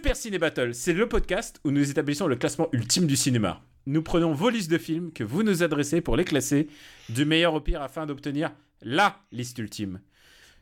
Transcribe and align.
Super 0.00 0.16
Ciné 0.16 0.38
Battle, 0.38 0.72
c'est 0.72 0.94
le 0.94 1.10
podcast 1.10 1.60
où 1.62 1.70
nous 1.70 1.90
établissons 1.90 2.26
le 2.26 2.36
classement 2.36 2.70
ultime 2.72 3.06
du 3.06 3.16
cinéma. 3.16 3.60
Nous 3.84 4.00
prenons 4.00 4.32
vos 4.32 4.48
listes 4.48 4.70
de 4.70 4.78
films 4.78 5.12
que 5.12 5.22
vous 5.22 5.42
nous 5.42 5.62
adressez 5.62 6.00
pour 6.00 6.16
les 6.16 6.24
classer 6.24 6.68
du 7.10 7.26
meilleur 7.26 7.52
au 7.52 7.60
pire 7.60 7.82
afin 7.82 8.06
d'obtenir 8.06 8.50
LA 8.80 9.20
liste 9.30 9.58
ultime. 9.58 10.00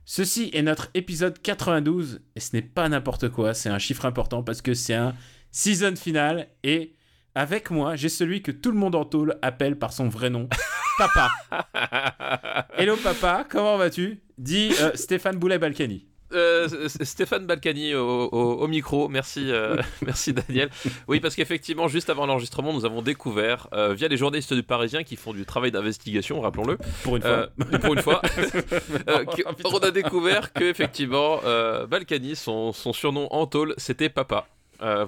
Ceci 0.04 0.50
est 0.52 0.62
notre 0.62 0.90
épisode 0.94 1.40
92 1.40 2.20
et 2.34 2.40
ce 2.40 2.56
n'est 2.56 2.62
pas 2.62 2.88
n'importe 2.88 3.28
quoi, 3.28 3.54
c'est 3.54 3.68
un 3.68 3.78
chiffre 3.78 4.06
important 4.06 4.42
parce 4.42 4.60
que 4.60 4.74
c'est 4.74 4.94
un 4.94 5.14
season 5.52 5.94
final 5.94 6.48
et 6.64 6.96
avec 7.36 7.70
moi, 7.70 7.94
j'ai 7.94 8.08
celui 8.08 8.42
que 8.42 8.50
tout 8.50 8.72
le 8.72 8.78
monde 8.78 8.96
en 8.96 9.05
tôle 9.05 9.38
appelle 9.41 9.78
par 9.78 9.92
son 9.92 10.08
vrai 10.08 10.30
nom, 10.30 10.48
Papa. 10.98 11.30
Hello 12.77 12.96
Papa, 12.96 13.46
comment 13.48 13.77
vas-tu? 13.77 14.20
Dit 14.36 14.72
euh, 14.80 14.91
Stéphane 14.96 15.36
Boulet-Balkany. 15.36 16.08
Euh, 16.34 16.68
Stéphane 16.88 17.46
Balkany 17.46 17.95
au, 17.95 18.06
au- 18.28 18.55
au 18.62 18.66
micro, 18.69 19.09
merci, 19.09 19.50
euh, 19.50 19.77
merci 20.02 20.32
Daniel. 20.32 20.69
Oui, 21.06 21.20
parce 21.20 21.34
qu'effectivement, 21.34 21.88
juste 21.88 22.10
avant 22.10 22.27
l'enregistrement, 22.27 22.73
nous 22.73 22.84
avons 22.84 23.00
découvert, 23.02 23.69
euh, 23.73 23.95
via 23.95 24.09
les 24.09 24.16
journalistes 24.16 24.52
du 24.52 24.62
Parisien 24.62 25.05
qui 25.05 25.17
font 25.17 25.33
du 25.33 25.44
travail 25.47 25.70
d'investigation, 25.72 26.41
rappelons-le, 26.41 26.78
Pour 27.02 27.17
une 27.17 27.22
fois. 27.22 27.48
pour 27.80 27.94
une 27.94 28.02
fois, 28.02 28.20
on 29.64 29.78
a 29.78 29.91
découvert 29.91 30.52
que 30.52 30.64
effectivement, 30.64 31.41
Balkany, 31.89 32.36
son, 32.36 32.72
son 32.72 32.92
surnom 32.92 33.28
en 33.30 33.47
tôle, 33.47 33.74
c'était 33.78 34.08
Papa. 34.08 34.47
Euh, 34.83 35.06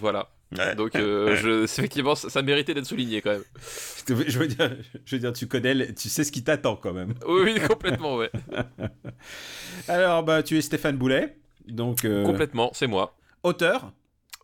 Donc, 0.77 0.97
euh, 0.97 1.37
je, 1.37 1.63
effectivement, 1.65 2.15
ça, 2.15 2.43
méritait 2.43 2.75
d'être 2.75 2.87
souligné 2.87 3.21
quand 3.23 3.31
même. 3.31 3.45
Je 4.09 4.39
veux 4.39 4.49
dire, 4.49 4.71
je 5.05 5.15
veux 5.17 5.21
dire, 5.21 5.33
tu 5.33 5.47
connais, 5.47 5.93
tu 5.95 6.09
sais 6.09 6.25
ce 6.25 6.33
qui 6.33 6.43
t'attend 6.43 6.75
quand 6.75 6.93
même. 6.93 7.15
Oui, 7.29 7.55
complètement, 7.69 8.17
ouais. 8.17 8.31
Alors, 9.89 10.25
bah, 10.25 10.43
tu 10.43 10.59
es 10.59 10.61
Stéphane 10.61 10.97
Boulet, 10.97 11.37
donc 11.69 12.05
euh, 12.05 12.25
Complètement, 12.25 12.71
c'est 12.75 12.87
moi. 12.89 13.15
auteur, 13.43 13.93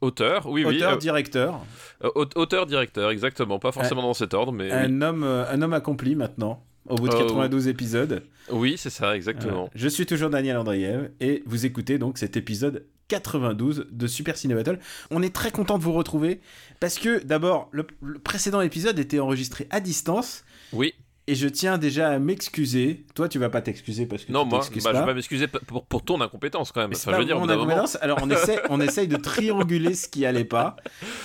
Auteur, 0.02 0.46
oui, 0.46 0.64
oui. 0.64 0.76
auteur, 0.76 0.92
euh, 0.92 0.96
directeur, 0.96 1.60
euh, 2.04 2.10
aut- 2.14 2.28
Auteur-directeur, 2.38 3.10
exactement. 3.10 3.58
Pas 3.58 3.72
forcément 3.72 4.02
dans 4.02 4.12
cet 4.14 4.34
ordre, 4.34 4.52
mais. 4.52 4.66
oui. 4.66 4.72
un 4.72 5.00
homme, 5.02 5.24
un 5.24 5.62
homme 5.62 5.72
accompli 5.72 6.14
maintenant. 6.14 6.62
Au 6.88 6.94
bout 6.96 7.08
de 7.08 7.14
Euh, 7.14 7.18
92 7.18 7.68
épisodes. 7.68 8.22
Oui, 8.50 8.76
c'est 8.78 8.90
ça, 8.90 9.16
exactement. 9.16 9.52
Voilà. 9.52 9.70
Je 9.74 9.88
suis 9.88 10.06
toujours 10.06 10.30
Daniel 10.30 10.56
Andreev 10.56 11.10
et 11.20 11.42
vous 11.46 11.66
écoutez 11.66 11.98
donc 11.98 12.18
cet 12.18 12.36
épisode 12.36 12.86
92 13.08 13.86
de 13.90 14.06
Super 14.06 14.36
Ciné 14.36 14.54
Battle. 14.54 14.78
On 15.10 15.22
est 15.22 15.34
très 15.34 15.50
content 15.50 15.78
de 15.78 15.82
vous 15.82 15.92
retrouver 15.92 16.40
parce 16.80 16.98
que 16.98 17.22
d'abord, 17.24 17.68
le, 17.72 17.86
le 18.02 18.18
précédent 18.18 18.60
épisode 18.60 18.98
était 18.98 19.18
enregistré 19.20 19.66
à 19.70 19.80
distance 19.80 20.44
Oui. 20.72 20.94
et 21.26 21.34
je 21.34 21.48
tiens 21.48 21.78
déjà 21.78 22.10
à 22.10 22.18
m'excuser. 22.18 23.04
Toi, 23.14 23.28
tu 23.28 23.38
vas 23.38 23.48
pas 23.50 23.62
t'excuser 23.62 24.06
parce 24.06 24.24
que 24.24 24.32
Non, 24.32 24.42
tu 24.44 24.50
moi, 24.50 24.58
bah, 24.60 24.66
je 24.74 24.80
pas. 24.82 24.92
vais 24.92 25.04
pas 25.06 25.14
m'excuser 25.14 25.46
pour, 25.48 25.84
pour 25.86 26.04
ton 26.04 26.20
incompétence 26.20 26.72
quand 26.72 26.80
même. 26.80 26.90
Enfin, 26.94 27.12
je 27.12 27.16
veux 27.18 27.24
dire, 27.24 27.38
mon 27.38 27.46
moment- 27.46 27.62
incompétence. 27.62 27.96
Alors 28.00 28.18
on 28.22 28.30
essaie, 28.30 28.60
on 28.70 28.80
essaye 28.80 29.08
de 29.08 29.16
trianguler 29.16 29.94
ce 29.94 30.08
qui 30.08 30.26
allait 30.26 30.44
pas. 30.44 30.76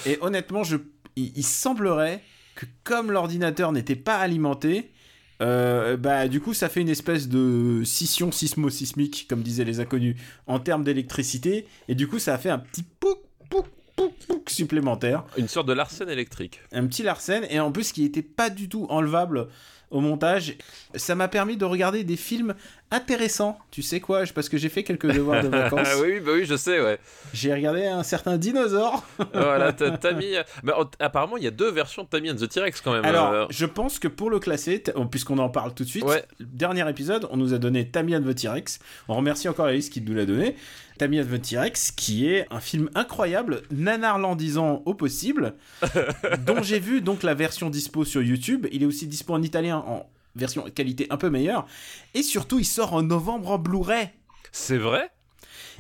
Et 0.06 0.18
honnêtement, 0.22 0.64
je, 0.64 0.78
il, 1.16 1.32
il 1.36 1.44
semblerait 1.46 2.22
que 2.56 2.66
comme 2.84 3.12
l'ordinateur 3.12 3.72
n'était 3.72 3.96
pas 3.96 4.18
alimenté, 4.18 4.92
euh, 5.42 5.98
bah 5.98 6.28
du 6.28 6.40
coup 6.40 6.54
ça 6.54 6.70
fait 6.70 6.82
une 6.82 6.90
espèce 6.90 7.28
de 7.28 7.84
scission 7.84 8.32
sismo-sismique, 8.32 9.28
comme 9.28 9.42
disaient 9.42 9.66
les 9.66 9.80
inconnus, 9.80 10.16
en 10.48 10.60
termes 10.60 10.84
d'électricité. 10.84 11.68
Et 11.88 11.96
du 11.96 12.08
coup 12.08 12.20
ça 12.20 12.36
a 12.36 12.38
fait 12.38 12.50
un 12.50 12.60
petit 12.60 12.84
pouc, 12.84 13.18
pouc, 13.50 13.66
pouc, 13.96 14.14
pouc 14.28 14.50
supplémentaire. 14.50 15.26
Une 15.38 15.48
sorte 15.48 15.68
de 15.68 15.74
Larsen 15.74 16.10
électrique. 16.10 16.60
Un 16.72 16.86
petit 16.88 17.04
Larsen, 17.04 17.46
et 17.50 17.60
en 17.60 17.72
plus 17.72 17.92
qui 17.92 18.04
était 18.04 18.22
pas 18.22 18.50
du 18.50 18.70
tout 18.70 18.86
enlevable 18.90 19.48
au 19.92 20.00
montage. 20.00 20.56
Ça 20.96 21.16
m'a 21.16 21.28
permis 21.28 21.58
de 21.58 21.66
regarder 21.66 22.04
des 22.04 22.16
films 22.18 22.56
intéressants. 22.90 23.58
Tu 23.72 23.82
sais 23.82 24.00
quoi? 24.00 24.24
Parce 24.34 24.50
que 24.50 24.58
j'ai 24.58 24.70
fait 24.70 24.84
quelques 24.84 25.10
devoirs 25.12 25.44
de 25.44 25.48
vacances. 25.50 25.88
Oui, 26.02 26.20
bah 26.20 26.32
oui, 26.34 26.46
je 26.46 26.56
sais, 26.58 26.82
ouais. 26.82 26.98
J'ai 27.34 27.54
regardé 27.54 27.86
un 27.86 28.04
certain 28.04 28.38
dinosaure. 28.38 29.06
voilà, 29.34 29.74
mis. 30.18 30.34
Mais 30.64 30.74
apparemment, 31.00 31.38
il 31.38 31.44
y 31.44 31.48
a 31.48 31.52
deux 31.52 31.72
versions 31.72 32.04
de 32.04 32.08
Tammy 32.08 32.32
and 32.32 32.36
the 32.36 32.50
T-Rex 32.50 32.82
quand 32.82 32.94
même. 32.94 33.06
Alors, 33.06 33.32
euh, 33.32 33.46
je 33.50 33.66
pense 33.66 34.00
que 34.00 34.08
pour 34.08 34.30
le 34.30 34.40
classer, 34.40 34.84
puisqu'on 35.10 35.38
en 35.38 35.50
parle 35.50 35.74
tout 35.74 35.84
de 35.84 35.90
suite, 35.90 36.04
Ouais. 36.04 36.24
dernier 36.40 36.90
épisode, 36.90 37.28
on 37.32 37.38
nous 37.38 37.54
a 37.54 37.58
donné 37.58 37.88
Tammy 37.90 38.16
and 38.16 38.24
the 38.24 38.36
T-Rex. 38.36 38.80
On 39.08 39.16
remercie 39.16 39.48
encore 39.48 39.68
Alice 39.68 39.90
qui 39.90 40.02
nous 40.02 40.14
l'a 40.14 40.26
donné. 40.26 40.56
Tammy 41.02 41.20
and 41.20 41.26
the 41.26 41.42
T-Rex, 41.42 41.90
qui 41.90 42.28
est 42.28 42.46
un 42.52 42.60
film 42.60 42.88
incroyable, 42.94 43.64
nanarlandisant 43.72 44.84
au 44.86 44.94
possible, 44.94 45.56
dont 46.46 46.62
j'ai 46.62 46.78
vu 46.78 47.02
donc 47.02 47.24
la 47.24 47.34
version 47.34 47.72
dispo 47.72 48.06
sur 48.06 48.22
YouTube. 48.22 48.68
Il 48.72 48.84
est 48.84 48.86
aussi 48.86 49.08
dispo 49.08 49.34
en 49.34 49.42
italien 49.42 49.78
en 49.78 50.08
version 50.36 50.62
qualité 50.70 51.08
un 51.10 51.18
peu 51.18 51.32
meilleure. 51.32 51.66
Et 52.14 52.22
surtout, 52.22 52.60
il 52.60 52.66
sort 52.66 52.94
en 52.94 53.02
novembre 53.02 53.50
en 53.50 53.58
Blu-ray. 53.58 54.10
C'est 54.52 54.78
vrai? 54.78 55.10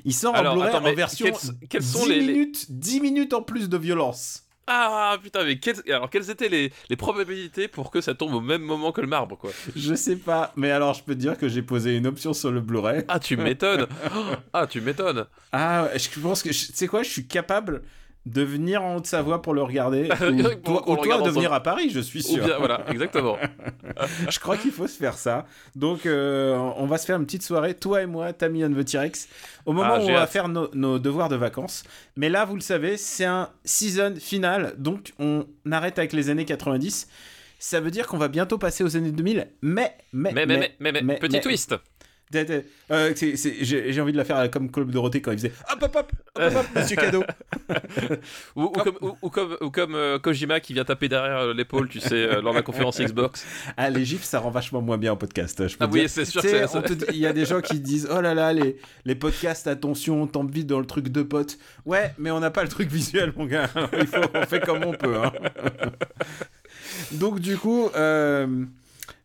Il 0.06 0.14
sort 0.16 0.36
Alors, 0.36 0.54
en 0.54 0.56
Blu-ray 0.56 0.76
en 0.76 0.96
version 0.96 1.28
quels- 1.28 1.68
quels 1.70 1.84
sont 1.84 2.04
10 2.04 2.10
les- 2.10 2.20
les- 2.22 2.34
minutes, 2.34 2.66
10 2.72 3.00
minutes 3.02 3.34
en 3.34 3.44
plus 3.44 3.70
de 3.70 3.78
violence. 3.78 4.46
Ah 4.74 5.18
putain, 5.22 5.44
mais 5.44 5.60
quelles- 5.60 5.82
alors 5.92 6.10
quelles 6.10 6.30
étaient 6.30 6.48
les, 6.48 6.72
les 6.90 6.96
probabilités 6.96 7.68
pour 7.68 7.92
que 7.92 8.00
ça 8.00 8.14
tombe 8.14 8.34
au 8.34 8.40
même 8.40 8.62
moment 8.62 8.94
que 8.94 9.02
le 9.02 9.08
marbre, 9.08 9.38
quoi? 9.38 9.52
Je 9.76 9.94
sais 9.96 10.16
pas, 10.16 10.54
mais 10.56 10.72
alors 10.72 10.94
je 10.94 11.04
peux 11.04 11.14
te 11.14 11.20
dire 11.20 11.38
que 11.38 11.50
j'ai 11.50 11.62
posé 11.62 11.98
une 11.98 12.08
option 12.08 12.34
sur 12.34 12.52
le 12.52 12.62
Blu-ray. 12.62 13.04
Ah, 13.10 13.20
tu 13.20 13.36
m'étonnes. 13.36 13.88
Ah, 14.54 14.68
tu 14.68 14.80
m'étonnes. 14.80 15.26
Ah, 15.52 15.90
je 15.96 16.20
pense 16.22 16.42
que, 16.42 16.50
tu 16.50 16.54
sais 16.54 16.88
quoi, 16.88 17.04
je 17.04 17.10
suis 17.10 17.28
capable 17.28 17.84
de 18.28 18.44
venir 18.44 18.84
en 18.84 18.98
Haute-Savoie 18.98 19.42
pour 19.42 19.54
le 19.56 19.64
regarder. 19.64 20.08
ou 20.22 20.62
Pour- 20.64 20.84
toi, 21.02 21.22
ou 21.22 21.26
de 21.26 21.30
venir 21.32 21.52
à 21.54 21.64
Paris, 21.64 21.90
je 21.90 22.00
suis 22.00 22.20
Ou 22.20 22.36
sûr. 22.36 22.46
bien, 22.46 22.58
voilà, 22.60 22.86
exactement. 22.90 23.38
Je 24.30 24.40
crois 24.40 24.58
qu'il 24.58 24.72
faut 24.72 24.88
se 24.88 24.96
faire 24.98 25.16
ça. 25.18 25.46
Donc, 25.76 26.06
euh, 26.06 26.56
on 26.78 26.86
va 26.86 26.98
se 26.98 27.06
faire 27.06 27.18
une 27.18 27.26
petite 27.26 27.44
soirée, 27.44 27.74
toi 27.74 28.02
et 28.04 28.06
moi, 28.06 28.32
Tammy 28.34 28.64
and 28.64 28.74
the 28.74 28.86
T-Rex, 28.86 29.28
au 29.66 29.74
moment 29.74 29.94
Ah, 29.96 30.00
où 30.00 30.04
on 30.10 30.14
va 30.14 30.28
faire 30.28 30.48
nos, 30.50 30.70
nos 30.74 31.00
devoirs 31.00 31.30
de 31.30 31.36
vacances. 31.36 31.84
Mais 32.16 32.30
là, 32.30 32.46
vous 32.46 32.56
le 32.56 32.62
savez, 32.62 32.96
c'est 32.98 33.26
un 33.26 33.50
season 33.66 34.14
final, 34.20 34.76
donc 34.78 35.14
on 35.20 35.46
arrête 35.72 35.98
avec 36.00 36.14
les 36.14 36.30
années 36.30 36.46
90. 36.46 37.08
Ça 37.60 37.80
veut 37.80 37.92
dire 37.92 38.08
qu'on 38.08 38.18
va 38.18 38.28
bientôt 38.28 38.58
passer 38.58 38.84
aux 38.84 38.96
années 38.98 39.12
2000, 39.12 39.48
mais, 39.62 39.96
mais, 40.14 40.32
Mais, 40.32 40.46
mais, 40.46 40.58
mais, 40.58 40.72
mais, 40.80 40.92
mais, 40.92 41.02
mais- 41.02 41.20
petit 41.20 41.42
twist 41.42 41.76
euh, 42.36 43.14
J'ai 43.62 44.02
envie 44.02 44.12
de 44.12 44.18
la 44.18 44.26
faire 44.26 44.50
comme 44.52 44.72
Club 44.72 44.92
Dorothée 44.92 45.22
quand 45.22 45.32
il 45.32 45.38
faisait 45.38 45.52
hop 45.72 45.82
hop 45.84 45.96
hop 45.96 46.12
hop 46.56 46.66
monsieur 46.76 46.96
cadeau. 46.96 47.24
Ou, 48.56 48.64
ou 48.64 48.70
comme, 48.70 48.96
ou, 49.02 49.18
ou 49.22 49.30
comme, 49.30 49.58
ou 49.62 49.70
comme 49.70 49.96
euh, 49.96 50.20
Kojima 50.20 50.60
qui 50.60 50.74
vient 50.74 50.84
taper 50.84 51.08
derrière 51.10 51.38
euh, 51.40 51.54
l'épaule, 51.54 51.88
tu 51.88 52.00
sais, 52.00 52.16
euh, 52.16 52.42
lors 52.42 52.54
de 52.54 52.58
la 52.58 52.64
conférence 52.64 53.00
Xbox. 53.02 53.46
Ah 53.78 53.90
les 53.90 54.04
gifs 54.06 54.24
ça 54.24 54.40
rend 54.40 54.52
vachement 54.52 54.82
moins 54.82 54.98
bien 54.98 55.14
en 55.14 55.18
podcast. 55.18 55.68
Je 55.68 55.78
peux 55.78 55.86
Ah 55.86 55.90
oui, 55.92 56.08
c'est 56.08 56.26
sûr 56.26 56.42
il 57.12 57.18
y 57.18 57.26
a 57.26 57.34
des 57.34 57.46
gens 57.46 57.62
qui 57.62 57.80
disent 57.80 58.08
oh 58.12 58.22
là 58.22 58.34
là 58.34 58.54
les, 58.54 58.78
les 59.06 59.16
podcasts 59.16 59.68
attention 59.68 60.22
on 60.24 60.28
tombe 60.28 60.52
vite 60.52 60.68
dans 60.68 60.80
le 60.80 60.86
truc 60.86 61.10
de 61.10 61.22
potes. 61.24 61.58
Ouais 61.86 62.14
mais 62.18 62.32
on 62.32 62.40
n'a 62.40 62.52
pas 62.52 62.64
le 62.64 62.70
truc 62.70 62.90
visuel 62.90 63.34
mon 63.36 63.46
gars. 63.46 63.70
Il 64.00 64.08
faut 64.08 64.22
on 64.34 64.46
fait 64.46 64.60
comme 64.62 64.84
on 64.84 64.94
peut. 64.94 65.16
hein. 65.18 65.32
Donc 67.14 67.40
du 67.40 67.58
coup 67.58 67.90
euh, 67.96 68.66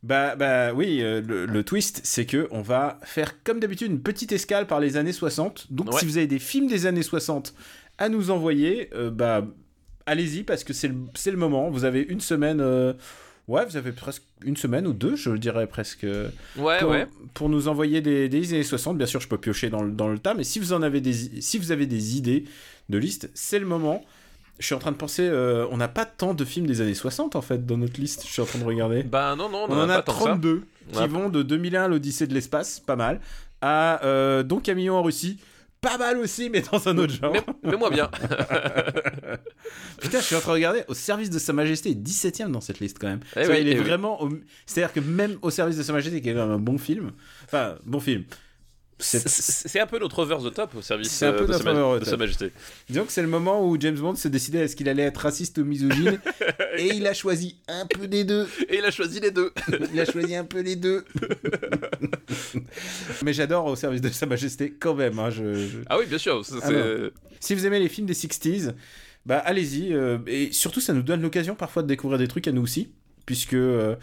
bah 0.06 0.36
bah 0.36 0.72
oui 0.72 1.02
euh, 1.02 1.20
le, 1.20 1.46
le 1.46 1.62
twist 1.64 2.00
c'est 2.04 2.26
que 2.26 2.46
on 2.50 2.62
va 2.62 2.98
faire 3.02 3.42
comme 3.42 3.58
d'habitude 3.60 3.90
une 3.90 4.00
petite 4.00 4.30
escale 4.32 4.66
par 4.66 4.78
les 4.80 4.96
années 4.96 5.12
60. 5.12 5.66
Donc 5.70 5.92
Ouais. 5.92 5.98
si 5.98 6.04
vous 6.06 6.16
avez 6.18 6.26
des 6.28 6.38
films 6.38 6.68
des 6.68 6.86
années 6.86 7.02
60 7.02 7.54
à 7.98 8.08
nous 8.08 8.30
envoyer 8.30 8.88
euh, 8.94 9.10
bah 9.10 9.46
allez-y 10.06 10.42
parce 10.44 10.62
que 10.64 10.72
c'est 10.72 10.88
le, 10.88 10.94
le 11.32 11.36
moment. 11.36 11.70
Vous 11.70 11.84
avez 11.84 12.00
une 12.03 12.20
semaine. 12.20 12.60
euh, 12.60 12.92
Ouais, 13.48 13.64
vous 13.64 13.76
avez 13.76 13.92
presque 13.92 14.24
une 14.44 14.56
semaine 14.56 14.88
ou 14.88 14.92
deux, 14.92 15.14
je 15.14 15.30
dirais 15.30 15.68
presque. 15.68 16.03
Ouais, 16.56 16.78
pour, 16.80 16.91
ouais. 16.91 17.06
pour 17.32 17.48
nous 17.48 17.68
envoyer 17.68 18.00
des, 18.00 18.28
des 18.28 18.52
années 18.54 18.64
60. 18.64 18.98
Bien 18.98 19.06
sûr, 19.06 19.20
je 19.20 19.28
peux 19.28 19.38
piocher 19.38 19.70
dans 19.70 19.82
le, 19.84 19.92
dans 19.92 20.09
le 20.09 20.18
tas, 20.18 20.34
mais 20.34 20.42
si 20.42 20.59
vous 20.59 20.72
en 20.72 20.82
avez 20.82 21.00
des, 21.00 21.12
si 21.41 21.56
vous 21.59 21.70
avez 21.70 21.86
des 21.86 22.16
idées 22.16 22.42
de 22.88 22.98
liste, 22.98 23.30
c'est 23.34 23.60
le 23.60 23.66
moment. 23.66 24.04
Je 24.58 24.64
suis 24.66 24.74
en 24.74 24.78
train 24.78 24.92
de 24.92 24.97
penser, 24.97 25.28
euh, 25.28 25.66
on 25.70 25.76
n'a 25.76 25.88
pas 25.88 26.06
tant 26.06 26.32
de 26.34 26.44
films 26.44 26.66
des 26.66 26.80
années 26.80 26.94
60 26.94 27.36
en 27.36 27.42
fait 27.42 27.66
dans 27.66 27.76
notre 27.76 28.00
liste. 28.00 28.24
Je 28.26 28.32
suis 28.32 28.41
en 28.42 28.47
train 28.47 28.58
de 28.58 28.64
regarder. 28.64 29.03
Bah 29.03 29.34
non, 29.36 29.48
non, 29.50 29.66
on, 29.68 29.72
on 29.74 29.78
en 29.82 29.88
a 29.88 29.94
a 29.94 29.97
pas 29.97 30.03
tant 30.03 30.12
que 30.12 30.18
ça. 30.20 30.24
32 30.30 30.62
qui 30.92 31.06
vont 31.08 31.28
de 31.28 31.42
2001 31.42 31.82
à 31.84 31.88
l'Odyssée 31.88 32.26
de 32.26 32.32
l'espace, 32.34 32.80
pas 32.80 32.97
mal, 32.97 33.20
à 33.60 34.04
euh, 34.04 34.42
Don 34.42 34.60
Camillon 34.60 34.94
en 34.94 35.03
Russie, 35.03 35.38
pas 35.80 35.98
mal 35.98 36.16
aussi, 36.18 36.48
mais 36.48 36.62
dans 36.72 36.88
un 36.88 36.97
autre 36.98 37.12
genre. 37.12 37.32
Mais, 37.32 37.42
mais 37.62 37.76
moi 37.76 37.91
bien. 37.91 38.10
Putain, 40.00 40.20
je 40.20 40.24
suis 40.24 40.36
en 40.36 40.41
train 40.41 40.53
de 40.53 40.54
regarder. 40.56 40.82
Au 40.88 40.94
service 40.94 41.30
de 41.30 41.38
Sa 41.38 41.52
Majesté, 41.52 41.94
17ème 41.94 42.50
dans 42.50 42.60
cette 42.60 42.80
liste 42.80 42.98
quand 42.98 43.09
même. 43.09 43.20
Eh 43.36 43.42
il 43.44 43.68
est 43.68 43.72
eh 43.72 43.78
oui. 43.78 43.84
vraiment. 43.84 44.22
au- 44.22 44.30
C'est-à-dire 44.66 44.92
que 44.92 45.00
même 45.00 45.36
au 45.42 45.50
service 45.50 45.76
de 45.76 45.82
Sa 45.82 45.92
Majesté, 45.92 46.20
qui 46.20 46.30
est 46.30 46.34
quand 46.34 46.47
même 46.47 46.50
un 46.56 46.59
bon 46.59 46.78
film. 46.78 47.12
Enfin, 47.44 47.76
bon 47.84 48.00
film. 48.00 48.24
C'est 48.98 49.78
un 49.78 49.87
peu 49.87 49.98
notre 49.98 50.21
over 50.21 50.39
the 50.43 50.54
top 50.54 50.75
au 50.75 50.83
service 50.83 51.22
un 51.22 51.33
peu 51.33 51.47
de, 51.47 51.53
sa, 51.53 51.98
de 51.98 52.04
sa 52.04 52.16
majesté. 52.16 52.53
Disons 52.89 53.04
que 53.04 53.13
c'est 53.13 53.21
le 53.21 53.28
moment 53.28 53.66
où 53.66 53.78
James 53.78 53.98
Bond 53.98 54.15
se 54.15 54.28
décidait 54.28 54.60
est-ce 54.60 54.75
qu'il 54.75 54.89
allait 54.89 55.03
être 55.03 55.19
raciste 55.19 55.59
ou 55.59 55.65
misogyne 55.65 56.19
et 56.78 56.95
il 56.95 57.07
a 57.07 57.13
choisi 57.13 57.57
un 57.69 57.87
peu 57.87 58.09
des 58.09 58.25
deux. 58.25 58.48
Et 58.71 58.78
il 58.78 58.84
a 58.84 58.91
choisi 58.91 59.21
les 59.21 59.31
deux. 59.31 59.53
il 59.93 60.01
a 60.01 60.07
choisi 60.07 60.34
un 60.34 60.45
peu 60.45 60.60
les 60.60 60.77
deux. 60.77 61.04
Mais 63.22 63.34
j'adore 63.34 63.66
au 63.66 63.77
service 63.77 64.01
de 64.01 64.09
sa 64.09 64.25
majesté 64.25 64.72
quand 64.72 64.95
même. 64.95 65.19
Hein, 65.19 65.28
je, 65.28 65.83
Ah 65.91 65.98
oui, 65.98 66.07
bien 66.07 66.19
sûr. 66.19 66.43
Ah 66.63 66.71
si 67.41 67.54
vous 67.54 67.66
aimez 67.66 67.81
les 67.81 67.91
films 67.91 68.07
des 68.07 68.15
60s, 68.15 68.72
bah 69.27 69.39
allez-y. 69.39 69.93
Euh, 69.93 70.19
et 70.27 70.53
surtout, 70.53 70.81
ça 70.81 70.95
nous 70.95 71.03
donne 71.03 71.21
l'occasion 71.21 71.54
parfois 71.54 71.83
de 71.83 71.89
découvrir 71.89 72.19
des 72.19 72.28
trucs 72.28 72.48
à 72.48 72.53
nous 72.53 72.63
aussi. 72.63 72.89
Puisque 73.27 73.54
euh, 73.54 73.97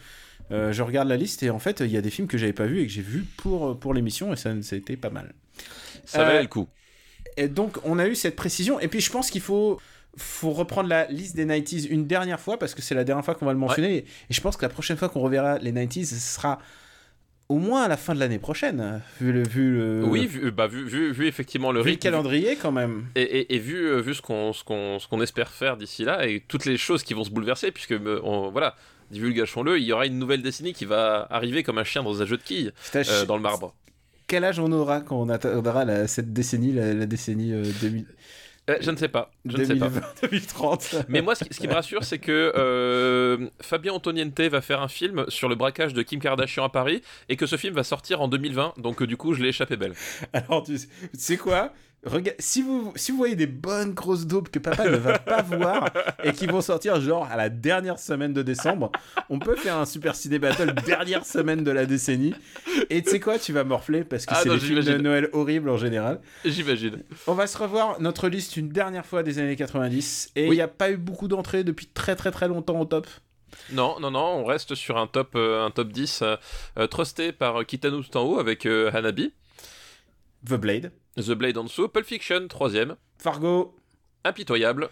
euh, 0.52 0.72
je 0.72 0.84
regarde 0.84 1.08
la 1.08 1.18
liste 1.18 1.44
et 1.44 1.50
en 1.50 1.60
fait, 1.60 1.80
il 1.80 1.92
y 1.92 1.98
a 1.98 2.02
des 2.02 2.10
films 2.10 2.28
que 2.28 2.38
j'avais 2.38 2.54
pas 2.54 2.66
vus 2.66 2.82
et 2.82 2.88
que 2.88 2.92
j'ai 2.92 3.02
vus 3.02 3.26
pour, 3.38 3.80
pour 3.80 3.94
l'émission 3.94 4.34
et 4.34 4.36
ça, 4.36 4.50
ça 4.62 4.76
a 4.76 4.80
été 4.80 4.98
pas 4.98 5.10
mal. 5.10 5.34
Ça 6.06 6.24
valait 6.24 6.42
le 6.42 6.48
coup. 6.48 6.68
Et 7.38 7.48
donc, 7.48 7.78
on 7.84 8.00
a 8.00 8.08
eu 8.08 8.16
cette 8.16 8.36
précision. 8.36 8.80
Et 8.80 8.88
puis, 8.88 9.02
je 9.02 9.12
pense 9.12 9.32
qu'il 9.32 9.42
faut 9.42 9.80
faut 10.16 10.52
reprendre 10.52 10.90
la 10.90 11.08
liste 11.08 11.36
des 11.36 11.46
90s 11.46 11.88
une 11.90 12.06
dernière 12.06 12.40
fois 12.40 12.60
parce 12.60 12.76
que 12.76 12.84
c'est 12.84 12.94
la 12.94 13.04
dernière 13.04 13.26
fois 13.26 13.36
qu'on 13.36 13.46
va 13.46 13.54
le 13.54 13.58
mentionner. 13.58 14.06
Et 14.30 14.34
je 14.34 14.42
pense 14.42 14.58
que 14.58 14.62
la 14.62 14.70
prochaine 14.70 14.98
fois 14.98 15.10
qu'on 15.10 15.22
reverra 15.22 15.58
les 15.58 15.72
90s, 15.72 16.06
ce 16.06 16.16
sera 16.16 16.60
au 17.50 17.58
moins 17.58 17.84
à 17.84 17.88
la 17.88 17.98
fin 17.98 18.14
de 18.14 18.20
l'année 18.20 18.40
prochaine, 18.40 19.02
vu 19.20 19.34
le, 19.34 19.44
vu 19.44 19.76
le... 19.76 20.04
Oui, 20.06 20.28
vu, 20.28 20.52
bah, 20.52 20.68
vu, 20.68 21.12
vu, 21.12 21.28
effectivement 21.28 21.72
le 21.72 21.82
vu 21.82 21.92
le 21.92 21.96
calendrier 21.98 22.56
quand 22.56 22.72
même. 22.72 23.06
Et, 23.16 23.54
et, 23.56 23.60
vu, 23.60 24.02
vu 24.02 24.14
ce 24.14 24.22
qu'on 24.22 24.54
ce 24.54 24.64
qu'on 24.64 24.98
qu'on 25.10 25.22
espère 25.22 25.52
faire 25.52 25.78
d'ici 25.78 26.06
là 26.06 26.26
et 26.26 26.42
toutes 26.48 26.66
les 26.66 26.78
choses 26.78 27.04
qui 27.04 27.14
vont 27.14 27.24
se 27.24 27.30
bouleverser, 27.32 27.72
puisque 27.72 27.96
on, 28.24 28.50
voilà, 28.50 28.76
divulgachons-le, 29.14 29.80
il 29.80 29.86
y 29.86 29.94
aura 29.94 30.06
une 30.06 30.20
nouvelle 30.20 30.42
décennie 30.42 30.74
qui 30.74 30.86
va 30.86 31.28
arriver 31.30 31.64
comme 31.64 31.78
un 31.78 31.84
chien 31.84 32.04
dans 32.04 32.22
un 32.22 32.26
jeu 32.26 32.38
de 32.38 32.44
quilles 32.44 32.74
euh, 32.96 33.26
dans 33.26 33.38
le 33.38 33.42
marbre. 33.42 33.74
Quel 34.28 34.44
âge 34.44 34.60
on 34.60 34.72
aura 34.72 35.02
quand 35.02 35.16
on 35.16 35.30
attendra 35.30 36.08
cette 36.08 36.34
décennie, 36.34 36.74
la, 36.74 37.06
décennie 37.06 37.52
2000 37.82 38.06
euh, 38.10 38.14
euh, 38.70 38.78
je 38.80 38.92
ne 38.92 38.96
sais 38.96 39.10
pas. 39.10 39.32
Je 39.46 39.58
ne 39.58 39.66
sais 39.66 39.76
pas. 39.76 39.90
2030. 40.22 40.96
Mais 41.10 41.22
moi, 41.22 41.36
ce 41.36 41.44
qui, 41.44 41.68
me 41.68 41.74
rassure, 41.74 42.04
c'est 42.06 42.20
que 42.20 42.54
euh, 42.56 43.50
Fabien 43.62 43.92
Antoniente 43.92 44.40
va 44.40 44.62
faire 44.62 44.82
un 44.82 44.88
film 44.88 45.26
sur 45.28 45.50
le 45.50 45.56
braquage 45.56 45.94
de 45.94 46.02
Kim 46.02 46.22
Kardashian 46.22 46.64
à 46.64 46.70
Paris 46.70 47.02
et 47.28 47.36
que 47.36 47.46
ce 47.46 47.58
film 47.58 47.74
va 47.76 47.84
sortir 47.84 48.22
en 48.22 48.30
2020. 48.30 48.76
Donc, 48.78 49.04
du 49.04 49.18
coup, 49.18 49.34
je 49.34 49.44
l'ai 49.44 49.50
échappé 49.50 49.76
belle. 49.76 49.94
Alors, 50.34 50.64
tu 50.64 50.78
sais 51.14 51.38
quoi? 51.38 51.74
Si 52.40 52.62
vous, 52.62 52.92
si 52.96 53.12
vous 53.12 53.18
voyez 53.18 53.36
des 53.36 53.48
bonnes 53.48 53.94
grosses 53.94 54.28
daubes 54.28 54.50
que 54.50 54.60
papa 54.60 54.90
ne 54.90 54.98
va 54.98 55.20
pas 55.20 55.42
voir 55.42 55.90
et 56.24 56.34
qui 56.34 56.48
vont 56.48 56.60
sortir 56.62 57.00
genre 57.00 57.28
à 57.32 57.38
la 57.38 57.50
dernière 57.50 57.98
semaine 57.98 58.34
de 58.34 58.42
décembre, 58.42 58.92
on 59.30 59.40
peut 59.40 59.56
faire 59.56 59.78
un 59.78 59.86
super 59.86 60.14
ciné 60.16 60.38
battle 60.38 60.74
dernière 60.86 61.26
semaine 61.26 61.64
de 61.64 61.72
la 61.72 61.86
décennie. 61.86 62.34
Et 62.90 63.02
tu 63.02 63.12
sais 63.12 63.20
quoi, 63.20 63.40
tu 63.40 63.54
vas 63.54 63.64
morfler 63.64 64.04
parce 64.04 64.26
que 64.26 64.34
ah 64.36 64.40
c'est 64.44 64.50
des 64.50 64.60
films 64.60 64.84
de 64.84 64.98
Noël 64.98 65.30
horribles 65.32 65.70
en 65.70 65.78
général. 65.78 66.20
J'imagine. 66.44 67.04
On 67.28 67.34
va 67.34 67.48
se 67.48 67.58
revoir 67.58 68.02
notre 68.02 68.28
liste 68.28 68.58
une 68.58 68.70
dernière 68.70 69.06
fois 69.06 69.24
des 69.24 69.40
années 69.40 69.56
90 69.56 70.32
et 70.36 70.48
il 70.48 70.52
n'y 70.52 70.62
a 70.62 70.68
pas 70.68 70.92
eu 70.92 70.98
beaucoup 70.98 71.30
d'entrées 71.30 71.64
depuis 71.64 71.88
très 71.88 72.16
très 72.16 72.32
très 72.32 72.50
longtemps 72.50 72.80
au 72.80 72.86
top. 72.86 73.08
Non, 73.72 74.00
non, 74.00 74.12
non, 74.12 74.26
on 74.26 74.46
reste 74.46 74.76
sur 74.76 74.98
un 74.98 75.08
top, 75.08 75.32
euh, 75.36 75.66
un 75.66 75.72
top 75.72 75.90
10 75.92 76.22
euh, 76.22 76.36
euh, 76.78 76.88
trusté 76.88 77.32
par 77.32 77.66
Kitano 77.66 78.02
tout 78.02 78.18
en 78.18 78.24
haut 78.24 78.40
avec 78.40 78.66
Hanabi. 78.66 79.34
The 80.46 80.56
Blade. 80.56 80.92
The 81.18 81.32
Blade 81.32 81.58
en 81.58 81.64
dessous, 81.64 81.88
Pulp 81.88 82.06
Fiction, 82.06 82.48
troisième. 82.48 82.96
Fargo. 83.18 83.76
Impitoyable. 84.24 84.90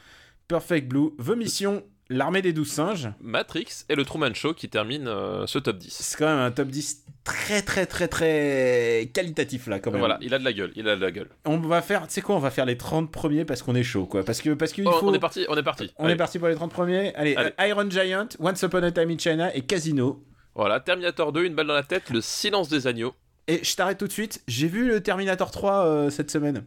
Perfect 0.48 0.88
Blue, 0.88 1.12
The 1.18 1.36
Mission, 1.36 1.84
L'armée 2.14 2.42
des 2.42 2.52
douze 2.52 2.68
singes. 2.68 3.10
Matrix 3.22 3.86
et 3.88 3.96
le 3.96 4.04
Truman 4.04 4.34
Show 4.34 4.54
qui 4.54 4.68
termine 4.68 5.08
euh, 5.08 5.48
ce 5.48 5.60
top 5.60 5.78
10. 5.78 5.94
C'est 5.94 6.18
quand 6.18 6.28
même 6.28 6.40
un 6.40 6.52
top 6.52 6.68
10 6.68 7.06
très 7.24 7.62
très 7.62 7.86
très 7.86 8.10
très 8.10 9.10
qualitatif 9.14 9.68
là 9.68 9.80
quand 9.80 9.92
même. 9.92 10.00
Voilà, 10.00 10.18
il 10.22 10.34
a 10.34 10.40
de 10.40 10.44
la 10.44 10.52
gueule, 10.52 10.74
il 10.76 10.90
a 10.90 10.98
de 10.98 11.02
la 11.02 11.12
gueule. 11.12 11.30
On 11.46 11.58
va 11.60 11.82
faire, 11.82 12.06
tu 12.08 12.14
sais 12.14 12.22
quoi, 12.22 12.36
on 12.36 12.40
va 12.40 12.52
faire 12.52 12.66
les 12.66 12.76
30 12.76 13.10
premiers 13.12 13.46
parce 13.46 13.64
qu'on 13.64 13.76
est 13.76 13.84
chaud 13.84 14.08
quoi. 14.08 14.26
Parce 14.26 14.42
que 14.42 14.50
parce 14.56 14.74
qu'il 14.74 14.86
oh, 14.86 14.92
faut... 14.92 15.08
On 15.08 15.14
est 15.14 15.20
parti, 15.20 15.46
on 15.48 15.56
est 15.56 15.64
parti. 15.64 15.90
On 16.00 16.10
est 16.10 16.18
parti 16.18 16.38
pour 16.38 16.50
les 16.50 16.56
30 16.56 16.70
premiers. 16.70 17.16
Allez, 17.16 17.38
Iron 17.60 17.90
Giant, 17.90 18.28
Once 18.40 18.62
Upon 18.62 18.84
a 18.84 18.92
Time 18.92 19.12
in 19.12 19.18
China 19.18 19.56
et 19.56 19.62
Casino. 19.62 20.22
Voilà, 20.54 20.82
Terminator 20.82 21.32
2, 21.32 21.46
une 21.46 21.56
balle 21.56 21.68
dans 21.68 21.74
la 21.74 21.84
tête, 21.84 22.10
le 22.10 22.20
silence 22.20 22.68
des 22.68 22.88
agneaux. 22.88 23.14
Et 23.48 23.64
je 23.64 23.76
t'arrête 23.76 23.98
tout 23.98 24.08
de 24.08 24.12
suite, 24.12 24.42
j'ai 24.48 24.68
vu 24.68 24.88
le 24.88 25.02
Terminator 25.02 25.52
3 25.52 25.86
euh, 25.86 26.10
cette 26.10 26.32
semaine. 26.32 26.64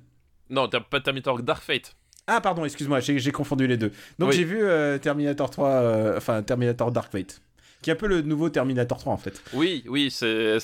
Non, 0.50 0.68
pas 0.68 1.00
Terminator 1.00 1.42
Dark 1.42 1.62
Fate. 1.62 1.96
Ah 2.26 2.40
pardon, 2.40 2.64
excuse-moi, 2.64 3.00
j'ai 3.00 3.32
confondu 3.32 3.66
les 3.66 3.76
deux. 3.76 3.92
Donc 4.18 4.32
j'ai 4.32 4.44
vu 4.44 4.62
euh, 4.62 4.98
Terminator 4.98 5.50
3, 5.50 5.68
euh, 5.68 6.16
enfin 6.16 6.42
Terminator 6.42 6.90
Dark 6.90 7.12
Fate, 7.12 7.40
qui 7.82 7.90
est 7.90 7.92
un 7.92 7.96
peu 7.96 8.06
le 8.06 8.22
nouveau 8.22 8.48
Terminator 8.48 8.98
3 8.98 9.12
en 9.12 9.16
fait. 9.16 9.42
Oui, 9.52 9.84
oui, 9.88 10.10
c'est 10.10 10.58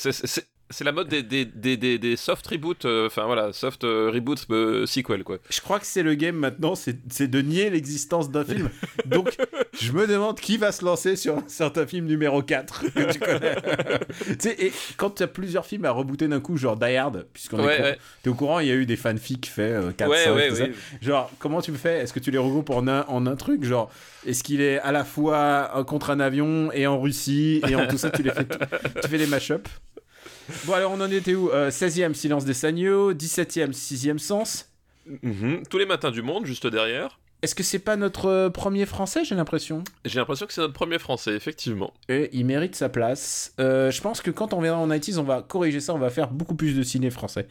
c'est 0.71 0.85
la 0.85 0.93
mode 0.93 1.09
des, 1.09 1.23
des, 1.23 1.45
des, 1.45 1.99
des, 1.99 2.17
soft 2.17 2.47
reboots, 2.47 2.85
euh, 2.85 3.09
enfin 3.09 3.27
voilà, 3.27 3.53
soft 3.53 3.83
euh, 3.83 4.11
reboots 4.15 4.47
euh, 4.51 4.87
sequel 4.87 5.25
quoi. 5.25 5.39
Je 5.51 5.61
crois 5.61 5.81
que 5.81 5.87
c'est 5.87 6.05
le 6.05 6.15
game 6.15 6.37
maintenant, 6.37 6.75
c'est 6.77 7.27
de 7.29 7.43
nier 7.43 7.71
l'existence 7.71 8.31
d'un 8.31 8.45
film. 8.45 8.71
Donc 9.05 9.37
je 9.81 9.91
me 9.91 10.07
demande 10.07 10.39
qui 10.39 10.57
va 10.57 10.71
se 10.71 10.85
lancer 10.85 11.17
sur 11.17 11.39
un 11.39 11.45
certain 11.49 11.87
film 11.87 12.07
numéro 12.07 12.41
4 12.43 12.85
que 12.93 13.13
tu 13.13 13.19
connais. 13.19 13.57
tu 14.27 14.37
sais, 14.39 14.57
et 14.59 14.73
quand 14.97 15.11
tu 15.11 15.25
as 15.25 15.27
plusieurs 15.27 15.67
films 15.67 15.85
à 15.85 15.91
rebooter 15.91 16.29
d'un 16.29 16.41
coup, 16.41 16.57
genre 16.57 16.77
Die 16.77 16.97
Hard, 16.97 17.27
puisqu'on 17.33 17.69
est, 17.69 17.99
au 18.27 18.35
courant, 18.35 18.61
il 18.61 18.69
y 18.69 18.71
a 18.71 18.75
eu 18.75 18.87
des 18.87 18.97
fanfics 18.97 19.47
faits 19.47 19.97
4, 19.97 20.17
5, 20.17 20.49
tout 20.49 20.55
ça. 20.55 20.65
Genre, 21.03 21.31
comment 21.41 21.61
tu 21.61 21.73
me 21.73 21.79
fais? 21.79 21.99
Est-ce 21.99 22.13
que 22.13 22.21
tu 22.21 22.31
les 22.31 22.39
regroupes 22.39 22.71
en 22.71 22.87
un, 22.87 23.05
en 23.09 23.27
un 23.27 23.37
truc? 23.37 23.65
Genre, 23.65 23.91
est-ce 24.25 24.45
qu'il 24.45 24.61
est 24.61 24.79
à 24.79 24.93
la 24.93 25.05
fois 25.05 25.85
contre 25.89 26.11
un 26.11 26.21
avion 26.21 26.71
et 26.73 26.87
en 26.87 27.01
Russie 27.01 27.61
et 27.69 27.75
en 27.75 27.89
tout 27.89 27.99
ça, 27.99 28.11
tu 28.11 28.23
les 28.23 28.31
fais, 28.31 28.47
tu 28.47 29.09
fais 29.09 29.19
les 29.19 29.27
mash-up 29.27 29.67
Bon, 30.65 30.73
alors 30.75 30.93
on 30.93 31.01
en 31.01 31.11
était 31.11 31.35
où? 31.35 31.49
16e, 31.49 32.11
euh, 32.11 32.15
Silence 32.15 32.45
des 32.45 32.55
Sagneaux. 32.55 33.13
17e, 33.13 33.73
Sixième 33.73 34.19
Sens. 34.19 34.71
Mhm. 35.23 35.63
Tous 35.69 35.79
les 35.79 35.87
matins 35.87 36.11
du 36.11 36.23
monde, 36.23 36.47
juste 36.47 36.67
derrière. 36.67 37.19
Est-ce 37.43 37.55
que 37.55 37.63
c'est 37.63 37.79
pas 37.79 37.97
notre 37.97 38.27
euh, 38.27 38.51
premier 38.51 38.85
français, 38.85 39.25
j'ai 39.25 39.35
l'impression? 39.35 39.83
J'ai 40.05 40.19
l'impression 40.19 40.47
que 40.47 40.53
c'est 40.53 40.61
notre 40.61 40.75
premier 40.75 40.99
français, 40.99 41.33
effectivement. 41.35 41.95
Et 42.09 42.29
il 42.33 42.45
mérite 42.45 42.75
sa 42.75 42.91
place. 42.91 43.55
Euh, 43.59 43.91
je 43.91 44.01
pense 44.03 44.21
que 44.21 44.31
quand 44.31 44.53
on 44.53 44.61
verra 44.61 44.79
en 44.79 44.91
IT, 44.91 45.11
on 45.17 45.23
va 45.23 45.43
corriger 45.43 45.81
ça, 45.81 45.95
on 45.95 45.99
va 45.99 46.11
faire 46.11 46.29
beaucoup 46.31 46.55
plus 46.55 46.77
de 46.77 46.83
ciné 46.83 47.11
français. 47.11 47.49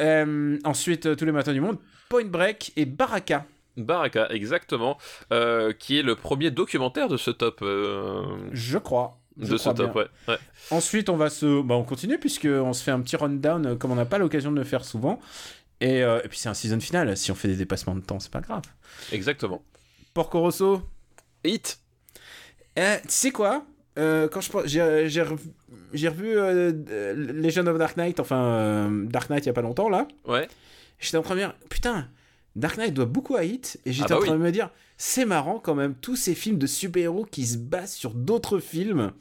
ensuite, 0.00 1.16
Tous 1.16 1.24
les 1.24 1.32
matins 1.32 1.52
du 1.52 1.60
monde, 1.60 1.78
Point 2.08 2.24
Break 2.26 2.72
et 2.76 2.86
Baraka. 2.86 3.44
Baraka, 3.76 4.28
exactement, 4.30 4.96
qui 5.78 5.98
est 5.98 6.02
le 6.02 6.14
premier 6.14 6.50
documentaire 6.50 7.08
de 7.08 7.16
ce 7.16 7.30
top. 7.30 7.62
Je 8.52 8.78
crois 8.78 9.18
de 9.36 9.56
ce 9.56 9.68
top, 9.70 9.94
ouais. 9.96 10.06
Ensuite, 10.70 11.08
on 11.08 11.16
va 11.16 11.30
se, 11.30 11.62
bah, 11.62 11.74
on 11.74 11.84
continue 11.84 12.18
puisqu'on 12.18 12.72
se 12.72 12.82
fait 12.82 12.90
un 12.90 13.00
petit 13.00 13.16
rundown 13.16 13.66
euh, 13.66 13.76
comme 13.76 13.90
on 13.90 13.96
n'a 13.96 14.04
pas 14.04 14.18
l'occasion 14.18 14.52
de 14.52 14.56
le 14.56 14.64
faire 14.64 14.84
souvent. 14.84 15.20
Et, 15.80 16.02
euh, 16.02 16.20
et 16.24 16.28
puis 16.28 16.38
c'est 16.38 16.48
un 16.48 16.54
season 16.54 16.80
final. 16.80 17.16
Si 17.16 17.30
on 17.30 17.34
fait 17.34 17.48
des 17.48 17.56
dépassements 17.56 17.94
de 17.94 18.00
temps, 18.00 18.20
c'est 18.20 18.30
pas 18.30 18.40
grave. 18.40 18.62
Exactement. 19.12 19.62
Porco 20.14 20.40
Rosso. 20.40 20.82
Hit. 21.44 21.80
Eh, 22.76 22.96
tu 23.02 23.08
sais 23.08 23.30
quoi 23.30 23.64
euh, 23.96 24.26
quand 24.26 24.40
je 24.40 24.50
j'ai, 24.64 25.08
j'ai, 25.08 26.08
revu 26.08 26.34
Legend 26.34 27.68
of 27.68 27.78
Dark 27.78 27.96
Knight, 27.96 28.18
enfin 28.18 28.90
Dark 29.04 29.30
Knight 29.30 29.44
il 29.44 29.46
y 29.46 29.50
a 29.50 29.52
pas 29.52 29.62
longtemps 29.62 29.88
là. 29.88 30.08
Ouais. 30.26 30.48
J'étais 30.98 31.16
en 31.16 31.22
première, 31.22 31.54
putain, 31.68 32.08
Dark 32.56 32.76
Knight 32.76 32.94
doit 32.94 33.04
beaucoup 33.04 33.36
à 33.36 33.44
Hit 33.44 33.78
et 33.84 33.92
j'étais 33.92 34.12
ah 34.12 34.16
bah 34.16 34.22
en 34.22 34.24
train 34.26 34.36
de 34.36 34.42
me 34.42 34.50
dire, 34.50 34.70
c'est 34.96 35.24
marrant 35.24 35.58
quand 35.58 35.74
même, 35.74 35.94
tous 35.94 36.16
ces 36.16 36.34
films 36.34 36.58
de 36.58 36.66
super-héros 36.66 37.26
qui 37.30 37.46
se 37.46 37.56
basent 37.56 37.94
sur 37.94 38.14
d'autres 38.14 38.58
films, 38.58 39.12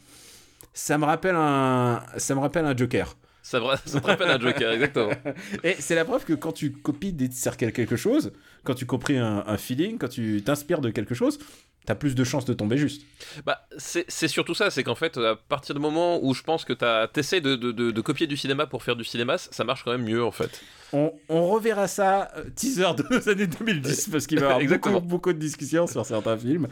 ça 0.73 0.97
me 0.97 1.05
rappelle 1.05 1.35
un, 1.35 2.03
ça 2.17 2.35
me 2.35 2.39
rappelle 2.39 2.65
un 2.65 2.75
Joker. 2.75 3.15
Ça, 3.41 3.59
ça 3.85 3.99
te 3.99 4.07
rappelle 4.07 4.29
un 4.29 4.39
Joker, 4.39 4.71
exactement. 4.71 5.11
Et 5.63 5.75
c'est 5.79 5.95
la 5.95 6.05
preuve 6.05 6.23
que 6.23 6.33
quand 6.33 6.53
tu 6.53 6.71
copies 6.71 7.11
des, 7.11 7.29
quelque 7.73 7.95
chose, 7.97 8.31
quand 8.63 8.73
tu 8.73 8.85
compris 8.85 9.17
un, 9.17 9.43
un 9.45 9.57
feeling, 9.57 9.97
quand 9.97 10.07
tu 10.07 10.41
t'inspires 10.43 10.79
de 10.79 10.91
quelque 10.91 11.13
chose, 11.13 11.39
t'as 11.85 11.95
plus 11.95 12.15
de 12.15 12.23
chances 12.23 12.45
de 12.45 12.53
tomber 12.53 12.77
juste. 12.77 13.03
Bah, 13.45 13.67
c'est 13.77 14.27
surtout 14.27 14.53
ça, 14.53 14.71
c'est 14.71 14.83
qu'en 14.83 14.95
fait, 14.95 15.17
à 15.17 15.35
partir 15.35 15.75
du 15.75 15.81
moment 15.81 16.19
où 16.23 16.33
je 16.33 16.43
pense 16.43 16.65
que 16.65 16.73
t'essaies 17.07 17.41
de, 17.41 17.55
de, 17.55 17.71
de, 17.71 18.01
copier 18.01 18.27
du 18.27 18.37
cinéma 18.37 18.67
pour 18.67 18.83
faire 18.83 18.95
du 18.95 19.03
cinéma, 19.03 19.37
ça 19.37 19.63
marche 19.63 19.83
quand 19.83 19.91
même 19.91 20.03
mieux 20.03 20.23
en 20.23 20.31
fait. 20.31 20.61
On, 20.93 21.11
on 21.27 21.47
reverra 21.47 21.87
ça, 21.87 22.29
euh, 22.37 22.43
teaser 22.55 22.93
de 22.95 23.03
nos 23.09 23.27
années 23.27 23.47
2010, 23.47 24.09
parce 24.09 24.27
qu'il 24.27 24.39
va 24.39 24.45
y 24.45 24.65
avoir 24.65 24.79
beaucoup, 24.79 24.99
beaucoup, 24.99 25.33
de 25.33 25.39
discussions 25.39 25.87
sur 25.87 26.05
certains 26.05 26.37
films. 26.37 26.67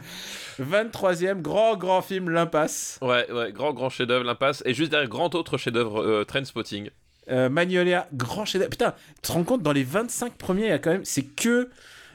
23e, 0.60 1.42
grand, 1.42 1.76
grand 1.76 2.02
film, 2.02 2.30
L'Impasse. 2.30 2.98
Ouais, 3.02 3.30
ouais, 3.32 3.52
grand, 3.52 3.72
grand 3.72 3.90
chef-d'œuvre, 3.90 4.24
L'Impasse. 4.24 4.62
Et 4.64 4.74
juste 4.74 4.92
derrière, 4.92 5.08
grand 5.08 5.34
autre 5.34 5.58
chef-d'œuvre, 5.58 6.00
euh, 6.00 6.24
Trainspotting. 6.24 6.90
Euh, 7.30 7.48
Magnolia, 7.48 8.06
grand 8.14 8.44
chef-d'œuvre. 8.44 8.70
Putain, 8.70 8.94
tu 9.16 9.22
te 9.22 9.32
rends 9.32 9.42
compte, 9.42 9.62
dans 9.62 9.72
les 9.72 9.84
25 9.84 10.34
premiers, 10.34 10.66
il 10.66 10.68
y 10.68 10.72
a 10.72 10.78
quand 10.78 10.92
même. 10.92 11.04
C'est 11.04 11.24
que 11.24 11.68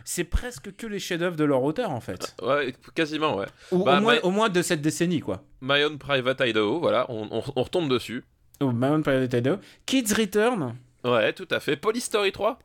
c'est 0.07 0.23
presque 0.23 0.73
que 0.77 0.87
les 0.87 0.99
chefs-d'œuvre 0.99 1.35
de 1.35 1.43
leur 1.43 1.61
auteur 1.63 1.91
en 1.91 1.99
fait. 1.99 2.33
Ouais, 2.41 2.73
quasiment, 2.95 3.35
ouais. 3.35 3.47
Ou 3.73 3.83
bah, 3.83 4.01
au, 4.23 4.31
moins, 4.31 4.47
de 4.47 4.61
cette 4.61 4.81
décennie, 4.81 5.19
quoi. 5.19 5.43
My 5.61 5.83
Own 5.83 5.97
Private 5.97 6.39
Idaho, 6.39 6.79
voilà, 6.79 7.05
on, 7.09 7.27
on, 7.29 7.61
retombe 7.61 7.89
dessus. 7.89 8.23
Oh, 8.61 8.71
My 8.71 8.87
Own 8.87 9.03
Private 9.03 9.33
Idaho. 9.33 9.57
Kids 9.85 10.13
Return. 10.17 10.77
Ouais, 11.03 11.33
tout 11.33 11.47
à 11.51 11.59
fait. 11.59 11.75
Polystory 11.75 12.31
3. 12.31 12.57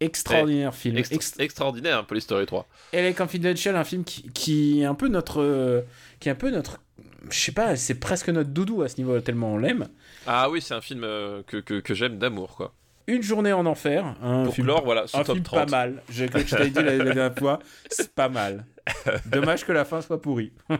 Extraordinaire 0.00 0.74
film. 0.74 0.96
extraordinaire, 1.38 1.98
hein, 1.98 2.04
Polystory 2.04 2.46
3. 2.46 2.66
est 2.92 3.16
Confidential, 3.16 3.76
un 3.76 3.84
film 3.84 4.02
qui, 4.02 4.28
qui, 4.32 4.80
est 4.80 4.84
un 4.84 4.96
peu 4.96 5.06
notre. 5.06 5.40
Euh, 5.40 5.82
qui 6.18 6.30
est 6.30 6.32
un 6.32 6.36
peu 6.36 6.50
notre. 6.50 6.80
Je 7.30 7.38
sais 7.38 7.52
pas, 7.52 7.76
c'est 7.76 7.94
presque 7.94 8.28
notre 8.28 8.50
doudou 8.50 8.82
à 8.82 8.88
ce 8.88 8.96
niveau, 8.96 9.20
tellement 9.20 9.52
on 9.52 9.58
l'aime. 9.58 9.86
Ah 10.26 10.50
oui, 10.50 10.60
c'est 10.60 10.74
un 10.74 10.80
film 10.80 11.04
euh, 11.04 11.44
que, 11.46 11.58
que, 11.58 11.78
que 11.78 11.94
j'aime 11.94 12.18
d'amour, 12.18 12.56
quoi. 12.56 12.74
Une 13.08 13.22
journée 13.22 13.52
en 13.52 13.66
enfer. 13.66 14.14
Un 14.22 14.44
Pour 14.44 14.54
film, 14.54 14.66
clore, 14.68 14.84
voilà, 14.84 15.02
un 15.12 15.22
top 15.24 15.34
film 15.36 15.42
30. 15.42 15.58
pas 15.58 15.66
mal. 15.70 16.02
Je, 16.10 16.24
comme 16.26 16.42
je 16.46 16.50
t'avais 16.56 16.70
dit 16.70 16.82
la, 16.82 16.96
la 16.96 17.04
dernière 17.04 17.34
fois, 17.38 17.58
c'est 17.90 18.14
pas 18.14 18.28
mal. 18.28 18.64
Dommage 19.26 19.64
que 19.64 19.72
la 19.72 19.84
fin 19.84 20.00
soit 20.02 20.20
pourrie. 20.22 20.52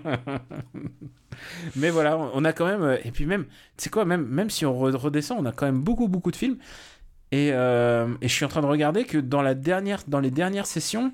Mais 1.77 1.91
voilà, 1.91 2.19
on 2.19 2.45
a 2.45 2.53
quand 2.53 2.67
même. 2.67 2.83
euh, 2.83 2.97
Et 3.05 3.11
puis 3.11 3.27
même, 3.27 3.45
tu 3.77 3.85
sais 3.85 3.91
quoi, 3.91 4.05
même, 4.05 4.27
même 4.27 4.51
si 4.51 4.65
on 4.67 4.73
re- 4.81 4.95
redescend, 4.95 5.39
on 5.41 5.47
a 5.47 5.53
quand 5.53 5.67
même 5.67 5.81
beaucoup, 5.81 6.09
beaucoup 6.09 6.31
de 6.31 6.37
films. 6.37 6.59
Et, 7.33 7.51
euh, 7.53 8.09
et 8.21 8.29
je 8.29 8.35
suis 8.35 8.45
en 8.45 8.49
train 8.49 8.61
de 8.61 8.67
regarder 8.67 9.05
que 9.05 9.19
dans, 9.19 9.43
la 9.43 9.55
dernière, 9.55 10.03
dans 10.07 10.21
les 10.21 10.31
dernières 10.31 10.67
sessions, 10.67 11.13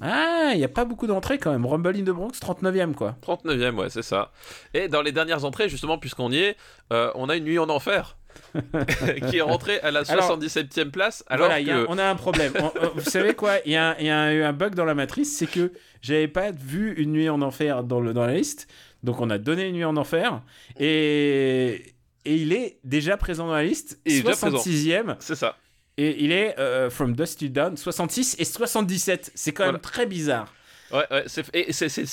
ah, 0.00 0.50
il 0.52 0.58
n'y 0.58 0.64
a 0.64 0.68
pas 0.68 0.84
beaucoup 0.84 1.06
d'entrées 1.06 1.38
quand 1.38 1.50
même. 1.50 1.66
Rumble 1.66 1.96
in 1.96 2.02
the 2.02 2.10
Bronx, 2.10 2.30
39e 2.40 2.94
quoi. 2.94 3.16
39e, 3.26 3.74
ouais, 3.74 3.90
c'est 3.90 4.02
ça. 4.02 4.30
Et 4.72 4.88
dans 4.88 5.02
les 5.02 5.12
dernières 5.12 5.44
entrées, 5.44 5.68
justement, 5.68 5.98
puisqu'on 5.98 6.30
y 6.30 6.38
est, 6.38 6.56
euh, 6.92 7.10
on 7.16 7.28
a 7.28 7.36
une 7.36 7.44
nuit 7.44 7.58
en 7.58 7.68
enfer. 7.68 8.16
qui 9.30 9.38
est 9.38 9.42
rentrée 9.42 9.78
à 9.80 9.90
la 9.90 10.00
Alors, 10.08 10.38
77e 10.38 10.90
place, 10.90 11.24
alors 11.28 11.46
voilà, 11.46 11.60
y 11.60 11.70
a- 11.70 11.84
on 11.88 11.98
a 11.98 12.04
un 12.04 12.14
problème. 12.16 12.52
On- 12.58 12.72
on- 12.82 12.90
vous 12.96 13.00
savez 13.10 13.34
quoi 13.34 13.54
Il 13.64 13.72
y 13.72 13.76
a, 13.76 13.96
y 14.00 14.06
eu 14.36 14.42
un 14.42 14.52
bug 14.52 14.74
dans 14.74 14.84
la 14.84 14.94
matrice, 14.94 15.36
c'est 15.36 15.46
que 15.46 15.72
j'avais 16.00 16.28
pas 16.28 16.50
vu 16.50 16.94
une 16.96 17.12
nuit 17.12 17.28
en 17.28 17.40
enfer 17.42 17.82
dans, 17.84 18.00
le, 18.00 18.12
dans 18.12 18.26
la 18.26 18.34
liste. 18.34 18.68
Donc 19.02 19.20
on 19.20 19.30
a 19.30 19.38
donné 19.38 19.68
une 19.68 19.74
nuit 19.76 19.84
en 19.84 19.96
enfer. 19.96 20.42
Et, 20.78 21.94
et 22.24 22.34
il 22.36 22.52
est 22.52 22.78
déjà 22.84 23.16
présent 23.16 23.46
dans 23.46 23.54
la 23.54 23.64
liste. 23.64 23.98
Présent. 24.04 24.58
66e. 24.58 25.16
C'est 25.20 25.34
ça. 25.34 25.56
Et 25.98 26.22
il 26.24 26.32
est 26.32 26.58
euh, 26.58 26.88
From 26.90 27.14
Dust 27.14 27.40
to 27.40 27.48
Dawn 27.48 27.76
66 27.76 28.36
et 28.38 28.44
77. 28.44 29.32
C'est 29.34 29.52
quand 29.52 29.64
même 29.64 29.72
Voilà. 29.72 29.82
très 29.82 30.06
bizarre. 30.06 30.52
Ouais, 30.92 31.04
ouais, 31.10 31.24
c'est, 31.26 31.46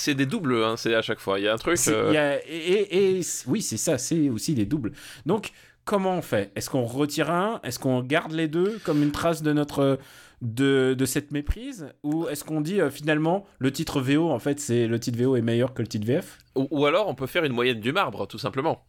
et 0.08 0.14
des 0.14 0.24
doubles, 0.26 0.54
hein, 0.64 0.74
c'est 0.78 0.94
à 0.94 1.02
chaque 1.02 1.20
fois. 1.20 1.38
Il 1.38 1.44
y 1.44 1.48
a 1.48 1.52
un 1.52 1.58
truc... 1.58 1.78
Euh, 1.88 2.06
il 2.08 2.14
y 2.14 2.16
a- 2.16 2.38
et, 2.48 2.56
et- 2.56 3.18
et- 3.18 3.22
oui, 3.46 3.60
c'est 3.60 3.76
ça, 3.76 3.98
c'est 3.98 4.30
aussi 4.30 4.54
des 4.54 4.64
doubles. 4.64 4.92
Donc, 5.26 5.50
comment 5.90 6.14
on 6.16 6.22
fait? 6.22 6.52
Est-ce 6.54 6.70
qu'on 6.70 6.84
retire 6.84 7.30
un? 7.32 7.60
Est-ce 7.64 7.78
qu'on 7.80 8.00
garde 8.00 8.30
les 8.32 8.46
deux 8.46 8.78
comme 8.84 9.02
une 9.02 9.10
trace 9.10 9.42
de 9.42 9.52
notre 9.52 9.98
de, 10.40 10.94
de 10.96 11.04
cette 11.04 11.32
méprise? 11.32 11.88
Ou 12.04 12.28
est-ce 12.28 12.44
qu'on 12.44 12.60
dit 12.60 12.80
euh, 12.80 12.90
finalement 12.90 13.44
le 13.58 13.72
titre 13.72 14.00
VO 14.00 14.30
en 14.30 14.38
fait 14.38 14.60
c'est 14.60 14.86
le 14.86 15.00
titre 15.00 15.18
VO 15.20 15.34
est 15.36 15.42
meilleur 15.42 15.74
que 15.74 15.82
le 15.82 15.88
titre 15.88 16.06
VF 16.06 16.38
Ou, 16.54 16.68
ou 16.70 16.86
alors, 16.86 17.08
on 17.08 17.14
peut 17.16 17.26
faire 17.26 17.44
une 17.44 17.52
moyenne 17.52 17.80
du 17.80 17.92
marbre, 17.92 18.26
tout 18.28 18.38
simplement. 18.38 18.84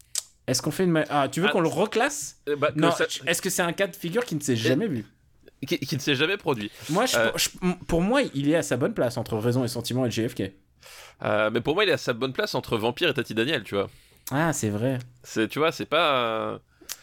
Est-ce 0.48 0.62
qu'on 0.62 0.70
fait 0.72 0.84
une 0.84 1.04
ah 1.10 1.28
tu 1.28 1.42
veux 1.42 1.48
Ah, 1.50 1.52
qu'on 1.52 1.62
le 1.62 1.68
reclasse? 1.70 2.40
Euh, 2.50 2.56
bah, 2.56 2.70
Non. 2.76 2.92
ça- 2.92 3.06
Est-ce 3.26 3.42
que 3.42 3.50
c'est 3.50 3.62
un 3.64 3.74
cas 3.74 3.88
de 3.88 3.96
figure 3.96 4.24
qui 4.26 4.36
ne 4.36 4.42
s'est 4.42 4.56
jamais 4.56 4.88
vu? 4.88 5.06
Qui, 5.68 5.80
qui 5.80 5.96
ne 5.96 6.02
s'est 6.02 6.16
jamais 6.16 6.38
produit. 6.38 6.72
Moi, 6.90 7.06
je- 7.08 7.18
Euh. 7.18 7.32
je- 7.36 7.50
pour 7.88 8.02
moi, 8.02 8.22
il 8.34 8.50
est 8.50 8.56
à 8.56 8.64
sa 8.64 8.78
bonne 8.78 8.94
place 8.94 9.18
entre 9.18 9.38
raison 9.38 9.64
et 9.64 9.68
sentiment 9.68 10.06
et 10.06 10.12
JFK. 10.12 10.54
Euh, 11.24 11.50
mais 11.54 11.62
pour 11.62 11.76
moi, 11.76 11.84
il 11.84 11.90
est 11.90 11.94
à 11.94 11.98
sa 11.98 12.14
bonne 12.14 12.34
place 12.34 12.56
entre 12.56 12.78
Vampire 12.78 13.10
et 13.10 13.14
Tati 13.14 13.34
Daniel, 13.36 13.64
tu 13.64 13.76
vois. 13.76 13.90
Ah, 14.32 14.54
c'est 14.54 14.70
vrai. 14.70 14.98
C'est, 15.24 15.48
tu 15.48 15.60
vois, 15.60 15.72
c'est 15.72 15.86
pas... 15.86 16.60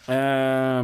euh, 0.09 0.83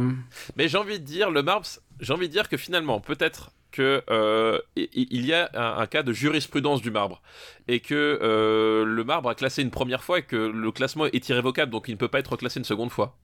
Mais 0.55 0.67
j'ai 0.67 0.77
envie 0.77 0.99
de 0.99 1.05
dire, 1.05 1.29
le 1.29 1.43
marbre, 1.43 1.65
j'ai 1.99 2.13
envie 2.13 2.27
de 2.27 2.33
dire 2.33 2.49
que 2.49 2.57
finalement, 2.57 2.99
peut-être 2.99 3.51
que 3.71 4.03
euh, 4.09 4.59
il 4.75 5.25
y 5.25 5.33
a 5.33 5.49
un, 5.53 5.81
un 5.81 5.87
cas 5.87 6.01
de 6.01 6.13
jurisprudence 6.13 6.81
du 6.81 6.91
marbre 6.91 7.21
et 7.67 7.81
que 7.81 8.19
euh, 8.21 8.85
le 8.85 9.03
marbre 9.03 9.29
a 9.29 9.35
classé 9.35 9.61
une 9.61 9.71
première 9.71 10.03
fois 10.03 10.19
et 10.19 10.21
que 10.21 10.35
le 10.35 10.71
classement 10.71 11.05
est 11.07 11.27
irrévocable, 11.27 11.71
donc 11.71 11.89
il 11.89 11.91
ne 11.91 11.97
peut 11.97 12.07
pas 12.07 12.19
être 12.19 12.31
reclassé 12.31 12.59
une 12.59 12.65
seconde 12.65 12.91
fois. 12.91 13.17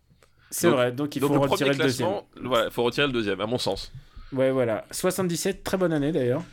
c'est 0.50 0.70
vrai. 0.70 0.92
Donc 0.92 1.16
il 1.16 1.20
donc 1.22 1.30
faut 1.30 1.36
le 1.36 1.50
retirer 1.50 1.70
le 1.70 1.76
deuxième. 1.78 2.22
voilà, 2.44 2.66
il 2.66 2.72
faut 2.72 2.84
retirer 2.84 3.08
le 3.08 3.14
deuxième, 3.14 3.40
à 3.40 3.46
mon 3.46 3.58
sens. 3.58 3.94
Ouais, 4.34 4.52
voilà. 4.52 4.86
77, 4.92 5.64
très 5.64 5.78
bonne 5.78 5.94
année 5.94 6.12
d'ailleurs. 6.12 6.44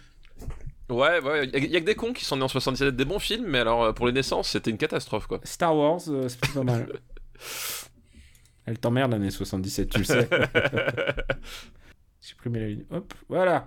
Ouais, 0.88 1.20
ouais, 1.20 1.50
il 1.52 1.70
y, 1.70 1.76
a 1.76 1.80
que 1.80 1.84
des 1.84 1.94
cons 1.94 2.14
qui 2.14 2.24
sont 2.24 2.36
nés 2.36 2.44
en 2.44 2.48
77, 2.48 2.96
des 2.96 3.04
bons 3.04 3.18
films, 3.18 3.44
mais 3.46 3.58
alors 3.58 3.92
pour 3.92 4.06
les 4.06 4.12
naissances, 4.12 4.48
c'était 4.48 4.70
une 4.70 4.78
catastrophe, 4.78 5.26
quoi. 5.26 5.38
Star 5.44 5.76
Wars, 5.76 6.00
euh, 6.08 6.28
c'est 6.28 6.54
pas 6.54 6.62
mal. 6.62 6.88
Elle 8.68 8.78
t'emmerde 8.78 9.12
l'année 9.12 9.30
77, 9.30 9.88
tu 9.88 9.98
le 10.00 10.04
sais. 10.04 10.28
Supprimer 12.20 12.60
la 12.60 12.66
ligne. 12.68 12.84
Hop, 12.90 13.14
voilà. 13.30 13.66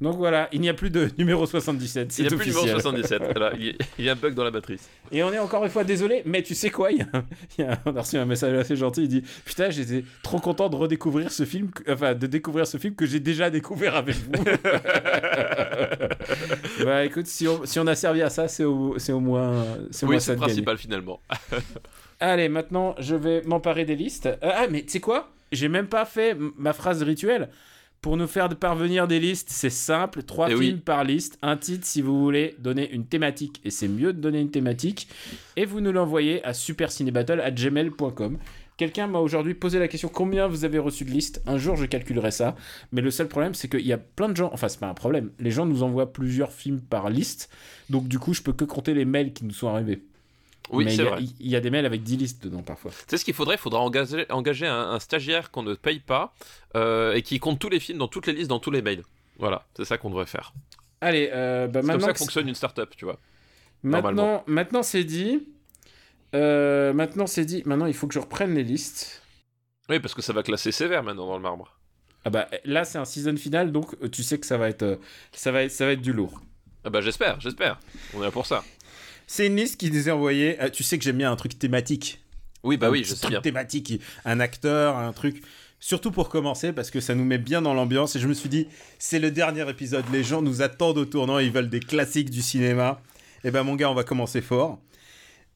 Donc 0.00 0.16
voilà, 0.16 0.48
il 0.52 0.60
n'y 0.60 0.68
a 0.68 0.74
plus 0.74 0.90
de 0.90 1.08
numéro 1.18 1.46
77, 1.46 2.10
c'est 2.10 2.22
Il 2.22 2.24
n'y 2.26 2.26
a 2.26 2.30
plus 2.36 2.50
officiel. 2.50 2.62
numéro 2.64 2.80
77, 2.80 3.22
voilà, 3.36 3.52
il, 3.56 3.76
y 4.04 4.08
a, 4.08 4.12
un 4.12 4.16
bug 4.16 4.34
dans 4.34 4.42
la 4.42 4.50
matrice. 4.50 4.88
Et 5.12 5.22
on 5.22 5.32
est 5.32 5.38
encore 5.38 5.62
une 5.64 5.70
fois 5.70 5.84
désolé, 5.84 6.22
mais 6.26 6.42
tu 6.42 6.54
sais 6.54 6.70
quoi 6.70 6.90
il 6.90 6.98
y 6.98 7.02
a- 7.02 7.24
il 7.58 7.64
y 7.64 7.68
a- 7.68 7.78
On 7.86 7.94
a 7.94 8.00
reçu 8.00 8.16
un 8.16 8.24
message 8.24 8.54
assez 8.58 8.76
gentil, 8.76 9.02
il 9.02 9.08
dit 9.08 9.22
Putain, 9.44 9.70
j'étais 9.70 10.04
trop 10.22 10.40
content 10.40 10.68
de 10.68 10.76
redécouvrir 10.76 11.30
ce 11.30 11.44
film, 11.44 11.70
que- 11.70 11.92
enfin 11.92 12.14
de 12.14 12.26
découvrir 12.26 12.66
ce 12.66 12.76
film 12.78 12.94
que 12.96 13.06
j'ai 13.06 13.20
déjà 13.20 13.50
découvert 13.50 13.94
avec 13.94 14.16
vous. 14.16 14.32
bah 16.84 17.04
écoute, 17.04 17.26
si 17.26 17.46
on, 17.46 17.64
si 17.64 17.78
on 17.78 17.86
a 17.86 17.94
servi 17.94 18.22
à 18.22 18.30
ça, 18.30 18.48
c'est 18.48 18.64
au, 18.64 18.96
au 18.96 19.20
moins, 19.20 19.64
c'est 19.90 20.06
le 20.06 20.16
de 20.16 20.34
principal 20.34 20.76
finalement. 20.76 21.20
Allez, 22.26 22.48
maintenant, 22.48 22.94
je 22.98 23.14
vais 23.14 23.42
m'emparer 23.42 23.84
des 23.84 23.96
listes. 23.96 24.26
Euh, 24.26 24.36
ah, 24.42 24.66
mais 24.70 24.82
tu 24.82 24.88
sais 24.92 25.00
quoi? 25.00 25.30
J'ai 25.52 25.68
même 25.68 25.88
pas 25.88 26.06
fait 26.06 26.34
ma 26.56 26.72
phrase 26.72 27.02
rituelle. 27.02 27.50
Pour 28.00 28.16
nous 28.16 28.26
faire 28.26 28.48
parvenir 28.56 29.06
des 29.06 29.20
listes, 29.20 29.48
c'est 29.50 29.68
simple. 29.70 30.22
Trois 30.22 30.48
Eh 30.50 30.56
films 30.56 30.76
oui. 30.76 30.80
par 30.84 31.04
liste, 31.04 31.38
un 31.42 31.56
titre 31.58 31.86
si 31.86 32.00
vous 32.02 32.18
voulez 32.22 32.54
donner 32.58 32.90
une 32.92 33.04
thématique. 33.06 33.60
Et 33.64 33.70
c'est 33.70 33.88
mieux 33.88 34.12
de 34.14 34.20
donner 34.20 34.40
une 34.40 34.50
thématique. 34.50 35.06
Et 35.56 35.66
vous 35.66 35.80
nous 35.82 35.92
l'envoyez 35.92 36.42
à 36.44 36.54
supercinébattle.gmail.com. 36.54 38.38
Quelqu'un 38.76 39.06
m'a 39.06 39.18
aujourd'hui 39.20 39.54
posé 39.54 39.78
la 39.78 39.86
question 39.88 40.08
combien 40.08 40.48
vous 40.48 40.64
avez 40.64 40.78
reçu 40.78 41.04
de 41.04 41.10
listes? 41.10 41.42
Un 41.46 41.58
jour, 41.58 41.76
je 41.76 41.84
calculerai 41.86 42.30
ça. 42.30 42.56
Mais 42.90 43.00
le 43.02 43.10
seul 43.10 43.28
problème, 43.28 43.54
c'est 43.54 43.68
qu'il 43.68 43.86
y 43.86 43.92
a 43.92 43.98
plein 43.98 44.28
de 44.28 44.36
gens. 44.36 44.50
Enfin, 44.52 44.68
c'est 44.68 44.80
pas 44.80 44.88
un 44.88 44.94
problème. 44.94 45.30
Les 45.38 45.50
gens 45.50 45.64
nous 45.66 45.82
envoient 45.82 46.12
plusieurs 46.12 46.52
films 46.52 46.80
par 46.80 47.08
liste. 47.10 47.50
Donc, 47.90 48.08
du 48.08 48.18
coup, 48.18 48.34
je 48.34 48.42
peux 48.42 48.52
que 48.52 48.64
compter 48.64 48.92
les 48.94 49.04
mails 49.04 49.32
qui 49.32 49.44
nous 49.44 49.52
sont 49.52 49.68
arrivés. 49.68 50.02
Oui, 50.70 50.84
c'est 50.88 50.94
il 50.96 51.04
y 51.04 51.06
a- 51.06 51.10
vrai. 51.10 51.22
Il 51.40 51.48
y 51.48 51.56
a 51.56 51.60
des 51.60 51.70
mails 51.70 51.86
avec 51.86 52.02
10 52.02 52.16
listes 52.16 52.42
dedans 52.44 52.62
parfois. 52.62 52.90
Sais 53.06 53.18
ce 53.18 53.24
qu'il 53.24 53.34
faudrait? 53.34 53.56
Il 53.56 53.58
faudra 53.58 53.80
engager, 53.80 54.24
engager 54.30 54.66
un, 54.66 54.90
un 54.92 54.98
stagiaire 54.98 55.50
qu'on 55.50 55.62
ne 55.62 55.74
paye 55.74 56.00
pas 56.00 56.34
euh, 56.74 57.12
et 57.14 57.22
qui 57.22 57.38
compte 57.38 57.58
tous 57.58 57.68
les 57.68 57.80
films 57.80 57.98
dans 57.98 58.08
toutes 58.08 58.26
les 58.26 58.32
listes, 58.32 58.48
dans 58.48 58.60
tous 58.60 58.70
les 58.70 58.80
mails. 58.82 59.02
Voilà, 59.38 59.66
c'est 59.76 59.84
ça 59.84 59.98
qu'on 59.98 60.08
devrait 60.10 60.26
faire. 60.26 60.52
Allez, 61.00 61.28
euh, 61.32 61.66
bah 61.66 61.80
C'est 61.82 61.90
comme 61.90 62.00
ça 62.00 62.12
que 62.12 62.18
fonctionne 62.18 62.48
une 62.48 62.54
start-up, 62.54 62.94
tu 62.96 63.04
vois. 63.04 63.18
maintenant, 63.82 64.42
maintenant 64.46 64.82
c'est 64.82 65.04
dit. 65.04 65.46
Euh, 66.34 66.92
maintenant 66.92 67.26
c'est 67.26 67.44
dit. 67.44 67.62
Maintenant 67.66 67.86
il 67.86 67.94
faut 67.94 68.06
que 68.06 68.14
je 68.14 68.18
reprenne 68.20 68.54
les 68.54 68.64
listes. 68.64 69.22
Oui, 69.88 70.00
parce 70.00 70.14
que 70.14 70.22
ça 70.22 70.32
va 70.32 70.42
classer 70.42 70.72
sévère 70.72 71.02
maintenant 71.02 71.26
dans 71.26 71.36
le 71.36 71.42
marbre. 71.42 71.78
Ah 72.24 72.30
bah 72.30 72.48
là 72.64 72.84
c'est 72.84 72.96
un 72.96 73.04
season 73.04 73.36
final 73.36 73.70
donc 73.70 73.94
euh, 74.02 74.08
tu 74.08 74.22
sais 74.22 74.38
que 74.40 74.46
ça 74.46 74.56
va 74.56 74.70
être 74.70 74.98
ça 75.32 75.52
va 75.52 75.62
être 75.64 75.70
ça 75.70 75.84
va 75.84 75.92
être 75.92 76.00
du 76.00 76.12
lourd. 76.14 76.40
Ah 76.84 76.90
bah 76.90 77.02
j'espère, 77.02 77.38
j'espère. 77.40 77.78
On 78.14 78.20
est 78.22 78.24
là 78.24 78.30
pour 78.30 78.46
ça. 78.46 78.64
C'est 79.26 79.46
une 79.46 79.56
liste 79.56 79.78
qui 79.78 79.90
nous 79.90 80.08
est 80.08 80.12
envoyée. 80.12 80.60
euh, 80.62 80.68
tu 80.70 80.82
sais 80.82 80.98
que 80.98 81.04
j'aime 81.04 81.18
bien 81.18 81.30
un 81.32 81.36
truc 81.36 81.58
thématique. 81.58 82.20
Oui, 82.62 82.76
bah 82.76 82.86
Un 82.88 82.90
oui, 82.90 83.04
je 83.04 83.10
sais 83.10 83.16
truc 83.20 83.30
bien. 83.30 83.40
thématique, 83.40 84.00
un 84.24 84.40
acteur, 84.40 84.96
un 84.96 85.12
truc. 85.12 85.42
Surtout 85.80 86.10
pour 86.10 86.30
commencer, 86.30 86.72
parce 86.72 86.90
que 86.90 87.00
ça 87.00 87.14
nous 87.14 87.24
met 87.24 87.36
bien 87.36 87.60
dans 87.60 87.74
l'ambiance. 87.74 88.16
Et 88.16 88.20
je 88.20 88.26
me 88.26 88.32
suis 88.32 88.48
dit, 88.48 88.68
c'est 88.98 89.18
le 89.18 89.30
dernier 89.30 89.68
épisode. 89.68 90.04
Les 90.12 90.24
gens 90.24 90.40
nous 90.40 90.62
attendent 90.62 90.96
au 90.98 91.04
tournant. 91.04 91.38
Ils 91.38 91.52
veulent 91.52 91.68
des 91.68 91.80
classiques 91.80 92.30
du 92.30 92.40
cinéma. 92.40 93.02
Et 93.44 93.50
ben, 93.50 93.62
mon 93.64 93.74
gars, 93.74 93.90
on 93.90 93.94
va 93.94 94.04
commencer 94.04 94.40
fort. 94.40 94.80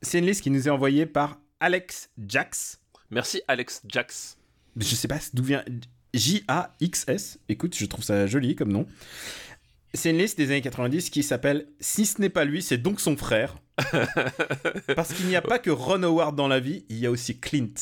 C'est 0.03 0.19
une 0.19 0.27
liste 0.27 0.43
qui 0.43 0.51
nous 0.51 0.69
est 0.69 0.71
envoyée 0.71 1.07
par 1.07 1.39
Alex 1.61 2.11
Jax. 2.27 2.79
Merci 3.11 3.41
Alex 3.49 3.81
Jax. 3.89 4.37
Je 4.77 4.95
sais 4.95 5.09
pas 5.09 5.19
d'où 5.33 5.43
vient. 5.43 5.65
J-A-X-S. 6.13 7.39
Écoute, 7.49 7.75
je 7.77 7.87
trouve 7.87 8.05
ça 8.05 8.27
joli 8.27 8.55
comme 8.55 8.71
nom. 8.73 8.87
C'est 9.99 10.11
une 10.11 10.19
liste 10.19 10.39
des 10.39 10.53
années 10.53 10.61
90 10.61 11.11
qui 11.11 11.25
s'appelle 11.25 11.67
Si 11.81 12.07
ce 12.07 12.21
n'est 12.21 12.29
pas 12.29 12.45
lui, 12.45 12.63
c'est 12.63 12.79
donc 12.79 13.01
son 13.01 13.17
frère. 13.17 13.57
Parce 14.95 15.13
qu'il 15.13 15.27
n'y 15.27 15.35
a 15.35 15.43
pas 15.43 15.59
que 15.59 15.71
Ron 15.71 16.05
Howard 16.05 16.37
dans 16.37 16.47
la 16.47 16.61
vie, 16.61 16.85
il 16.89 16.99
y 16.99 17.07
a 17.07 17.11
aussi 17.11 17.41
Clint. 17.41 17.75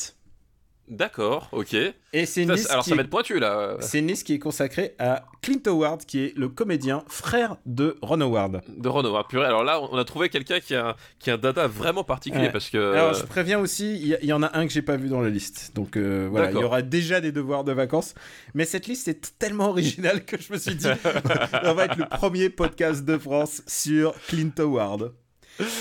D'accord, 0.87 1.49
ok. 1.51 1.75
Et 2.13 2.25
c'est 2.25 2.43
une 2.43 2.53
liste 2.53 2.69
alors 2.71 2.83
qui 2.83 2.91
ça 2.91 2.95
va 2.95 3.01
être 3.01 3.09
pointu 3.09 3.39
là. 3.39 3.75
C'est 3.81 3.99
une 3.99 4.07
liste 4.07 4.25
qui 4.25 4.33
est 4.33 4.39
consacrée 4.39 4.95
à 4.99 5.25
Clint 5.41 5.59
Howard, 5.67 6.05
qui 6.05 6.19
est 6.19 6.37
le 6.37 6.47
comédien 6.47 7.03
frère 7.09 7.57
de 7.65 7.97
Ron 8.01 8.21
Howard. 8.21 8.61
De 8.69 8.87
Ron 8.87 9.03
Howard. 9.03 9.27
Purée, 9.27 9.45
alors 9.45 9.65
là, 9.65 9.81
on 9.81 9.97
a 9.97 10.05
trouvé 10.05 10.29
quelqu'un 10.29 10.61
qui 10.61 10.75
a, 10.75 10.95
qui 11.19 11.29
a 11.29 11.33
un 11.33 11.37
data 11.37 11.67
vraiment 11.67 12.05
particulier 12.05 12.45
Ouais. 12.45 12.51
parce 12.51 12.69
que. 12.69 12.93
Alors, 12.93 13.13
je 13.13 13.25
préviens 13.25 13.59
aussi, 13.59 14.17
il 14.21 14.25
y, 14.25 14.31
en 14.33 14.41
a 14.43 14.57
un 14.57 14.65
que 14.65 14.71
j'ai 14.71 14.81
pas 14.81 14.95
vu 14.95 15.09
dans 15.09 15.21
la 15.21 15.29
liste. 15.29 15.71
Donc 15.75 15.97
euh, 15.97 16.27
voilà, 16.31 16.51
il 16.51 16.57
y 16.57 16.63
aura 16.63 16.81
déjà 16.81 17.19
des 17.19 17.33
devoirs 17.33 17.65
de 17.65 17.73
vacances. 17.73 18.13
Mais 18.53 18.63
cette 18.63 18.87
liste 18.87 19.07
est 19.09 19.37
tellement 19.37 19.69
originale 19.69 20.23
que 20.23 20.39
je 20.39 20.53
me 20.53 20.57
suis 20.57 20.75
dit, 20.75 20.87
on 21.63 21.73
va 21.73 21.85
être 21.85 21.97
le 21.97 22.05
premier 22.07 22.49
podcast 22.49 23.03
de 23.03 23.17
France 23.17 23.61
sur 23.67 24.13
Clint 24.27 24.51
Howard. 24.59 25.13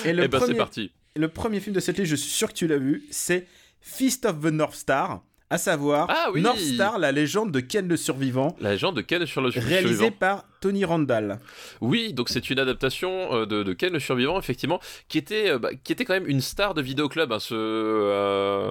Et 0.04 0.12
le, 0.12 0.24
Eh 0.24 0.28
ben 0.28 0.38
premier, 0.40 0.54
parti. 0.54 0.90
le 1.14 1.28
premier 1.28 1.60
film 1.60 1.74
de 1.76 1.80
cette 1.80 1.98
liste, 1.98 2.10
je 2.10 2.16
suis 2.16 2.30
sûr 2.30 2.48
que 2.48 2.54
tu 2.54 2.66
l'as 2.66 2.78
vu, 2.78 3.04
c'est 3.10 3.46
Feast 3.88 4.24
of 4.26 4.40
the 4.42 4.46
North 4.52 4.74
Star, 4.74 5.22
à 5.48 5.58
savoir 5.58 6.08
Ah 6.10 6.28
oui. 6.32 6.42
North 6.42 6.58
Star, 6.58 6.98
la 6.98 7.12
légende 7.12 7.52
de 7.52 7.60
Ken 7.60 7.86
le 7.86 7.96
survivant, 7.96 8.56
La 8.60 8.72
légende 8.72 8.96
de 8.96 9.00
Ken 9.00 9.24
sur 9.26 9.40
le 9.40 9.48
réalisé 9.48 9.94
survivant. 9.96 10.10
par 10.18 10.44
Tony 10.60 10.84
Randall. 10.84 11.38
Oui, 11.80 12.12
donc 12.12 12.28
c'est 12.28 12.50
une 12.50 12.58
adaptation 12.58 13.34
euh, 13.34 13.46
de, 13.46 13.62
de 13.62 13.72
Ken 13.72 13.92
le 13.92 14.00
survivant, 14.00 14.38
effectivement, 14.38 14.80
qui 15.08 15.18
était, 15.18 15.50
euh, 15.50 15.58
bah, 15.58 15.70
qui 15.82 15.92
était 15.92 16.04
quand 16.04 16.14
même 16.14 16.28
une 16.28 16.40
star 16.40 16.74
de 16.74 16.82
vidéoclub, 16.82 17.32
hein, 17.32 17.38
ce, 17.38 17.54
euh, 17.54 18.70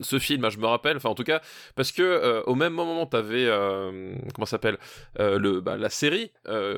ce 0.00 0.18
film, 0.18 0.44
hein, 0.44 0.50
je 0.50 0.58
me 0.58 0.66
rappelle, 0.66 0.96
enfin 0.96 1.08
en 1.08 1.14
tout 1.14 1.24
cas, 1.24 1.40
parce 1.76 1.92
que 1.92 2.02
euh, 2.02 2.42
au 2.46 2.54
même 2.54 2.72
moment, 2.72 3.06
t'avais, 3.06 3.46
euh, 3.46 4.12
comment 4.34 4.46
ça 4.46 4.52
s'appelle, 4.52 4.78
le, 5.18 5.60
bah, 5.60 5.76
la 5.76 5.90
série 5.90 6.30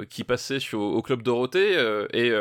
qui 0.08 0.24
passait 0.24 0.58
sur, 0.60 0.80
au 0.80 1.02
Club 1.02 1.22
Dorothée, 1.22 1.72
et 2.12 2.32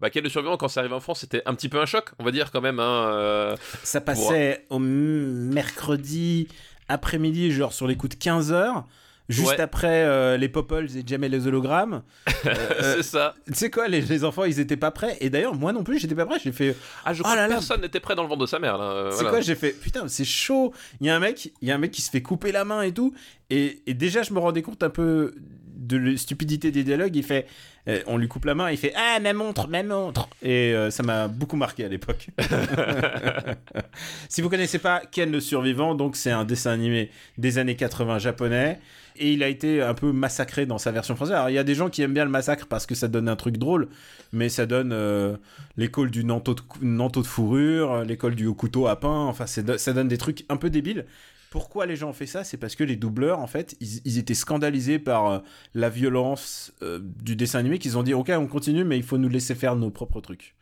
bah, 0.00 0.10
Ken 0.10 0.22
le 0.22 0.28
survivant, 0.28 0.56
quand 0.56 0.68
ça 0.68 0.80
arrivait 0.80 0.94
en 0.94 1.00
France, 1.00 1.20
c'était 1.20 1.42
un 1.46 1.54
petit 1.54 1.68
peu 1.68 1.80
un 1.80 1.86
choc, 1.86 2.10
on 2.18 2.24
va 2.24 2.30
dire 2.30 2.50
quand 2.50 2.60
même. 2.60 2.80
Hein, 2.80 3.54
Ça 3.82 4.00
passait 4.00 4.64
au 4.70 4.78
mercredi 4.78 6.48
après-midi, 6.88 7.50
genre 7.52 7.72
sur 7.72 7.86
les 7.86 7.96
coups 7.96 8.16
de 8.16 8.22
15 8.22 8.52
heures. 8.52 8.84
Juste 9.28 9.48
Ouais. 9.48 9.60
après 9.60 10.04
euh, 10.04 10.36
les 10.38 10.48
Popples 10.48 10.86
et 10.96 11.02
Jamel 11.06 11.30
les 11.32 11.46
hologrammes. 11.46 12.02
Euh, 12.46 12.94
c'est 12.96 13.02
ça. 13.02 13.34
Tu 13.48 13.54
sais 13.54 13.68
quoi, 13.70 13.88
les, 13.88 14.00
les 14.00 14.24
enfants, 14.24 14.44
ils 14.44 14.58
étaient 14.60 14.76
pas 14.76 14.90
prêts. 14.92 15.16
Et 15.20 15.28
d'ailleurs, 15.28 15.54
moi 15.54 15.72
non 15.72 15.82
plus, 15.82 15.98
j'étais 15.98 16.14
pas 16.14 16.24
prêt. 16.24 16.38
J'ai 16.42 16.52
fait. 16.52 16.74
Ah, 17.04 17.12
je 17.12 17.20
Oh 17.20 17.24
crois 17.24 17.34
là 17.36 17.44
que 17.46 17.50
là. 17.50 17.56
personne 17.56 17.80
n'était 17.80 17.98
prêt 18.00 18.14
dans 18.14 18.22
le 18.22 18.28
ventre 18.28 18.40
de 18.42 18.46
sa 18.46 18.58
mère 18.58 18.78
là. 18.78 18.84
euh, 18.84 19.10
C'est 19.10 19.16
voilà. 19.16 19.30
quoi 19.30 19.40
J'ai 19.40 19.54
fait. 19.56 19.72
Putain, 19.72 20.06
c'est 20.08 20.24
chaud. 20.24 20.72
Il 21.00 21.06
y 21.08 21.10
a 21.10 21.16
un 21.16 21.18
mec, 21.18 21.52
il 21.60 21.68
y 21.68 21.72
a 21.72 21.74
un 21.74 21.78
mec 21.78 21.90
qui 21.90 22.00
se 22.00 22.10
fait 22.10 22.22
couper 22.22 22.52
la 22.52 22.64
main 22.64 22.82
et 22.82 22.92
tout. 22.92 23.12
Et, 23.50 23.82
et 23.86 23.94
déjà, 23.94 24.22
je 24.22 24.32
me 24.32 24.38
rendais 24.38 24.62
compte 24.62 24.82
un 24.82 24.90
peu 24.90 25.34
de 25.76 25.96
la 25.98 26.16
stupidité 26.16 26.70
des 26.70 26.84
dialogues. 26.84 27.16
Il 27.16 27.24
fait. 27.24 27.46
euh, 27.88 28.00
on 28.06 28.16
lui 28.18 28.28
coupe 28.28 28.44
la 28.44 28.54
main. 28.54 28.70
Il 28.70 28.78
fait 28.78 28.92
Ah, 28.96 29.18
ma 29.20 29.32
montre, 29.32 29.66
ma 29.68 29.82
montre. 29.82 30.28
Et 30.42 30.72
euh, 30.74 30.90
ça 30.90 31.02
m'a 31.02 31.26
beaucoup 31.28 31.56
marqué 31.56 31.84
à 31.84 31.88
l'époque. 31.88 32.28
si 34.28 34.42
vous 34.42 34.48
connaissez 34.48 34.78
pas 34.78 35.02
Ken 35.10 35.30
le 35.30 35.40
survivant, 35.40 35.94
donc 35.94 36.16
c'est 36.16 36.30
un 36.30 36.44
dessin 36.44 36.70
animé 36.72 37.10
des 37.36 37.58
années 37.58 37.76
80 37.76 38.18
japonais. 38.20 38.80
Et 39.18 39.32
il 39.32 39.42
a 39.42 39.48
été 39.48 39.82
un 39.82 39.94
peu 39.94 40.12
massacré 40.12 40.66
dans 40.66 40.78
sa 40.78 40.92
version 40.92 41.16
française. 41.16 41.34
Alors, 41.34 41.50
il 41.50 41.54
y 41.54 41.58
a 41.58 41.64
des 41.64 41.74
gens 41.74 41.90
qui 41.90 42.02
aiment 42.02 42.14
bien 42.14 42.24
le 42.24 42.30
massacre 42.30 42.66
parce 42.66 42.86
que 42.86 42.94
ça 42.94 43.08
donne 43.08 43.28
un 43.28 43.36
truc 43.36 43.56
drôle, 43.56 43.88
mais 44.32 44.48
ça 44.48 44.66
donne 44.66 44.92
euh, 44.92 45.36
l'école 45.76 46.10
du 46.10 46.24
nanto 46.24 46.54
de, 46.54 47.20
de 47.20 47.26
fourrure, 47.26 47.92
euh, 47.92 48.04
l'école 48.04 48.34
du 48.34 48.46
au 48.46 48.54
couteau 48.54 48.86
à 48.86 48.98
pain. 48.98 49.26
Enfin, 49.26 49.46
ça 49.46 49.92
donne 49.92 50.08
des 50.08 50.18
trucs 50.18 50.44
un 50.48 50.56
peu 50.56 50.70
débiles. 50.70 51.06
Pourquoi 51.50 51.86
les 51.86 51.96
gens 51.96 52.10
ont 52.10 52.14
fait 52.14 52.26
ça? 52.26 52.44
C'est 52.44 52.58
parce 52.58 52.76
que 52.76 52.84
les 52.84 52.96
doubleurs, 52.96 53.38
en 53.40 53.46
fait, 53.46 53.76
ils, 53.80 54.18
étaient 54.18 54.34
scandalisés 54.34 54.98
par 54.98 55.30
euh, 55.30 55.38
la 55.74 55.88
violence 55.88 56.72
du 57.00 57.36
dessin 57.36 57.58
animé 57.58 57.78
qu'ils 57.78 57.96
ont 57.98 58.02
dit 58.02 58.14
Ok, 58.14 58.30
on 58.34 58.46
continue, 58.46 58.84
mais 58.84 58.98
il 58.98 59.02
faut 59.04 59.18
nous 59.18 59.30
laisser 59.30 59.54
faire 59.54 59.74
nos 59.74 59.90
propres 59.90 60.20
trucs. 60.20 60.57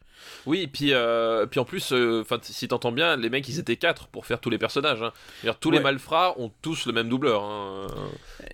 Oui, 0.47 0.61
et 0.63 0.67
puis, 0.67 0.93
euh, 0.93 1.47
puis 1.47 1.61
en 1.61 1.65
plus, 1.65 1.93
euh, 1.93 2.23
'fin, 2.25 2.39
t- 2.39 2.53
si 2.53 2.69
t'entends 2.69 2.93
bien, 2.93 3.17
les 3.17 3.31
mecs 3.31 3.49
ils 3.49 3.59
étaient 3.59 3.77
quatre 3.77 4.09
pour 4.09 4.27
faire 4.27 4.41
tous 4.41 4.51
les 4.51 4.59
personnages. 4.59 5.03
hein. 5.03 5.13
Tous 5.61 5.71
les 5.71 5.81
malfrats 5.81 6.35
ont 6.39 6.51
tous 6.63 6.87
le 6.87 6.93
même 6.93 7.09
doubleur. 7.09 7.43
hein. 7.45 7.87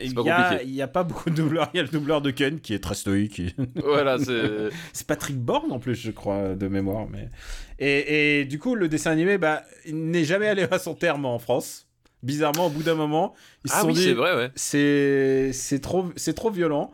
Il 0.02 0.14
pas 0.14 0.23
y 0.23 0.31
a- 0.31 0.43
compliqué. 0.43 0.64
il 0.67 0.75
y 0.75 0.83
a 0.83 0.88
pas 0.88 1.02
beaucoup 1.05 1.31
de 1.31 1.35
doubleurs. 1.37 1.69
Il 1.75 1.76
y 1.76 1.81
a 1.81 1.83
le 1.83 1.88
doubleur 1.88 2.21
de 2.23 2.31
Ken 2.31 2.61
qui 2.61 2.75
est 2.75 2.79
très 2.83 2.95
stoïque. 2.95 3.41
et- 3.41 3.55
voilà, 3.85 4.19
c'est. 4.19 4.69
C'est 4.93 5.07
Patrick 5.07 5.37
Borne 5.38 5.73
en 5.73 5.79
plus, 5.79 5.95
je 5.95 6.11
crois, 6.11 6.55
de 6.55 6.69
mémoire. 6.69 7.07
Mais... 7.11 7.29
Et, 7.79 8.41
et 8.41 8.45
du 8.45 8.59
coup, 8.59 8.75
le 8.75 8.88
dessin 8.88 9.11
animé 9.11 9.38
bah, 9.38 9.62
il 9.87 10.11
n'est 10.11 10.25
jamais 10.25 10.47
allé 10.49 10.67
à 10.71 10.79
son 10.79 10.95
terme 10.95 11.25
en 11.25 11.38
France. 11.38 11.87
Bizarrement, 12.23 12.67
au 12.67 12.71
bout 12.71 12.83
d'un 12.85 12.95
moment, 12.95 13.35
ils 13.64 13.71
se 13.71 13.76
Ah 13.76 13.81
sont 13.81 13.87
oui, 13.88 13.95
dit 13.95 14.05
c'est 14.05 14.12
vrai, 14.12 14.37
ouais. 14.37 14.50
c'est 14.55 15.50
c'est 15.52 15.81
trop, 15.81 16.11
c'est 16.14 16.35
trop 16.35 16.50
violent. 16.50 16.93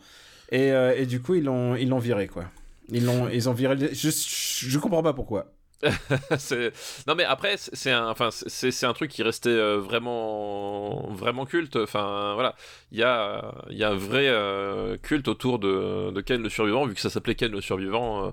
Et, 0.50 0.72
euh, 0.72 0.94
et 0.96 1.04
du 1.04 1.20
coup, 1.20 1.34
ils 1.34 1.44
l'ont 1.44 1.76
ils 1.76 1.88
l'ont 1.88 1.98
viré, 1.98 2.28
quoi. 2.28 2.44
Ils, 2.90 3.04
l'ont, 3.04 3.28
ils 3.28 3.48
ont 3.48 3.52
viré. 3.52 3.74
le- 3.76 3.92
Je, 3.92 4.10
je 4.10 4.78
comprends 4.78 5.02
pas 5.02 5.12
pourquoi. 5.14 5.52
Non 7.06 7.14
mais 7.14 7.22
après 7.24 7.54
c'est- 7.56 7.92
un 7.92 8.08
enfin 8.08 8.30
c'est 8.32 8.84
un 8.86 8.92
truc 8.92 9.10
qui 9.12 9.22
restait 9.22 9.50
euh, 9.50 9.78
vraiment 9.78 11.08
vraiment 11.12 11.46
culte 11.46 11.76
enfin 11.76 12.32
voilà 12.34 12.56
il 12.90 12.98
y 12.98 13.04
a 13.04 13.54
il 13.70 13.76
y 13.76 13.84
a 13.84 13.90
un 13.90 13.94
vrai 13.94 14.26
euh, 14.28 14.96
culte 15.00 15.28
autour 15.28 15.60
de, 15.60 16.10
de 16.10 16.20
Ken 16.20 16.42
le 16.42 16.48
survivant 16.48 16.84
vu 16.84 16.94
que 16.94 17.00
ça 17.00 17.10
s'appelait 17.10 17.36
Ken 17.36 17.52
le 17.52 17.60
survivant 17.60 18.32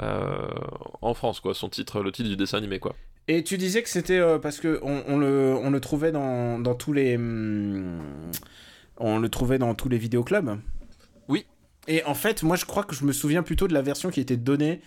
euh, 0.00 0.48
en 1.02 1.14
France 1.14 1.40
quoi 1.40 1.52
son 1.54 1.68
titre 1.68 2.00
le 2.02 2.12
titre 2.12 2.28
du 2.28 2.36
dessin 2.36 2.58
animé 2.58 2.78
quoi 2.78 2.94
Et 3.26 3.42
tu 3.42 3.58
disais 3.58 3.82
que 3.82 3.88
c'était 3.88 4.20
parce 4.40 4.58
que 4.60 4.78
on, 4.82 5.02
on 5.08 5.18
le, 5.18 5.54
on 5.60 5.70
le 5.70 5.80
trouvait 5.80 6.12
dans, 6.12 6.58
dans 6.60 6.74
tous 6.74 6.92
les. 6.92 7.16
hum, 7.16 8.00
on 8.98 9.18
le 9.18 9.28
trouvait 9.28 9.58
dans 9.58 9.74
tous 9.74 9.88
les 9.88 9.98
vidéoclubs. 9.98 10.58
Et 11.88 12.04
en 12.04 12.14
fait, 12.14 12.42
moi 12.42 12.56
je 12.56 12.64
crois 12.66 12.84
que 12.84 12.94
je 12.94 13.04
me 13.04 13.12
souviens 13.12 13.42
plutôt 13.42 13.66
de 13.66 13.74
la 13.74 13.82
version 13.82 14.10
qui 14.10 14.20
était 14.20 14.36
donnée 14.36 14.80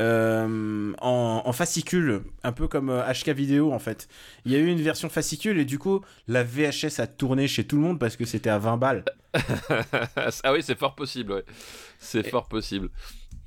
euh, 0.00 0.92
en, 1.00 1.42
en 1.44 1.52
fascicule, 1.52 2.22
un 2.42 2.52
peu 2.52 2.68
comme 2.68 2.90
euh, 2.90 3.12
HK 3.12 3.30
vidéo 3.30 3.72
en 3.72 3.78
fait. 3.78 4.08
Il 4.44 4.52
y 4.52 4.56
a 4.56 4.58
eu 4.58 4.66
une 4.66 4.80
version 4.80 5.08
fascicule 5.08 5.58
et 5.58 5.64
du 5.64 5.78
coup 5.78 6.00
la 6.26 6.42
VHS 6.42 6.98
a 7.00 7.06
tourné 7.06 7.46
chez 7.48 7.64
tout 7.64 7.76
le 7.76 7.82
monde 7.82 7.98
parce 7.98 8.16
que 8.16 8.24
c'était 8.24 8.50
à 8.50 8.58
20 8.58 8.76
balles. 8.78 9.04
ah 10.42 10.52
oui 10.52 10.60
c'est 10.62 10.76
fort 10.76 10.96
possible 10.96 11.32
ouais 11.34 11.44
c'est 12.00 12.28
fort 12.28 12.48
possible 12.48 12.90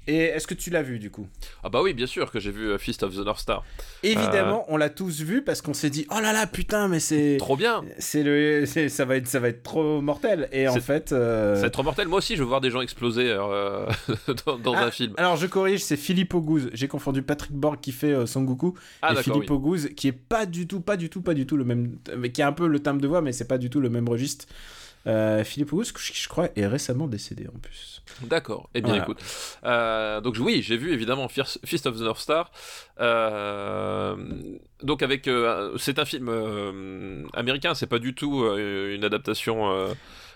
Et 0.07 0.17
est-ce 0.17 0.47
que 0.47 0.53
tu 0.53 0.69
l'as 0.69 0.81
vu 0.83 0.99
du 0.99 1.09
coup? 1.11 1.27
Ah 1.63 1.69
bah 1.69 1.81
oui 1.81 1.93
bien 1.93 2.07
sûr 2.07 2.29
que 2.31 2.39
j'ai 2.39 2.51
vu 2.51 2.67
euh, 2.67 2.77
Fist 2.77 3.03
of 3.03 3.15
the 3.15 3.19
North 3.19 3.39
Star. 3.39 3.63
Évidemment, 4.03 4.65
on 4.67 4.75
l'a 4.77 4.89
tous 4.89 5.21
vu 5.21 5.41
parce 5.41 5.61
qu'on 5.61 5.73
s'est 5.73 5.89
dit 5.89 6.05
oh 6.11 6.19
là 6.21 6.33
là 6.33 6.45
putain 6.45 6.87
mais 6.89 6.99
c'est 6.99 7.37
trop 7.39 7.55
bien. 7.55 7.83
c'est 7.99 8.21
le 8.23 8.65
c'est- 8.65 8.89
ça 8.89 9.05
va 9.05 9.15
être 9.15 9.27
ça 9.27 9.39
va 9.39 9.47
être 9.49 9.63
trop 9.63 10.01
mortel. 10.01 10.49
Et 10.51 10.67
en 10.67 10.75
fait 10.81 11.11
euh, 11.13 11.59
c'est 11.61 11.69
trop 11.69 11.83
mortel. 11.83 12.07
Moi 12.07 12.17
aussi 12.17 12.35
je 12.35 12.41
veux 12.41 12.47
voir 12.47 12.59
des 12.61 12.69
gens 12.69 12.81
exploser 12.81 13.27
euh, 13.29 13.85
dans, 14.45 14.57
dans 14.57 14.73
Ah, 14.75 14.85
un 14.85 14.91
film. 14.91 15.13
Alors 15.17 15.37
je 15.37 15.47
corrige, 15.47 15.81
c'est 15.81 15.97
Philippe 15.97 16.33
Auguste. 16.33 16.69
J'ai 16.73 16.87
confondu 16.87 17.21
Patrick 17.21 17.53
Borg 17.53 17.79
qui 17.79 17.91
fait 17.93 18.11
euh, 18.11 18.25
Son 18.25 18.41
Goku 18.43 18.73
ah 19.01 19.13
et 19.13 19.23
Philippe 19.23 19.49
oui. 19.49 19.55
Auguste 19.55 19.95
qui 19.95 20.09
est 20.09 20.11
pas 20.11 20.45
du 20.45 20.67
tout, 20.67 20.81
pas 20.81 20.97
du 20.97 21.09
tout, 21.09 21.21
pas 21.21 21.33
du 21.33 21.45
tout 21.45 21.55
le 21.57 21.63
même, 21.63 21.97
mais 22.17 22.31
qui 22.31 22.41
a 22.41 22.47
un 22.47 22.53
peu 22.53 22.67
le 22.67 22.79
timbre 22.79 22.99
de 23.01 23.07
voix, 23.07 23.21
mais 23.21 23.31
c'est 23.31 23.47
pas 23.47 23.57
du 23.57 23.69
tout 23.69 23.79
le 23.79 23.89
même 23.89 24.09
registre. 24.09 24.45
Euh, 25.05 25.43
Philippe 25.43 25.73
Auguste, 25.73 25.97
je, 25.99 26.13
je 26.13 26.27
crois, 26.29 26.47
est 26.55 26.65
récemment 26.65 27.07
décédé 27.07 27.47
en 27.53 27.59
plus. 27.59 28.01
D'accord. 28.21 28.69
Eh 28.73 28.79
bien, 28.81 28.89
Voilà. 28.91 29.03
écoute. 29.03 29.19
Euh, 29.65 30.21
donc 30.21 30.37
oui, 30.39 30.61
j'ai 30.61 30.77
vu 30.77 30.93
évidemment 30.93 31.27
Fist 31.27 31.85
of 31.87 31.97
the 31.97 32.01
North 32.01 32.19
Star. 32.21 32.51
Euh, 33.01 34.15
donc 34.81 35.01
avec, 35.03 35.29
c'est 35.77 35.99
un 35.99 36.05
film 36.05 36.29
américain. 37.33 37.73
C'est 37.73 37.87
pas 37.87 37.99
du 37.99 38.13
tout 38.15 38.45
une 38.45 39.03
adaptation 39.03 39.69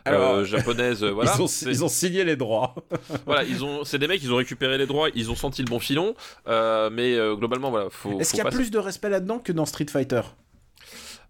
Alors, 0.06 0.43
japonaise. 0.45 1.03
voilà. 1.03 1.34
ils, 1.36 1.41
ont, 1.41 1.47
C'est- 1.47 1.69
ils 1.69 1.84
ont 1.84 1.89
signé 1.89 2.23
les 2.23 2.36
droits. 2.36 2.75
voilà, 3.25 3.43
ils 3.43 3.63
ont, 3.63 3.84
c'est 3.86 3.99
des 3.99 4.08
mecs, 4.08 4.21
ils 4.23 4.32
ont 4.34 4.38
récupéré 4.38 4.77
les 4.77 4.86
droits, 4.88 5.10
ils 5.15 5.30
ont 5.32 5.36
senti 5.36 5.62
le 5.62 5.67
bon 5.69 5.80
filon. 5.80 6.13
mais 6.45 7.15
globalement, 7.36 7.69
voilà, 7.69 7.88
faut. 7.89 8.19
Est-ce 8.19 8.32
qu'il 8.32 8.39
y 8.39 8.41
a 8.41 8.45
pas- 8.45 8.51
plus 8.51 8.71
de 8.71 8.80
respect 8.80 9.10
là-dedans 9.10 9.39
que 9.39 9.51
dans 9.51 9.65
Street 9.65 9.88
Fighter? 9.89 10.21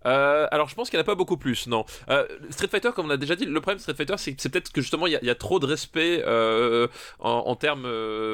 Euh, 0.06 0.48
alors 0.52 0.70
je 0.70 0.76
pense 0.76 0.90
qu'il 0.90 0.98
n'y 0.98 1.02
en 1.02 1.06
a 1.06 1.06
pas 1.06 1.16
beaucoup 1.16 1.38
plus, 1.38 1.68
non. 1.68 1.86
Euh, 2.10 2.26
Street 2.52 2.68
Fighter, 2.68 2.92
comme 2.96 3.08
on 3.08 3.10
a 3.10 3.18
déjà 3.18 3.36
dit, 3.36 3.46
le 3.46 3.60
problème 3.62 3.78
de 3.78 3.82
Street 3.82 3.96
Fighter, 3.96 4.14
c'est 4.18 4.50
peut-être 4.50 4.72
que 4.72 4.82
justement 4.82 5.08
il 5.08 5.14
y, 5.14 5.16
a- 5.16 5.20
il 5.22 5.28
y 5.28 5.30
a 5.32 5.36
trop 5.36 5.60
de 5.60 5.66
respect 5.66 6.24
euh, 6.26 6.88
en, 7.20 7.32
en 7.48 7.56
termes 7.56 7.88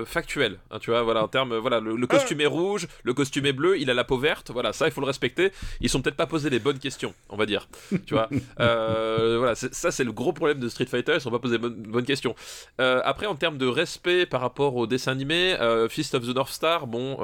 factuels. 0.06 0.60
hein, 0.72 0.80
tu 0.80 0.92
vois, 0.92 1.02
voilà, 1.04 1.24
en 1.24 1.28
termes, 1.28 1.56
voilà, 1.58 1.80
le, 1.80 1.96
le 1.96 2.08
costume 2.08 2.42
est 2.42 2.46
rouge, 2.46 2.88
le 3.04 3.14
costume 3.14 3.46
est 3.46 3.54
bleu, 3.54 3.80
il 3.80 3.90
a 3.90 3.94
la 3.94 4.04
peau 4.04 4.18
verte, 4.18 4.52
voilà, 4.52 4.74
ça 4.74 4.86
il 4.88 4.92
faut 4.92 5.02
le 5.02 5.08
respecter. 5.08 5.52
Ils 5.82 5.90
sont 5.90 6.02
peut-être 6.02 6.16
pas 6.18 6.28
posés 6.28 6.50
les 6.50 6.60
bonnes 6.60 6.80
questions, 6.80 7.14
on 7.30 7.38
va 7.38 7.46
dire. 7.46 7.68
Tu 8.06 8.14
vois, 8.14 8.30
voilà, 8.58 9.56
ça 9.56 9.92
c'est 9.92 10.04
le 10.04 10.12
gros 10.12 10.34
problème 10.34 10.60
de 10.60 10.70
Street 10.70 10.86
Fighter, 10.86 11.14
ils 11.16 11.22
sont 11.22 11.32
pas 11.32 11.40
posés 11.40 11.54
les 11.56 11.60
bonnes, 11.62 11.76
bonnes 11.76 12.06
questions. 12.06 12.36
Après, 12.78 13.26
en 13.26 13.36
termes 13.36 13.58
de 13.58 13.68
respect 13.68 14.26
par 14.26 14.42
rapport 14.42 14.76
au 14.76 14.86
dessin 14.88 15.12
animé, 15.14 15.56
Fist 15.90 16.14
of 16.16 16.24
the 16.26 16.36
North 16.36 16.52
Star, 16.52 16.88
bon, 16.88 17.18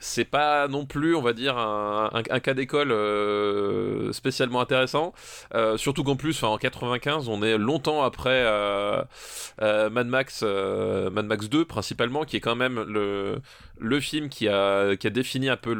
c'est 0.00 0.24
pas 0.24 0.68
non 0.68 0.86
plus, 0.86 1.14
on 1.14 1.22
va 1.22 1.32
dire, 1.32 1.56
un, 1.58 2.10
un- 2.12 2.22
un 2.30 2.40
cas 2.48 2.54
d'école 2.54 2.92
euh, 2.92 4.12
spécialement 4.12 4.60
intéressant. 4.60 5.12
Euh, 5.54 5.76
surtout 5.76 6.02
qu'en 6.02 6.16
plus, 6.16 6.42
en 6.42 6.56
95, 6.56 7.28
on 7.28 7.42
est 7.42 7.58
longtemps 7.58 8.02
après 8.02 8.42
euh, 8.46 9.02
Mad 9.60 10.06
Max, 10.06 10.42
Mad 10.42 11.26
Max 11.26 11.48
2 11.48 11.64
principalement, 11.64 12.24
qui 12.24 12.36
est 12.36 12.40
quand 12.40 12.56
même 12.56 12.82
le 12.82 13.40
le 13.80 14.00
film 14.00 14.28
qui 14.28 14.48
a 14.48 14.96
qui 14.96 15.06
a 15.06 15.10
défini 15.10 15.48
un 15.48 15.56
peu 15.56 15.72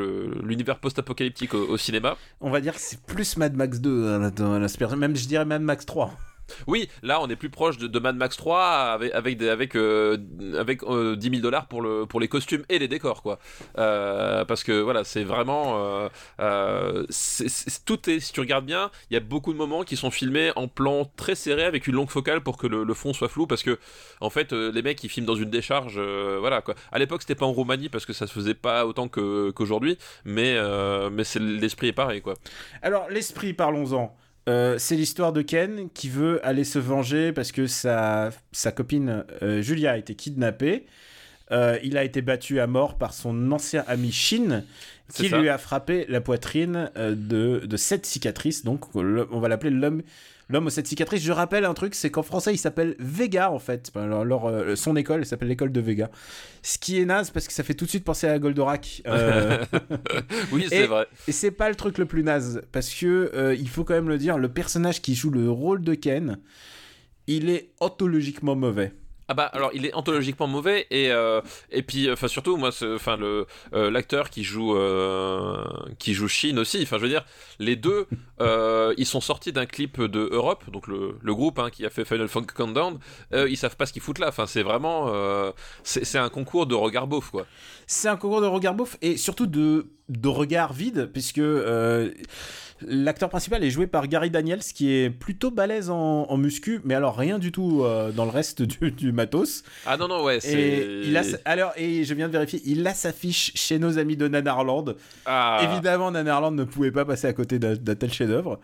l'univers 0.43 0.79
post-apocalyptique 0.79 1.55
au, 1.55 1.77
cinéma. 1.77 2.17
On 2.41 2.51
va 2.51 2.61
dire 2.61 2.75
que 2.75 2.81
c'est 2.81 3.03
plus 3.03 3.37
Mad 3.37 3.55
Max 3.55 3.81
2, 3.81 4.09
hein, 4.09 4.97
même 4.97 5.17
je 5.17 5.27
dirais 5.27 5.45
Mad 5.45 5.63
Max 5.63 5.87
3. 5.87 6.13
Oui, 6.67 6.89
là, 7.03 7.21
on 7.21 7.29
est 7.29 7.37
plus 7.37 7.51
proche 7.51 7.79
de, 7.79 7.99
Mad 7.99 8.17
Max 8.17 8.37
3 8.37 8.63
avec 8.63 9.15
avec 9.15 9.43
avec 9.43 9.77
euh, 9.77 10.17
avec 10.57 10.83
euh, 10.85 11.17
10 11.17 11.31
000 11.31 11.43
dollars 11.43 11.67
pour 11.67 11.83
le 11.83 12.07
pour 12.07 12.21
les 12.21 12.29
costumes 12.29 12.65
et 12.69 12.79
les 12.79 12.89
décors, 12.89 13.23
quoi. 13.23 13.39
Euh, 13.79 14.45
parce 14.45 14.65
que 14.65 14.81
voilà, 14.81 15.05
c'est 15.05 15.25
vraiment 15.25 15.77
euh, 15.79 16.09
euh, 16.41 17.05
tout 17.85 18.11
est 18.11 18.21
si 18.21 18.33
tu 18.33 18.41
regardes 18.41 18.67
bien, 18.67 18.91
il 19.11 19.15
y 19.15 19.17
a 19.17 19.21
beaucoup 19.21 19.53
de 19.53 19.59
moments 19.59 19.83
qui 19.83 19.97
sont 19.97 20.11
filmés 20.11 20.53
en 20.57 20.69
plan 20.69 21.11
très 21.17 21.35
serré 21.35 21.65
avec 21.65 21.87
une 21.87 21.95
longue 21.95 22.11
focale 22.11 22.41
pour 22.43 22.57
que 22.57 22.67
le, 22.67 22.95
fond 22.95 23.13
soit 23.13 23.29
flou 23.29 23.47
parce 23.47 23.63
que 23.63 23.79
en 24.21 24.31
fait 24.31 24.53
euh, 24.53 24.73
les 24.73 24.83
mecs 24.83 25.03
ils 25.05 25.09
filment 25.09 25.27
dans 25.27 25.35
une 25.35 25.51
décharge, 25.51 25.95
euh, 25.97 26.39
voilà 26.41 26.63
quoi. 26.63 26.75
À 26.93 26.99
l'époque 26.99 27.23
c'était 27.23 27.35
pas 27.35 27.47
en 27.47 27.53
Roumanie 27.53 27.89
parce 27.89 28.07
que 28.07 28.13
ça 28.13 28.27
se 28.27 28.33
faisait 28.33 28.55
pas 28.55 28.87
autant 28.87 29.09
qu'aujourd'hui, 29.09 29.99
mais 30.25 30.55
euh, 30.57 31.11
mais 31.11 31.25
l'esprit 31.39 31.89
est 31.89 31.93
pareil 31.93 32.21
quoi. 32.21 32.35
Alors, 32.83 33.09
l'esprit, 33.11 33.53
parlons-en. 33.53 34.17
Euh, 34.49 34.77
c'est 34.79 34.97
l'histoire 34.97 35.33
de 35.33 35.43
Ken 35.43 35.89
qui 35.93 36.09
veut 36.09 36.45
aller 36.47 36.65
se 36.65 36.79
venger 36.79 37.33
parce 37.33 37.53
que 37.53 37.67
sa, 37.67 38.31
sa 38.51 38.73
copine 38.73 39.25
euh, 39.43 39.61
Julia 39.61 39.93
a 39.93 39.97
été 39.99 40.15
kidnappée. 40.15 40.87
Euh, 41.51 41.79
il 41.83 41.97
a 41.97 42.05
été 42.05 42.23
battu 42.23 42.59
à 42.61 42.67
mort 42.67 42.97
par 42.97 43.13
son 43.13 43.53
ancien 43.53 43.85
ami 43.87 44.11
Shin 44.11 44.65
qui 45.13 45.29
lui 45.29 45.49
a 45.49 45.57
frappé 45.57 46.05
la 46.09 46.21
poitrine 46.21 46.91
de, 46.97 47.63
de 47.65 47.77
sept 47.79 48.05
cicatrices. 48.05 48.65
Donc, 48.65 48.95
on 48.95 49.41
va 49.41 49.49
l'appeler 49.49 49.71
l'homme. 49.71 50.03
L'homme 50.51 50.67
aux 50.67 50.71
sept 50.71 50.87
cicatrices, 50.87 51.23
je 51.23 51.33
rappelle 51.33 51.67
un 51.67 51.75
truc, 51.75 51.95
c'est 51.95 52.11
qu'en 52.11 52.23
français 52.23 52.55
il 52.55 52.59
s'appelle 52.59 52.97
Vega 52.99 53.51
en 53.51 53.59
fait. 53.59 53.91
Enfin, 53.91 54.05
Alors, 54.05 54.23
alors, 54.23 54.49
euh, 54.49 54.77
son 54.77 54.97
école 54.97 55.21
elle 55.21 55.27
s'appelle 55.27 55.49
l'école 55.49 55.73
de 55.73 55.81
Vega. 55.81 56.11
Ce 56.63 56.79
qui 56.79 56.99
est 56.99 57.05
naze 57.05 57.31
parce 57.31 57.47
que 57.47 57.53
ça 57.53 57.63
fait 57.63 57.75
tout 57.75 57.85
de 57.85 57.91
suite 57.91 58.05
penser 58.05 58.27
à 58.27 58.39
Goldorak. 58.39 59.03
Euh, 59.07 59.65
oui, 60.53 60.67
c'est 60.69 60.87
vrai. 60.87 61.07
et 61.27 61.33
c'est 61.33 61.51
pas 61.51 61.69
le 61.69 61.75
truc 61.75 61.99
le 61.99 62.07
plus 62.07 62.23
naze, 62.23 62.63
parce 62.73 62.95
que 62.95 63.31
euh, 63.35 63.55
il 63.55 63.69
faut 63.69 63.85
quand 63.85 63.95
même 63.95 64.09
le 64.09 64.19
dire, 64.19 64.39
le 64.39 64.49
personnage 64.49 65.03
qui 65.03 65.15
joue 65.15 65.31
le 65.31 65.51
rôle 65.51 65.83
de 65.83 65.95
Ken, 65.95 66.39
il 67.27 67.51
est 67.51 67.71
ontologiquement 67.81 68.57
mauvais. 68.57 68.93
Ah 69.31 69.35
bah 69.35 69.45
alors 69.53 69.71
il 69.75 69.85
est 69.85 69.93
anthologiquement 69.93 70.47
mauvais 70.47 70.87
et 70.91 71.11
euh, 71.11 71.43
et 71.71 71.83
puis 71.83 72.11
enfin 72.11 72.29
surtout 72.29 72.57
moi 72.57 72.71
enfin 72.95 73.19
le 73.19 73.47
euh, 73.75 73.91
l'acteur 73.91 74.31
qui 74.31 74.43
joue 74.43 74.75
euh, 74.75 75.63
qui 75.99 76.15
joue 76.15 76.29
Shin 76.29 76.57
aussi 76.57 76.81
enfin 76.83 76.97
je 76.97 77.03
veux 77.03 77.11
dire 77.11 77.27
les 77.59 77.77
deux 77.77 78.07
ils 78.97 79.07
sont 79.07 79.21
sortis 79.21 79.53
d'un 79.53 79.67
clip 79.67 80.01
de 80.01 80.31
Europe 80.33 80.71
donc 80.71 80.87
le, 80.87 81.19
le 81.21 81.35
groupe 81.35 81.59
hein, 81.59 81.69
qui 81.69 81.85
a 81.85 81.91
fait 81.91 82.07
Final 82.07 82.29
Funk 82.29 82.47
Countdown 82.57 82.99
ils 83.35 83.59
savent 83.59 83.77
pas 83.77 83.85
ce 83.85 83.93
qu'ils 83.93 84.01
foutent 84.01 84.19
là 84.19 84.29
enfin 84.29 84.47
c'est 84.47 84.63
vraiment 84.63 85.13
c'est 85.83 86.19
un 86.19 86.31
concours 86.31 86.67
de 86.67 86.75
regard 86.75 87.07
beauf 87.07 87.31
quoi. 87.31 87.45
C'est 87.87 88.09
un 88.09 88.17
concours 88.17 88.41
de 88.41 88.47
regard 88.47 88.75
beauf 88.75 88.97
et 89.03 89.19
surtout 89.19 89.47
de 89.47 89.89
de 90.09 90.29
regard 90.29 90.73
vide 90.73 91.11
puisque 91.13 91.43
L'acteur 92.87 93.29
principal 93.29 93.65
est 93.65 93.71
joué 93.71 93.87
par 93.87 94.07
Gary 94.07 94.31
Daniels, 94.31 94.61
qui 94.61 94.93
est 94.93 95.11
plutôt 95.11 95.51
balèze 95.51 95.91
en, 95.91 96.37
muscu, 96.37 96.81
mais 96.85 96.95
alors 96.95 97.17
rien 97.17 97.39
du 97.39 97.51
tout 97.53 97.83
euh, 97.83 98.13
dans 98.13 98.25
le 98.25 98.31
reste 98.31 98.63
du, 98.63 99.13
matos. 99.13 99.65
Ah 99.87 99.97
non, 99.97 100.09
non, 100.09 100.25
ouais, 100.25 100.41
c'est. 100.41 101.03
Il 101.05 101.17
a, 101.17 101.23
alors, 101.45 101.73
et 101.77 102.05
je 102.05 102.15
viens 102.15 102.29
de 102.29 102.33
vérifier, 102.33 102.61
il 102.65 102.87
a 102.87 102.95
sa 102.95 103.13
fiche 103.13 103.53
chez 103.55 103.79
nos 103.79 103.99
amis 103.99 104.17
de 104.17 104.29
Nanarland. 104.29 104.95
Ah. 105.27 105.61
Évidemment, 105.63 106.11
Nanarland 106.11 106.55
ne 106.55 106.65
pouvait 106.65 106.93
pas 106.93 107.05
passer 107.05 107.27
à 107.27 107.33
côté 107.33 107.59
d'un 107.59 107.95
tel 107.95 108.13
chef-d'œuvre. 108.13 108.61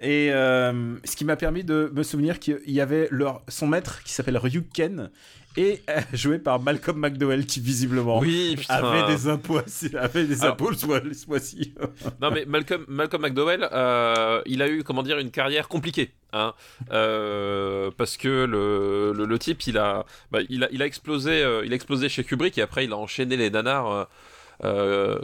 Et 0.00 0.30
euh, 0.30 0.96
ce 1.04 1.16
qui 1.16 1.24
m'a 1.24 1.36
permis 1.36 1.64
de 1.64 1.90
me 1.94 2.02
souvenir 2.02 2.38
qu'il 2.38 2.60
y 2.66 2.80
avait 2.80 3.08
leur, 3.10 3.42
son 3.48 3.66
maître 3.66 4.02
qui 4.02 4.12
s'appelle 4.12 4.36
Ryuk 4.36 4.66
Ken 4.72 5.10
et 5.56 5.82
euh, 5.88 6.00
joué 6.12 6.38
par 6.38 6.60
Malcolm 6.60 6.98
McDowell 6.98 7.46
qui 7.46 7.60
visiblement 7.60 8.18
oui, 8.18 8.56
avait 8.68 9.06
des 9.06 9.28
impôts 9.28 9.60
avait 9.98 10.24
des 10.24 10.44
impôts 10.44 10.72
ce 10.74 10.86
mois-ci. 11.26 11.74
non 12.20 12.30
mais 12.30 12.44
Malcolm 12.46 12.84
Malcolm 12.88 13.22
McDowell 13.22 13.68
euh, 13.72 14.42
il 14.46 14.62
a 14.62 14.68
eu 14.68 14.82
comment 14.82 15.02
dire 15.02 15.18
une 15.18 15.30
carrière 15.30 15.68
compliquée 15.68 16.12
hein, 16.32 16.52
euh, 16.92 17.90
parce 17.96 18.16
que 18.16 18.28
le, 18.44 19.12
le, 19.12 19.38
type 19.38 19.66
il 19.66 19.78
a, 19.78 20.04
bah, 20.30 20.40
il 20.48 20.64
a 20.64 20.68
il 20.70 20.82
a 20.82 20.86
explosé 20.86 21.40
il 21.64 21.72
a 21.72 21.74
explosé 21.74 22.08
chez 22.08 22.24
Kubrick 22.24 22.58
et 22.58 22.62
après 22.62 22.84
il 22.84 22.92
a 22.92 22.96
enchaîné 22.96 23.36
les 23.36 23.50
nanars 23.50 24.08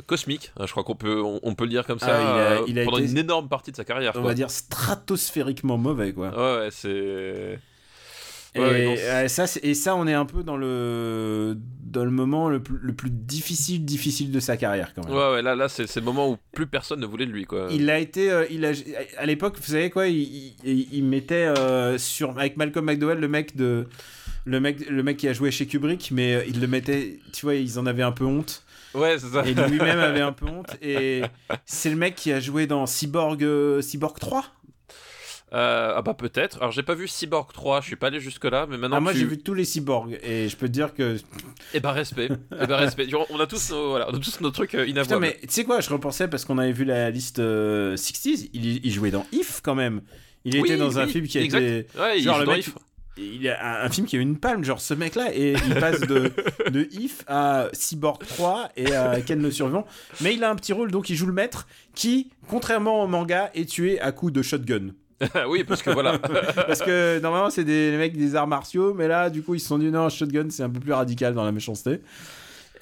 cosmiques, 0.06 0.52
hein, 0.58 0.66
je 0.66 0.70
crois 0.70 0.84
qu'on 0.84 0.94
peut 0.94 1.22
on, 1.22 1.54
peut 1.54 1.64
le 1.64 1.70
dire 1.70 1.86
comme 1.86 1.98
ça, 1.98 2.18
ah, 2.20 2.60
il 2.66 2.78
a, 2.78 2.84
pendant 2.84 2.98
une 2.98 3.16
énorme 3.16 3.48
partie 3.48 3.70
de 3.70 3.76
sa 3.76 3.84
carrière. 3.84 4.12
On 4.16 4.22
va 4.22 4.34
dire 4.34 4.50
stratosphériquement 4.50 5.78
mauvais 5.78 6.12
quoi. 6.12 6.28
Ouais, 6.30 6.64
ouais 6.64 6.68
c'est 6.70 7.58
et, 8.54 8.60
euh, 8.60 9.28
ça, 9.28 9.46
et 9.62 9.74
ça, 9.74 9.96
on 9.96 10.06
est 10.06 10.12
un 10.12 10.26
peu 10.26 10.42
dans 10.42 10.56
le, 10.56 11.56
dans 11.84 12.04
le 12.04 12.10
moment 12.10 12.50
le 12.50 12.62
plus, 12.62 12.78
le 12.82 12.92
plus 12.92 13.10
difficile, 13.10 13.84
difficile 13.84 14.30
de 14.30 14.40
sa 14.40 14.56
carrière 14.58 14.92
quand 14.94 15.06
même. 15.06 15.14
Ouais, 15.14 15.32
ouais 15.32 15.42
là, 15.42 15.54
là 15.54 15.68
c'est 15.68 15.94
le 15.96 16.02
moment 16.02 16.30
où 16.30 16.36
plus 16.52 16.66
personne 16.66 17.00
ne 17.00 17.06
voulait 17.06 17.26
de 17.26 17.30
lui. 17.30 17.44
Quoi. 17.44 17.68
Il 17.70 17.88
a 17.88 17.98
été. 17.98 18.30
Euh, 18.30 18.44
il 18.50 18.66
a, 18.66 18.72
à 19.16 19.24
l'époque, 19.24 19.56
vous 19.56 19.72
savez 19.72 19.88
quoi, 19.88 20.08
il, 20.08 20.54
il, 20.64 21.04
mettait 21.04 21.46
euh, 21.46 21.96
sur, 21.96 22.38
avec 22.38 22.56
Malcolm 22.56 22.84
McDowell 22.84 23.18
le 23.18 23.28
mec 23.28 23.56
de. 23.56 23.86
Le 24.44 24.58
mec, 24.58 24.90
le 24.90 25.02
mec 25.04 25.18
qui 25.18 25.28
a 25.28 25.32
joué 25.32 25.52
chez 25.52 25.66
Kubrick, 25.66 26.10
mais 26.10 26.44
il 26.48 26.60
le 26.60 26.66
mettait, 26.66 27.20
tu 27.32 27.46
vois, 27.46 27.54
ils 27.54 27.78
en 27.78 27.86
avaient 27.86 28.02
un 28.02 28.10
peu 28.10 28.24
honte. 28.24 28.64
Ouais, 28.92 29.16
c'est 29.16 29.28
ça. 29.28 29.46
Et 29.46 29.54
lui-même 29.54 30.00
avait 30.00 30.20
un 30.20 30.32
peu 30.32 30.46
honte. 30.48 30.76
Et 30.82 31.22
c'est 31.64 31.90
le 31.90 31.96
mec 31.96 32.16
qui 32.16 32.32
a 32.32 32.40
joué 32.40 32.66
dans 32.66 32.86
Cyborg, 32.86 33.46
Cyborg 33.80 34.18
3 34.18 34.44
euh, 35.52 35.92
ah 35.96 36.02
bah 36.02 36.14
peut-être. 36.14 36.58
Alors 36.58 36.72
j'ai 36.72 36.82
pas 36.82 36.94
vu 36.94 37.06
Cyborg 37.06 37.52
3, 37.52 37.82
je 37.82 37.86
suis 37.88 37.96
pas 37.96 38.06
allé 38.06 38.20
jusque 38.20 38.44
là, 38.44 38.66
mais 38.68 38.78
maintenant. 38.78 38.96
Ah, 38.96 39.00
moi 39.00 39.12
j'ai 39.12 39.26
vu 39.26 39.38
tous 39.38 39.52
les 39.52 39.66
cyborgs 39.66 40.18
et 40.22 40.48
je 40.48 40.56
peux 40.56 40.66
te 40.66 40.72
dire 40.72 40.94
que. 40.94 41.18
Eh 41.74 41.80
bah 41.80 41.92
respect. 41.92 42.30
eh 42.60 42.66
bah 42.66 42.78
respect. 42.78 43.06
On 43.28 43.38
a 43.38 43.46
tous 43.46 43.70
nos, 43.70 43.90
voilà, 43.90 44.08
on 44.10 44.14
a 44.14 44.18
tous 44.18 44.40
nos 44.40 44.50
trucs 44.50 44.74
euh, 44.74 44.86
inavouables. 44.86 45.20
mais 45.20 45.38
tu 45.42 45.48
sais 45.50 45.64
quoi, 45.64 45.80
je 45.80 45.90
repensais 45.90 46.26
parce 46.28 46.46
qu'on 46.46 46.56
avait 46.56 46.72
vu 46.72 46.84
la 46.84 47.10
liste 47.10 47.38
60s, 47.38 47.42
euh, 47.42 48.48
il, 48.54 48.90
jouait 48.90 49.10
dans 49.10 49.26
If 49.32 49.60
quand 49.62 49.74
même. 49.74 50.00
Il 50.46 50.56
était 50.56 50.78
dans 50.78 50.98
un 50.98 51.06
film 51.06 51.26
qui 51.26 51.36
a 51.36 51.42
été. 51.42 51.86
Ouais, 51.98 52.18
il 52.18 52.22
genre 52.22 52.38
le 52.38 52.46
mec, 52.46 52.64
il 53.18 53.42
y 53.42 53.50
a 53.50 53.84
un, 53.84 53.90
film 53.90 54.06
qui 54.06 54.16
a 54.16 54.20
une 54.20 54.38
palme, 54.38 54.64
genre 54.64 54.80
ce 54.80 54.94
mec-là, 54.94 55.34
et 55.34 55.52
il 55.52 55.74
passe 55.74 56.00
de, 56.00 56.32
de 56.70 56.88
If 56.92 57.24
à 57.26 57.68
Cyborg 57.74 58.24
3 58.26 58.70
et 58.76 58.94
à 58.94 59.20
Ken 59.20 59.42
le 59.42 59.50
survivant. 59.50 59.86
Mais 60.22 60.32
il 60.32 60.42
a 60.44 60.50
un 60.50 60.56
petit 60.56 60.72
rôle, 60.72 60.90
donc 60.90 61.10
il 61.10 61.16
joue 61.16 61.26
le 61.26 61.34
maître 61.34 61.66
qui, 61.94 62.30
contrairement 62.48 63.04
au 63.04 63.06
manga, 63.06 63.50
est 63.54 63.68
tué 63.68 64.00
à 64.00 64.12
coups 64.12 64.32
de 64.32 64.40
shotgun. 64.40 64.94
oui, 65.48 65.64
parce 65.64 65.82
que 65.82 65.90
voilà. 65.90 66.18
parce 66.66 66.80
que 66.80 67.18
normalement, 67.20 67.50
c'est 67.50 67.64
des 67.64 67.96
mecs 67.96 68.16
des 68.16 68.34
arts 68.34 68.46
martiaux, 68.46 68.94
mais 68.94 69.08
là, 69.08 69.30
du 69.30 69.42
coup, 69.42 69.54
ils 69.54 69.60
se 69.60 69.68
sont 69.68 69.78
dit 69.78 69.90
non, 69.90 70.08
shotgun, 70.08 70.48
c'est 70.50 70.62
un 70.62 70.70
peu 70.70 70.80
plus 70.80 70.92
radical 70.92 71.34
dans 71.34 71.44
la 71.44 71.52
méchanceté. 71.52 72.00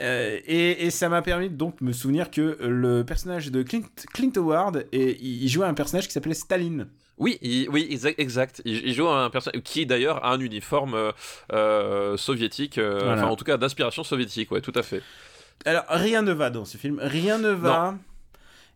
Euh, 0.00 0.38
et, 0.46 0.86
et, 0.86 0.90
ça 0.90 1.10
m'a 1.10 1.20
permis 1.20 1.50
donc 1.50 1.80
de 1.80 1.84
me 1.84 1.92
souvenir 1.92 2.30
que 2.30 2.56
le 2.60 3.04
personnage 3.04 3.50
de 3.50 3.62
Clint, 3.62 3.82
Clint 4.14 4.32
Howard, 4.36 4.86
et, 4.92 5.18
il 5.20 5.48
jouait 5.48 5.66
un 5.66 5.74
personnage 5.74 6.06
qui 6.06 6.12
s'appelait 6.12 6.34
Staline. 6.34 6.86
Oui, 7.18 7.38
oui, 7.70 7.86
exact. 8.16 8.62
Il, 8.64 8.94
joue 8.94 9.06
un 9.06 9.28
personnage 9.28 9.60
qui 9.62 9.84
d'ailleurs 9.84 10.24
a 10.24 10.32
un 10.32 10.40
uniforme 10.40 10.94
euh, 10.94 11.12
euh, 11.52 12.16
soviétique, 12.16 12.80
enfin 12.82 13.24
en 13.24 13.36
tout 13.36 13.44
cas 13.44 13.58
d'inspiration 13.58 14.02
soviétique, 14.04 14.50
ouais, 14.52 14.62
tout 14.62 14.72
à 14.74 14.82
fait. 14.82 15.02
Alors 15.66 15.84
rien 15.90 16.22
ne 16.22 16.32
va 16.32 16.48
dans 16.48 16.64
ce 16.64 16.78
film, 16.78 16.98
rien 17.02 17.36
ne 17.36 17.50
va. 17.50 17.94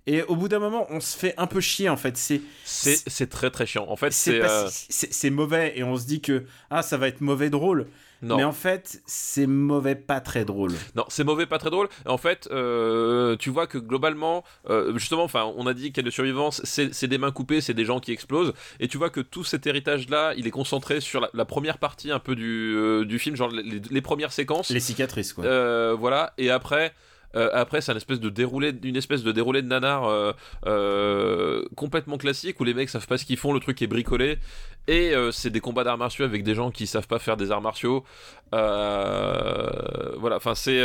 Et 0.06 0.22
au 0.22 0.36
bout 0.36 0.48
d'un 0.48 0.58
moment, 0.58 0.86
on 0.90 1.00
se 1.00 1.16
fait 1.16 1.34
un 1.38 1.46
peu 1.46 1.60
chier 1.60 1.88
en 1.88 1.96
fait. 1.96 2.16
C'est 2.16 2.42
c'est 2.64 3.30
très 3.30 3.50
très 3.50 3.66
chiant. 3.66 3.86
En 3.88 3.96
fait, 3.96 4.12
c'est 4.12 4.40
euh... 4.42 5.30
mauvais 5.30 5.72
et 5.76 5.82
on 5.82 5.96
se 5.96 6.06
dit 6.06 6.20
que 6.20 6.44
ah 6.70 6.82
ça 6.82 6.96
va 6.98 7.08
être 7.08 7.20
mauvais 7.20 7.50
drôle. 7.50 7.86
Non. 8.24 8.38
Mais 8.38 8.44
en 8.44 8.52
fait, 8.52 9.02
c'est 9.06 9.46
mauvais, 9.46 9.94
pas 9.94 10.20
très 10.20 10.46
drôle. 10.46 10.72
Non, 10.94 11.04
c'est 11.08 11.24
mauvais, 11.24 11.44
pas 11.44 11.58
très 11.58 11.68
drôle. 11.68 11.88
En 12.06 12.16
fait, 12.16 12.48
euh, 12.50 13.36
tu 13.36 13.50
vois 13.50 13.66
que 13.66 13.76
globalement, 13.76 14.44
euh, 14.70 14.96
justement, 14.96 15.24
enfin, 15.24 15.52
on 15.56 15.66
a 15.66 15.74
dit 15.74 15.92
qu'il 15.92 15.98
y 15.98 16.00
a 16.00 16.08
de 16.08 16.10
survivance, 16.10 16.62
c'est 16.64 17.06
des 17.06 17.18
mains 17.18 17.32
coupées, 17.32 17.60
c'est 17.60 17.74
des 17.74 17.84
gens 17.84 18.00
qui 18.00 18.12
explosent. 18.12 18.54
Et 18.80 18.88
tu 18.88 18.96
vois 18.96 19.10
que 19.10 19.20
tout 19.20 19.44
cet 19.44 19.66
héritage-là, 19.66 20.32
il 20.38 20.46
est 20.46 20.50
concentré 20.50 21.00
sur 21.00 21.28
la, 21.32 21.44
première 21.44 21.76
partie 21.76 22.10
un 22.10 22.18
peu 22.18 22.34
du, 22.34 22.74
euh, 22.74 23.04
du 23.04 23.18
film, 23.18 23.36
genre 23.36 23.50
les, 23.50 23.82
les, 23.90 24.00
premières 24.00 24.32
séquences. 24.32 24.70
Les 24.70 24.80
cicatrices, 24.80 25.34
quoi. 25.34 25.44
Euh, 25.44 25.94
voilà. 25.98 26.32
Et 26.38 26.50
après. 26.50 26.94
Euh, 27.34 27.50
après, 27.52 27.80
c'est 27.80 27.92
une 27.92 27.96
espèce 27.96 28.20
de 28.20 28.28
déroulé, 28.30 28.72
une 28.82 28.96
espèce 28.96 29.22
de 29.22 29.32
déroulé 29.32 29.62
de 29.62 29.68
nanar 29.68 30.04
euh, 30.04 30.32
euh, 30.66 31.64
complètement 31.76 32.16
classique 32.16 32.60
où 32.60 32.64
les 32.64 32.74
mecs 32.74 32.88
savent 32.88 33.06
pas 33.06 33.18
ce 33.18 33.24
qu'ils 33.24 33.36
font, 33.36 33.52
le 33.52 33.60
truc 33.60 33.80
est 33.82 33.86
bricolé 33.86 34.38
et 34.86 35.14
c'est 35.32 35.50
des 35.50 35.60
combats 35.60 35.84
d'arts 35.84 35.98
martiaux 35.98 36.24
avec 36.24 36.42
des 36.44 36.54
gens 36.54 36.70
qui 36.70 36.86
savent 36.86 37.06
pas 37.06 37.18
faire 37.18 37.36
des 37.36 37.50
arts 37.50 37.62
martiaux. 37.62 38.04
voilà, 38.52 40.36
enfin 40.36 40.54
c'est 40.54 40.82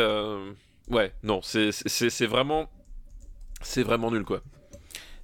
ouais, 0.90 1.14
non, 1.24 1.42
c'est 1.44 1.72
c'est 1.72 2.26
vraiment 2.26 2.70
c'est 3.62 3.84
vraiment 3.84 4.10
nul 4.10 4.24
quoi. 4.24 4.42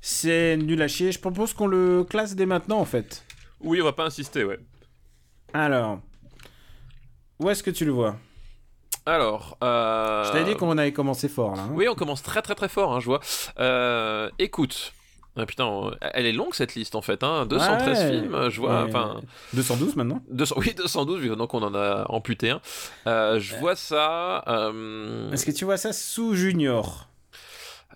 C'est 0.02 0.58
nul 0.58 0.82
à 0.82 0.88
chier. 0.88 1.12
Je 1.12 1.20
propose 1.20 1.54
qu'on 1.54 1.68
le 1.68 2.04
classe 2.04 2.36
dès 2.36 2.46
maintenant 2.46 2.80
en 2.80 2.86
fait. 2.86 3.24
Oui, 3.62 3.82
on 3.82 3.86
va 3.86 3.94
pas 3.94 4.06
insister, 4.06 4.44
ouais. 4.44 4.60
Alors, 5.54 6.02
où 7.40 7.50
est-ce 7.50 7.64
que 7.64 7.72
tu 7.72 7.86
le 7.86 7.92
vois? 7.92 8.18
Alors, 9.06 9.58
euh... 9.64 10.24
je 10.26 10.32
t'avais 10.32 10.46
dit 10.46 10.56
qu'on 10.56 10.78
avait 10.78 10.94
commencé 10.94 11.30
fort 11.30 11.56
là. 11.56 11.64
Hein. 11.64 11.70
oui, 11.74 11.88
on 11.88 11.96
commence 11.96 12.24
très 12.24 12.42
très 12.42 12.56
très 12.56 12.70
fort, 12.70 12.94
hein, 12.94 13.00
je 13.00 13.06
vois. 13.06 13.20
Euh, 13.60 14.30
écoute, 14.40 14.94
ah, 15.38 15.46
putain, 15.46 15.92
elle 16.02 16.26
est 16.26 16.32
longue 16.32 16.54
cette 16.56 16.76
liste 16.76 16.96
en 16.96 17.02
fait, 17.02 17.24
hein 17.24 17.46
213 17.46 18.10
films, 18.10 18.50
je 18.50 18.60
vois. 18.60 18.84
Enfin, 18.84 19.22
212 19.54 19.96
maintenant 19.96 20.22
200, 20.30 20.56
Oui, 20.58 20.74
212, 20.76 21.20
vu 21.20 21.36
qu'on 21.48 21.62
en 21.62 21.76
a 21.76 22.06
amputé 22.10 22.50
un. 22.50 22.62
Euh, 23.06 23.40
je 23.40 23.56
vois 23.58 23.76
ça. 23.76 24.44
Euh, 24.48 25.32
Est-ce 25.32 25.46
que 25.46 25.52
tu 25.52 25.66
vois 25.66 25.78
ça 25.78 25.94
sous 25.94 26.34
Junior? 26.36 27.08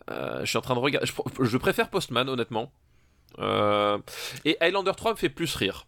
Je 0.10 0.46
suis 0.46 0.58
en 0.58 0.62
train 0.62 0.74
de 0.74 0.80
regarder. 0.80 1.08
Je, 1.08 1.44
je 1.46 1.58
préfère 1.58 1.90
Postman, 1.90 2.28
honnêtement. 2.28 2.72
Et 3.40 4.58
Highlander 4.60 4.94
3 4.96 5.12
me 5.12 5.18
fait 5.18 5.30
plus 5.30 5.56
rire. 5.56 5.86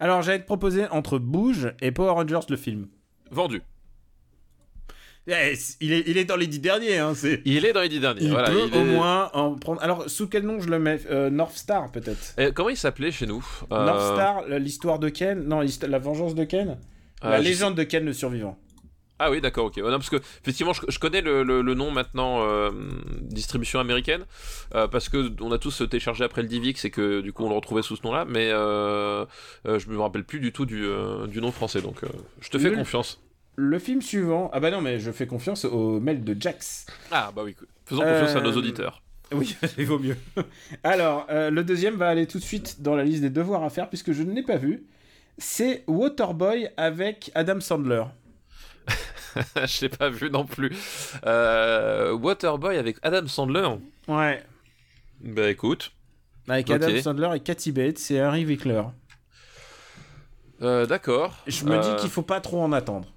Alors, 0.00 0.22
j'allais 0.22 0.40
te 0.40 0.46
proposer 0.46 0.88
entre 0.88 1.18
Bouge 1.18 1.72
et 1.80 1.92
Power 1.92 2.10
Rangers 2.10 2.46
le 2.48 2.56
film. 2.56 2.88
Vendu. 3.30 3.62
Eh, 5.26 5.54
il, 5.80 5.92
est, 5.92 6.04
il 6.06 6.18
est 6.18 6.24
dans 6.26 6.36
les 6.36 6.46
dix 6.46 6.58
derniers. 6.58 6.98
Hein, 6.98 7.14
il 7.44 7.64
est 7.64 7.72
dans 7.72 7.80
les 7.80 7.88
dix 7.88 8.00
derniers. 8.00 8.22
Il 8.22 8.30
voilà, 8.30 8.50
peut 8.50 8.78
au 8.78 8.84
moins 8.84 9.30
en 9.32 9.54
prendre. 9.54 9.82
Alors, 9.82 10.08
sous 10.10 10.28
quel 10.28 10.42
nom 10.44 10.60
je 10.60 10.68
le 10.68 10.78
mets 10.78 11.00
euh, 11.10 11.30
North 11.30 11.56
Star, 11.56 11.90
peut-être? 11.90 12.34
Eh, 12.36 12.52
Comment 12.52 12.68
il 12.68 12.76
s'appelait 12.76 13.10
chez 13.10 13.26
nous? 13.26 13.44
Euh, 13.72 13.86
North 13.86 14.02
Star, 14.02 14.42
l'histoire 14.58 14.98
de 14.98 15.08
Ken 15.08 15.42
Non, 15.44 15.60
la 15.88 15.98
vengeance 15.98 16.34
de 16.34 16.44
Ken? 16.44 16.78
Ah, 17.22 17.30
La 17.30 17.38
légende 17.40 17.74
de 17.74 17.84
Ken 17.84 18.04
le 18.04 18.12
survivant. 18.12 18.58
Ah 19.18 19.30
oui, 19.30 19.40
d'accord, 19.40 19.66
ok. 19.66 19.76
non, 19.78 19.92
parce 19.92 20.10
que 20.10 20.16
effectivement, 20.42 20.72
je, 20.72 20.98
connais 20.98 21.20
le, 21.20 21.44
le, 21.44 21.74
nom 21.74 21.92
maintenant 21.92 22.42
euh, 22.42 22.72
distribution 23.22 23.78
américaine 23.78 24.24
parce 24.72 25.08
que 25.08 25.30
on 25.40 25.52
a 25.52 25.58
tous 25.58 25.84
téléchargé 25.88 26.24
après 26.24 26.42
le 26.42 26.48
Divix 26.48 26.84
et 26.84 26.90
que 26.90 27.20
du 27.20 27.32
coup 27.32 27.44
on 27.44 27.48
le 27.48 27.54
retrouvait 27.54 27.82
sous 27.82 27.94
ce 27.94 28.02
nom-là, 28.02 28.24
mais 28.28 28.48
je 28.50 29.88
me 29.88 30.00
rappelle 30.00 30.24
plus 30.24 30.40
du 30.40 30.52
tout 30.52 30.66
du, 30.66 30.84
du 31.28 31.40
nom 31.40 31.52
français, 31.52 31.80
donc 31.80 32.00
je 32.40 32.50
te 32.50 32.58
fais 32.58 32.72
confiance 32.72 33.20
le 33.56 33.78
film 33.78 34.02
suivant. 34.02 34.50
Ah 34.52 34.60
bah 34.60 34.70
non, 34.70 34.80
mais 34.80 34.98
je 34.98 35.10
fais 35.10 35.26
confiance 35.26 35.64
au 35.64 36.00
mail 36.00 36.24
de 36.24 36.36
Jax. 36.38 36.86
Ah 37.10 37.32
bah 37.34 37.42
oui, 37.44 37.56
faisons 37.84 38.02
confiance 38.02 38.36
à 38.36 38.40
nos 38.40 38.52
euh, 38.52 38.58
auditeurs. 38.58 39.02
Oui, 39.32 39.56
il 39.78 39.86
vaut 39.86 39.98
mieux. 39.98 40.16
Alors, 40.82 41.26
euh, 41.30 41.50
le 41.50 41.64
deuxième 41.64 41.96
va 41.96 42.08
aller 42.08 42.26
tout 42.26 42.38
de 42.38 42.44
suite 42.44 42.82
dans 42.82 42.94
la 42.94 43.04
liste 43.04 43.22
des 43.22 43.30
devoirs 43.30 43.62
à 43.62 43.70
faire 43.70 43.88
puisque 43.88 44.12
je 44.12 44.22
ne 44.22 44.32
l'ai 44.32 44.42
pas 44.42 44.56
vu. 44.56 44.86
C'est 45.38 45.84
Waterboy 45.86 46.68
avec 46.76 47.30
Adam 47.34 47.60
Sandler. 47.60 48.04
je 49.56 49.80
l'ai 49.82 49.88
pas 49.88 50.10
vu 50.10 50.30
non 50.30 50.44
plus. 50.44 50.70
Euh, 51.26 52.12
Waterboy 52.12 52.76
avec 52.76 52.98
Adam 53.02 53.26
Sandler. 53.26 53.68
Ouais. 54.06 54.42
Bah 55.20 55.50
écoute. 55.50 55.92
Avec 56.48 56.70
Adam 56.70 57.00
Sandler 57.00 57.30
et 57.34 57.40
Cathy 57.40 57.72
Bates 57.72 58.10
et 58.10 58.20
Harry 58.20 58.44
Wickler. 58.44 58.82
Euh, 60.62 60.86
D'accord. 60.86 61.36
Je 61.46 61.64
me 61.64 61.80
dis 61.80 62.00
qu'il 62.00 62.10
faut 62.10 62.22
pas 62.22 62.40
trop 62.40 62.62
en 62.62 62.72
attendre. 62.72 63.13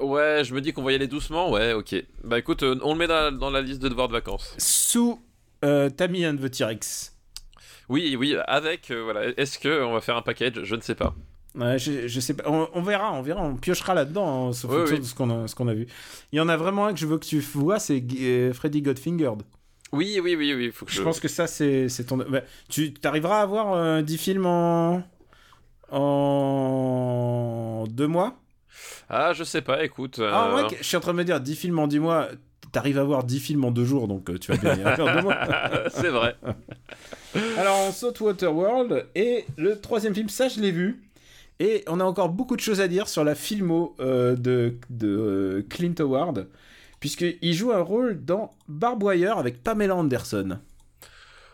Ouais, 0.00 0.42
je 0.44 0.54
me 0.54 0.60
dis 0.60 0.72
qu'on 0.72 0.82
va 0.82 0.92
y 0.92 0.94
aller 0.94 1.06
doucement. 1.08 1.50
Ouais, 1.50 1.72
ok. 1.72 1.94
Bah 2.24 2.38
écoute, 2.38 2.62
euh, 2.62 2.78
on 2.82 2.92
le 2.94 2.98
met 2.98 3.06
dans, 3.06 3.36
dans 3.36 3.50
la 3.50 3.60
liste 3.60 3.80
de 3.82 3.88
devoirs 3.88 4.08
de 4.08 4.12
vacances. 4.12 4.54
Sous 4.58 5.20
euh, 5.64 5.90
Tammy 5.90 6.26
and 6.26 6.36
the 6.36 6.50
T-Rex. 6.50 7.16
Oui, 7.88 8.16
oui, 8.18 8.36
avec. 8.46 8.90
euh, 8.90 9.02
voilà. 9.02 9.26
Est-ce 9.36 9.58
que 9.58 9.82
on 9.84 9.92
va 9.92 10.00
faire 10.00 10.16
un 10.16 10.22
package? 10.22 10.62
Je 10.62 10.74
ne 10.76 10.80
sais 10.80 10.94
pas. 10.94 11.14
Ouais, 11.56 11.78
je, 11.78 12.06
je 12.06 12.20
sais 12.20 12.34
pas. 12.34 12.44
On, 12.46 12.68
on 12.74 12.82
verra, 12.82 13.12
on 13.12 13.22
verra, 13.22 13.42
on 13.42 13.56
piochera 13.56 13.92
là-dedans, 13.92 14.48
hein, 14.48 14.52
sauf 14.52 14.70
oui. 14.90 15.00
de 15.00 15.04
ce 15.04 15.14
qu'on 15.14 15.42
a, 15.44 15.48
ce 15.48 15.54
qu'on 15.56 15.66
a 15.66 15.74
vu. 15.74 15.86
Il 16.32 16.36
y 16.36 16.40
en 16.40 16.48
a 16.48 16.56
vraiment 16.56 16.86
un 16.86 16.92
que 16.94 17.00
je 17.00 17.06
veux 17.06 17.18
que 17.18 17.26
tu 17.26 17.40
vois, 17.40 17.80
c'est 17.80 18.02
euh, 18.20 18.52
Freddy 18.52 18.82
Godfingered. 18.82 19.42
Oui, 19.92 20.20
oui, 20.22 20.36
oui, 20.36 20.54
oui. 20.54 20.70
Faut 20.72 20.86
que 20.86 20.92
Je 20.92 20.98
je. 20.98 21.02
pense 21.02 21.18
que 21.18 21.26
ça, 21.26 21.48
c'est 21.48 21.88
c'est 21.88 22.04
ton. 22.04 22.18
bah, 22.18 22.42
tu 22.68 22.94
arriveras 23.02 23.40
à 23.40 23.42
avoir 23.42 23.72
euh, 23.74 24.02
10 24.02 24.18
films 24.18 24.46
en. 24.46 25.02
en. 25.90 27.84
deux 27.88 28.06
mois? 28.06 28.36
Ah, 29.08 29.32
je 29.32 29.44
sais 29.44 29.62
pas. 29.62 29.82
Écoute. 29.84 30.20
Ah, 30.22 30.50
euh, 30.50 30.56
ouais, 30.56 30.76
je 30.78 30.84
suis 30.84 30.96
en 30.96 31.00
train 31.00 31.12
de 31.12 31.18
me 31.18 31.24
dire 31.24 31.40
10 31.40 31.56
films 31.56 31.78
en 31.78 31.86
10 31.86 31.98
mois. 31.98 32.28
T'arrives 32.72 32.98
à 32.98 33.02
avoir 33.02 33.24
10 33.24 33.40
films 33.40 33.64
en 33.64 33.72
deux 33.72 33.84
jours, 33.84 34.06
donc 34.06 34.30
euh, 34.30 34.38
tu 34.38 34.52
vas 34.52 34.62
y 34.62 34.66
arriver 34.68 35.02
en 35.02 35.14
deux 35.16 35.22
mois. 35.22 35.36
c'est 35.90 36.08
vrai. 36.08 36.36
Alors 37.58 37.78
on 37.88 37.92
saute 37.92 38.20
Waterworld 38.20 39.06
et 39.14 39.44
le 39.56 39.80
troisième 39.80 40.14
film, 40.14 40.28
ça 40.28 40.48
je 40.48 40.60
l'ai 40.60 40.70
vu. 40.70 41.02
Et 41.58 41.84
on 41.88 42.00
a 42.00 42.04
encore 42.04 42.30
beaucoup 42.30 42.56
de 42.56 42.60
choses 42.60 42.80
à 42.80 42.88
dire 42.88 43.06
sur 43.06 43.22
la 43.22 43.34
filmo 43.34 43.94
euh, 44.00 44.34
de, 44.34 44.76
de 44.88 45.08
euh, 45.08 45.66
Clint 45.68 45.94
Howard, 45.98 46.46
puisqu'il 47.00 47.52
joue 47.52 47.70
un 47.72 47.82
rôle 47.82 48.24
dans 48.24 48.50
Barbwire 48.68 49.36
avec 49.36 49.62
Pamela 49.62 49.94
Anderson. 49.94 50.58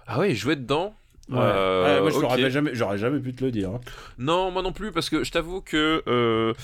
Ah 0.07 0.21
oui, 0.21 0.37
jouer 0.37 0.55
dedans? 0.55 0.95
Ouais. 1.29 1.39
Euh, 1.41 1.95
Ouais, 1.97 2.01
moi 2.03 2.11
je 2.11 2.17
ok. 2.17 2.23
l'aurais 2.23 2.51
jamais, 2.51 2.71
j'aurais 2.75 2.99
jamais 2.99 3.19
pu 3.21 3.35
te 3.35 3.45
le 3.45 3.51
dire. 3.51 3.71
hein. 3.71 3.81
Non, 4.19 4.51
moi 4.51 4.63
non 4.63 4.73
plus, 4.73 4.93
parce 4.93 5.11
que 5.11 5.25
je 5.25 5.31
t'avoue 5.33 5.61
que 5.61 6.03
euh, 6.07 6.55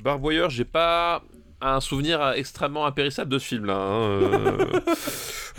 Barboyer, 0.00 0.46
j'ai 0.48 0.64
pas 0.64 1.22
un 1.60 1.80
souvenir 1.80 2.30
extrêmement 2.36 2.86
impérissable 2.86 3.30
de 3.30 3.38
ce 3.38 3.46
film-là. 3.46 3.74
hein, 3.76 4.02
euh. 4.02 4.56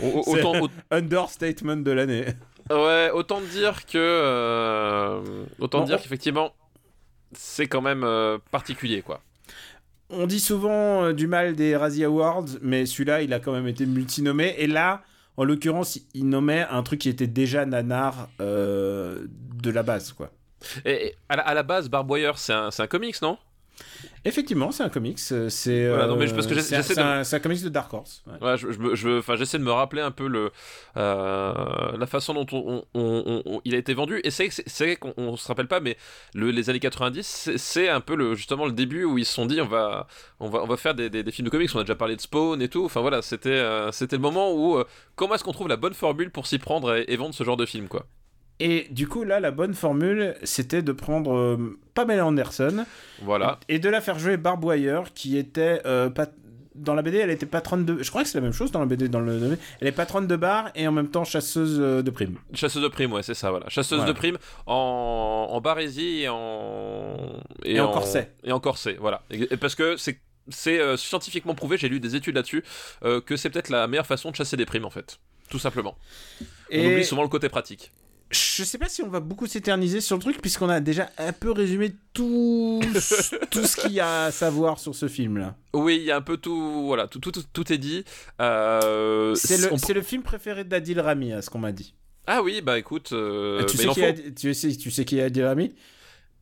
Autant, 0.26 0.60
au- 0.60 0.68
Understatement 0.90 1.76
de 1.76 1.90
l'année. 1.92 2.24
ouais, 2.70 3.10
autant 3.12 3.40
dire 3.40 3.86
que, 3.86 3.96
euh, 3.98 5.20
autant 5.60 5.80
Bon, 5.80 5.84
dire 5.84 5.96
on- 5.98 6.02
qu'effectivement, 6.02 6.52
c'est 7.32 7.66
quand 7.66 7.80
même 7.82 8.02
euh, 8.04 8.38
particulier, 8.50 9.02
quoi. 9.02 9.20
On 10.10 10.26
dit 10.26 10.40
souvent 10.40 11.04
euh, 11.04 11.12
du 11.12 11.26
mal 11.26 11.54
des 11.54 11.76
Razzie 11.76 12.04
Awards, 12.04 12.44
mais 12.60 12.86
celui-là 12.86 13.22
il 13.22 13.32
a 13.32 13.40
quand 13.40 13.52
même 13.52 13.66
été 13.68 13.86
multinommé. 13.86 14.54
Et 14.58 14.66
là, 14.66 15.02
en 15.36 15.44
l'occurrence, 15.44 15.98
il 16.14 16.28
nommait 16.28 16.66
un 16.70 16.82
truc 16.82 17.00
qui 17.00 17.08
était 17.08 17.26
déjà 17.26 17.66
nanar 17.66 18.28
euh, 18.40 19.26
de 19.28 19.70
la 19.70 19.82
base, 19.82 20.12
quoi. 20.12 20.30
Et, 20.84 21.14
à, 21.28 21.54
la, 21.54 21.62
base, 21.62 21.90
Barboyer, 21.90 22.32
c'est 22.36 22.52
un, 22.52 22.70
un 22.76 22.86
comics, 22.86 23.20
non? 23.20 23.36
Effectivement, 24.26 24.72
c'est 24.72 24.82
un 24.82 24.88
comics. 24.88 25.18
C'est 25.18 25.88
Voilà, 25.88 26.04
euh, 26.04 26.08
un- 27.02 27.20
de- 27.20 27.24
comics 27.40 27.62
de 27.62 27.68
Dark 27.68 27.92
Horse. 27.92 28.22
ouais. 28.26 28.46
Ouais, 28.48 28.56
je, 28.56 28.66
j'essaie 29.36 29.58
de 29.58 29.62
me 29.64 29.70
rappeler 29.72 30.00
un 30.00 30.10
peu 30.10 30.26
le, 30.28 30.50
euh, 30.96 31.96
la 31.98 32.06
façon 32.06 32.34
dont 32.34 32.46
on, 32.52 32.84
on- 32.94 33.22
on- 33.26 33.42
on- 33.44 33.60
il 33.64 33.74
a 33.74 33.78
été 33.78 33.92
vendu. 33.94 34.20
Et 34.24 34.30
c'est, 34.30 34.48
qu'on 34.96 35.12
on 35.16 35.36
se 35.36 35.46
rappelle 35.48 35.68
pas, 35.68 35.80
mais 35.80 35.96
le- 36.34 36.50
les 36.50 36.70
années 36.70 36.80
90, 36.80 37.50
c'est, 37.56 37.88
un 37.88 38.00
peu 38.00 38.14
le, 38.16 38.34
justement 38.34 38.66
le 38.66 38.72
début 38.72 39.04
où 39.04 39.18
ils 39.18 39.26
se 39.26 39.32
sont 39.34 39.46
dit 39.46 39.60
on 39.60 39.66
va, 39.66 40.06
on 40.40 40.48
va, 40.48 40.62
on 40.62 40.66
va 40.66 40.76
faire 40.76 40.94
des, 40.94 41.10
des- 41.10 41.22
des 41.22 41.30
films 41.32 41.46
de 41.46 41.50
comics. 41.50 41.70
On 41.74 41.78
a 41.78 41.82
déjà 41.82 41.94
parlé 41.94 42.16
de 42.16 42.20
Spawn 42.20 42.60
et 42.62 42.68
tout. 42.68 42.84
Enfin 42.84 43.00
voilà, 43.00 43.20
c'était, 43.22 43.50
euh, 43.50 43.92
c'était 43.92 44.16
le 44.16 44.22
moment 44.22 44.52
où 44.52 44.76
euh, 44.78 44.84
comment 45.16 45.34
est-ce 45.34 45.44
qu'on 45.44 45.52
trouve 45.52 45.68
la 45.68 45.76
bonne 45.76 45.94
formule 45.94 46.30
pour 46.30 46.46
s'y 46.46 46.58
prendre 46.58 46.94
et, 46.96 47.04
et 47.08 47.16
vendre 47.16 47.34
ce 47.34 47.44
genre 47.44 47.56
de 47.56 47.66
film, 47.66 47.88
quoi. 47.88 48.06
Et 48.60 48.86
du 48.90 49.08
coup, 49.08 49.24
là, 49.24 49.40
la 49.40 49.50
bonne 49.50 49.74
formule, 49.74 50.34
c'était 50.44 50.82
de 50.82 50.92
prendre 50.92 51.34
euh, 51.34 51.78
Pamela 51.94 52.24
Anderson 52.26 52.84
Voilà. 53.22 53.58
et 53.68 53.78
de 53.78 53.88
la 53.88 54.00
faire 54.00 54.18
jouer 54.18 54.36
Barbwire, 54.36 55.12
qui 55.14 55.36
était 55.38 55.80
euh, 55.86 56.08
pas. 56.10 56.26
Dans 56.76 56.94
la 56.94 57.02
BD, 57.02 57.18
elle 57.18 57.30
était 57.30 57.46
patronne 57.46 57.84
de. 57.84 58.02
Je 58.02 58.08
crois 58.10 58.22
que 58.24 58.28
c'est 58.28 58.38
la 58.38 58.42
même 58.42 58.52
chose 58.52 58.72
dans 58.72 58.80
la 58.80 58.86
BD. 58.86 59.08
Dans 59.08 59.20
le... 59.20 59.56
Elle 59.80 59.86
est 59.86 59.92
patronne 59.92 60.26
de 60.26 60.34
bar 60.34 60.70
et 60.74 60.88
en 60.88 60.92
même 60.92 61.08
temps 61.08 61.22
chasseuse 61.24 61.78
euh, 61.80 62.02
de 62.02 62.10
primes. 62.10 62.36
Chasseuse 62.52 62.82
de 62.82 62.88
primes, 62.88 63.12
ouais, 63.12 63.22
c'est 63.22 63.34
ça, 63.34 63.50
voilà. 63.50 63.68
Chasseuse 63.68 63.98
Voilà. 63.98 64.12
de 64.12 64.16
primes 64.18 64.38
en, 64.66 65.46
en 65.50 65.60
barésie 65.60 66.22
et 66.22 66.28
en... 66.28 67.16
Et 67.64 67.78
en 67.78 67.92
corset. 67.92 68.32
Et 68.42 68.50
en 68.50 68.58
corset, 68.58 68.96
voilà. 69.00 69.22
Et- 69.30 69.56
parce 69.56 69.76
que 69.76 69.96
c'est... 69.96 70.18
Euh, 70.68 70.96
scientifiquement 70.96 71.54
prouvé, 71.54 71.78
j'ai 71.78 71.88
lu 71.88 72.00
des 72.00 72.16
études 72.16 72.34
là-dessus, 72.34 72.62
euh, 73.04 73.20
que 73.20 73.36
c'est 73.36 73.50
peut-être 73.50 73.70
la 73.70 73.86
meilleure 73.86 74.04
façon 74.06 74.30
de 74.30 74.36
chasser 74.36 74.56
des 74.56 74.66
primes 74.66 74.84
en 74.84 74.90
fait. 74.90 75.18
Tout 75.48 75.58
simplement. 75.60 75.96
On 76.40 76.44
Et 76.70 76.86
oublie 76.92 77.04
souvent 77.04 77.22
le 77.22 77.28
côté 77.28 77.48
pratique. 77.48 77.92
Je 78.34 78.64
sais 78.64 78.78
pas 78.78 78.88
si 78.88 79.02
on 79.02 79.08
va 79.08 79.20
beaucoup 79.20 79.46
s'éterniser 79.46 80.00
sur 80.00 80.16
le 80.16 80.22
truc, 80.22 80.40
puisqu'on 80.42 80.68
a 80.68 80.80
déjà 80.80 81.10
un 81.18 81.32
peu 81.32 81.50
résumé 81.52 81.94
tout, 82.12 82.80
tout 83.50 83.64
ce 83.64 83.76
qu'il 83.76 83.92
y 83.92 84.00
a 84.00 84.24
à 84.24 84.30
savoir 84.30 84.78
sur 84.78 84.94
ce 84.94 85.08
film-là. 85.08 85.56
Oui, 85.72 85.96
il 85.96 86.04
y 86.04 86.10
a 86.10 86.16
un 86.16 86.20
peu 86.22 86.36
tout, 86.36 86.84
voilà, 86.86 87.06
tout, 87.08 87.18
tout, 87.20 87.32
tout, 87.32 87.44
tout 87.52 87.72
est 87.72 87.78
dit. 87.78 88.04
Euh, 88.40 89.34
C'est 89.34 89.58
le, 89.58 89.72
on- 89.72 89.92
le 89.94 90.02
film 90.02 90.22
préféré 90.22 90.64
d'Adil 90.64 91.00
Rami, 91.00 91.32
à 91.32 91.42
ce 91.42 91.50
qu'on 91.50 91.58
m'a 91.58 91.72
dit. 91.72 91.94
Ah 92.26 92.42
oui, 92.42 92.60
bah 92.62 92.78
écoute, 92.78 93.12
euh, 93.12 93.64
tu, 93.64 93.76
sais 93.76 93.84
faut. 93.84 93.94
tu, 93.94 94.54
sais, 94.54 94.74
tu 94.76 94.90
sais 94.90 95.04
qui 95.04 95.18
est 95.18 95.22
Adil 95.22 95.44
Rami? 95.44 95.74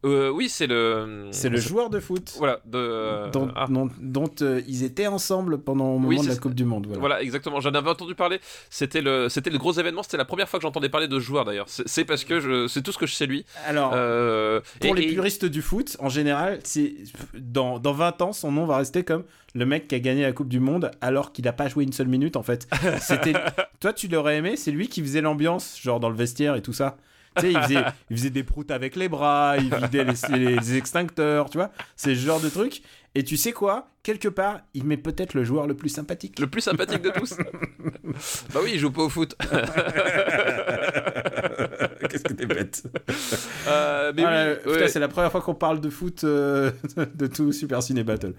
Euh, 0.04 0.30
oui, 0.30 0.48
c'est 0.48 0.66
le. 0.66 1.28
C'est 1.30 1.48
le 1.48 1.58
joueur 1.58 1.88
de 1.88 2.00
foot 2.00 2.34
Voilà, 2.38 2.60
de. 2.64 3.30
dont, 3.30 3.48
ah. 3.54 3.66
dont- 3.68 3.88
dont, 4.00 4.30
euh, 4.42 4.60
ils 4.66 4.82
étaient 4.82 5.06
ensemble 5.06 5.58
pendant 5.58 5.90
au 5.90 5.98
moment 5.98 6.08
Oui, 6.08 6.20
de 6.20 6.28
la 6.28 6.36
Coupe 6.36 6.54
du 6.54 6.64
Monde. 6.64 6.86
Voilà. 6.86 7.00
Voilà, 7.00 7.22
exactement. 7.22 7.60
J'en 7.60 7.70
avais 7.72 7.90
entendu 7.90 8.14
parler. 8.16 8.40
C'était 8.68 9.00
le, 9.00 9.28
c'était 9.28 9.50
le 9.50 9.58
gros 9.58 9.72
événement. 9.72 10.02
C'était 10.02 10.16
la 10.16 10.24
première 10.24 10.48
fois 10.48 10.58
que 10.58 10.62
j'entendais 10.62 10.88
parler 10.88 11.06
de 11.08 11.14
ce 11.20 11.24
joueur 11.24 11.44
d'ailleurs. 11.44 11.66
C'est 11.68 11.86
c'est 11.86 12.04
parce 12.04 12.24
que 12.24 12.40
je, 12.40 12.66
c'est 12.66 12.82
tout 12.82 12.90
ce 12.92 12.98
que 12.98 13.06
je 13.06 13.14
sais 13.14 13.26
lui. 13.26 13.44
Alors, 13.66 13.92
Euh, 13.94 14.60
pour 14.80 14.96
et- 14.96 15.00
les 15.02 15.08
et- 15.08 15.14
puristes 15.14 15.44
du 15.44 15.62
foot, 15.62 15.96
en 16.00 16.08
général, 16.08 16.58
c'est 16.64 16.94
dans, 17.38 17.78
dans 17.78 17.92
20 17.92 18.20
ans, 18.22 18.32
son 18.32 18.50
nom 18.50 18.64
va 18.66 18.78
rester 18.78 19.04
comme 19.04 19.22
le 19.54 19.66
mec 19.66 19.86
qui 19.86 19.94
a 19.94 20.00
gagné 20.00 20.22
la 20.22 20.32
Coupe 20.32 20.48
du 20.48 20.60
Monde 20.60 20.90
alors 21.00 21.32
qu'il 21.32 21.44
n'a 21.44 21.52
pas 21.52 21.68
joué 21.68 21.84
une 21.84 21.92
seule 21.92 22.08
minute 22.08 22.36
en 22.36 22.42
fait. 22.42 22.66
C'était 23.00 23.34
toi 23.80 23.92
tu 23.92 24.08
l'aurais 24.08 24.38
aimé, 24.38 24.56
c'est 24.56 24.70
lui 24.70 24.88
qui 24.88 25.00
faisait 25.02 25.20
l'ambiance 25.20 25.78
genre 25.80 26.00
dans 26.00 26.08
le 26.08 26.16
vestiaire 26.16 26.56
et 26.56 26.62
tout 26.62 26.72
ça? 26.72 26.96
Tu 27.36 27.42
sais, 27.42 27.52
il 27.52 27.58
faisait, 27.60 27.84
il 28.10 28.16
faisait 28.16 28.30
des 28.30 28.42
proutes 28.42 28.70
avec 28.70 28.96
les 28.96 29.08
bras, 29.08 29.56
il 29.58 29.74
vidait 29.74 30.04
les, 30.04 30.54
les 30.54 30.76
extincteurs, 30.76 31.48
tu 31.50 31.58
vois. 31.58 31.70
C'est 31.96 32.14
ce 32.14 32.20
genre 32.20 32.40
de 32.40 32.48
truc. 32.48 32.82
Et 33.14 33.24
tu 33.24 33.36
sais 33.36 33.52
quoi? 33.52 33.88
Quelque 34.02 34.28
part, 34.28 34.60
il 34.72 34.84
met 34.84 34.96
peut-être 34.96 35.34
le 35.34 35.44
joueur 35.44 35.66
le 35.66 35.74
plus 35.74 35.90
sympathique. 35.90 36.38
Le 36.38 36.46
plus 36.46 36.62
sympathique 36.62 37.02
de 37.02 37.10
tous. 37.10 37.34
bah 38.54 38.60
oui, 38.62 38.70
il 38.74 38.78
joue 38.78 38.90
pas 38.90 39.02
au 39.02 39.08
foot. 39.10 39.36
Qu'est-ce 42.08 42.24
que 42.24 42.32
t'es 42.32 42.46
bête. 42.46 42.82
Euh, 43.68 44.12
mais 44.16 44.24
Ah, 44.24 44.54
oui, 44.66 44.72
ouais. 44.72 44.88
c'est 44.88 44.98
la 44.98 45.08
première 45.08 45.30
fois 45.30 45.40
qu'on 45.40 45.54
parle 45.54 45.80
de 45.80 45.90
foot 45.90 46.24
euh, 46.24 46.70
de 47.14 47.26
tout 47.26 47.52
Super 47.52 47.82
Ciné 47.82 48.02
Battle. 48.02 48.34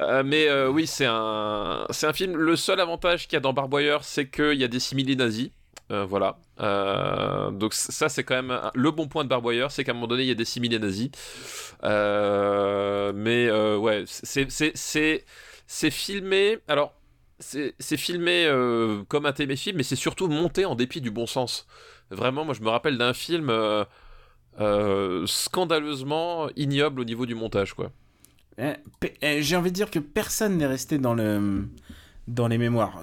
Euh, 0.00 0.22
mais 0.24 0.48
euh, 0.48 0.68
oui, 0.68 0.86
c'est 0.86 1.06
un, 1.08 1.86
c'est 1.90 2.06
un 2.06 2.12
film. 2.12 2.36
Le 2.36 2.56
seul 2.56 2.80
avantage 2.80 3.28
qu'il 3.28 3.34
y 3.34 3.38
a 3.38 3.40
dans 3.40 3.52
Barboyer, 3.52 3.98
c'est 4.02 4.28
qu'il 4.28 4.54
y 4.54 4.64
a 4.64 4.68
des 4.68 4.80
similés 4.80 5.16
nazis. 5.16 5.50
Euh, 5.90 6.04
voilà. 6.04 6.38
Euh, 6.60 7.50
donc 7.50 7.74
ça, 7.74 8.08
c'est 8.08 8.24
quand 8.24 8.34
même 8.34 8.60
le 8.74 8.90
bon 8.90 9.06
point 9.08 9.24
de 9.24 9.28
Barboyer, 9.28 9.66
c'est 9.70 9.84
qu'à 9.84 9.92
un 9.92 9.94
moment 9.94 10.06
donné, 10.06 10.22
il 10.22 10.28
y 10.28 10.32
a 10.32 10.34
des 10.34 10.44
similés 10.44 10.78
nazis. 10.78 11.10
Euh, 11.84 13.12
mais 13.14 13.50
ouais, 13.76 14.04
c'est 14.06 15.90
filmé. 15.90 16.58
Alors. 16.68 16.92
C'est 17.38 17.98
filmé 17.98 18.50
comme 19.08 19.26
un 19.26 19.32
téléfilm, 19.34 19.76
mais 19.76 19.82
c'est 19.82 19.94
surtout 19.94 20.26
monté 20.26 20.64
en 20.64 20.74
dépit 20.74 21.02
du 21.02 21.10
bon 21.10 21.26
sens. 21.26 21.66
Vraiment, 22.10 22.46
moi 22.46 22.54
je 22.54 22.62
me 22.62 22.70
rappelle 22.70 22.96
d'un 22.96 23.12
film 23.12 23.52
scandaleusement 25.26 26.48
ignoble 26.56 27.02
au 27.02 27.04
niveau 27.04 27.26
du 27.26 27.34
montage, 27.34 27.74
quoi. 27.74 27.92
Eh, 28.56 28.72
eh, 29.20 29.42
J'ai 29.42 29.56
envie 29.56 29.70
de 29.70 29.74
dire 29.74 29.90
que 29.90 29.98
personne 29.98 30.56
n'est 30.56 30.66
resté 30.66 30.96
dans, 30.96 31.12
le, 31.12 31.68
dans 32.28 32.48
les 32.48 32.58
mémoires. 32.58 33.02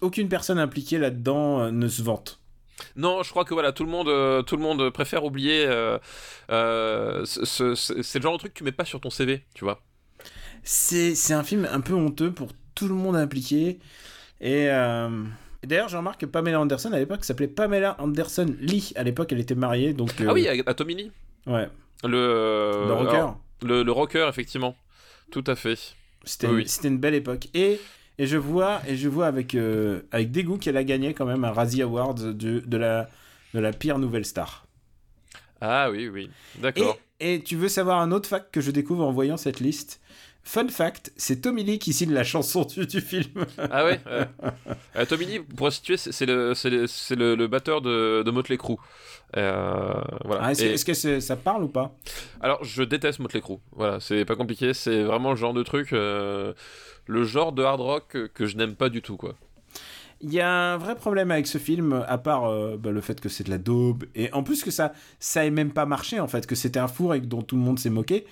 Aucune 0.00 0.28
personne 0.28 0.58
impliquée 0.58 0.98
là-dedans 0.98 1.60
euh, 1.60 1.70
ne 1.70 1.88
se 1.88 2.02
vante. 2.02 2.40
Non, 2.94 3.22
je 3.22 3.30
crois 3.30 3.44
que 3.44 3.54
voilà, 3.54 3.72
tout 3.72 3.84
le 3.84 3.90
monde, 3.90 4.08
euh, 4.08 4.42
tout 4.42 4.56
le 4.56 4.62
monde 4.62 4.90
préfère 4.90 5.24
oublier. 5.24 5.64
euh, 5.66 5.98
euh, 6.50 7.24
ce- 7.24 7.44
ce- 7.44 7.74
ce- 7.74 8.02
c'est 8.02 8.18
le 8.18 8.22
genre 8.22 8.34
de 8.34 8.38
truc 8.38 8.52
que 8.52 8.58
tu 8.58 8.64
mets 8.64 8.72
pas 8.72 8.84
sur 8.84 9.00
ton 9.00 9.08
CV, 9.10 9.44
tu 9.54 9.64
vois. 9.64 9.80
C'est 10.62 11.32
un 11.32 11.42
film 11.44 11.66
un 11.70 11.80
peu 11.80 11.94
honteux 11.94 12.32
pour 12.32 12.48
tout 12.74 12.88
le 12.88 12.94
monde 12.94 13.16
impliqué. 13.16 13.78
Et, 14.40 14.68
euh, 14.68 15.08
d'ailleurs, 15.64 15.88
je 15.88 15.96
remarque 15.96 16.20
que 16.22 16.26
Pamela 16.26 16.60
Anderson 16.60 16.92
à 16.92 16.98
l'époque 16.98 17.24
s'appelait 17.24 17.48
Pamela 17.48 17.96
Anderson 18.00 18.46
Lee. 18.60 18.92
À 18.96 19.02
l'époque, 19.04 19.32
elle 19.32 19.40
était 19.40 19.54
mariée, 19.54 19.92
donc. 19.94 20.10
Ah 20.26 20.32
oui, 20.32 20.48
à, 20.48 20.54
à 20.66 20.74
Tommy 20.74 20.94
Lee. 20.96 21.12
Ouais. 21.46 21.68
Le, 22.04 22.84
Le 22.88 22.92
rocker. 22.92 23.14
alors, 23.16 23.40
le, 23.62 23.82
le 23.82 23.92
rocker, 23.92 24.26
effectivement. 24.28 24.76
Tout 25.30 25.44
à 25.46 25.54
fait. 25.56 25.78
C'était 26.24 26.48
Oui. 26.48 26.64
c'était 26.66 26.88
une 26.88 26.98
belle 26.98 27.14
époque. 27.14 27.48
Et, 27.54 27.80
et 28.18 28.26
je 28.26 28.36
vois, 28.36 28.80
et 28.86 28.96
je 28.96 29.08
vois 29.08 29.26
avec, 29.26 29.54
euh, 29.54 30.02
avec 30.10 30.30
dégoût 30.30 30.58
qu'elle 30.58 30.76
a 30.76 30.84
gagné 30.84 31.14
quand 31.14 31.26
même 31.26 31.44
un 31.44 31.52
Razzie 31.52 31.82
Award 31.82 32.36
de, 32.36 32.60
de, 32.60 32.76
la, 32.76 33.08
de 33.54 33.60
la 33.60 33.72
pire 33.72 33.98
nouvelle 33.98 34.24
star. 34.24 34.66
Ah 35.60 35.90
oui, 35.90 36.08
oui. 36.08 36.30
Et, 36.58 36.60
D'accord. 36.60 36.98
et 37.20 37.42
tu 37.42 37.56
veux 37.56 37.68
savoir 37.68 38.00
un 38.00 38.12
autre 38.12 38.28
fact 38.28 38.52
que 38.52 38.60
je 38.60 38.70
découvre 38.70 39.04
en 39.04 39.12
voyant 39.12 39.36
cette 39.36 39.60
liste? 39.60 40.00
Fun 40.48 40.68
fact, 40.68 41.12
c'est 41.16 41.40
Tommy 41.40 41.64
Lee 41.64 41.80
qui 41.80 41.92
signe 41.92 42.12
la 42.12 42.22
chanson 42.22 42.62
du, 42.64 42.86
du 42.86 43.00
film. 43.00 43.44
Ah 43.58 43.84
ouais, 43.84 43.98
euh, 44.06 45.04
Tommy 45.04 45.24
Lee, 45.26 45.40
pour 45.40 45.72
situer, 45.72 45.96
c'est 45.96 46.24
le, 46.24 46.52
le, 46.64 46.86
le, 47.16 47.34
le, 47.34 47.46
batteur 47.48 47.80
de, 47.80 48.22
de 48.22 48.30
Motley 48.30 48.56
Crue. 48.56 48.76
Euh, 49.36 49.92
voilà. 50.24 50.42
Ah, 50.44 50.52
est-ce, 50.52 50.84
que 50.84 51.18
ça 51.18 51.34
parle 51.34 51.64
ou 51.64 51.68
pas? 51.68 51.96
Alors, 52.40 52.62
je 52.62 52.84
déteste 52.84 53.18
Motley 53.18 53.40
Crue. 53.40 53.58
Voilà, 53.72 53.98
c'est 53.98 54.24
pas 54.24 54.36
compliqué. 54.36 54.72
C'est 54.72 55.02
vraiment 55.02 55.30
le 55.30 55.36
genre 55.36 55.52
de 55.52 55.64
truc, 55.64 55.92
euh, 55.92 56.54
le 57.06 57.24
genre 57.24 57.52
de 57.52 57.62
hard 57.62 57.80
rock 57.80 58.16
que 58.34 58.46
je 58.46 58.56
n'aime 58.56 58.74
pas 58.74 58.88
du 58.88 59.02
tout, 59.02 59.16
quoi. 59.16 59.34
Il 60.22 60.32
y 60.32 60.40
a 60.40 60.50
un 60.50 60.76
vrai 60.78 60.96
problème 60.96 61.30
avec 61.30 61.46
ce 61.46 61.58
film, 61.58 62.04
à 62.08 62.16
part 62.16 62.46
euh, 62.46 62.76
bah, 62.78 62.90
le 62.90 63.00
fait 63.02 63.20
que 63.20 63.28
c'est 63.28 63.44
de 63.44 63.50
la 63.50 63.58
daube, 63.58 64.04
et 64.14 64.32
en 64.32 64.42
plus 64.42 64.64
que 64.64 64.70
ça, 64.70 64.92
ça 65.20 65.44
ait 65.44 65.50
même 65.50 65.72
pas 65.72 65.84
marché, 65.84 66.20
en 66.20 66.26
fait, 66.26 66.46
que 66.46 66.54
c'était 66.54 66.78
un 66.78 66.88
four 66.88 67.14
et 67.14 67.20
dont 67.20 67.42
tout 67.42 67.56
le 67.56 67.62
monde 67.62 67.78
s'est 67.78 67.90
moqué. 67.90 68.26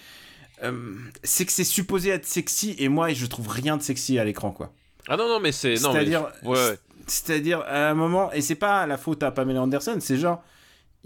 Euh, 0.62 0.94
c'est 1.22 1.44
que 1.44 1.52
c'est 1.52 1.64
supposé 1.64 2.08
être 2.10 2.24
sexy, 2.24 2.74
et 2.78 2.88
moi, 2.88 3.10
je 3.10 3.26
trouve 3.26 3.48
rien 3.48 3.76
de 3.76 3.82
sexy 3.82 4.18
à 4.18 4.24
l'écran, 4.24 4.50
quoi. 4.50 4.72
Ah 5.08 5.16
non, 5.18 5.28
non, 5.28 5.40
mais 5.40 5.52
c'est. 5.52 5.76
C'est-à-dire. 5.76 6.26
Ouais. 6.42 6.78
C'est-à-dire, 7.06 7.60
à 7.66 7.90
un 7.90 7.94
moment, 7.94 8.32
et 8.32 8.40
c'est 8.40 8.54
pas 8.54 8.86
la 8.86 8.96
faute 8.96 9.22
à 9.22 9.30
Pamela 9.30 9.60
Anderson, 9.62 9.96
c'est 10.00 10.16
genre. 10.16 10.42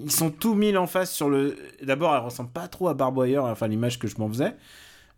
Ils 0.01 0.13
sont 0.13 0.31
tout 0.31 0.55
mis 0.55 0.77
en 0.77 0.87
face 0.87 1.13
sur 1.13 1.29
le. 1.29 1.57
D'abord, 1.83 2.15
elle 2.15 2.23
ressemble 2.23 2.51
pas 2.51 2.69
trop 2.69 2.87
à 2.87 2.95
Barboyer, 2.95 3.39
enfin 3.39 3.67
l'image 3.67 3.99
que 3.99 4.07
je 4.07 4.17
m'en 4.19 4.29
faisais. 4.29 4.55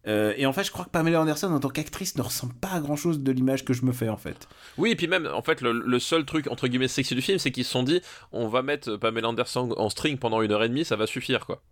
Euh, 0.06 0.32
et 0.36 0.46
en 0.46 0.52
fait, 0.52 0.64
je 0.64 0.70
crois 0.70 0.84
que 0.84 0.90
Pamela 0.90 1.20
Anderson, 1.20 1.52
en 1.52 1.60
tant 1.60 1.68
qu'actrice, 1.68 2.16
ne 2.16 2.22
ressemble 2.22 2.54
pas 2.54 2.70
à 2.70 2.80
grand 2.80 2.96
chose 2.96 3.20
de 3.20 3.32
l'image 3.32 3.64
que 3.64 3.72
je 3.72 3.84
me 3.84 3.92
fais, 3.92 4.08
en 4.08 4.16
fait. 4.16 4.48
Oui, 4.78 4.90
et 4.90 4.96
puis 4.96 5.08
même, 5.08 5.26
en 5.26 5.42
fait, 5.42 5.60
le, 5.60 5.98
seul 5.98 6.24
truc, 6.24 6.46
entre 6.46 6.68
guillemets, 6.68 6.88
sexy 6.88 7.14
du 7.14 7.22
film, 7.22 7.38
c'est 7.38 7.50
qu'ils 7.50 7.64
se 7.64 7.70
sont 7.70 7.82
dit, 7.82 8.00
on 8.32 8.48
va 8.48 8.62
mettre 8.62 8.96
Pamela 8.96 9.28
Anderson 9.28 9.74
en 9.76 9.90
string 9.90 10.18
pendant 10.18 10.40
une 10.42 10.52
heure 10.52 10.64
et 10.64 10.68
demie, 10.68 10.84
ça 10.84 10.96
va 10.96 11.06
suffire, 11.06 11.44
quoi. 11.46 11.62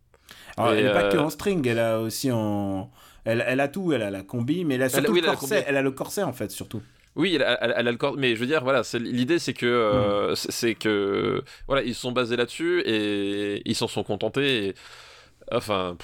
Alors, 0.56 0.72
elle 0.72 0.84
n'est 0.84 0.92
pas 0.92 1.08
que 1.08 1.16
en 1.16 1.30
string, 1.30 1.66
elle 1.66 1.78
a 1.78 2.00
aussi 2.00 2.30
en. 2.30 2.90
Elle, 3.24 3.44
elle, 3.46 3.60
a 3.60 3.68
tout, 3.68 3.92
elle 3.92 4.02
a 4.02 4.10
la 4.10 4.22
combi, 4.22 4.64
mais 4.64 4.74
elle 4.74 4.82
a 4.82 4.88
surtout 4.88 5.12
le 5.12 5.20
corset. 5.22 5.64
Elle 5.66 5.76
a 5.76 5.82
le 5.82 5.90
corset, 5.90 6.22
en 6.22 6.32
fait, 6.32 6.50
surtout. 6.50 6.82
Oui, 7.16 7.34
elle, 7.34 7.42
a 7.42 7.82
le 7.82 7.96
corset, 7.96 8.20
mais 8.20 8.34
je 8.34 8.40
veux 8.40 8.46
dire, 8.46 8.62
voilà, 8.62 8.82
l'idée 8.94 9.38
c'est 9.38 9.52
que 9.52 9.66
euh, 9.66 10.32
hmm. 10.32 10.36
c'est 10.36 10.74
que 10.74 11.42
voilà, 11.66 11.82
ils 11.82 11.94
sont 11.94 12.12
basés 12.12 12.36
là-dessus 12.36 12.80
et 12.82 13.62
ils 13.68 13.74
s'en 13.74 13.88
sont 13.88 14.04
contentés. 14.04 14.68
Et, 14.68 14.74
enfin, 15.50 15.96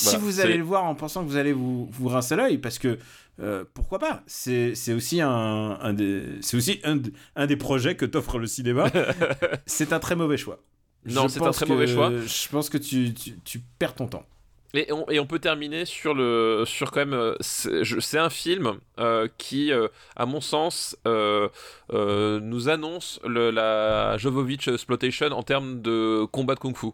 si 0.00 0.16
vous 0.16 0.40
allez 0.40 0.56
le 0.56 0.64
voir 0.64 0.84
en 0.84 0.94
pensant 0.94 1.24
que 1.24 1.28
vous 1.28 1.36
allez 1.36 1.52
vous, 1.52 1.88
vous 1.90 2.08
rincer 2.08 2.36
l'œil, 2.36 2.58
parce 2.58 2.78
que 2.78 2.98
euh, 3.40 3.64
pourquoi 3.74 3.98
pas 3.98 4.22
C'est 4.26 4.74
aussi, 4.92 5.20
un, 5.20 5.78
un 5.80 5.92
des, 5.92 6.38
aussi 6.52 6.80
un, 6.84 7.00
un, 7.36 7.46
des 7.46 7.56
projets 7.56 7.96
que 7.96 8.04
t'offre 8.04 8.38
le 8.38 8.46
cinéma. 8.46 8.90
c'est 9.66 9.92
un 9.92 9.98
très 9.98 10.16
mauvais 10.16 10.36
choix. 10.36 10.60
Non, 11.06 11.28
c'est 11.28 11.42
un 11.42 11.50
très 11.50 11.66
mauvais 11.66 11.86
choix. 11.86 12.10
Je 12.10 12.48
pense 12.48 12.68
que 12.68 12.78
tu, 12.78 13.14
tu, 13.14 13.38
tu 13.44 13.60
perds 13.78 13.94
ton 13.94 14.06
temps. 14.06 14.26
Et 14.72 14.92
on, 14.92 15.08
et 15.10 15.18
on, 15.18 15.26
peut 15.26 15.40
terminer 15.40 15.84
sur 15.84 16.14
le 16.14 16.62
sur 16.64 16.92
quand 16.92 17.00
même 17.00 17.12
euh, 17.12 17.34
c'est 17.40 18.18
un 18.18 18.30
film 18.30 18.74
euh, 19.00 19.26
qui 19.36 19.72
à 20.14 20.26
mon 20.26 20.40
sens 20.40 20.96
nous 21.04 22.68
annonce 22.68 23.18
le, 23.24 23.50
la 23.50 24.16
Jovovich 24.16 24.68
exploitation 24.68 25.32
en 25.32 25.42
termes 25.42 25.80
de 25.82 26.24
combat 26.30 26.54
de 26.54 26.60
kung-fu. 26.60 26.92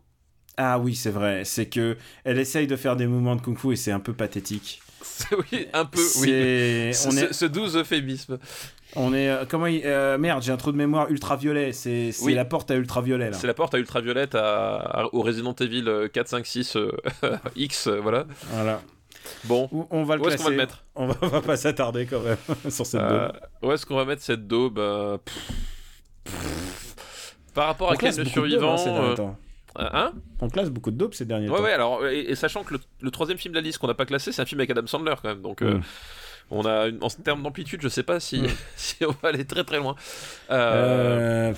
Ah 0.57 0.79
oui, 0.79 0.95
c'est 0.95 1.11
vrai. 1.11 1.45
C'est 1.45 1.67
que 1.67 1.97
elle 2.25 2.39
essaye 2.39 2.67
de 2.67 2.77
faire 2.77 2.97
des 2.97 3.07
mouvements 3.07 3.37
de 3.37 3.43
kung-fu 3.43 3.73
et 3.73 3.77
c'est 3.77 3.93
un 3.93 4.01
peu 4.01 4.13
pathétique. 4.13 4.81
oui, 5.53 5.69
un 5.73 5.85
peu. 5.85 6.01
Oui. 6.21 6.91
On 7.07 7.11
ce, 7.11 7.19
est... 7.19 7.33
ce 7.33 7.45
doux 7.45 7.77
euphémisme. 7.77 8.39
On 8.95 9.13
est 9.13 9.29
euh, 9.29 9.45
comment 9.47 9.67
il... 9.67 9.83
Euh, 9.85 10.17
merde, 10.17 10.43
j'ai 10.43 10.53
un 10.53 10.57
trou 10.57 10.73
de 10.73 10.77
mémoire 10.77 11.11
ultraviolet. 11.11 11.73
C'est 11.73 12.13
la 12.29 12.45
porte 12.45 12.71
à 12.71 12.77
ultraviolet. 12.77 13.31
C'est 13.33 13.47
la 13.47 13.55
porte 13.55 13.75
à 13.75 13.79
ultraviolet 13.79 14.35
à... 14.35 15.05
au 15.13 15.23
Resident 15.23 15.55
Evil 15.55 16.09
4, 16.13 16.29
5, 16.29 16.47
6 16.47 16.79
X, 17.57 17.89
voilà. 17.89 18.27
Voilà. 18.53 18.81
Bon, 19.45 19.69
on 19.91 20.05
va 20.05 20.17
le 20.17 20.23
où 20.23 20.29
est-ce 20.29 20.37
qu'on 20.37 20.45
va 20.45 20.51
le 20.51 20.57
mettre? 20.57 20.85
On 20.95 21.07
va, 21.09 21.29
va, 21.29 21.41
pas 21.41 21.57
s'attarder 21.57 22.07
quand 22.07 22.21
même 22.21 22.37
sur 22.71 22.87
cette 22.87 23.01
euh, 23.01 23.29
daube. 23.29 23.41
Où 23.63 23.73
est-ce 23.73 23.87
qu'on 23.87 23.97
va 23.97 24.05
mettre 24.05 24.23
cette 24.23 24.47
daube? 24.47 24.81
Par 27.55 27.67
rapport 27.67 27.93
à 27.93 27.97
quel 27.97 28.15
le 28.17 28.25
survivant 28.27 28.77
euh, 28.87 29.17
hein 29.79 30.13
On 30.41 30.49
classe 30.49 30.71
beaucoup 30.71 30.91
de 30.91 30.97
dopes 30.97 31.15
ces 31.15 31.25
derniers 31.25 31.49
ouais, 31.49 31.57
temps. 31.57 31.63
Ouais, 31.63 31.73
alors, 31.73 32.07
et, 32.07 32.35
sachant 32.35 32.65
que 32.65 32.75
le, 33.01 33.11
troisième 33.11 33.39
film 33.39 33.53
de 33.53 33.59
la 33.59 33.63
liste 33.63 33.79
qu'on 33.79 33.87
n'a 33.87 33.95
pas 33.95 34.07
classé, 34.07 34.33
c'est 34.33 34.43
un 34.43 34.47
film 34.47 34.61
avec 34.61 34.71
Adam 34.71 34.87
Sandler 34.87 35.15
quand 35.21 35.29
même. 35.29 35.43
Donc, 35.43 35.63
euh, 35.63 35.75
mm. 35.75 35.83
on 36.51 36.67
a, 36.67 36.91
en 36.91 37.09
termes 37.09 37.43
d'amplitude, 37.43 37.81
je 37.83 37.89
sais 37.89 38.03
pas 38.03 38.21
si, 38.21 38.43
mm. 38.43 38.49
si 38.77 39.05
on 39.05 39.13
va 39.23 39.29
aller 39.29 39.45
très 39.45 39.65
très 39.65 39.79
loin. 39.79 39.95
Euh, 40.51 41.53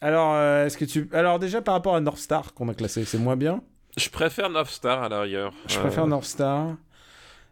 alors, 0.00 0.36
est-ce 0.66 0.76
que 0.76 0.84
tu. 0.84 1.08
Alors, 1.12 1.38
déjà, 1.38 1.62
par 1.62 1.74
rapport 1.74 1.96
à 1.96 2.00
North 2.00 2.18
Star 2.18 2.54
qu'on 2.54 2.68
a 2.68 2.74
classé, 2.74 3.04
c'est 3.04 3.18
moins 3.18 3.36
bien? 3.36 3.62
Je 3.96 4.08
préfère 4.10 4.50
North 4.50 4.70
Star 4.70 5.02
à 5.02 5.08
l'arrière. 5.08 5.52
Je 5.68 5.78
préfère 5.78 6.06
North 6.06 6.24
Star. 6.24 6.76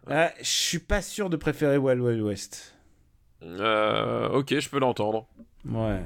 je 0.08 0.24
suis 0.42 0.80
pas 0.80 1.02
sûr 1.02 1.30
de 1.30 1.36
préférer 1.36 1.78
Wild 1.78 2.00
Wild 2.00 2.20
West. 2.20 2.74
ok, 3.42 4.58
je 4.58 4.68
peux 4.68 4.78
l'entendre. 4.78 5.26
Ouais. 5.64 6.02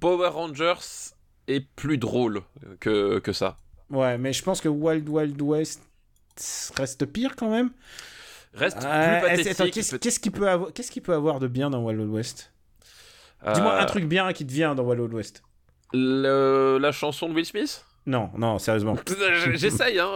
Power 0.00 0.28
Rangers 0.28 1.12
est 1.50 1.66
plus 1.76 1.98
drôle 1.98 2.42
que, 2.80 3.18
que 3.18 3.32
ça. 3.32 3.58
Ouais, 3.90 4.18
mais 4.18 4.32
je 4.32 4.42
pense 4.42 4.60
que 4.60 4.68
Wild 4.68 5.08
Wild 5.08 5.40
West 5.42 5.82
reste 6.76 7.06
pire 7.06 7.36
quand 7.36 7.50
même. 7.50 7.70
Reste 8.54 8.78
euh, 8.84 9.20
plus 9.20 9.28
pathétique. 9.44 10.00
Qu'est-ce 10.00 10.20
qu'il 10.20 10.32
peut, 10.32 10.48
avoir... 10.48 10.72
Qu'est-ce 10.72 10.98
peut 11.00 11.14
avoir 11.14 11.38
de 11.38 11.46
bien 11.46 11.70
dans 11.70 11.82
Wild 11.82 12.00
Wild 12.00 12.12
West? 12.12 12.52
Dis-moi 13.54 13.78
un 13.80 13.84
euh, 13.84 13.86
truc 13.86 14.04
bien 14.04 14.32
qui 14.32 14.46
te 14.46 14.52
vient 14.52 14.74
dans 14.74 14.84
Wild 14.84 15.00
Wild 15.00 15.14
West. 15.14 15.42
Le... 15.92 16.78
La 16.80 16.92
chanson 16.92 17.28
de 17.28 17.34
Will 17.34 17.46
Smith? 17.46 17.84
Non, 18.06 18.30
non, 18.36 18.58
sérieusement. 18.58 18.96
J'essaye, 19.54 19.98
hein. 19.98 20.14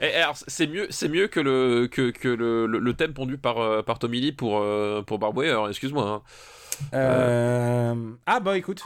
Et 0.00 0.14
alors, 0.14 0.36
c'est 0.46 0.66
mieux, 0.66 0.86
c'est 0.90 1.08
mieux 1.08 1.26
que 1.26 1.40
le 1.40 1.88
que, 1.90 2.10
que 2.10 2.28
le, 2.28 2.66
le, 2.66 2.92
thème 2.92 3.14
pondu 3.14 3.38
par 3.38 3.58
euh, 3.58 3.82
par 3.82 3.98
Tommy 3.98 4.20
Lee 4.20 4.32
pour 4.32 4.62
pour 5.06 5.18
Barbway. 5.18 5.50
Excuse-moi. 5.70 6.06
Hein. 6.06 6.22
Euh... 6.94 8.12
Ah 8.26 8.40
bah 8.40 8.56
écoute, 8.56 8.82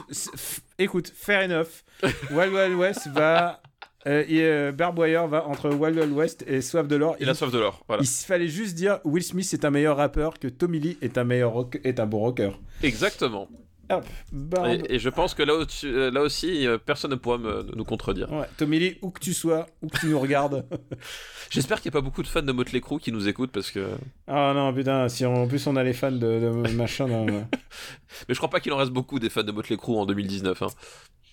écoute, 0.77 1.11
fair 1.15 1.49
enough. 1.49 1.83
Wild 2.31 2.53
Wild 2.53 2.75
West 2.75 3.07
va 3.07 3.61
euh, 4.05 4.23
et, 4.27 4.41
euh, 4.41 4.71
va 4.75 5.47
entre 5.47 5.69
Wild 5.69 5.97
Wild 5.97 6.11
West 6.11 6.43
et 6.47 6.61
Soif 6.61 6.87
de 6.87 6.95
l'or. 6.95 7.15
Il 7.19 7.29
a 7.29 7.33
soif 7.33 7.51
de 7.51 7.59
l'or. 7.59 7.83
Voilà. 7.87 8.03
Il 8.03 8.07
fallait 8.07 8.47
juste 8.47 8.75
dire 8.75 8.99
Will 9.05 9.23
Smith 9.23 9.49
est 9.53 9.63
un 9.63 9.69
meilleur 9.69 9.97
rappeur 9.97 10.39
que 10.39 10.47
Tommy 10.47 10.79
Lee 10.79 10.97
est 11.01 11.17
un 11.17 11.23
meilleur 11.23 11.53
rock, 11.53 11.79
est 11.83 11.99
un 11.99 12.05
bon 12.05 12.19
rocker. 12.19 12.51
Exactement. 12.81 13.47
Hop, 13.89 14.05
et, 14.65 14.95
et, 14.95 14.99
je 14.99 15.09
pense 15.09 15.33
que 15.33 15.43
là, 15.43 15.53
euh, 15.83 16.09
là 16.09 16.21
aussi, 16.21 16.65
euh, 16.65 16.77
personne 16.77 17.11
ne 17.11 17.15
pourra 17.15 17.37
me, 17.37 17.63
nous 17.75 17.83
contredire. 17.83 18.31
Ouais, 18.31 18.45
Tommy 18.57 18.79
Lee, 18.79 18.97
où 19.01 19.09
que 19.11 19.19
tu 19.19 19.33
sois, 19.33 19.67
où 19.81 19.87
que 19.87 19.99
tu 19.99 20.07
nous 20.07 20.19
regardes. 20.19 20.65
J'espère 21.49 21.81
qu'il 21.81 21.91
n'y 21.91 21.97
a 21.97 21.99
pas 21.99 22.03
beaucoup 22.03 22.23
de 22.23 22.27
fans 22.27 22.41
de 22.41 22.51
Motley 22.53 22.79
Crue 22.79 22.99
qui 22.99 23.11
nous 23.11 23.27
écoutent 23.27 23.51
parce 23.51 23.71
que. 23.71 23.89
Ah 24.27 24.53
non, 24.55 24.73
putain, 24.73 25.09
si 25.09 25.25
en 25.25 25.47
plus 25.47 25.67
on 25.67 25.75
a 25.75 25.83
les 25.83 25.93
fans 25.93 26.11
de, 26.11 26.17
de 26.17 26.49
machin. 26.75 27.07
Mais 27.27 28.33
je 28.33 28.35
crois 28.35 28.49
pas 28.49 28.61
qu'il 28.61 28.71
en 28.71 28.77
reste 28.77 28.91
beaucoup 28.91 29.19
des 29.19 29.29
fans 29.29 29.43
de 29.43 29.51
Motley 29.51 29.75
Crue 29.75 29.97
en 29.97 30.05
2019. 30.05 30.61
Hein. 30.61 30.67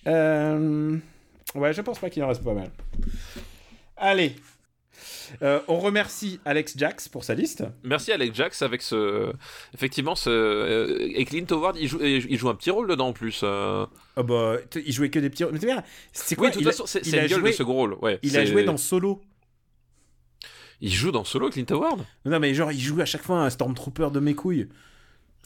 Euh... 0.07 0.97
Ouais, 1.55 1.73
je 1.73 1.81
pense 1.81 1.99
pas 1.99 2.09
qu'il 2.09 2.23
en 2.23 2.27
reste 2.27 2.43
pas 2.43 2.53
mal. 2.53 2.69
Allez, 3.95 4.35
euh, 5.41 5.59
on 5.67 5.79
remercie 5.79 6.39
Alex 6.45 6.73
Jax 6.77 7.09
pour 7.09 7.23
sa 7.23 7.33
liste. 7.33 7.63
Merci 7.83 8.11
Alex 8.11 8.35
Jax 8.35 8.61
avec 8.61 8.81
ce. 8.81 9.31
Effectivement, 9.73 10.15
ce... 10.15 10.29
Euh, 10.29 11.11
et 11.15 11.25
Clint 11.25 11.45
Howard, 11.49 11.77
il 11.79 11.87
joue, 11.87 11.99
il 12.01 12.37
joue 12.37 12.49
un 12.49 12.55
petit 12.55 12.71
rôle 12.71 12.87
dedans 12.87 13.09
en 13.09 13.13
plus. 13.13 13.41
Euh. 13.43 13.85
Ah 14.15 14.23
bah, 14.23 14.57
il 14.75 14.91
jouait 14.91 15.09
que 15.09 15.19
des 15.19 15.29
petits 15.29 15.43
rôles. 15.43 15.59
C'est 16.11 16.35
quoi? 16.35 16.47
Oui, 16.47 16.51
de 16.51 16.57
toute 16.57 16.65
façon, 16.65 16.85
c'est 16.85 17.05
une 17.05 17.27
gueule 17.27 17.43
de 17.43 17.51
second 17.51 17.73
rôle. 17.73 17.93
Ouais, 18.01 18.19
il 18.23 18.37
a 18.37 18.45
joué 18.45 18.63
dans 18.63 18.77
Solo. 18.77 19.21
Il 20.83 20.91
joue 20.91 21.11
dans 21.11 21.23
Solo, 21.23 21.51
Clint 21.51 21.65
Howard? 21.69 22.03
Non, 22.25 22.39
mais 22.39 22.55
genre, 22.55 22.71
il 22.71 22.79
joue 22.79 22.99
à 23.01 23.05
chaque 23.05 23.21
fois 23.21 23.37
un 23.43 23.49
Stormtrooper 23.51 24.09
de 24.11 24.19
mes 24.19 24.33
couilles. 24.33 24.67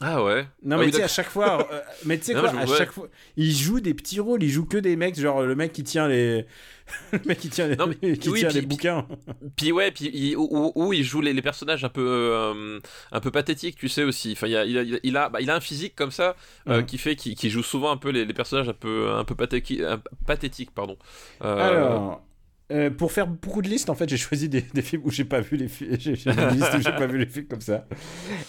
Ah 0.00 0.22
ouais. 0.22 0.46
Non 0.62 0.76
ah 0.76 0.80
mais 0.80 0.90
tu 0.90 0.98
sais 0.98 1.02
à 1.02 1.08
chaque 1.08 1.30
fois, 1.30 1.66
mais 2.04 2.18
tu 2.18 2.26
sais 2.26 2.34
quoi, 2.34 2.50
à 2.50 2.66
chaque 2.66 2.92
fois, 2.92 3.08
il 3.36 3.50
joue 3.50 3.80
des 3.80 3.94
petits 3.94 4.20
rôles, 4.20 4.42
il 4.42 4.50
joue 4.50 4.66
que 4.66 4.76
des 4.76 4.94
mecs, 4.94 5.18
genre 5.18 5.42
le 5.42 5.54
mec 5.54 5.72
qui 5.72 5.84
tient 5.84 6.06
les, 6.06 6.44
le 7.12 7.20
mec 7.24 7.38
qui 7.38 7.48
tient 7.48 7.66
les, 7.66 8.18
qui 8.18 8.30
tient 8.32 8.50
les 8.50 8.60
bouquins. 8.60 9.06
Puis 9.56 9.72
ouais, 9.72 9.90
puis 9.90 10.10
il, 10.12 10.36
où, 10.36 10.92
il 10.92 11.02
joue 11.02 11.22
les, 11.22 11.40
personnages 11.40 11.82
un 11.82 11.88
peu 11.88 12.06
euh, 12.06 12.78
un 13.10 13.20
peu 13.20 13.30
pathétiques, 13.30 13.76
tu 13.76 13.88
sais 13.88 14.04
aussi. 14.04 14.32
Enfin, 14.32 14.48
il 14.48 14.56
a 14.56 14.64
il 14.66 14.78
a 14.78 14.98
il 15.02 15.16
a, 15.16 15.28
bah, 15.30 15.40
il 15.40 15.48
a 15.48 15.54
un 15.54 15.60
physique 15.60 15.94
comme 15.96 16.10
ça 16.10 16.36
euh, 16.68 16.82
qui 16.82 16.98
fait 16.98 17.16
qu'il 17.16 17.50
joue 17.50 17.62
souvent 17.62 17.90
un 17.90 17.96
peu 17.96 18.10
les, 18.10 18.26
personnages 18.34 18.68
un 18.68 18.74
peu 18.74 19.08
un 19.10 19.24
peu 19.24 19.34
pathétiques, 19.34 19.82
pathétiques 20.26 20.72
pardon. 20.74 20.98
Euh, 22.72 22.90
pour 22.90 23.12
faire 23.12 23.28
beaucoup 23.28 23.62
de 23.62 23.68
listes, 23.68 23.90
en 23.90 23.94
fait, 23.94 24.08
j'ai 24.08 24.16
choisi 24.16 24.48
des, 24.48 24.60
films 24.82 25.02
où 25.04 25.10
j'ai 25.10 25.24
pas 25.24 25.40
vu 25.40 25.56
les 25.56 25.68
films. 25.68 25.96
J'ai 26.00 26.16
pas 26.24 27.06
vu 27.06 27.18
les 27.18 27.26
films 27.26 27.46
comme 27.46 27.60
ça. 27.60 27.86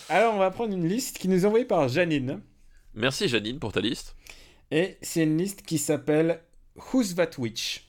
Alors, 0.10 0.34
on 0.34 0.40
va 0.40 0.50
prendre 0.50 0.74
une 0.74 0.88
liste 0.88 1.20
qui 1.20 1.28
nous 1.28 1.44
est 1.44 1.46
envoyée 1.46 1.66
par 1.66 1.88
Janine. 1.88 2.42
Merci 2.96 3.28
Janine 3.28 3.60
pour 3.60 3.72
ta 3.72 3.80
liste. 3.80 4.16
Et 4.72 4.98
c'est 5.02 5.24
une 5.24 5.38
liste 5.38 5.62
qui 5.62 5.78
s'appelle 5.78 6.42
Who's 6.76 7.16
That 7.16 7.32
Witch? 7.38 7.88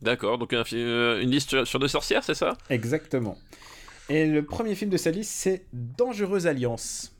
D'accord, 0.00 0.38
donc 0.38 0.52
euh, 0.52 1.20
une 1.20 1.30
liste 1.30 1.64
sur 1.64 1.78
deux 1.80 1.88
sorcières, 1.88 2.22
c'est 2.22 2.34
ça? 2.34 2.56
Exactement. 2.70 3.36
Et 4.08 4.26
le 4.26 4.44
premier 4.44 4.76
film 4.76 4.90
de 4.90 4.96
sa 4.96 5.10
liste, 5.10 5.32
c'est 5.32 5.66
Dangereuse 5.72 6.46
Alliance. 6.46 7.17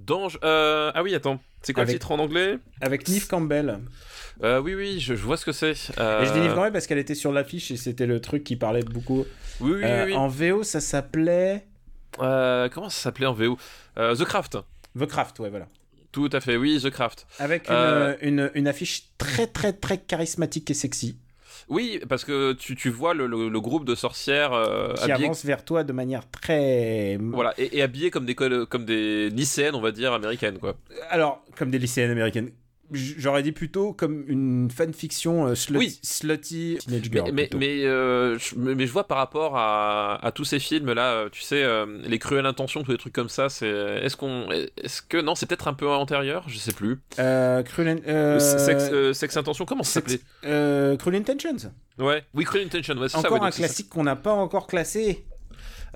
Dange. 0.00 0.38
Euh, 0.44 0.90
ah 0.94 1.02
oui, 1.02 1.14
attends. 1.14 1.40
C'est 1.62 1.72
quoi 1.72 1.82
Avec- 1.82 1.94
le 1.94 1.98
titre 1.98 2.12
en 2.12 2.18
anglais 2.18 2.58
Avec 2.80 3.08
Neve 3.08 3.26
Campbell. 3.26 3.78
Euh, 4.44 4.60
Oui, 4.60 4.74
oui, 4.74 5.00
je, 5.00 5.14
je 5.14 5.22
vois 5.22 5.36
ce 5.36 5.44
que 5.44 5.52
c'est. 5.52 5.74
Euh, 5.98 6.22
Et 6.22 6.26
je 6.26 6.32
dis 6.32 6.40
Neve 6.40 6.54
Campbell 6.54 6.72
parce 6.72 6.86
qu'elle 6.86 6.98
était 6.98 7.14
sur 7.14 7.32
l'affiche 7.32 7.70
et 7.70 7.76
c'était 7.76 8.06
le 8.06 8.20
truc 8.20 8.44
qui 8.44 8.56
parlait 8.56 8.82
beaucoup. 8.82 9.24
Oui, 9.60 9.72
oui, 9.76 9.80
Euh, 9.84 10.04
oui. 10.06 10.12
oui. 10.12 10.16
En 10.16 10.28
VO, 10.28 10.62
ça 10.62 10.80
s'appelait 10.80 11.66
Euh, 12.20 12.68
comment 12.70 12.88
ça 12.88 13.00
s'appelait 13.02 13.26
en 13.26 13.32
VO 13.34 13.58
Euh, 13.98 14.14
The 14.14 14.24
Craft. 14.24 14.58
The 14.98 15.06
Craft, 15.06 15.38
ouais, 15.40 15.50
voilà. 15.50 15.66
Tout 16.12 16.30
à 16.32 16.40
fait, 16.40 16.56
oui, 16.56 16.80
The 16.82 16.88
Craft. 16.90 17.26
Avec 17.38 17.68
une, 17.68 17.74
Euh, 17.74 18.16
une, 18.22 18.50
une 18.54 18.68
affiche 18.68 19.04
très, 19.18 19.46
très, 19.46 19.72
très 19.74 19.98
charismatique 19.98 20.70
et 20.70 20.74
sexy 20.74 21.16
Oui, 21.68 22.00
parce 22.08 22.24
que 22.24 22.52
tu, 22.52 22.76
tu 22.76 22.90
vois 22.90 23.12
le, 23.12 23.26
le- 23.26 23.48
le 23.48 23.60
groupe 23.60 23.84
de 23.84 23.94
sorcières 23.96 24.52
euh, 24.52 24.94
qui 24.94 25.10
habillées, 25.10 25.24
avance 25.26 25.44
vers 25.44 25.64
toi 25.64 25.82
de 25.82 25.92
manière 25.92 26.28
très. 26.30 27.18
voilà, 27.20 27.54
et, 27.58 27.78
et 27.78 27.82
habillées 27.82 28.10
comme 28.10 28.24
des, 28.24 28.34
comme 28.36 28.84
des 28.84 29.30
lycéennes, 29.30 29.74
on 29.74 29.80
va 29.80 29.90
dire, 29.90 30.12
américaines, 30.12 30.58
quoi. 30.58 30.76
Alors, 31.10 31.42
comme 31.56 31.70
des 31.70 31.78
lycéennes 31.80 32.10
américaines. 32.12 32.50
J'aurais 32.92 33.42
dit 33.42 33.52
plutôt 33.52 33.92
comme 33.92 34.24
une 34.28 34.70
fanfiction 34.70 35.46
euh, 35.48 35.54
slut- 35.54 35.76
Oui. 35.78 35.98
slutty 36.02 36.78
teenage 36.80 37.10
Mais, 37.10 37.18
girl. 37.18 37.32
mais, 37.32 37.42
plutôt. 37.44 37.58
mais, 37.58 37.84
euh, 37.84 38.38
je, 38.38 38.54
mais 38.56 38.86
je 38.86 38.92
vois 38.92 39.06
par 39.06 39.18
rapport 39.18 39.56
à, 39.56 40.18
à 40.24 40.32
tous 40.32 40.44
ces 40.44 40.58
films 40.58 40.92
là, 40.92 41.12
euh, 41.12 41.28
tu 41.30 41.42
sais, 41.42 41.62
euh, 41.62 41.86
les 42.04 42.18
cruelles 42.18 42.46
intentions, 42.46 42.82
tous 42.82 42.92
les 42.92 42.98
trucs 42.98 43.12
comme 43.12 43.28
ça, 43.28 43.48
c'est 43.48 43.68
est-ce 43.68 44.16
qu'on, 44.16 44.48
est-ce 44.50 45.02
que 45.02 45.18
non, 45.20 45.34
c'est 45.34 45.46
peut-être 45.46 45.68
un 45.68 45.74
peu 45.74 45.88
antérieur, 45.88 46.44
je 46.48 46.58
sais 46.58 46.72
plus. 46.72 46.98
Cruel, 47.16 48.40
Sex, 48.40 49.12
Sex 49.12 49.36
intention, 49.36 49.64
comment 49.64 49.82
ça 49.82 50.00
s'appelait? 50.00 50.20
Cruel 50.98 51.16
Intentions. 51.16 51.72
Ouais, 51.98 52.24
oui, 52.34 52.44
Cruel 52.44 52.66
Intention, 52.66 52.94
ouais, 52.98 53.08
c'est 53.08 53.12
ça. 53.14 53.18
Encore 53.20 53.40
ouais, 53.40 53.46
un 53.48 53.50
classique 53.50 53.88
qu'on 53.88 54.04
n'a 54.04 54.16
pas 54.16 54.32
encore 54.32 54.66
classé. 54.66 55.24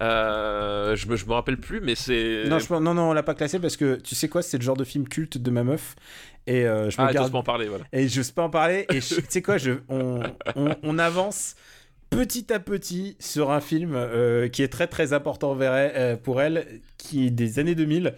Euh, 0.01 0.97
je 0.97 1.07
me, 1.09 1.17
je 1.17 1.27
me 1.27 1.33
rappelle 1.33 1.59
plus, 1.59 1.81
mais 1.81 1.95
c'est. 1.95 2.45
Non, 2.47 2.59
je- 2.59 2.73
non, 2.73 2.95
non, 2.95 3.11
on 3.11 3.13
l'a 3.13 3.23
pas 3.23 3.35
classé 3.35 3.59
parce 3.59 3.77
que 3.77 3.97
tu 3.97 4.15
sais 4.15 4.29
quoi, 4.29 4.43
c'est 4.43 4.57
le 4.59 4.63
genre 4.63 4.77
de 4.77 4.85
film 4.85 5.07
culte 5.09 5.39
de 5.39 5.51
ma 5.51 5.63
meuf. 5.65 5.95
Et 6.47 6.65
euh, 6.67 6.89
je 6.91 7.01
me 7.01 7.07
Ah, 7.07 7.13
garde 7.13 7.31
pas 7.33 7.39
en 7.39 7.43
parler, 7.43 7.69
voilà. 7.69 7.85
Et 7.93 8.09
je 8.09 8.23
sais 8.23 8.33
pas 8.33 8.43
en 8.43 8.51
parler. 8.51 8.87
Et 8.91 9.01
tu 9.01 9.15
sais 9.29 9.43
quoi, 9.43 9.59
je, 9.59 9.73
on, 9.89 10.23
on, 10.57 10.75
on 10.83 10.99
avance 10.99 11.55
petit 12.09 12.53
à 12.53 12.59
petit 12.59 13.17
sur 13.21 13.51
un 13.53 13.61
film 13.61 13.93
euh, 13.95 14.49
qui 14.49 14.63
est 14.63 14.69
très 14.69 14.87
très 14.89 15.13
important 15.13 15.55
vers 15.55 15.75
elle- 15.75 16.19
pour 16.19 16.41
elle, 16.41 16.67
qui 16.99 17.27
est 17.27 17.31
des 17.31 17.59
années 17.59 17.75
2000. 17.75 18.15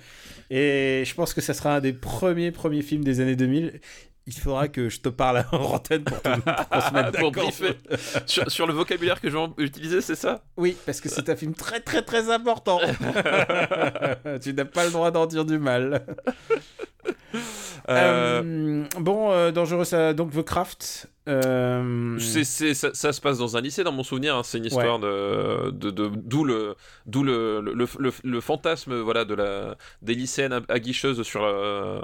Et 0.51 1.03
je 1.07 1.14
pense 1.14 1.35
que 1.35 1.41
ça 1.41 1.53
sera 1.55 1.76
un 1.76 1.80
des 1.80 1.93
premiers 1.93 2.53
premiers 2.53 2.83
films 2.83 3.05
des 3.05 3.20
années 3.20 3.37
2000. 3.37 3.80
Il 4.27 4.33
faudra 4.35 4.68
que 4.68 4.89
je 4.89 5.01
te 5.01 5.09
parle 5.09 5.45
en 5.53 5.57
antenne 5.75 6.05
pour, 6.05 6.20
te- 6.23 6.29
pour 6.29 6.83
se 6.83 6.93
d'accord. 6.93 7.33
sur, 8.27 8.51
sur 8.51 8.66
le 8.68 8.73
vocabulaire 8.73 9.20
que 9.20 9.29
je 9.29 9.37
vais 9.37 9.47
utiliser, 9.59 10.01
c'est 10.01 10.14
ça? 10.14 10.43
Oui, 10.57 10.77
parce 10.87 11.01
que 11.01 11.09
c'est 11.09 11.29
un 11.29 11.35
film 11.37 11.55
très 11.55 11.81
très 11.81 12.03
très 12.03 12.31
important. 12.31 12.79
tu 14.43 14.55
n'as 14.55 14.64
pas 14.64 14.85
le 14.85 14.91
droit 14.93 15.11
d'en 15.11 15.27
dire 15.27 15.45
du 15.45 15.59
mal. 15.59 16.05
Euh, 17.89 18.85
bon, 19.01 19.30
euh, 19.33 19.51
dangereux, 19.51 19.85
ça, 19.85 20.12
donc 20.14 20.33
The 20.33 20.43
Craft. 20.43 21.09
euh, 21.28 22.16
C'est, 22.18 22.45
c'est- 22.45 22.74
ça, 22.74 22.91
ça 22.95 23.12
se 23.12 23.20
passe 23.20 23.39
dans 23.39 23.57
un 23.57 23.61
lycée, 23.61 23.85
dans 23.85 23.93
mon 23.93 24.03
souvenir. 24.03 24.37
hein, 24.37 24.43
c'est 24.45 24.59
une 24.59 24.64
histoire 24.66 24.99
de, 24.99 25.70
de, 25.70 25.91
de- 25.91 26.11
d'où 26.14 26.45
le, 26.45 26.74
d'où 27.07 27.22
le, 27.22 27.61
le, 27.61 27.72
le, 27.99 28.12
le 28.24 28.41
fantasme, 28.41 28.95
voilà, 29.01 29.24
de 29.24 29.35
la 29.35 29.76
des 30.03 30.14
lycéennes 30.14 30.61
aguicheuses 30.68 31.22
sur 31.22 31.43
la, 31.43 32.03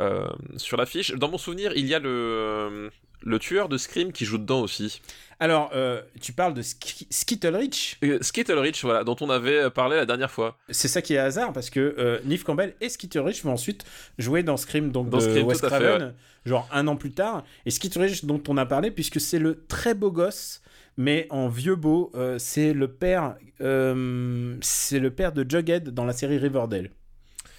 euh, 0.00 0.26
sur 0.56 0.76
l'affiche. 0.76 1.12
Dans 1.14 1.28
mon 1.30 1.38
souvenir, 1.38 1.72
il 1.76 1.86
y 1.86 1.94
a 1.94 1.98
le 1.98 2.90
le 3.26 3.38
tueur 3.38 3.68
de 3.68 3.76
Scream 3.76 4.12
qui 4.12 4.24
joue 4.24 4.38
dedans 4.38 4.60
aussi. 4.60 5.00
Alors, 5.40 5.70
euh, 5.74 6.00
tu 6.22 6.32
parles 6.32 6.54
de 6.54 6.62
Sk- 6.62 7.06
Skittle 7.10 7.54
Rich. 7.56 7.98
Euh, 8.04 8.18
Skittle 8.22 8.58
Rich, 8.58 8.82
voilà, 8.84 9.04
dont 9.04 9.16
on 9.20 9.28
avait 9.28 9.68
parlé 9.70 9.96
la 9.96 10.06
dernière 10.06 10.30
fois. 10.30 10.56
C'est 10.70 10.88
ça 10.88 11.02
qui 11.02 11.12
est 11.14 11.18
hasard 11.18 11.52
parce 11.52 11.68
que 11.68 11.94
euh, 11.98 12.20
Neve 12.24 12.44
Campbell 12.44 12.74
et 12.80 12.88
Skittle 12.88 13.18
Rich 13.18 13.42
vont 13.44 13.52
ensuite 13.52 13.84
jouer 14.16 14.42
dans 14.42 14.56
Scream, 14.56 14.92
donc 14.92 15.10
Dans 15.10 15.18
de 15.18 15.22
Scream, 15.22 15.46
Wes 15.46 15.60
fait, 15.60 16.14
genre 16.46 16.66
un 16.72 16.86
an 16.86 16.96
plus 16.96 17.12
tard. 17.12 17.44
Et 17.66 17.70
Skittle 17.70 18.00
Rich, 18.02 18.24
dont 18.24 18.42
on 18.48 18.56
a 18.56 18.64
parlé, 18.64 18.90
puisque 18.90 19.20
c'est 19.20 19.38
le 19.40 19.66
très 19.66 19.94
beau 19.94 20.10
gosse, 20.10 20.62
mais 20.96 21.26
en 21.28 21.48
vieux 21.48 21.76
beau, 21.76 22.10
euh, 22.14 22.38
c'est 22.38 22.72
le 22.72 22.88
père, 22.88 23.36
euh, 23.60 24.56
c'est 24.62 25.00
le 25.00 25.10
père 25.10 25.32
de 25.32 25.44
Jughead 25.46 25.90
dans 25.90 26.04
la 26.06 26.12
série 26.14 26.38
Riverdale. 26.38 26.90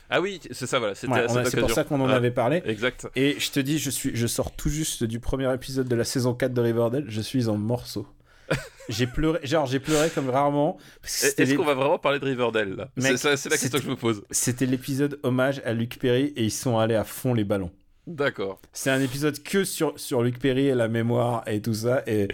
Ah 0.10 0.22
oui, 0.22 0.39
c'est 0.51 0.68
ça, 0.68 0.80
voilà. 0.80 0.95
C'était 0.95 1.12
Ouais, 1.14 1.28
c'est 1.45 1.60
pour 1.60 1.72
ça 1.72 1.84
qu'on 1.84 1.99
en 1.99 2.10
avait 2.10 2.32
parlé. 2.32 2.62
Exact. 2.66 3.08
Et 3.16 3.36
je 3.39 3.51
te 3.51 3.60
dis, 3.60 3.78
je, 3.78 3.89
suis, 3.89 4.12
je 4.16 4.28
sors 4.28 4.55
tout 4.55 4.70
juste 4.70 5.03
du 5.03 5.20
premier 5.20 5.53
épisode 5.53 5.88
de 5.88 5.95
la 5.95 6.03
saison 6.03 6.34
4 6.34 6.53
de 6.53 6.62
Riverdale, 6.62 7.05
je 7.08 7.22
suis 7.22 7.47
en 7.49 7.58
morceaux. 7.58 8.08
j'ai 8.89 9.08
pleuré, 9.08 9.39
genre 9.43 9.66
j'ai 9.66 9.80
pleuré 9.82 10.10
comme 10.10 10.30
rarement. 10.30 10.78
Est-ce 11.03 11.41
les- 11.43 11.55
qu'on 11.55 11.66
va 11.66 11.74
vraiment 11.74 11.99
parler 11.99 12.20
de 12.20 12.26
Riverdale 12.26 12.88
C'est 12.97 13.24
la 13.49 13.58
question 13.58 13.80
que 13.80 13.84
je 13.84 13.89
me 13.89 13.97
pose. 13.97 14.24
C'était 14.32 14.66
l'épisode 14.66 15.20
hommage 15.24 15.62
à 15.66 15.74
Luc 15.74 15.99
Perry 15.99 16.34
et 16.38 16.43
ils 16.45 16.51
sont 16.51 16.78
allés 16.80 16.95
à 16.95 17.03
fond 17.03 17.34
les 17.34 17.43
ballons. 17.43 17.72
D'accord. 18.08 18.62
C'est 18.72 18.89
un 18.89 19.01
épisode 19.01 19.43
que 19.43 19.66
sur, 19.66 19.99
sur 19.99 20.22
Luc 20.24 20.39
Perry 20.39 20.68
et 20.68 20.76
la 20.76 20.88
mémoire 20.88 21.43
et 21.45 21.62
tout 21.62 21.74
ça. 21.74 22.03
Et 22.08 22.30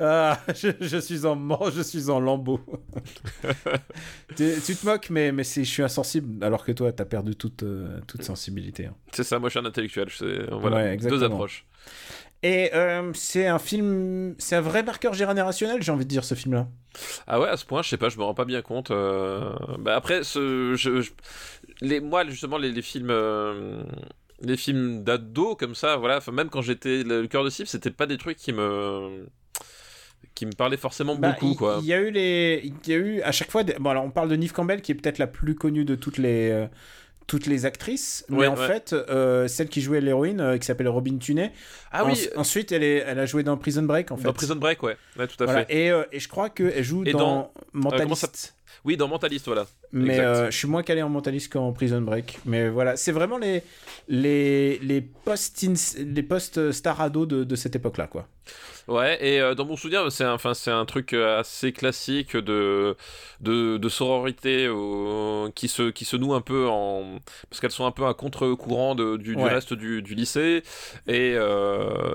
ah, 0.00 0.38
je, 0.54 0.68
je 0.80 0.96
suis 0.98 1.24
en 1.26 1.36
mort, 1.36 1.70
je 1.70 1.82
suis 1.82 2.08
en 2.10 2.20
lambeau. 2.20 2.60
tu, 4.36 4.52
tu 4.64 4.74
te 4.76 4.86
moques, 4.86 5.10
mais, 5.10 5.32
mais 5.32 5.44
je 5.44 5.62
suis 5.62 5.82
insensible, 5.82 6.42
alors 6.44 6.64
que 6.64 6.72
toi, 6.72 6.92
t'as 6.92 7.04
perdu 7.04 7.34
toute, 7.36 7.62
euh, 7.62 8.00
toute 8.06 8.22
sensibilité. 8.22 8.86
hein. 8.86 8.94
C'est 9.12 9.24
ça, 9.24 9.38
moi 9.38 9.48
je 9.48 9.58
suis 9.58 9.64
un 9.64 9.68
intellectuel. 9.68 10.08
c'est- 10.10 10.50
Voilà, 10.50 10.76
Ouais, 10.76 10.96
deux 10.96 11.22
approches. 11.24 11.66
Et 12.42 12.70
euh, 12.74 13.12
c'est 13.14 13.46
un 13.46 13.58
film, 13.58 14.34
c'est 14.38 14.56
un 14.56 14.60
vrai 14.62 14.82
marqueur 14.82 15.12
générationnel, 15.12 15.82
j'ai 15.82 15.92
envie 15.92 16.04
de 16.06 16.10
dire, 16.10 16.24
ce 16.24 16.34
film-là. 16.34 16.68
Ah 17.26 17.38
ouais, 17.38 17.48
à 17.48 17.56
ce 17.58 17.66
point, 17.66 17.82
je 17.82 17.90
sais 17.90 17.98
pas, 17.98 18.08
je 18.08 18.16
me 18.18 18.24
rends 18.24 18.34
pas 18.34 18.46
bien 18.46 18.62
compte. 18.62 18.90
euh, 18.90 19.52
Bah 19.78 19.94
après, 19.94 20.22
ce... 20.24 20.74
je... 20.74 21.02
je- 21.02 21.10
Les... 21.82 22.00
moi 22.00 22.24
justement, 22.26 22.56
les, 22.58 22.72
les 22.72 22.82
films. 22.82 23.10
euh, 23.10 23.82
Les 24.40 24.56
films 24.56 25.04
d'ado 25.04 25.54
comme 25.54 25.74
ça, 25.74 25.96
voilà, 25.96 26.16
enfin, 26.16 26.32
même 26.32 26.48
quand 26.48 26.62
j'étais 26.62 27.02
le 27.02 27.26
cœur 27.26 27.44
de 27.44 27.50
cible, 27.50 27.68
c'était 27.68 27.90
pas 27.90 28.06
des 28.06 28.16
trucs 28.16 28.38
qui 28.38 28.54
me 28.54 29.26
qui 30.40 30.46
me 30.46 30.52
parlaient 30.52 30.78
forcément 30.78 31.16
Bah, 31.16 31.32
beaucoup 31.32 31.50
il, 31.52 31.56
quoi. 31.56 31.78
il 31.82 31.86
y 31.86 31.92
a 31.92 32.00
eu 32.00 32.10
les, 32.10 32.62
il 32.64 32.90
y 32.90 32.94
a 32.94 32.96
eu 32.98 33.20
à 33.20 33.30
chaque 33.30 33.50
fois. 33.50 33.62
des- 33.62 33.74
Bon, 33.78 33.90
alors 33.90 34.04
on 34.04 34.10
parle 34.10 34.30
de 34.30 34.36
Neve 34.36 34.52
Campbell 34.52 34.80
qui 34.80 34.90
est 34.92 34.94
peut-être 34.94 35.18
la 35.18 35.26
plus 35.26 35.54
connue 35.54 35.84
de 35.84 35.94
toutes 35.94 36.16
les 36.16 36.50
euh, 36.50 36.66
toutes 37.26 37.44
les 37.46 37.64
actrices, 37.66 38.24
mais 38.30 38.46
en 38.48 38.56
ouais. 38.56 38.66
fait, 38.66 38.92
euh, 38.94 39.46
celle 39.48 39.68
qui 39.68 39.82
jouait 39.82 40.00
l'héroïne, 40.00 40.40
euh, 40.40 40.56
qui 40.58 40.66
s'appelle 40.66 40.88
Robin 40.88 41.16
Tunney. 41.18 41.52
Ah 41.92 42.04
oui, 42.06 42.14
en- 42.34 42.40
ensuite, 42.40 42.72
elle 42.72 42.82
est, 42.82 43.04
elle 43.06 43.18
a 43.20 43.26
joué 43.26 43.42
dans 43.44 43.56
Prison 43.58 43.82
Break 43.82 44.10
en 44.10 44.16
fait. 44.16 44.24
dans 44.24 44.32
Prison 44.32 44.56
Break, 44.56 44.82
ouais, 44.82 44.96
ouais, 45.18 45.26
tout 45.28 45.40
à 45.42 45.44
Voilà. 45.44 45.64
fait. 45.66 45.76
Et, 45.76 45.92
et 46.12 46.18
je 46.18 46.26
crois 46.28 46.48
qu'elle 46.48 46.82
joue 46.82 47.04
Et 47.04 47.12
dans, 47.12 47.18
dans- 47.18 47.52
Mentalist. 47.74 48.54
Oui, 48.84 48.96
dans 48.96 49.08
Mentalist, 49.08 49.46
voilà. 49.46 49.66
mais 49.92 50.18
euh, 50.20 50.50
je 50.50 50.56
suis 50.56 50.68
moins 50.68 50.82
calé 50.82 51.02
en 51.02 51.08
Mentalist 51.08 51.52
qu'en 51.52 51.72
Prison 51.72 52.00
Break. 52.00 52.38
Mais 52.46 52.68
voilà, 52.68 52.96
c'est 52.96 53.12
vraiment 53.12 53.38
les 53.38 53.62
les 54.08 54.78
les 54.78 55.00
post 55.00 55.64
les 55.98 56.22
post 56.22 56.58
de, 56.58 57.44
de 57.44 57.56
cette 57.56 57.76
époque-là, 57.76 58.06
quoi. 58.06 58.26
Ouais, 58.88 59.18
et 59.24 59.40
euh, 59.40 59.54
dans 59.54 59.64
mon 59.64 59.76
souvenir, 59.76 60.10
c'est 60.10 60.24
un, 60.24 60.36
un 60.66 60.84
truc 60.84 61.12
euh, 61.12 61.38
assez 61.38 61.70
classique 61.72 62.36
de, 62.36 62.96
de, 63.40 63.76
de 63.76 63.88
sororité 63.88 64.66
euh, 64.66 65.48
qui, 65.54 65.68
se, 65.68 65.90
qui 65.90 66.04
se 66.04 66.16
noue 66.16 66.34
un 66.34 66.40
peu 66.40 66.66
en. 66.66 67.20
Parce 67.48 67.60
qu'elles 67.60 67.70
sont 67.70 67.84
un 67.86 67.92
peu 67.92 68.06
à 68.06 68.14
contre-courant 68.14 68.96
du, 68.96 69.18
du 69.18 69.36
Ouais. 69.36 69.50
reste 69.50 69.74
du, 69.74 70.02
du 70.02 70.14
lycée. 70.16 70.64
Et, 71.06 71.32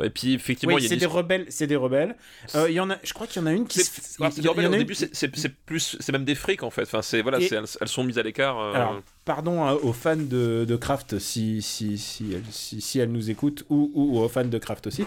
et 0.04 0.10
puis, 0.10 0.34
effectivement, 0.34 0.76
Oui, 0.76 0.84
il 0.84 0.90
y 0.90 0.94
a 0.94 0.98
des 0.98 1.06
rebelles, 1.06 1.46
c'est 1.50 1.68
des 1.68 1.78
rebelles. 1.78 2.16
Il 2.54 2.72
y 2.74 2.80
en 2.82 2.90
a, 2.90 2.98
je 3.04 3.14
crois 3.14 3.28
qu'il 3.28 3.42
y 3.42 3.44
en 3.46 3.48
a 3.48 3.54
une 3.54 3.68
qui. 3.68 3.80
Se- 3.80 4.02
il 4.38 4.44
y 4.44 4.50
en 4.50 4.58
a 4.58 4.58
au 4.58 4.62
une 4.62 4.78
début, 4.80 4.96
c'est- 4.96 5.14
c'est 5.16 5.34
c'est 5.38 5.56
plus, 5.56 5.96
c'est 6.00 6.12
même 6.12 6.26
des 6.26 6.36
en 6.62 6.70
fait. 6.70 6.84
Enfin, 6.84 7.02
c'est 7.02 7.22
voilà, 7.22 7.40
Et- 7.40 7.50
elles, 7.54 7.66
elles 7.82 7.88
sont 7.88 8.04
mises 8.04 8.18
à 8.18 8.24
l'écart. 8.24 8.60
euh, 8.60 8.74
Alors, 8.74 9.02
pardon 9.26 9.64
hein, 9.66 9.74
aux 9.82 9.94
fans 9.94 10.16
de, 10.16 10.66
de 10.68 10.76
Kraft 10.76 11.20
si, 11.20 11.62
si, 11.62 11.98
si, 11.98 12.34
elles, 12.34 12.44
si, 12.52 12.82
si 12.82 13.00
elles 13.00 13.12
nous 13.12 13.30
écoutent 13.30 13.64
ou, 13.70 13.92
ou 13.94 14.20
aux 14.20 14.28
fans 14.30 14.46
de 14.46 14.58
Kraft 14.58 14.88
aussi. 14.88 15.06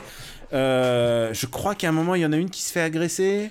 Euh, 0.52 1.32
je 1.32 1.46
crois 1.46 1.74
qu'à 1.74 1.88
un 1.88 1.92
moment, 1.92 2.14
il 2.14 2.22
y 2.22 2.26
en 2.26 2.32
a 2.32 2.36
une 2.36 2.50
qui 2.50 2.62
se 2.62 2.72
fait 2.72 2.80
agresser. 2.80 3.50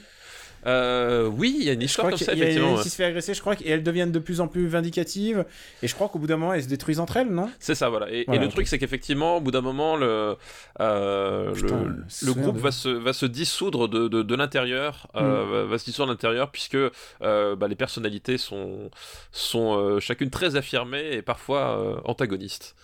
Euh, 0.66 1.28
oui, 1.28 1.56
il 1.60 1.66
y 1.66 1.70
a 1.70 1.74
une 1.74 1.82
histoire 1.82 2.10
comme 2.10 2.18
ça, 2.18 2.34
effectivement. 2.34 2.76
qui 2.82 2.90
se 2.90 2.96
fait 2.96 3.06
agresser, 3.06 3.34
je 3.34 3.42
crois, 3.42 3.56
et 3.64 3.70
elles 3.70 3.84
deviennent 3.84 4.12
de 4.12 4.20
plus 4.20 4.42
en 4.42 4.48
plus 4.48 4.68
vindicatives. 4.68 5.46
Et 5.84 5.88
je 5.88 5.96
crois 5.96 6.10
qu'au 6.10 6.20
bout 6.20 6.28
d'un 6.28 6.38
moment, 6.38 6.54
elles 6.54 6.64
se 6.64 6.68
détruisent 6.68 7.00
entre 7.00 7.18
elles, 7.18 7.30
non? 7.30 7.50
C'est 7.60 7.76
ça, 7.76 7.90
voilà. 7.90 8.10
Et, 8.12 8.26
le 8.28 8.48
truc, 8.50 8.68
c'est 8.68 8.78
qu'effectivement, 8.80 9.38
au 9.38 9.42
bout 9.42 9.52
d'un 9.52 9.62
moment, 9.62 9.96
le, 9.96 10.36
euh, 10.80 11.52
Putain, 11.54 11.84
le, 12.24 12.34
groupe 12.34 12.56
de- 12.56 12.60
va 12.62 12.72
se, 12.72 12.90
va 12.90 13.14
se 13.14 13.26
dissoudre 13.26 13.88
de, 13.88 14.08
de, 14.08 14.22
de 14.24 14.36
l'intérieur, 14.36 15.08
euh, 15.16 15.46
Mm. 15.46 15.52
va, 15.52 15.64
va 15.66 15.78
se 15.78 15.86
dissoudre 15.86 16.08
de 16.08 16.14
l'intérieur, 16.14 16.52
puisque 16.52 16.78
bah, 17.22 17.68
les 17.68 17.76
personnalités 17.76 18.38
sont, 18.38 18.90
sont 19.32 20.00
chacune 20.00 20.30
très 20.30 20.56
affirmées 20.56 21.14
et 21.14 21.22
parfois 21.22 22.02
antagonistes. 22.06 22.76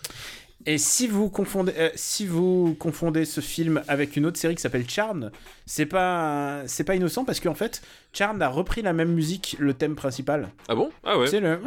Et 0.66 0.78
si 0.78 1.06
vous 1.08 1.28
confondez, 1.28 1.72
euh, 1.76 1.90
si 1.94 2.26
vous 2.26 2.74
confondez 2.78 3.26
ce 3.26 3.42
film 3.42 3.82
avec 3.86 4.16
une 4.16 4.24
autre 4.24 4.38
série 4.38 4.54
qui 4.54 4.62
s'appelle 4.62 4.88
Charmed, 4.88 5.30
c'est 5.66 5.84
pas, 5.84 6.62
c'est 6.66 6.84
pas 6.84 6.94
innocent 6.94 7.26
parce 7.26 7.38
qu'en 7.38 7.52
fait, 7.54 7.82
Charmed 8.14 8.40
a 8.40 8.48
repris 8.48 8.80
la 8.80 8.94
même 8.94 9.12
musique, 9.12 9.56
le 9.58 9.74
thème 9.74 9.94
principal. 9.94 10.48
Ah 10.68 10.74
bon? 10.74 10.90
Ah 11.04 11.18
ouais. 11.18 11.26
C'est 11.26 11.40
le, 11.40 11.58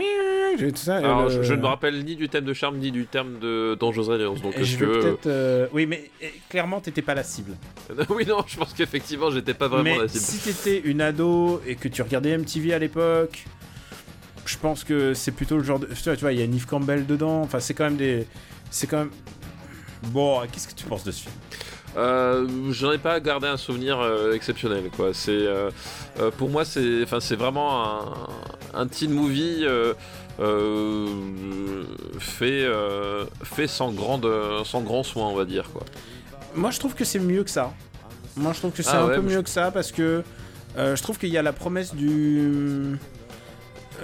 tout 0.72 0.76
ça. 0.78 0.98
Alors, 0.98 1.26
le- 1.26 1.30
je, 1.30 1.42
je 1.44 1.54
ne 1.54 1.62
me 1.62 1.68
rappelle 1.68 2.04
ni 2.04 2.16
du 2.16 2.28
thème 2.28 2.46
de 2.46 2.54
Charme, 2.56 2.78
ni 2.78 2.90
du 2.92 3.06
thème 3.06 3.38
de 3.40 3.78
Dangerous 3.80 4.10
Alliance, 4.10 4.42
donc 4.42 4.56
je 4.60 4.78
vais 4.78 4.86
que... 4.88 4.92
peut-être. 5.02 5.28
euh, 5.28 5.68
Oui, 5.74 5.86
mais 5.86 6.10
euh, 6.24 6.28
clairement, 6.50 6.82
t'étais 6.82 7.04
pas 7.04 7.14
la 7.14 7.24
cible. 7.24 7.54
oui, 8.10 8.26
non, 8.26 8.44
je 8.48 8.58
pense 8.58 8.74
qu'effectivement, 8.74 9.30
j'étais 9.30 9.54
pas 9.54 9.68
vraiment 9.68 9.84
mais 9.84 9.98
la 10.00 10.08
cible. 10.08 10.24
si 10.24 10.38
t'étais 10.40 10.80
une 10.90 11.02
ado 11.02 11.62
et 11.68 11.76
que 11.76 11.88
tu 11.88 12.02
regardais 12.02 12.36
MTV 12.36 12.74
à 12.74 12.80
l'époque, 12.80 13.46
je 14.48 14.58
pense 14.58 14.84
que 14.84 15.14
c'est 15.14 15.32
plutôt 15.34 15.58
le 15.58 15.64
genre 15.64 15.78
de. 15.78 15.86
Tu 15.88 16.10
vois, 16.22 16.34
il 16.34 16.40
y 16.40 16.44
a 16.44 16.48
Neve 16.48 16.66
Campbell 16.66 17.06
dedans. 17.06 17.42
Enfin, 17.42 17.60
c'est 17.60 17.76
quand 17.76 17.84
même 17.84 17.98
des. 17.98 18.26
C'est 18.72 18.88
quand 18.88 19.00
même. 19.00 19.12
Bon, 20.04 20.42
qu'est-ce 20.52 20.68
que 20.68 20.74
tu 20.74 20.86
penses 20.86 21.04
de 21.04 21.12
ce 21.12 21.24
film 21.24 21.34
euh, 21.98 22.48
J'en 22.72 22.92
ai 22.92 22.98
pas 22.98 23.20
gardé 23.20 23.48
un 23.48 23.58
souvenir 23.58 24.00
euh, 24.00 24.34
exceptionnel, 24.34 24.90
quoi. 24.96 25.14
C'est 25.14 25.32
euh, 25.32 25.72
pour 26.38 26.50
moi, 26.50 26.66
c'est, 26.66 27.04
vraiment 27.36 28.02
un, 28.74 28.82
un, 28.82 28.88
teen 28.88 29.12
movie 29.12 29.66
fait, 32.20 32.68
fait 33.44 33.68
sans 33.68 33.92
grande, 33.92 34.30
sans 34.66 34.82
grand 34.82 35.04
soin, 35.04 35.28
on 35.28 35.36
va 35.36 35.46
dire, 35.46 35.70
quoi. 35.72 35.84
Moi, 36.56 36.72
je 36.72 36.80
trouve 36.80 36.96
que 36.96 37.06
c'est 37.06 37.20
mieux 37.20 37.44
que 37.44 37.50
ça. 37.50 37.74
Moi, 38.36 38.54
je 38.54 38.60
trouve 38.60 38.72
que 38.72 38.84
c'est 38.84 38.92
ah 38.92 39.04
un 39.04 39.08
peu 39.08 39.22
mieux 39.22 39.42
que 39.42 39.50
ça 39.50 39.72
parce 39.72 39.92
que 39.92 40.24
je 40.78 41.02
trouve 41.02 41.18
qu'il 41.18 41.30
y 41.30 41.38
a 41.38 41.42
la 41.42 41.54
promesse 41.54 41.96
du 41.96 42.98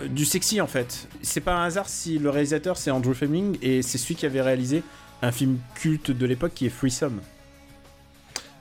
du 0.10 0.26
sexy 0.26 0.62
en 0.62 0.68
fait. 0.68 1.08
C'est 1.22 1.42
pas 1.42 1.54
un 1.54 1.66
hasard 1.66 1.90
si 1.90 2.20
le 2.20 2.30
réalisateur 2.30 2.78
c'est 2.78 2.92
Andrew 2.92 3.14
Fleming 3.14 3.58
et 3.62 3.82
c'est 3.82 3.98
celui 3.98 4.16
qui 4.16 4.26
avait 4.26 4.42
réalisé 4.42 4.84
un 5.22 5.32
film 5.32 5.58
culte 5.76 6.12
de 6.12 6.26
l'époque 6.26 6.54
qui 6.54 6.66
est 6.66 6.76
Threesome. 6.76 7.22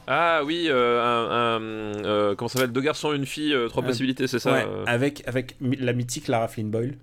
Ah 0.06 0.42
oui, 0.44 0.66
euh, 0.68 1.00
un, 1.00 1.60
euh, 2.04 2.34
comment 2.34 2.48
ça 2.48 2.58
s'appelle? 2.58 2.72
Deux 2.72 2.80
garçons, 2.80 3.12
une 3.12 3.26
fille, 3.26 3.54
euh, 3.54 3.68
trois 3.68 3.82
possibilités, 3.82 4.26
c'est 4.26 4.38
ça 4.38 4.66
avec, 4.86 5.22
avec 5.26 5.56
la 5.60 5.92
mythique 5.92 6.28
Lara 6.28 6.48
Flynn 6.48 6.70
Boyle. 6.70 6.96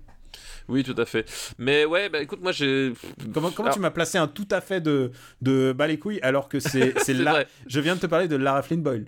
Oui, 0.68 0.84
tout 0.84 0.96
à 0.98 1.06
fait. 1.06 1.26
Mais 1.58 1.86
ouais, 1.86 2.10
bah 2.10 2.22
écoute, 2.22 2.42
moi 2.42 2.52
j'ai. 2.52 2.94
Comment, 3.34 3.50
comment 3.50 3.72
tu 3.72 3.80
m'as 3.80 3.90
placé 3.90 4.20
un 4.20 4.28
tout 4.28 4.48
à 4.52 4.62
fait 4.62 4.82
de, 4.82 5.12
de 5.42 5.74
bas 5.74 5.88
les 5.88 5.98
couilles 5.98 6.20
alors 6.22 6.48
que 6.48 6.60
c'est 6.60 6.94
là. 7.14 7.46
Je 7.66 7.80
viens 7.80 7.96
de 7.96 8.02
te 8.02 8.06
parler 8.06 8.28
de 8.28 8.36
Lara 8.36 8.62
Flynn 8.62 8.84
Boyle. 8.84 9.06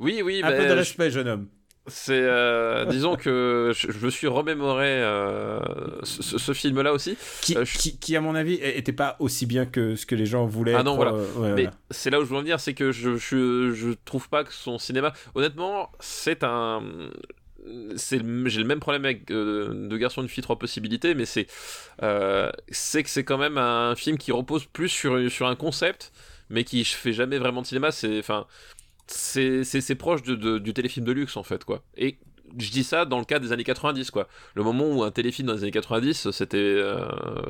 Oui, 0.00 0.22
oui. 0.24 0.40
Un 0.42 0.52
peu 0.52 0.66
de 0.66 0.72
respect, 0.72 1.10
jeune 1.10 1.28
homme. 1.28 1.48
C'est, 1.86 2.18
euh, 2.18 2.84
disons 2.90 3.16
que 3.16 3.72
je, 3.74 4.04
me 4.04 4.10
suis 4.10 4.26
remémoré 4.26 4.88
euh, 4.88 5.60
ce, 6.02 6.52
film-là 6.52 6.92
aussi, 6.92 7.16
euh, 7.50 7.64
qui, 7.64 7.98
qui, 7.98 8.16
à 8.16 8.20
mon 8.20 8.34
avis, 8.34 8.54
était 8.54 8.92
pas 8.92 9.16
aussi 9.18 9.44
bien 9.44 9.66
que 9.66 9.94
ce 9.94 10.06
que 10.06 10.14
les 10.14 10.26
gens 10.26 10.46
voulaient. 10.46 10.74
Ah 10.74 10.82
non, 10.82 10.96
voilà. 10.96 11.14
Mais 11.54 11.68
c'est 11.90 12.10
là 12.10 12.20
où 12.20 12.24
je 12.24 12.30
veux 12.30 12.36
en 12.36 12.40
venir, 12.40 12.58
c'est 12.58 12.74
que 12.74 12.90
je, 12.90 13.16
je, 13.16 13.72
je, 13.72 13.90
trouve 14.04 14.28
pas 14.28 14.44
que 14.44 14.52
son 14.52 14.78
cinéma, 14.78 15.12
honnêtement, 15.34 15.90
c'est 16.00 16.42
un, 16.42 16.82
c'est 17.96 18.18
j'ai 18.46 18.60
le 18.60 18.66
même 18.66 18.80
problème 18.80 19.04
avec 19.04 19.26
deux 19.26 19.98
garçons 19.98 20.22
une 20.22 20.28
fille 20.28 20.42
trois 20.42 20.58
possibilités, 20.58 21.14
mais 21.14 21.26
c'est, 21.26 21.46
c'est 22.70 23.02
que 23.02 23.10
c'est 23.10 23.24
quand 23.24 23.38
même 23.38 23.58
un 23.58 23.94
film 23.94 24.16
qui 24.16 24.32
repose 24.32 24.64
plus 24.64 24.88
sur 24.88 25.30
sur 25.30 25.46
un 25.46 25.56
concept, 25.56 26.12
mais 26.48 26.64
qui 26.64 26.82
fait 26.84 27.12
jamais 27.12 27.38
vraiment 27.38 27.60
de 27.60 27.66
cinéma. 27.66 27.90
C'est, 27.92 28.18
enfin 28.18 28.46
c'est 29.06 29.94
proche 29.94 30.22
de, 30.22 30.58
du 30.58 30.74
téléfilm 30.74 31.04
de 31.06 31.12
luxe 31.12 31.36
en 31.36 31.42
fait 31.42 31.64
quoi. 31.64 31.82
Et 31.96 32.18
je 32.58 32.70
dis 32.70 32.84
ça 32.84 33.04
dans 33.04 33.18
le 33.18 33.24
cas 33.24 33.38
des 33.38 33.52
années 33.52 33.64
90 33.64 34.10
quoi. 34.10 34.28
Le 34.54 34.62
moment 34.62 34.86
où 34.88 35.02
un 35.02 35.10
téléfilm 35.10 35.48
dans 35.48 35.54
les 35.54 35.62
années 35.62 35.70
90 35.70 36.30
c'était 36.30 36.56
euh, 36.58 37.04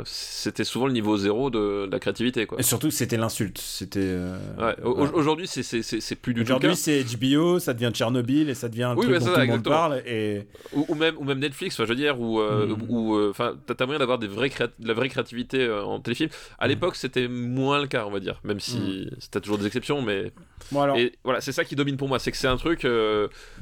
c'était 0.05 0.65
souvent 0.65 0.87
le 0.87 0.93
niveau 0.93 1.17
zéro 1.17 1.51
de, 1.51 1.89
la 1.91 1.99
créativité 1.99 2.47
quoi. 2.47 2.59
Et 2.59 2.63
surtout 2.63 2.91
c'était 2.91 3.17
l'insulte, 3.17 3.59
c'était. 3.59 4.01
Euh, 4.03 4.37
ouais. 4.59 4.83
Aujourd'hui 4.85 5.47
c'est 5.47 6.17
plus 6.17 6.35
du 6.35 6.45
tout. 6.45 6.53
Aujourd'hui 6.53 6.77
c'est 6.77 7.05
HBO, 7.05 7.59
ça 7.59 7.75
devient 7.75 7.91
Tchernobyl 7.93 8.49
et 8.49 8.55
ça 8.55 8.69
devient 8.69 8.85
un 8.85 8.97
truc 8.97 9.11
dont 9.11 9.19
tout 9.19 9.41
le 9.41 9.47
monde 9.47 9.63
parle 9.63 10.03
et. 10.07 10.47
Ou, 10.73 10.95
même 10.95 11.17
ou 11.19 11.25
même 11.25 11.39
Netflix, 11.39 11.77
je 11.77 11.83
veux 11.85 11.95
dire 11.95 12.21
où 12.21 12.41
euh, 12.41 12.67
hmm. 12.67 13.31
enfin 13.31 13.55
t'as 13.67 13.87
moyen 13.87 13.99
d'avoir 13.99 14.19
des 14.19 14.27
vrais 14.27 14.49
de 14.79 14.89
la 14.89 14.95
vraie 14.95 15.09
créativité 15.09 15.71
en 15.71 16.01
téléfilm. 16.01 16.31
À 16.59 16.67
hmm. 16.67 16.69
l'époque 16.69 16.97
c'était 16.97 17.29
moins 17.29 17.81
le 17.81 17.87
cas 17.87 18.05
on 18.07 18.11
va 18.11 18.21
dire, 18.21 18.41
même 18.45 18.61
si 18.61 19.11
c'était 19.19 19.41
toujours 19.41 19.59
des 19.59 19.67
exceptions 19.67 20.03
mais. 20.03 20.33
Bon, 20.73 20.83
alors... 20.83 20.97
Et 20.97 21.13
voilà 21.25 21.41
c'est 21.41 21.53
ça 21.53 21.65
qui 21.65 21.77
domine 21.77 21.97
pour 21.97 22.09
moi, 22.09 22.19
c'est 22.19 22.31
que 22.31 22.37
c'est 22.37 22.49
un 22.49 22.57
truc 22.57 22.87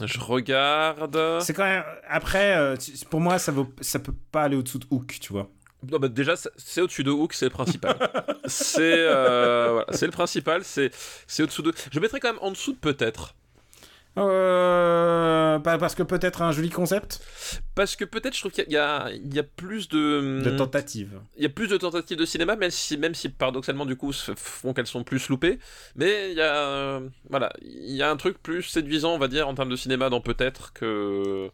je 0.02 0.20
regarde. 0.20 1.18
C'est 1.40 1.54
quand 1.54 1.64
même. 1.64 1.84
Après, 2.08 2.56
euh, 2.56 2.76
pour 3.10 3.20
moi, 3.20 3.38
ça, 3.38 3.52
vaut... 3.52 3.72
ça 3.80 3.98
peut 3.98 4.14
pas 4.30 4.44
aller 4.44 4.56
au-dessous 4.56 4.78
de 4.78 4.86
Hook, 4.90 5.18
tu 5.20 5.32
vois. 5.32 5.50
Non, 5.90 5.98
bah 5.98 6.08
déjà, 6.08 6.34
c'est 6.56 6.82
au-dessus 6.82 7.04
de 7.04 7.10
Hook, 7.10 7.32
c'est 7.32 7.46
le 7.46 7.50
principal. 7.50 7.96
c'est 8.46 9.06
voilà, 9.06 9.86
c'est 9.92 10.06
le 10.06 10.12
principal, 10.12 10.62
c'est 10.64 10.92
au-dessous 11.40 11.62
de. 11.62 11.72
Je 11.90 12.00
mettrais 12.00 12.20
quand 12.20 12.32
même 12.32 12.42
en 12.42 12.50
dessous 12.50 12.72
de 12.72 12.78
peut-être. 12.78 13.34
Euh, 14.18 15.58
parce 15.60 15.94
que 15.94 16.02
peut-être 16.02 16.42
un 16.42 16.50
joli 16.50 16.68
concept 16.68 17.22
Parce 17.74 17.94
que 17.94 18.04
peut-être 18.04 18.34
je 18.34 18.40
trouve 18.40 18.52
qu'il 18.52 18.68
y, 18.68 18.76
a, 18.76 19.08
il 19.12 19.32
y 19.32 19.38
a 19.38 19.44
plus 19.44 19.88
de... 19.88 20.42
De 20.42 20.50
tentatives. 20.50 21.20
Il 21.36 21.42
y 21.44 21.46
a 21.46 21.48
plus 21.48 21.68
de 21.68 21.76
tentatives 21.76 22.18
de 22.18 22.24
cinéma, 22.24 22.56
même 22.56 22.70
si, 22.70 22.98
même 22.98 23.14
si 23.14 23.28
paradoxalement 23.28 23.86
du 23.86 23.96
coup 23.96 24.12
font 24.12 24.72
qu'elles 24.72 24.88
sont 24.88 25.04
plus 25.04 25.28
loupées. 25.28 25.58
Mais 25.94 26.32
il 26.32 26.36
y 26.36 26.42
a... 26.42 27.00
voilà, 27.28 27.52
il 27.62 27.94
y 27.94 28.02
a 28.02 28.10
un 28.10 28.16
truc 28.16 28.42
plus 28.42 28.62
séduisant, 28.62 29.14
on 29.14 29.18
va 29.18 29.28
dire, 29.28 29.46
en 29.48 29.54
termes 29.54 29.70
de 29.70 29.76
cinéma 29.76 30.10
dans 30.10 30.20
peut-être 30.20 30.72
que 30.72 31.50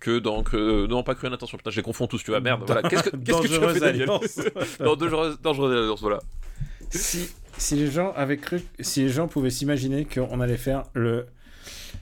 que 0.00 0.18
dans 0.18 0.42
que 0.42 0.86
non 0.86 1.02
pas 1.02 1.14
cru 1.14 1.26
attention 1.26 1.58
putain 1.58 1.70
j'ai 1.70 1.82
confonds 1.82 2.06
tous 2.06 2.24
tu 2.24 2.30
vois 2.30 2.40
merde 2.40 2.62
voilà 2.64 2.88
qu'est-ce 2.88 3.10
que 3.10 3.16
que 3.16 3.48
tu 3.48 3.64
as 3.64 3.74
fait 3.74 3.82
alliance 3.82 4.40
non 4.80 4.96
dangereuse 4.96 5.38
dangereuse 5.42 5.76
alliance 5.76 6.00
voilà 6.00 6.20
si 6.88 7.28
si 7.58 7.76
les 7.76 7.90
gens 7.90 8.10
avaient 8.16 8.38
cru 8.38 8.62
si 8.80 9.02
les 9.02 9.10
gens 9.10 9.28
pouvaient 9.28 9.50
s'imaginer 9.50 10.06
qu'on 10.06 10.40
allait 10.40 10.56
faire 10.56 10.84
le 10.94 11.26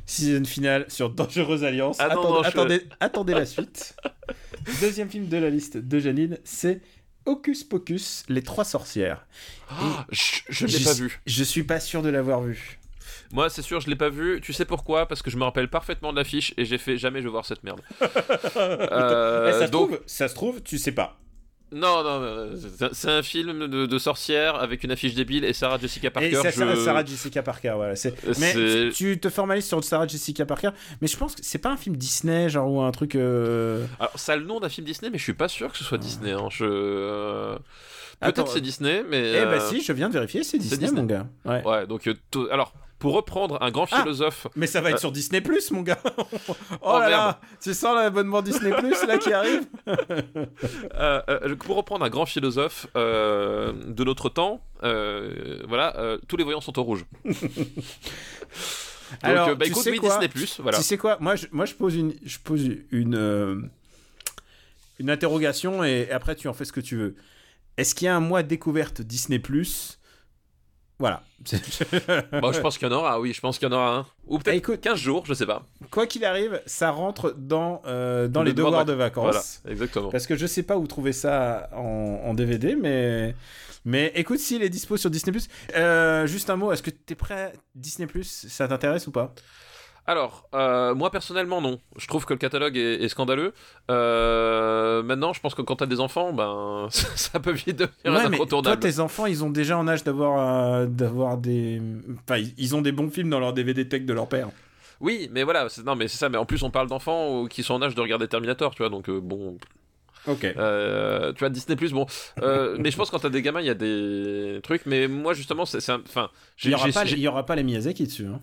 season 0.09 0.45
finale 0.45 0.87
sur 0.89 1.11
Dangereuse 1.11 1.65
Alliance. 1.65 1.99
Ah 2.01 2.09
attendez, 2.45 2.83
attendez, 3.01 3.35
la 3.35 3.47
suite. 3.47 3.95
Deuxième 4.81 5.09
film 5.09 5.29
de 5.29 5.37
la 5.37 5.51
liste 5.51 5.77
de 5.77 5.99
Janine, 5.99 6.39
c'est 6.45 6.81
Hocus 7.27 7.63
Pocus, 7.63 8.25
Les 8.29 8.43
Trois 8.43 8.65
Sorcières. 8.65 9.27
Ah, 9.71 10.07
je 10.11 10.67
ne 10.67 10.71
l'ai 10.71 10.85
pas 10.85 10.95
vu. 10.95 11.21
Je 11.27 11.45
suis 11.45 11.63
pas 11.63 11.79
sûr 11.79 12.03
de 12.03 12.09
l'avoir 12.09 12.43
vu. 12.43 12.79
Moi, 13.33 13.51
c'est 13.51 13.63
sûr, 13.63 13.81
je 13.81 13.91
l'ai 13.91 13.97
pas 13.97 14.09
vu. 14.09 14.41
Tu 14.41 14.53
sais 14.53 14.65
pourquoi? 14.65 15.07
Parce 15.07 15.21
que 15.23 15.31
je 15.31 15.37
me 15.37 15.45
rappelle 15.45 15.69
parfaitement 15.69 16.13
de 16.13 16.17
l'affiche 16.17 16.55
et 16.57 16.65
j'ai 16.65 16.79
fait 16.79 16.97
jamais 16.97 17.21
je 17.21 17.25
vais 17.25 17.31
voir 17.31 17.45
cette 17.45 17.63
merde. 17.63 17.81
Euh, 18.57 19.53
ça, 19.59 19.69
donc... 19.69 19.91
trouve, 19.91 20.01
ça 20.07 20.29
se 20.29 20.35
trouve, 20.35 20.63
tu 20.63 20.79
sais 20.79 20.93
pas. 20.93 21.19
Non, 21.71 22.03
non, 22.03 22.51
c'est 22.93 23.11
un 23.11 23.23
film 23.23 23.66
de, 23.66 23.87
de, 23.87 23.99
sorcière 23.99 24.57
avec 24.57 24.85
une 24.85 24.91
affiche 24.91 25.14
débile 25.14 25.45
et 25.45 25.53
Sarah 25.53 25.79
Jessica 25.79 26.11
Parker. 26.11 26.41
Et 26.45 26.51
Sarah 26.51 27.05
Jessica 27.05 27.43
Parker, 27.43 27.75
voilà. 27.77 27.95
Mais 28.39 28.91
tu, 28.91 29.19
te 29.21 29.29
formalises 29.29 29.66
sur 29.66 29.83
Sarah 29.85 30.07
Jessica 30.07 30.47
Parker, 30.47 30.71
mais 31.01 31.09
je 31.09 31.16
pense 31.16 31.35
que 31.35 31.41
c'est 31.45 31.59
pas 31.59 31.71
un 31.71 31.77
film 31.77 31.97
Disney, 31.97 32.49
genre 32.49 32.71
ou 32.71 32.81
un 32.81 32.91
truc. 32.91 33.14
Euh, 33.14 33.87
Alors, 34.01 34.19
ça 34.19 34.33
a 34.33 34.37
le 34.37 34.45
nom 34.45 34.61
d'un 34.61 34.69
film 34.69 34.87
Disney, 34.87 35.11
mais 35.11 35.19
je 35.19 35.23
suis 35.25 35.35
pas 35.35 35.49
sûr 35.49 35.71
que 35.71 35.77
ce 35.77 35.85
soit 35.85 35.99
Disney. 35.99 36.33
Hein. 36.33 36.49
Je. 36.51 36.64
Euh, 36.64 37.59
peut-être 38.21 38.49
c'est 38.49 38.61
Disney, 38.62 39.05
mais. 39.09 39.33
Eh 39.35 39.45
ben 39.45 39.61
si, 39.61 39.83
je 39.83 39.93
viens 39.93 40.09
de 40.09 40.14
vérifier, 40.14 40.45
c'est 40.45 40.59
Disney, 40.59 40.87
Disney, 40.87 41.01
mon 41.01 41.07
gars. 41.07 41.27
Ouais, 41.45 41.62
ouais 41.64 41.87
donc. 41.87 42.09
Alors, 42.51 42.73
pour 42.99 43.14
reprendre 43.14 43.59
un 43.62 43.70
grand 43.70 43.86
ah, 43.92 44.01
philosophe. 44.01 44.49
mais 44.57 44.66
ça 44.66 44.80
va 44.80 44.90
être 44.90 44.96
euh, 44.96 45.01
sur 45.01 45.12
Disney 45.12 45.40
Plus, 45.40 45.70
mon 45.70 45.82
gars. 45.82 45.99
oh, 46.18 46.24
oh, 46.82 46.99
là 46.99 47.09
là, 47.09 47.40
tu 47.61 47.72
sens 47.72 47.94
l'abonnement 47.94 48.42
Disney 48.42 48.72
Plus 48.76 49.07
là 49.07 49.18
qui 49.18 49.32
arrive. 49.32 49.66
Euh, 50.94 51.22
euh, 51.28 51.55
pour 51.57 51.76
reprendre 51.76 52.05
un 52.05 52.09
grand 52.09 52.26
philosophe 52.26 52.86
de 52.94 54.05
notre 54.05 54.28
temps, 54.28 54.61
voilà, 54.80 56.18
tous 56.26 56.36
les 56.36 56.44
voyants 56.44 56.61
sont 56.61 56.78
au 56.78 56.82
rouge. 56.82 57.05
Donc, 57.24 57.36
Alors, 59.22 59.57
bah, 59.57 59.66
écoute, 59.66 59.86
oui, 59.86 60.01
Disney 60.01 60.28
Plus, 60.28 60.61
voilà. 60.61 60.78
Tu 60.78 60.84
sais 60.84 60.99
quoi 60.99 61.16
Moi, 61.20 61.36
je, 61.36 61.46
moi, 61.53 61.64
je 61.66 61.74
pose 61.74 61.94
une, 61.94 62.14
je 62.24 62.38
pose 62.38 62.68
une, 62.90 63.70
une 64.99 65.11
interrogation 65.11 65.84
et 65.84 66.11
après 66.11 66.34
tu 66.34 66.49
en 66.49 66.53
fais 66.53 66.64
ce 66.64 66.72
que 66.72 66.80
tu 66.80 66.96
veux. 66.96 67.16
Est-ce 67.76 67.94
qu'il 67.94 68.07
y 68.07 68.09
a 68.09 68.16
un 68.16 68.20
mois 68.20 68.42
découverte 68.42 69.03
Disney 69.03 69.38
Plus 69.38 69.97
voilà. 70.99 71.22
bon, 72.42 72.53
je 72.53 72.61
pense 72.61 72.76
qu'il 72.76 72.88
y 72.88 72.90
en 72.90 72.94
aura, 72.94 73.20
oui, 73.20 73.32
je 73.32 73.40
pense 73.40 73.59
qu'il 73.59 73.68
y 73.68 73.70
en 73.72 73.74
aura 73.76 73.96
un. 73.99 74.07
Ou 74.26 74.38
peut-être 74.38 74.74
15 74.74 74.99
jours, 74.99 75.24
je 75.26 75.34
sais 75.34 75.46
pas. 75.46 75.62
Quoi 75.90 76.07
qu'il 76.07 76.24
arrive, 76.24 76.61
ça 76.66 76.90
rentre 76.90 77.34
dans, 77.38 77.82
euh, 77.86 78.26
dans 78.26 78.42
les 78.42 78.53
devoirs 78.53 78.84
de 78.84 78.92
vacances. 78.92 79.61
Voilà, 79.62 79.72
exactement. 79.72 80.11
Parce 80.11 80.26
que 80.26 80.34
je 80.34 80.46
sais 80.46 80.64
pas 80.64 80.76
où 80.76 80.86
trouver 80.86 81.12
ça 81.12 81.70
en, 81.72 82.34
DVD, 82.34 82.76
mais. 82.76 83.34
Mais 83.84 84.12
écoute, 84.16 84.40
s'il 84.40 84.62
est 84.62 84.68
dispo 84.68 84.96
sur 84.96 85.09
Disney, 85.09 85.38
euh, 85.76 86.26
juste 86.26 86.51
un 86.51 86.57
mot, 86.57 86.72
est-ce 86.72 86.82
que 86.82 86.90
tu 86.90 87.12
es 87.12 87.14
prêt 87.14 87.55
Disney 87.74 88.09
Ça 88.22 88.66
t'intéresse 88.66 89.07
ou 89.07 89.12
pas? 89.12 89.32
Alors, 90.09 90.49
euh, 90.55 90.95
moi 90.95 91.11
personnellement, 91.11 91.61
non. 91.61 91.79
Je 91.99 92.07
trouve 92.07 92.25
que 92.25 92.33
le 92.33 92.39
catalogue 92.39 92.77
est, 92.79 93.03
est 93.05 93.09
scandaleux. 93.09 93.53
Euh, 93.91 95.03
maintenant, 95.03 95.33
je 95.33 95.41
pense 95.41 95.55
que 95.55 95.63
quand 95.63 95.77
t'as 95.77 95.87
des 95.87 96.01
enfants, 96.01 96.33
ben, 96.33 96.89
ça 96.91 97.39
peut 97.41 97.53
vite 97.53 97.77
devenir 97.79 97.93
Ouais, 98.07 98.11
un 98.27 98.29
mais 98.31 98.37
toi, 98.39 98.47
incontournable. 98.47 98.81
tes 98.81 99.01
enfants, 99.01 99.27
ils 99.27 99.45
ont 99.45 99.51
déjà 99.51 99.77
en 99.79 99.87
âge 99.87 100.05
d'avoir 100.05 100.75
euh, 100.75 100.87
d'avoir 100.87 101.37
des. 101.37 101.81
Enfin, 102.27 102.43
ils- 102.57 102.75
ont 102.75 102.81
des 102.83 102.93
bons 102.93 103.11
films 103.11 103.31
dans 103.31 103.41
leur 103.41 103.53
DVD 103.53 103.87
tech 103.89 104.03
de 104.03 104.13
leur 104.13 104.29
père. 104.29 104.49
Oui, 105.01 105.29
mais 105.33 105.43
voilà, 105.45 105.69
c'est- 105.69 105.85
non, 105.85 105.95
mais 105.95 106.09
c'est 106.09 106.17
ça. 106.19 106.29
Mais 106.29 106.39
en 106.39 106.47
plus, 106.47 106.63
on 106.63 106.71
parle 106.71 106.89
d'enfants 106.89 107.47
qui 107.47 107.63
sont 107.63 107.75
en 107.75 107.83
âge 107.83 107.95
de 107.95 108.01
regarder 108.01 108.29
Terminator, 108.29 108.75
tu 108.75 108.83
vois. 108.83 108.89
Donc, 108.91 109.11
bon, 109.11 109.59
Ok. 110.29 110.45
Euh, 110.45 111.33
tu 111.33 111.39
vois 111.41 111.49
Disney 111.49 111.74
Plus 111.74 111.93
bon 111.93 112.07
euh, 112.43 112.76
mais 112.81 112.91
je 112.91 112.97
pense 112.97 113.09
que 113.09 113.12
quand 113.12 113.20
t'as 113.20 113.29
des 113.31 113.43
gamins 113.43 113.61
il 113.61 113.66
y 113.66 113.70
a 113.70 113.74
des 113.74 114.61
trucs 114.62 114.85
mais 114.87 115.09
moi 115.09 115.33
justement 115.35 115.64
c'est 115.64 115.79
enfin 115.91 116.31
Il 116.59 116.64
j'ai- 116.64 116.70
y 116.70 116.74
aura 116.74 116.87
pas, 116.89 117.43
aura 117.43 117.57
les 117.57 117.62
Miyazaki 117.62 118.05
dessus. 118.05 118.26
hein. 118.26 118.41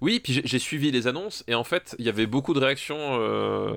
oui 0.00 0.20
puis 0.20 0.40
j'ai- 0.44 0.58
suivi 0.58 0.90
les 0.92 1.06
annonces 1.08 1.42
et 1.48 1.54
en 1.54 1.64
fait 1.64 1.96
il 1.98 2.04
y 2.04 2.08
avait 2.08 2.26
beaucoup 2.26 2.54
de 2.54 2.60
réactions 2.60 3.18
euh, 3.20 3.74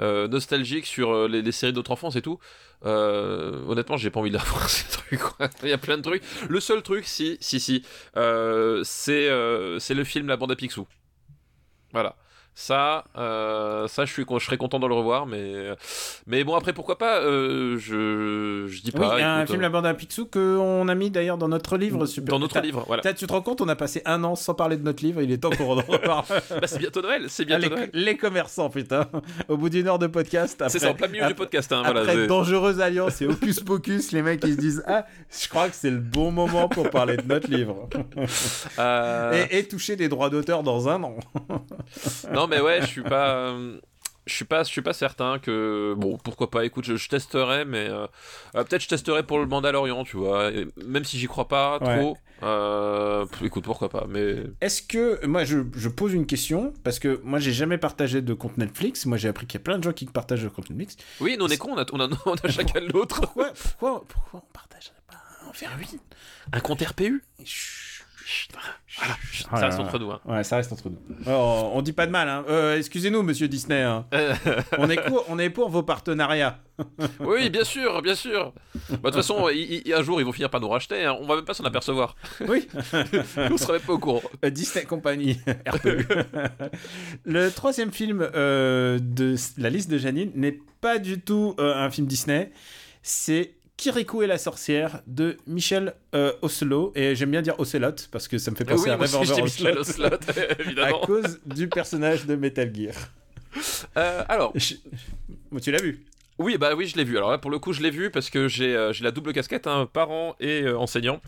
euh, 0.00 0.28
nostalgiques 0.28 0.86
sur 0.86 1.26
les, 1.28 1.42
les 1.42 1.52
séries 1.52 1.72
d'autres 1.72 1.90
enfance 1.90 2.14
et 2.16 2.22
tout 2.22 2.38
honnêtement 2.84 3.96
j'ai 3.96 4.10
pas 4.10 4.20
envie 4.20 4.30
de 4.30 4.36
la 4.36 4.42
voir 4.44 4.68
ces 4.70 4.88
trucs 4.88 5.20
il 5.64 5.68
y 5.68 5.72
a 5.72 5.78
plein 5.78 5.96
de 5.98 6.02
trucs 6.02 6.22
le 6.48 6.60
seul 6.60 6.82
truc 6.82 7.04
si 7.06 7.36
si 7.40 7.58
si 7.60 7.82
c'est 8.14 9.28
c'est 9.80 9.94
le 9.94 10.04
film 10.04 10.28
La 10.28 10.36
bande 10.36 10.52
à 10.52 10.56
Picsou 10.56 10.86
voilà 11.92 12.14
ça, 12.62 13.04
euh, 13.16 13.88
ça, 13.88 14.04
je 14.04 14.12
suis, 14.12 14.26
je 14.38 14.44
serais 14.44 14.58
content 14.58 14.78
de 14.78 14.86
le 14.86 14.92
revoir, 14.94 15.24
mais, 15.24 15.70
mais 16.26 16.44
bon 16.44 16.54
après 16.54 16.74
pourquoi 16.74 16.98
pas, 16.98 17.20
euh, 17.20 17.78
je, 17.78 18.66
je 18.68 18.82
dis 18.82 18.90
Oui, 18.94 19.00
pas. 19.00 19.14
il 19.16 19.20
y 19.20 19.22
a 19.22 19.32
un 19.32 19.38
écoute, 19.38 19.50
film 19.52 19.62
La 19.62 19.70
Bande 19.70 19.86
à 19.86 19.94
Picsou 19.94 20.26
qu'on 20.26 20.86
a 20.86 20.94
mis 20.94 21.10
d'ailleurs 21.10 21.38
dans 21.38 21.48
notre 21.48 21.78
livre. 21.78 22.04
Super... 22.04 22.32
dans 22.34 22.38
notre 22.38 22.60
livre, 22.60 22.84
voilà. 22.86 23.02
Tu 23.14 23.26
te 23.26 23.32
rends 23.32 23.40
compte, 23.40 23.62
on 23.62 23.68
a 23.68 23.76
passé 23.76 24.02
un 24.04 24.22
an 24.24 24.34
sans 24.34 24.52
parler 24.52 24.76
de 24.76 24.82
notre 24.82 25.02
livre. 25.02 25.22
Il 25.22 25.32
est 25.32 25.38
temps 25.38 25.48
qu'on 25.48 25.72
en 25.78 25.82
reparle. 25.88 26.24
Bah, 26.50 26.66
c'est 26.66 26.78
bientôt 26.78 27.00
Noël, 27.00 27.24
c'est 27.28 27.44
Ah, 27.44 27.58
bientôt 27.58 27.62
les, 27.62 27.70
Noël. 27.70 27.90
les 27.94 28.16
commerçants, 28.18 28.68
putain. 28.68 29.08
Au 29.48 29.56
bout 29.56 29.70
d'une 29.70 29.88
heure 29.88 29.98
de 29.98 30.06
podcast. 30.06 30.62
C'est 30.68 30.78
ça, 30.80 30.90
en 30.90 30.94
plein 30.94 31.08
milieu 31.08 31.22
après- 31.22 31.32
du 31.32 31.38
podcast. 31.38 31.72
Hein, 31.72 31.82
Après 31.84 32.04
voilà, 32.04 32.26
Dangereuse 32.26 32.80
Alliance 32.80 33.22
et 33.22 33.26
Hocus 33.26 33.60
Pocus, 33.60 34.12
les 34.12 34.20
mecs 34.20 34.44
ils 34.44 34.52
se 34.56 34.58
disent 34.60 34.84
Ah, 34.86 35.06
je 35.30 35.48
crois 35.48 35.68
que 35.70 35.74
c'est 35.74 35.90
le 35.90 35.98
bon 35.98 36.30
moment 36.30 36.68
pour 36.68 36.90
parler 36.90 37.16
de 37.16 37.22
notre 37.26 37.50
livre. 37.50 37.88
Euh, 38.78 39.46
Et, 39.50 39.58
et 39.60 39.64
toucher 39.68 39.96
des 39.96 40.08
droits 40.10 40.28
d'auteur 40.30 40.62
dans 40.62 40.88
un 40.90 41.02
an. 41.02 41.16
Non, 42.32 42.46
mais 42.50 42.60
ouais, 42.60 42.80
je 42.82 42.86
suis 42.86 43.02
pas. 43.02 43.28
euh, 43.36 43.78
Je 44.26 44.34
suis 44.34 44.44
pas, 44.44 44.62
je 44.62 44.68
suis 44.68 44.82
pas 44.82 44.92
certain 44.92 45.38
que 45.38 45.94
bon, 45.96 46.18
pourquoi 46.18 46.50
pas. 46.50 46.64
Écoute, 46.64 46.84
je, 46.84 46.94
je 46.96 47.08
testerai, 47.08 47.64
mais 47.64 47.88
euh, 47.88 48.06
euh, 48.54 48.62
peut-être 48.64 48.82
je 48.82 48.88
testerai 48.88 49.22
pour 49.24 49.38
le 49.38 49.46
Mandalorian, 49.46 50.04
tu 50.04 50.18
vois. 50.18 50.52
et 50.52 50.68
même 50.86 51.04
si 51.04 51.18
j'y 51.18 51.26
crois 51.26 51.48
pas 51.48 51.78
Ouais. 51.80 51.96
trop. 51.98 52.16
euh, 52.42 53.26
écoute, 53.42 53.64
pourquoi 53.64 53.88
pas. 53.88 54.04
Mais 54.08 54.36
Est-ce 54.60 54.82
que, 54.82 55.24
moi 55.26 55.44
je, 55.44 55.58
je 55.74 55.88
pose 55.88 56.12
une 56.12 56.26
question, 56.26 56.72
parce 56.84 56.98
que 56.98 57.20
moi 57.24 57.38
j'ai 57.40 57.52
jamais 57.52 57.78
partagé 57.78 58.20
de 58.22 58.34
compte 58.34 58.56
Netflix, 58.58 59.06
moi 59.06 59.16
j'ai 59.16 59.28
appris 59.28 59.46
qu'il 59.46 59.58
y 59.58 59.62
a 59.62 59.64
plein 59.64 59.78
de 59.78 59.84
gens 59.84 59.92
qui 59.92 60.04
partagent 60.06 60.44
de 60.44 60.48
compte 60.48 60.68
Netflix. 60.70 60.96
oui, 61.20 61.36
nous 61.38 61.46
on 61.46 61.48
est 61.48 61.56
cons, 61.58 61.72
on 61.72 61.78
a, 61.78 61.86
on 61.92 62.00
a, 62.00 62.08
on 62.26 62.34
a 62.34 62.48
chacun 62.48 62.80
l'autre. 62.80 63.20
Pourquoi, 63.22 63.52
pourquoi, 63.54 64.04
pourquoi 64.06 64.42
on 64.46 64.52
partagerait 64.52 64.94
pas 65.08 65.16
un 65.46 66.56
Un 66.56 66.60
compte 66.60 66.82
RPU. 66.82 67.24
Voilà, 68.98 69.14
Ça 69.60 69.66
reste 69.66 69.78
entre 69.78 69.98
nous. 69.98 70.10
Hein. 70.10 70.20
Ouais, 70.24 70.44
ça 70.44 70.56
reste 70.56 70.72
entre 70.72 70.88
nous. 70.90 70.98
Oh, 71.26 71.70
on 71.74 71.82
dit 71.82 71.92
pas 71.92 72.06
de 72.06 72.10
mal, 72.10 72.28
hein. 72.28 72.44
Euh, 72.48 72.76
excusez-nous, 72.76 73.22
monsieur 73.22 73.48
Disney. 73.48 73.82
hein. 73.82 74.04
On, 74.78 74.90
est 74.90 75.00
pour, 75.00 75.24
on 75.28 75.38
est 75.38 75.50
pour 75.50 75.68
vos 75.70 75.82
partenariats. 75.82 76.58
oui, 77.20 77.50
bien 77.50 77.64
sûr, 77.64 78.02
bien 78.02 78.14
sûr. 78.14 78.52
Bah, 78.74 78.96
De 78.96 78.96
toute 79.02 79.14
façon, 79.16 79.46
un 79.48 80.02
jour 80.02 80.20
ils 80.20 80.24
vont 80.24 80.32
finir 80.32 80.50
par 80.50 80.60
nous 80.60 80.68
racheter. 80.68 81.06
On 81.08 81.26
va 81.26 81.36
même 81.36 81.44
pas 81.44 81.54
s'en 81.54 81.64
apercevoir. 81.64 82.16
Oui. 82.48 82.68
on 83.50 83.56
sera 83.56 83.74
même 83.74 83.82
pas 83.82 83.92
au 83.92 83.98
courant. 83.98 84.22
Euh, 84.44 84.50
Disney 84.50 84.84
Company, 84.84 85.38
RPU. 85.66 86.06
le 87.24 87.50
troisième 87.50 87.92
film 87.92 88.28
euh, 88.34 88.98
de 89.00 89.34
la 89.58 89.70
liste 89.70 89.90
de 89.90 89.98
Janine 89.98 90.32
n'est 90.34 90.58
pas 90.80 90.98
du 90.98 91.20
tout 91.20 91.54
euh, 91.58 91.74
un 91.76 91.90
film 91.90 92.06
Disney. 92.06 92.50
C'est 93.02 93.54
Kirikou 93.80 94.22
et 94.22 94.26
la 94.26 94.36
sorcière 94.36 95.00
de 95.06 95.38
Michel 95.46 95.94
euh, 96.14 96.34
Oslo. 96.42 96.92
Et 96.94 97.14
j'aime 97.14 97.30
bien 97.30 97.40
dire 97.40 97.58
Ocelot 97.58 97.94
parce 98.12 98.28
que 98.28 98.36
ça 98.36 98.50
me 98.50 98.56
fait 98.56 98.64
Ah 98.68 98.72
penser 98.72 98.84
oui, 98.84 98.90
à 98.90 98.96
Revolver 98.96 99.42
Michel 99.42 99.78
Ocelot. 99.78 99.80
Ocelot, 100.18 100.18
à 100.38 100.60
évidemment. 100.60 101.00
cause 101.00 101.40
du 101.46 101.66
personnage 101.66 102.26
de 102.26 102.34
Metal 102.36 102.70
Gear. 102.74 102.92
Euh, 103.96 104.22
alors, 104.28 104.52
Je- 104.54 104.74
Bon, 105.50 105.58
tu 105.60 105.70
l'as 105.72 105.80
vu? 105.80 106.04
Oui, 106.38 106.58
bah 106.58 106.74
oui, 106.76 106.86
je 106.86 106.96
l'ai 106.96 107.04
vu. 107.04 107.16
Alors 107.16 107.30
là, 107.30 107.38
pour 107.38 107.50
le 107.50 107.58
coup, 107.58 107.72
je 107.72 107.80
l'ai 107.82 107.90
vu 107.90 108.10
parce 108.10 108.28
que 108.30 108.48
j'ai 108.48 108.76
euh, 108.76 108.92
la 109.00 109.10
double 109.12 109.32
casquette, 109.32 109.66
hein, 109.66 109.88
parent 109.90 110.36
et 110.40 110.62
euh, 110.62 110.78
enseignant. 110.78 111.20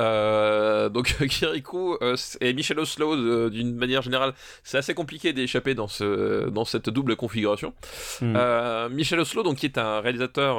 Euh, 0.00 0.88
donc 0.88 1.14
Kirikou 1.28 1.96
euh, 2.02 2.16
et 2.40 2.52
Michel 2.54 2.78
Oslo, 2.78 3.14
euh, 3.14 3.50
d'une 3.50 3.74
manière 3.74 4.02
générale, 4.02 4.32
c'est 4.64 4.78
assez 4.78 4.94
compliqué 4.94 5.32
d'échapper 5.32 5.74
dans, 5.74 5.88
ce, 5.88 6.48
dans 6.48 6.64
cette 6.64 6.88
double 6.88 7.16
configuration. 7.16 7.74
Hmm. 8.20 8.36
Michel 8.90 9.20
Oslo, 9.20 9.42
donc 9.42 9.58
qui 9.58 9.66
est 9.66 9.78
un 9.78 10.00
réalisateur 10.00 10.56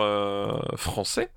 français, 0.77 1.29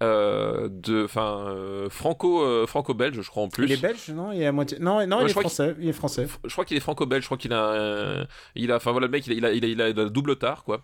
de, 0.00 1.04
enfin 1.04 1.54
franco 1.88 2.66
franco-belge, 2.66 3.20
je 3.20 3.30
crois 3.30 3.42
en 3.44 3.48
plus. 3.48 3.64
Il 3.64 3.72
est 3.72 3.80
belge, 3.80 4.08
non? 4.10 4.32
Il 4.32 4.42
est 4.42 4.46
à 4.46 4.52
moitié. 4.52 4.78
Non, 4.78 5.06
non 5.06 5.18
Ouais, 5.18 5.24
il, 5.24 5.30
est 5.30 5.32
français, 5.32 5.74
il 5.80 5.88
est 5.88 5.92
français. 5.92 6.26
je 6.44 6.52
crois 6.52 6.64
qu'il 6.64 6.76
est 6.76 6.80
franco-belge, 6.80 7.22
je 7.22 7.28
crois 7.28 7.38
qu'il 7.38 7.52
a, 7.52 8.26
il 8.54 8.70
a, 8.70 8.76
enfin 8.76 8.92
voilà, 8.92 9.06
le 9.06 9.10
mec, 9.12 9.26
il 9.26 9.32
a, 9.32 9.50
il 9.50 9.64
a, 9.64 9.68
il 9.68 9.80
a, 9.80 9.88
il 9.88 9.98
a 9.98 10.04
la 10.04 10.08
double 10.10 10.36
tard, 10.36 10.64
quoi. 10.64 10.82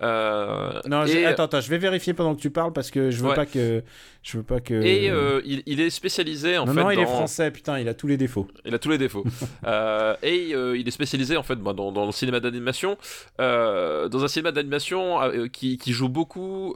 Non, 0.00 1.04
et- 1.06 1.26
attends, 1.26 1.44
attends, 1.44 1.60
je 1.60 1.68
vais 1.70 1.78
vérifier 1.78 2.14
pendant 2.14 2.34
que 2.34 2.40
tu 2.40 2.50
parles 2.50 2.72
parce 2.72 2.90
que 2.90 3.10
je 3.10 3.22
veux 3.22 3.30
Ouais. 3.30 3.34
pas 3.34 3.46
que. 3.46 3.82
Je 4.24 4.38
veux 4.38 4.42
pas 4.42 4.58
que. 4.60 4.72
Et 4.82 5.10
euh, 5.10 5.42
il, 5.44 5.62
il 5.66 5.80
est 5.82 5.90
spécialisé 5.90 6.56
en 6.56 6.64
non, 6.64 6.72
fait. 6.72 6.80
non, 6.80 6.90
il 6.90 6.98
est 6.98 7.04
français, 7.04 7.50
putain, 7.50 7.78
il 7.78 7.88
a 7.90 7.94
tous 7.94 8.06
les 8.06 8.16
défauts. 8.16 8.48
Il 8.64 8.74
a 8.74 8.78
tous 8.78 8.88
les 8.90 8.98
défauts. 8.98 9.24
Euh, 9.66 10.14
et 10.22 10.54
euh, 10.54 10.76
il 10.76 10.86
est 10.86 10.90
spécialisé 10.90 11.36
en 11.36 11.42
fait 11.42 11.56
bah, 11.56 11.72
dans, 11.72 11.90
dans 11.90 12.06
le 12.06 12.12
cinéma 12.12 12.40
d'animation, 12.40 12.96
dans 13.38 14.24
un 14.24 14.28
cinéma 14.28 14.52
d'animation 14.52 15.18
qui, 15.52 15.78
qui 15.78 15.92
joue 15.92 16.08
beaucoup 16.08 16.74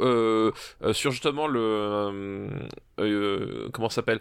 sur 0.93 1.11
justement 1.11 1.47
le 1.47 2.49
comment 3.73 3.89
ça 3.89 3.97
s'appelle 3.97 4.21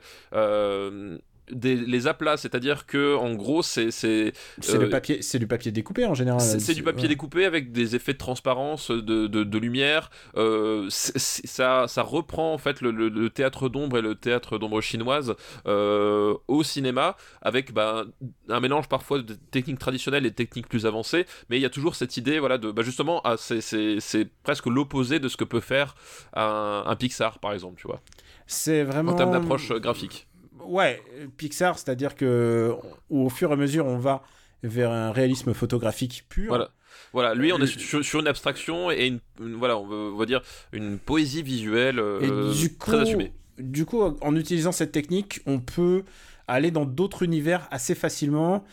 des, 1.52 1.76
les 1.76 2.08
aplats, 2.08 2.38
c'est-à-dire 2.38 2.86
que 2.86 3.16
en 3.16 3.34
gros 3.36 3.62
c'est 3.64 3.91
c'est 3.91 4.34
C'est 4.62 4.76
Euh, 4.76 4.82
le 4.82 4.89
papier, 4.89 5.22
c'est 5.22 5.39
du 5.39 5.48
papier 5.48 5.72
découpé 5.72 6.06
en 6.06 6.14
général. 6.14 6.41
c'est 6.41 6.74
du 6.74 6.84
papier 6.84 7.04
ouais. 7.04 7.10
découpé 7.10 7.45
avec 7.45 7.72
des 7.72 7.95
effets 7.95 8.14
de 8.14 8.18
transparence, 8.18 8.91
de, 8.91 9.28
de, 9.28 9.43
de 9.43 9.58
lumière. 9.58 10.10
Euh, 10.36 10.88
ça, 10.89 11.88
ça 11.88 12.02
reprend 12.04 12.54
en 12.54 12.58
fait 12.58 12.82
le, 12.82 12.91
le- 12.91 13.10
le 13.10 13.30
théâtre 13.30 13.70
d'ombre 13.70 13.98
et 13.98 14.02
le 14.02 14.16
théâtre 14.16 14.58
d'ombre 14.58 14.82
chinoise 14.82 15.36
euh, 15.68 16.34
au 16.48 16.64
cinéma, 16.64 17.16
avec 17.41 17.74
bah, 17.74 18.06
un 18.50 18.60
mélange 18.60 18.88
parfois 18.89 19.22
de 19.22 19.34
techniques 19.34 19.80
traditionnelles 19.80 20.26
et 20.26 20.30
de 20.32 20.36
techniques 20.36 20.68
plus 20.68 20.86
avancées. 20.86 21.26
Mais 21.50 21.58
il 21.58 21.62
y 21.62 21.66
a 21.66 21.70
toujours 21.70 21.95
cette 21.95 22.18
idée, 22.18 22.39
voilà, 22.39 22.58
de 22.58 22.72
bah, 22.72 22.82
justement, 22.84 23.22
ah, 23.24 23.36
c'est- 23.38 24.30
presque 24.43 24.66
l'opposé 24.66 25.20
de 25.20 25.28
ce 25.28 25.38
que 25.38 25.43
peut 25.43 25.60
faire 25.60 25.95
un, 26.34 26.84
un 26.86 26.95
Pixar, 26.95 27.39
par 27.39 27.54
exemple, 27.54 27.80
tu 27.80 27.88
vois, 27.88 28.02
C'est 28.48 28.84
vraiment. 28.84 29.12
en 29.12 29.16
termes 29.16 29.32
d'approche 29.32 29.72
graphique. 29.74 30.28
Ouais, 30.68 31.01
Pixar, 31.38 31.78
c'est-à-dire 31.80 32.15
que 32.15 32.76
au 33.09 33.30
fur 33.30 33.49
et 33.49 33.53
à 33.53 33.55
mesure, 33.55 33.86
on 33.86 33.97
va 33.97 34.22
vers 34.63 34.91
un 34.91 35.11
réalisme 35.11 35.53
photographique 35.53 36.26
pur. 36.30 36.47
Voilà. 36.49 36.72
Voilà, 37.13 37.36
lui, 37.36 37.53
on 37.53 37.59
est 37.61 37.68
sur, 37.68 38.03
sur 38.03 38.20
une 38.20 38.28
abstraction 38.28 38.91
et 38.91 39.07
une, 39.07 39.20
une- 39.39 39.55
voilà, 39.55 39.78
on 39.78 39.86
on 39.89 40.18
va 40.18 40.26
dire 40.26 40.41
une 40.74 40.97
poésie 40.97 41.43
visuelle 41.43 41.99
euh, 41.99 42.51
Et 42.51 42.59
du 42.59 42.74
coup, 42.76 42.91
très 42.91 42.99
assumée. 43.01 43.32
du 43.59 43.86
coup, 43.86 44.01
en 44.01 44.36
utilisant 44.36 44.72
cette 44.72 44.91
technique, 44.91 45.41
on 45.45 45.59
peut 45.59 46.03
aller 46.47 46.72
dans 46.72 46.86
d'autres 46.86 47.24
univers 47.24 47.68
assez 47.72 47.95
facilement. 47.95 48.63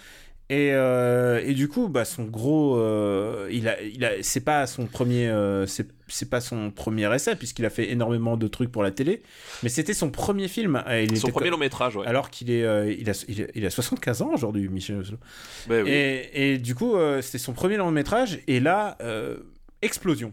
Et, 0.50 0.70
euh, 0.72 1.40
et 1.44 1.54
du 1.54 1.68
coup, 1.68 1.88
bah, 1.88 2.04
son 2.04 2.24
gros, 2.24 2.76
euh, 2.78 3.48
il 3.50 3.66
a, 3.68 3.80
il 3.82 4.04
a, 4.04 4.22
c'est 4.22 4.42
pas 4.44 4.66
son 4.66 4.86
premier, 4.86 5.28
euh, 5.28 5.66
c'est, 5.66 5.88
c'est 6.08 6.28
pas 6.28 6.40
son 6.40 6.70
premier 6.70 7.12
essai 7.14 7.34
puisqu'il 7.36 7.64
a 7.64 7.70
fait 7.70 7.90
énormément 7.90 8.36
de 8.36 8.46
trucs 8.46 8.70
pour 8.70 8.82
la 8.82 8.90
télé, 8.90 9.22
mais 9.62 9.68
c'était 9.68 9.94
son 9.94 10.10
premier 10.10 10.48
film. 10.48 10.82
Il 10.90 11.16
Son 11.16 11.28
premier 11.28 11.50
long 11.50 11.58
métrage, 11.58 11.96
ouais. 11.96 12.06
Alors 12.06 12.30
qu'il 12.30 12.50
est, 12.50 12.64
euh, 12.64 12.92
il, 12.92 13.08
a, 13.10 13.24
il, 13.28 13.42
a, 13.42 13.46
il 13.54 13.66
a 13.66 13.70
75 13.70 14.22
ans 14.22 14.30
aujourd'hui, 14.32 14.68
Michel 14.68 14.96
Oslo. 14.96 15.18
Ben 15.68 15.84
oui. 15.84 15.90
Et, 15.90 16.52
et 16.52 16.58
du 16.58 16.74
coup, 16.74 16.96
euh, 16.96 17.22
c'était 17.22 17.38
son 17.38 17.52
premier 17.52 17.76
long 17.76 17.90
métrage, 17.90 18.40
et 18.46 18.60
là, 18.60 18.96
euh, 19.00 19.36
explosion. 19.82 20.32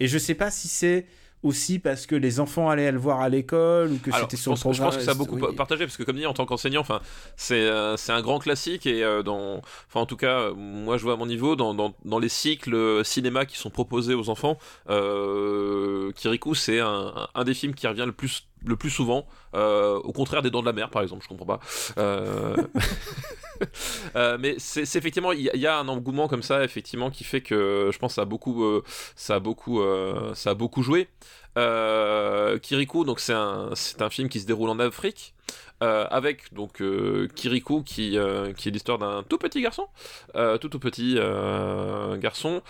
Et 0.00 0.08
je 0.08 0.18
sais 0.18 0.34
pas 0.34 0.50
si 0.50 0.68
c'est 0.68 1.06
aussi 1.42 1.78
parce 1.78 2.06
que 2.06 2.16
les 2.16 2.40
enfants 2.40 2.68
allaient 2.68 2.90
le 2.90 2.98
voir 2.98 3.20
à 3.20 3.28
l'école 3.28 3.92
ou 3.92 3.98
que 3.98 4.10
c'était 4.10 4.36
je 4.36 4.42
sur 4.42 4.52
le 4.52 4.56
pense, 4.56 4.60
je 4.76 4.80
programme. 4.82 4.88
pense 4.88 4.96
que 4.96 5.04
ça 5.04 5.12
a 5.12 5.14
beaucoup 5.14 5.36
Oui. 5.36 5.54
partagé 5.54 5.84
parce 5.84 5.96
que 5.96 6.02
comme 6.02 6.16
dit 6.16 6.26
en 6.26 6.32
tant 6.34 6.46
qu'enseignant, 6.46 6.80
enfin 6.80 7.00
c'est 7.36 7.54
euh, 7.60 7.96
c'est 7.96 8.10
un 8.12 8.20
grand 8.22 8.40
classique 8.40 8.86
et 8.86 9.04
euh, 9.04 9.22
dans, 9.22 9.58
enfin 9.88 10.00
en 10.00 10.06
tout 10.06 10.16
cas 10.16 10.50
moi 10.56 10.96
je 10.96 11.04
vois 11.04 11.12
à 11.12 11.16
mon 11.16 11.26
niveau 11.26 11.54
dans, 11.54 11.74
dans, 11.74 11.94
dans 12.04 12.18
les 12.18 12.28
cycles 12.28 12.74
euh, 12.74 13.04
cinéma 13.04 13.46
qui 13.46 13.56
sont 13.56 13.70
proposés 13.70 14.14
aux 14.14 14.30
enfants, 14.30 14.58
euh, 14.90 16.10
Kirikou 16.12 16.54
c'est 16.54 16.80
un, 16.80 17.12
un, 17.14 17.28
un 17.34 17.44
des 17.44 17.54
films 17.54 17.74
qui 17.74 17.86
revient 17.86 18.04
le 18.06 18.12
plus 18.12 18.47
le 18.64 18.76
plus 18.76 18.90
souvent, 18.90 19.26
euh, 19.54 19.96
au 19.98 20.12
contraire 20.12 20.42
des 20.42 20.50
Dents 20.50 20.60
de 20.60 20.66
la 20.66 20.72
Mer 20.72 20.90
par 20.90 21.02
exemple, 21.02 21.22
je 21.22 21.28
comprends 21.28 21.46
pas. 21.46 21.60
Euh... 21.98 22.56
Euh, 24.14 24.38
mais 24.38 24.54
c'est 24.58 24.82
effectivement 24.94 25.32
il 25.32 25.40
y, 25.42 25.66
a- 25.66 25.78
un 25.78 25.88
engouement 25.88 26.28
comme 26.28 26.44
ça 26.44 26.62
effectivement 26.62 27.10
qui 27.10 27.24
fait 27.24 27.40
que 27.40 27.90
je 27.92 27.98
pense 27.98 28.12
que 28.12 28.14
ça 28.14 28.22
a 28.22 28.24
beaucoup 28.24 28.64
ça 29.16 29.34
a 29.34 29.40
beaucoup 29.40 29.82
ça 30.34 30.50
a 30.50 30.54
beaucoup 30.54 30.84
joué. 30.84 31.08
Kirikou 32.62 33.04
donc 33.04 33.18
c'est 33.18 33.32
un 33.32 33.70
c'est 33.74 34.00
un 34.00 34.10
film 34.10 34.28
qui 34.28 34.38
se 34.38 34.46
déroule 34.46 34.70
en 34.70 34.78
Afrique. 34.78 35.34
Avec 35.80 36.52
donc 36.52 36.82
Kirikou 37.34 37.82
qui, 37.82 38.18
qui 38.56 38.68
est 38.68 38.72
l'histoire 38.72 38.98
d'un 38.98 39.22
tout 39.22 39.38
petit 39.38 39.62
garçon, 39.62 39.86
tout 40.34 40.68
tout 40.68 40.78
petit 40.78 41.18
garçon 42.18 42.62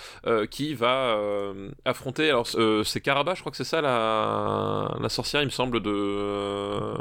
qui 0.51 0.75
va 0.75 1.19
affronter, 1.85 2.29
alors 2.29 2.47
c'est 2.85 3.01
Karaba, 3.01 3.35
je 3.35 3.41
crois 3.41 3.51
que 3.51 3.57
c'est 3.57 3.65
ça 3.65 3.81
la, 3.81 4.95
la 5.01 5.09
sorcière, 5.09 5.43
il 5.43 5.47
me 5.47 5.51
semble, 5.51 5.81
de, 5.81 6.95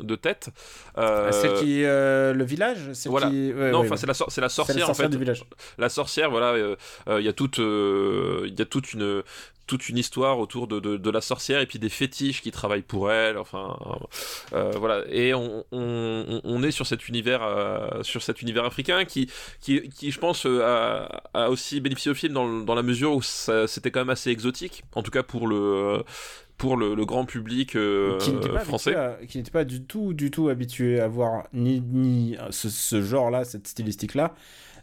de 0.00 0.16
tête. 0.16 0.50
celle 0.96 1.54
qui 1.54 1.82
le 1.82 2.44
village 2.44 2.90
voilà. 3.06 3.30
non, 3.30 3.80
enfin 3.80 3.96
c'est 3.96 4.06
la, 4.06 4.14
c'est 4.14 4.40
la 4.40 4.48
sorcière, 4.48 4.90
en 4.90 4.94
fait. 4.94 5.08
Du 5.08 5.18
village. 5.18 5.44
La 5.78 5.88
sorcière, 5.88 6.30
voilà, 6.30 6.76
il 7.08 7.24
y 7.24 7.28
a 7.28 7.32
toute, 7.32 7.58
il 7.58 8.54
y 8.58 8.62
a 8.62 8.66
toute 8.66 8.92
une 8.92 9.22
toute 9.66 9.88
une 9.88 9.98
histoire 9.98 10.38
autour 10.38 10.68
de, 10.68 10.78
de, 10.78 11.10
la 11.10 11.20
sorcière 11.20 11.60
et 11.60 11.66
puis 11.66 11.78
des 11.78 11.88
fétiches 11.88 12.40
qui 12.40 12.50
travaillent 12.50 12.82
pour 12.82 13.10
elle. 13.10 13.36
Enfin, 13.36 13.76
euh, 14.52 14.70
voilà. 14.76 15.04
Et 15.10 15.34
on, 15.34 15.64
on, 15.72 16.40
on, 16.44 16.62
est 16.62 16.70
sur 16.70 16.86
cet 16.86 17.08
univers, 17.08 17.42
euh, 17.42 18.02
sur 18.02 18.22
cet 18.22 18.42
univers 18.42 18.64
africain 18.64 19.04
qui, 19.04 19.28
qui, 19.60 19.88
qui 19.88 20.10
je 20.10 20.18
pense, 20.20 20.46
euh, 20.46 20.62
a, 20.62 21.22
a, 21.34 21.50
aussi 21.50 21.80
bénéficié 21.80 22.12
au 22.12 22.14
film 22.14 22.32
dans, 22.32 22.48
dans 22.60 22.74
la 22.74 22.82
mesure 22.82 23.14
où 23.14 23.22
c'était 23.22 23.90
quand 23.90 24.00
même 24.00 24.10
assez 24.10 24.30
exotique, 24.30 24.84
en 24.94 25.02
tout 25.02 25.10
cas 25.10 25.22
pour 25.22 25.48
le 25.48 26.02
pour 26.58 26.78
le, 26.78 26.94
le 26.94 27.04
grand 27.04 27.26
public 27.26 27.76
qui 28.20 28.32
français. 28.64 28.96
qui 29.28 29.36
n'était 29.36 29.50
pas 29.50 29.64
du 29.64 29.82
tout, 29.82 30.14
du 30.14 30.30
tout 30.30 30.48
habitué 30.48 31.00
à 31.00 31.08
voir 31.08 31.48
ni, 31.52 31.82
ni 31.82 32.36
ce, 32.48 32.70
ce 32.70 33.02
genre-là, 33.02 33.44
cette 33.44 33.66
stylistique-là, 33.66 34.34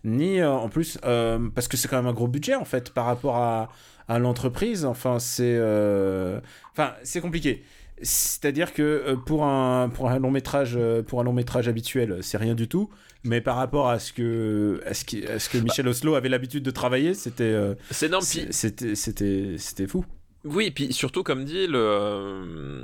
ni 0.04 0.44
en 0.44 0.70
plus, 0.70 1.00
parce 1.02 1.68
que 1.68 1.78
c'est 1.78 1.88
quand 1.88 1.98
même 1.98 2.06
un 2.06 2.14
gros 2.14 2.28
budget 2.28 2.54
en 2.54 2.66
fait 2.66 2.92
par 2.92 3.06
rapport 3.06 3.38
à 3.38 3.72
à 4.08 4.20
l'entreprise. 4.20 4.86
Enfin, 4.86 5.20
c'est 5.20 5.58
euh, 5.58 6.40
enfin, 6.72 6.94
c'est 7.04 7.22
compliqué. 7.22 7.64
C'est-à-dire 8.02 8.74
que 8.74 8.82
euh, 8.82 9.16
pour 9.16 9.46
un, 9.46 9.90
pour 9.90 10.10
un 10.10 10.20
long 10.20 10.32
métrage 10.32 10.74
euh, 10.76 11.04
pour 11.04 11.22
un 11.22 11.24
long 11.24 11.34
métrage 11.34 11.68
habituel, 11.68 12.20
c'est 12.22 12.38
rien 12.38 12.56
du 12.56 12.68
tout. 12.68 12.90
Mais 13.24 13.40
par 13.40 13.56
rapport 13.56 13.90
à 13.90 14.00
ce 14.00 14.12
que 14.12 14.82
à 14.86 14.94
ce, 14.94 15.06
qui, 15.06 15.24
ce 15.38 15.48
que 15.50 15.58
Michel 15.58 15.88
Oslo 15.88 16.16
avait 16.16 16.30
l'habitude 16.30 16.64
de 16.64 16.72
travailler, 16.72 17.14
c'était 17.14 17.56
c'est 17.90 18.08
énorme. 18.08 18.24
C'était 18.24 18.96
c'était 18.96 19.56
c'était 19.58 19.88
fou. 19.88 20.06
Oui, 20.46 20.72
puis 20.72 20.92
surtout, 20.92 21.24
comme 21.24 21.46
dit, 21.46 21.68
le, 21.68 22.84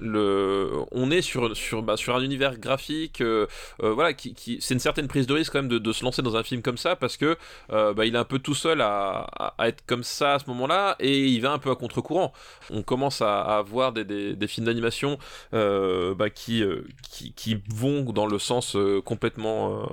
le, 0.00 0.70
on 0.90 1.12
est 1.12 1.22
sur, 1.22 1.56
sur, 1.56 1.84
bah, 1.84 1.96
sur 1.96 2.16
un 2.16 2.20
univers 2.20 2.58
graphique, 2.58 3.20
euh, 3.20 3.46
euh, 3.80 3.92
voilà, 3.92 4.12
qui, 4.12 4.34
qui 4.34 4.58
c'est 4.60 4.74
une 4.74 4.80
certaine 4.80 5.06
prise 5.06 5.28
de 5.28 5.34
risque 5.34 5.52
quand 5.52 5.60
même 5.60 5.68
de, 5.68 5.78
de, 5.78 5.92
se 5.92 6.04
lancer 6.04 6.20
dans 6.22 6.34
un 6.34 6.42
film 6.42 6.62
comme 6.62 6.76
ça, 6.76 6.96
parce 6.96 7.16
que 7.16 7.36
euh, 7.70 7.94
bah, 7.94 8.06
il 8.06 8.16
est 8.16 8.18
un 8.18 8.24
peu 8.24 8.40
tout 8.40 8.56
seul 8.56 8.80
à, 8.80 9.20
à, 9.56 9.68
être 9.68 9.86
comme 9.86 10.02
ça 10.02 10.34
à 10.34 10.38
ce 10.40 10.46
moment-là, 10.48 10.96
et 10.98 11.26
il 11.26 11.40
va 11.40 11.52
un 11.52 11.58
peu 11.58 11.70
à 11.70 11.76
contre-courant. 11.76 12.32
On 12.70 12.82
commence 12.82 13.22
à, 13.22 13.40
à 13.40 13.62
voir 13.62 13.92
des, 13.92 14.04
des, 14.04 14.34
des 14.34 14.48
films 14.48 14.66
d'animation 14.66 15.16
bah, 15.52 16.28
qui, 16.34 16.64
qui, 17.08 17.32
qui, 17.34 17.62
vont 17.72 18.02
dans 18.02 18.26
le 18.26 18.40
sens 18.40 18.76
complètement 19.04 19.88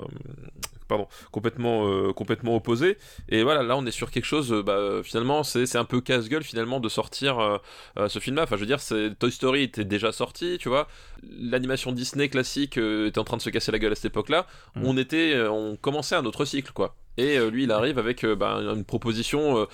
pardon, 0.93 1.07
complètement, 1.31 1.87
euh, 1.87 2.13
complètement 2.13 2.55
opposé. 2.55 2.99
Et 3.27 3.41
voilà, 3.41 3.63
là 3.63 3.75
on 3.75 3.85
est 3.85 3.91
sur 3.91 4.11
quelque 4.11 4.25
chose, 4.25 4.53
euh, 4.53 4.61
bah, 4.61 5.01
finalement, 5.03 5.43
c'est 5.43 5.75
un 5.75 5.85
peu 5.85 6.01
casse-gueule 6.01 6.43
finalement 6.43 6.79
de 6.79 6.87
sortir 6.87 7.39
euh, 7.39 8.07
ce 8.07 8.19
film-là. 8.19 8.43
Enfin, 8.43 8.57
je 8.57 8.61
veux 8.61 8.67
dire, 8.67 8.79
Toy 9.17 9.31
Story 9.31 9.63
était 9.63 9.85
déjà 9.85 10.11
sorti, 10.11 10.57
tu 10.59 10.69
vois. 10.69 10.87
L'animation 11.23 11.91
Disney 11.91 12.29
classique 12.29 12.77
était 12.77 13.17
en 13.17 13.23
train 13.23 13.37
de 13.37 13.41
se 13.41 13.49
casser 13.49 13.71
la 13.71 13.79
gueule 13.79 13.93
à 13.93 13.95
cette 13.95 14.05
époque-là. 14.05 14.45
Mm. 14.75 14.85
On 14.85 14.97
était, 14.97 15.47
on 15.49 15.75
commençait 15.77 16.15
un 16.15 16.25
autre 16.25 16.45
cycle, 16.45 16.71
quoi. 16.73 16.95
Et 17.17 17.39
lui, 17.49 17.63
il 17.63 17.71
arrive 17.71 17.97
avec 17.97 18.25
bah, 18.25 18.57
une 18.57 18.85
proposition 18.85 19.67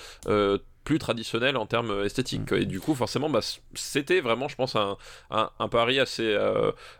plus 0.85 0.99
traditionnelle 0.99 1.57
en 1.57 1.65
termes 1.65 2.05
esthétiques. 2.05 2.51
Mm. 2.51 2.55
Et 2.55 2.65
du 2.65 2.79
coup, 2.79 2.95
forcément, 2.95 3.29
bah, 3.29 3.41
c'était 3.73 4.21
vraiment, 4.21 4.47
je 4.47 4.55
pense, 4.55 4.77
un, 4.77 4.95
un, 5.31 5.49
un 5.59 5.67
pari 5.67 5.99
assez, 5.99 6.33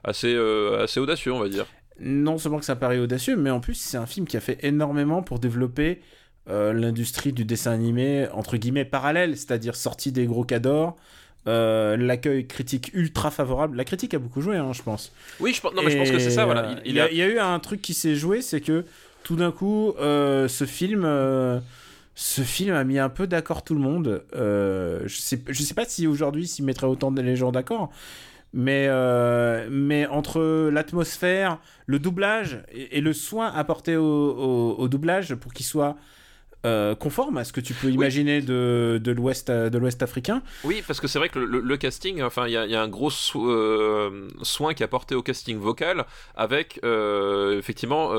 assez, 0.03 0.35
assez 0.77 0.99
audacieux, 0.99 1.31
on 1.31 1.39
va 1.39 1.47
dire 1.47 1.67
non 2.01 2.37
seulement 2.37 2.59
que 2.59 2.65
ça 2.65 2.75
paraît 2.75 2.99
audacieux, 2.99 3.35
mais 3.35 3.49
en 3.49 3.59
plus 3.59 3.75
c'est 3.75 3.97
un 3.97 4.05
film 4.05 4.25
qui 4.25 4.37
a 4.37 4.39
fait 4.39 4.57
énormément 4.63 5.21
pour 5.21 5.39
développer 5.39 6.01
euh, 6.49 6.73
l'industrie 6.73 7.31
du 7.31 7.45
dessin 7.45 7.71
animé 7.71 8.27
entre 8.33 8.57
guillemets 8.57 8.85
parallèle, 8.85 9.37
c'est-à-dire 9.37 9.75
sortie 9.75 10.11
des 10.11 10.25
gros 10.25 10.43
cadors. 10.43 10.95
Euh, 11.47 11.95
l'accueil 11.95 12.47
critique 12.47 12.91
ultra 12.93 13.31
favorable. 13.31 13.77
La 13.77 13.85
critique 13.85 14.13
a 14.13 14.19
beaucoup 14.19 14.41
joué, 14.41 14.57
hein, 14.57 14.73
je 14.73 14.81
pense. 14.81 15.11
Oui, 15.39 15.53
je, 15.53 15.61
non, 15.75 15.83
mais 15.83 15.91
je 15.91 15.97
pense 15.97 16.11
que 16.11 16.19
c'est 16.19 16.31
ça. 16.31 16.45
Voilà. 16.45 16.75
Il, 16.85 16.95
y 16.95 16.99
a... 16.99 17.27
eu 17.27 17.39
un 17.39 17.59
truc 17.59 17.81
qui 17.81 17.93
s'est 17.93 18.15
joué, 18.15 18.41
c'est 18.41 18.61
que 18.61 18.83
tout 19.23 19.35
d'un 19.35 19.51
coup, 19.51 19.93
euh, 19.99 20.47
ce 20.47 20.65
film, 20.65 21.03
ce 22.15 22.41
film 22.41 22.75
a 22.75 22.83
mis 22.83 22.99
un 22.99 23.09
peu 23.09 23.27
d'accord 23.27 23.63
tout 23.63 23.75
le 23.75 23.81
monde. 23.81 24.23
je 24.33 25.07
sais, 25.07 25.41
je 25.47 25.63
sais 25.63 25.75
pas 25.75 25.85
si 25.85 26.07
aujourd'hui 26.07 26.47
s'il 26.47 26.65
mettrait 26.65 26.87
autant 26.87 27.11
de 27.11 27.21
les 27.21 27.35
gens 27.35 27.51
d'accord, 27.51 27.91
mais, 28.53 28.87
euh, 28.89 29.67
mais 29.71 30.07
entre 30.07 30.69
l'atmosphère, 30.69 31.59
le 31.85 31.99
doublage 31.99 32.63
et, 32.71 33.01
le 33.01 33.13
soin 33.13 33.47
apporté 33.47 33.95
au, 33.95 34.75
au, 34.77 34.87
doublage 34.87 35.35
pour 35.35 35.53
qu'il 35.53 35.65
soit 35.65 35.95
euh, 36.65 36.93
conforme 36.93 37.37
à 37.37 37.45
ce 37.45 37.53
que 37.53 37.61
tu 37.61 37.73
peux 37.73 37.89
imaginer 37.89 38.41
de, 38.41 38.99
de 39.01 39.11
l'Ouest 39.11 39.49
de 39.49 39.77
l'Ouest 39.77 40.03
africain. 40.03 40.41
Oui, 40.63 40.83
parce 40.85 40.99
que 40.99 41.07
c'est 41.07 41.17
vrai 41.19 41.29
que 41.29 41.39
le, 41.39 41.77
casting, 41.77 42.21
enfin, 42.21 42.47
il 42.47 42.51
y, 42.51 42.71
y, 42.71 42.75
a 42.75 42.81
un 42.81 42.89
gros 42.89 43.11
euh, 43.35 44.27
soin 44.41 44.73
qui 44.73 44.83
est 44.83 44.85
apporté 44.85 45.15
au 45.15 45.21
casting 45.21 45.57
vocal 45.57 46.05
avec 46.35 46.79
effectivement 46.83 48.09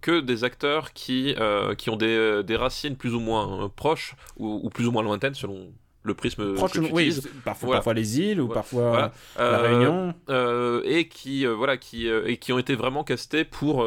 que 0.00 0.20
des 0.20 0.44
acteurs 0.44 0.92
qui, 0.92 1.34
qui 1.78 1.90
ont 1.90 1.96
des, 1.96 2.42
des, 2.44 2.56
racines 2.56 2.96
plus 2.96 3.14
ou 3.14 3.20
moins 3.20 3.70
proches 3.74 4.14
ou, 4.36 4.60
ou 4.62 4.68
plus 4.68 4.86
ou 4.86 4.90
moins 4.90 5.02
lointaines 5.02 5.34
selon 5.34 5.72
le 6.06 6.14
prisme 6.14 6.54
oui, 6.92 7.14
parfois, 7.44 7.74
parfois, 7.74 7.94
les 7.94 8.20
îles 8.20 8.40
ou 8.40 8.48
parfois 8.48 9.12
la 9.36 9.42
euh, 9.42 9.62
Réunion. 9.62 10.14
euh, 10.28 10.80
et 10.84 11.08
qui 11.08 11.46
euh, 11.46 11.54
voilà 11.54 11.76
qui 11.76 12.08
et 12.08 12.36
qui 12.36 12.52
ont 12.52 12.58
été 12.58 12.74
vraiment 12.74 13.04
castés 13.04 13.44
pour 13.44 13.84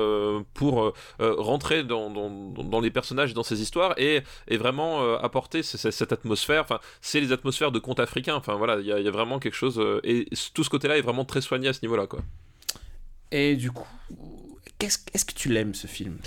pour 0.54 0.94
rentrer 1.20 1.84
dans, 1.84 2.10
dans, 2.10 2.30
dans, 2.30 2.80
les 2.82 2.92
personnages 2.92 3.34
dans 3.34 3.44
ces 3.44 3.62
histoires 3.62 3.94
et, 3.98 4.22
et 4.48 4.58
vraiment 4.58 5.16
apporter 5.16 5.64
cette 5.64 6.12
atmosphère. 6.12 6.62
Enfin 6.62 6.80
c'est 7.02 7.22
les 7.22 7.32
atmosphères 7.32 7.72
de 7.72 7.80
contes 7.80 8.00
africains. 8.00 8.36
Enfin 8.36 8.56
voilà 8.56 8.80
il 8.80 8.86
y, 8.86 8.90
y, 8.90 9.08
a 9.08 9.12
vraiment 9.12 9.40
quelque 9.40 9.56
chose 9.56 9.82
et 10.04 10.28
tout 10.54 10.64
ce 10.64 10.70
côté 10.70 10.88
là 10.88 10.98
est 10.98 11.02
vraiment 11.02 11.26
très 11.26 11.42
soigné 11.42 11.70
à 11.70 11.74
ce 11.74 11.80
niveau 11.82 11.96
là 11.96 12.08
quoi. 12.08 12.20
Et 13.32 13.56
du 13.56 13.72
coup 13.72 13.88
qu'est-ce 14.78 15.00
est-ce 15.14 15.26
que 15.26 15.34
tu 15.34 15.50
l'aimes 15.50 15.74
ce 15.74 15.88
film 15.88 16.18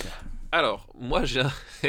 alors, 0.53 0.87
moi 1.01 1.25
j'ai 1.25 1.41
un... 1.41 1.51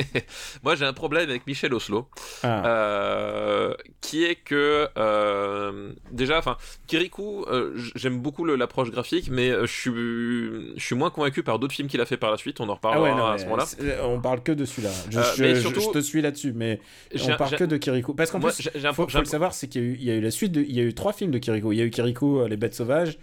moi 0.63 0.75
j'ai 0.75 0.85
un 0.85 0.93
problème 0.93 1.29
avec 1.29 1.45
Michel 1.45 1.73
Oslo, 1.73 2.07
ah. 2.43 2.65
euh, 2.65 3.73
qui 3.99 4.23
est 4.23 4.35
que 4.35 4.87
euh, 4.97 5.91
déjà, 6.11 6.37
enfin, 6.39 6.55
Kirikou, 6.87 7.43
euh, 7.43 7.73
j'aime 7.95 8.19
beaucoup 8.19 8.45
l'approche 8.45 8.89
graphique, 8.89 9.29
mais 9.29 9.49
je 9.49 9.65
suis, 9.65 9.91
je 9.91 10.83
suis 10.83 10.95
moins 10.95 11.09
convaincu 11.09 11.43
par 11.43 11.59
d'autres 11.59 11.73
films 11.73 11.89
qu'il 11.89 11.99
a 11.99 12.05
fait 12.05 12.15
par 12.15 12.31
la 12.31 12.37
suite. 12.37 12.61
On 12.61 12.69
en 12.69 12.75
reparlera 12.75 13.31
ah 13.31 13.33
à 13.33 13.37
ce 13.37 13.43
moment-là. 13.43 13.65
On 14.03 14.21
parle 14.21 14.41
que 14.41 14.53
de 14.53 14.63
celui-là. 14.63 14.91
Je, 15.09 15.91
te 15.91 15.99
suis 15.99 16.21
là-dessus, 16.21 16.53
mais 16.53 16.79
on 17.21 17.35
parle 17.35 17.57
que 17.57 17.65
de 17.65 17.75
Kirikou. 17.75 18.13
Parce 18.13 18.31
qu'en 18.31 18.39
plus, 18.39 18.69
il 18.73 18.93
faut, 18.93 19.07
le 19.13 19.25
savoir, 19.25 19.53
c'est 19.53 19.67
qu'il 19.67 20.01
y, 20.01 20.09
a 20.09 20.15
eu 20.15 20.21
la 20.21 20.31
suite. 20.31 20.55
il 20.55 20.73
y 20.73 20.79
a 20.79 20.83
eu 20.83 20.93
trois 20.93 21.11
films 21.11 21.31
de 21.31 21.37
Kirikou. 21.37 21.73
Il 21.73 21.79
y 21.79 21.81
a 21.81 21.85
eu 21.85 21.89
Kirikou, 21.89 22.47
les 22.47 22.57
bêtes 22.57 22.75
sauvages, 22.75 23.17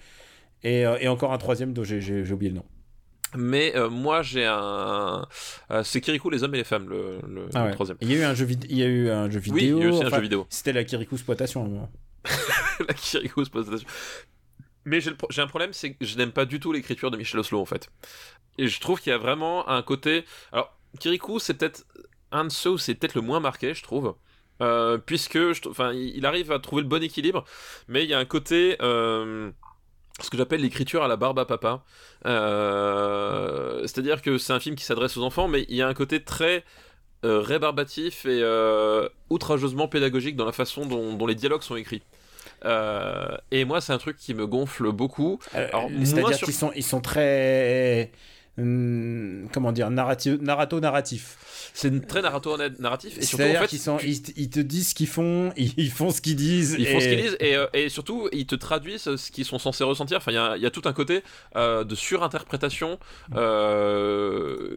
et, 0.62 0.82
et 1.00 1.08
encore 1.08 1.32
un 1.32 1.38
troisième 1.38 1.72
dont 1.72 1.82
j'ai 1.82 2.30
oublié 2.30 2.50
le 2.50 2.56
nom. 2.56 2.64
Mais 3.36 3.76
euh, 3.76 3.88
moi 3.88 4.22
j'ai 4.22 4.44
un. 4.44 5.26
Euh, 5.70 5.82
c'est 5.84 6.00
Kirikou 6.00 6.30
les 6.30 6.42
hommes 6.42 6.54
et 6.54 6.58
les 6.58 6.64
femmes 6.64 6.88
le, 6.88 7.20
le, 7.28 7.48
ah 7.54 7.70
troisième. 7.72 7.96
Il 8.00 8.10
y 8.10 8.16
a 8.16 8.18
eu 8.18 8.22
un 8.24 8.34
jeu, 8.34 8.46
il 8.68 8.76
y 8.76 8.82
a 8.82 8.86
eu 8.86 9.10
un 9.10 9.30
jeu 9.30 9.38
vidéo. 9.38 9.54
Oui, 9.54 9.64
il 9.64 9.84
y 9.84 9.86
a 9.86 9.90
aussi 9.90 10.04
un 10.04 10.10
jeu 10.10 10.20
vidéo. 10.20 10.46
C'était 10.48 10.72
la 10.72 10.84
Kirikou 10.84 11.14
exploitation. 11.14 11.88
la 12.88 12.94
Kirikou 12.94 13.40
exploitation. 13.42 13.86
Mais 14.84 15.00
j'ai 15.00 15.42
un 15.42 15.46
problème, 15.46 15.72
c'est 15.72 15.92
que 15.92 16.04
je 16.04 16.16
n'aime 16.16 16.32
pas 16.32 16.46
du 16.46 16.58
tout 16.58 16.72
l'écriture 16.72 17.10
de 17.10 17.16
Michel 17.16 17.38
Oslo 17.38 17.60
en 17.60 17.66
fait. 17.66 17.88
Et 18.58 18.66
je 18.66 18.80
trouve 18.80 19.00
qu'il 19.00 19.10
y 19.10 19.14
a 19.14 19.18
vraiment 19.18 19.68
un 19.68 19.82
côté. 19.82 20.24
Alors 20.52 20.76
Kirikou 20.98 21.38
c'est 21.38 21.54
peut-être 21.54 21.86
un 22.32 22.44
de 22.44 22.50
ceux 22.50 22.70
où 22.70 22.78
c'est 22.78 22.94
peut-être 22.94 23.14
le 23.14 23.20
moins 23.20 23.40
marqué, 23.40 23.74
je 23.74 23.82
trouve. 23.82 24.14
Euh, 24.62 24.98
puisque, 24.98 25.38
enfin, 25.66 25.92
il 25.92 26.26
arrive 26.26 26.52
à 26.52 26.58
trouver 26.58 26.82
le 26.82 26.88
bon 26.88 27.02
équilibre, 27.02 27.44
mais 27.88 28.04
il 28.04 28.10
y 28.10 28.14
a 28.14 28.18
un 28.18 28.26
côté 28.26 28.76
ce 30.22 30.30
que 30.30 30.36
j'appelle 30.36 30.60
l'écriture 30.60 31.02
à 31.02 31.08
la 31.08 31.16
barbe 31.16 31.38
à 31.38 31.44
papa. 31.44 31.82
Euh, 32.26 33.80
c'est-à-dire 33.82 34.22
que 34.22 34.38
c'est 34.38 34.52
un 34.52 34.60
film 34.60 34.76
qui 34.76 34.84
s'adresse 34.84 35.16
aux 35.16 35.22
enfants, 35.22 35.48
mais 35.48 35.66
il 35.68 35.76
y 35.76 35.82
a 35.82 35.88
un 35.88 35.94
côté 35.94 36.22
très 36.22 36.64
euh, 37.24 37.40
rébarbatif 37.40 38.24
et 38.26 38.40
euh, 38.42 39.08
outrageusement 39.28 39.88
pédagogique 39.88 40.36
dans 40.36 40.46
la 40.46 40.52
façon 40.52 40.86
dont, 40.86 41.26
les 41.26 41.34
dialogues 41.34 41.62
sont 41.62 41.76
écrits. 41.76 42.02
et 42.64 43.64
moi, 43.64 43.80
c'est 43.80 43.92
un 43.92 43.98
truc 43.98 44.16
qui 44.16 44.34
me 44.34 44.46
gonfle 44.46 44.92
beaucoup. 44.92 45.38
C'est-à-dire 45.52 46.38
qu'ils 46.38 46.54
sont, 46.54 46.72
ils 46.74 46.84
sont 46.84 47.00
très 47.00 48.10
comment 48.56 49.72
dire, 49.72 49.90
narrato-narratif. 49.90 51.36
C'est 51.74 52.06
très 52.06 52.22
narrato-narratif. 52.22 53.18
Et 53.18 53.22
surtout, 53.22 53.44
en 53.44 53.66
fait, 53.66 53.76
sont, 53.76 53.98
ils, 53.98 54.50
te 54.50 54.60
disent 54.60 54.90
ce 54.90 54.94
qu'ils 54.94 55.06
font, 55.06 55.52
ils 55.56 55.90
font 55.90 56.10
ce 56.10 56.20
qu'ils 56.20 56.36
disent. 56.36 56.76
Ils 56.78 56.86
font 56.86 57.00
ce 57.00 57.08
qu'ils 57.08 57.22
disent, 57.22 57.36
et, 57.40 57.56
euh, 57.56 57.66
et, 57.72 57.88
surtout, 57.88 58.28
ils 58.32 58.46
te 58.46 58.54
traduisent 58.54 59.16
ce 59.16 59.30
qu'ils 59.30 59.44
sont 59.44 59.58
censés 59.58 59.84
ressentir. 59.84 60.18
Enfin, 60.18 60.32
il 60.32 60.58
y, 60.60 60.62
y 60.62 60.66
a, 60.66 60.70
tout 60.70 60.82
un 60.84 60.92
côté 60.92 61.22
euh, 61.56 61.84
de 61.84 61.94
surinterprétation 61.94 62.98
euh, 63.34 64.76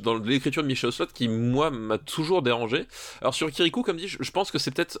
dans 0.00 0.16
l'écriture 0.16 0.62
de 0.62 0.68
Michel 0.68 0.92
Slot 0.92 1.06
qui, 1.06 1.28
moi, 1.28 1.70
m'a 1.70 1.98
toujours 1.98 2.42
dérangé. 2.42 2.86
Alors, 3.20 3.34
sur 3.34 3.50
Kirikou, 3.50 3.82
comme 3.82 3.96
dit, 3.96 4.08
je, 4.08 4.18
je 4.20 4.30
pense 4.30 4.50
que 4.50 4.58
c'est 4.58 4.70
peut-être 4.70 4.98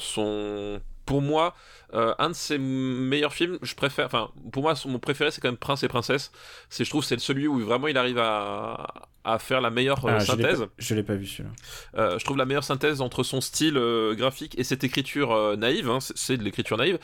son 0.00 0.80
pour 1.08 1.22
moi, 1.22 1.54
euh, 1.94 2.14
un 2.18 2.28
de 2.28 2.34
ses 2.34 2.58
meilleurs 2.58 3.32
films, 3.32 3.58
je 3.62 3.74
préfère, 3.74 4.04
enfin, 4.04 4.28
pour 4.52 4.62
moi, 4.62 4.74
mon 4.84 4.98
préféré, 4.98 5.30
c'est 5.30 5.40
quand 5.40 5.48
même 5.48 5.56
Prince 5.56 5.82
et 5.82 5.88
Princesse. 5.88 6.30
C'est, 6.68 6.84
je 6.84 6.90
trouve, 6.90 7.02
c'est 7.02 7.18
celui 7.18 7.48
où 7.48 7.58
vraiment 7.60 7.88
il 7.88 7.96
arrive 7.96 8.18
à, 8.18 8.92
à 9.24 9.38
faire 9.38 9.62
la 9.62 9.70
meilleure 9.70 10.04
euh, 10.04 10.10
Ah, 10.16 10.20
synthèse. 10.26 10.66
Je 10.76 10.94
l'ai 10.94 11.02
pas 11.02 11.14
vu 11.14 11.26
celui-là. 11.26 11.50
Euh, 11.96 12.18
je 12.18 12.24
trouve 12.26 12.36
la 12.36 12.44
meilleure 12.44 12.62
synthèse 12.64 13.00
entre 13.00 13.22
son 13.22 13.40
style 13.40 13.80
graphique 14.18 14.54
et 14.58 14.64
cette 14.64 14.84
écriture 14.84 15.56
naïve. 15.56 15.88
hein, 15.88 15.98
c'est- 16.00 16.36
de 16.36 16.44
l'écriture 16.44 16.76
naïve. 16.76 16.98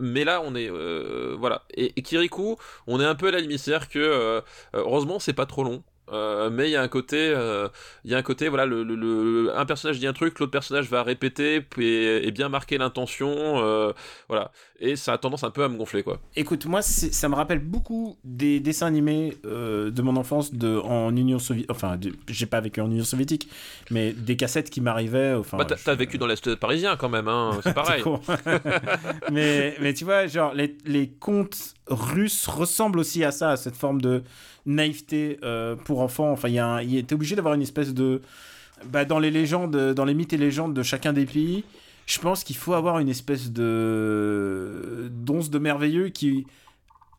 Mais 0.00 0.24
là, 0.24 0.42
on 0.44 0.54
est 0.54 0.68
voilà. 1.38 1.62
Et, 1.74 1.92
et 1.96 2.02
Kirikou, 2.02 2.56
on 2.86 3.00
est 3.00 3.04
un 3.04 3.14
peu 3.14 3.28
à 3.28 3.30
la 3.30 3.40
limite, 3.40 3.60
c'est-à-dire 3.60 3.88
que 3.88 4.42
heureusement, 4.74 5.18
c'est 5.18 5.32
pas 5.32 5.46
trop 5.46 5.64
long. 5.64 5.82
Euh, 6.10 6.50
mais 6.50 6.68
il 6.68 6.72
y 6.72 6.76
a 6.76 6.82
un 6.82 6.88
côté, 6.88 7.16
euh, 7.18 7.68
il 8.04 8.10
y 8.10 8.14
a 8.14 8.18
un 8.18 8.22
côté, 8.22 8.48
voilà, 8.48 8.66
le, 8.66 8.82
le- 8.82 8.96
le- 8.96 9.56
un 9.56 9.64
personnage 9.64 9.98
dit 10.00 10.06
un 10.06 10.12
truc, 10.12 10.38
l'autre 10.40 10.50
personnage 10.50 10.88
va 10.88 11.02
répéter 11.02 11.64
et, 11.78 12.26
et 12.26 12.30
bien 12.32 12.48
marquer 12.48 12.76
l'intention, 12.76 13.32
euh, 13.62 13.92
voilà. 14.28 14.50
Et 14.80 14.96
ça 14.96 15.12
a 15.12 15.18
tendance 15.18 15.44
un 15.44 15.50
peu 15.50 15.62
à 15.62 15.68
me 15.68 15.76
gonfler, 15.76 16.02
quoi. 16.02 16.18
Écoute, 16.34 16.66
moi, 16.66 16.82
ça 16.82 17.28
me 17.28 17.34
rappelle 17.36 17.60
beaucoup 17.60 18.16
des 18.24 18.58
dessins 18.58 18.86
animés 18.86 19.36
de 19.44 20.02
mon 20.02 20.16
enfance 20.16 20.52
de, 20.52 20.76
en 20.76 21.14
Union 21.16 21.38
soviétique. 21.38 21.70
Enfin, 21.70 21.98
j'ai 22.28 22.46
pas 22.46 22.60
vécu 22.60 22.80
en 22.80 22.90
Union 22.90 23.04
soviétique, 23.04 23.48
mais 23.92 24.12
des 24.12 24.36
cassettes 24.36 24.70
qui 24.70 24.80
m'arrivaient. 24.80 25.34
Enfin, 25.34 25.56
bah, 25.58 25.66
t'as, 25.66 25.94
vécu 25.94 26.18
dans 26.18 26.26
l'est 26.26 26.56
parisien 26.56 26.96
quand 26.96 27.08
même, 27.08 27.28
hein, 27.28 27.60
c'est 27.62 27.74
pareil. 27.74 28.02
Mais, 29.30 29.76
mais 29.80 29.94
tu 29.94 30.04
vois, 30.04 30.26
genre, 30.26 30.52
les, 30.54 30.76
les 30.84 31.08
contes 31.08 31.74
russes 31.86 32.46
ressemblent 32.48 32.98
aussi 32.98 33.24
à 33.24 33.30
ça, 33.30 33.50
à 33.50 33.56
cette 33.56 33.76
forme 33.76 34.00
de 34.00 34.22
naïveté 34.66 35.38
euh, 35.42 35.76
pour 35.76 36.00
enfants. 36.00 36.30
Enfin, 36.30 36.48
il 36.48 36.54
y 36.54 36.58
a 36.58 36.66
un- 36.66 36.82
obligé 37.12 37.36
d'avoir 37.36 37.54
une 37.54 37.62
espèce 37.62 37.92
de. 37.94 38.20
Bah, 38.86 39.04
dans 39.04 39.18
les 39.18 39.30
légendes, 39.30 39.76
dans 39.94 40.04
les 40.04 40.14
mythes 40.14 40.32
et 40.32 40.36
légendes 40.38 40.74
de 40.74 40.82
chacun 40.82 41.12
des 41.12 41.24
pays, 41.26 41.64
je 42.06 42.18
pense 42.18 42.42
qu'il 42.44 42.56
faut 42.56 42.74
avoir 42.74 42.98
une 42.98 43.08
espèce 43.08 43.50
de 43.52 45.08
d'once 45.12 45.50
de 45.50 45.58
merveilleux 45.58 46.08
qui 46.08 46.46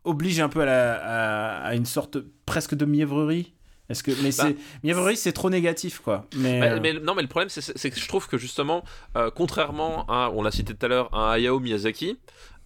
oblige 0.04 0.40
un 0.42 0.50
peu 0.50 0.62
à, 0.62 0.66
la- 0.66 0.94
à- 0.96 1.68
à 1.68 1.76
une 1.76 1.86
sorte 1.86 2.18
presque 2.46 2.76
de 2.76 2.86
mièvrerie. 2.86 3.54
Est-ce 3.90 4.04
que 4.04 4.12
mais 4.24 4.30
Bah, 4.30 4.48
c'est 4.48 4.56
mièvrerie 4.84 5.16
c'est 5.18 5.32
trop 5.34 5.50
négatif 5.50 6.00
quoi. 6.00 6.26
Mais, 6.38 6.60
Bah, 6.60 6.66
euh, 6.74 6.80
mais 6.82 6.94
non, 6.94 7.16
mais 7.16 7.22
le 7.22 7.28
problème, 7.28 7.50
c'est- 7.50 7.90
que 7.90 8.00
je 8.00 8.08
trouve 8.08 8.28
que 8.28 8.38
justement, 8.38 8.84
euh, 9.18 9.30
contrairement 9.34 10.06
à, 10.10 10.32
on 10.34 10.42
l'a 10.42 10.52
cité 10.52 10.74
tout 10.74 10.86
à 10.86 10.90
l'heure, 10.90 11.14
à 11.14 11.34
Hayao 11.34 11.60
Miyazaki, 11.60 12.18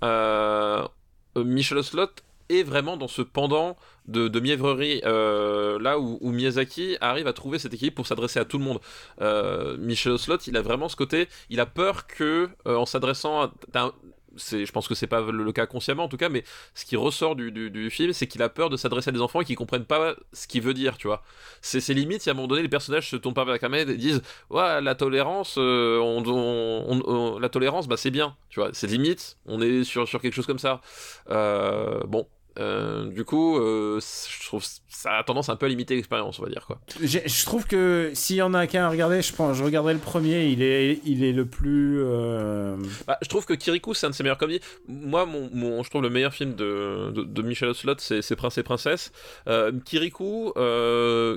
euh, 0.03 0.88
Michel 1.36 1.78
Oslot 1.80 2.07
est 2.49 2.63
vraiment 2.63 2.97
dans 2.97 3.07
ce 3.07 3.21
pendant 3.21 3.77
de, 4.07 4.27
de 4.27 4.39
mièvrerie, 4.39 5.01
euh, 5.05 5.79
là 5.79 5.99
où, 5.99 6.31
Miyazaki 6.31 6.97
arrive 7.01 7.27
à 7.27 7.33
trouver 7.33 7.59
cet 7.59 7.73
équilibre 7.73 7.95
pour 7.95 8.07
s'adresser 8.07 8.39
à 8.39 8.45
tout 8.45 8.57
le 8.57 8.63
monde. 8.63 8.79
Euh, 9.21 9.77
Michel 9.77 10.13
Oslot, 10.13 10.37
il 10.47 10.55
a 10.57 10.61
vraiment 10.61 10.89
ce 10.89 10.95
côté, 10.95 11.27
il 11.49 11.59
a 11.59 11.65
peur 11.65 12.07
que, 12.07 12.49
euh, 12.67 12.75
en 12.75 12.85
s'adressant 12.85 13.41
à... 13.41 13.93
c'est, 14.37 14.65
je 14.65 14.71
pense 14.71 14.87
que 14.87 14.95
c'est 14.95 15.07
pas 15.07 15.21
le, 15.21 15.51
cas 15.51 15.65
consciemment 15.65 16.03
en 16.05 16.07
tout 16.07 16.17
cas, 16.17 16.29
mais 16.29 16.43
ce 16.73 16.85
qui 16.85 16.95
ressort 16.95 17.35
du, 17.35 17.89
film, 17.89 18.13
c'est 18.13 18.27
qu'il 18.27 18.41
a 18.41 18.49
peur 18.49 18.69
de 18.69 18.77
s'adresser 18.77 19.09
à 19.09 19.13
des 19.13 19.21
enfants 19.21 19.41
qu'ils 19.41 19.57
comprennent 19.57 19.85
pas 19.85 20.15
ce 20.31 20.47
qu'il 20.47 20.61
veut 20.61 20.73
dire, 20.73 20.97
tu 20.97 21.07
vois. 21.07 21.23
C'est, 21.61 21.81
c'est 21.81 21.93
limite 21.93 22.21
si 22.21 22.29
à 22.29 22.33
un 22.33 22.35
moment 22.35 22.47
donné 22.47 22.61
les 22.61 22.69
personnages 22.69 23.09
se 23.09 23.15
tournent 23.17 23.33
pas 23.33 23.43
vers 23.43 23.53
la 23.53 23.59
caméra 23.59 23.89
et 23.89 23.97
disent 23.97 24.21
ouais 24.49 24.81
la 24.81 24.95
tolérance, 24.95 25.57
on, 25.57 27.39
la 27.41 27.49
tolérance, 27.49 27.87
bah 27.87 27.97
c'est 27.97 28.11
bien, 28.11 28.37
tu 28.49 28.59
vois. 28.61 28.69
C'est 28.73 28.87
limite, 28.87 29.37
on 29.45 29.61
est 29.61 29.83
sur 29.83 30.07
sur 30.07 30.21
quelque 30.21 30.33
chose 30.33 30.47
comme 30.47 30.59
ça. 30.59 30.81
Bon. 31.27 32.27
Euh, 32.57 33.05
du 33.05 33.23
coup, 33.23 33.57
euh, 33.57 33.99
je 34.01 34.45
trouve 34.47 34.63
ça 34.89 35.11
a 35.17 35.23
tendance 35.23 35.49
un 35.49 35.55
peu 35.55 35.67
à 35.67 35.69
limiter 35.69 35.95
l'expérience, 35.95 36.39
on 36.39 36.43
va 36.43 36.49
dire 36.49 36.65
quoi. 36.65 36.79
Je 36.99 37.45
trouve 37.45 37.67
que 37.67 38.09
s'il 38.15 38.37
y 38.37 38.41
en 38.41 38.53
a 38.55 38.65
qu'un 38.65 38.85
à 38.85 38.89
regarder, 38.89 39.21
je 39.21 39.31
pense, 39.31 39.55
je 39.55 39.63
regarderai 39.63 39.93
le 39.93 39.99
premier. 39.99 40.47
Il 40.47 40.63
est, 40.63 40.99
il 41.05 41.23
est 41.23 41.33
le 41.33 41.45
plus. 41.45 41.99
euh, 42.01 42.75
Bah, 43.05 43.17
je 43.21 43.29
trouve 43.29 43.45
que 43.45 43.53
Kirikou 43.53 43.93
c'est 43.93 44.07
un 44.07 44.09
de 44.09 44.15
ses 44.15 44.23
meilleurs 44.23 44.39
comédies. 44.39 44.61
Moi, 44.87 45.25
mon, 45.27 45.49
mon- 45.53 45.83
je 45.83 45.89
trouve 45.91 46.01
le 46.01 46.09
meilleur 46.09 46.33
film 46.33 46.55
de, 46.55 47.11
de, 47.13 47.23
de 47.23 47.41
Michel 47.43 47.69
Oslot, 47.69 47.93
c'est 47.99 48.35
Prince 48.35 48.57
et 48.57 48.63
Princesse. 48.63 49.11
Kirikou, 49.85 50.51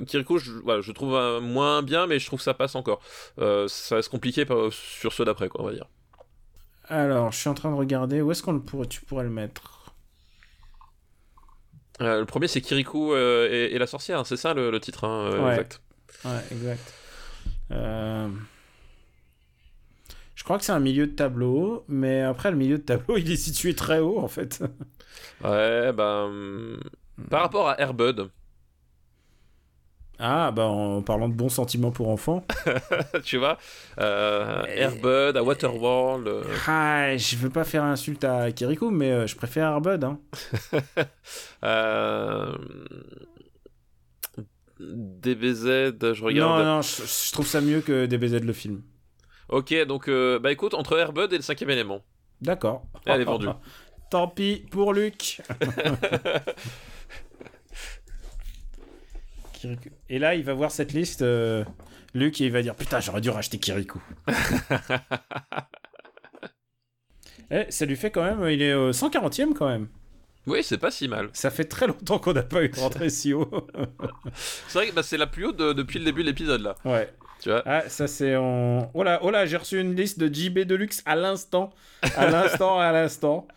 Kirikou, 0.07 0.37
je, 0.39 0.51
voilà, 0.63 0.81
je 0.81 0.91
trouve 0.91 1.11
moins 1.41 1.83
bien, 1.83 2.07
mais 2.07 2.17
je 2.19 2.25
trouve 2.25 2.39
que 2.39 2.43
ça 2.45 2.53
passe 2.55 2.75
encore. 2.75 2.99
Ça 3.37 3.95
reste 3.95 4.09
compliqué 4.09 4.45
par- 4.45 4.71
sur 4.71 5.13
ceux 5.13 5.25
d'après, 5.25 5.49
quoi, 5.49 5.61
on 5.61 5.65
va 5.65 5.73
dire. 5.73 5.85
Alors, 6.87 7.31
je 7.31 7.37
suis 7.37 7.49
en 7.49 7.53
train 7.53 7.69
de 7.71 7.75
regarder. 7.75 8.21
Où 8.21 8.31
est-ce 8.31 8.41
qu'on 8.43 8.53
le 8.53 8.59
pourrait, 8.59 8.87
tu 8.87 9.01
pourrais 9.01 9.23
le 9.23 9.29
mettre? 9.29 9.80
Euh, 12.01 12.19
le 12.19 12.25
premier, 12.25 12.47
c'est 12.47 12.61
Kirikou 12.61 13.13
euh, 13.13 13.47
et, 13.51 13.75
et 13.75 13.77
la 13.79 13.87
sorcière, 13.87 14.25
c'est 14.25 14.37
ça 14.37 14.53
le, 14.53 14.71
le 14.71 14.79
titre, 14.79 15.03
hein, 15.03 15.31
euh, 15.33 15.45
Ouais. 15.45 15.51
exact. 15.53 15.81
Ouais, 16.25 16.39
exact. 16.51 16.93
Je 20.35 20.43
crois 20.43 20.57
que 20.57 20.63
c'est 20.65 20.71
un 20.71 20.79
milieu 20.79 21.05
de 21.07 21.11
tableau, 21.11 21.85
mais 21.87 22.21
après 22.21 22.49
le 22.51 22.57
milieu 22.57 22.77
de 22.77 22.83
tableau, 22.83 23.17
il 23.17 23.31
est 23.31 23.35
situé 23.35 23.75
très 23.75 23.99
haut 23.99 24.19
en 24.19 24.27
fait. 24.27 24.63
Ouais, 25.43 25.93
bah. 25.93 26.27
Par 27.29 27.41
rapport 27.41 27.69
à 27.69 27.79
Airbud, 27.79 28.29
Ah, 30.23 30.51
bah 30.51 30.65
en 30.67 31.01
parlant 31.01 31.27
de 31.27 31.33
bons 31.33 31.49
sentiments 31.49 31.89
pour 31.89 32.09
enfants. 32.09 32.45
tu 33.23 33.37
vois, 33.37 33.57
euh, 33.99 34.63
Airbud, 34.67 35.35
à 35.35 35.41
Waterworld. 35.43 36.27
euh, 36.27 36.43
Ah, 36.67 37.17
je 37.17 37.35
veux 37.37 37.49
pas 37.49 37.63
faire 37.63 37.83
insulte 37.83 38.23
à 38.23 38.51
Kirikou, 38.51 38.91
mais 38.91 39.11
euh, 39.11 39.25
je 39.25 39.35
préfère 39.35 39.65
Arbud. 39.65 40.03
Hein. 40.03 40.19
euh, 41.63 42.53
DBZ, 44.79 45.65
je 46.13 46.23
regarde. 46.23 46.59
Non, 46.63 46.75
non, 46.75 46.81
je, 46.83 47.01
je 47.03 47.31
trouve 47.33 47.47
ça 47.47 47.59
mieux 47.59 47.81
que 47.81 48.05
DBZ 48.05 48.41
le 48.43 48.53
film. 48.53 48.83
Ok, 49.49 49.73
donc 49.87 50.07
bah 50.09 50.51
écoute, 50.51 50.75
entre 50.75 50.97
Airbud 50.99 51.33
et 51.33 51.37
le 51.37 51.41
cinquième 51.41 51.71
élément. 51.71 52.01
D'accord. 52.41 52.83
Elle 53.05 53.21
est 53.21 53.25
vendue. 53.25 53.47
Tant 54.11 54.27
pis 54.27 54.65
pour 54.69 54.93
Luc. 54.93 55.41
Kirikou. 59.61 59.89
Et 60.09 60.17
là, 60.19 60.33
il 60.35 60.43
va 60.43 60.53
voir 60.53 60.71
cette 60.71 60.91
liste, 60.93 61.21
euh, 61.21 61.63
Luc, 62.13 62.41
et 62.41 62.45
il 62.45 62.51
va 62.51 62.61
dire 62.61 62.75
Putain, 62.75 62.99
j'aurais 62.99 63.21
dû 63.21 63.29
racheter 63.29 63.59
Kirikou. 63.59 64.01
Eh, 67.53 67.65
ça 67.69 67.85
lui 67.85 67.97
fait 67.97 68.11
quand 68.11 68.23
même, 68.23 68.47
il 68.49 68.61
est 68.61 68.73
au 68.73 68.91
140e 68.91 69.53
quand 69.53 69.67
même. 69.67 69.87
Oui, 70.47 70.63
c'est 70.63 70.77
pas 70.77 70.89
si 70.89 71.07
mal. 71.09 71.29
Ça 71.33 71.51
fait 71.51 71.65
très 71.65 71.85
longtemps 71.85 72.17
qu'on 72.17 72.31
n'a 72.33 72.43
pas 72.43 72.63
eu 72.63 72.69
de 72.69 72.79
rentrée 72.79 73.09
si 73.09 73.33
haut. 73.33 73.67
C'est 74.33 74.79
vrai 74.79 74.87
que 74.87 74.93
bah, 74.95 75.03
c'est 75.03 75.17
la 75.17 75.27
plus 75.27 75.45
haute 75.47 75.57
de- 75.57 75.73
depuis 75.73 75.99
le 75.99 76.05
début 76.05 76.21
de 76.23 76.27
l'épisode 76.27 76.61
là. 76.61 76.75
ouais. 76.85 77.13
Tu 77.41 77.49
vois. 77.49 77.61
Ah, 77.65 77.89
ça 77.89 78.07
c'est 78.07 78.35
en. 78.35 78.89
Oh 78.93 79.01
là, 79.03 79.19
oh 79.23 79.31
là, 79.31 79.45
j'ai 79.47 79.57
reçu 79.57 79.79
une 79.81 79.95
liste 79.95 80.19
de 80.19 80.31
JB 80.33 80.59
Deluxe 80.59 81.01
à 81.07 81.15
l'instant. 81.15 81.71
À 82.15 82.29
l'instant, 82.29 82.79
à 82.79 82.91
l'instant. 82.91 83.47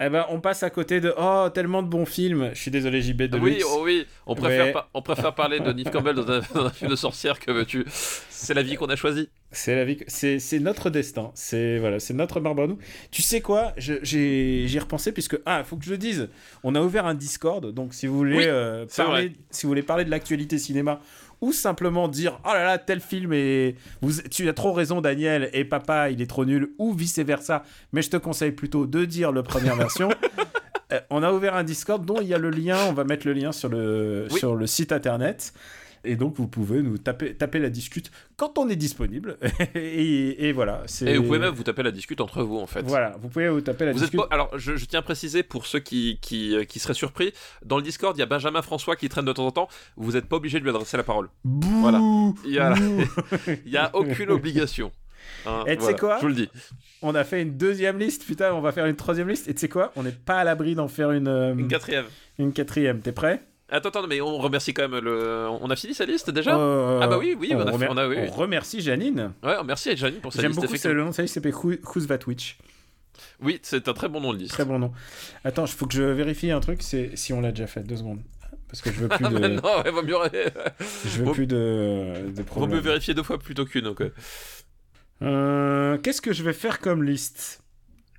Eh 0.00 0.08
ben, 0.08 0.26
on 0.30 0.40
passe 0.40 0.62
à 0.62 0.70
côté 0.70 1.00
de. 1.00 1.12
Oh, 1.18 1.48
tellement 1.52 1.82
de 1.82 1.88
bons 1.88 2.06
films. 2.06 2.50
Je 2.54 2.60
suis 2.60 2.70
désolé, 2.70 3.00
JB 3.02 3.22
Deluxe. 3.22 3.42
Oui, 3.42 3.62
oh 3.66 3.80
oui, 3.84 4.06
on 4.26 4.34
préfère, 4.34 4.66
Mais- 4.66 4.74
on 4.94 5.02
préfère 5.02 5.34
parler 5.34 5.60
de 5.60 5.72
Neve 5.72 5.90
Campbell 5.90 6.14
dans 6.16 6.30
un, 6.30 6.40
dans 6.54 6.66
un 6.66 6.70
film 6.70 6.90
de 6.90 6.96
sorcière 6.96 7.38
que 7.38 7.50
veux-tu. 7.50 7.84
C'est 7.88 8.54
la 8.54 8.62
vie 8.62 8.76
qu'on 8.76 8.86
a 8.86 8.96
choisie. 8.96 9.28
C'est 9.50 9.74
la 9.74 9.84
vie, 9.84 9.98
c'est 10.06 10.38
c'est 10.38 10.58
notre 10.60 10.90
destin. 10.90 11.30
C'est 11.34 11.78
voilà, 11.78 11.98
c'est 12.00 12.14
notre 12.14 12.40
marbre 12.40 12.62
à 12.62 12.66
nous. 12.66 12.78
Tu 13.10 13.22
sais 13.22 13.40
quoi? 13.40 13.72
J'ai 13.76 14.00
j'y 14.02 14.76
ai 14.76 14.78
repensé 14.78 15.12
puisque 15.12 15.38
ah, 15.46 15.64
faut 15.64 15.76
que 15.76 15.84
je 15.84 15.90
le 15.90 15.98
dise. 15.98 16.28
On 16.62 16.74
a 16.74 16.80
ouvert 16.82 17.06
un 17.06 17.14
Discord, 17.14 17.72
donc 17.72 17.94
si 17.94 18.06
vous 18.06 18.16
voulez 18.16 18.36
Oui, 18.36 18.44
euh, 18.46 18.86
parler, 18.96 19.32
si 19.50 19.62
vous 19.62 19.70
voulez 19.70 19.82
parler 19.82 20.04
de 20.04 20.10
l'actualité 20.10 20.58
cinéma 20.58 21.00
ou 21.40 21.52
simplement 21.52 22.08
dire 22.08 22.40
oh 22.44 22.52
là 22.52 22.64
là 22.64 22.78
tel 22.78 23.00
film 23.00 23.32
et 23.32 23.76
vous, 24.02 24.12
tu 24.30 24.48
as 24.48 24.52
trop 24.52 24.72
raison 24.72 25.00
Daniel 25.00 25.50
et 25.52 25.64
papa 25.64 26.10
il 26.10 26.20
est 26.20 26.26
trop 26.26 26.44
nul 26.44 26.70
ou 26.78 26.92
vice 26.92 27.18
versa. 27.20 27.62
Mais 27.92 28.02
je 28.02 28.10
te 28.10 28.16
conseille 28.16 28.52
plutôt 28.52 28.86
de 28.86 29.04
dire 29.04 29.32
la 29.32 29.42
première 29.42 29.76
version. 29.84 30.08
Euh, 30.92 31.00
on 31.10 31.22
a 31.22 31.32
ouvert 31.32 31.54
un 31.54 31.64
Discord 31.64 32.04
dont 32.04 32.20
il 32.20 32.28
y 32.28 32.34
a 32.34 32.38
le 32.38 32.50
lien. 32.50 32.78
On 32.88 32.92
va 32.92 33.04
mettre 33.04 33.26
le 33.26 33.34
lien 33.34 33.52
sur 33.52 33.68
le 33.68 34.26
Oui. 34.30 34.38
sur 34.38 34.54
le 34.56 34.66
site 34.66 34.90
internet. 34.92 35.52
Et 36.04 36.16
donc, 36.16 36.36
vous 36.36 36.46
pouvez 36.48 36.82
nous 36.82 36.98
taper, 36.98 37.34
taper 37.34 37.58
la 37.58 37.70
discute 37.70 38.10
quand 38.36 38.58
on 38.58 38.68
est 38.68 38.76
disponible. 38.76 39.38
et, 39.74 40.48
et 40.48 40.52
voilà. 40.52 40.82
Et 41.04 41.16
vous 41.16 41.24
pouvez 41.24 41.38
même 41.38 41.54
vous 41.54 41.62
taper 41.62 41.82
la 41.82 41.90
discute 41.90 42.20
entre 42.20 42.42
vous 42.42 42.58
en 42.58 42.66
fait. 42.66 42.82
Voilà, 42.82 43.16
vous 43.20 43.28
pouvez 43.28 43.48
vous 43.48 43.60
taper 43.60 43.86
la 43.86 43.92
Vous 43.92 43.98
êtes 43.98 44.10
discute. 44.10 44.20
pas- 44.20 44.34
alors, 44.34 44.50
je, 44.58 44.76
je 44.76 44.84
tiens 44.86 45.00
à 45.00 45.02
préciser 45.02 45.42
pour 45.42 45.66
ceux 45.66 45.80
qui, 45.80 46.18
qui, 46.20 46.54
euh, 46.56 46.64
qui 46.64 46.78
seraient 46.78 46.94
surpris, 46.94 47.32
dans 47.64 47.76
le 47.76 47.82
Discord, 47.82 48.16
il 48.16 48.20
y 48.20 48.22
a 48.22 48.26
Benjamin 48.26 48.62
François 48.62 48.96
qui 48.96 49.08
traîne 49.08 49.24
de 49.24 49.32
temps 49.32 49.46
en 49.46 49.50
temps. 49.50 49.68
Vous 49.96 50.12
n'êtes 50.12 50.26
pas 50.26 50.36
obligé 50.36 50.58
de 50.58 50.64
lui 50.64 50.70
adresser 50.70 50.96
la 50.96 51.02
parole. 51.04 51.28
Bouh 51.44 51.80
Voilà. 51.80 52.00
Il 52.44 52.52
y 53.72 53.76
a, 53.76 53.90
aucune 53.94 54.30
obligation. 54.30 54.92
Hein, 55.46 55.64
Et 55.66 55.76
tu 55.76 55.82
sais 55.84 55.92
voilà, 55.92 55.98
quoi 55.98 56.16
Je 56.16 56.22
vous 56.22 56.28
le 56.28 56.34
dis. 56.34 56.48
On 57.02 57.14
a 57.14 57.22
fait 57.24 57.42
une 57.42 57.56
deuxième 57.56 57.98
liste, 57.98 58.24
putain, 58.24 58.52
on 58.54 58.60
va 58.60 58.72
faire 58.72 58.86
une 58.86 58.96
troisième 58.96 59.28
liste. 59.28 59.48
Et 59.48 59.54
tu 59.54 59.60
sais 59.60 59.68
quoi? 59.68 59.92
On 59.96 60.02
n'est 60.02 60.12
pas 60.12 60.38
à 60.38 60.44
l'abri 60.44 60.74
d'en 60.74 60.88
faire 60.88 61.10
une, 61.12 61.28
euh, 61.28 61.54
Une 61.54 61.68
quatrième. 61.68 62.06
une 62.38 62.52
quatrième. 62.52 63.00
T'es 63.00 63.12
prêt? 63.12 63.42
Attends, 63.70 63.90
attends, 63.90 64.06
mais 64.06 64.20
on 64.22 64.38
remercie 64.38 64.72
quand 64.72 64.88
même 64.88 65.02
le. 65.04 65.46
On 65.60 65.68
a 65.70 65.76
fini 65.76 65.92
sa 65.94 66.06
liste 66.06 66.30
déjà 66.30 66.56
Euh, 66.58 67.00
Ah 67.02 67.06
bah 67.06 67.18
oui, 67.18 67.36
oui, 67.38 67.52
on 67.54 67.60
a 67.60 67.70
remer- 67.70 67.86
on 67.90 67.96
a- 67.98 68.08
oui, 68.08 68.16
oui. 68.18 68.28
on 68.28 68.32
remercie 68.32 68.80
Janine. 68.80 69.32
Ouais, 69.42 69.56
merci 69.64 69.90
à 69.90 69.96
Janine 69.96 70.20
pour 70.20 70.32
sa 70.32 70.40
J'aime 70.40 70.52
liste. 70.52 70.60
beaucoup 70.60 70.68
ce 70.68 70.74
effectivement. 70.74 70.94
le 70.96 71.02
nom 71.04 71.10
de 71.10 71.14
sa 71.14 71.22
liste, 71.22 71.34
s'appelle 71.34 71.52
Who- 71.54 71.76
Who's 71.94 72.06
That 72.06 72.20
Witch. 72.26 72.56
Oui, 73.42 73.58
c'est 73.62 73.86
un 73.88 73.92
très 73.92 74.08
bon 74.08 74.20
nom 74.20 74.32
de 74.32 74.38
liste. 74.38 74.52
Très 74.52 74.64
bon 74.64 74.78
nom. 74.78 74.92
Attends, 75.44 75.66
il 75.66 75.72
faut 75.72 75.86
que 75.86 75.94
je 75.94 76.02
vérifie 76.02 76.50
un 76.50 76.60
truc, 76.60 76.82
c'est 76.82 77.14
si 77.16 77.32
on 77.32 77.40
l'a 77.42 77.50
déjà 77.50 77.66
fait. 77.66 77.82
Deux 77.82 77.96
secondes. 77.96 78.22
Parce 78.68 78.80
que 78.80 78.90
je 78.90 79.00
veux 79.00 79.08
plus 79.08 79.24
de, 79.28 79.38
maintenant, 79.38 79.82
ouais, 79.82 79.90
vaut 79.90 80.02
mieux, 80.02 80.16
je 81.04 81.22
veux 81.22 81.32
plus 81.32 81.46
de, 81.46 81.54
de 81.56 82.22
vaut 82.24 82.30
mieux 82.38 82.44
problèmes. 82.44 82.78
vérifier 82.80 83.12
deux 83.14 83.22
fois 83.22 83.38
plutôt 83.38 83.64
qu'une. 83.66 83.84
donc, 83.84 84.00
euh. 84.00 84.12
Euh, 85.22 85.98
Qu'est-ce 85.98 86.20
que 86.22 86.32
je 86.32 86.42
vais 86.42 86.52
faire 86.52 86.80
comme 86.80 87.02
liste? 87.02 87.60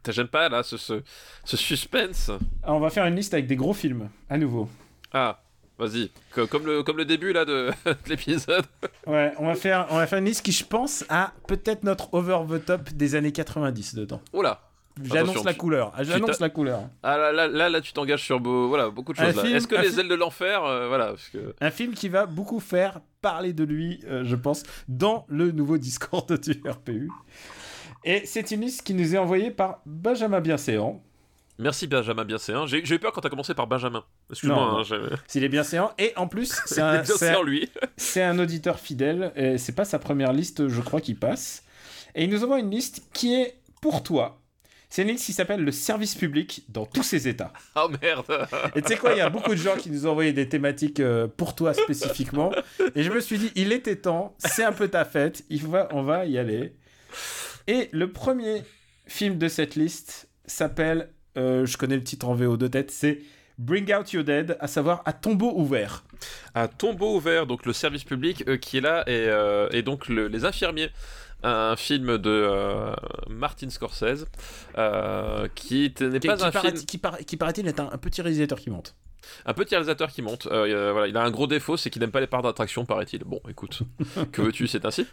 J'aime 0.08 0.28
pas 0.28 0.50
là 0.50 0.64
ce, 0.64 0.76
ce, 0.78 1.02
ce 1.46 1.56
suspense. 1.58 2.32
Ah, 2.64 2.74
On 2.74 2.80
va 2.80 2.90
faire 2.90 3.06
une 3.06 3.16
liste 3.16 3.34
avec 3.34 3.46
des 3.48 3.56
gros 3.56 3.74
films, 3.74 4.10
à 4.30 4.38
nouveau. 4.38 4.68
Ah, 5.14 5.42
vas-y. 5.78 6.12
Co- 6.34 6.48
Comme 6.48 6.66
le, 6.66 6.84
comme 6.84 6.98
le 6.98 7.06
début 7.06 7.34
là 7.34 7.46
de, 7.46 7.72
de 7.86 7.96
l'épisode. 8.10 8.66
Ouais, 9.08 9.34
on 9.38 9.48
va 9.48 9.56
faire, 9.56 9.88
on 9.90 9.98
va 9.98 10.08
faire 10.08 10.20
une 10.20 10.26
liste 10.26 10.44
qui, 10.46 10.52
je 10.52 10.64
pense, 10.66 11.04
a 11.10 11.34
peut-être 11.48 11.84
notre 11.84 12.14
over 12.14 12.40
the 12.50 12.64
top 12.66 12.90
des 12.92 13.16
années 13.16 13.32
90 13.32 13.96
dedans. 13.96 14.22
Oula. 14.34 14.62
J'annonce 15.02 15.46
la 15.46 15.54
tu- 15.54 15.60
couleur. 15.60 15.94
Ah, 15.96 16.04
J'annonce 16.04 16.42
la 16.42 16.50
couleur. 16.50 16.82
Ah 17.04 17.18
là 17.18 17.32
là, 17.32 17.48
là, 17.48 17.70
là, 17.70 17.80
tu 17.80 17.94
t'engages 17.94 18.22
sur 18.24 18.42
beau, 18.42 18.68
voilà, 18.68 18.90
beaucoup 18.90 19.14
de 19.14 19.18
choses 19.18 19.40
film- 19.42 19.56
Est-ce 19.56 19.66
que 19.66 19.76
les 19.76 19.88
film- 19.88 20.00
ailes 20.02 20.08
de 20.10 20.16
l'enfer, 20.16 20.66
euh, 20.66 20.90
voilà, 20.90 21.08
parce 21.12 21.30
que 21.30 21.56
Un 21.62 21.72
film 21.72 21.94
qui 21.94 22.10
va 22.10 22.26
beaucoup 22.26 22.60
faire 22.60 23.00
parler 23.22 23.54
de 23.54 23.64
lui, 23.64 24.02
euh, 24.08 24.24
je 24.26 24.36
pense, 24.36 24.64
dans 24.90 25.26
le 25.30 25.52
nouveau 25.52 25.78
Discord 25.78 26.30
du 26.42 26.62
RPU. 26.70 27.10
Et 28.04 28.24
c'est 28.26 28.52
une 28.52 28.62
liste 28.62 28.84
qui 28.84 28.94
nous 28.94 29.16
est 29.16 29.18
envoyée 29.18 29.52
par 29.52 29.80
Benjamin 29.86 30.42
Bienséant. 30.42 31.02
Merci 31.60 31.88
Benjamin 31.88 32.26
Bienséant. 32.26 32.66
J'ai 32.66 32.84
j'ai 32.84 32.96
eu 32.96 33.00
peur 33.00 33.12
quand 33.12 33.22
t'as 33.22 33.30
commencé 33.30 33.54
par 33.54 33.68
Benjamin. 33.68 34.04
Excuse-moi. 34.32 34.84
Hein, 34.92 35.10
S'il 35.28 35.44
est 35.44 35.50
bienséant. 35.50 35.92
Et 35.98 36.14
en 36.16 36.28
plus, 36.28 36.60
c'est 36.66 36.82
un, 36.82 37.02
Bienséant 37.02 37.44
lui. 37.44 37.70
c'est 37.98 38.24
un 38.24 38.40
auditeur 38.40 38.80
fidèle. 38.80 39.32
C'est 39.58 39.76
pas 39.76 39.86
sa 39.86 40.00
première 40.00 40.34
liste, 40.34 40.68
je 40.68 40.82
crois, 40.82 41.02
qui 41.02 41.14
passe. 41.14 41.64
Et 42.16 42.24
il 42.24 42.30
nous 42.30 42.44
envoie 42.44 42.60
une 42.60 42.72
liste 42.72 43.04
qui 43.14 43.36
est 43.36 43.60
pour 43.82 44.04
toi. 44.04 44.40
C'est 44.90 45.04
une 45.04 45.10
liste 45.10 45.26
qui 45.26 45.34
s'appelle 45.34 45.64
le 45.64 45.72
service 45.72 46.16
public 46.16 46.64
dans 46.68 46.86
tous 46.86 47.04
ses 47.04 47.28
états. 47.28 47.54
Oh 47.76 47.90
merde. 48.02 48.48
Et 48.76 48.82
tu 48.82 48.88
sais 48.88 48.98
quoi, 48.98 49.12
il 49.12 49.20
y 49.20 49.22
a 49.22 49.30
beaucoup 49.30 49.52
de 49.52 49.60
gens 49.60 49.76
qui 49.78 49.92
nous 49.92 50.08
ont 50.08 50.12
envoyé 50.12 50.34
des 50.34 50.50
thématiques 50.50 51.00
euh, 51.00 51.28
pour 51.28 51.56
toi 51.56 51.74
spécifiquement. 51.74 52.52
Et 52.96 53.04
je 53.04 53.12
me 53.12 53.20
suis 53.20 53.38
dit, 53.38 53.52
il 53.56 53.72
était 53.72 53.96
temps, 53.96 54.36
c'est 54.40 54.64
un 54.64 54.72
peu 54.72 54.88
ta 54.88 55.06
fête, 55.06 55.46
il 55.50 55.66
va, 55.66 55.88
on 55.92 56.02
va 56.02 56.26
y 56.26 56.38
aller. 56.38 56.76
Et 57.68 57.90
le 57.92 58.12
premier 58.12 58.64
film 59.06 59.38
de 59.38 59.48
cette 59.48 59.76
liste 59.76 60.28
s'appelle, 60.46 61.14
euh, 61.38 61.66
je 61.66 61.78
connais 61.78 61.96
le 61.96 62.04
titre 62.04 62.28
en 62.28 62.36
VO 62.36 62.58
de 62.58 62.68
tête, 62.68 62.92
c'est 62.92 63.20
Bring 63.58 63.94
Out 63.94 64.14
Your 64.14 64.24
Dead, 64.24 64.58
à 64.60 64.68
savoir 64.68 65.02
à 65.06 65.14
tombeau 65.14 65.52
ouvert. 65.56 66.04
Un 66.56 66.68
tombeau 66.68 67.16
ouvert, 67.16 67.46
donc 67.46 67.66
le 67.66 67.74
service 67.74 68.04
public 68.04 68.44
euh, 68.48 68.58
qui 68.58 68.78
est 68.78 68.82
là 68.82 69.04
et, 69.08 69.26
euh, 69.28 69.68
et 69.72 69.82
donc 69.82 70.08
le- 70.08 70.28
les 70.28 70.46
infirmiers. 70.46 70.90
Un 71.42 71.76
film 71.78 72.18
de 72.18 72.30
euh, 72.30 72.94
Martin 73.30 73.70
Scorsese 73.70 74.26
euh, 74.78 75.48
qui 75.56 75.86
est- 75.86 76.02
n'est 76.02 76.20
pas 76.20 76.36
qui 76.36 76.44
un 76.44 76.52
paraît- 76.52 76.72
film. 76.76 76.86
qui 77.26 77.38
paraît-il 77.38 77.68
est 77.68 77.80
un, 77.80 77.90
un 77.92 77.98
petit 77.98 78.22
réalisateur 78.22 78.60
qui 78.60 78.70
monte. 78.70 78.94
Un 79.46 79.54
petit 79.54 79.76
réalisateur 79.76 80.10
qui 80.10 80.22
monte. 80.22 80.48
Euh, 80.48 80.66
euh, 80.68 80.92
voilà, 80.92 81.08
il 81.08 81.18
a 81.18 81.22
un 81.22 81.32
gros 81.32 81.48
défaut, 81.48 81.78
c'est 81.78 81.90
qu'il 81.90 82.02
n'aime 82.02 82.12
pas 82.12 82.20
les 82.20 82.28
parts 82.28 82.42
d'attraction, 82.42 82.86
paraît-il. 82.86 83.24
Bon, 83.24 83.42
écoute, 83.50 83.82
que 84.32 84.42
veux-tu, 84.42 84.68
c'est 84.68 84.86
ainsi. 84.86 85.06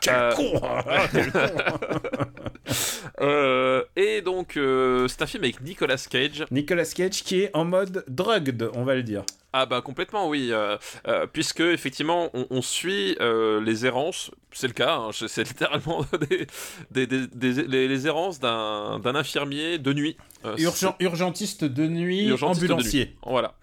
Quel 0.00 0.14
Euh, 0.14 0.32
con 0.32 0.60
quel 1.12 1.32
con 1.32 1.40
Euh, 3.20 3.84
et 3.96 4.22
donc, 4.22 4.56
euh, 4.56 5.06
c'est 5.08 5.22
un 5.22 5.26
film 5.26 5.44
avec 5.44 5.60
Nicolas 5.60 6.02
Cage. 6.10 6.44
Nicolas 6.50 6.84
Cage 6.86 7.22
qui 7.22 7.42
est 7.42 7.50
en 7.54 7.64
mode 7.64 8.04
drugged, 8.08 8.70
on 8.74 8.84
va 8.84 8.94
le 8.94 9.02
dire. 9.02 9.22
Ah 9.56 9.66
bah 9.66 9.80
complètement 9.82 10.28
oui, 10.28 10.48
euh, 10.50 10.76
euh, 11.06 11.26
puisque 11.32 11.60
effectivement 11.60 12.28
on, 12.34 12.46
on 12.50 12.60
suit 12.60 13.16
euh, 13.20 13.60
les 13.60 13.86
errances, 13.86 14.32
c'est 14.50 14.66
le 14.66 14.72
cas, 14.72 14.96
hein, 14.96 15.10
c'est 15.12 15.44
littéralement 15.46 16.04
des, 16.28 16.46
des, 16.90 17.06
des- 17.06 17.26
des- 17.28 17.62
les, 17.62 17.86
les 17.86 18.06
errances 18.08 18.40
d'un 18.40 19.00
infirmier 19.04 19.78
de 19.78 19.92
nuit. 19.92 20.16
Urgent, 20.58 20.96
urgentiste 20.98 21.64
de 21.64 21.86
nuit, 21.86 22.26
de 22.26 22.32
ambulancier. 22.72 23.04
nuit. 23.06 23.16
Voilà. 23.24 23.54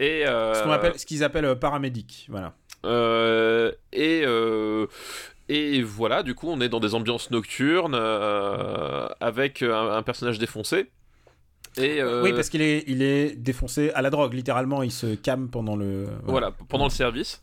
Et 0.00 0.22
Ce 0.24 0.62
qu'on 0.64 0.70
appelle, 0.72 0.92
qu'ils 0.94 1.22
appellent 1.22 1.54
paramédic, 1.58 2.26
voilà. 2.30 2.54
Et, 3.92 4.24
et 5.50 5.82
voilà, 5.82 6.22
du 6.22 6.34
coup, 6.34 6.48
on 6.48 6.60
est 6.62 6.70
dans 6.70 6.80
des 6.80 6.94
ambiances 6.94 7.30
nocturnes 7.30 7.94
avec 9.20 9.62
un, 9.62 9.90
un 9.90 10.02
personnage 10.02 10.38
défoncé. 10.38 10.90
Et 11.76 12.00
euh, 12.00 12.22
Oui, 12.22 12.32
parce 12.32 12.48
qu'il 12.48 12.62
est, 12.62 12.84
il 12.86 13.02
est 13.02 13.34
défoncé 13.36 13.90
à 13.92 14.02
la 14.02 14.10
drogue, 14.10 14.32
littéralement, 14.34 14.82
il 14.82 14.92
se 14.92 15.14
calme 15.14 15.48
pendant 15.48 15.76
le. 15.76 16.06
voilà, 16.24 16.52
pendant 16.68 16.84
le 16.84 16.90
service. 16.90 17.40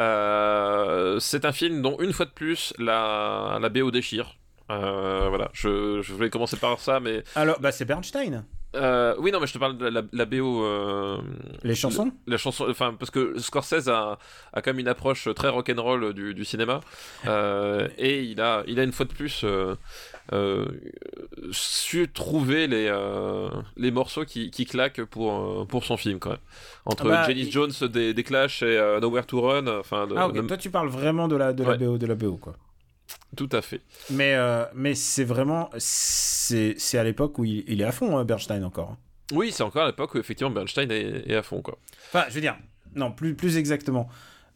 Euh, 0.00 1.18
c'est 1.20 1.44
un 1.44 1.52
film 1.52 1.82
dont, 1.82 1.96
une 2.00 2.12
fois 2.12 2.26
de 2.26 2.30
plus, 2.30 2.72
la, 2.78 3.58
la 3.60 3.68
BO 3.68 3.90
déchire. 3.90 4.36
Euh, 4.70 5.26
voilà, 5.28 5.50
je, 5.52 6.00
je 6.02 6.12
voulais 6.14 6.30
commencer 6.30 6.56
par 6.56 6.78
ça, 6.80 6.98
mais 7.00 7.22
Alors, 7.34 7.60
bah, 7.60 7.70
c'est 7.70 7.84
Bernstein. 7.84 8.44
euh, 8.74 9.14
oui, 9.18 9.30
non, 9.30 9.38
mais 9.38 9.46
je 9.46 9.52
te 9.52 9.58
parle 9.58 9.76
de 9.76 9.86
la, 9.86 10.02
la 10.10 10.24
BO. 10.24 10.64
euh, 10.64 11.18
Les 11.62 11.74
chansons 11.74 12.10
la 12.26 12.38
chanson, 12.38 12.66
enfin, 12.70 12.94
parce 12.98 13.10
que 13.10 13.38
Scorsese 13.38 13.88
a, 13.88 14.18
a 14.54 14.62
quand 14.62 14.70
même 14.70 14.78
une 14.80 14.88
approche 14.88 15.28
très 15.36 15.50
rock'n'roll 15.50 16.14
du, 16.14 16.32
du 16.32 16.44
cinéma, 16.46 16.80
euh, 17.26 17.88
et 17.98 18.22
il 18.22 18.40
a, 18.40 18.62
il 18.66 18.80
a 18.80 18.84
une 18.84 18.92
fois 18.92 19.04
de 19.04 19.12
plus 19.12 19.44
su 21.52 22.08
trouver 22.12 22.66
les, 22.66 22.86
euh, 22.88 23.48
les 23.76 23.90
morceaux 23.90 24.24
qui, 24.24 24.50
qui 24.50 24.64
claquent 24.66 25.04
pour, 25.04 25.32
euh, 25.32 25.64
pour 25.64 25.84
son 25.84 25.96
film, 25.96 26.18
quand 26.18 26.30
même. 26.30 26.38
Entre 26.86 27.10
Ah 27.10 27.26
bah, 27.26 27.32
il- 27.32 27.50
Jones 27.50 27.72
des, 27.92 28.14
des 28.14 28.22
Clash 28.22 28.62
et 28.62 28.66
euh, 28.78 29.00
Nowhere 29.00 29.26
to 29.26 29.40
Run, 29.40 29.66
enfin, 29.66 30.08
Ah, 30.16 30.28
ok. 30.28 30.34
de- 30.36 30.40
Toi, 30.42 30.56
tu 30.56 30.70
parles 30.70 30.88
vraiment 30.88 31.28
de 31.28 31.36
la, 31.36 31.52
de 31.52 31.62
la 31.62 31.70
Ouais. 31.70 31.78
BO, 31.78 31.98
de 31.98 32.06
la 32.06 32.14
BO, 32.14 32.36
quoi. 32.36 32.54
tout 33.36 33.48
à 33.52 33.62
fait. 33.62 33.80
Mais, 34.10 34.34
euh, 34.34 34.64
mais 34.74 34.94
c'est 34.94 35.24
vraiment. 35.24 35.68
C'est 35.76 36.76
à 36.98 37.04
l'époque 37.04 37.38
où 37.38 37.44
il, 37.44 37.64
il 37.68 37.80
est 37.80 37.84
à 37.84 37.92
fond, 37.92 38.16
hein, 38.16 38.24
Bernstein, 38.24 38.62
encore. 38.64 38.90
hein. 38.92 38.98
Oui, 39.32 39.50
c'est 39.52 39.62
encore 39.62 39.82
à 39.84 39.86
l'époque 39.86 40.14
où 40.14 40.18
effectivement 40.18 40.50
Bernstein 40.52 40.90
est, 40.90 41.30
est 41.30 41.34
à 41.34 41.42
fond, 41.42 41.62
quoi. 41.62 41.78
Enfin, 42.12 42.24
je 42.28 42.34
veux 42.34 42.40
dire, 42.40 42.56
non, 42.94 43.10
plus, 43.10 43.34
plus 43.34 43.56
exactement. 43.56 44.08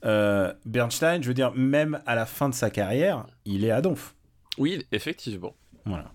Euh, 0.05 0.53
Bernstein, 0.65 1.23
je 1.23 1.29
veux 1.29 1.35
dire, 1.35 1.53
même 1.55 2.01
à 2.07 2.15
la 2.15 2.27
fin 2.27 2.49
de 2.49 2.55
sa 2.55 2.71
carrière, 2.71 3.27
il 3.47 3.65
est 3.65 3.71
à 3.71 3.81
donf. 3.81 4.15
Oui, 4.59 4.85
effectivement. 4.93 5.55
Voilà. 5.85 6.11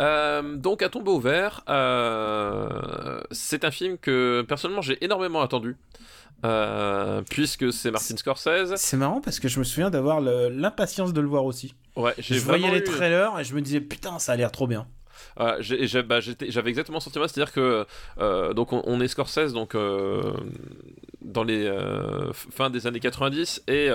Euh, 0.00 0.56
donc 0.56 0.82
à 0.82 0.88
tombeau 0.88 1.16
ouvert, 1.16 1.62
euh, 1.68 3.20
c'est 3.30 3.64
un 3.64 3.70
film 3.70 3.98
que 3.98 4.42
personnellement 4.48 4.82
j'ai 4.82 5.02
énormément 5.04 5.42
attendu. 5.42 5.76
euh, 6.46 7.20
puisque 7.28 7.70
c'est 7.70 7.90
Martin 7.90 8.16
Scorsese. 8.16 8.72
C'est 8.76 8.96
marrant 8.96 9.20
parce 9.20 9.38
que 9.38 9.46
je 9.48 9.58
me 9.58 9.64
souviens 9.64 9.90
d'avoir 9.90 10.22
le- 10.22 10.48
l'impatience 10.48 11.12
de 11.12 11.20
le 11.20 11.28
voir 11.28 11.44
aussi. 11.44 11.74
Ouais, 11.96 12.14
j'ai 12.16 12.36
Je 12.36 12.40
voyais 12.40 12.70
les 12.70 12.78
eu- 12.78 12.84
trailers 12.84 13.38
et 13.38 13.44
je 13.44 13.54
me 13.54 13.60
disais, 13.60 13.82
putain, 13.82 14.18
ça 14.18 14.32
a 14.32 14.36
l'air 14.36 14.50
trop 14.50 14.66
bien. 14.66 14.86
Bah, 15.36 15.56
j'avais 15.60 16.70
exactement 16.70 16.98
ce 16.98 17.04
sentiment, 17.04 17.28
c'est-à-dire 17.28 17.52
que 17.52 17.84
euh, 18.20 18.54
donc 18.54 18.72
on, 18.72 18.82
on 18.86 19.02
est 19.02 19.08
Scorsese 19.08 19.52
donc 19.52 19.74
euh, 19.74 20.32
dans 21.20 21.44
les 21.44 21.66
euh, 21.66 22.30
f- 22.30 22.50
fin 22.50 22.70
des 22.70 22.86
années 22.86 23.00
90 23.00 23.64
et 23.68 23.90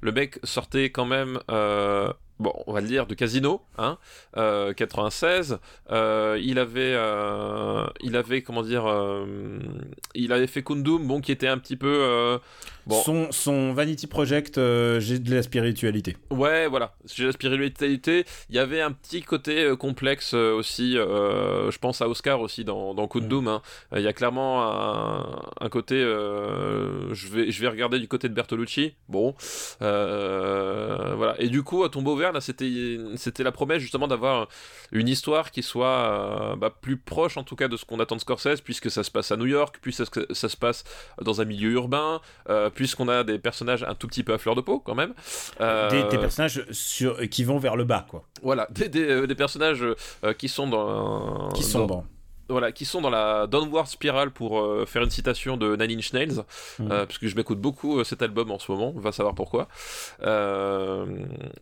le 0.00 0.12
mec 0.12 0.38
sortait 0.42 0.88
quand 0.88 1.04
même 1.04 1.38
bon 2.40 2.52
on 2.66 2.72
va 2.72 2.80
le 2.80 2.88
dire 2.88 3.06
de 3.06 3.14
Casino 3.14 3.60
hein 3.78 3.98
euh, 4.36 4.72
96 4.72 5.58
euh, 5.90 6.38
il 6.42 6.58
avait 6.58 6.94
euh, 6.94 7.86
il 8.00 8.16
avait 8.16 8.42
comment 8.42 8.62
dire 8.62 8.86
euh, 8.88 9.60
il 10.14 10.32
avait 10.32 10.46
fait 10.46 10.62
Kundum 10.62 11.06
bon 11.06 11.20
qui 11.20 11.30
était 11.30 11.48
un 11.48 11.58
petit 11.58 11.76
peu 11.76 11.88
euh, 12.02 12.38
bon 12.86 13.00
Son, 13.02 13.32
son 13.32 13.72
Vanity 13.72 14.06
Project, 14.06 14.58
euh, 14.58 15.00
j'ai 15.00 15.18
de 15.18 15.34
la 15.34 15.42
spiritualité. 15.42 16.16
Ouais, 16.30 16.66
voilà. 16.66 16.94
J'ai 17.12 17.26
la 17.26 17.32
spiritualité. 17.32 18.24
Il 18.48 18.56
y 18.56 18.58
avait 18.58 18.80
un 18.80 18.92
petit 18.92 19.22
côté 19.22 19.64
euh, 19.64 19.76
complexe 19.76 20.32
euh, 20.34 20.52
aussi. 20.54 20.92
je 20.94 21.78
pense 21.78 22.00
à 22.00 22.08
Oscar 22.08 22.40
aussi 22.40 22.64
dans, 22.64 22.94
dans 22.94 23.06
Coup 23.08 23.20
de 23.20 23.26
Doom. 23.26 23.48
hein. 23.48 23.62
Il 23.94 24.02
y 24.02 24.08
a 24.08 24.12
clairement 24.12 24.62
un, 24.62 25.40
un 25.60 25.68
côté. 25.68 25.96
je, 26.00 27.28
vais, 27.28 27.50
je 27.50 27.60
vais 27.60 27.68
regarder 27.68 27.98
du 27.98 28.08
côté 28.08 28.28
de 28.28 28.34
Bertolucci. 28.34 28.94
Bon. 29.08 29.34
Voilà. 29.80 31.34
Et 31.38 31.48
du 31.48 31.62
coup, 31.62 31.84
à 31.84 31.88
Tombeau 31.90 32.16
Vert, 32.16 32.32
là, 32.32 32.40
c'était 32.40 32.98
c'était 33.16 33.42
la 33.42 33.52
promesse 33.52 33.78
justement 33.80 34.08
d'avoir 34.08 34.48
une 34.92 35.08
histoire 35.08 35.50
qui 35.50 35.62
soit 35.62 36.56
bah, 36.58 36.70
plus 36.80 36.96
proche 36.96 37.36
en 37.36 37.44
tout 37.44 37.56
cas 37.56 37.68
de 37.68 37.76
ce 37.76 37.84
qu'on 37.84 38.00
attend 38.00 38.16
de 38.16 38.20
Scorsese, 38.20 38.60
puisque 38.62 38.90
ça 38.90 39.02
se 39.04 39.10
passe 39.10 39.30
à 39.32 39.36
New 39.36 39.46
York, 39.46 39.78
puis 39.82 39.92
ça, 39.92 40.04
se- 40.04 40.32
ça 40.34 40.48
se 40.48 40.56
passe 40.56 40.84
dans 41.22 41.40
un 41.40 41.44
milieu 41.44 41.70
urbain, 41.72 42.20
euh, 42.48 42.69
puisqu'on 42.70 43.08
a 43.08 43.24
des 43.24 43.38
personnages 43.38 43.82
un 43.84 43.94
tout 43.94 44.06
petit 44.08 44.22
peu 44.24 44.32
à 44.32 44.38
fleur 44.38 44.54
de 44.54 44.60
peau 44.60 44.78
quand 44.80 44.94
même. 44.94 45.14
Euh, 45.60 45.90
Des, 45.90 46.02
des 46.04 46.18
personnages 46.18 46.64
sur, 46.70 47.18
qui 47.28 47.44
vont 47.44 47.58
vers 47.58 47.76
le 47.76 47.84
bas, 47.84 48.06
quoi. 48.08 48.24
voilà, 48.42 48.66
des, 48.70 48.88
des, 48.88 49.04
euh, 49.08 49.26
des 49.26 49.34
personnages 49.34 49.82
euh, 50.24 50.32
qui 50.34 50.48
sont 50.48 50.68
dans 50.68 51.48
Qui 51.50 51.62
sont 51.62 51.86
dans- 51.86 52.04
voilà, 52.48 52.72
qui 52.72 52.84
sont 52.84 53.00
dans 53.00 53.10
la 53.10 53.46
downward 53.46 53.86
spiral 53.86 54.32
pour 54.32 54.58
euh, 54.60 54.84
faire 54.84 55.02
une 55.04 55.10
citation 55.10 55.56
de 55.56 55.76
Nine 55.76 55.98
Inch 55.98 56.12
Nails, 56.12 56.40
euh, 56.80 57.06
parce 57.06 57.18
que 57.18 57.28
je 57.28 57.36
m'écoute 57.36 57.60
beaucoup 57.60 58.00
euh, 58.00 58.04
cet 58.04 58.22
album 58.22 58.50
en 58.50 58.58
ce 58.58 58.72
moment, 58.72 58.92
on 58.96 58.98
va 58.98 59.12
savoir 59.12 59.36
pourquoi. 59.36 59.68
Euh, 60.22 61.06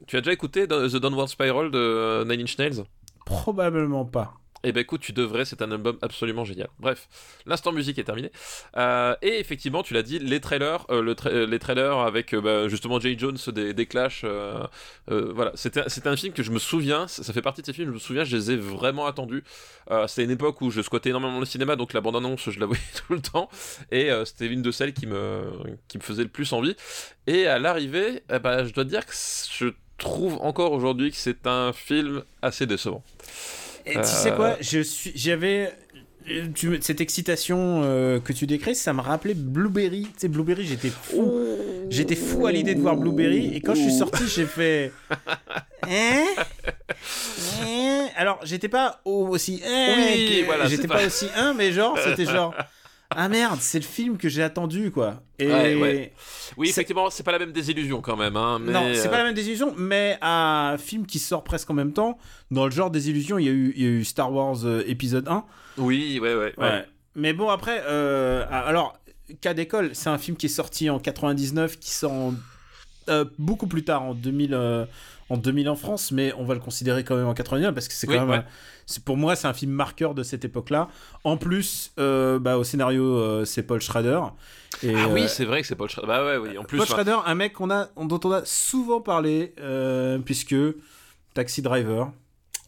tu 0.06 0.16
as 0.16 0.20
déjà 0.22 0.32
écouté 0.32 0.66
The 0.66 0.96
Downward 0.96 1.28
Spiral 1.28 1.70
de 1.70 1.78
euh, 1.78 2.24
Nine 2.24 2.40
Inch 2.42 2.56
Nails? 2.58 2.84
Probablement 3.26 4.06
pas. 4.06 4.32
Eh 4.64 4.72
ben 4.72 4.80
écoute, 4.80 5.00
tu 5.00 5.12
devrais, 5.12 5.44
c'est 5.44 5.62
un 5.62 5.70
album 5.70 5.98
absolument 6.02 6.44
génial. 6.44 6.68
Bref, 6.80 7.08
l'instant 7.46 7.72
musique 7.72 7.98
est 7.98 8.04
terminé. 8.04 8.30
Euh, 8.76 9.14
et 9.22 9.38
effectivement, 9.38 9.82
tu 9.82 9.94
l'as 9.94 10.02
dit, 10.02 10.18
les 10.18 10.40
trailers, 10.40 10.84
euh, 10.90 11.14
euh, 11.26 11.46
les 11.46 11.58
trailers 11.58 11.98
avec 11.98 12.34
bah, 12.34 12.68
justement 12.68 12.98
Jay 12.98 13.16
Jones 13.16 13.36
des, 13.48 13.72
des 13.72 13.86
Clash, 13.86 14.24
voilà, 15.06 15.52
c'était 15.54 16.08
un 16.08 16.16
film 16.16 16.32
que 16.32 16.42
je 16.42 16.50
me 16.50 16.58
souviens, 16.58 17.06
ça, 17.08 17.32
fait 17.32 17.42
partie 17.42 17.60
de 17.60 17.66
ces 17.66 17.72
films, 17.72 17.88
je 17.88 17.94
me 17.94 17.98
souviens, 17.98 18.24
je 18.24 18.36
les 18.36 18.52
ai 18.52 18.56
vraiment 18.56 19.06
attendus. 19.06 19.44
C'était 20.06 20.24
une 20.24 20.30
époque 20.30 20.60
où 20.60 20.70
je 20.70 20.82
squattais 20.82 21.10
énormément 21.10 21.38
le 21.38 21.46
cinéma, 21.46 21.76
donc 21.76 21.92
la 21.92 22.00
bande-annonce, 22.00 22.50
je 22.50 22.60
la 22.60 22.66
voyais 22.66 22.82
tout 23.06 23.12
le 23.12 23.20
temps, 23.20 23.48
et 23.90 24.10
c'était 24.24 24.46
une 24.46 24.62
de 24.62 24.70
celles 24.70 24.92
qui 24.92 25.06
me, 25.06 25.42
qui 25.86 25.98
me 25.98 26.02
faisait 26.02 26.24
le 26.24 26.28
plus 26.28 26.52
envie. 26.52 26.76
Et 27.26 27.46
à 27.46 27.58
l'arrivée, 27.58 28.22
eh 28.32 28.38
ben, 28.38 28.64
je 28.64 28.72
dois 28.72 28.84
dire 28.84 29.06
que 29.06 29.12
je 29.12 29.68
trouve 29.98 30.38
encore 30.40 30.72
aujourd'hui 30.72 31.10
que 31.10 31.16
c'est 31.16 31.46
un 31.46 31.72
film 31.72 32.22
assez 32.40 32.66
décevant. 32.66 33.02
Et 33.88 33.94
tu 33.94 34.04
sais 34.04 34.32
quoi, 34.32 34.56
je 34.60 34.80
suis, 34.80 35.12
j'avais 35.14 35.72
cette 36.80 37.00
excitation 37.00 37.82
euh, 37.84 38.20
que 38.20 38.32
tu 38.32 38.46
décris, 38.46 38.74
ça 38.74 38.92
me 38.92 39.00
rappelait 39.00 39.34
Blueberry. 39.34 40.02
Tu 40.02 40.10
sais, 40.18 40.28
Blueberry, 40.28 40.66
j'étais 40.66 40.90
fou. 40.90 41.32
J'étais 41.90 42.16
fou 42.16 42.46
à 42.46 42.52
l'idée 42.52 42.74
de 42.74 42.80
voir 42.80 42.96
Blueberry. 42.96 43.54
Et 43.54 43.60
quand 43.60 43.74
je 43.74 43.82
suis 43.82 43.92
sorti, 43.92 44.24
j'ai 44.28 44.46
fait. 44.46 44.92
Hein? 45.90 46.26
Hein? 47.62 48.08
Alors, 48.16 48.40
j'étais 48.42 48.68
pas 48.68 49.00
aussi. 49.06 49.62
Hein 49.66 49.94
oui, 49.96 50.42
voilà, 50.44 50.66
j'étais 50.66 50.86
pas... 50.86 51.06
aussi 51.06 51.26
un, 51.34 51.54
mais 51.54 51.72
genre, 51.72 51.96
c'était 51.98 52.26
genre. 52.26 52.54
Ah 53.16 53.28
merde, 53.30 53.58
c'est 53.60 53.78
le 53.78 53.84
film 53.84 54.18
que 54.18 54.28
j'ai 54.28 54.42
attendu, 54.42 54.90
quoi. 54.90 55.22
Et 55.38 56.10
Oui, 56.58 56.68
effectivement, 56.68 57.08
c'est 57.08 57.22
pas 57.22 57.32
la 57.32 57.38
même 57.38 57.52
désillusion 57.52 58.02
quand 58.02 58.16
même. 58.16 58.36
Hein, 58.36 58.58
mais... 58.60 58.72
Non, 58.72 58.90
c'est 58.94 59.08
pas 59.08 59.18
la 59.18 59.24
même 59.24 59.34
désillusion, 59.34 59.74
mais 59.78 60.18
un 60.20 60.76
film 60.78 61.06
qui 61.06 61.18
sort 61.18 61.42
presque 61.42 61.70
en 61.70 61.74
même 61.74 61.94
temps, 61.94 62.18
dans 62.50 62.66
le 62.66 62.70
genre 62.70 62.90
désillusion, 62.90 63.38
il 63.38 63.46
y 63.46 63.48
a 63.48 63.52
eu, 63.52 63.72
il 63.76 63.82
y 63.82 63.86
a 63.86 63.88
eu 63.88 64.04
Star 64.04 64.30
Wars 64.30 64.58
euh, 64.64 64.82
épisode 64.86 65.26
1. 65.26 65.44
Oui, 65.78 66.18
ouais, 66.20 66.34
ouais. 66.34 66.52
ouais. 66.58 66.84
Mais 67.14 67.32
bon, 67.32 67.48
après, 67.48 67.82
euh, 67.86 68.44
alors, 68.50 68.98
Cas 69.40 69.54
d'école, 69.54 69.90
c'est 69.94 70.10
un 70.10 70.18
film 70.18 70.36
qui 70.36 70.46
est 70.46 70.50
sorti 70.50 70.90
en 70.90 70.98
99, 70.98 71.78
qui 71.78 71.90
sort 71.90 72.32
euh, 73.08 73.24
beaucoup 73.38 73.66
plus 73.66 73.84
tard, 73.84 74.02
en 74.02 74.14
2000, 74.14 74.86
en 75.30 75.36
2000 75.36 75.68
en 75.70 75.76
France, 75.76 76.12
mais 76.12 76.32
on 76.36 76.44
va 76.44 76.54
le 76.54 76.60
considérer 76.60 77.04
quand 77.04 77.16
même 77.16 77.26
en 77.26 77.34
99 77.34 77.74
parce 77.74 77.88
que 77.88 77.94
c'est 77.94 78.06
quand 78.06 78.26
même 78.26 78.44
pour 79.04 79.16
moi, 79.16 79.36
c'est 79.36 79.46
un 79.46 79.52
film 79.52 79.72
marqueur 79.72 80.14
de 80.14 80.22
cette 80.22 80.44
époque-là. 80.44 80.88
En 81.24 81.36
plus, 81.36 81.92
euh, 81.98 82.38
bah, 82.38 82.56
au 82.56 82.64
scénario, 82.64 83.04
euh, 83.04 83.44
c'est 83.44 83.62
Paul 83.62 83.80
Schrader. 83.80 84.20
Et, 84.82 84.94
ah 84.94 85.08
oui, 85.08 85.24
euh, 85.24 85.28
c'est 85.28 85.44
vrai 85.44 85.60
que 85.60 85.66
c'est 85.66 85.76
Paul 85.76 85.90
Schrader. 85.90 86.06
Bah 86.06 86.24
ouais, 86.24 86.36
oui. 86.38 86.56
En 86.56 86.64
plus, 86.64 86.78
Paul 86.78 86.86
Schrader, 86.86 87.18
un 87.26 87.34
mec 87.34 87.52
qu'on 87.52 87.70
a, 87.70 87.88
dont 87.96 88.20
on 88.24 88.32
a 88.32 88.44
souvent 88.44 89.00
parlé, 89.00 89.54
puisque 90.24 90.56
Taxi 91.34 91.60
Driver. 91.60 92.10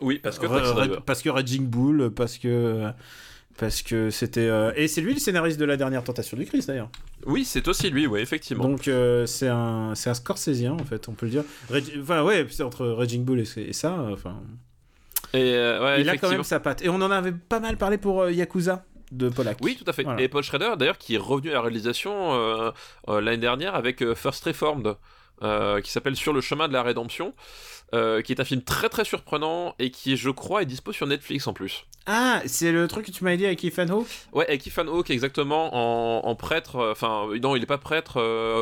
Oui, 0.01 0.19
parce 0.19 0.39
que 0.39 0.47
Taxi 0.47 0.75
Driver. 0.75 1.03
Parce 1.03 1.23
que 1.23 1.31
Raging 1.31 1.67
Bull, 1.67 2.11
parce 2.15 2.39
que 2.39 2.91
parce 3.59 3.83
que 3.83 4.09
c'était 4.09 4.49
et 4.77 4.89
c'est 4.89 5.03
lui 5.03 5.13
le 5.13 5.21
scénariste 5.21 5.61
de 5.61 5.67
la 5.67 5.77
dernière 5.77 6.03
tentation 6.03 6.37
du 6.37 6.47
Christ 6.47 6.69
d'ailleurs. 6.69 6.91
Oui, 7.27 7.45
c'est 7.45 7.69
aussi 7.69 7.91
lui, 7.91 8.07
oui, 8.07 8.21
effectivement. 8.21 8.65
Donc 8.65 8.91
c'est 9.27 9.49
un 9.49 9.95
c'est 9.95 10.11
un 10.11 10.15
Scorsésien 10.15 10.73
en 10.73 10.85
fait, 10.85 11.09
on 11.09 11.13
peut 11.13 11.27
le 11.27 11.33
dire. 11.33 11.45
enfin 12.01 12.23
ouais, 12.23 12.47
c'est 12.51 12.63
entre 12.63 12.87
Raging 12.87 13.25
Bull 13.25 13.41
et, 13.41 13.61
et 13.61 13.73
ça, 13.73 14.07
enfin. 14.11 14.41
Et 15.33 15.55
euh, 15.55 15.97
il 15.99 16.09
a 16.09 16.17
quand 16.17 16.31
même 16.31 16.43
sa 16.43 16.61
patte. 16.61 16.83
Et 16.83 16.89
on 16.89 16.97
en 16.97 17.11
avait 17.11 17.33
pas 17.33 17.61
mal 17.61 17.77
parlé 17.77 17.99
pour 17.99 18.23
euh, 18.23 18.33
Yakuza 18.33 18.85
de 19.13 19.29
Polak. 19.29 19.59
Oui, 19.61 19.77
tout 19.77 19.89
à 19.89 19.93
fait. 19.93 20.05
Et 20.19 20.29
Paul 20.29 20.43
Schrader, 20.43 20.73
d'ailleurs, 20.79 20.99
qui 20.99 21.15
est 21.15 21.19
revenu 21.19 21.51
à 21.51 21.55
la 21.55 21.61
réalisation 21.63 22.33
euh, 22.33 22.71
l'année 23.07 23.39
dernière 23.39 23.75
avec 23.75 24.05
First 24.15 24.45
Reformed, 24.45 24.97
qui 25.41 25.91
s'appelle 25.91 26.17
Sur 26.17 26.33
le 26.33 26.41
chemin 26.41 26.69
de 26.69 26.73
la 26.73 26.83
rédemption, 26.83 27.35
qui 27.93 28.33
est 28.33 28.41
un 28.41 28.45
film 28.45 28.63
très 28.63 28.89
très 28.89 29.05
surprenant 29.05 29.75
et 29.79 29.91
qui, 29.91 30.17
je 30.17 30.31
crois, 30.31 30.63
est 30.63 30.67
dispo 30.67 30.93
sur 30.93 31.07
Netflix 31.07 31.47
en 31.47 31.53
plus. 31.53 31.87
Ah, 32.07 32.41
c'est 32.47 32.73
le 32.73 32.87
truc 32.89 33.07
que 33.07 33.11
tu 33.11 33.25
m'as 33.25 33.37
dit 33.37 33.47
avec 33.47 33.65
Ethan 33.65 33.89
Hawke? 33.89 34.09
Ouais, 34.33 34.47
avec 34.47 34.67
Ethan 34.67 34.87
Hawke, 34.87 35.11
exactement, 35.11 35.71
en, 35.75 36.29
en 36.29 36.35
prêtre, 36.37 36.91
enfin, 36.93 37.29
non, 37.43 37.57
il 37.57 37.63
est 37.63 37.67
pas 37.67 37.79
prêtre, 37.79 38.21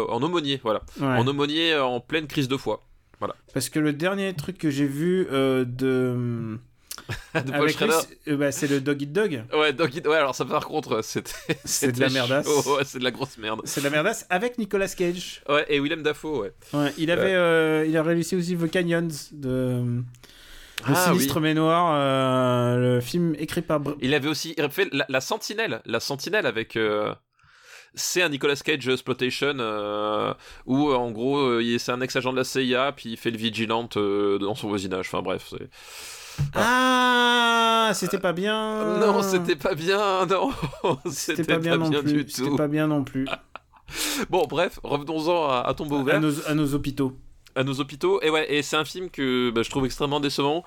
en 0.09 0.23
aumônier, 0.23 0.61
voilà. 0.63 0.81
En 1.01 1.27
aumônier 1.27 1.77
en 1.77 2.01
pleine 2.01 2.27
crise 2.27 2.49
de 2.49 2.57
foi. 2.57 2.83
Voilà. 3.19 3.35
Parce 3.53 3.69
que 3.69 3.79
le 3.79 3.93
dernier 3.93 4.33
truc 4.35 4.59
que 4.59 4.71
j'ai 4.71 4.87
vu 4.87 5.27
euh, 5.33 5.65
de. 5.65 6.59
de 7.35 7.51
Paul 7.53 7.71
Schrader 7.71 7.95
euh, 8.29 8.37
bah, 8.37 8.53
c'est 8.53 8.67
le 8.67 8.81
Dog 8.81 9.01
Eat 9.03 9.13
Dog. 9.13 9.45
Ouais, 9.53 9.73
Dog 9.73 9.95
Eat 9.95 10.07
Ouais, 10.07 10.17
alors 10.17 10.35
ça 10.35 10.45
par 10.45 10.67
contre, 10.67 11.03
c'était. 11.03 11.33
C'est 11.65 11.93
de 11.93 12.01
la 12.01 12.11
merdasse. 12.11 12.47
Ouais, 12.47 12.85
c'est 12.85 12.99
de 12.99 13.05
la 13.05 13.11
grosse 13.11 13.39
merde. 13.39 13.63
C'est 13.65 13.81
de 13.81 13.85
la 13.85 13.91
merdasse 13.91 14.27
avec 14.31 14.59
Nicolas 14.59 14.89
Cage. 14.89 15.43
Ouais, 15.49 15.65
et 15.69 15.81
Willem 15.81 16.03
Dafoe, 16.03 16.41
ouais. 16.41 16.53
Ouais, 16.73 16.93
il 16.99 17.11
avait. 17.11 17.35
Euh, 17.35 17.87
il 17.87 17.97
a 17.97 18.03
réussi 18.03 18.37
aussi 18.37 18.57
The 18.57 18.71
Canyons 18.71 19.09
de. 19.33 20.03
Le 20.87 20.95
ah, 20.95 21.07
Sinistre 21.07 21.41
mais 21.41 21.55
Noir, 21.55 22.79
le 22.79 23.01
film 23.01 23.35
écrit 23.39 23.63
par. 23.63 23.81
Il 24.01 24.15
avait 24.15 24.29
aussi 24.29 24.55
fait 24.71 24.89
la, 24.93 25.21
Sentinelle, 25.21 25.83
la 25.87 25.99
Sentinelle 25.99 26.47
avec 26.47 26.79
c'est 27.95 28.23
un 28.23 28.29
Nicolas 28.29 28.57
Cage 28.57 28.89
exploitation 28.89 29.55
euh, 29.59 30.33
où 30.67 30.91
euh, 30.91 30.95
en 30.95 31.11
gros 31.11 31.39
euh, 31.39 31.79
c'est 31.79 31.93
un 31.93 32.01
ex-agent 32.01 32.33
de 32.33 32.39
la 32.39 32.45
CIA 32.45 32.93
puis 32.93 33.11
il 33.11 33.17
fait 33.17 33.31
le 33.31 33.39
vigilante 33.39 33.99
dans 33.99 34.55
son 34.55 34.69
voisinage. 34.69 35.07
Enfin 35.09 35.23
bref, 35.23 35.47
c'est. 35.51 35.69
Ah, 36.55 37.91
c'était 37.95 38.19
pas 38.19 38.33
bien. 38.33 38.99
Non, 38.99 39.23
c'était 39.23 39.57
pas 39.57 39.75
bien. 39.75 40.27
Non, 40.27 40.51
c'était 41.11 41.43
pas 41.45 41.59
bien, 41.59 41.77
non 41.77 41.91
plus. 41.91 42.29
C'était 42.29 42.57
pas 42.57 42.69
bien 42.69 42.87
non 42.87 43.03
plus. 43.03 43.27
bon, 44.31 44.47
bref, 44.49 44.79
revenons-en 44.85 45.49
à, 45.49 45.75
tombeau 45.75 45.99
ouvert. 46.01 46.17
À 46.17 46.21
nos, 46.21 46.47
à 46.47 46.55
nos, 46.55 46.75
hôpitaux. 46.75 47.17
À 47.57 47.65
nos 47.65 47.81
hôpitaux. 47.81 48.21
Et 48.23 48.31
ouais, 48.31 48.53
et 48.53 48.63
c'est 48.63 48.77
un 48.77 48.85
film 48.85 49.11
que 49.11 49.51
bah, 49.51 49.63
je 49.63 49.71
trouve 49.71 49.87
extrêmement 49.87 50.21
décevant. 50.21 50.63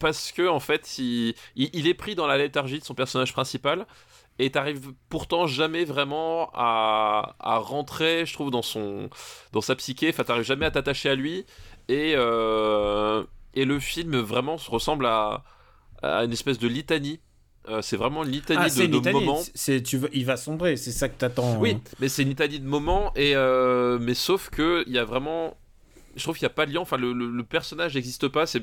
parce 0.00 0.32
que 0.32 0.48
en 0.48 0.60
fait, 0.60 0.98
il, 0.98 1.34
il, 1.54 1.86
est 1.86 1.94
pris 1.94 2.16
dans 2.16 2.26
la 2.26 2.36
léthargie 2.36 2.80
de 2.80 2.84
son 2.84 2.94
personnage 2.94 3.32
principal 3.32 3.86
et 4.40 4.50
t'arrives 4.50 4.92
pourtant 5.10 5.46
jamais 5.46 5.84
vraiment 5.84 6.50
à, 6.54 7.36
à, 7.38 7.58
rentrer, 7.58 8.24
je 8.24 8.32
trouve, 8.32 8.50
dans 8.50 8.62
son 8.62 9.10
dans 9.52 9.60
sa 9.60 9.76
psyché. 9.76 10.08
Enfin, 10.08 10.24
t'arrives 10.24 10.44
jamais 10.44 10.64
à 10.64 10.70
t'attacher 10.70 11.10
à 11.10 11.14
lui. 11.14 11.44
Et 11.88 12.14
euh, 12.16 13.22
et 13.54 13.66
le 13.66 13.78
film 13.78 14.16
vraiment 14.16 14.56
se 14.56 14.70
ressemble 14.70 15.04
à, 15.04 15.44
à 16.02 16.24
une 16.24 16.32
espèce 16.32 16.58
de 16.58 16.68
litanie. 16.68 17.20
Euh, 17.68 17.82
c'est 17.82 17.98
vraiment 17.98 18.24
une 18.24 18.30
litanie 18.30 18.62
ah, 18.62 18.86
de, 18.86 18.86
de 18.86 19.10
moments. 19.10 19.42
C'est 19.54 19.82
tu 19.82 20.00
il 20.14 20.24
va 20.24 20.38
sombrer, 20.38 20.78
c'est 20.78 20.92
ça 20.92 21.10
que 21.10 21.18
t'attends. 21.18 21.58
Oui, 21.58 21.76
mais 22.00 22.08
c'est 22.08 22.22
une 22.22 22.30
litanie 22.30 22.60
de 22.60 22.66
moments 22.66 23.12
et 23.16 23.36
euh, 23.36 23.98
mais 24.00 24.14
sauf 24.14 24.48
que 24.48 24.84
il 24.86 24.94
y 24.94 24.98
a 24.98 25.04
vraiment 25.04 25.58
je 26.16 26.22
trouve 26.22 26.38
qu'il 26.38 26.46
n'y 26.46 26.52
a 26.52 26.54
pas 26.54 26.64
de 26.64 26.72
lien. 26.72 26.80
Enfin, 26.80 26.96
le, 26.96 27.12
le, 27.12 27.44
personnage 27.44 27.94
n'existe 27.94 28.26
pas. 28.28 28.46
C'est 28.46 28.62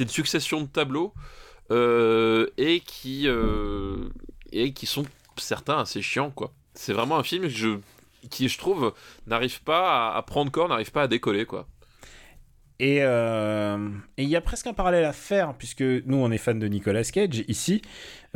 une 0.00 0.08
succession 0.08 0.60
de 0.60 0.68
tableaux 0.68 1.12
et 1.70 2.82
qui 2.86 3.26
et 4.52 4.72
qui 4.72 4.86
sont 4.86 5.04
certains 5.36 5.78
assez 5.78 6.02
chiants 6.02 6.30
quoi. 6.30 6.52
C'est 6.74 6.92
vraiment 6.92 7.16
un 7.18 7.22
film 7.22 7.44
que 7.44 7.48
je, 7.48 7.78
qui 8.30 8.48
je 8.48 8.58
trouve 8.58 8.94
n'arrive 9.26 9.62
pas 9.62 10.14
à, 10.14 10.22
prendre 10.22 10.50
corps, 10.50 10.68
n'arrive 10.68 10.92
pas 10.92 11.02
à 11.02 11.08
décoller 11.08 11.44
quoi. 11.44 11.66
Euh, 12.80 13.88
et 14.16 14.22
il 14.22 14.28
y 14.28 14.36
a 14.36 14.40
presque 14.40 14.68
un 14.68 14.72
parallèle 14.72 15.04
à 15.04 15.12
faire, 15.12 15.54
puisque 15.54 15.82
nous 15.82 16.16
on 16.16 16.30
est 16.30 16.38
fans 16.38 16.54
de 16.54 16.68
Nicolas 16.68 17.02
Cage 17.02 17.44
ici, 17.48 17.82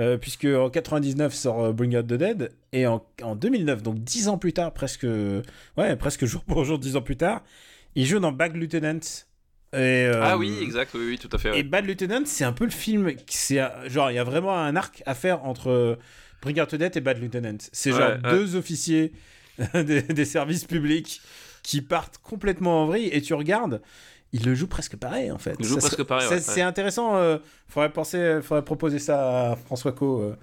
euh, 0.00 0.18
puisque 0.18 0.46
en 0.46 0.68
99 0.68 1.32
sort 1.32 1.64
euh, 1.64 1.72
Bring 1.72 1.96
Out 1.96 2.06
the 2.08 2.14
Dead, 2.14 2.52
et 2.72 2.88
en, 2.88 3.06
en 3.22 3.36
2009, 3.36 3.82
donc 3.84 4.00
10 4.00 4.28
ans 4.28 4.38
plus 4.38 4.52
tard, 4.52 4.72
presque, 4.72 5.06
ouais, 5.76 5.96
presque 5.96 6.24
jour 6.24 6.42
pour 6.42 6.64
jour, 6.64 6.80
10 6.80 6.96
ans 6.96 7.02
plus 7.02 7.16
tard, 7.16 7.42
il 7.94 8.04
joue 8.04 8.18
dans 8.18 8.32
Bad 8.32 8.56
Lieutenant. 8.56 8.98
Et, 9.74 10.10
ah 10.20 10.36
oui, 10.36 10.58
exact, 10.60 10.92
oui, 10.94 11.00
oui 11.06 11.18
tout 11.18 11.30
à 11.32 11.38
fait. 11.38 11.58
Et 11.58 11.62
Bad 11.62 11.86
Lieutenant, 11.86 12.22
c'est 12.26 12.44
un 12.44 12.52
peu 12.52 12.64
le 12.64 12.70
film, 12.70 13.10
c'est 13.26 13.60
genre 13.86 14.10
il 14.10 14.14
y 14.14 14.18
a 14.18 14.24
vraiment 14.24 14.56
un 14.56 14.76
arc 14.76 15.02
à 15.06 15.14
faire 15.14 15.44
entre 15.44 15.98
Brigade 16.42 16.74
Dead 16.74 16.96
et 16.96 17.00
Bad 17.00 17.22
Lieutenant. 17.22 17.56
C'est 17.72 17.92
genre 17.92 18.18
deux 18.30 18.56
officiers 18.56 19.12
des, 19.74 20.24
services 20.24 20.64
publics 20.64 21.20
qui 21.62 21.80
partent 21.80 22.18
complètement 22.18 22.82
en 22.82 22.86
vrille 22.86 23.08
et 23.12 23.22
tu 23.22 23.34
regardes, 23.34 23.80
ils 24.32 24.44
le 24.44 24.54
jouent 24.54 24.66
presque 24.66 24.96
pareil 24.96 25.30
en 25.30 25.38
fait. 25.38 25.56
Ils 25.58 25.66
jouent 25.66 25.78
presque 25.78 26.02
pareil. 26.02 26.28
C'est 26.40 26.62
intéressant. 26.62 27.16
Euh, 27.16 27.38
faudrait 27.68 27.92
penser, 27.92 28.40
faudrait 28.42 28.64
proposer 28.64 28.98
ça 28.98 29.52
à 29.52 29.56
François 29.56 29.92
Co. 29.92 30.20
Euh, 30.20 30.36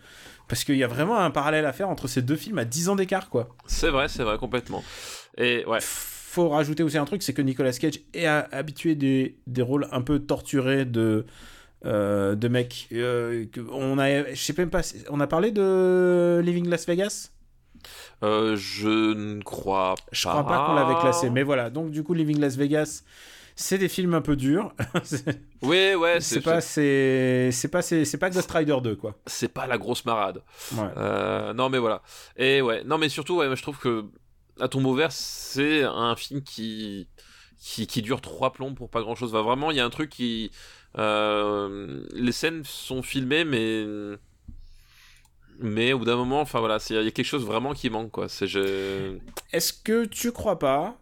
parce 0.47 0.63
qu'il 0.63 0.77
y 0.77 0.83
a 0.83 0.87
vraiment 0.87 1.19
un 1.19 1.29
parallèle 1.29 1.65
à 1.65 1.73
faire 1.73 1.89
entre 1.89 2.07
ces 2.07 2.23
deux 2.23 2.35
films 2.35 2.57
à 2.57 2.65
10 2.65 2.89
ans 2.89 2.95
d'écart 2.95 3.29
quoi. 3.29 3.49
C'est 3.67 3.89
vrai, 3.89 4.07
c'est 4.07 4.23
vrai 4.23 4.37
complètement. 4.37 4.83
Et 5.37 5.63
ouais. 5.65 5.79
Faut 6.39 6.47
rajouter 6.47 6.83
aussi 6.83 6.97
un 6.97 7.03
truc, 7.03 7.21
c'est 7.21 7.33
que 7.33 7.41
Nicolas 7.41 7.73
Cage 7.73 7.99
est 8.13 8.25
habitué 8.25 8.95
des, 8.95 9.35
des 9.45 9.61
rôles 9.61 9.89
un 9.91 9.99
peu 9.99 10.19
torturés 10.19 10.85
de 10.85 11.25
euh, 11.85 12.35
de 12.35 12.47
mecs. 12.47 12.87
Euh, 12.93 13.45
on 13.73 13.99
a, 13.99 14.33
je 14.33 14.41
sais 14.41 14.53
même 14.57 14.69
pas, 14.69 14.79
on 15.09 15.19
a 15.19 15.27
parlé 15.27 15.51
de 15.51 16.41
Living 16.41 16.69
Las 16.69 16.87
Vegas? 16.87 17.31
Euh, 18.23 18.55
je 18.55 19.13
ne 19.13 19.41
crois 19.41 19.95
pas. 19.95 20.03
Je 20.13 20.29
crois 20.29 20.47
pas 20.47 20.65
qu'on 20.65 20.75
l'avait 20.75 20.97
classé, 21.01 21.29
mais 21.29 21.43
voilà. 21.43 21.69
Donc 21.69 21.91
du 21.91 22.03
coup, 22.03 22.13
Living 22.13 22.39
Las 22.39 22.55
Vegas, 22.55 23.03
c'est 23.57 23.77
des 23.77 23.89
films 23.89 24.13
un 24.13 24.21
peu 24.21 24.37
durs. 24.37 24.73
oui, 25.61 25.93
ouais. 25.93 26.21
C'est 26.21 26.39
pas, 26.39 26.61
c'est, 26.61 27.49
c'est 27.51 27.67
pas, 27.67 27.81
c'est, 27.81 28.17
pas 28.17 28.29
Ghost 28.29 28.49
Rider 28.49 28.77
2 28.81 28.95
quoi. 28.95 29.15
C'est 29.25 29.53
pas 29.53 29.67
la 29.67 29.77
grosse 29.77 30.05
marade. 30.05 30.41
non, 30.73 31.67
mais 31.67 31.79
voilà. 31.79 32.01
Et 32.37 32.61
ouais, 32.61 32.85
non, 32.85 32.97
mais 32.97 33.09
surtout, 33.09 33.35
ouais, 33.39 33.53
je 33.53 33.61
trouve 33.61 33.77
que 33.77 34.05
À 34.59 34.67
tombeau 34.67 34.93
vert, 34.93 35.11
c'est 35.11 35.83
un 35.83 36.15
film 36.15 36.41
qui, 36.41 37.07
qui, 37.59 38.01
dure 38.01 38.21
trois 38.21 38.53
plombs 38.53 38.73
pour 38.73 38.89
pas 38.89 39.01
grand 39.01 39.15
chose. 39.15 39.31
Va 39.31 39.41
vraiment, 39.41 39.71
il 39.71 39.77
y 39.77 39.79
a 39.79 39.85
un 39.85 39.89
truc 39.89 40.09
qui 40.09 40.51
euh, 40.97 42.03
les 42.13 42.31
scènes 42.31 42.63
sont 42.63 43.01
filmées, 43.01 43.43
mais 43.43 43.85
mais 45.61 45.91
au 45.91 45.99
bout 45.99 46.05
d'un 46.05 46.15
moment, 46.15 46.39
enfin 46.39 46.59
voilà, 46.59 46.77
il 46.89 46.95
y 46.95 47.07
a 47.07 47.11
quelque 47.11 47.25
chose 47.25 47.45
vraiment 47.45 47.73
qui 47.73 47.89
manque 47.89 48.11
quoi. 48.11 48.29
C'est 48.29 48.47
Est-ce 49.51 49.73
que 49.73 50.05
tu 50.05 50.31
crois 50.31 50.57
pas, 50.57 50.97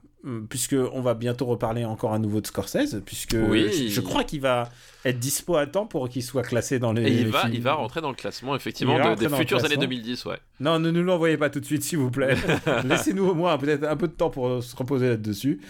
puisque 0.49 0.75
on 0.93 1.01
va 1.01 1.13
bientôt 1.13 1.45
reparler 1.45 1.85
encore 1.85 2.13
à 2.13 2.19
nouveau 2.19 2.41
de 2.41 2.47
Scorsese, 2.47 3.01
puisque 3.05 3.37
oui. 3.49 3.89
je, 3.89 4.01
crois 4.01 4.23
qu'il 4.23 4.41
va 4.41 4.69
être 5.05 5.19
dispo 5.19 5.55
à 5.55 5.65
temps 5.67 5.85
pour 5.85 6.09
qu'il 6.09 6.23
soit 6.23 6.41
classé 6.41 6.79
dans 6.79 6.91
les. 6.91 7.03
Et 7.03 7.21
il 7.21 7.27
va, 7.27 7.47
il 7.51 7.61
va 7.61 7.73
rentrer 7.73 8.01
dans 8.01 8.09
le 8.09 8.15
classement 8.15 8.55
effectivement 8.55 9.15
des 9.15 9.29
futures 9.29 9.63
années 9.63 9.77
2010, 9.77 10.25
ouais. 10.25 10.39
Non, 10.59 10.79
ne 10.79 10.91
nous 10.91 11.03
l'envoyez 11.03 11.37
pas 11.37 11.49
tout 11.49 11.59
de 11.59 11.65
suite, 11.65 11.83
s'il 11.83 11.99
vous 11.99 12.11
plaît. 12.11 12.35
Laissez-nous 12.83 13.27
au 13.27 13.35
moins 13.35 13.57
peut-être 13.57 13.83
un 13.83 13.95
peu 13.95 14.07
de 14.07 14.13
temps 14.13 14.29
pour 14.29 14.61
se 14.61 14.75
reposer 14.75 15.09
là-dessus. 15.09 15.61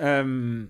Euh, 0.00 0.64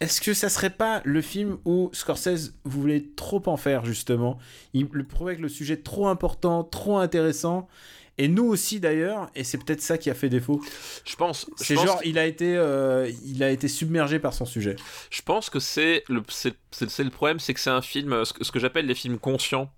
Est-ce 0.00 0.20
que 0.20 0.34
ça 0.34 0.48
serait 0.48 0.70
pas 0.70 1.00
le 1.04 1.20
film 1.20 1.58
où 1.64 1.90
Scorsese 1.92 2.54
voulait 2.64 3.04
trop 3.14 3.42
en 3.46 3.56
faire, 3.56 3.84
justement? 3.84 4.38
Il 4.72 4.88
trouvait 5.08 5.36
que 5.36 5.42
le 5.42 5.48
sujet 5.48 5.76
trop 5.76 6.08
important, 6.08 6.64
trop 6.64 6.98
intéressant. 6.98 7.68
Et 8.18 8.28
nous 8.28 8.44
aussi 8.44 8.78
d'ailleurs, 8.78 9.30
et 9.34 9.42
c'est 9.42 9.58
peut-être 9.58 9.80
ça 9.80 9.96
qui 9.98 10.10
a 10.10 10.14
fait 10.14 10.28
défaut. 10.28 10.60
Je 11.04 11.16
pense. 11.16 11.46
C'est 11.56 11.74
genre, 11.76 12.00
que- 12.02 12.06
il 12.08 12.18
a 12.18 12.26
été, 12.26 12.54
euh, 12.56 13.10
il 13.24 13.42
a 13.42 13.50
été 13.50 13.68
submergé 13.68 14.18
par 14.18 14.34
son 14.34 14.44
sujet. 14.44 14.76
Je 15.10 15.22
pense 15.22 15.48
que 15.50 15.58
c'est 15.60 16.04
le, 16.08 16.22
c'est, 16.28 16.54
le 17.02 17.10
problème, 17.10 17.38
c'est 17.40 17.54
que 17.54 17.60
c'est 17.60 17.70
un 17.70 17.80
film, 17.82 18.24
ce 18.24 18.32
que, 18.52 18.58
j'appelle 18.58 18.86
les 18.86 18.94
films 18.94 19.18
conscients 19.18 19.70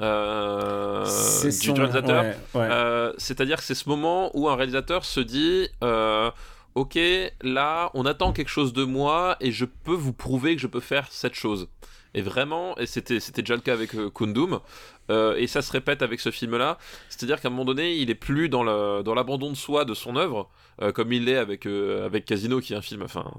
euh, 0.00 1.04
du 1.44 1.52
son- 1.52 1.74
réalisateur. 1.74 2.22
ouais, 2.24 2.36
ouais. 2.54 2.68
Euh, 2.70 3.12
C'est-à-dire 3.18 3.58
que 3.58 3.64
c'est 3.64 3.74
ce 3.74 3.88
moment 3.88 4.30
où 4.34 4.48
un 4.48 4.56
réalisateur 4.56 5.04
se 5.04 5.20
dit 5.20 5.68
Ok, 6.74 6.96
là, 7.42 7.90
on 7.94 8.06
attend 8.06 8.32
quelque 8.32 8.50
chose 8.50 8.72
de 8.72 8.84
moi 8.84 9.36
et 9.40 9.50
je 9.50 9.64
peux 9.64 9.94
vous 9.94 10.12
prouver 10.12 10.54
que 10.54 10.62
je 10.62 10.68
peux 10.68 10.80
faire 10.80 11.08
cette 11.10 11.34
chose. 11.34 11.68
Et 12.14 12.22
vraiment, 12.22 12.76
et 12.78 12.86
c'était 12.86 13.18
déjà 13.18 13.54
le 13.54 13.60
cas 13.60 13.72
avec 13.72 13.94
euh, 13.94 14.10
Kundum, 14.10 14.60
euh, 15.10 15.36
et 15.36 15.46
ça 15.46 15.62
se 15.62 15.70
répète 15.70 16.02
avec 16.02 16.20
ce 16.20 16.30
film-là. 16.30 16.78
C'est-à-dire 17.08 17.40
qu'à 17.40 17.48
un 17.48 17.50
moment 17.50 17.64
donné, 17.64 17.96
il 17.96 18.10
est 18.10 18.14
plus 18.14 18.48
dans 18.48 18.62
l'abandon 18.62 19.50
de 19.50 19.56
soi 19.56 19.84
de 19.84 19.94
son 19.94 20.16
œuvre, 20.16 20.48
euh, 20.82 20.92
comme 20.92 21.12
il 21.12 21.24
l'est 21.24 21.36
avec 21.36 21.66
avec 21.66 22.24
Casino, 22.24 22.60
qui 22.60 22.72
est 22.72 22.76
un 22.76 22.82
film, 22.82 23.02
enfin. 23.02 23.30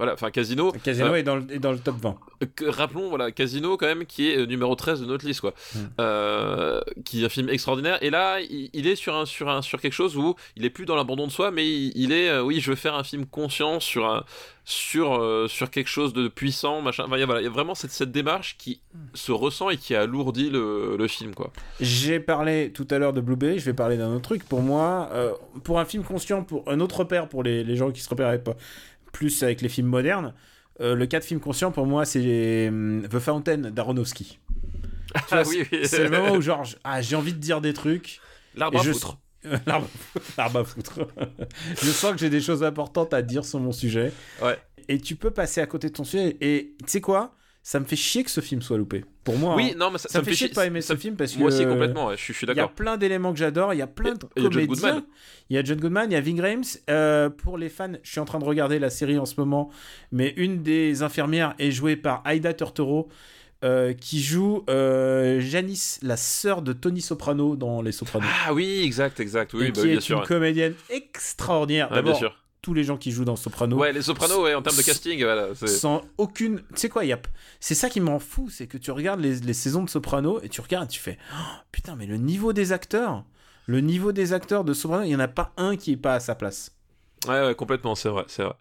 Voilà, 0.00 0.14
enfin 0.14 0.30
Casino. 0.30 0.72
Casino 0.82 1.08
euh, 1.08 1.14
est, 1.16 1.22
dans 1.22 1.36
le, 1.36 1.44
est 1.52 1.58
dans 1.58 1.72
le 1.72 1.78
top 1.78 1.96
20. 2.00 2.16
que- 2.56 2.64
rappelons 2.64 3.10
voilà 3.10 3.30
Casino 3.32 3.76
quand 3.76 3.84
même 3.86 4.06
qui 4.06 4.30
est 4.30 4.38
euh, 4.38 4.46
numéro 4.46 4.74
13 4.74 5.02
de 5.02 5.06
notre 5.06 5.26
liste 5.26 5.42
quoi 5.42 5.52
Mm. 5.74 5.78
Euh, 6.00 6.80
qui 7.04 7.22
est 7.22 7.26
un 7.26 7.28
film 7.28 7.48
extraordinaire 7.50 7.98
et 8.02 8.08
là 8.10 8.40
il, 8.40 8.70
il 8.72 8.86
est 8.86 8.96
sur 8.96 9.14
un 9.14 9.26
sur 9.26 9.48
un 9.50 9.60
sur 9.62 9.78
quelque 9.80 9.92
chose 9.92 10.16
où 10.16 10.34
il 10.56 10.64
est 10.64 10.70
plus 10.70 10.86
dans 10.86 10.96
l'abandon 10.96 11.26
de 11.26 11.32
soi 11.32 11.50
mais 11.50 11.66
il, 11.68 11.92
il 11.96 12.12
est 12.12 12.38
oui 12.40 12.60
je 12.60 12.70
veux 12.70 12.76
faire 12.76 12.94
un 12.94 13.04
film 13.04 13.26
conscient 13.26 13.78
sur 13.78 14.06
un 14.06 14.24
sur 14.64 15.46
sur 15.48 15.70
quelque 15.70 15.88
chose 15.88 16.12
de 16.12 16.28
puissant 16.28 16.80
machin 16.80 17.04
Enfin, 17.06 17.16
il 17.16 17.20
y 17.20 17.22
a, 17.22 17.26
voilà 17.26 17.40
il 17.40 17.44
y 17.44 17.46
a 17.46 17.50
vraiment 17.50 17.74
cette, 17.74 17.90
cette 17.90 18.12
démarche 18.12 18.56
qui 18.58 18.80
se 19.14 19.32
ressent 19.32 19.68
et 19.70 19.76
qui 19.76 19.94
alourdit 19.94 20.48
le, 20.50 20.96
le 20.96 21.08
film 21.08 21.34
quoi 21.34 21.50
J'ai 21.80 22.20
parlé 22.20 22.70
tout 22.72 22.86
à 22.90 22.98
l'heure 22.98 23.12
de 23.12 23.20
Blueberry, 23.20 23.58
je 23.58 23.64
vais 23.64 23.74
parler 23.74 23.96
d'un 23.96 24.10
autre 24.12 24.22
truc. 24.22 24.44
Pour 24.44 24.62
moi, 24.62 25.10
pour 25.64 25.78
un 25.80 25.84
film 25.84 26.04
conscient, 26.04 26.42
pour 26.44 26.62
un 26.70 26.78
autre 26.80 27.00
repère 27.00 27.28
pour 27.28 27.42
les, 27.42 27.64
les 27.64 27.76
gens 27.76 27.90
qui 27.90 28.00
se 28.00 28.08
repèrent 28.08 28.42
pas 28.42 28.54
plus 29.12 29.42
avec 29.42 29.60
les 29.60 29.68
films 29.68 29.88
modernes, 29.88 30.34
euh, 30.80 30.94
le 30.94 31.06
cas 31.06 31.18
de 31.20 31.24
film 31.24 31.40
conscient 31.40 31.70
pour 31.72 31.86
moi, 31.86 32.04
c'est 32.04 32.68
hum, 32.68 33.06
The 33.10 33.18
Fountain 33.18 33.58
d'Aronofsky. 33.70 34.38
Ah 35.30 35.42
oui, 35.46 35.64
oui. 35.72 35.80
C'est 35.84 36.04
le 36.04 36.10
moment 36.10 36.32
où 36.34 36.40
genre, 36.40 36.64
ah, 36.84 37.02
j'ai 37.02 37.16
envie 37.16 37.32
de 37.32 37.38
dire 37.38 37.60
des 37.60 37.72
trucs. 37.74 38.20
l'arbre 38.54 38.80
à 38.80 38.82
je- 38.84 38.92
foutre 38.92 39.18
L'arbre 39.66 39.88
l'arbre 40.38 40.58
à 40.60 40.64
foutre. 40.64 41.00
je 41.82 41.90
sens 41.90 42.12
que 42.12 42.18
j'ai 42.18 42.30
des 42.30 42.40
choses 42.40 42.62
importantes 42.62 43.12
à 43.14 43.22
dire 43.22 43.44
sur 43.44 43.58
mon 43.58 43.72
sujet. 43.72 44.12
Ouais. 44.42 44.58
Et 44.88 44.98
tu 45.00 45.16
peux 45.16 45.30
passer 45.30 45.60
à 45.60 45.66
côté 45.66 45.88
de 45.88 45.94
ton 45.94 46.04
sujet. 46.04 46.36
Et 46.40 46.74
tu 46.80 46.84
sais 46.86 47.00
quoi? 47.00 47.34
Ça 47.62 47.78
me 47.78 47.84
fait 47.84 47.96
chier 47.96 48.24
que 48.24 48.30
ce 48.30 48.40
film 48.40 48.62
soit 48.62 48.78
loupé. 48.78 49.04
Pour 49.22 49.36
moi. 49.36 49.54
oui 49.54 49.72
hein. 49.72 49.76
non 49.78 49.90
mais 49.90 49.98
ça, 49.98 50.08
ça, 50.08 50.20
me 50.20 50.24
fait 50.24 50.32
chier 50.34 50.48
de 50.48 50.54
pas 50.54 50.64
aimer 50.66 50.80
ça- 50.80 50.94
ce 50.94 50.98
film 51.00 51.14
parce 51.16 51.36
moi 51.36 51.50
que. 51.50 51.54
aussi 51.54 51.64
complètement 51.66 52.10
je 52.10 52.16
suis, 52.16 52.32
suis 52.32 52.46
Il 52.46 52.48
y 52.48 52.52
a 52.52 52.54
d'accord 52.54 52.72
plein 52.72 52.96
d'éléments 52.96 53.32
que 53.32 53.38
j'adore, 53.38 53.74
il 53.74 53.76
y 53.76 53.82
a 53.82 53.86
plein 53.86 54.14
de 54.14 54.18
John 54.36 54.50
comédiens. 54.66 55.04
Il 55.50 55.56
y 55.56 55.58
a 55.58 55.62
John 55.64 55.78
Goodman, 55.78 56.10
il 56.10 56.14
y 56.14 56.16
a 56.16 56.20
Ving 56.22 56.40
Rhames. 56.40 56.64
Euh, 56.88 57.28
pour 57.28 57.58
les 57.58 57.68
fans, 57.68 57.92
je 58.02 58.10
suis 58.10 58.18
en 58.20 58.24
train 58.24 58.38
de 58.38 58.44
regarder 58.44 58.78
la 58.78 58.88
série 58.88 59.18
en 59.18 59.26
ce 59.26 59.34
moment, 59.38 59.70
mais 60.10 60.32
une 60.38 60.62
des 60.62 61.02
infirmières 61.02 61.54
est 61.58 61.70
jouée 61.70 61.96
par 61.96 62.22
Aida 62.26 62.54
Turturro, 62.54 63.08
euh, 63.62 63.92
qui 63.92 64.22
joue 64.22 64.64
euh, 64.70 65.38
Janice, 65.40 66.00
la 66.02 66.16
sœur 66.16 66.62
de 66.62 66.72
Tony 66.72 67.02
Soprano 67.02 67.56
dans 67.56 67.82
Les 67.82 67.92
Sopranos. 67.92 68.26
ah 68.46 68.54
oui 68.54 68.80
exact 68.84 69.20
exact 69.20 69.52
oui 69.52 69.66
et 69.66 69.68
bah 69.68 69.72
qui 69.74 69.80
oui, 69.82 69.88
bien 69.88 69.98
est 69.98 70.00
sûr 70.00 70.20
une 70.20 70.26
comédienne 70.26 70.74
extraordinaire. 70.88 71.88
Bien 71.88 71.96
D'abord, 71.96 72.16
sûr 72.16 72.34
tous 72.62 72.74
les 72.74 72.84
gens 72.84 72.96
qui 72.96 73.10
jouent 73.10 73.24
dans 73.24 73.36
Soprano 73.36 73.76
ouais 73.78 73.92
les 73.92 74.02
Sopranos 74.02 74.42
ouais 74.42 74.54
en 74.54 74.62
termes 74.62 74.76
de 74.76 74.82
casting 74.82 75.22
voilà 75.22 75.48
sans 75.54 76.02
aucune. 76.18 76.58
Tu 76.58 76.64
sais 76.76 76.88
quoi, 76.88 77.04
il 77.04 77.08
y 77.08 77.12
a... 77.12 77.20
c'est 77.58 77.74
ça 77.74 77.88
qui 77.88 78.00
m'en 78.00 78.18
fout, 78.18 78.50
c'est 78.50 78.66
que 78.66 78.78
tu 78.78 78.90
regardes 78.90 79.20
les, 79.20 79.36
les 79.40 79.54
saisons 79.54 79.82
de 79.82 79.90
Soprano 79.90 80.40
et 80.42 80.48
tu 80.48 80.60
regardes, 80.60 80.88
tu 80.88 81.00
fais 81.00 81.18
Oh, 81.32 81.56
putain, 81.72 81.96
mais 81.96 82.06
le 82.06 82.16
niveau 82.16 82.52
des 82.52 82.72
acteurs, 82.72 83.24
le 83.66 83.80
niveau 83.80 84.12
des 84.12 84.32
acteurs 84.32 84.64
de 84.64 84.72
Soprano, 84.74 85.04
il 85.04 85.10
y 85.10 85.16
en 85.16 85.20
a 85.20 85.28
pas 85.28 85.52
un 85.56 85.76
qui 85.76 85.92
est 85.92 85.96
pas 85.96 86.14
à 86.14 86.20
sa 86.20 86.34
place. 86.34 86.76
Ouais, 87.26 87.46
ouais, 87.46 87.54
complètement, 87.54 87.94
c'est 87.94 88.08
vrai, 88.08 88.24
c'est 88.28 88.42
vrai. 88.42 88.54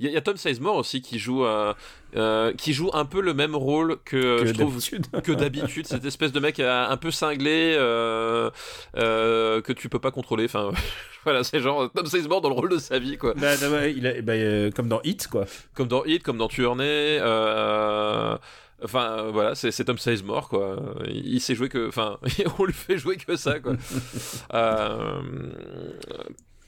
Il 0.00 0.06
y, 0.06 0.08
a- 0.08 0.10
il 0.10 0.14
y 0.14 0.16
a 0.16 0.20
Tom 0.20 0.36
Sizemore 0.36 0.74
aussi 0.76 1.00
qui 1.02 1.18
joue, 1.20 1.44
euh, 1.44 1.72
euh, 2.16 2.52
qui 2.54 2.72
joue 2.72 2.90
un 2.94 3.04
peu 3.04 3.20
le 3.20 3.32
même 3.32 3.54
rôle 3.54 3.96
que, 4.04 4.40
Que 4.40 4.46
je 4.46 4.52
trouve 4.52 4.74
d'habitude. 4.74 5.06
que 5.22 5.30
d'habitude, 5.32 5.86
cette 5.86 6.04
espèce 6.04 6.32
de 6.32 6.40
mec 6.40 6.58
euh, 6.58 6.86
un 6.88 6.96
peu 6.96 7.12
cinglé 7.12 7.76
euh, 7.78 8.50
que 8.94 9.72
tu 9.72 9.88
peux 9.88 10.00
pas 10.00 10.10
contrôler. 10.10 10.46
Enfin, 10.46 10.72
voilà, 11.24 11.44
c'est 11.44 11.60
genre 11.60 11.90
Tom 11.92 12.06
Sizemore 12.06 12.40
dans 12.40 12.48
le 12.48 12.56
rôle 12.56 12.70
de 12.70 12.78
sa 12.78 12.98
vie, 12.98 13.16
quoi. 13.18 13.34
Bah, 13.34 13.52
bah, 13.60 13.68
ouais, 13.70 13.94
il 13.96 14.06
a- 14.06 14.20
bah, 14.20 14.34
comme 14.74 14.88
dans 14.88 15.00
Hit, 15.04 15.28
quoi. 15.28 15.44
Comme 15.74 15.88
dans 15.88 16.04
Hit, 16.04 16.22
comme 16.24 16.38
dans 16.38 16.48
Tuernay. 16.48 17.18
Euh, 17.20 18.36
Enfin, 18.82 19.30
voilà, 19.32 19.54
c'est 19.54 19.70
c'est 19.70 19.84
Tom 19.84 19.96
Sizemore, 19.96 20.48
quoi. 20.50 20.76
Il, 21.08 21.34
il 21.34 21.40
sait 21.40 21.54
jouer 21.54 21.70
que. 21.70 21.88
Enfin, 21.88 22.18
on 22.58 22.64
lui 22.64 22.72
fait 22.74 22.98
jouer 22.98 23.16
que 23.16 23.36
ça, 23.36 23.58
quoi. 23.60 23.74
Euh, 24.52 25.22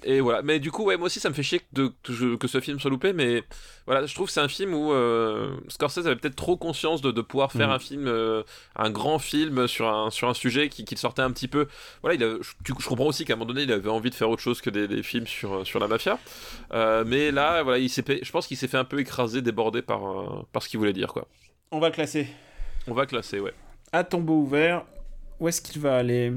et 0.06 0.20
voilà. 0.20 0.42
Mais 0.42 0.58
du 0.60 0.70
coup, 0.70 0.84
ouais, 0.84 0.96
moi 0.96 1.06
aussi, 1.06 1.20
ça 1.20 1.28
me 1.28 1.34
fait 1.34 1.42
chier 1.42 1.58
que, 1.60 1.64
de- 1.72 1.92
que, 2.02 2.12
je- 2.12 2.36
que 2.36 2.48
ce 2.48 2.60
film 2.60 2.78
soit 2.80 2.90
loupé, 2.90 3.12
mais 3.12 3.42
voilà, 3.86 4.06
je 4.06 4.14
trouve 4.14 4.26
que 4.28 4.32
c'est 4.32 4.40
un 4.40 4.48
film 4.48 4.72
où 4.74 4.92
euh, 4.92 5.54
Scorsese 5.68 6.06
avait 6.06 6.16
peut-être 6.16 6.36
trop 6.36 6.56
conscience 6.56 7.02
de, 7.02 7.10
de 7.10 7.20
pouvoir 7.20 7.52
faire 7.52 7.68
Mhm. 7.68 7.74
un 7.74 7.78
film, 7.78 8.06
euh, 8.06 8.42
un 8.76 8.90
grand 8.90 9.18
film 9.18 9.66
sur 9.68 9.88
un, 9.88 10.10
sur 10.10 10.28
un 10.28 10.34
sujet 10.34 10.68
qui, 10.68 10.84
qui 10.84 10.96
sortait 10.96 11.22
un 11.22 11.30
petit 11.30 11.48
peu. 11.48 11.66
Voilà, 12.02 12.14
il 12.14 12.24
a- 12.24 12.36
je, 12.64 12.72
comprends 12.86 13.06
aussi 13.06 13.24
qu'à 13.24 13.34
un 13.34 13.36
moment 13.36 13.48
donné, 13.48 13.62
il 13.62 13.72
avait 13.72 13.90
envie 13.90 14.10
de 14.10 14.14
faire 14.14 14.30
autre 14.30 14.42
chose 14.42 14.60
que 14.60 14.70
des, 14.70 14.88
des 14.88 15.02
films 15.02 15.26
sur, 15.26 15.66
sur 15.66 15.78
la 15.80 15.88
mafia. 15.88 16.18
Euh, 16.72 17.04
mais 17.06 17.30
là, 17.30 17.62
voilà, 17.62 17.78
il 17.78 17.88
je 17.88 18.30
pense 18.32 18.46
qu'il 18.46 18.56
s'est 18.56 18.68
fait 18.68 18.78
un 18.78 18.84
peu 18.84 19.00
écraser, 19.00 19.42
déborder 19.42 19.82
par, 19.82 20.06
euh, 20.08 20.46
par 20.52 20.62
ce 20.62 20.68
qu'il 20.68 20.78
voulait 20.78 20.92
dire, 20.92 21.12
quoi. 21.12 21.26
On 21.70 21.78
va 21.80 21.90
classer. 21.90 22.28
On 22.86 22.94
va 22.94 23.06
classer, 23.06 23.40
ouais. 23.40 23.52
À 23.92 24.04
tombeau 24.04 24.34
ouvert, 24.34 24.84
où 25.40 25.48
est-ce 25.48 25.60
qu'il 25.60 25.80
va 25.80 25.96
aller? 25.96 26.32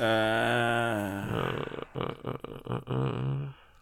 Euh, 0.00 1.22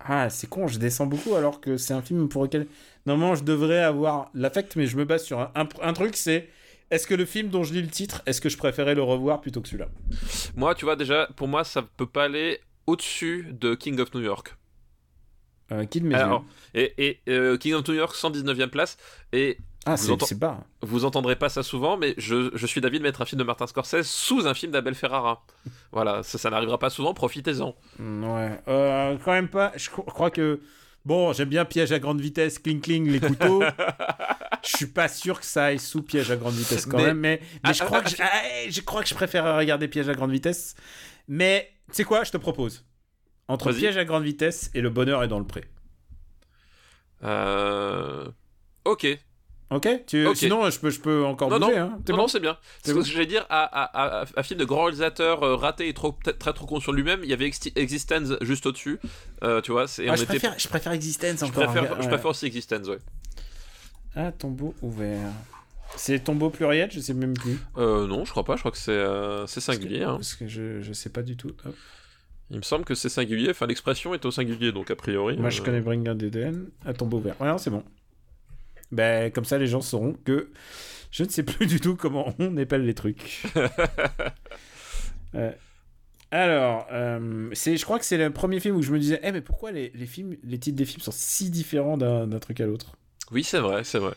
Ah, 0.01 0.31
c'est 0.31 0.49
con, 0.49 0.67
je 0.69 0.79
descends 0.79 1.07
beaucoup 1.07 1.35
alors 1.35 1.61
que 1.61 1.77
c'est 1.77 1.93
un 1.93 2.03
film 2.03 2.29
pour 2.29 2.43
lequel 2.45 2.67
normalement 3.05 3.35
je 3.35 3.43
devrais 3.45 3.83
avoir 3.83 4.31
l'affect, 4.33 4.77
mais 4.77 4.87
je 4.87 4.97
me 4.97 5.05
base 5.05 5.25
sur 5.25 5.41
un, 5.41 5.51
un- 5.55 5.69
un 5.83 5.93
truc, 5.93 6.17
c'est 6.17 6.49
est-ce 6.91 7.07
que 7.07 7.15
le 7.15 7.25
film 7.27 7.49
dont 7.49 7.65
je 7.65 7.75
lis 7.75 7.83
le 7.83 7.89
titre, 7.89 8.23
est-ce 8.25 8.41
que 8.41 8.49
je 8.49 8.57
préférais 8.57 8.95
le 8.95 9.03
revoir 9.03 9.41
plutôt 9.41 9.61
que 9.61 9.69
celui-là? 9.69 9.89
Moi, 10.57 10.75
tu 10.75 10.85
vois, 10.85 10.97
déjà, 10.97 11.29
pour 11.37 11.49
moi, 11.49 11.65
ça 11.65 11.83
peut 11.83 12.07
pas 12.07 12.25
aller 12.25 12.61
au-dessus 12.87 13.47
de 13.51 13.75
King 13.75 14.01
of 14.01 14.15
New 14.15 14.23
York. 14.23 14.57
euh, 15.73 15.85
Kid 15.85 16.13
Alors, 16.15 16.45
et, 16.75 16.95
et, 16.97 17.21
euh, 17.29 17.59
King 17.59 17.75
of 17.75 17.87
New 17.89 17.95
York, 17.95 18.15
119e 18.15 18.71
place. 18.71 18.97
Et 19.33 19.59
Ah, 19.93 19.95
vous 19.97 20.11
entend- 20.11 20.27
pas. 20.39 20.65
vous 20.83 21.05
entendrez 21.05 21.37
pas 21.37 21.49
ça 21.49 21.63
souvent, 21.63 21.97
mais 21.97 22.15
je, 22.19 22.51
je 22.55 22.67
suis 22.67 22.81
d'avis 22.81 22.99
de 22.99 23.03
mettre 23.05 23.23
un 23.23 23.25
film 23.25 23.39
de 23.39 23.45
Martin 23.45 23.67
Scorsese 23.67 24.03
sous 24.03 24.47
un 24.47 24.55
film 24.55 24.73
d'Abel 24.73 24.95
Ferrara. 24.95 25.45
voilà, 25.93 26.23
ça, 26.23 26.39
ça 26.39 26.51
n'arrivera 26.51 26.79
pas 26.79 26.91
souvent, 26.91 27.15
profitez-en. 27.15 27.75
Mm, 27.99 28.25
Ouais, 28.25 28.61
euh, 28.69 29.17
quand 29.25 29.33
même 29.33 29.49
pas. 29.49 29.73
Je 29.77 29.89
cro- 29.91 30.05
crois 30.05 30.31
que. 30.31 30.61
Bon, 31.05 31.33
j'aime 31.33 31.49
bien 31.49 31.65
piège 31.65 31.91
à 31.93 31.99
grande 32.01 32.21
vitesse, 32.21 32.59
cling 32.59 32.81
cling, 32.81 33.09
les 33.11 33.21
couteaux. 33.21 33.63
Je 34.65 34.77
suis 34.77 34.87
pas 34.87 35.09
sûr 35.09 35.39
que 35.41 35.47
ça 35.47 35.67
aille 35.67 35.79
sous 35.79 36.03
piège 36.03 36.31
à 36.31 36.37
grande 36.37 36.53
vitesse 36.55 36.85
quand 36.85 36.99
Mais- 36.99 37.05
même, 37.07 37.19
mais, 37.19 37.41
mais 37.65 37.73
je, 37.73 37.83
Ah, 37.83 37.87
crois 37.87 37.99
ah, 37.99 38.03
que 38.03 38.11
je, 38.11 38.17
ah, 38.21 38.69
je 38.69 38.81
crois 38.83 39.03
que 39.03 39.09
je 39.09 39.15
préfère 39.15 39.57
regarder 39.57 39.87
piège 39.89 40.09
à 40.09 40.15
grande 40.15 40.33
vitesse. 40.33 40.75
Mais 41.29 41.71
tu 41.89 41.95
sais 41.95 42.05
quoi, 42.05 42.25
je 42.25 42.33
te 42.33 42.37
propose. 42.37 42.85
Entre 43.47 43.73
piège 43.73 43.97
à 43.97 44.05
grande 44.05 44.25
vitesse 44.25 44.71
et 44.75 44.81
le 44.83 44.91
bonheur 44.91 45.23
est 45.23 45.29
dans 45.29 45.39
le 45.39 45.47
pré. 45.47 45.65
Euh... 47.25 48.29
Ok. 48.85 49.07
Ok, 49.71 49.87
tu... 50.07 50.27
Ok. 50.27 50.37
Sinon, 50.37 50.71
je 50.71 50.79
peux, 50.81 50.89
je 50.89 50.99
peux 51.01 51.25
encore 51.25 51.51
Non, 51.51 51.59
bouger. 51.59 51.79
non, 51.79 51.85
hein. 51.85 51.89
Non, 51.91 51.99
bon 52.07 52.17
non, 52.17 52.29
c'est 52.29 52.41
bien. 52.41 52.57
C'est 52.83 52.95
bon 52.95 53.03
ce 53.03 53.09
que 53.09 53.13
j'allais 53.13 53.27
dire, 53.27 53.45
à, 53.51 53.65
à- 53.65 54.23
à- 54.23 54.25
un 54.37 54.43
film 54.43 54.59
de 54.59 54.65
grand 54.65 54.85
réalisateur 54.85 55.43
euh, 55.43 55.57
raté 55.57 55.89
et 55.89 55.93
trop, 55.95 56.17
très 56.39 56.55
trop 56.55 56.65
conscient 56.67 56.91
de 56.93 56.97
lui-même, 56.97 57.21
il 57.23 57.29
y 57.29 57.35
avait 57.35 57.47
Exi- 57.49 57.73
Existence 57.77 58.33
juste 58.41 58.65
au-dessus. 58.65 58.99
Euh, 59.43 59.61
tu 59.61 59.73
vois, 59.73 59.87
c'est, 59.87 60.09
Ah, 60.09 60.13
on 60.13 60.17
je, 60.17 60.23
était- 60.23 60.27
préfère, 60.39 60.59
je 60.59 60.69
préfère 60.69 60.93
Existence 60.93 61.41
je 61.41 61.45
encore. 61.45 61.65
préfère, 61.73 62.01
je 62.03 62.09
préfère 62.09 62.31
aussi 62.31 62.47
Existence, 62.47 62.89
ouais. 62.89 62.99
Ah, 64.17 64.33
tombeau 64.33 64.75
ouvert. 64.83 65.31
C'est 65.97 66.25
tombeau 66.25 66.51
pluriel, 66.51 66.91
je 66.91 67.01
sais 67.01 67.15
même 67.15 67.35
plus. 67.35 67.59
Euh, 67.77 68.07
non, 68.07 68.25
je 68.25 68.31
crois 68.31 68.45
pas, 68.45 68.55
je 68.57 68.61
crois 68.61 68.71
que 68.73 68.79
c'est, 68.79 68.91
euh, 68.91 69.47
c'est 69.47 69.61
singulier. 69.61 70.03
hein. 70.03 70.17
Parce 70.17 70.35
que 70.35 70.47
je, 70.49 70.81
je 70.81 70.93
sais 70.95 71.11
pas 71.11 71.23
du 71.23 71.37
tout. 71.37 71.53
Hop. 71.67 71.75
Il 72.51 72.57
me 72.57 72.63
semble 72.63 72.85
que 72.87 72.95
c'est 72.95 73.11
singulier, 73.11 73.51
enfin 73.51 73.67
l'expression 73.67 74.15
est 74.15 74.25
au 74.25 74.31
singulier, 74.31 74.73
donc 74.73 74.91
a 74.91 74.97
priori. 74.97 75.37
Moi, 75.37 75.51
je 75.51 75.61
connais 75.61 75.81
Bring 75.83 76.03
Down 76.03 76.17
DDN 76.17 76.69
à 76.87 76.95
tombeau 76.95 77.19
ouvert. 77.19 77.39
Ouais, 77.41 77.49
non, 77.49 77.59
c'est 77.59 77.69
bon. 77.71 77.85
Ben, 78.93 79.31
comme 79.31 79.45
ça, 79.45 79.59
les 79.59 79.67
gens 79.67 79.81
sauront 79.81 80.15
que 80.25 80.51
je 81.11 81.25
ne 81.25 81.29
sais 81.29 81.43
plus 81.43 81.67
du 81.67 81.81
tout 81.81 81.97
comment 81.97 82.35
on 82.39 82.57
épelle 82.57 82.85
les 82.85 82.95
trucs. 82.95 83.43
Euh, 85.35 85.53
alors, 86.31 86.87
euh, 86.91 87.51
c'est, 87.53 87.77
je 87.77 87.85
crois 87.85 87.99
que 87.99 88.05
c'est 88.07 88.17
le 88.17 88.31
premier 88.33 88.61
film 88.61 88.77
où 88.77 88.83
je 88.83 88.91
me 88.93 88.99
disais, 88.99 89.21
eh, 89.23 89.31
mais 89.31 89.43
pourquoi 89.43 89.73
les, 89.73 89.91
les 89.95 90.07
films, 90.07 90.37
les 90.43 90.59
titres 90.59 90.77
des 90.79 90.87
films 90.87 91.03
sont 91.03 91.13
si 91.13 91.51
différents 91.51 91.99
d'un, 91.99 92.27
d'un 92.27 92.39
truc 92.39 92.61
à 92.61 92.67
l'autre? 92.67 92.97
Oui, 93.31 93.45
c'est 93.45 93.59
vrai, 93.59 93.85
c'est 93.85 93.99
vrai. 93.99 94.15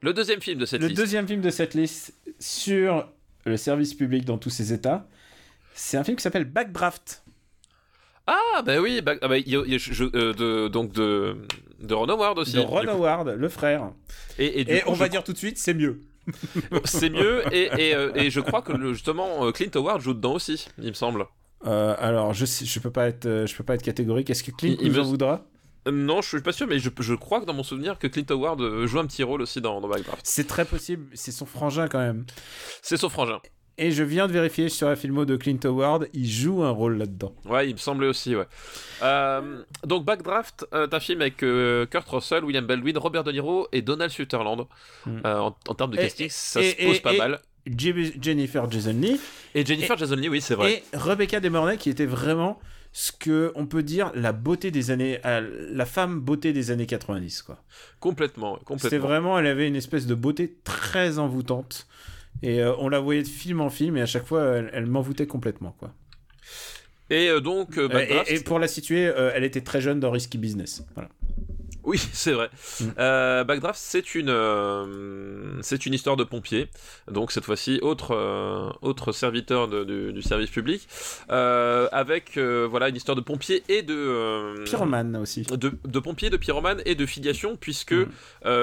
Le 0.00 0.12
deuxième 0.12 0.40
film 0.40 0.58
de 0.58 0.66
cette 0.66 0.80
Le 0.80 0.88
liste. 0.88 1.00
deuxième 1.00 1.26
film 1.28 1.40
de 1.40 1.50
cette 1.50 1.74
liste 1.74 2.14
sur 2.40 3.08
le 3.44 3.56
service 3.56 3.94
public 3.94 4.24
dans 4.24 4.38
tous 4.38 4.50
ses 4.50 4.72
états, 4.72 5.06
c'est 5.72 5.96
un 5.96 6.02
film 6.04 6.16
qui 6.16 6.22
s'appelle 6.22 6.44
Backdraft. 6.46 7.22
Ah, 8.26 8.62
bah 8.64 8.80
oui, 8.80 9.00
bah, 9.00 9.14
ah 9.22 9.28
bah, 9.28 9.38
y 9.38 9.54
a, 9.54 9.64
y 9.66 9.74
a, 9.74 9.78
je, 9.78 10.04
euh, 10.04 10.32
de, 10.34 10.68
donc 10.68 10.92
de, 10.92 11.36
de 11.80 11.94
Ron 11.94 12.08
Howard 12.08 12.38
aussi. 12.38 12.54
De 12.54 12.60
Ron 12.60 12.88
Howard, 12.88 13.28
le 13.28 13.48
frère. 13.48 13.90
Et, 14.38 14.46
et, 14.46 14.76
et 14.76 14.80
coup, 14.80 14.90
on 14.90 14.94
va 14.94 15.08
dire 15.08 15.24
tout 15.24 15.32
de 15.32 15.38
suite, 15.38 15.58
c'est 15.58 15.74
mieux. 15.74 16.00
c'est 16.84 17.10
mieux, 17.10 17.42
et, 17.52 17.68
et, 17.78 17.94
euh, 17.94 18.30
je 18.30 18.40
crois 18.40 18.62
que 18.62 18.72
le, 18.72 18.94
justement 18.94 19.52
Clint 19.52 19.70
Howard 19.74 20.00
joue 20.00 20.14
dedans 20.14 20.34
aussi, 20.34 20.66
il 20.78 20.88
me 20.88 20.94
semble. 20.94 21.26
Euh, 21.66 21.94
alors, 21.98 22.32
je, 22.32 22.46
je 22.46 22.80
peux 22.80 22.90
pas 22.90 23.08
être, 23.08 23.44
je 23.46 23.54
peux 23.56 23.64
pas 23.64 23.74
être 23.74 23.82
catégorique. 23.82 24.30
Est-ce 24.30 24.42
que 24.42 24.50
Clint 24.50 24.76
il, 24.80 24.88
nous 24.88 24.94
me... 24.94 25.00
en 25.00 25.04
voudra? 25.04 25.44
Non, 25.90 26.22
je 26.22 26.28
suis 26.28 26.40
pas 26.40 26.52
sûr, 26.52 26.66
mais 26.66 26.78
je, 26.78 26.88
je, 26.98 27.14
crois 27.14 27.40
que 27.40 27.44
dans 27.44 27.52
mon 27.52 27.62
souvenir 27.62 27.98
que 27.98 28.06
Clint 28.06 28.24
Howard 28.30 28.86
joue 28.86 28.98
un 28.98 29.06
petit 29.06 29.22
rôle 29.22 29.42
aussi 29.42 29.60
dans, 29.60 29.82
dans 29.82 29.88
Backdraft. 29.88 30.20
C'est 30.24 30.46
très 30.46 30.64
possible, 30.64 31.06
c'est 31.12 31.32
son 31.32 31.44
frangin 31.44 31.88
quand 31.88 31.98
même. 31.98 32.24
C'est 32.80 32.96
son 32.96 33.10
frangin. 33.10 33.38
Et 33.76 33.90
je 33.90 34.04
viens 34.04 34.28
de 34.28 34.32
vérifier 34.32 34.68
sur 34.68 34.88
la 34.88 34.94
filmo 34.94 35.24
de 35.24 35.36
Clint 35.36 35.58
Howard, 35.64 36.08
il 36.12 36.30
joue 36.30 36.62
un 36.62 36.70
rôle 36.70 36.96
là-dedans. 36.96 37.34
Ouais, 37.44 37.68
il 37.68 37.72
me 37.72 37.78
semblait 37.78 38.06
aussi, 38.06 38.36
ouais. 38.36 38.46
Euh, 39.02 39.62
donc 39.84 40.04
Backdraft, 40.04 40.64
euh, 40.72 40.86
un 40.90 41.00
film 41.00 41.20
avec 41.22 41.42
euh, 41.42 41.84
Kurt 41.86 42.08
Russell, 42.08 42.44
William 42.44 42.64
Baldwin, 42.64 42.96
Robert 42.98 43.24
De 43.24 43.32
Niro 43.32 43.66
et 43.72 43.82
Donald 43.82 44.12
Sutherland. 44.12 44.66
Mm. 45.06 45.20
en, 45.24 45.56
en, 45.68 45.74
termes 45.74 45.90
de 45.90 45.96
casting, 45.96 46.26
et, 46.26 46.28
ça 46.28 46.62
et, 46.62 46.70
se 46.70 46.86
pose 46.86 46.96
et, 46.96 47.00
pas 47.00 47.16
mal. 47.16 47.40
Jennifer 47.66 48.70
Jason 48.70 48.92
Lee. 48.92 49.18
Et 49.54 49.64
Jennifer 49.64 49.96
Jason 49.96 50.16
Lee, 50.16 50.28
oui, 50.28 50.40
c'est 50.40 50.54
vrai. 50.54 50.72
Et 50.92 50.96
Rebecca 50.96 51.40
De 51.40 51.48
Mornay, 51.48 51.76
qui 51.76 51.90
était 51.90 52.06
vraiment 52.06 52.60
ce 52.92 53.10
que 53.10 53.50
on 53.56 53.66
peut 53.66 53.82
dire 53.82 54.12
la 54.14 54.30
beauté 54.30 54.70
des 54.70 54.92
années 54.92 55.18
la 55.24 55.84
femme 55.84 56.20
beauté 56.20 56.52
des 56.52 56.70
années 56.70 56.86
90 56.86 57.42
quoi 57.42 57.60
complètement 57.98 58.54
complètement 58.54 58.78
c'était 58.78 58.98
vraiment 58.98 59.36
elle 59.36 59.48
avait 59.48 59.66
une 59.66 59.74
espèce 59.74 60.06
de 60.06 60.14
beauté 60.14 60.54
très 60.62 61.18
envoûtante 61.18 61.88
et 62.42 62.60
euh, 62.60 62.74
on 62.78 62.88
la 62.88 63.00
voyait 63.00 63.22
de 63.22 63.28
film 63.28 63.60
en 63.60 63.70
film 63.70 63.96
et 63.96 64.02
à 64.02 64.06
chaque 64.06 64.26
fois 64.26 64.44
elle, 64.44 64.70
elle 64.72 64.86
m'envoûtait 64.86 65.26
complètement 65.26 65.74
quoi 65.78 65.92
et 67.10 67.28
euh, 67.28 67.40
donc 67.40 67.78
euh, 67.78 67.88
Backdraft... 67.88 68.30
et, 68.30 68.34
et, 68.34 68.40
pour 68.40 68.58
la 68.58 68.68
situer 68.68 69.02
elle 69.34 69.44
était 69.44 69.60
très 69.60 69.80
jeune 69.80 70.00
dans 70.00 70.10
Risky 70.10 70.38
Business 70.38 70.84
voilà 70.94 71.08
oui, 71.84 71.98
c'est 72.12 72.32
vrai. 72.32 72.50
Mm. 72.80 72.84
Euh, 72.98 73.44
Backdraft, 73.44 73.78
c'est 73.78 74.14
une, 74.14 74.30
euh, 74.30 75.60
c'est 75.62 75.86
une 75.86 75.94
histoire 75.94 76.16
de 76.16 76.24
pompier. 76.24 76.68
Donc 77.10 77.32
cette 77.32 77.44
fois-ci, 77.44 77.78
autre, 77.82 78.12
euh, 78.12 78.70
autre 78.82 79.12
serviteur 79.12 79.68
de, 79.68 79.84
du 79.84 80.22
service 80.22 80.50
public, 80.50 80.88
avec 81.28 82.38
voilà 82.38 82.88
une 82.88 82.96
histoire 82.96 83.16
de 83.16 83.20
pompier 83.20 83.62
et 83.68 83.82
de 83.82 84.64
pyromane 84.64 85.16
aussi. 85.16 85.42
De, 85.42 85.72
de 85.84 85.98
pompier, 85.98 86.30
de 86.30 86.36
pyromane 86.36 86.82
et 86.86 86.94
de 86.94 87.06
filiation, 87.06 87.56
puisque 87.56 87.92
mm. 87.92 88.08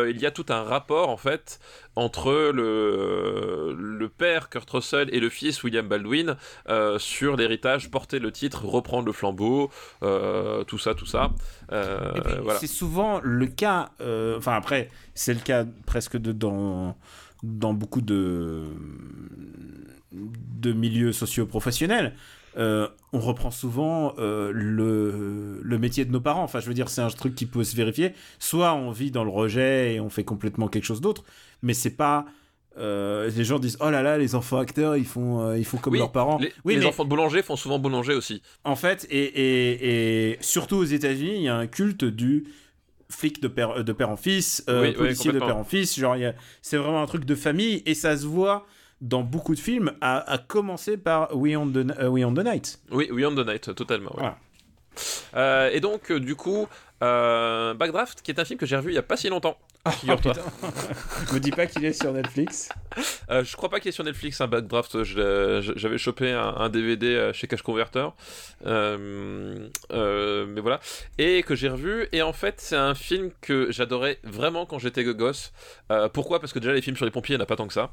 il 0.09 0.19
y 0.19 0.25
a 0.25 0.31
tout 0.31 0.45
un 0.49 0.63
rapport 0.63 1.09
en 1.09 1.17
fait 1.17 1.59
entre 1.95 2.51
le, 2.53 3.75
le 3.77 4.09
père 4.09 4.49
Kurt 4.49 4.69
Russell 4.69 5.09
et 5.13 5.19
le 5.19 5.29
fils 5.29 5.63
William 5.63 5.87
Baldwin 5.87 6.37
euh, 6.69 6.97
sur 6.99 7.35
l'héritage, 7.35 7.91
porter 7.91 8.19
le 8.19 8.31
titre, 8.31 8.65
reprendre 8.65 9.05
le 9.05 9.11
flambeau, 9.11 9.69
euh, 10.03 10.63
tout 10.63 10.77
ça, 10.77 10.95
tout 10.95 11.05
ça. 11.05 11.31
Euh, 11.71 12.11
voilà. 12.41 12.59
C'est 12.59 12.67
souvent 12.67 13.19
le 13.23 13.47
cas, 13.47 13.89
euh, 13.99 14.37
enfin 14.37 14.53
après, 14.53 14.89
c'est 15.15 15.33
le 15.33 15.41
cas 15.41 15.65
presque 15.85 16.17
de, 16.17 16.31
dans, 16.31 16.95
dans 17.43 17.73
beaucoup 17.73 18.01
de, 18.01 18.63
de 20.11 20.73
milieux 20.73 21.11
socio-professionnels. 21.11 22.13
Euh, 22.57 22.87
on 23.13 23.19
reprend 23.19 23.49
souvent 23.49 24.13
euh, 24.19 24.51
le, 24.53 25.61
le, 25.61 25.77
métier 25.77 26.03
de 26.03 26.11
nos 26.11 26.19
parents. 26.19 26.43
Enfin, 26.43 26.59
je 26.59 26.67
veux 26.67 26.73
dire, 26.73 26.89
c'est 26.89 27.01
un 27.01 27.07
truc 27.07 27.33
qui 27.33 27.45
peut 27.45 27.63
se 27.63 27.75
vérifier. 27.75 28.13
Soit 28.39 28.73
on 28.73 28.91
vit 28.91 29.11
dans 29.11 29.23
le 29.23 29.29
rejet 29.29 29.93
et 29.93 29.99
on 30.01 30.09
fait 30.09 30.25
complètement 30.25 30.67
quelque 30.67 30.83
chose 30.83 30.99
d'autre, 31.01 31.23
mais 31.61 31.73
c'est 31.73 31.95
pas. 31.95 32.25
Euh, 32.77 33.29
les 33.35 33.43
gens 33.43 33.59
disent 33.59 33.77
oh 33.81 33.89
là 33.89 34.01
là 34.01 34.17
les 34.17 34.33
enfants 34.33 34.57
acteurs 34.57 34.95
ils 34.95 35.05
font 35.05 35.41
euh, 35.41 35.57
ils 35.57 35.65
font 35.65 35.75
comme 35.75 35.91
oui, 35.91 35.99
leurs 35.99 36.13
parents 36.13 36.37
les, 36.37 36.53
oui 36.63 36.75
les 36.75 36.79
mais... 36.79 36.85
enfants 36.85 37.03
de 37.03 37.09
boulanger 37.09 37.43
font 37.43 37.57
souvent 37.57 37.79
boulanger 37.79 38.13
aussi 38.13 38.41
en 38.63 38.77
fait 38.77 39.05
et, 39.09 39.17
et, 39.25 40.29
et 40.31 40.37
surtout 40.39 40.77
aux 40.77 40.85
États-Unis 40.85 41.35
il 41.35 41.41
y 41.41 41.49
a 41.49 41.55
un 41.57 41.67
culte 41.67 42.05
du 42.05 42.45
flic 43.09 43.41
de 43.41 43.49
père 43.49 43.83
de 43.83 43.91
père 43.91 44.09
en 44.09 44.15
fils 44.15 44.63
euh, 44.69 44.83
oui, 44.83 44.93
policier 44.93 45.33
de 45.33 45.39
père 45.39 45.57
en 45.57 45.65
fils 45.65 45.99
genre 45.99 46.15
c'est 46.61 46.77
vraiment 46.77 47.01
un 47.01 47.07
truc 47.07 47.25
de 47.25 47.35
famille 47.35 47.83
et 47.85 47.93
ça 47.93 48.15
se 48.15 48.25
voit 48.25 48.65
dans 49.01 49.23
beaucoup 49.23 49.55
de 49.55 49.59
films, 49.59 49.91
à, 49.99 50.31
à 50.31 50.37
commencer 50.37 50.95
par 50.95 51.35
We 51.35 51.57
on, 51.57 51.67
the, 51.67 51.87
uh, 51.99 52.05
We 52.05 52.23
on 52.23 52.33
the 52.33 52.45
Night. 52.45 52.79
Oui, 52.91 53.09
We 53.11 53.25
on 53.25 53.35
the 53.35 53.45
Night, 53.45 53.73
totalement. 53.75 54.11
Ouais. 54.11 54.19
Voilà. 54.19 54.37
Euh, 55.35 55.71
et 55.71 55.79
donc, 55.79 56.11
euh, 56.11 56.19
du 56.19 56.35
coup, 56.35 56.67
euh, 57.01 57.73
Backdraft, 57.73 58.21
qui 58.21 58.31
est 58.31 58.39
un 58.39 58.45
film 58.45 58.59
que 58.59 58.65
j'ai 58.65 58.75
revu 58.75 58.91
il 58.91 58.95
y 58.95 58.99
a 58.99 59.03
pas 59.03 59.17
si 59.17 59.29
longtemps. 59.29 59.57
Ah, 59.83 59.91
figure-toi. 59.91 60.33
Me 61.33 61.39
dis 61.39 61.51
pas 61.51 61.65
qu'il 61.65 61.83
est 61.85 61.93
sur 61.93 62.13
Netflix. 62.13 62.69
Euh, 63.29 63.43
je 63.43 63.55
crois 63.55 63.69
pas 63.69 63.79
qu'il 63.79 63.89
est 63.89 63.93
sur 63.93 64.03
Netflix, 64.03 64.39
un 64.41 64.47
Backdraft. 64.47 65.03
J'avais 65.03 65.97
chopé 65.97 66.31
un, 66.31 66.55
un, 66.57 66.69
DVD 66.69 67.31
chez 67.33 67.47
Cash 67.47 67.63
Converter. 67.63 68.07
Euh, 68.65 69.67
euh, 69.91 70.45
mais 70.47 70.61
voilà. 70.61 70.79
Et 71.17 71.41
que 71.43 71.55
j'ai 71.55 71.69
revu. 71.69 72.07
Et 72.11 72.21
en 72.21 72.33
fait, 72.33 72.55
c'est 72.57 72.75
un 72.75 72.93
film 72.93 73.31
que 73.41 73.71
j'adorais 73.71 74.19
vraiment 74.23 74.65
quand 74.65 74.77
j'étais 74.77 75.03
gosse. 75.03 75.51
pourquoi? 76.13 76.39
Parce 76.39 76.53
que 76.53 76.59
déjà, 76.59 76.73
les 76.73 76.81
films 76.81 76.97
sur 76.97 77.05
les 77.05 77.11
pompiers, 77.11 77.33
il 77.33 77.37
n'y 77.37 77.41
en 77.41 77.45
a 77.45 77.47
pas 77.47 77.55
tant 77.55 77.67
que 77.67 77.73
ça. 77.73 77.91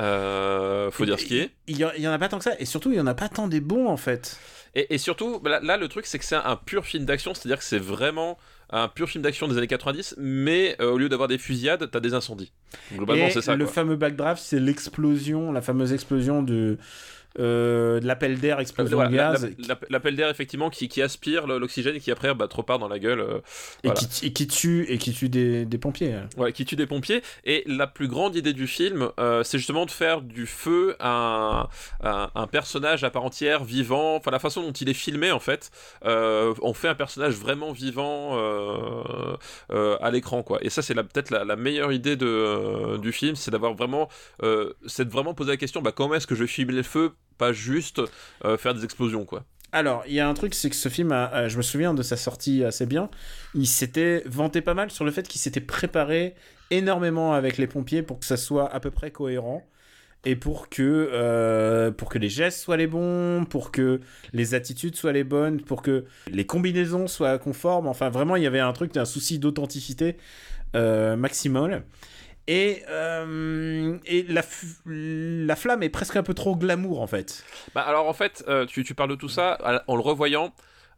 Euh, 0.00 0.90
faut 0.90 1.04
dire 1.04 1.18
ce 1.18 1.24
qui 1.24 1.38
est. 1.38 1.50
Il 1.66 1.76
y, 1.76 1.80
y, 1.80 2.08
en 2.08 2.12
a 2.12 2.18
pas 2.18 2.28
tant 2.28 2.38
que 2.38 2.44
ça, 2.44 2.58
et 2.58 2.64
surtout 2.64 2.90
il 2.90 2.96
y 2.96 3.00
en 3.00 3.06
a 3.06 3.14
pas 3.14 3.28
tant 3.28 3.48
des 3.48 3.60
bons 3.60 3.86
en 3.88 3.96
fait. 3.96 4.38
Et, 4.74 4.94
et 4.94 4.98
surtout, 4.98 5.40
là, 5.44 5.60
là, 5.62 5.76
le 5.76 5.88
truc 5.88 6.06
c'est 6.06 6.18
que 6.18 6.24
c'est 6.24 6.36
un 6.36 6.56
pur 6.56 6.84
film 6.84 7.04
d'action, 7.04 7.34
c'est-à-dire 7.34 7.58
que 7.58 7.64
c'est 7.64 7.78
vraiment 7.78 8.38
un 8.72 8.88
pur 8.88 9.08
film 9.08 9.22
d'action 9.22 9.48
des 9.48 9.58
années 9.58 9.66
90, 9.66 10.16
mais 10.18 10.76
euh, 10.80 10.92
au 10.92 10.98
lieu 10.98 11.08
d'avoir 11.08 11.28
des 11.28 11.38
fusillades, 11.38 11.90
t'as 11.90 12.00
des 12.00 12.14
incendies. 12.14 12.52
Globalement, 12.92 13.28
c'est 13.30 13.40
ça. 13.40 13.56
Le 13.56 13.64
quoi. 13.64 13.74
fameux 13.74 13.96
backdraft, 13.96 14.42
c'est 14.42 14.60
l'explosion, 14.60 15.52
la 15.52 15.60
fameuse 15.62 15.92
explosion 15.92 16.42
de. 16.42 16.78
Euh, 17.38 18.00
l'appel 18.02 18.40
d'air, 18.40 18.58
explosion 18.58 18.96
voilà, 18.96 19.10
de 19.10 19.16
gaz. 19.16 19.50
L'appel 19.88 20.16
d'air, 20.16 20.28
effectivement, 20.28 20.70
qui, 20.70 20.88
qui 20.88 21.00
aspire 21.00 21.46
l'oxygène 21.46 21.96
et 21.96 22.00
qui 22.00 22.10
après 22.10 22.34
bah, 22.34 22.48
trop 22.48 22.62
part 22.62 22.78
dans 22.78 22.88
la 22.88 22.98
gueule. 22.98 23.20
Euh, 23.20 23.38
et, 23.84 23.88
voilà. 23.88 24.00
qui, 24.00 24.26
et, 24.26 24.32
qui, 24.32 24.46
tue, 24.46 24.86
et 24.88 24.98
qui 24.98 25.12
tue 25.12 25.28
des, 25.28 25.64
des 25.64 25.78
pompiers. 25.78 26.16
Ouais, 26.36 26.52
qui 26.52 26.64
tue 26.64 26.76
des 26.76 26.86
pompiers. 26.86 27.22
Et 27.44 27.62
la 27.66 27.86
plus 27.86 28.08
grande 28.08 28.34
idée 28.34 28.52
du 28.52 28.66
film, 28.66 29.10
euh, 29.20 29.44
c'est 29.44 29.58
justement 29.58 29.86
de 29.86 29.90
faire 29.90 30.22
du 30.22 30.46
feu 30.46 30.96
un, 30.98 31.68
un, 32.02 32.30
un, 32.34 32.46
personnage 32.46 33.04
à 33.04 33.10
part 33.10 33.24
entière, 33.24 33.64
vivant. 33.64 34.16
Enfin, 34.16 34.30
la 34.30 34.38
façon 34.38 34.62
dont 34.62 34.72
il 34.72 34.88
est 34.88 34.94
filmé, 34.94 35.30
en 35.30 35.40
fait, 35.40 35.70
on 36.02 36.74
fait 36.74 36.88
un 36.88 36.94
personnage 36.94 37.34
vraiment 37.34 37.72
vivant 37.72 38.36
à 39.70 40.10
l'écran, 40.10 40.42
quoi. 40.42 40.58
Et 40.62 40.70
ça, 40.70 40.82
c'est 40.82 40.94
peut-être 40.94 41.30
la, 41.30 41.44
la, 41.44 41.56
meilleure 41.56 41.92
idée 41.92 42.16
de, 42.16 42.96
du 42.98 43.12
film, 43.12 43.36
c'est 43.36 43.50
d'avoir 43.50 43.74
vraiment, 43.74 44.08
c'est 44.86 45.04
de 45.04 45.10
vraiment 45.10 45.34
poser 45.34 45.52
la 45.52 45.56
question, 45.56 45.80
bah, 45.82 45.92
comment 45.92 46.14
est-ce 46.14 46.26
que 46.26 46.34
je 46.34 46.42
vais 46.42 46.48
filmer 46.48 46.72
le 46.72 46.82
feu 46.82 47.12
pas 47.40 47.52
juste 47.52 48.00
euh, 48.44 48.56
faire 48.56 48.74
des 48.74 48.84
explosions 48.84 49.24
quoi. 49.24 49.44
Alors, 49.72 50.02
il 50.08 50.14
y 50.14 50.20
a 50.20 50.28
un 50.28 50.34
truc, 50.34 50.52
c'est 50.52 50.68
que 50.68 50.74
ce 50.74 50.88
film, 50.88 51.10
je 51.46 51.56
me 51.56 51.62
souviens 51.62 51.94
de 51.94 52.02
sa 52.02 52.16
sortie 52.16 52.64
assez 52.64 52.86
bien, 52.86 53.08
il 53.54 53.68
s'était 53.68 54.24
vanté 54.26 54.62
pas 54.62 54.74
mal 54.74 54.90
sur 54.90 55.04
le 55.04 55.12
fait 55.12 55.28
qu'il 55.28 55.40
s'était 55.40 55.60
préparé 55.60 56.34
énormément 56.72 57.34
avec 57.34 57.56
les 57.56 57.68
pompiers 57.68 58.02
pour 58.02 58.18
que 58.18 58.26
ça 58.26 58.36
soit 58.36 58.72
à 58.74 58.80
peu 58.80 58.90
près 58.90 59.12
cohérent 59.12 59.64
et 60.24 60.36
pour 60.36 60.68
que, 60.68 61.08
euh, 61.12 61.90
pour 61.90 62.08
que 62.08 62.18
les 62.18 62.28
gestes 62.28 62.60
soient 62.60 62.76
les 62.76 62.86
bons, 62.86 63.44
pour 63.44 63.70
que 63.70 64.00
les 64.32 64.54
attitudes 64.54 64.96
soient 64.96 65.12
les 65.12 65.24
bonnes, 65.24 65.60
pour 65.60 65.82
que 65.82 66.04
les 66.30 66.44
combinaisons 66.44 67.06
soient 67.06 67.38
conformes. 67.38 67.86
Enfin, 67.86 68.10
vraiment, 68.10 68.36
il 68.36 68.42
y 68.42 68.46
avait 68.46 68.60
un 68.60 68.72
truc, 68.72 68.96
un 68.96 69.04
souci 69.04 69.38
d'authenticité 69.38 70.16
euh. 70.74 71.16
Et, 72.46 72.82
euh, 72.88 73.98
et 74.06 74.24
la, 74.24 74.42
la, 74.86 75.56
flamme 75.56 75.82
est 75.82 75.88
presque 75.88 76.16
un 76.16 76.22
peu 76.22 76.34
trop 76.34 76.56
glamour 76.56 77.00
en 77.00 77.06
fait. 77.06 77.44
Bah 77.74 77.82
alors 77.82 78.08
en 78.08 78.12
fait, 78.12 78.44
euh, 78.48 78.66
tu, 78.66 78.82
tu, 78.82 78.94
parles 78.94 79.10
de 79.10 79.14
tout 79.14 79.28
ça 79.28 79.58
en 79.86 79.94
le 79.94 80.02
revoyant. 80.02 80.52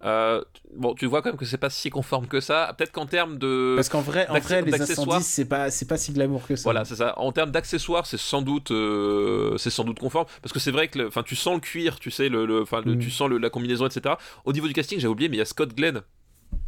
Euh, 0.05 0.43
bon, 0.75 0.95
tu 0.95 1.07
vois 1.07 1.23
quand 1.23 1.31
même 1.31 1.39
que 1.39 1.45
c'est 1.45 1.59
pas 1.59 1.71
si 1.71 1.89
conforme 1.91 2.27
que 2.27 2.41
ça. 2.41 2.75
Peut-être 2.77 2.91
qu'en 2.91 3.07
termes 3.07 3.39
de 3.39 3.75
parce 3.77 3.89
qu'en 3.89 4.01
vrai, 4.01 4.27
en 4.29 4.39
vrai, 4.39 4.63
les 4.63 4.81
incendies 4.81 5.23
c'est 5.23 5.45
pas 5.45 5.71
c'est 5.71 5.87
pas 5.87 5.97
si 5.97 6.13
glamour 6.13 6.47
que 6.47 6.57
ça. 6.57 6.65
Voilà, 6.65 6.85
c'est 6.85 6.97
ça. 6.97 7.15
En 7.19 7.31
termes 7.31 7.53
d'accessoires, 7.53 8.07
c'est 8.07 8.19
sans 8.19 8.43
doute 8.43 8.73
euh, 8.73 9.57
c'est 9.59 9.71
sans 9.71 9.85
doute 9.85 10.01
conforme 10.01 10.27
parce 10.43 10.53
que 10.53 10.59
c'est 10.59 10.73
vrai 10.73 10.89
que 10.89 11.07
enfin 11.07 11.23
tu 11.23 11.37
sens 11.37 11.55
le 11.55 11.61
cuir, 11.61 12.01
tu 12.01 12.11
sais 12.11 12.29
le 12.29 12.63
enfin 12.63 12.83
mm. 12.85 12.99
tu 12.99 13.11
sens 13.11 13.29
le, 13.29 13.39
la 13.39 13.51
combinaison 13.51 13.87
etc. 13.87 14.17
Au 14.45 14.53
niveau 14.53 14.67
du 14.67 14.73
casting, 14.73 14.99
j'ai 14.99 15.09
oublié, 15.09 15.29
mais 15.29 15.37
il 15.37 15.41
y 15.41 15.43
a 15.43 15.47
Scott 15.47 15.73
Glenn 15.75 16.03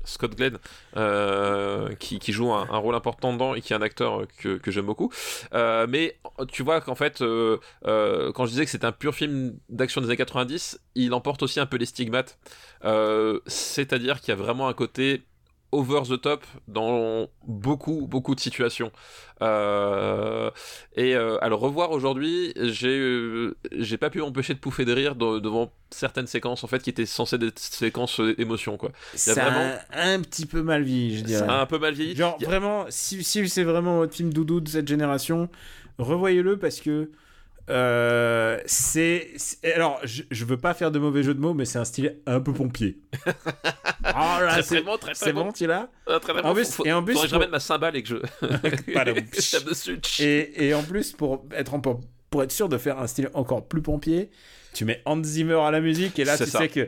Scott 0.05 0.35
Glenn, 0.37 0.59
euh, 0.97 1.95
qui, 1.97 2.19
qui, 2.19 2.33
joue 2.33 2.53
un, 2.53 2.69
un, 2.71 2.79
rôle 2.79 2.95
important 2.95 3.33
dedans 3.33 3.55
et 3.55 3.61
qui 3.61 3.73
est 3.73 3.77
un 3.77 3.83
acteur 3.83 4.27
que, 4.39 4.57
que 4.57 4.71
j'aime 4.71 4.87
beaucoup. 4.87 5.11
Euh, 5.53 5.87
mais 5.89 6.19
tu 6.51 6.63
vois 6.63 6.81
qu'en 6.81 6.95
fait, 6.95 7.23
euh, 7.23 7.59
quand 7.83 8.47
je 8.47 8.51
disais 8.51 8.65
que 8.65 8.71
c'est 8.71 8.85
un 8.85 8.93
pur 8.93 9.15
film 9.15 9.59
d'action 9.69 10.01
des 10.01 10.09
années 10.09 10.17
90, 10.17 10.81
il 10.95 11.13
emporte 11.15 11.43
aussi 11.43 11.61
un 11.61 11.67
peu 11.67 11.77
les 11.77 11.87
stigmates. 11.87 12.39
C'est-à-dire 13.47 14.21
qu'il 14.21 14.29
y 14.29 14.33
a 14.33 14.41
vraiment 14.41 14.69
un 14.69 14.75
côté 14.75 15.25
over 15.75 16.03
the 16.09 16.21
top 16.21 16.45
dans 16.69 17.29
beaucoup 17.47 18.07
beaucoup 18.07 18.35
de 18.35 18.41
situations. 18.41 18.93
Euh, 19.43 20.51
et 20.95 21.17
euh, 21.17 21.43
à 21.43 21.49
le 21.49 21.57
revoir 21.57 21.91
aujourd'hui 21.91 22.53
j'ai 22.57 22.97
euh, 22.97 23.57
j'ai 23.73 23.99
pas 23.99 24.09
pu 24.09 24.21
m'empêcher 24.21 24.55
de 24.55 24.61
pouffer 24.61 24.85
de 24.85 24.93
rire 24.93 25.17
de, 25.17 25.41
devant 25.41 25.73
certaines 25.91 26.29
séquences 26.29 26.63
en 26.63 26.69
fait 26.69 26.81
qui 26.81 26.91
étaient 26.91 27.05
censées 27.05 27.37
être 27.37 27.59
séquences 27.59 28.21
émotions 28.39 28.77
quoi. 28.77 28.93
Ça 29.15 29.35
vraiment... 29.35 29.77
a 29.91 30.09
un 30.09 30.21
petit 30.21 30.47
peu 30.47 30.63
mal 30.63 30.85
vieilli 30.85 31.19
je 31.19 31.25
dirais. 31.25 31.47
Ça 31.47 31.53
a 31.53 31.61
un 31.63 31.67
peu 31.67 31.79
mal 31.79 31.95
vieilli. 31.95 32.15
Genre 32.15 32.39
a... 32.41 32.45
vraiment 32.45 32.87
si, 32.89 33.25
si 33.25 33.49
c'est 33.49 33.65
vraiment 33.65 33.97
votre 33.97 34.15
film 34.15 34.33
doudou 34.33 34.61
de 34.61 34.69
cette 34.69 34.87
génération 34.87 35.49
revoyez-le 35.99 36.57
parce 36.57 36.81
que 36.81 37.11
Euh, 37.71 38.61
c'est 38.67 39.31
alors 39.75 39.99
je, 40.05 40.23
je, 40.31 40.45
veux 40.45 40.59
pas 40.59 40.75
faire 40.75 40.91
de 40.91 40.99
mauvais 40.99 41.23
jeu 41.23 41.33
de 41.33 41.41
mots 41.41 41.55
mais 41.55 41.65
c'est 41.65 41.79
un 41.79 41.87
style 41.87 42.19
un 42.27 42.41
peu 42.41 42.53
pompier. 42.53 42.99
oh 43.27 43.31
là 44.05 44.63
c'est 44.63 44.83
bon 44.83 44.99
très 44.99 45.15
c'est 45.15 45.33
bon, 45.33 45.51
tu 45.51 45.67
l'as. 45.67 45.89
Ah, 46.07 46.21
très, 46.21 46.35
très 46.35 46.43
en 46.43 46.53
plus, 46.53 46.83
et 46.85 46.93
en 46.93 47.03
plus 47.03 47.15
pour... 47.15 47.27
je 47.27 47.31
ramène 47.31 47.49
ma 47.49 47.61
cymbale 47.61 47.97
et 47.97 48.03
que 48.03 48.09
je. 48.09 48.17
Et, 50.23 50.67
et 50.67 50.75
en 50.75 50.83
plus 50.83 51.13
pour 51.13 51.47
être 51.53 51.73
en, 51.73 51.81
pour 51.81 52.43
être 52.43 52.53
sûr 52.53 52.69
de 52.69 52.77
faire 52.77 52.99
un 52.99 53.07
style 53.07 53.31
encore 53.33 53.67
plus 53.67 53.81
pompier, 53.81 54.31
tu 54.75 54.85
mets 54.85 55.01
Hans 55.07 55.23
Zimmer 55.23 55.61
à 55.61 55.71
la 55.71 55.81
musique 55.81 56.19
et 56.19 56.25
là 56.25 56.37
tu 56.37 56.45
sais 56.45 56.69
que 56.69 56.87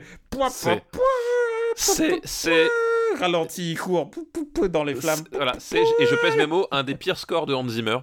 c'est 1.77 2.21
c'est 2.25 2.69
ralenti, 3.19 3.73
il 3.73 3.79
court 3.79 4.11
dans 4.69 4.85
les 4.85 4.95
flammes. 4.95 5.25
Voilà, 5.33 5.55
et 5.55 6.07
je 6.07 6.15
pèse 6.17 6.37
mes 6.37 6.47
mots, 6.47 6.67
un 6.71 6.83
des 6.83 6.95
pires 6.95 7.19
scores 7.19 7.47
de 7.47 7.55
Hans 7.55 7.69
Zimmer. 7.69 7.99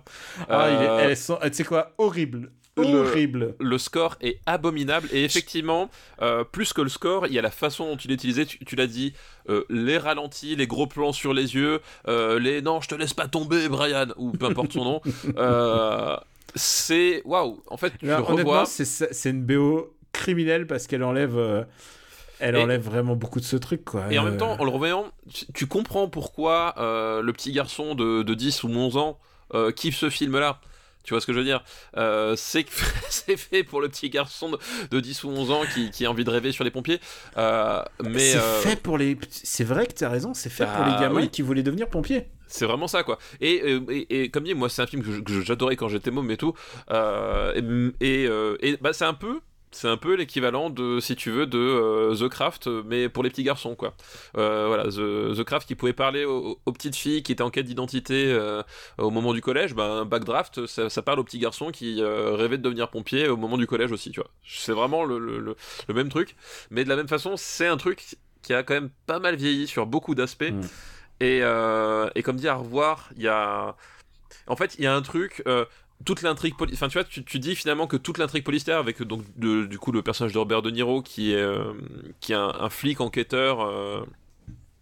Ah, 0.49 0.69
il 0.71 1.11
est, 1.11 1.49
tu 1.51 1.57
sais 1.57 1.63
quoi, 1.63 1.93
horrible. 1.99 2.51
Horrible. 2.75 3.55
Le, 3.59 3.77
score 3.77 4.15
est 4.21 4.39
abominable 4.45 5.07
et 5.11 5.23
effectivement, 5.23 5.89
euh, 6.21 6.43
plus 6.43 6.73
que 6.73 6.81
le 6.81 6.89
score, 6.89 7.27
il 7.27 7.33
y 7.33 7.39
a 7.39 7.41
la 7.41 7.51
façon 7.51 7.85
dont 7.85 7.97
il 7.97 8.11
est 8.11 8.15
utilisé. 8.15 8.45
Tu, 8.45 8.75
l'as 8.75 8.87
dit, 8.87 9.13
euh, 9.49 9.63
les 9.69 9.97
ralentis, 9.97 10.55
les 10.55 10.65
gros 10.65 10.87
plans 10.87 11.13
sur 11.13 11.33
les 11.33 11.53
yeux, 11.55 11.81
euh, 12.07 12.39
les 12.39 12.61
non, 12.61 12.81
je 12.81 12.87
te 12.87 12.95
laisse 12.95 13.13
pas 13.13 13.27
tomber, 13.27 13.69
Brian, 13.69 14.07
ou 14.17 14.31
peu 14.31 14.47
importe 14.47 14.73
son 14.73 14.83
nom. 14.85 15.01
c'est 16.55 17.21
waouh. 17.25 17.61
En 17.67 17.77
fait, 17.77 17.93
tu 17.99 18.11
revois. 18.11 18.65
C'est 18.65 19.29
une 19.29 19.43
BO 19.43 19.93
criminelle 20.11 20.67
parce 20.67 20.87
qu'elle 20.87 21.03
enlève 21.03 21.67
elle 22.39 22.57
enlève 22.57 22.81
vraiment 22.81 23.15
beaucoup 23.15 23.39
de 23.39 23.45
ce 23.45 23.55
truc, 23.55 23.85
quoi. 23.85 24.11
Et 24.11 24.17
en 24.17 24.23
même 24.23 24.37
temps, 24.37 24.59
en 24.59 24.63
le 24.63 24.71
revoyant, 24.71 25.11
tu, 25.53 25.67
comprends 25.67 26.09
pourquoi 26.09 26.73
le 26.77 27.31
petit 27.33 27.51
garçon 27.51 27.93
de, 27.93 28.33
10 28.33 28.63
ou 28.63 28.69
11 28.69 28.97
ans 28.97 29.19
kiffe 29.75 29.97
ce 29.97 30.09
film-là. 30.09 30.59
Tu 31.03 31.13
vois 31.13 31.21
ce 31.21 31.27
que 31.27 31.34
je 31.34 31.39
veux 31.39 31.45
dire? 31.45 31.63
Euh, 31.97 32.35
C'est 33.09 33.38
fait 33.38 33.63
pour 33.63 33.81
le 33.81 33.89
petit 33.89 34.09
garçon 34.09 34.57
de, 34.91 34.99
10 34.99 35.23
ou 35.23 35.30
11 35.30 35.51
ans 35.51 35.61
qui, 35.91 36.05
a 36.05 36.09
envie 36.09 36.23
de 36.23 36.30
rêver 36.30 36.51
sur 36.51 36.63
les 36.63 36.71
pompiers. 36.71 36.99
mais 37.38 38.19
c'est 38.19 38.39
fait 38.61 38.81
pour 38.81 38.97
les. 38.97 39.17
C'est 39.30 39.63
vrai 39.63 39.85
que 39.85 39.93
tu 39.93 40.03
as 40.03 40.09
raison, 40.09 40.34
c'est 40.34 40.49
fait 40.49 40.65
pour 40.65 40.85
les 40.85 40.93
ah 40.95 41.01
gamins 41.01 41.27
qui 41.27 41.41
voulaient 41.41 41.63
devenir 41.63 41.88
pompiers. 41.89 42.27
C'est 42.47 42.65
vraiment 42.65 42.88
ça, 42.88 43.03
quoi. 43.03 43.17
Et, 43.41 43.80
et, 44.09 44.30
comme 44.30 44.43
dit, 44.43 44.53
moi, 44.53 44.69
c'est 44.69 44.81
un 44.81 44.88
film 44.88 45.01
que 45.23 45.41
j'adorais 45.41 45.75
quand 45.75 45.88
j'étais 45.88 46.11
môme 46.11 46.30
et 46.31 46.38
tout. 46.38 46.53
et, 46.91 48.30
et 48.61 48.77
bah, 48.81 48.93
c'est 48.93 49.05
un 49.05 49.13
peu 49.13 49.39
c'est 49.75 49.87
un 49.87 49.97
peu 49.97 50.15
l'équivalent 50.15 50.69
de, 50.69 50.99
si 50.99 51.15
tu 51.15 51.31
veux, 51.31 51.45
de 51.45 51.57
euh, 51.57 52.15
The 52.15 52.29
Craft, 52.29 52.67
mais 52.85 53.09
pour 53.09 53.23
les 53.23 53.29
petits 53.29 53.43
garçons, 53.43 53.75
quoi. 53.75 53.93
Euh, 54.37 54.67
voilà, 54.67 54.85
The, 54.85 55.43
Craft 55.43 55.67
qui 55.67 55.75
pouvait 55.75 55.93
parler 55.93 56.25
aux, 56.25 56.57
petites 56.65 56.95
filles 56.95 57.23
qui 57.23 57.31
étaient 57.31 57.43
en 57.43 57.49
quête 57.49 57.65
d'identité 57.65 58.31
euh, 58.31 58.63
au 58.97 59.09
moment 59.09 59.33
du 59.33 59.41
collège, 59.41 59.73
ben, 59.73 60.05
Backdraft, 60.05 60.65
ça, 60.65 60.89
ça, 60.89 61.01
parle 61.01 61.19
aux 61.19 61.23
petits 61.23 61.39
garçons 61.39 61.71
qui 61.71 62.01
rêvaient 62.03 62.57
de 62.57 62.63
devenir 62.63 62.89
pompiers 62.89 63.27
au 63.27 63.37
moment 63.37 63.57
du 63.57 63.67
collège 63.67 63.91
aussi, 63.91 64.11
tu 64.11 64.19
vois. 64.19 64.29
C'est 64.45 64.73
vraiment 64.73 65.03
le, 65.03 65.19
le, 65.19 65.39
le, 65.87 65.93
même 65.93 66.09
truc, 66.09 66.35
mais 66.69 66.83
de 66.83 66.89
la 66.89 66.95
même 66.95 67.07
façon, 67.07 67.35
c'est 67.37 67.67
un 67.67 67.77
truc 67.77 68.17
qui 68.41 68.53
a 68.53 68.63
quand 68.63 68.73
même 68.73 68.89
pas 69.05 69.19
mal 69.19 69.35
vieilli 69.35 69.67
sur 69.67 69.85
beaucoup 69.85 70.15
d'aspects. 70.15 70.51
Mm. 70.51 70.61
Et, 71.19 71.41
et, 72.15 72.23
comme 72.23 72.35
dit 72.35 72.47
à 72.47 72.55
revoir, 72.55 73.09
il 73.15 73.23
y 73.23 73.27
a. 73.27 73.75
En 74.47 74.55
fait, 74.57 74.75
il 74.77 74.83
y 74.83 74.87
a 74.87 74.93
un 74.93 75.01
truc 75.01 75.43
toute 76.05 76.21
l'intrigue 76.21 76.53
enfin 76.73 76.88
tu 76.88 76.97
vois 76.97 77.03
tu, 77.03 77.39
dis 77.39 77.55
finalement 77.55 77.88
que 77.88 77.97
toute 77.97 78.17
l'intrigue 78.17 78.43
policière 78.43 78.77
avec 78.77 79.01
donc 79.01 79.23
du 79.38 79.77
coup 79.80 79.91
le 79.91 80.01
personnage 80.01 80.34
de 80.34 80.39
Robert 80.39 80.61
De 80.61 80.71
Niro 80.71 81.01
qui 81.01 81.34
est 81.34 81.35
euh, 81.35 81.73
qui 82.19 82.34
est 82.34 82.35
un, 82.35 82.69
flic 82.69 83.01
enquêteur 83.01 83.61
euh, 83.61 84.01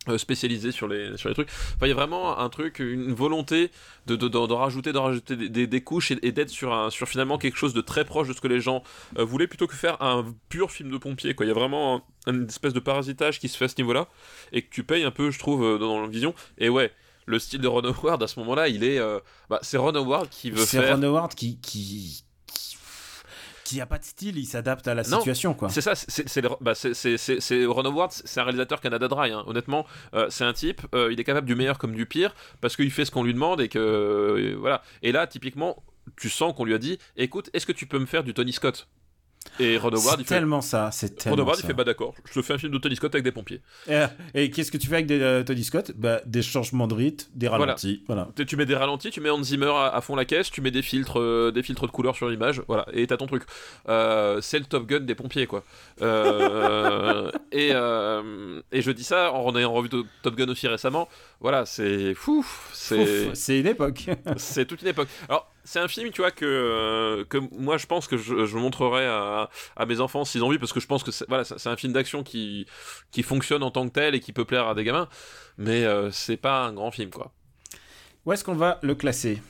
euh, 0.09 0.17
spécialisé 0.17 0.71
sur 0.71 0.87
les 0.87 1.15
sur 1.17 1.29
les 1.29 1.35
trucs. 1.35 1.49
Enfin 1.49 1.85
il 1.85 1.89
y 1.89 1.91
a 1.91 1.95
vraiment 1.95 2.39
un 2.39 2.49
truc 2.49 2.79
une 2.79 3.13
volonté 3.13 3.69
de, 4.07 4.15
de, 4.15 4.27
de, 4.27 4.53
rajouter 4.53 4.93
de 4.93 4.97
rajouter 4.97 5.35
des, 5.35 5.67
des, 5.67 5.81
couches 5.81 6.11
et, 6.11 6.31
d'être 6.31 6.49
sur 6.49 6.73
un 6.73 6.89
sur 6.89 7.07
finalement 7.07 7.37
quelque 7.37 7.57
chose 7.57 7.73
de 7.73 7.81
très 7.81 8.03
proche 8.03 8.27
de 8.27 8.33
ce 8.33 8.41
que 8.41 8.47
les 8.47 8.61
gens 8.61 8.83
voulaient 9.17 9.47
plutôt 9.47 9.67
que 9.67 9.75
faire 9.75 10.01
un 10.01 10.25
pur 10.49 10.71
film 10.71 10.89
de 10.89 10.97
pompier 10.97 11.35
quoi. 11.35 11.45
Il 11.45 11.49
y 11.49 11.51
a 11.51 11.55
vraiment 11.55 12.03
une 12.25 12.45
espèce 12.45 12.73
de 12.73 12.79
parasitage 12.79 13.39
qui 13.39 13.47
se 13.47 13.57
fait 13.57 13.65
à 13.65 13.67
ce 13.67 13.75
niveau 13.77 13.93
là 13.93 14.07
et 14.53 14.63
que 14.63 14.69
tu 14.71 14.83
payes 14.83 15.03
un 15.03 15.11
peu 15.11 15.29
je 15.29 15.37
trouve 15.37 15.77
dans 15.77 16.01
la 16.01 16.07
vision. 16.07 16.33
Et 16.57 16.69
ouais 16.69 16.91
le 17.25 17.39
style 17.39 17.61
de 17.61 17.67
Ron 17.67 17.83
Howard 17.83 18.21
à 18.21 18.27
ce 18.27 18.39
moment-là, 18.39 18.67
il 18.67 18.83
est, 18.83 18.99
euh, 18.99 19.19
bah, 19.49 19.59
c'est 19.61 19.77
Ron 19.77 19.95
Howard 19.95 20.29
qui 20.29 20.51
veut 20.51 20.65
faire. 20.65 20.83
C'est 20.83 20.93
Ron 20.93 21.03
Howard 21.03 21.33
qui 21.33 21.57
qui 21.59 22.23
qui 23.71 23.79
a 23.79 23.85
pas 23.85 23.99
de 23.99 24.03
style, 24.03 24.37
il 24.37 24.45
s'adapte 24.45 24.85
à 24.89 24.93
la 24.93 25.05
situation, 25.05 25.53
quoi. 25.53 25.69
C'est 25.69 25.79
ça, 25.79 25.95
c'est 25.95 26.41
bah, 26.59 26.73
Ron 27.67 27.85
Howard, 27.85 28.11
c'est 28.11 28.39
un 28.41 28.43
réalisateur 28.43 28.81
Canada 28.81 29.07
Dry, 29.07 29.31
hein. 29.31 29.43
honnêtement, 29.47 29.85
euh, 30.13 30.27
c'est 30.29 30.43
un 30.43 30.51
type, 30.51 30.81
euh, 30.93 31.09
il 31.13 31.21
est 31.21 31.23
capable 31.23 31.47
du 31.47 31.55
meilleur 31.55 31.77
comme 31.77 31.95
du 31.95 32.05
pire, 32.05 32.35
parce 32.59 32.75
qu'il 32.75 32.91
fait 32.91 33.05
ce 33.05 33.11
qu'on 33.11 33.23
lui 33.23 33.33
demande 33.33 33.61
et 33.61 33.69
que, 33.69 34.55
voilà. 34.59 34.81
Et 35.03 35.13
là, 35.13 35.25
typiquement, 35.25 35.81
tu 36.19 36.29
sens 36.29 36.53
qu'on 36.53 36.65
lui 36.65 36.73
a 36.73 36.77
dit, 36.79 36.97
écoute, 37.15 37.49
est-ce 37.53 37.65
que 37.65 37.71
tu 37.71 37.85
peux 37.85 37.99
me 37.99 38.05
faire 38.05 38.25
du 38.25 38.33
Tony 38.33 38.51
Scott? 38.51 38.89
Et 39.59 39.77
Ron 39.77 39.89
Howard, 39.89 40.19
il 40.19 40.25
fait. 40.25 40.35
tellement 40.35 40.61
ça, 40.61 40.89
c'est 40.91 41.15
tellement. 41.15 41.35
Ron 41.35 41.43
Howard, 41.43 41.59
il 41.61 41.67
fait 41.67 41.73
bah 41.73 41.83
d'accord, 41.83 42.15
je 42.25 42.33
te 42.33 42.41
fais 42.41 42.53
un 42.53 42.57
film 42.57 42.71
de 42.71 42.77
Tony 42.77 42.95
Scott 42.95 43.13
avec 43.13 43.23
des 43.23 43.31
pompiers. 43.31 43.61
Et, 44.33 44.49
qu'est-ce 44.51 44.71
que 44.71 44.77
tu 44.77 44.87
fais 44.87 44.95
avec 44.95 45.07
des, 45.07 45.21
euh, 45.21 45.43
Tony 45.43 45.63
Scott? 45.63 45.91
Bah, 45.95 46.21
Des 46.25 46.41
changements 46.41 46.87
de 46.87 46.93
rythme, 46.93 47.29
des 47.35 47.47
ralentis. 47.47 48.03
Voilà. 48.07 48.29
Tu 48.47 48.55
mets 48.55 48.65
des 48.65 48.75
ralentis, 48.75 49.11
tu 49.11 49.21
mets 49.21 49.29
Hans 49.29 49.43
Zimmer 49.43 49.71
à, 49.71 49.99
fond 50.01 50.15
la 50.15 50.25
caisse, 50.25 50.49
tu 50.49 50.61
mets 50.61 50.71
des 50.71 50.81
filtres, 50.81 51.19
euh, 51.19 51.51
des 51.51 51.63
filtres 51.63 51.85
de 51.85 51.91
couleur 51.91 52.15
sur 52.15 52.29
l'image, 52.29 52.61
voilà, 52.67 52.85
et 52.93 53.05
t'as 53.07 53.17
ton 53.17 53.27
truc. 53.27 53.43
Euh, 53.89 54.39
c'est 54.41 54.59
le 54.59 54.65
Top 54.65 54.87
Gun 54.87 55.01
des 55.01 55.15
pompiers, 55.15 55.47
quoi. 55.47 55.63
et, 57.51 57.69
et 57.69 58.81
je 58.81 58.91
dis 58.91 59.03
ça 59.03 59.31
en 59.33 59.55
ayant 59.55 59.73
revu 59.73 59.89
Top 59.89 60.35
Gun 60.35 60.49
aussi 60.49 60.67
récemment. 60.67 61.07
Voilà, 61.39 61.65
c'est 61.65 62.13
fou. 62.13 62.45
C'est 62.73 63.59
une 63.59 63.67
époque. 63.67 64.05
c'est 64.37 64.65
toute 64.65 64.81
une 64.81 64.89
époque. 64.89 65.09
Alors, 65.27 65.51
c'est 65.63 65.79
un 65.79 65.87
film, 65.87 66.09
tu 66.11 66.21
vois, 66.21 66.31
que, 66.31 66.45
euh, 66.45 67.25
que 67.25 67.37
moi 67.37 67.77
je 67.77 67.85
pense 67.85 68.07
que 68.07 68.17
je, 68.17 68.45
je 68.45 68.57
montrerai 68.57 69.05
à, 69.05 69.49
à, 69.75 69.85
mes 69.85 69.99
enfants 69.99 70.25
s'ils 70.25 70.43
ont 70.43 70.47
envie, 70.47 70.57
parce 70.57 70.73
que 70.73 70.79
je 70.79 70.87
pense 70.87 71.03
que 71.03 71.11
c'est 71.11 71.27
voilà, 71.27 71.43
c'est 71.43 71.67
un 71.67 71.75
film 71.75 71.93
d'action 71.93 72.23
qui, 72.23 72.65
qui 73.11 73.23
fonctionne 73.23 73.63
en 73.63 73.71
tant 73.71 73.87
que 73.87 73.93
tel 73.93 74.15
et 74.15 74.19
qui 74.19 74.33
peut 74.33 74.45
plaire 74.45 74.67
à 74.67 74.75
des 74.75 74.83
gamins, 74.83 75.07
mais 75.57 75.85
euh, 75.85 76.11
c'est 76.11 76.37
pas 76.37 76.65
un 76.65 76.73
grand 76.73 76.91
film, 76.91 77.09
quoi. 77.09 77.31
Où 78.25 78.33
est-ce 78.33 78.43
qu'on 78.43 78.55
va 78.55 78.79
le 78.81 78.95
classer? 78.95 79.41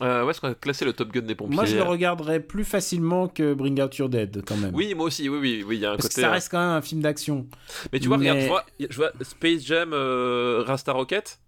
Euh, 0.00 0.24
où 0.24 0.30
est-ce 0.30 0.40
qu'on 0.40 0.48
va 0.48 0.54
classer 0.54 0.84
le 0.84 0.92
Top 0.92 1.10
Gun 1.10 1.22
des 1.22 1.34
pompiers? 1.34 1.56
Moi, 1.56 1.64
je 1.64 1.74
le 1.74 1.82
regarderais 1.82 2.38
plus 2.38 2.64
facilement 2.64 3.26
que 3.26 3.52
Bring 3.52 3.82
Out 3.82 3.96
Your 3.96 4.08
Dead, 4.08 4.44
quand 4.46 4.56
même. 4.56 4.74
Oui, 4.74 4.94
moi 4.94 5.06
aussi, 5.06 5.28
oui, 5.28 5.38
oui, 5.38 5.64
oui, 5.66 5.76
il 5.76 5.80
y 5.80 5.86
a 5.86 5.90
un 5.90 5.96
Parce 5.96 6.08
côté. 6.08 6.14
Que 6.16 6.20
ça 6.20 6.30
reste 6.30 6.50
quand 6.50 6.60
même 6.60 6.76
un 6.76 6.82
film 6.82 7.00
d'action. 7.00 7.46
Mais 7.92 7.98
tu 7.98 8.06
vois, 8.08 8.16
regarde, 8.16 8.38
je 8.40 8.46
vois, 8.46 8.64
je 8.78 8.96
vois 8.96 9.10
Space 9.22 9.64
Jam, 9.64 9.92
Rasta 9.92 10.92
Rocket? 10.92 11.40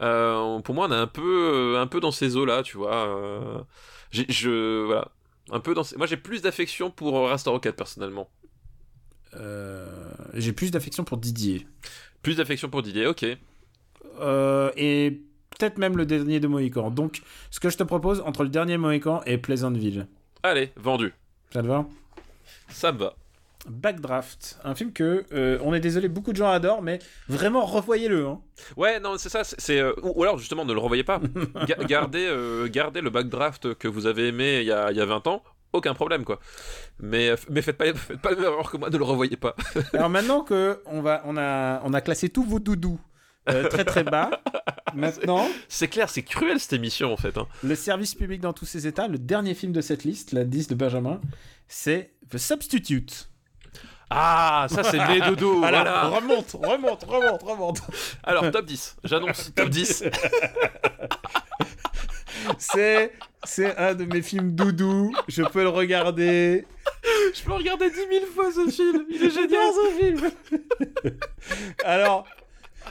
Euh, 0.00 0.58
pour 0.60 0.74
moi, 0.74 0.86
on 0.88 0.92
est 0.92 0.96
un 0.96 1.06
peu, 1.06 1.74
euh, 1.74 1.80
un 1.80 1.86
peu 1.86 2.00
dans 2.00 2.10
ces 2.10 2.36
eaux-là, 2.36 2.62
tu 2.62 2.76
vois. 2.76 3.06
Euh, 3.08 3.58
je, 4.10 4.84
voilà, 4.84 5.08
un 5.50 5.60
peu 5.60 5.74
dans. 5.74 5.82
Moi, 5.96 6.06
j'ai 6.06 6.16
plus 6.16 6.42
d'affection 6.42 6.90
pour 6.90 7.28
Rasta 7.28 7.50
Rocket 7.50 7.76
personnellement. 7.76 8.28
j'ai 10.34 10.52
plus 10.52 10.70
d'affection 10.70 11.04
pour 11.04 11.18
Didier. 11.18 11.66
Plus 12.22 12.36
d'affection 12.36 12.68
pour 12.68 12.82
Didier, 12.82 13.06
ok. 13.06 13.22
et 13.24 15.20
peut-être 15.58 15.78
même 15.78 15.96
le 15.96 16.06
dernier 16.06 16.40
de 16.40 16.48
Mohican. 16.48 16.90
Donc, 16.90 17.22
ce 17.50 17.60
que 17.60 17.70
je 17.70 17.76
te 17.76 17.84
propose 17.84 18.20
entre 18.20 18.42
le 18.42 18.48
dernier 18.48 18.76
Mohican 18.76 19.22
et 19.26 19.38
Pleasantville. 19.38 20.06
Allez, 20.42 20.72
vendu. 20.76 21.12
Ça 21.52 21.62
te 21.62 21.66
va? 21.66 21.86
Ça 22.68 22.92
me 22.92 22.98
va. 22.98 23.14
Backdraft, 23.66 24.58
un 24.64 24.74
film 24.74 24.92
que 24.92 25.24
euh, 25.32 25.58
on 25.62 25.74
est 25.74 25.80
désolé, 25.80 26.08
beaucoup 26.08 26.32
de 26.32 26.36
gens 26.36 26.50
adorent, 26.50 26.82
mais 26.82 26.98
vraiment 27.28 27.64
revoyez-le. 27.64 28.26
Hein. 28.26 28.40
Ouais, 28.76 29.00
non, 29.00 29.16
c'est 29.18 29.28
ça. 29.28 29.42
C'est 29.44 29.80
euh, 29.80 29.92
ou, 30.02 30.22
alors 30.22 30.38
justement 30.38 30.64
ne 30.64 30.72
le 30.72 30.78
revoyez 30.78 31.04
pas. 31.04 31.20
gardez, 31.88 32.26
euh, 32.26 32.68
gardez 32.68 33.00
le 33.00 33.10
Backdraft 33.10 33.74
que 33.74 33.88
vous 33.88 34.06
avez 34.06 34.28
aimé 34.28 34.60
il 34.60 34.66
y 34.66 34.72
a, 34.72 34.90
il 34.90 34.96
y 34.96 35.00
a 35.00 35.06
20 35.06 35.26
ans. 35.26 35.42
Aucun 35.72 35.94
problème 35.94 36.24
quoi. 36.24 36.38
Mais 37.00 37.34
mais 37.50 37.60
faites 37.60 37.76
pas 37.76 37.92
faites 37.92 38.20
pas 38.20 38.30
erreur 38.30 38.70
que 38.70 38.76
moi, 38.76 38.90
ne 38.90 38.96
le 38.96 39.04
revoyez 39.04 39.36
pas. 39.36 39.56
alors 39.92 40.08
maintenant 40.08 40.42
que 40.42 40.80
on 40.86 41.02
va 41.02 41.22
on 41.24 41.36
a 41.36 41.80
on 41.84 41.92
a 41.92 42.00
classé 42.00 42.28
tous 42.28 42.44
vos 42.44 42.60
doudous 42.60 43.00
très 43.44 43.84
très 43.84 44.04
bas. 44.04 44.30
Maintenant, 44.94 45.48
c'est 45.68 45.88
clair, 45.88 46.08
c'est 46.08 46.22
cruel 46.22 46.60
cette 46.60 46.72
émission 46.72 47.12
en 47.12 47.16
fait. 47.16 47.36
Hein. 47.36 47.48
Le 47.64 47.74
service 47.74 48.14
public 48.14 48.40
dans 48.40 48.52
tous 48.52 48.64
ses 48.64 48.86
états, 48.86 49.08
le 49.08 49.18
dernier 49.18 49.54
film 49.54 49.72
de 49.72 49.80
cette 49.80 50.04
liste, 50.04 50.32
la 50.32 50.44
10 50.44 50.68
de 50.68 50.74
Benjamin, 50.76 51.20
c'est 51.66 52.12
The 52.30 52.38
Substitute. 52.38 53.28
Ah, 54.10 54.66
ça 54.70 54.82
c'est 54.84 54.98
mes 55.08 55.20
dodo. 55.20 55.58
voilà. 55.58 56.08
Remonte, 56.08 56.52
remonte, 56.52 57.04
remonte, 57.04 57.42
remonte. 57.42 57.80
Alors, 58.22 58.50
top 58.50 58.66
10. 58.66 58.96
J'annonce 59.04 59.52
top 59.56 59.68
10. 59.68 60.04
c'est, 62.58 63.12
c'est 63.44 63.76
un 63.76 63.94
de 63.94 64.04
mes 64.04 64.22
films 64.22 64.52
doudou. 64.54 65.14
Je 65.28 65.42
peux 65.42 65.62
le 65.62 65.68
regarder. 65.68 66.66
Je 67.34 67.42
peux 67.42 67.52
regarder 67.52 67.90
10 67.90 67.96
000 67.96 68.08
fois 68.34 68.52
ce 68.52 68.70
film. 68.70 69.04
Il 69.10 69.22
est 69.22 69.30
génial 69.30 69.72
ce 69.72 70.04
film. 70.04 70.30
Alors, 71.84 72.26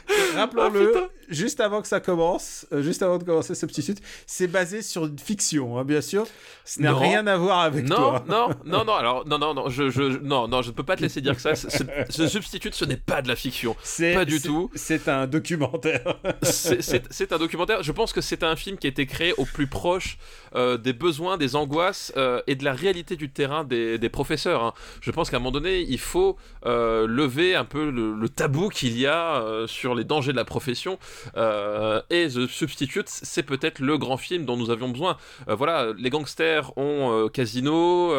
Rappelons-le, 0.35 0.93
Ah, 0.95 1.07
juste 1.29 1.59
avant 1.59 1.81
que 1.81 1.87
ça 1.87 1.99
commence, 1.99 2.65
euh, 2.73 2.81
juste 2.81 3.01
avant 3.03 3.17
de 3.17 3.23
commencer 3.23 3.55
Substitute, 3.55 3.99
c'est 4.25 4.47
basé 4.47 4.81
sur 4.81 5.05
une 5.05 5.17
fiction, 5.19 5.77
hein, 5.77 5.83
bien 5.85 6.01
sûr. 6.01 6.25
Ce 6.65 6.81
n'a 6.81 6.93
rien 6.93 7.25
à 7.27 7.37
voir 7.37 7.59
avec 7.61 7.87
non, 7.87 7.95
toi. 7.95 8.25
non, 8.27 8.49
non, 8.65 8.83
non, 8.85 8.93
alors, 8.95 9.27
non, 9.27 9.37
non, 9.37 9.53
non, 9.53 9.69
je, 9.69 9.89
je, 9.89 10.01
non, 10.19 10.47
non, 10.47 10.61
je 10.61 10.69
ne 10.69 10.73
peux 10.73 10.83
pas 10.83 10.95
te 10.95 11.01
laisser 11.01 11.21
dire 11.21 11.35
que 11.35 11.41
ça. 11.41 11.55
Ce, 11.55 11.69
ce- 11.69 11.83
ce 12.09 12.27
substitute, 12.27 12.73
ce 12.75 12.85
n'est 12.85 12.97
pas 12.97 13.21
de 13.21 13.27
la 13.27 13.35
fiction. 13.35 13.75
C'est 13.83 14.13
Pas 14.13 14.25
du 14.25 14.39
c'est- 14.39 14.47
tout. 14.47 14.69
C'est 14.75 15.07
un 15.07 15.27
documentaire. 15.27 16.17
C'est- 16.41 16.81
C'est 16.81 17.03
c'est 17.11 17.31
un 17.33 17.37
documentaire. 17.37 17.83
Je 17.83 17.91
pense 17.91 18.13
que 18.13 18.21
c'est 18.21 18.43
un 18.43 18.55
film 18.55 18.77
qui 18.77 18.87
a 18.87 18.89
été 18.89 19.05
créé 19.05 19.33
au 19.37 19.45
plus 19.45 19.67
proche 19.67 20.17
euh, 20.55 20.77
des 20.77 20.93
besoins, 20.93 21.37
des 21.37 21.55
angoisses 21.55 22.11
euh, 22.17 22.41
et 22.47 22.55
de 22.55 22.63
la 22.63 22.73
réalité 22.73 23.15
du 23.15 23.29
terrain 23.29 23.63
des, 23.63 23.97
des 23.97 24.09
professeurs. 24.09 24.63
hein. 24.63 24.73
Je 25.01 25.11
pense 25.11 25.29
qu'à 25.29 25.37
un 25.37 25.39
moment 25.39 25.51
donné, 25.51 25.81
il 25.87 25.99
faut 25.99 26.37
euh, 26.65 27.07
lever 27.07 27.55
un 27.55 27.65
peu 27.65 27.89
le, 27.89 28.13
le 28.15 28.29
tabou 28.29 28.69
qu'il 28.69 28.97
y 28.97 29.05
a 29.07 29.41
euh, 29.41 29.67
les 29.95 30.03
dangers 30.03 30.31
de 30.31 30.37
la 30.37 30.45
profession. 30.45 30.97
Euh, 31.35 32.01
et 32.09 32.27
The 32.27 32.47
Substitute, 32.47 33.07
c'est 33.07 33.43
peut-être 33.43 33.79
le 33.79 33.97
grand 33.97 34.17
film 34.17 34.45
dont 34.45 34.57
nous 34.57 34.69
avions 34.69 34.89
besoin. 34.89 35.17
Euh, 35.47 35.55
voilà, 35.55 35.93
les 35.97 36.09
gangsters 36.09 36.77
ont 36.77 37.11
euh, 37.11 37.27
Casino. 37.29 38.13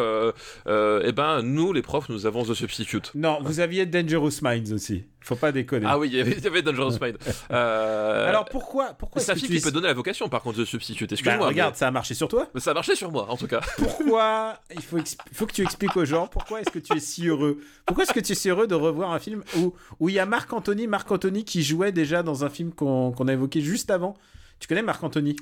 et 0.67 1.11
ben, 1.11 1.41
nous, 1.41 1.73
les 1.73 1.81
profs, 1.81 2.09
nous 2.09 2.25
avons 2.25 2.43
The 2.43 2.53
Substitute. 2.53 3.11
non, 3.15 3.39
vous 3.41 3.59
aviez 3.59 3.85
Dangerous 3.85 4.41
Minds 4.41 4.73
aussi. 4.73 5.05
Faut 5.25 5.35
pas 5.35 5.51
déconner. 5.51 5.85
Ah 5.89 5.97
oui, 5.97 6.07
il 6.11 6.15
y 6.17 6.21
avait, 6.21 6.31
il 6.37 6.43
y 6.43 6.47
avait 6.47 6.61
Dangerous 6.61 6.97
Mind. 7.01 7.17
Euh, 7.51 8.29
Alors 8.29 8.45
pourquoi, 8.45 8.93
pourquoi 8.97 9.21
c'est 9.21 9.31
un 9.31 9.35
film 9.35 9.47
tu 9.51 9.57
qui 9.57 9.63
peut 9.63 9.71
donner 9.71 9.87
la 9.87 9.93
vocation, 9.93 10.29
par 10.29 10.41
contre, 10.41 10.61
The 10.61 10.65
Substitute. 10.65 11.09
Bah, 11.09 11.13
Excuse-moi. 11.15 11.47
regarde, 11.47 11.73
mais- 11.73 11.77
ça 11.79 11.87
a 11.87 11.91
marché 11.91 12.13
sur 12.13 12.27
toi. 12.27 12.47
mais 12.53 12.59
ça 12.61 12.71
a 12.71 12.73
marché 12.73 12.95
sur 12.95 13.11
moi, 13.11 13.25
en 13.29 13.37
tout 13.37 13.47
cas. 13.47 13.61
Pourquoi 13.77 14.59
il 14.75 14.81
faut, 14.81 14.97
exp- 14.97 15.17
faut 15.33 15.45
que 15.45 15.53
tu 15.53 15.63
expliques 15.63 15.97
aux 15.97 16.05
gens 16.05 16.27
pourquoi 16.27 16.61
est-ce 16.61 16.69
que 16.69 16.79
tu 16.79 16.95
es 16.95 16.99
si 16.99 17.27
heureux? 17.27 17.59
Pourquoi 17.85 18.03
est-ce 18.03 18.13
que 18.13 18.19
tu 18.19 18.31
es 18.31 18.35
si 18.35 18.49
heureux 18.49 18.67
de 18.67 18.75
revoir 18.75 19.11
un 19.11 19.19
film 19.19 19.43
où 19.57 19.73
où 19.99 20.09
il 20.09 20.15
y 20.15 20.19
a 20.19 20.25
Marc 20.25 20.53
Anthony, 20.53 20.87
Marc 20.87 21.11
Anthony 21.11 21.43
qui 21.43 21.63
jouait 21.63 21.91
déjà 21.91 22.21
dans 22.23 22.45
un 22.45 22.49
film 22.49 22.71
qu'on 22.71 23.11
qu'on 23.11 23.27
a 23.27 23.33
évoqué 23.33 23.61
juste 23.61 23.89
avant? 23.91 24.15
Tu 24.57 24.67
connais 24.69 24.81
Marc 24.83 25.03
Anthony 25.03 25.35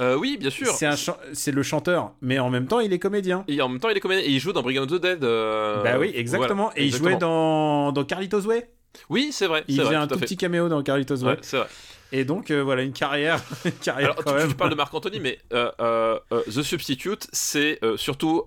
Euh, 0.00 0.14
oui, 0.16 0.36
bien 0.38 0.48
sûr. 0.50 0.72
C'est 1.32 1.50
le 1.50 1.62
chanteur, 1.64 2.12
mais 2.20 2.38
en 2.38 2.50
même 2.50 2.66
temps 2.68 2.78
il 2.78 2.92
est 2.92 3.00
comédien. 3.00 3.44
Et 3.48 3.60
en 3.60 3.68
même 3.68 3.80
temps, 3.80 3.88
il 3.88 3.96
est 3.96 4.00
comédien. 4.00 4.24
Et 4.24 4.30
il 4.30 4.38
joue 4.38 4.52
dans 4.52 4.62
Brigand 4.62 4.82
of 4.84 4.88
the 4.90 5.02
Dead. 5.02 5.24
euh, 5.24 5.82
bah 5.82 5.98
oui, 5.98 6.12
exactement. 6.14 6.66
voilà, 6.66 6.78
et 6.80 6.84
il 6.86 6.94
jouait 6.94 7.16
dans 7.16 7.90
dans 7.90 8.04
Carlitos 8.04 8.42
Way. 8.42 8.70
Oui, 9.08 9.30
c'est 9.32 9.46
vrai. 9.46 9.64
Il 9.68 9.80
faisait 9.80 9.94
un 9.94 10.06
tout 10.06 10.14
à 10.14 10.18
petit 10.18 10.36
caméo 10.36 10.68
dans 10.68 10.82
Carlitos 10.82 11.16
Way. 11.22 11.32
Ouais, 11.32 11.38
c'est 11.42 11.56
vrai. 11.58 11.66
Et 12.12 12.24
donc 12.24 12.50
euh, 12.50 12.60
voilà 12.60 12.82
une 12.82 12.92
carrière, 12.92 13.40
une 13.64 13.70
carrière 13.70 14.10
Alors, 14.10 14.24
quand 14.24 14.32
tu, 14.32 14.38
même. 14.38 14.48
tu 14.48 14.54
parles 14.56 14.70
de 14.70 14.74
Marc 14.74 14.92
Anthony, 14.92 15.20
mais 15.20 15.38
euh, 15.52 15.70
euh, 15.80 16.18
The 16.46 16.62
Substitute, 16.62 17.28
c'est 17.32 17.78
surtout 17.96 18.44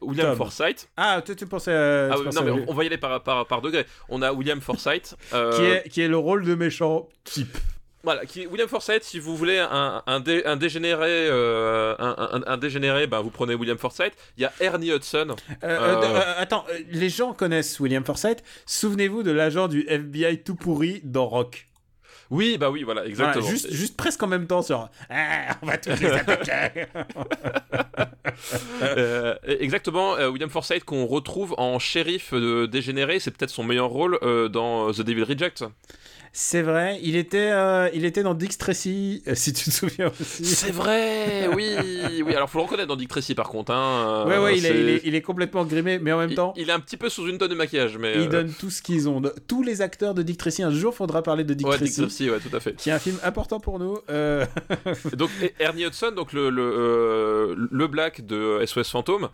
William 0.00 0.28
Tom. 0.30 0.36
Forsythe. 0.36 0.88
Ah, 0.96 1.22
toi 1.24 1.34
tu 1.36 1.46
pensais, 1.46 1.72
à- 1.72 2.08
Ah 2.10 2.14
tu 2.14 2.18
oui, 2.20 2.24
pensais 2.24 2.40
non, 2.40 2.52
à 2.52 2.56
mais 2.56 2.64
on, 2.66 2.70
on 2.72 2.74
va 2.74 2.82
y 2.82 2.86
aller 2.88 2.98
par, 2.98 3.22
par, 3.22 3.46
par 3.46 3.62
degré. 3.62 3.86
On 4.08 4.20
a 4.20 4.32
William 4.32 4.60
Forsythe. 4.60 5.14
qui 5.30 5.62
est 5.62 5.88
qui 5.90 6.00
est 6.02 6.08
le 6.08 6.16
rôle 6.18 6.44
de 6.44 6.56
méchant 6.56 7.08
type. 7.22 7.56
Voilà, 8.04 8.26
qui, 8.26 8.46
William 8.48 8.68
Forsythe, 8.68 9.04
si 9.04 9.20
vous 9.20 9.36
voulez 9.36 9.58
un, 9.58 10.02
un, 10.06 10.18
dé- 10.20 10.42
un 10.44 10.56
dégénéré, 10.56 11.28
euh, 11.28 11.94
un, 11.98 12.56
dégénéré, 12.56 13.06
ben, 13.06 13.20
vous 13.20 13.30
prenez 13.30 13.54
William 13.54 13.78
Forsythe. 13.78 14.14
Il 14.36 14.42
y 14.42 14.44
a 14.44 14.52
Ernie 14.60 14.90
Hudson. 14.90 15.36
Euh, 15.62 15.78
euh, 15.78 16.34
attends, 16.36 16.64
les 16.90 17.08
gens 17.08 17.32
connaissent 17.32 17.78
William 17.78 18.04
Forsythe. 18.04 18.42
Souvenez-vous 18.66 19.22
de 19.22 19.30
l'agent 19.30 19.68
du 19.68 19.86
FBI 19.88 20.42
tout 20.42 20.56
pourri 20.56 21.00
dans 21.04 21.26
Rock. 21.28 21.68
Oui, 22.30 22.56
bah 22.58 22.70
oui, 22.70 22.82
voilà, 22.82 23.04
exactement. 23.04 23.42
Voilà, 23.44 23.50
juste, 23.56 23.70
juste 23.72 23.94
presque 23.96 24.22
en 24.22 24.26
même 24.26 24.46
temps 24.46 24.62
sur. 24.62 24.88
Ah, 25.10 25.54
on 25.62 25.66
va 25.66 25.76
tous 25.78 25.90
les 26.00 26.10
attaquer. 26.10 26.86
Euh, 28.82 29.34
exactement, 29.46 30.16
euh, 30.16 30.28
William 30.30 30.48
Forsythe 30.50 30.84
qu'on 30.84 31.06
retrouve 31.06 31.54
en 31.58 31.78
shérif 31.78 32.32
euh, 32.32 32.66
dégénéré, 32.66 33.20
c'est 33.20 33.30
peut-être 33.30 33.50
son 33.50 33.62
meilleur 33.62 33.88
rôle 33.88 34.18
euh, 34.22 34.48
dans 34.48 34.90
The 34.92 35.02
Devil 35.02 35.24
Rejects. 35.24 35.64
C'est 36.34 36.62
vrai, 36.62 36.98
il 37.02 37.14
était, 37.16 37.50
euh, 37.52 37.90
il 37.92 38.06
était 38.06 38.22
dans 38.22 38.32
Dick 38.32 38.56
Tracy, 38.56 39.22
euh, 39.28 39.34
si 39.34 39.52
tu 39.52 39.66
te 39.66 39.70
souviens 39.70 40.10
aussi. 40.18 40.46
C'est 40.46 40.70
vrai, 40.70 41.46
oui, 41.54 41.76
oui. 42.24 42.34
Alors 42.34 42.48
faut 42.48 42.56
le 42.58 42.64
reconnaître 42.64 42.88
dans 42.88 42.96
Dick 42.96 43.10
Tracy 43.10 43.34
par 43.34 43.50
contre. 43.50 43.70
Hein, 43.72 44.24
Ouais, 44.26 44.36
euh, 44.36 44.44
ouais, 44.44 44.56
il 44.56 44.64
est, 44.64 44.68
c'est- 44.70 44.80
il, 44.80 44.88
est, 44.88 45.00
il 45.04 45.14
est 45.14 45.20
complètement 45.20 45.66
grimé, 45.66 45.98
mais 45.98 46.10
en 46.10 46.18
même 46.18 46.30
il- 46.30 46.36
temps, 46.36 46.54
il 46.56 46.70
est 46.70 46.72
un 46.72 46.80
petit 46.80 46.96
peu 46.96 47.10
sous 47.10 47.28
une 47.28 47.36
tonne 47.36 47.50
de 47.50 47.54
maquillage, 47.54 47.98
mais. 47.98 48.14
ils 48.14 48.20
euh, 48.22 48.26
donnent 48.28 48.52
tout 48.58 48.70
ce 48.70 48.80
qu'ils 48.80 49.10
ont. 49.10 49.20
Tous 49.46 49.62
les 49.62 49.82
acteurs 49.82 50.14
de 50.14 50.22
Dick 50.22 50.38
Tracy, 50.38 50.62
un 50.62 50.70
jour 50.70 50.94
faudra 50.94 51.22
parler 51.22 51.44
de 51.44 51.52
Dick 51.52 51.66
ouais, 51.66 51.76
Dick 51.76 51.88
Tracy, 51.88 52.00
Tracy, 52.00 52.30
ouais, 52.30 52.40
tout 52.40 52.56
à 52.56 52.60
fait. 52.60 52.76
qui 52.76 52.88
est 52.88 52.92
un 52.92 52.98
film 52.98 53.18
important 53.24 53.60
pour 53.60 53.78
nous. 53.78 53.98
Euh, 54.08 54.46
donc 55.12 55.28
Ernie 55.60 55.84
Hudson, 55.84 56.12
donc 56.16 56.32
le 56.32 56.48
le, 56.48 57.68
le 57.70 57.86
Black 57.88 58.24
de 58.24 58.64
SOS 58.64 58.88
Fantôme, 58.90 59.28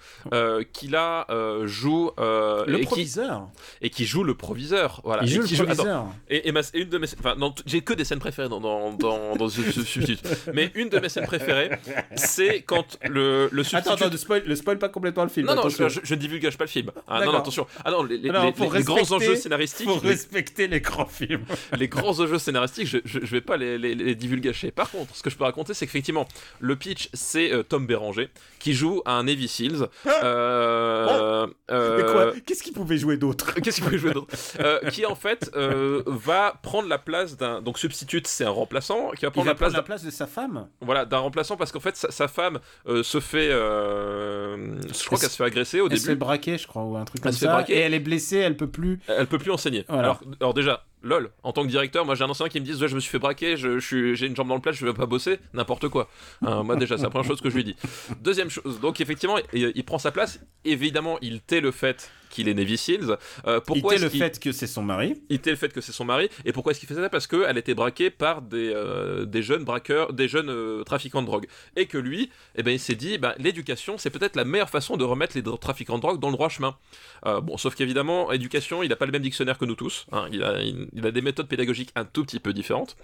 qui 0.73 0.89
là 0.89 1.29
joue 1.65 2.11
le 2.19 2.75
et, 2.75 2.81
qui, 2.81 2.87
proviseur. 2.87 3.47
et 3.83 3.91
qui 3.91 4.05
joue 4.05 4.25
le 4.25 4.35
proviseur. 4.35 5.01
Voilà. 5.05 5.23
il 5.23 5.31
Et 5.31 5.35
joue 5.37 5.43
qui 5.45 5.55
le 5.55 5.63
attends, 5.63 5.75
proviseur. 5.75 6.07
Et, 6.29 6.49
et 6.49 6.53
ma- 6.53 6.61
et 6.75 6.81
une 6.81 6.88
de 6.89 6.99
mes 6.99 7.07
enfin 7.19 7.37
j'ai 7.67 7.81
que 7.83 7.93
des 7.93 8.05
scènes 8.05 8.19
préférées 8.19 8.49
dans 8.49 8.61
dans 8.61 8.93
dans, 8.93 9.37
dans 9.37 9.49
ce, 9.49 9.63
ce 9.71 9.83
substitut. 9.83 10.25
Mais 10.55 10.71
une 10.75 10.89
de 10.89 10.99
mes 10.99 11.09
scènes 11.09 11.27
préférées 11.27 11.71
c'est 12.17 12.63
quand 12.63 12.99
le 13.09 13.49
le 13.53 13.63
substitut 13.63 13.93
Attends, 13.93 14.05
attends, 14.05 14.13
ne 14.13 14.17
spoil, 14.17 14.43
ne 14.47 14.55
spoil 14.55 14.79
pas 14.79 14.89
complètement 14.89 15.23
le 15.25 15.29
film. 15.31 15.47
non 15.47 15.55
non 15.55 15.69
je, 15.69 15.89
je, 15.89 16.01
je 16.03 16.15
ne 16.15 16.21
divulgage 16.21 16.57
pas 16.59 16.65
le 16.65 16.71
film. 16.71 16.91
Ah, 17.07 17.25
non 17.25 17.35
attention. 17.37 17.67
Ah 17.85 17.91
non 17.91 18.03
les, 18.03 18.19
les, 18.19 18.31
Alors, 18.31 18.45
les- 18.45 18.83
grands 18.83 19.13
enjeux 19.13 19.37
scénaristiques 19.37 19.89
les, 20.03 20.09
respecter 20.11 20.69
les 20.69 20.81
grands 20.81 21.07
films. 21.07 21.45
les 21.79 21.89
grands 21.89 22.19
enjeux 22.21 22.39
scénaristiques 22.39 22.87
je, 22.89 22.99
je, 23.05 23.21
je 23.23 23.27
vais 23.31 23.41
pas 23.41 23.57
les, 23.57 23.79
les, 23.79 24.15
divulgacher. 24.15 24.71
Par 24.71 24.91
contre 24.91 25.15
ce 25.17 25.23
que 25.23 25.31
je 25.31 25.37
peux 25.37 25.45
raconter 25.45 25.75
c'est 25.75 25.87
qu'effectivement 25.87 26.27
le 26.61 26.77
pitch 26.77 27.09
c'est 27.13 27.53
euh, 27.53 27.63
Tom 27.63 27.87
Béranger 27.87 28.29
qui 28.59 28.73
joue 28.75 29.03
un 29.07 29.25
Navy 29.25 29.49
Seals 29.49 29.87
euh, 30.07 31.47
Mais 31.47 31.75
euh, 31.75 32.13
quoi 32.13 32.33
Qu'est-ce 32.47 32.63
qu'il 32.63 32.73
pouvait 32.73 32.99
jouer 32.99 33.17
d'autre 33.17 33.55
Qu'est-ce 33.55 33.77
qu'il 33.77 33.85
pouvait 33.85 33.99
jouer 33.99 34.13
d'autre 34.13 34.29
Euh, 34.61 34.81
Qui 34.91 35.07
en 35.07 35.15
fait 35.15 35.51
euh, 35.57 36.03
va 36.07 36.59
prendre 36.63 36.78
la 36.87 36.99
place 36.99 37.37
d'un 37.37 37.61
donc 37.61 37.79
substitute, 37.79 38.27
c'est 38.29 38.45
un 38.45 38.51
remplaçant 38.51 39.11
qui 39.11 39.25
va 39.25 39.31
prendre 39.33 39.47
va 39.47 39.53
la 39.53 39.55
place 39.57 39.73
prendre 39.73 39.73
la 39.73 39.81
d'un 39.81 39.87
place 39.87 40.05
de 40.05 40.11
sa 40.11 40.27
femme. 40.29 40.69
voilà 40.81 41.05
d'un 41.05 41.19
remplaçant 41.19 41.57
parce 41.57 41.73
qu'en 41.73 41.81
fait 41.81 41.97
sa, 41.97 42.11
sa 42.13 42.29
femme 42.29 42.61
euh, 42.87 43.03
se 43.03 43.19
fait 43.19 43.49
euh, 43.51 44.81
je 44.83 45.05
crois 45.07 45.17
Elle 45.17 45.21
qu'elle 45.21 45.31
se 45.31 45.37
fait 45.37 45.45
agresser 45.45 45.81
au 45.81 45.89
Elle 45.89 45.99
se 45.99 46.03
fait 46.05 46.09
début. 46.11 46.21
braquer, 46.21 46.59
je 46.59 46.67
crois, 46.67 46.85
ou 46.85 46.97
un 46.97 47.05
truc 47.05 47.23
comme 47.23 47.33
se 47.33 47.39
fait 47.39 47.47
ça. 47.47 47.53
braquer. 47.53 47.75
Et 47.75 47.81
elle 47.81 47.95
est 47.95 48.01
blessée, 48.01 48.37
elle 48.37 48.57
peut 48.57 48.69
plus. 48.69 49.01
Elle 49.09 49.27
peut 49.27 49.39
plus 49.39 49.51
enseigner. 49.51 49.85
Voilà. 49.89 50.03
Alors, 50.03 50.21
alors 50.41 50.55
déjà, 50.55 50.85
lol, 51.03 51.31
en 51.43 51.53
tant 51.53 51.63
que 51.63 51.69
directeur, 51.69 52.05
moi 52.05 52.15
j'ai 52.15 52.25
un 52.25 52.29
enseignant 52.31 52.49
qui 52.51 52.61
me 52.61 52.65
dit 52.65 52.75
ouais, 52.75 52.89
je 52.89 52.95
me 52.95 53.01
suis 53.01 53.11
fait 53.11 53.19
braquer, 53.19 53.57
je, 53.57 53.79
je 53.79 53.87
suis, 53.87 54.17
j'ai 54.17 54.27
une 54.27 54.37
jambe 54.37 54.49
dans 54.49 54.55
le 54.57 54.61
plat, 54.61 54.73
je 54.73 54.85
vais 54.85 54.93
pas 54.93 55.07
bosser, 55.07 55.39
n'importe 55.55 55.89
quoi. 55.89 56.09
Hein, 56.43 56.63
moi 56.63 56.77
déjà, 56.77 56.97
c'est 56.97 57.05
la 57.05 57.11
première 57.11 57.27
chose 57.29 57.41
que 57.41 57.51
je 57.51 57.57
lui 57.57 57.65
dis. 57.65 57.77
Deuxième 58.21 58.51
chose, 58.51 58.81
donc 58.81 59.01
effectivement, 59.01 59.37
il, 59.53 59.73
il 59.75 59.85
prend 59.85 59.99
sa 59.99 60.11
place. 60.11 60.41
Évidemment, 60.65 61.19
il 61.23 61.41
tait 61.41 61.61
le 61.61 61.71
fait 61.71 62.11
qu'il 62.31 62.47
est 62.49 62.55
Navy 62.55 62.77
Seals. 62.77 63.17
Euh, 63.47 63.59
pourquoi 63.61 63.95
il 63.95 63.97
est-ce 63.97 64.05
le 64.05 64.11
fait 64.11 64.39
que 64.39 64.53
c'est 64.53 64.67
son 64.67 64.83
mari. 64.83 65.15
il 65.31 65.39
tait 65.41 65.49
le 65.51 65.57
fait 65.57 65.73
que 65.73 65.81
c'est 65.81 65.93
son 65.93 66.05
mari. 66.05 66.29
Et 66.45 66.53
pourquoi 66.53 66.73
est-ce 66.73 66.81
qu'il 66.81 66.89
faisait 66.89 67.01
ça? 67.01 67.09
Parce 67.09 67.27
qu'elle 67.27 67.57
était 67.57 67.75
braquée 67.75 68.11
par 68.11 68.43
des, 68.43 68.71
euh, 68.75 69.25
des 69.25 69.43
jeunes 69.43 69.65
braqueurs, 69.65 70.13
des 70.13 70.29
jeunes 70.29 70.51
euh, 70.51 70.83
trafiquants 70.85 71.23
de 71.23 71.27
drogue. 71.27 71.47
Et 71.77 71.87
que 71.87 71.97
lui, 71.97 72.29
eh 72.57 72.63
ben, 72.63 72.73
il 72.73 72.79
s'est 72.81 72.97
dit, 72.97 73.17
bah, 73.17 73.35
l'éducation, 73.39 73.97
c'est 73.97 74.11
peut-être 74.11 74.37
la 74.37 74.45
meilleure 74.45 74.69
façon 74.69 74.99
de 74.99 75.05
remettre 75.05 75.39
les 75.39 75.43
trafiquants 75.59 75.97
de 75.97 76.03
drogue 76.03 76.21
dans 76.21 76.29
le 76.29 76.35
droit 76.35 76.49
chemin. 76.51 76.77
Bon, 77.25 77.57
sauf 77.57 77.75
qu'évidemment, 77.75 78.31
éducation, 78.33 78.83
il 78.83 78.89
n'a 78.91 78.97
pas 78.97 79.07
le 79.07 79.13
même 79.13 79.23
dictionnaire 79.23 79.59
que 79.59 79.65
nous 79.65 79.75
tous. 79.75 80.07
hein. 80.13 80.29
Il, 80.31 80.43
a, 80.43 80.63
il, 80.63 80.88
il 80.93 81.07
a 81.07 81.11
des 81.11 81.23
méthodes 81.23 81.49
pédagogiques 81.49 81.91
un 81.95 82.05
tout 82.05 82.25
petit 82.25 82.41
peu 82.41 82.53
différentes. 82.53 82.97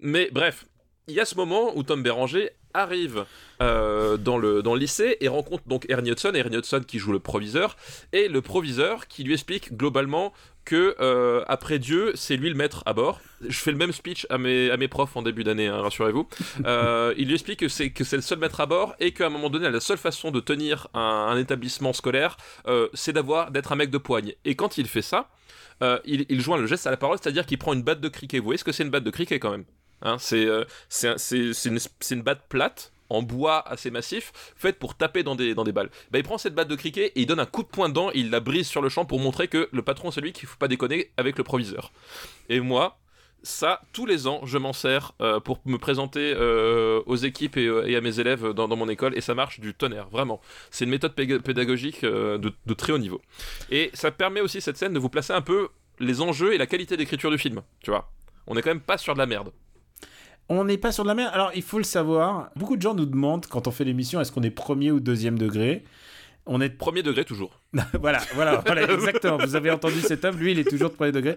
Mais 0.00 0.28
bref, 0.32 0.64
il 1.08 1.14
y 1.14 1.20
a 1.20 1.24
ce 1.24 1.34
moment 1.34 1.72
où 1.76 1.82
Tom 1.82 2.02
Béranger 2.02 2.50
arrive 2.74 3.24
euh, 3.62 4.16
dans, 4.16 4.38
le, 4.38 4.62
dans 4.62 4.74
le 4.74 4.80
lycée 4.80 5.16
et 5.20 5.28
rencontre 5.28 5.64
donc 5.66 5.86
Ernie 5.88 6.10
Hudson, 6.10 6.32
Ernie 6.34 6.58
Hudson 6.58 6.82
qui 6.86 6.98
joue 6.98 7.12
le 7.12 7.18
proviseur, 7.18 7.76
et 8.12 8.28
le 8.28 8.42
proviseur 8.42 9.08
qui 9.08 9.24
lui 9.24 9.32
explique 9.32 9.74
globalement 9.74 10.32
que 10.66 10.94
euh, 11.00 11.42
après 11.48 11.78
Dieu, 11.78 12.12
c'est 12.14 12.36
lui 12.36 12.50
le 12.50 12.54
maître 12.54 12.82
à 12.84 12.92
bord. 12.92 13.20
Je 13.40 13.58
fais 13.58 13.70
le 13.70 13.78
même 13.78 13.92
speech 13.92 14.26
à 14.28 14.36
mes, 14.36 14.70
à 14.70 14.76
mes 14.76 14.86
profs 14.86 15.16
en 15.16 15.22
début 15.22 15.42
d'année, 15.42 15.66
hein, 15.66 15.80
rassurez-vous. 15.80 16.28
Euh, 16.66 17.14
il 17.16 17.26
lui 17.28 17.34
explique 17.34 17.60
que 17.60 17.68
c'est 17.68 17.90
que 17.90 18.04
c'est 18.04 18.16
le 18.16 18.22
seul 18.22 18.38
maître 18.38 18.60
à 18.60 18.66
bord 18.66 18.94
et 19.00 19.12
qu'à 19.12 19.26
un 19.26 19.30
moment 19.30 19.48
donné, 19.48 19.70
la 19.70 19.80
seule 19.80 19.96
façon 19.96 20.30
de 20.30 20.40
tenir 20.40 20.88
un, 20.92 21.00
un 21.00 21.38
établissement 21.38 21.94
scolaire, 21.94 22.36
c'est 22.92 23.14
d'avoir 23.14 23.50
d'être 23.50 23.72
un 23.72 23.76
mec 23.76 23.90
de 23.90 23.98
poigne. 23.98 24.34
Et 24.44 24.56
quand 24.56 24.76
il 24.76 24.86
fait 24.88 25.00
ça, 25.00 25.30
euh, 25.82 25.98
il, 26.04 26.40
joint 26.40 26.56
le 26.58 26.66
geste 26.66 26.86
à 26.86 26.90
la 26.90 26.96
parole, 26.96 27.18
c'est-à-dire 27.20 27.46
qu'il 27.46 27.58
prend 27.58 27.72
une 27.72 27.82
batte 27.82 28.00
de 28.00 28.08
cricket. 28.08 28.40
Vous 28.40 28.44
voyez 28.46 28.58
ce 28.58 28.64
que 28.64 28.72
c'est 28.72 28.82
une 28.84 28.90
batte 28.90 29.04
de 29.04 29.10
cricket 29.10 29.40
quand 29.40 29.50
même 29.50 29.64
Hein, 30.02 30.16
c'est 30.20 30.44
euh, 30.46 30.64
c'est 30.88 31.08
un- 31.08 31.18
c'est- 31.18 31.52
c'est 31.52 32.14
une, 32.14 32.22
batte 32.22 32.42
plate 32.48 32.92
en 33.10 33.20
bois 33.22 33.66
assez 33.68 33.90
massif, 33.90 34.32
faite 34.54 34.78
pour 34.78 34.96
taper 34.96 35.22
dans 35.24 35.34
des, 35.34 35.54
dans 35.54 35.64
des 35.64 35.72
balles. 35.72 35.90
Bah, 36.12 36.18
il 36.18 36.22
prend 36.22 36.38
cette 36.38 36.54
batte 36.54 36.68
de 36.68 36.76
cricket 36.76 37.10
et 37.16 37.20
il 37.22 37.26
donne 37.26 37.40
un 37.40 37.46
coup 37.46 37.62
de 37.64 37.68
poing 37.68 37.88
dedans, 37.88 38.10
il 38.14 38.30
la 38.30 38.38
brise 38.40 38.68
sur 38.68 38.80
le 38.80 38.88
champ 38.90 39.04
pour 39.06 39.18
montrer 39.18 39.48
que 39.48 39.68
le 39.72 39.82
patron 39.82 40.10
c'est 40.12 40.20
lui 40.20 40.32
qu'il 40.32 40.46
faut 40.48 40.56
pas 40.58 40.68
déconner 40.68 41.10
avec 41.16 41.36
le 41.36 41.42
proviseur. 41.42 41.90
Et 42.48 42.60
moi, 42.60 42.98
ça, 43.42 43.80
tous 43.92 44.06
les 44.06 44.26
ans, 44.26 44.40
je 44.44 44.58
m'en 44.58 44.72
sers 44.72 45.12
euh, 45.20 45.40
pour 45.40 45.60
me 45.64 45.78
présenter 45.78 46.34
euh, 46.36 47.02
aux 47.06 47.16
équipes 47.16 47.56
et, 47.56 47.66
euh, 47.66 47.88
et 47.88 47.96
à 47.96 48.00
mes 48.00 48.20
élèves 48.20 48.52
dans, 48.52 48.68
mon 48.68 48.88
école, 48.88 49.16
et 49.16 49.20
ça 49.20 49.34
marche 49.34 49.60
du 49.60 49.74
tonnerre, 49.74 50.08
vraiment. 50.08 50.40
C'est 50.70 50.84
une 50.84 50.90
méthode 50.90 51.14
pédagogique 51.14 52.04
de, 52.04 52.38
de 52.38 52.74
très 52.74 52.92
haut 52.92 52.98
niveau. 52.98 53.20
Et 53.70 53.90
ça 53.94 54.10
permet 54.10 54.40
aussi, 54.40 54.60
cette 54.60 54.76
scène, 54.76 54.92
de 54.92 54.98
vous 54.98 55.08
placer 55.08 55.32
un 55.32 55.42
peu 55.42 55.68
les 56.00 56.20
enjeux 56.20 56.54
et 56.54 56.58
la 56.58 56.66
qualité 56.66 56.96
d'écriture 56.96 57.30
du 57.30 57.38
film, 57.38 57.62
tu 57.82 57.90
vois. 57.90 58.10
On 58.46 58.56
est 58.56 58.62
quand 58.62 58.70
même 58.70 58.80
pas 58.80 58.98
sur 58.98 59.14
de 59.14 59.18
la 59.18 59.26
merde. 59.26 59.52
On 60.48 60.64
n'est 60.64 60.78
pas 60.78 60.92
sur 60.92 61.04
de 61.04 61.08
la 61.08 61.14
mer. 61.14 61.32
Alors, 61.34 61.50
il 61.54 61.62
faut 61.62 61.78
le 61.78 61.84
savoir. 61.84 62.50
Beaucoup 62.56 62.76
de 62.76 62.82
gens 62.82 62.94
nous 62.94 63.04
demandent, 63.04 63.46
quand 63.46 63.66
on 63.66 63.70
fait 63.70 63.84
l'émission, 63.84 64.20
est-ce 64.20 64.32
qu'on 64.32 64.42
est 64.42 64.50
premier 64.50 64.90
ou 64.90 65.00
deuxième 65.00 65.38
degré? 65.38 65.84
On 66.50 66.62
est 66.62 66.70
premier 66.70 67.02
degré 67.02 67.24
toujours. 67.24 67.60
voilà, 68.00 68.20
voilà, 68.34 68.62
voilà, 68.64 68.82
exactement. 68.94 69.36
Vous 69.36 69.54
avez 69.54 69.70
entendu 69.70 70.00
cet 70.00 70.24
homme, 70.24 70.38
lui, 70.38 70.52
il 70.52 70.58
est 70.58 70.68
toujours 70.68 70.88
de 70.88 70.94
premier 70.94 71.12
degré. 71.12 71.36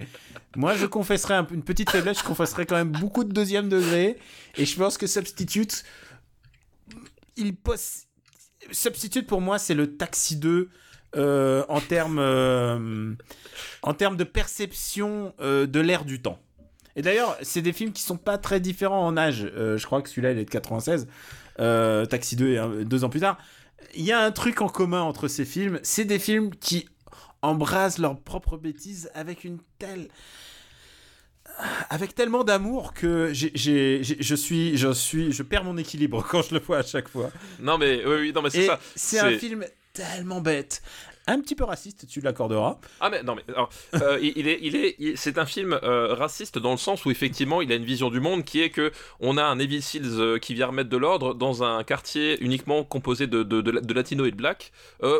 Moi, 0.55 0.73
je 0.75 0.85
confesserai 0.85 1.33
un, 1.33 1.45
une 1.51 1.63
petite 1.63 1.89
faiblesse, 1.89 2.19
je 2.19 2.23
confesserai 2.23 2.65
quand 2.65 2.75
même 2.75 2.91
beaucoup 2.91 3.25
de 3.25 3.33
deuxième 3.33 3.67
degré. 3.67 4.17
Et 4.57 4.65
je 4.65 4.77
pense 4.77 4.97
que 4.97 5.07
Substitute, 5.07 5.83
il 7.35 7.55
pose. 7.55 8.05
Substitute 8.71 9.27
pour 9.27 9.41
moi, 9.41 9.59
c'est 9.59 9.73
le 9.73 9.97
Taxi 9.97 10.37
2 10.37 10.69
euh, 11.17 11.65
en 11.67 11.81
termes 11.81 12.19
euh, 12.19 13.13
en 13.81 13.93
termes 13.93 14.15
de 14.15 14.23
perception 14.23 15.33
euh, 15.41 15.67
de 15.67 15.81
l'ère 15.81 16.05
du 16.05 16.21
temps. 16.21 16.39
Et 16.95 17.01
d'ailleurs, 17.01 17.37
c'est 17.41 17.61
des 17.61 17.73
films 17.73 17.91
qui 17.91 18.01
sont 18.01 18.15
pas 18.17 18.37
très 18.37 18.61
différents 18.61 19.05
en 19.05 19.17
âge. 19.17 19.49
je 19.55 19.85
crois 19.85 20.01
que 20.01 20.09
celui-là, 20.09 20.31
il 20.31 20.39
est 20.39 20.45
de 20.45 20.49
96. 20.49 21.07
Taxi 21.57 22.35
2 22.35 22.53
est 22.53 22.85
deux 22.85 23.03
ans 23.03 23.09
plus 23.09 23.21
tard. 23.21 23.37
Il 23.95 24.03
y 24.03 24.11
a 24.11 24.21
un 24.21 24.31
truc 24.31 24.61
en 24.61 24.69
commun 24.69 25.01
entre 25.01 25.27
ces 25.27 25.45
films. 25.45 25.79
C'est 25.83 26.05
des 26.05 26.19
films 26.19 26.51
qui 26.55 26.87
embrasent 27.41 27.97
leurs 27.97 28.19
propres 28.19 28.57
bêtises 28.57 29.09
avec 29.13 29.43
une 29.43 29.59
telle 29.79 30.07
avec 31.89 32.15
tellement 32.15 32.43
d'amour 32.43 32.93
que 32.93 33.33
je 33.33 33.47
suis, 34.35 34.77
je 34.77 34.93
suis, 34.93 35.31
je 35.31 35.43
perds 35.43 35.63
mon 35.63 35.77
équilibre 35.77 36.25
quand 36.29 36.41
je 36.41 36.53
le 36.53 36.59
vois 36.59 36.79
à 36.79 36.83
chaque 36.83 37.09
fois. 37.09 37.31
Non 37.59 37.77
mais 37.77 38.03
oui, 38.05 38.15
oui 38.19 38.33
non 38.33 38.41
mais 38.41 38.49
c'est 38.49 38.67
ça. 38.67 38.79
C'est 38.95 39.19
un 39.19 39.37
film 39.37 39.65
tellement 39.93 40.41
bête. 40.41 40.81
Un 41.27 41.39
petit 41.39 41.55
peu 41.55 41.63
raciste, 41.63 42.07
tu 42.07 42.19
l'accorderas. 42.19 42.79
Ah 42.99 43.09
mais 43.09 43.21
non 43.21 43.35
mais 43.35 43.43
euh, 43.55 45.13
c'est 45.15 45.37
un 45.37 45.45
film 45.45 45.79
euh, 45.83 46.13
raciste 46.13 46.57
dans 46.57 46.71
le 46.71 46.77
sens 46.77 47.05
où 47.05 47.11
effectivement 47.11 47.61
il 47.61 47.71
a 47.71 47.75
une 47.75 47.85
vision 47.85 48.09
du 48.09 48.19
monde 48.19 48.43
qui 48.43 48.61
est 48.61 48.71
que 48.71 48.91
on 49.19 49.37
a 49.37 49.43
un 49.43 49.59
Evil 49.59 49.81
Seals 49.81 50.19
euh, 50.19 50.39
qui 50.39 50.55
vient 50.55 50.67
remettre 50.67 50.89
de 50.89 50.97
l'ordre 50.97 51.35
dans 51.35 51.63
un 51.63 51.83
quartier 51.83 52.41
uniquement 52.41 52.83
composé 52.83 53.27
de, 53.27 53.43
de, 53.43 53.61
de, 53.61 53.93
latinos 53.93 54.27
et 54.27 54.31
de 54.31 54.35
blacks 54.35 54.71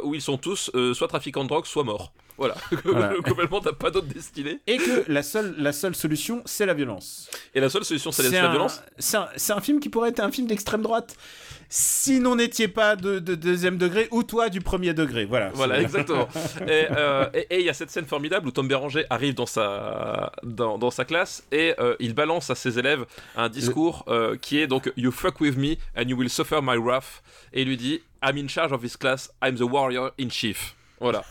où 0.03 0.15
ils 0.15 0.22
sont 0.22 0.38
tous 0.38 0.72
soit 0.94 1.07
trafiquants 1.07 1.44
de 1.44 1.49
drogue 1.49 1.65
soit 1.65 1.84
morts. 1.84 2.11
Voilà, 2.41 2.55
voilà. 2.85 3.13
complètement 3.23 3.61
t'as 3.61 3.73
pas 3.73 3.91
d'autre 3.91 4.07
destinée. 4.07 4.59
Et 4.65 4.77
que 4.77 5.03
la 5.07 5.22
seule, 5.22 5.53
la 5.59 5.72
seule 5.73 5.93
solution 5.93 6.41
c'est 6.45 6.65
la 6.65 6.73
violence. 6.73 7.30
Et 7.53 7.59
la 7.59 7.69
seule 7.69 7.85
solution 7.85 8.11
c'est 8.11 8.23
la 8.23 8.49
violence. 8.49 8.81
C'est 8.97 9.18
un, 9.18 9.30
un 9.57 9.61
film 9.61 9.80
qui 9.80 9.89
pourrait 9.89 10.09
être 10.09 10.22
un 10.22 10.31
film 10.31 10.47
d'extrême 10.47 10.81
droite 10.81 11.15
si 11.73 12.19
n'on 12.19 12.35
n'étiez 12.35 12.68
pas 12.68 12.97
de, 12.97 13.19
deuxième 13.19 13.77
degré 13.77 14.09
ou 14.11 14.23
toi 14.23 14.49
du 14.49 14.59
premier 14.59 14.93
degré. 14.93 15.23
Voilà. 15.23 15.51
Voilà, 15.53 15.81
exactement. 15.81 16.27
Euh, 16.61 17.30
et 17.34 17.59
il 17.59 17.65
y 17.65 17.69
a 17.69 17.73
cette 17.73 17.89
scène 17.91 18.05
formidable 18.05 18.47
où 18.47 18.51
Tom 18.51 18.68
Béranger 18.68 19.05
arrive 19.09 19.34
dans 19.34 19.45
sa, 19.45 20.31
dans, 20.43 20.91
sa 20.91 21.05
classe 21.05 21.43
et 21.51 21.73
euh, 21.80 21.95
il 21.99 22.13
balance 22.13 22.49
à 22.49 22.55
ses 22.55 22.77
élèves 22.77 23.05
un 23.35 23.49
discours 23.49 24.03
euh, 24.07 24.35
qui 24.35 24.59
est 24.59 24.68
donc 24.68 24.91
You 24.97 25.11
fuck 25.11 25.39
with 25.39 25.57
me 25.57 25.77
and 25.95 26.03
you 26.07 26.18
will 26.18 26.30
suffer 26.30 26.59
my 26.61 26.77
wrath. 26.77 27.22
Et 27.53 27.61
il 27.61 27.69
lui 27.69 27.77
dit 27.77 28.01
I'm 28.23 28.38
in 28.38 28.47
charge 28.47 28.72
of 28.73 28.81
this 28.81 28.97
class, 28.97 29.31
I'm 29.43 29.55
the 29.55 29.61
warrior 29.61 30.11
in 30.19 30.30
chief. 30.30 30.76
Voilà. 31.02 31.23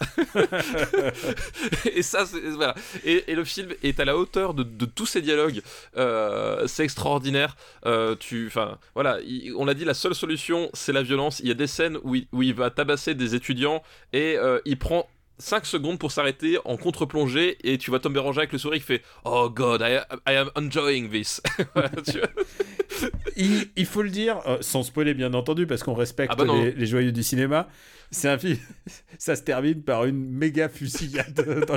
et 1.95 2.03
ça, 2.03 2.25
voilà. 2.55 2.75
Et, 3.05 3.35
le 3.35 3.45
film 3.45 3.71
est 3.85 4.01
à 4.01 4.05
la 4.05 4.17
hauteur 4.17 4.53
de, 4.53 4.65
tous 4.85 5.07
ces 5.07 5.23
dialogues. 5.23 5.63
Euh, 5.97 6.67
c'est 6.67 6.83
extraordinaire. 6.83 7.57
Euh, 7.87 8.17
tu, 8.19 8.49
enfin, 8.49 8.79
voilà. 8.95 9.19
on 9.57 9.65
l'a 9.65 9.75
dit, 9.75 9.85
la 9.85 9.95
seule 9.95 10.15
solution, 10.15 10.71
c'est 10.75 10.93
la 10.93 11.03
violence. 11.03 11.39
Il 11.41 11.49
y 11.49 11.53
a 11.53 11.55
des 11.55 11.69
scènes 11.69 11.99
où 12.03 12.15
il, 12.43 12.55
va 12.55 12.71
tabasser 12.71 13.15
des 13.15 13.37
étudiants 13.37 13.83
et 14.13 14.37
euh, 14.37 14.59
il 14.65 14.77
prend 14.77 15.09
5 15.39 15.65
secondes 15.65 15.99
pour 16.01 16.11
s'arrêter 16.11 16.59
en 16.65 16.77
contre-plongée 16.77 17.57
et 17.63 17.79
tu 17.79 17.91
vois 17.91 18.01
Tom 18.01 18.13
Béranger 18.13 18.41
avec 18.41 18.53
le 18.53 18.59
sourire 18.59 18.81
qui 18.81 18.87
fait 18.87 19.03
Oh 19.25 19.49
God, 19.49 19.83
I, 19.83 20.01
am 20.35 20.51
enjoying 20.57 21.09
this. 21.11 21.41
il, 23.37 23.87
faut 23.87 24.03
le 24.03 24.11
dire, 24.11 24.41
sans 24.61 24.83
spoiler 24.83 25.15
bien 25.15 25.33
entendu, 25.33 25.69
parce 25.69 25.85
qu'on 25.85 25.95
respecte 25.95 26.33
ah 26.37 26.45
bah 26.45 26.53
les, 26.77 26.87
joyeux 26.87 27.13
du 27.13 27.23
cinéma. 27.23 27.69
C'est 28.13 28.29
un 28.29 28.39
film, 28.39 28.59
ça 29.19 29.37
se 29.37 29.43
termine 29.43 29.83
par 29.83 30.05
une 30.05 30.31
méga 30.31 30.69
fusillade 30.69 31.69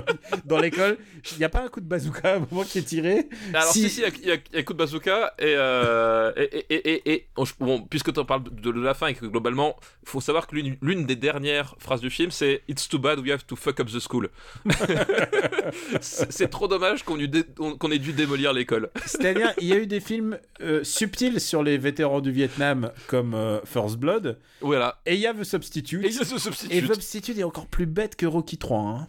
dans, 0.46 0.60
l'école. 0.60 0.98
Il 1.34 1.38
n'y 1.38 1.44
a 1.44 1.50
pas 1.50 1.64
un 1.64 1.68
coup 1.68 1.80
de 1.80 1.86
bazooka 1.86 2.34
à 2.34 2.36
un 2.38 2.40
moment 2.40 2.64
qui 2.64 2.80
est 2.80 2.84
tiré 2.84 3.30
Alors, 3.54 3.72
si, 3.72 3.88
si, 3.90 4.02
il 4.02 4.28
y, 4.28 4.32
a 4.32 4.38
un 4.60 4.64
coup 4.64 4.74
de 4.74 4.78
bazooka. 4.80 5.36
Et, 5.38 5.54
euh, 5.56 6.32
et, 6.36 6.76
et, 6.76 7.14
et 7.14 7.28
bon, 7.60 7.82
puisque 7.82 8.12
tu 8.12 8.20
en 8.20 8.26
parles 8.26 8.44
de, 8.44 8.72
la 8.72 8.96
fin 8.96 9.08
et 9.08 9.14
que 9.14 9.26
globalement, 9.28 9.76
il 10.02 10.10
faut 10.10 10.22
savoir 10.22 10.48
que 10.48 10.56
l'une 10.56 11.06
des 11.06 11.16
dernières 11.16 11.76
phrases 11.78 12.02
du 12.02 12.10
film, 12.10 12.32
c'est 12.32 12.64
It's 12.68 12.90
too 12.90 12.98
bad 12.98 13.20
we 13.20 13.32
have 13.32 13.46
to 13.46 13.56
fuck 13.56 13.80
up 13.80 13.88
the 13.88 14.00
school. 14.00 14.30
c'est 16.02 16.50
trop 16.50 16.68
dommage 16.68 17.04
qu'on 17.04 17.20
ait 17.20 18.00
dû 18.00 18.14
démolir 18.14 18.54
l'école. 18.54 18.90
C'est-à-dire, 19.06 19.54
il 19.62 19.68
y 19.68 19.74
a 19.74 19.78
eu 19.78 19.86
des 19.86 20.00
films 20.00 20.40
euh, 20.62 20.84
subtils 20.84 21.40
sur 21.40 21.62
les 21.62 21.78
vétérans 21.78 22.22
du 22.22 22.32
Vietnam 22.32 22.92
comme 23.08 23.36
euh, 23.36 23.60
First 23.66 23.98
Blood. 23.98 24.40
Voilà. 24.62 25.00
Et 25.06 25.14
il 25.16 25.20
y 25.20 25.28
a 25.28 25.34
The 25.34 25.44
Substitute. 25.44 26.04
Et 26.70 26.82
The 26.82 26.94
Substitute 26.94 27.38
est 27.38 27.44
encore 27.44 27.68
plus 27.68 27.86
bête 27.86 28.16
que 28.16 28.26
Rocky 28.26 28.58
3. 28.58 28.80
Hein. 28.80 29.08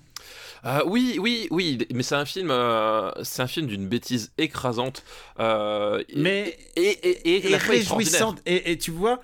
Euh, 0.65 0.81
oui, 0.87 1.19
oui, 1.21 1.47
oui, 1.51 1.79
mais 1.93 2.03
c'est 2.03 2.15
un 2.15 2.25
film, 2.25 2.51
euh, 2.51 3.11
c'est 3.23 3.43
un 3.43 3.47
film 3.47 3.67
d'une 3.67 3.87
bêtise 3.87 4.33
écrasante, 4.39 5.05
euh, 5.39 6.03
mais 6.17 6.57
et, 6.77 7.51
et, 7.51 7.57
réjouissante. 7.57 8.41
Et, 8.47 8.79
tu 8.79 8.91
vois, 8.91 9.21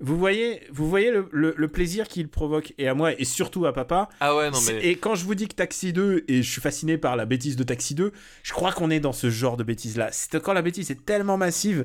vous 0.00 0.18
voyez, 0.18 0.62
vous 0.72 0.88
voyez 0.88 1.12
le, 1.30 1.68
plaisir 1.68 2.08
qu'il 2.08 2.28
provoque 2.28 2.74
et 2.76 2.88
à 2.88 2.94
moi 2.94 3.12
et 3.18 3.24
surtout 3.24 3.66
à 3.66 3.72
papa. 3.72 4.08
Ah 4.18 4.34
ouais, 4.34 4.50
non 4.50 4.58
mais. 4.66 4.84
Et 4.84 4.96
quand 4.96 5.14
je 5.14 5.24
vous 5.24 5.36
dis 5.36 5.46
que 5.46 5.54
Taxi 5.54 5.92
2 5.92 6.24
et 6.26 6.42
je 6.42 6.50
suis 6.50 6.60
fasciné 6.60 6.98
par 6.98 7.14
la 7.14 7.24
bêtise 7.24 7.54
de 7.54 7.62
Taxi 7.62 7.94
2, 7.94 8.12
je 8.42 8.52
crois 8.52 8.72
qu'on 8.72 8.90
est 8.90 9.00
dans 9.00 9.12
ce 9.12 9.30
genre 9.30 9.56
de 9.56 9.62
bêtise 9.62 9.96
là. 9.96 10.08
C'est 10.10 10.42
quand 10.42 10.52
la 10.52 10.62
bêtise 10.62 10.90
est 10.90 11.04
tellement 11.04 11.36
massive 11.36 11.84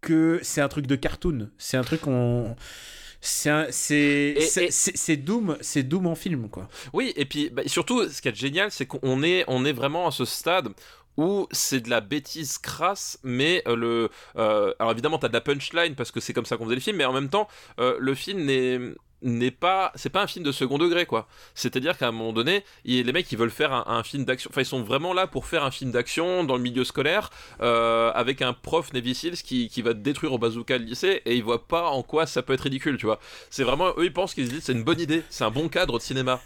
que 0.00 0.38
c'est 0.42 0.62
un 0.62 0.68
truc 0.68 0.86
de 0.86 0.96
cartoon. 0.96 1.50
C'est 1.58 1.76
un 1.76 1.82
truc 1.82 2.00
qu'on 2.02 2.56
c'est 3.20 4.36
Doom, 5.16 5.56
c'est 5.60 5.82
Doom 5.82 6.06
en 6.06 6.14
film 6.14 6.48
quoi. 6.48 6.68
Oui, 6.92 7.12
et 7.16 7.24
puis 7.24 7.50
bah, 7.50 7.62
surtout, 7.66 8.08
ce 8.08 8.22
qui 8.22 8.28
est 8.28 8.34
génial, 8.34 8.70
c'est 8.70 8.86
qu'on 8.86 9.22
est, 9.22 9.44
on 9.48 9.64
est 9.64 9.72
vraiment 9.72 10.06
à 10.06 10.10
ce 10.10 10.24
stade 10.24 10.68
où 11.18 11.48
c'est 11.50 11.80
de 11.80 11.90
la 11.90 12.00
bêtise 12.00 12.58
crasse, 12.58 13.18
mais 13.24 13.62
euh, 13.66 13.74
le. 13.74 14.08
Euh, 14.36 14.72
alors 14.78 14.92
évidemment, 14.92 15.18
t'as 15.18 15.28
de 15.28 15.32
la 15.32 15.40
punchline 15.40 15.96
parce 15.96 16.12
que 16.12 16.20
c'est 16.20 16.32
comme 16.32 16.46
ça 16.46 16.56
qu'on 16.56 16.64
faisait 16.64 16.76
le 16.76 16.80
film, 16.80 16.96
mais 16.96 17.04
en 17.04 17.12
même 17.12 17.28
temps, 17.28 17.48
euh, 17.80 17.96
le 17.98 18.14
film 18.14 18.44
n'est 18.44 18.78
n'est 19.22 19.50
pas 19.50 19.92
c'est 19.94 20.10
pas 20.10 20.22
un 20.22 20.26
film 20.26 20.44
de 20.44 20.52
second 20.52 20.78
degré 20.78 21.06
quoi. 21.06 21.26
C'est 21.54 21.76
à 21.76 21.80
dire 21.80 21.98
qu'à 21.98 22.08
un 22.08 22.12
moment 22.12 22.32
donné 22.32 22.64
les 22.84 23.12
mecs 23.12 23.30
ils 23.32 23.38
veulent 23.38 23.50
faire 23.50 23.72
un, 23.72 24.02
film 24.02 24.24
d'action 24.24 24.50
enfin 24.52 24.60
ils 24.60 24.66
sont 24.66 24.82
vraiment 24.82 25.12
là 25.12 25.26
pour 25.26 25.46
faire 25.46 25.64
un 25.64 25.70
film 25.70 25.90
d'action 25.90 26.44
dans 26.44 26.56
le 26.56 26.62
milieu 26.62 26.84
scolaire 26.84 27.30
euh, 27.60 28.12
avec 28.14 28.42
un 28.42 28.52
prof 28.52 28.92
Navy 28.92 29.14
Seals 29.14 29.36
qui, 29.36 29.68
qui 29.68 29.82
va 29.82 29.94
détruire 29.94 30.32
au 30.32 30.38
bazooka 30.38 30.78
le 30.78 30.84
lycée 30.84 31.22
et 31.24 31.36
ils 31.36 31.42
voient 31.42 31.66
pas 31.66 31.88
en 31.88 32.02
quoi 32.02 32.26
ça 32.26 32.42
peut 32.42 32.52
être 32.52 32.62
ridicule 32.62 32.96
tu 32.96 33.06
vois. 33.06 33.18
C'est 33.50 33.64
vraiment 33.64 33.88
eux 33.96 34.04
ils 34.04 34.12
pensent 34.12 34.34
qu'ils 34.34 34.46
se 34.46 34.52
disent 34.52 34.64
c'est 34.64 34.72
une 34.72 34.84
bonne 34.84 35.00
idée 35.00 35.22
c'est 35.30 35.44
un 35.44 35.50
bon 35.50 35.68
cadre 35.68 35.98
de 35.98 36.02
cinéma. 36.02 36.40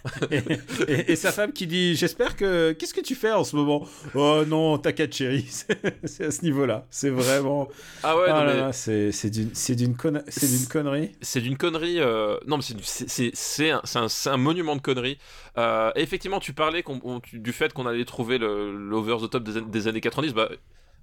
Et, 0.89 1.17
sa 1.17 1.31
femme 1.31 1.53
qui 1.53 1.67
dit 1.67 1.95
j'espère 1.95 2.37
que 2.37 2.73
qu'est-ce 2.73 2.95
que 2.95 3.01
tu 3.01 3.15
fais 3.15 3.33
en 3.33 3.45
ce 3.45 3.55
moment? 3.55 3.87
Oh 4.15 4.45
non 4.47 4.79
t'inquiète 4.79 5.15
chérie 5.15 5.47
c'est 6.05 6.25
à 6.25 6.31
ce 6.31 6.43
niveau 6.43 6.67
là 6.67 6.87
c'est 6.91 7.11
vraiment 7.11 7.69
ah 8.03 8.17
ouais 8.17 8.27
ah 8.29 8.73
c'est 8.73 9.31
d'une 9.31 9.51
c'est 9.53 9.75
d'une 9.75 9.95
connerie. 9.95 11.13
C'est 11.21 11.41
d'une 11.41 11.57
connerie 11.57 12.01
euh... 12.01 12.39
non 12.47 12.57
c'est 12.63 13.71
un, 13.71 14.07
un, 14.27 14.37
monument 14.37 14.77
de 14.77 14.81
conneries. 14.81 15.19
Euh, 15.59 15.93
effectivement, 15.97 16.41
tu 16.41 16.53
parlais 16.53 16.85
du 17.33 17.53
fait 17.53 17.73
qu'on 17.73 17.87
allait 17.87 18.05
trouver 18.05 18.39
l'over 18.39 19.17
the 19.21 19.31
top 19.31 19.43
des, 19.43 19.89
années 19.89 20.01
90. 20.01 20.33
Bah, 20.33 20.49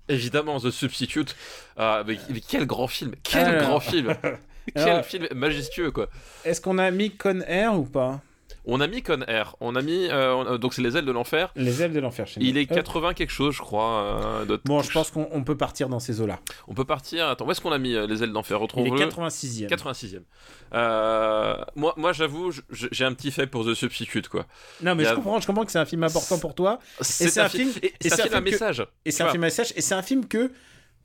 évidemment, 0.08 0.60
The 0.60 0.72
Substitute. 0.72 1.36
Euh, 1.78 2.04
mais, 2.06 2.18
quel 2.48 2.66
grand 2.66 2.88
film 2.88 3.14
Quel 3.24 3.60
grand 3.60 3.80
film 3.80 4.16
Quel 4.76 5.04
film 5.04 5.28
majestueux, 5.34 5.92
quoi. 5.92 6.10
Est-ce 6.46 6.62
qu'on 6.62 6.78
a 6.78 6.92
mis 6.92 7.12
Con 7.12 7.42
Air 7.42 7.80
ou 7.80 7.86
pas? 7.86 8.22
On 8.66 8.82
a 8.82 8.88
mis 8.88 9.02
Con 9.02 9.22
Air, 9.28 9.56
on 9.60 9.76
a 9.76 9.82
mis 9.82 10.08
euh, 10.10 10.58
donc 10.58 10.74
c'est 10.74 10.82
les 10.82 10.98
ailes 10.98 11.06
de 11.06 11.12
l'enfer. 11.12 11.52
Les 11.56 11.82
ailes 11.82 11.94
de 11.94 12.00
l'enfer 12.00 12.28
chez 12.28 12.42
Il 12.42 12.58
est 12.58 12.66
80 12.66 13.14
quelque 13.14 13.32
chose, 13.32 13.56
je 13.56 13.62
crois. 13.62 14.44
Euh, 14.48 14.58
bon, 14.66 14.82
je 14.82 14.92
pense 14.92 15.12
qu'on 15.12 15.44
peut 15.44 15.58
partir 15.58 15.90
dans 15.90 16.00
ces 16.00 16.22
eaux-là. 16.22 16.40
On 16.68 16.74
peut 16.74 16.86
partir. 16.86 17.28
Attends, 17.28 17.46
où 17.46 17.52
est-ce 17.52 17.62
qu'on 17.62 17.72
a 17.72 17.78
mis 17.78 17.96
euh, 17.96 18.08
les 18.08 18.24
ailes 18.24 18.32
d'enfer? 18.32 18.60
Retrouve 18.60 18.88
Il 18.88 18.94
est 18.94 19.06
86e. 19.06 19.68
86e. 19.70 21.66
moi, 21.76 21.94
moi, 21.98 22.14
j'avoue, 22.14 22.52
j'ai 22.70 23.06
un 23.06 23.14
petit 23.14 23.32
fait 23.32 23.48
pour 23.48 23.66
The 23.66 23.74
Substitute, 23.74 24.28
quoi. 24.28 24.46
Non, 24.82 24.96
mais 24.96 25.06
je 25.06 25.14
comprends, 25.14 25.40
je 25.40 25.48
comprends 25.48 25.66
que 25.66 25.72
c'est 25.72 25.80
un 25.80 25.86
film 25.86 26.04
important 26.04 26.40
pour 26.40 26.56
toi. 26.56 26.80
C'est 27.02 27.40
un, 27.40 27.50
film. 27.50 27.72
Et, 27.82 27.94
c'est 28.02 28.14
un, 28.14 28.24
film 28.24 28.36
à 28.36 28.42
message. 28.42 28.86
Et 29.06 29.12
c'est 29.12 29.24
un 29.24 29.30
film 29.30 29.44
à 29.44 29.48
message. 29.48 29.74
Et 29.76 29.82
c'est 29.82 29.96
un 29.96 30.02
film 30.02 30.28
que 30.28 30.52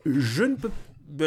je 0.07 0.45
ne 0.45 0.57
peux 0.57 0.69
pas 0.69 0.75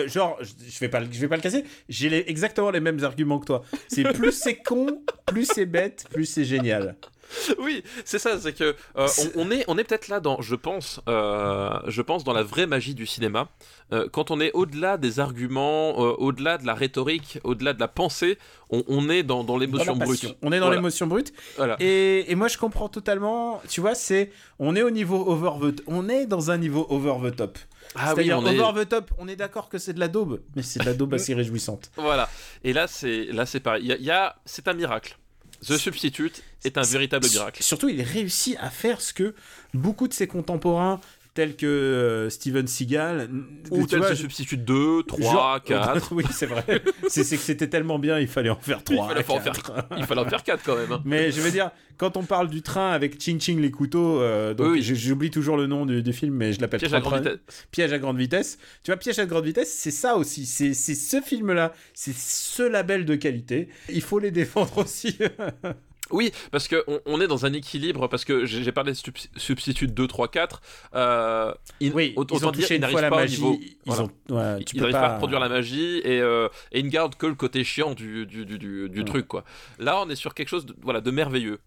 genre, 0.07 0.39
je 0.41 0.79
vais 0.79 0.89
pas, 0.89 1.01
je 1.03 1.19
vais 1.19 1.27
pas 1.27 1.35
le 1.35 1.41
casser. 1.41 1.63
J'ai 1.89 2.29
exactement 2.29 2.71
les 2.71 2.79
mêmes 2.79 3.03
arguments 3.03 3.39
que 3.39 3.45
toi. 3.45 3.63
C'est 3.87 4.03
plus 4.13 4.31
c'est 4.31 4.57
con, 4.57 5.01
plus 5.25 5.45
c'est 5.45 5.65
bête, 5.65 6.05
plus 6.11 6.25
c'est 6.25 6.45
génial. 6.45 6.95
Oui, 7.59 7.83
c'est 8.05 8.19
ça, 8.19 8.39
c'est 8.39 8.53
que 8.53 8.75
euh, 8.97 9.07
on, 9.35 9.51
est, 9.51 9.63
on 9.67 9.77
est 9.77 9.83
peut-être 9.83 10.07
là 10.07 10.19
dans, 10.19 10.41
je 10.41 10.55
pense, 10.55 11.01
euh, 11.07 11.79
je 11.87 12.01
pense 12.01 12.23
dans 12.23 12.33
la 12.33 12.43
vraie 12.43 12.67
magie 12.67 12.95
du 12.95 13.05
cinéma. 13.05 13.49
Euh, 13.93 14.07
quand 14.11 14.31
on 14.31 14.39
est 14.39 14.51
au-delà 14.53 14.97
des 14.97 15.19
arguments, 15.19 15.97
au-delà 15.97 16.57
de 16.57 16.65
la 16.65 16.73
rhétorique, 16.73 17.39
au-delà 17.43 17.73
de 17.73 17.79
la 17.79 17.87
pensée, 17.87 18.37
on, 18.69 19.09
est 19.09 19.23
dans, 19.23 19.43
dans 19.43 19.57
l'émotion 19.57 19.95
brute. 19.95 20.35
On 20.41 20.51
est 20.51 20.59
dans 20.59 20.69
l'émotion 20.69 21.07
brute. 21.07 21.33
Voilà. 21.55 21.77
Et, 21.79 22.29
et, 22.29 22.35
moi, 22.35 22.49
je 22.49 22.57
comprends 22.57 22.89
totalement. 22.89 23.61
Tu 23.69 23.79
vois, 23.79 23.95
c'est, 23.95 24.31
on 24.59 24.75
est 24.75 24.81
au 24.81 24.89
niveau 24.89 25.25
over 25.27 25.71
the, 25.71 25.81
on 25.87 26.09
est 26.09 26.25
dans 26.25 26.51
un 26.51 26.57
niveau 26.57 26.85
over 26.89 27.31
the 27.31 27.35
top. 27.35 27.57
Ah 27.95 28.11
C'est-à-dire, 28.13 28.39
oui, 28.39 28.59
over 28.59 28.85
the 28.85 28.89
top, 28.89 29.11
on 29.17 29.29
est 29.29 29.37
d'accord 29.37 29.69
que 29.69 29.77
c'est 29.77 29.93
de 29.93 29.99
la 30.01 30.09
daube, 30.09 30.41
mais 30.55 30.63
c'est 30.63 30.79
de 30.79 30.85
la 30.85 30.93
daube 30.93 31.13
assez 31.13 31.33
réjouissante. 31.33 31.89
Voilà. 31.95 32.29
Et 32.65 32.73
là, 32.73 32.87
c'est 32.87 33.25
là, 33.31 33.45
c'est 33.45 33.61
pareil. 33.61 33.95
Il 33.97 34.05
y 34.05 34.11
a, 34.11 34.35
c'est 34.45 34.67
un 34.67 34.73
miracle. 34.73 35.17
The 35.65 35.77
Substitute 35.77 36.43
est 36.63 36.77
un 36.77 36.83
véritable 36.83 37.27
miracle. 37.27 37.63
Surtout, 37.63 37.89
il 37.89 38.01
réussit 38.01 38.57
à 38.59 38.69
faire 38.69 39.01
ce 39.01 39.13
que 39.13 39.35
beaucoup 39.73 40.07
de 40.07 40.13
ses 40.13 40.27
contemporains 40.27 40.99
tels 41.37 41.55
que 41.55 41.67
euh, 41.67 42.31
Steven 42.31 42.65
Seagal 42.65 43.29
ou 43.69 43.85
tel 43.85 44.01
The 44.01 44.15
Substitute 44.15 44.65
2, 44.65 45.03
3, 45.03 45.59
4. 45.59 46.11
oui, 46.11 46.23
c'est 46.31 46.47
vrai. 46.47 46.65
c'est 47.09 47.21
que 47.21 47.43
c'était 47.43 47.67
tellement 47.67 47.99
bien, 47.99 48.17
il 48.17 48.27
fallait 48.27 48.49
en 48.49 48.55
faire 48.55 48.83
3. 48.83 48.95
Il 48.95 49.07
fallait, 49.07 49.29
en 49.29 49.39
faire, 49.39 49.53
il 49.99 50.05
fallait 50.07 50.21
en 50.21 50.25
faire 50.25 50.41
4 50.41 50.63
quand 50.63 50.75
même. 50.75 50.91
Hein. 50.91 51.03
Mais 51.05 51.29
je 51.31 51.39
veux 51.41 51.51
dire, 51.51 51.69
quand 51.97 52.17
on 52.17 52.23
parle 52.23 52.49
du 52.49 52.63
train 52.63 52.89
avec 52.89 53.21
Ching 53.21 53.39
Ching 53.39 53.61
les 53.61 53.69
couteaux, 53.69 54.19
euh, 54.19 54.55
donc 54.55 54.77
j'oublie 54.79 55.29
toujours 55.29 55.57
le 55.57 55.67
nom 55.67 55.85
du, 55.85 56.11
film, 56.11 56.33
mais 56.33 56.53
je 56.53 56.59
l'appelle 56.59 56.79
Piège 56.79 56.95
à 56.95 57.01
grande 57.01 57.19
vitesse. 57.19 57.67
Piège 57.69 57.93
à 57.93 57.99
grande 57.99 58.17
vitesse. 58.17 58.57
Tu 58.81 58.89
vois, 58.89 58.97
Piège 58.97 59.19
à 59.19 59.27
grande 59.27 59.45
vitesse, 59.45 59.71
c'est 59.71 59.91
ça 59.91 60.15
aussi. 60.15 60.47
C'est 60.47 60.73
ce 60.73 61.21
film-là, 61.21 61.71
c'est 61.93 62.15
ce 62.15 62.63
label 62.63 63.05
de 63.05 63.13
qualité. 63.13 63.69
Il 63.89 64.01
faut 64.01 64.17
les 64.17 64.31
défendre 64.31 64.79
aussi. 64.79 65.19
Oui, 66.11 66.31
parce 66.51 66.67
qu'on 66.67 66.99
on 67.05 67.21
est 67.21 67.27
dans 67.27 67.45
un 67.45 67.53
équilibre, 67.53 68.07
parce 68.07 68.25
que 68.25 68.45
j'ai 68.45 68.71
parlé 68.71 68.93
de 68.93 68.97
substitut 69.35 69.87
2, 69.87 70.07
3, 70.07 70.29
4. 70.29 70.61
Euh, 70.95 71.53
oui, 71.81 72.13
autant 72.15 72.37
ils 72.37 72.45
ont 72.45 72.51
dire, 72.51 72.71
ils 72.71 72.79
n'arrivent 72.79 72.99
pas, 72.99 73.09
magie, 73.09 73.35
niveau, 73.35 73.59
ils 73.59 73.91
ouais, 74.33 74.63
pas... 74.79 74.91
pas... 74.91 74.99
à 74.99 75.13
reproduire 75.15 75.39
la 75.39 75.49
magie 75.49 75.99
et, 76.03 76.21
euh, 76.21 76.47
et 76.71 76.79
ils 76.79 76.85
ne 76.85 76.89
gardent 76.89 77.15
que 77.15 77.25
le 77.25 77.35
côté 77.35 77.63
chiant 77.63 77.93
du, 77.93 78.25
du, 78.25 78.45
du, 78.45 78.89
du 78.89 79.05
truc. 79.05 79.27
Quoi. 79.27 79.43
Là, 79.79 80.01
on 80.01 80.09
est 80.09 80.15
sur 80.15 80.33
quelque 80.33 80.49
chose 80.49 80.65
de, 80.65 80.75
voilà, 80.81 81.01
de 81.01 81.11
merveilleux. 81.11 81.59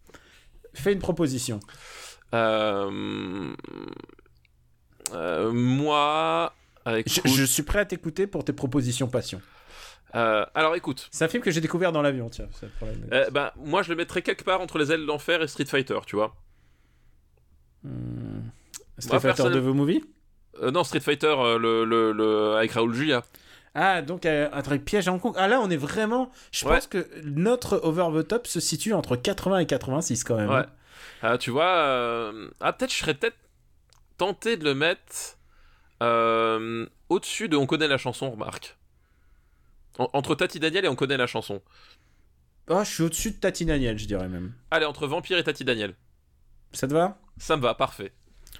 Fais 0.75 0.93
une 0.93 1.01
proposition. 1.01 1.61
Euh... 2.35 3.53
euh 5.13 5.53
moi. 5.53 6.55
Je, 6.87 7.21
je, 7.25 7.45
suis 7.45 7.63
prêt 7.63 7.81
à 7.81 7.85
t'écouter 7.85 8.27
pour 8.27 8.45
tes 8.45 8.53
propositions 8.53 9.07
passion. 9.07 9.41
Euh, 10.15 10.45
alors 10.55 10.75
écoute. 10.75 11.09
C'est 11.11 11.25
un 11.25 11.29
film 11.29 11.43
que 11.43 11.51
j'ai 11.51 11.61
découvert 11.61 11.93
dans 11.93 12.03
l'avion, 12.03 12.29
tiens. 12.29 12.49
Euh, 13.13 13.31
bah, 13.31 13.55
moi, 13.57 13.83
je 13.83 13.91
le 13.91 13.97
mettrais 13.97 14.23
quelque 14.23 14.45
part 14.45 14.61
entre 14.61 14.79
Les 14.79 14.93
ailes 14.93 15.07
d'enfer 15.07 15.43
et 15.43 15.49
Street 15.49 15.65
Fighter, 15.65 15.99
tu 16.07 16.17
vois. 16.17 16.35
Hmm. 17.83 18.41
Street 18.99 19.21
Fighter 19.21 19.45
de 19.45 19.61
The 19.61 19.65
Movie? 19.75 20.05
Euh, 20.63 20.71
Non, 20.71 20.85
Street 20.85 21.01
Fighter 21.01 21.35
le, 21.59 21.85
le, 21.85 22.13
le, 22.13 22.57
avec 22.57 22.73
Raoul 22.73 22.93
Julia. 22.95 23.25
Ah, 23.75 24.03
donc 24.03 24.27
un 24.27 24.63
truc 24.63 24.85
piège 24.85 25.07
à 25.07 25.13
Hong 25.13 25.21
Kong. 25.21 25.35
Ah 25.37 25.47
là, 25.47 25.61
on 25.61 25.71
est 25.71 25.77
vraiment. 25.77 26.31
Je 26.51 26.65
pense 26.65 26.87
que 26.89 27.07
notre 27.25 27.81
Over 27.85 28.09
the 28.23 28.27
Top 28.27 28.47
se 28.49 28.59
situe 28.59 28.93
entre 28.95 29.15
80 29.15 29.59
et 29.59 29.67
86 29.67 30.25
quand 30.25 30.37
même. 30.37 30.51
Ouais. 30.51 30.65
Ah, 31.23 31.39
tu 31.39 31.51
vois. 31.51 32.33
Ah, 32.61 32.73
peut-être 32.73 32.93
je 32.93 32.97
serais 32.99 33.15
peut-être 33.15 33.37
tenté 34.19 34.57
de 34.57 34.65
le 34.65 34.75
mettre 34.75 35.39
au-dessus 37.09 37.49
de 37.49 37.57
On 37.57 37.67
connaît 37.67 37.89
la 37.89 37.99
chanson, 37.99 38.33
remarque 38.33 38.77
entre 40.13 40.35
Tati 40.35 40.59
Daniel 40.59 40.85
et 40.85 40.89
on 40.89 40.97
connaît 40.97 41.17
la 41.17 41.27
chanson. 41.27 41.63
Ah, 42.69 42.85
je 42.85 42.91
suis 42.91 43.03
au-dessus 43.03 43.33
de 43.33 43.37
Tati 43.37 43.65
Daniel, 43.65 43.99
je 43.99 44.07
dirais 44.07 44.29
même. 44.29 44.53
Allez, 44.71 44.87
entre 44.87 45.07
Vampire 45.07 45.39
et 45.39 45.45
Tati 45.45 45.65
Daniel. 45.65 45.95
Ça 46.73 46.87
te 46.87 46.93
va? 46.93 47.19
Ça 47.39 47.57
me 47.57 47.63
va, 47.63 47.75
parfait. 47.75 48.13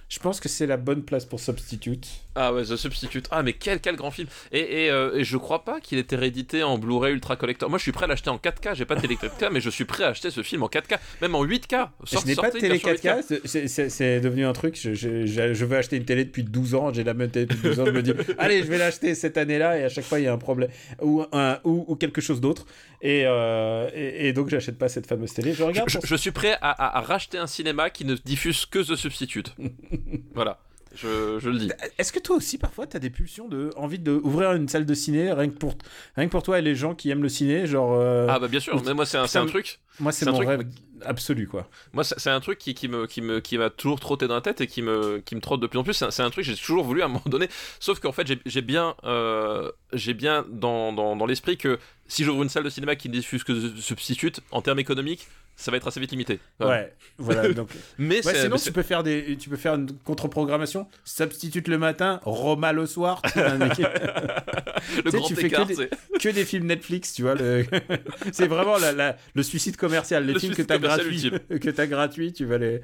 Je 0.09 0.19
pense 0.19 0.39
que 0.39 0.49
c'est 0.49 0.67
la 0.67 0.77
bonne 0.77 1.03
place 1.03 1.25
pour 1.25 1.39
Substitute. 1.39 2.07
Ah 2.35 2.53
ouais, 2.53 2.63
The 2.63 2.75
Substitute. 2.75 3.27
Ah 3.31 3.43
mais 3.43 3.53
quel, 3.53 3.79
quel 3.81 3.95
grand 3.95 4.11
film. 4.11 4.27
Et, 4.51 4.85
et, 4.85 4.91
euh, 4.91 5.23
je 5.23 5.37
crois 5.37 5.63
pas 5.65 5.79
qu'il 5.81 5.97
était 5.97 6.15
réédité 6.15 6.63
en 6.63 6.77
Blu-ray 6.77 7.13
Ultra 7.13 7.35
Collector. 7.35 7.69
Moi 7.69 7.77
je 7.77 7.83
suis 7.83 7.91
prêt 7.91 8.05
à 8.05 8.07
l'acheter 8.07 8.29
en 8.29 8.37
4K, 8.37 8.75
j'ai 8.75 8.85
pas 8.85 8.95
de 8.95 9.01
télé 9.01 9.15
4K, 9.15 9.49
mais 9.51 9.59
je 9.59 9.69
suis 9.69 9.85
prêt 9.85 10.03
à 10.03 10.09
acheter 10.09 10.31
ce 10.31 10.41
film 10.43 10.63
en 10.63 10.67
4K, 10.67 10.97
même 11.21 11.35
en 11.35 11.43
8K. 11.43 11.89
je 12.05 12.25
n'ai 12.25 12.35
pas 12.35 12.49
de 12.49 12.59
télé 12.59 12.77
4K, 12.77 13.89
c'est 13.89 14.19
devenu 14.21 14.45
un 14.45 14.53
truc, 14.53 14.79
je, 14.79 14.93
je, 14.93 15.25
je, 15.25 15.65
veux 15.65 15.77
acheter 15.77 15.97
une 15.97 16.05
télé 16.05 16.25
depuis 16.25 16.43
12 16.43 16.75
ans, 16.75 16.93
j'ai 16.93 17.03
la 17.03 17.13
même 17.13 17.29
télé 17.29 17.47
depuis 17.47 17.69
12 17.69 17.79
ans, 17.81 17.85
je 17.85 17.91
me 17.91 18.01
dis, 18.01 18.13
allez, 18.37 18.63
je 18.63 18.67
vais 18.67 18.77
l'acheter 18.77 19.13
cette 19.15 19.37
année-là, 19.37 19.77
et 19.77 19.83
à 19.83 19.89
chaque 19.89 20.05
fois 20.05 20.19
il 20.19 20.23
y 20.23 20.27
a 20.27 20.33
un 20.33 20.37
problème, 20.37 20.69
ou, 21.01 21.23
un, 21.33 21.59
ou, 21.63 21.85
ou 21.87 21.95
quelque 21.95 22.21
chose 22.21 22.39
d'autre. 22.39 22.65
Et, 23.01 23.23
euh, 23.25 23.89
et, 23.95 24.31
donc 24.31 24.49
j'achète 24.49 24.77
pas 24.77 24.87
cette 24.87 25.07
fameuse 25.07 25.33
télé. 25.33 25.53
Je 25.53 25.63
regarde. 25.63 25.89
Je, 25.89 26.15
suis 26.15 26.29
prêt 26.29 26.55
à, 26.61 26.97
à, 26.97 27.01
racheter 27.01 27.39
un 27.39 27.47
cinéma 27.47 27.89
qui 27.89 28.05
ne 28.05 28.13
diffuse 28.13 28.67
que 28.67 28.77
The 28.79 28.95
Substitute. 28.95 29.55
voilà. 30.35 30.59
Je, 30.93 31.39
je, 31.39 31.49
le 31.49 31.57
dis. 31.57 31.69
Est-ce 31.97 32.11
que 32.11 32.19
toi 32.19 32.35
aussi, 32.35 32.57
parfois, 32.57 32.85
tu 32.85 32.97
as 32.97 32.99
des 32.99 33.09
pulsions 33.09 33.47
de 33.47 33.69
envie 33.77 33.99
d'ouvrir 33.99 34.51
une 34.53 34.67
salle 34.67 34.85
de 34.85 34.93
ciné 34.93 35.31
rien 35.31 35.49
que, 35.49 35.57
pour, 35.57 35.73
rien 36.15 36.25
que 36.25 36.31
pour 36.31 36.43
toi 36.43 36.59
et 36.59 36.61
les 36.61 36.75
gens 36.75 36.95
qui 36.95 37.09
aiment 37.09 37.23
le 37.23 37.29
ciné 37.29 37.65
genre, 37.65 37.93
euh, 37.93 38.27
Ah, 38.29 38.39
bah 38.39 38.47
bien 38.47 38.59
sûr, 38.59 38.81
mais 38.83 38.93
moi, 38.93 39.05
c'est 39.05 39.17
un, 39.17 39.23
un, 39.23 39.45
truc. 39.45 39.79
Moi, 39.99 40.11
c'est 40.11 40.25
mon 40.25 40.37
rêve 40.37 40.65
absolu, 41.05 41.47
quoi. 41.47 41.67
Moi, 41.93 42.03
c'est 42.03 42.29
un 42.29 42.39
truc 42.39 42.57
qui, 42.57 42.73
qui 42.73 42.87
me, 42.87 43.07
qui 43.07 43.21
me, 43.21 43.39
qui 43.39 43.57
m'a 43.57 43.69
toujours 43.69 43.99
trotté 43.99 44.27
dans 44.27 44.35
la 44.35 44.41
tête 44.41 44.61
et 44.61 44.67
qui 44.67 44.81
me, 44.81 45.19
qui 45.25 45.35
me 45.35 45.41
trotte 45.41 45.59
de 45.59 45.67
plus 45.67 45.79
en 45.79 45.83
plus. 45.83 45.93
C'est 45.93 46.23
un, 46.23 46.29
truc 46.29 46.45
que 46.45 46.51
j'ai 46.51 46.57
toujours 46.57 46.83
voulu 46.83 47.01
à 47.01 47.05
un 47.05 47.09
moment 47.09 47.23
donné. 47.25 47.47
Sauf 47.79 47.99
qu'en 47.99 48.11
fait, 48.11 48.27
j'ai 48.45 48.61
bien, 48.61 48.95
euh, 49.03 49.71
j'ai 49.93 50.13
bien 50.13 50.45
dans, 50.49 50.93
dans, 50.93 51.15
dans 51.15 51.25
l'esprit 51.25 51.57
que 51.57 51.79
si 52.07 52.23
j'ouvre 52.23 52.43
une 52.43 52.49
salle 52.49 52.63
de 52.63 52.69
cinéma 52.69 52.95
qui 52.95 53.07
ne 53.07 53.13
diffuse 53.13 53.43
que 53.43 53.75
substitute, 53.77 54.41
en 54.51 54.61
termes 54.61 54.79
économiques, 54.79 55.27
ça 55.55 55.69
va 55.69 55.77
être 55.77 55.87
assez 55.87 55.99
vite 55.99 56.11
limité. 56.11 56.39
Ouais, 56.59 56.93
voilà. 57.17 57.53
Donc... 57.53 57.69
mais 57.97 58.21
sinon, 58.21 58.57
tu 58.57 58.71
peux 58.71 58.81
faire 58.81 59.03
des, 59.03 59.37
tu 59.37 59.49
peux 59.49 59.57
faire 59.57 59.75
une 59.75 59.93
contre-programmation. 60.03 60.87
Substitute 61.05 61.67
le 61.67 61.77
matin, 61.77 62.19
Roma 62.23 62.73
le 62.73 62.85
soir. 62.87 63.21
le 63.35 65.11
grand 65.11 65.27
tu 65.27 65.45
écart, 65.45 65.67
fais 65.67 65.75
que 65.75 65.81
des, 65.81 65.89
que 66.19 66.29
des, 66.29 66.45
films 66.45 66.65
Netflix, 66.65 67.13
tu 67.13 67.21
vois. 67.21 67.35
Le... 67.35 67.65
c'est 68.31 68.47
vraiment 68.47 68.77
la, 68.77 69.15
le 69.33 69.43
suicide 69.43 69.77
commercial. 69.77 70.25
Les 70.25 70.39
films 70.39 70.55
que 70.55 70.63
tu 70.63 70.73
as 70.91 70.97
gratuits, 70.97 71.31
que 71.59 71.81
as 71.81 71.87
gratuit, 71.87 72.33
tu 72.33 72.45
vas 72.45 72.57
les. 72.57 72.81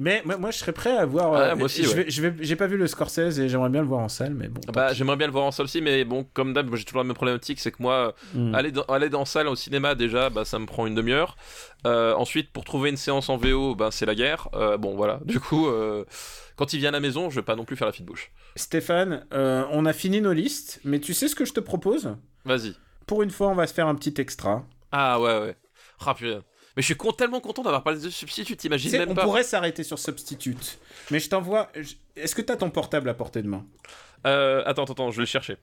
Mais 0.00 0.22
moi, 0.24 0.52
je 0.52 0.58
serais 0.58 0.72
prêt 0.72 0.96
à 0.96 1.04
voir. 1.04 1.34
Ah, 1.34 1.54
moi 1.56 1.64
aussi, 1.64 1.82
je 1.82 2.22
vais, 2.22 2.34
j'ai 2.38 2.56
pas 2.56 2.68
vu 2.68 2.76
le 2.76 2.86
Scorsese 2.86 3.40
et 3.40 3.48
j'aimerais 3.48 3.68
bien 3.68 3.80
le 3.80 3.88
voir 3.88 4.00
en 4.00 4.08
salle, 4.08 4.32
mais 4.32 4.46
bon. 4.46 4.60
Bah, 4.72 4.92
j'aimerais 4.92 5.16
bien 5.16 5.26
le 5.26 5.32
voir 5.32 5.44
en 5.44 5.50
salle 5.50 5.64
aussi, 5.64 5.80
mais 5.80 6.04
bon, 6.04 6.24
comme 6.34 6.52
d'hab, 6.52 6.72
j'ai 6.76 6.84
toujours 6.84 7.00
la 7.00 7.04
même 7.04 7.16
problématique, 7.16 7.58
c'est 7.58 7.72
que 7.72 7.82
moi, 7.82 8.14
hmm. 8.32 8.54
aller, 8.54 8.70
dans, 8.70 8.84
aller 8.84 9.08
dans 9.08 9.24
salle 9.24 9.48
au 9.48 9.56
cinéma 9.56 9.96
déjà, 9.96 10.30
bah, 10.30 10.44
ça 10.44 10.60
me 10.60 10.66
prend 10.66 10.86
une 10.86 10.94
demi-heure. 10.94 11.36
Euh, 11.84 12.14
ensuite, 12.14 12.52
pour 12.52 12.64
trouver 12.64 12.90
une 12.90 12.96
séance 12.96 13.28
en 13.28 13.38
VO, 13.38 13.74
bah, 13.74 13.88
c'est 13.90 14.06
la 14.06 14.14
guerre. 14.14 14.48
Euh, 14.54 14.76
bon, 14.76 14.94
voilà. 14.94 15.18
Du 15.24 15.40
coup, 15.40 15.66
euh, 15.66 16.04
quand 16.54 16.72
il 16.72 16.78
vient 16.78 16.90
à 16.90 16.92
la 16.92 17.00
maison, 17.00 17.28
je 17.28 17.34
vais 17.34 17.44
pas 17.44 17.56
non 17.56 17.64
plus 17.64 17.74
faire 17.74 17.88
la 17.88 17.92
fine 17.92 18.06
bouche. 18.06 18.30
Stéphane, 18.54 19.26
on 19.32 19.84
a 19.84 19.92
fini 19.92 20.20
nos 20.20 20.32
listes, 20.32 20.80
mais 20.84 21.00
tu 21.00 21.12
sais 21.12 21.26
ce 21.26 21.34
que 21.34 21.44
je 21.44 21.52
te 21.52 21.60
propose? 21.60 22.14
Vas-y. 22.44 22.74
Pour 23.06 23.22
une 23.22 23.30
fois, 23.30 23.48
on 23.48 23.54
va 23.54 23.66
se 23.66 23.74
faire 23.74 23.88
un 23.88 23.96
petit 23.96 24.20
extra. 24.20 24.64
Ah 24.92 25.20
ouais, 25.20 25.40
ouais. 25.40 25.56
Ah, 26.06 26.14
mais 26.78 26.82
je 26.82 26.94
suis 26.94 27.12
tellement 27.16 27.40
content 27.40 27.64
d'avoir 27.64 27.82
parlé 27.82 27.98
de 27.98 28.08
Substitute, 28.08 28.56
t'imagines 28.56 28.92
même 28.92 29.10
on 29.10 29.14
pas. 29.16 29.22
On 29.22 29.24
pourrait 29.24 29.42
s'arrêter 29.42 29.82
sur 29.82 29.98
Substitute. 29.98 30.78
Mais 31.10 31.18
je 31.18 31.28
t'envoie. 31.28 31.72
Est-ce 32.14 32.36
que 32.36 32.40
t'as 32.40 32.54
ton 32.54 32.70
portable 32.70 33.08
à 33.08 33.14
portée 33.14 33.42
de 33.42 33.48
main? 33.48 33.66
Euh, 34.28 34.62
Attends, 34.64 34.84
attends, 34.84 35.10
je 35.10 35.16
vais 35.16 35.22
le 35.22 35.26
chercher. 35.26 35.56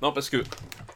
Non, 0.00 0.12
parce 0.12 0.30
que 0.30 0.44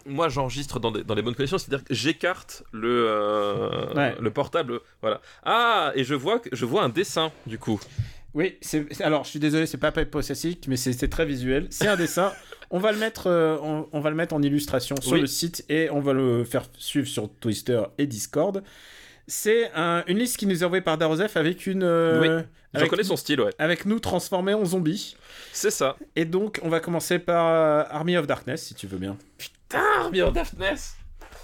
moi 0.07 0.29
j'enregistre 0.29 0.79
dans, 0.79 0.93
dans, 0.93 1.15
les 1.17 1.23
bonnes 1.23 1.35
conditions, 1.35 1.59
c'est-à-dire 1.59 1.85
que 1.85 1.93
j'écarte 1.93 2.63
le, 2.71 3.07
euh, 3.09 4.13
le 4.21 4.31
portable. 4.31 4.83
Voilà. 5.03 5.21
Ah, 5.43 5.91
et 5.97 6.05
je 6.05 6.15
vois, 6.15 6.43
je 6.53 6.65
vois 6.65 6.85
un 6.85 6.91
dessin 6.91 7.33
du 7.45 7.59
coup. 7.59 7.81
Oui, 8.35 8.59
alors 8.99 9.23
je 9.23 9.31
suis 9.31 9.39
désolé, 9.39 9.67
c'est 9.67 9.79
pas 9.79 9.93
possessive, 9.93 10.57
mais 10.67 10.77
c'est, 10.77 11.09
très 11.09 11.25
visuel. 11.25 11.69
C'est 11.71 11.87
un 11.87 11.97
dessin. 11.97 12.33
On 12.71 12.79
va 12.79 12.93
le 12.93 12.99
mettre, 12.99 13.29
euh, 13.29 13.57
on, 13.93 14.01
va 14.01 14.11
le 14.11 14.17
mettre 14.17 14.35
en 14.35 14.43
illustration 14.43 14.97
sur 15.01 15.17
le 15.17 15.27
site 15.27 15.65
et 15.69 15.91
on 15.91 16.01
va 16.01 16.13
le 16.13 16.45
faire 16.45 16.65
suivre 16.79 17.07
sur 17.07 17.31
Twitter 17.31 17.83
et 17.99 18.07
Discord. 18.07 18.63
C'est 19.27 19.71
une 20.07 20.19
liste 20.19 20.37
qui 20.37 20.47
nous 20.47 20.63
est 20.63 20.65
envoyée 20.67 20.83
par 20.83 20.99
Darosef 20.99 21.37
avec 21.37 21.67
une. 21.67 21.83
Euh, 21.83 22.21
oui. 22.21 22.45
Je 22.75 22.87
connais 22.87 23.05
son 23.05 23.17
style, 23.17 23.41
ouais. 23.41 23.53
Avec 23.59 23.87
nous 23.87 24.01
transformés 24.01 24.55
en 24.55 24.65
zombies. 24.65 25.17
C'est 25.53 25.71
ça. 25.71 25.97
Et 26.17 26.25
donc, 26.25 26.59
on 26.63 26.69
va 26.69 26.81
commencer 26.81 27.21
par 27.21 27.47
euh, 27.47 27.85
Army 27.89 28.17
of 28.17 28.27
Darkness, 28.27 28.65
si 28.65 28.75
tu 28.75 28.89
veux 28.89 28.99
bien. 28.99 29.17
Putain, 29.39 29.83
Army 30.01 30.23
of 30.23 30.33
Darkness 30.33 30.97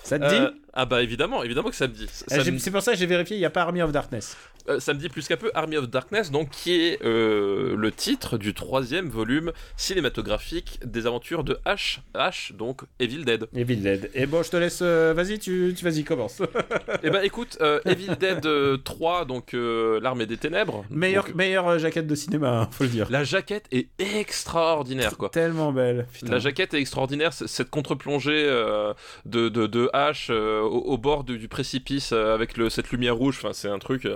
Ça 0.03 0.19
te 0.19 0.29
dit? 0.29 0.61
Ah 0.73 0.87
bah 0.87 1.03
évidemment, 1.03 1.43
évidemment 1.43 1.71
que 1.71 1.77
ça 1.77 1.89
me 1.89 1.93
dit. 1.93 2.07
C'est 2.09 2.71
pour 2.71 2.83
ça 2.83 2.93
que 2.93 2.99
j'ai 2.99 3.07
vérifié, 3.07 3.37
il 3.37 3.41
n'y 3.41 3.47
a 3.47 3.51
pas 3.51 3.63
Army 3.63 3.83
of 3.83 3.93
Darkness. 3.93 4.37
Euh, 4.69 4.81
ça 4.81 4.95
me 4.95 4.99
dit 4.99 5.09
plus 5.09 5.27
qu'un 5.27 5.37
peu 5.37 5.51
Army 5.55 5.77
of 5.77 5.89
Darkness, 5.89 6.31
donc 6.31 6.51
qui 6.51 6.73
est 6.73 7.03
euh, 7.05 7.75
le 7.77 7.93
titre 7.93 8.39
du 8.39 8.55
troisième 8.55 9.09
volume 9.09 9.53
cinématographique 9.77 10.81
des 10.85 11.07
aventures 11.07 11.45
de 11.45 11.59
H, 11.67 11.99
H 12.15 12.55
donc 12.55 12.83
Evil 12.99 13.25
Dead. 13.25 13.49
Evil 13.55 13.77
Dead. 13.77 14.11
Et 14.15 14.27
bon, 14.27 14.43
je 14.43 14.51
te 14.51 14.57
laisse, 14.57 14.81
euh, 14.83 15.13
vas-y, 15.15 15.39
tu, 15.39 15.75
tu 15.77 15.85
vas-y, 15.85 16.05
commence. 16.05 16.43
eh 17.03 17.11
ben 17.11 17.23
écoute, 17.23 17.59
Evil 17.85 18.17
Dead 18.19 18.47
3, 18.85 19.25
donc 19.25 19.53
l'armée 19.55 20.27
des 20.27 20.37
ténèbres. 20.37 20.85
Meilleure, 20.91 21.29
meilleure 21.35 21.79
jaquette 21.79 22.07
de 22.07 22.15
cinéma, 22.15 22.61
hein, 22.61 22.69
faut 22.71 22.85
le 22.85 22.91
dire. 22.91 23.09
La 23.11 23.25
jaquette 23.25 23.67
est 23.73 23.89
extraordinaire, 23.99 25.17
quoi. 25.17 25.31
Tellement 25.31 25.73
belle. 25.73 26.07
La 26.23 26.39
jaquette 26.39 26.75
est 26.75 26.81
extraordinaire, 26.81 27.33
cette 27.33 27.71
contre-plongée 27.71 28.45
de, 28.45 29.49
de, 29.49 29.67
de, 29.67 29.91
H 29.95 30.31
au, 30.63 30.99
bord 30.99 31.25
du, 31.25 31.49
précipice 31.49 32.13
avec 32.13 32.57
le, 32.57 32.71
cette 32.71 32.91
lumière 32.91 33.17
rouge, 33.17 33.39
enfin 33.39 33.53
c'est 33.53 33.69
un 33.69 33.79
truc. 33.79 34.07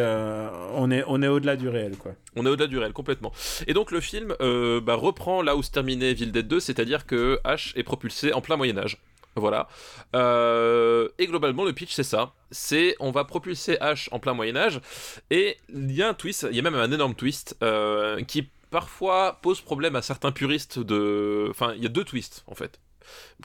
Euh, 0.00 0.50
on 0.74 0.90
est 0.90 1.04
on 1.06 1.22
est 1.22 1.28
au-delà 1.28 1.56
du 1.56 1.68
réel 1.68 1.96
quoi. 1.96 2.12
On 2.36 2.46
est 2.46 2.48
au-delà 2.48 2.66
du 2.66 2.78
réel 2.78 2.92
complètement. 2.92 3.32
Et 3.66 3.74
donc 3.74 3.90
le 3.90 4.00
film 4.00 4.34
euh, 4.40 4.80
bah, 4.80 4.94
reprend 4.94 5.42
là 5.42 5.56
où 5.56 5.62
se 5.62 5.70
terminait 5.70 6.10
Evil 6.10 6.32
Dead 6.32 6.46
2, 6.46 6.60
c'est-à-dire 6.60 7.06
que 7.06 7.40
H 7.44 7.76
est 7.76 7.82
propulsé 7.82 8.32
en 8.32 8.40
plein 8.40 8.56
Moyen 8.56 8.78
Âge. 8.78 8.98
Voilà. 9.36 9.68
Euh, 10.16 11.08
et 11.18 11.26
globalement, 11.26 11.64
le 11.64 11.72
pitch, 11.72 11.92
c'est 11.92 12.02
ça. 12.02 12.34
C'est 12.50 12.96
on 12.98 13.12
va 13.12 13.24
propulser 13.24 13.74
H 13.74 14.08
en 14.10 14.18
plein 14.18 14.34
Moyen 14.34 14.56
Âge. 14.56 14.80
Et 15.30 15.56
il 15.72 15.92
y 15.92 16.02
a 16.02 16.08
un 16.08 16.14
twist, 16.14 16.46
il 16.50 16.56
y 16.56 16.58
a 16.58 16.62
même 16.62 16.74
un 16.74 16.90
énorme 16.90 17.14
twist 17.14 17.56
qui 18.26 18.48
parfois 18.70 19.38
pose 19.42 19.60
problème 19.60 19.96
à 19.96 20.02
certains 20.02 20.32
puristes 20.32 20.78
de. 20.78 21.46
Enfin, 21.50 21.74
il 21.76 21.82
y 21.82 21.86
a 21.86 21.90
deux 21.90 22.04
twists 22.04 22.44
en 22.46 22.54
fait. 22.54 22.80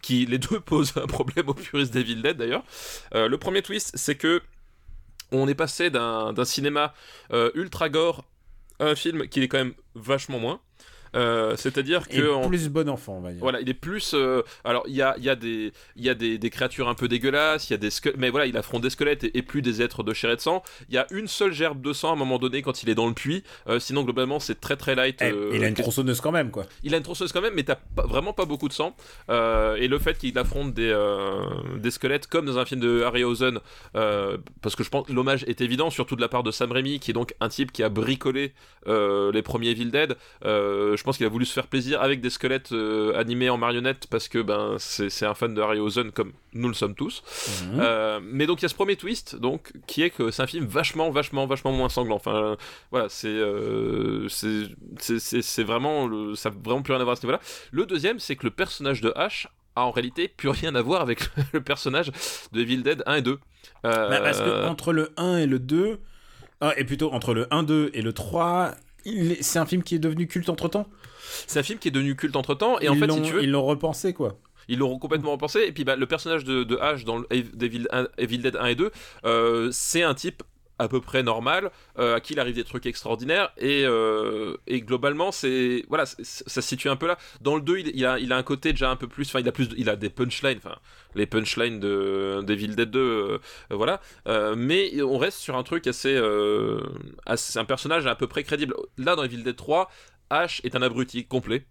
Qui 0.01 0.25
les 0.25 0.37
deux 0.37 0.59
posent 0.65 0.93
un 0.97 1.07
problème 1.07 1.49
aux 1.49 1.53
puristes 1.53 1.93
d'Evil 1.93 2.21
Dead 2.21 2.37
d'ailleurs. 2.37 2.63
le 3.13 3.35
premier 3.37 3.61
twist, 3.61 3.91
c'est 3.95 4.15
que 4.15 4.41
on 5.31 5.47
est 5.47 5.55
passé 5.55 5.89
d'un 5.89 6.45
cinéma 6.45 6.93
ultra 7.55 7.89
gore 7.89 8.25
à 8.79 8.85
un 8.85 8.95
film 8.95 9.27
qui 9.27 9.41
est 9.41 9.47
quand 9.47 9.57
même 9.57 9.73
vachement 9.95 10.39
moins. 10.39 10.59
Euh, 11.15 11.55
c'est-à-dire 11.55 12.07
que. 12.07 12.47
plus 12.47 12.69
bon 12.69 12.89
enfant, 12.89 13.17
on 13.17 13.21
va 13.21 13.31
dire. 13.31 13.41
Voilà, 13.41 13.61
il 13.61 13.69
est 13.69 13.73
plus. 13.73 14.13
Euh, 14.13 14.41
alors, 14.63 14.83
il 14.87 14.95
y 14.95 15.01
a, 15.01 15.15
y 15.17 15.29
a, 15.29 15.35
des, 15.35 15.71
y 15.95 16.09
a 16.09 16.13
des, 16.13 16.37
des, 16.37 16.49
créatures 16.49 16.89
un 16.89 16.93
peu 16.93 17.07
dégueulasses, 17.07 17.69
il 17.69 17.73
y 17.73 17.75
a 17.75 17.77
des 17.77 17.89
mais 18.17 18.29
voilà, 18.29 18.45
il 18.45 18.57
affronte 18.57 18.81
des 18.81 18.89
squelettes 18.89 19.23
et, 19.23 19.41
plus 19.41 19.61
des 19.61 19.81
êtres 19.81 20.03
de 20.03 20.13
chair 20.13 20.31
et 20.31 20.35
de 20.35 20.41
sang. 20.41 20.63
Il 20.89 20.95
y 20.95 20.97
a 20.97 21.07
une 21.11 21.27
seule 21.27 21.53
gerbe 21.53 21.81
de 21.81 21.93
sang 21.93 22.09
à 22.09 22.13
un 22.13 22.17
moment 22.17 22.37
donné 22.37 22.61
quand 22.61 22.83
il 22.83 22.89
est 22.89 22.95
dans 22.95 23.07
le 23.07 23.13
puits. 23.13 23.43
Euh, 23.67 23.79
sinon, 23.79 24.03
globalement, 24.03 24.39
c'est 24.39 24.59
très 24.59 24.75
très 24.75 24.95
light. 24.95 25.23
Il 25.53 25.63
a 25.63 25.67
une 25.67 25.73
tronçonneuse 25.73 26.19
quand 26.19 26.31
même, 26.31 26.51
quoi. 26.51 26.65
Il 26.83 26.93
a 26.93 26.97
une 26.97 27.03
tronçonneuse 27.03 27.31
quand 27.31 27.41
même, 27.41 27.53
mais 27.55 27.63
t'as 27.63 27.77
vraiment 27.95 28.33
pas 28.33 28.45
beaucoup 28.45 28.67
de 28.67 28.73
sang. 28.73 28.95
et 29.29 29.87
le 29.87 29.99
fait 29.99 30.17
qu'il 30.17 30.37
affronte 30.37 30.73
des, 30.73 30.93
des 31.77 31.91
squelettes 31.91 32.27
comme 32.27 32.45
dans 32.45 32.57
un 32.57 32.65
film 32.65 32.81
de 32.81 33.03
Harryhausen, 33.03 33.59
parce 33.93 34.75
que 34.75 34.83
je 34.83 34.89
pense 34.89 35.07
l'hommage 35.09 35.43
est 35.47 35.61
évident, 35.61 35.89
surtout 35.89 36.15
de 36.15 36.21
la 36.21 36.27
part 36.27 36.43
de 36.43 36.51
Sam 36.51 36.71
Raimi, 36.71 36.99
qui 36.99 37.11
est 37.11 37.13
donc 37.13 37.33
un 37.39 37.49
type 37.49 37.71
qui 37.71 37.83
a 37.83 37.89
bricolé 37.89 38.53
les 38.87 39.41
premiers 39.41 39.69
Evil 39.69 39.91
Dead. 39.91 40.17
je 40.43 41.04
pense 41.05 41.17
qu'il 41.17 41.25
a 41.25 41.29
voulu 41.29 41.45
se 41.45 41.53
faire 41.53 41.67
plaisir 41.67 42.01
avec 42.01 42.19
des 42.19 42.29
squelettes 42.29 42.71
euh, 42.71 43.17
animés 43.17 43.49
en 43.49 43.57
marionnettes 43.57 44.07
parce 44.09 44.27
que 44.27 44.41
ben 44.41 44.75
c'est 44.79 45.25
un 45.25 45.33
fan 45.33 45.53
de 45.53 45.61
Harryhausen 45.61 46.11
comme 46.11 46.33
nous 46.53 46.67
le 46.67 46.73
sommes 46.73 46.95
tous. 46.95 47.23
Mhm. 47.63 47.79
Euh, 47.79 48.19
mais 48.23 48.47
donc 48.47 48.59
il 48.59 48.63
y 48.63 48.65
a 48.65 48.69
ce 48.69 48.75
premier 48.75 48.95
twist 48.95 49.35
donc 49.35 49.71
qui 49.87 50.01
est 50.01 50.09
que 50.09 50.31
c'est 50.31 50.41
un 50.41 50.47
film 50.47 50.65
vachement 50.65 51.11
vachement 51.11 51.45
vachement 51.45 51.71
moins 51.71 51.89
sanglant. 51.89 52.15
Enfin 52.15 52.57
voilà 52.91 53.07
c'est 53.07 53.27
euh, 53.27 54.27
c'est 54.29 55.63
vraiment 55.63 56.07
le, 56.07 56.35
ça 56.35 56.49
a 56.49 56.51
vraiment 56.51 56.81
plus 56.81 56.93
rien 56.93 57.01
à 57.01 57.05
voir 57.05 57.13
à 57.13 57.15
ce 57.15 57.25
niveau-là. 57.25 57.41
Le 57.71 57.85
deuxième 57.85 58.19
c'est 58.19 58.35
que 58.35 58.45
le 58.45 58.51
personnage 58.51 59.01
de 59.01 59.11
H 59.11 59.45
a 59.75 59.85
en 59.85 59.91
réalité 59.91 60.27
plus 60.27 60.49
rien 60.49 60.75
à 60.75 60.81
voir 60.81 61.01
avec 61.01 61.19
le 61.53 61.61
personnage 61.61 62.11
de 62.51 62.61
Evil 62.61 62.83
Dead 62.83 63.03
1 63.05 63.15
et 63.15 63.21
2. 63.21 63.39
Bah, 63.83 64.19
parce 64.21 64.39
que 64.39 64.65
entre 64.67 64.91
le 64.91 65.11
1 65.17 65.37
et 65.37 65.45
le 65.45 65.59
2 65.59 65.99
ah, 66.61 66.73
et 66.77 66.85
plutôt 66.85 67.11
entre 67.11 67.33
le 67.33 67.47
1, 67.51 67.63
2 67.63 67.91
et 67.93 68.01
le 68.01 68.13
3, 68.13 68.71
c'est 69.41 69.59
un 69.59 69.65
film 69.65 69.83
qui 69.83 69.95
est 69.95 69.99
devenu 69.99 70.27
culte 70.27 70.49
entre 70.49 70.67
temps 70.67 70.87
C'est 71.47 71.59
un 71.59 71.63
film 71.63 71.79
qui 71.79 71.87
est 71.89 71.91
devenu 71.91 72.15
culte 72.15 72.35
entre 72.35 72.55
temps, 72.55 72.79
et 72.79 72.89
en 72.89 72.95
fait, 72.95 73.11
si 73.11 73.21
tu 73.21 73.33
veux. 73.33 73.43
Ils 73.43 73.51
l'ont 73.51 73.65
repensé, 73.65 74.13
quoi. 74.13 74.37
Ils 74.67 74.79
l'ont 74.79 74.97
complètement 74.97 75.31
repensé, 75.31 75.59
et 75.67 75.71
puis 75.71 75.83
bah, 75.83 75.95
le 75.95 76.07
personnage 76.07 76.43
de, 76.43 76.63
de 76.63 76.77
Ash 76.77 77.05
dans 77.05 77.21
Evil, 77.29 77.87
Evil, 78.17 78.39
Dead 78.39 78.55
1 78.55 78.65
et 78.65 78.75
2, 78.75 78.91
euh, 79.25 79.69
c'est 79.71 80.01
un 80.01 80.15
type 80.15 80.41
à 80.79 80.87
peu 80.87 81.01
près 81.01 81.23
normal, 81.23 81.71
euh, 81.99 82.15
à 82.15 82.19
qui 82.19 82.33
il 82.33 82.39
arrive 82.39 82.55
des 82.55 82.63
trucs 82.63 82.85
extraordinaires, 82.85 83.51
et, 83.57 83.83
euh, 83.85 84.57
et 84.67 84.81
globalement, 84.81 85.31
c'est 85.31 85.85
voilà, 85.89 86.05
ça 86.05 86.15
se 86.21 86.61
situe 86.61 86.89
un 86.89 86.95
peu 86.95 87.07
là. 87.07 87.17
Dans 87.41 87.55
le 87.55 87.61
2, 87.61 87.79
il, 87.79 88.05
a, 88.05 88.19
il 88.19 88.33
a 88.33 88.37
un 88.37 88.43
côté 88.43 88.71
déjà 88.71 88.89
un 88.89 88.95
peu 88.95 89.07
plus, 89.07 89.27
enfin, 89.27 89.39
il 89.39 89.47
a 89.47 89.51
plus, 89.51 89.69
il 89.77 89.89
a 89.89 89.95
des 89.95 90.09
punchlines, 90.09 90.57
enfin, 90.57 90.75
les 91.15 91.25
punchlines 91.25 91.79
de 91.79 92.41
Devil 92.43 92.75
Dead 92.75 92.91
2, 92.91 92.99
euh, 92.99 93.39
voilà. 93.69 94.01
mais 94.55 95.01
on 95.01 95.17
reste 95.17 95.39
sur 95.39 95.55
un 95.55 95.63
truc 95.63 95.87
assez, 95.87 96.15
un 96.17 97.65
personnage 97.65 98.05
à 98.05 98.15
peu 98.15 98.27
près 98.27 98.43
crédible. 98.43 98.75
Là, 98.97 99.15
dans 99.15 99.23
Evil 99.23 99.43
Dead 99.43 99.55
3, 99.55 99.89
Ash 100.29 100.61
est 100.63 100.75
un 100.75 100.81
abruti 100.81 101.25
complet. 101.25 101.65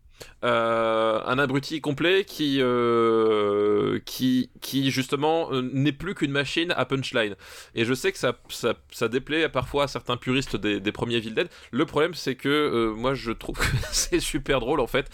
Euh, 0.44 1.20
un 1.24 1.38
abruti 1.38 1.80
complet 1.80 2.24
qui, 2.24 2.58
euh, 2.60 3.98
qui, 4.04 4.50
qui 4.60 4.90
justement 4.90 5.52
euh, 5.52 5.62
n'est 5.72 5.92
plus 5.92 6.14
qu'une 6.14 6.30
machine 6.30 6.72
à 6.76 6.84
punchline. 6.84 7.34
Et 7.74 7.84
je 7.84 7.94
sais 7.94 8.12
que 8.12 8.18
ça, 8.18 8.34
ça, 8.48 8.74
ça 8.90 9.08
déplaît 9.08 9.48
parfois 9.48 9.84
à 9.84 9.88
certains 9.88 10.16
puristes 10.16 10.56
des, 10.56 10.80
des 10.80 10.92
premiers 10.92 11.16
Evil 11.16 11.32
Dead. 11.32 11.48
Le 11.70 11.86
problème, 11.86 12.14
c'est 12.14 12.34
que 12.34 12.92
moi 12.94 13.14
je 13.14 13.32
trouve 13.32 13.56
que 13.56 13.64
c'est 13.92 14.20
super 14.20 14.60
drôle 14.60 14.80
en 14.80 14.86
fait. 14.86 15.08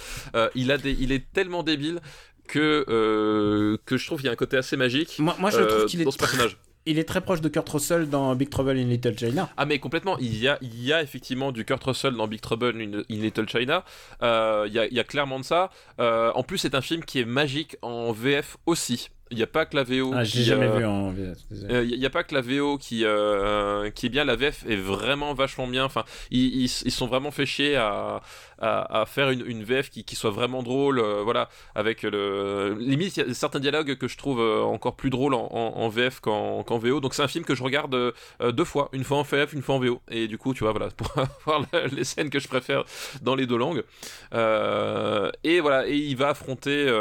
il, 0.54 0.72
a 0.72 0.78
des, 0.78 0.96
il 0.98 1.12
est 1.12 1.32
tellement 1.32 1.62
débile 1.62 2.00
que, 2.48 3.78
que 3.86 3.96
je 3.96 4.06
trouve 4.06 4.18
qu'il 4.18 4.26
y 4.26 4.30
a 4.30 4.32
un 4.32 4.36
côté 4.36 4.56
assez 4.56 4.76
magique 4.76 5.20
moi, 5.20 5.36
moi 5.38 5.50
je 5.50 5.60
trouve 5.60 5.84
qu'il 5.86 6.00
est 6.00 6.04
dans 6.04 6.10
ce 6.10 6.18
personnage 6.18 6.56
il 6.86 6.98
est 6.98 7.04
très 7.04 7.20
proche 7.20 7.40
de 7.40 7.48
Kurt 7.48 7.68
Russell 7.68 8.08
dans 8.08 8.34
Big 8.34 8.48
Trouble 8.48 8.78
in 8.78 8.84
Little 8.84 9.16
China. 9.18 9.50
Ah 9.56 9.66
mais 9.66 9.78
complètement, 9.78 10.18
il 10.18 10.38
y 10.38 10.48
a, 10.48 10.58
il 10.62 10.82
y 10.82 10.92
a 10.92 11.02
effectivement 11.02 11.52
du 11.52 11.64
Kurt 11.64 11.82
Russell 11.84 12.14
dans 12.14 12.26
Big 12.26 12.40
Trouble 12.40 12.80
in, 12.80 13.02
Little 13.08 13.48
China, 13.48 13.84
euh, 14.22 14.66
il, 14.68 14.74
y 14.74 15.00
a, 15.00 15.04
clairement 15.04 15.38
de 15.38 15.44
ça. 15.44 15.70
Euh, 15.98 16.32
en 16.34 16.42
plus 16.42 16.58
c'est 16.58 16.74
un 16.74 16.80
film 16.80 17.04
qui 17.04 17.20
est 17.20 17.24
magique 17.24 17.76
en 17.82 18.12
VF 18.12 18.56
aussi. 18.66 19.10
Il 19.30 19.36
n'y 19.36 19.44
a 19.44 19.46
pas 19.46 19.64
que 19.64 19.76
la 19.76 19.84
VO. 19.84 20.12
Ah, 20.12 20.24
j'ai 20.24 20.42
jamais 20.42 20.68
vu 20.68 20.84
en 20.84 21.10
VF. 21.10 21.38
Euh, 21.70 21.84
il 21.88 21.98
n'y 21.98 22.06
a 22.06 22.10
pas 22.10 22.24
que 22.24 22.34
la 22.34 22.40
VO 22.40 22.78
qui, 22.78 23.04
euh, 23.04 23.88
qui 23.90 24.06
est 24.06 24.08
bien. 24.08 24.24
La 24.24 24.34
VF 24.34 24.64
est 24.68 24.76
vraiment 24.76 25.34
vachement 25.34 25.68
bien. 25.68 25.84
Enfin, 25.84 26.04
ils, 26.32 26.64
ils, 26.64 26.90
sont 26.90 27.06
vraiment 27.06 27.30
fait 27.30 27.46
chier 27.46 27.76
à, 27.76 28.22
à, 28.58 29.04
faire 29.06 29.30
une, 29.30 29.46
une, 29.46 29.62
VF 29.62 29.88
qui, 29.90 30.02
qui, 30.02 30.16
soit 30.16 30.30
vraiment 30.30 30.64
drôle. 30.64 30.98
Euh, 30.98 31.22
voilà, 31.22 31.48
avec 31.76 32.02
le. 32.02 32.76
Limite, 32.80 33.16
il 33.18 33.26
y 33.28 33.30
a 33.30 33.34
certains 33.34 33.60
dialogues 33.60 33.96
que 33.96 34.08
je 34.08 34.18
trouve 34.18 34.40
encore 34.40 34.96
plus 34.96 35.10
drôles 35.10 35.34
en, 35.34 35.46
en, 35.52 35.88
VF 35.88 36.18
qu'en 36.18 36.64
VO. 36.64 36.98
Donc, 36.98 37.14
c'est 37.14 37.22
un 37.22 37.28
film 37.28 37.44
que 37.44 37.54
je 37.54 37.62
regarde 37.62 38.12
deux 38.40 38.64
fois. 38.64 38.88
Une 38.92 39.04
fois 39.04 39.18
en 39.18 39.22
VF, 39.22 39.52
une 39.52 39.62
fois 39.62 39.76
en 39.76 39.80
VO. 39.80 40.00
Et 40.10 40.26
du 40.26 40.38
coup, 40.38 40.54
tu 40.54 40.64
vois, 40.64 40.72
voilà, 40.72 40.88
pour 40.96 41.12
avoir 41.18 41.66
les 41.92 42.02
scènes 42.02 42.30
que 42.30 42.40
je 42.40 42.48
préfère 42.48 42.82
dans 43.22 43.36
les 43.36 43.46
deux 43.46 43.58
langues. 43.58 43.84
et 44.32 45.60
voilà, 45.60 45.86
et 45.86 45.94
il 45.94 46.16
va 46.16 46.30
affronter, 46.30 46.92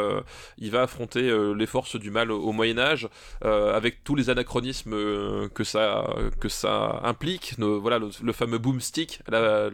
il 0.60 0.70
va 0.70 0.84
affronter 0.84 1.36
les 1.56 1.66
forces 1.66 1.96
du 1.96 2.12
mal 2.12 2.19
au, 2.28 2.52
Moyen 2.52 2.78
Âge, 2.78 3.08
euh, 3.46 3.76
avec 3.76 4.04
tous 4.04 4.16
les 4.16 4.30
anachronismes 4.30 4.94
euh, 4.94 5.48
que 5.50 5.64
ça 5.64 6.08
que 6.40 6.50
ça 6.50 7.02
implique. 7.04 7.56
voilà 7.58 8.00
le, 8.00 8.34
fameux 8.34 8.58
boomstick, 8.58 9.22
la, 9.30 9.70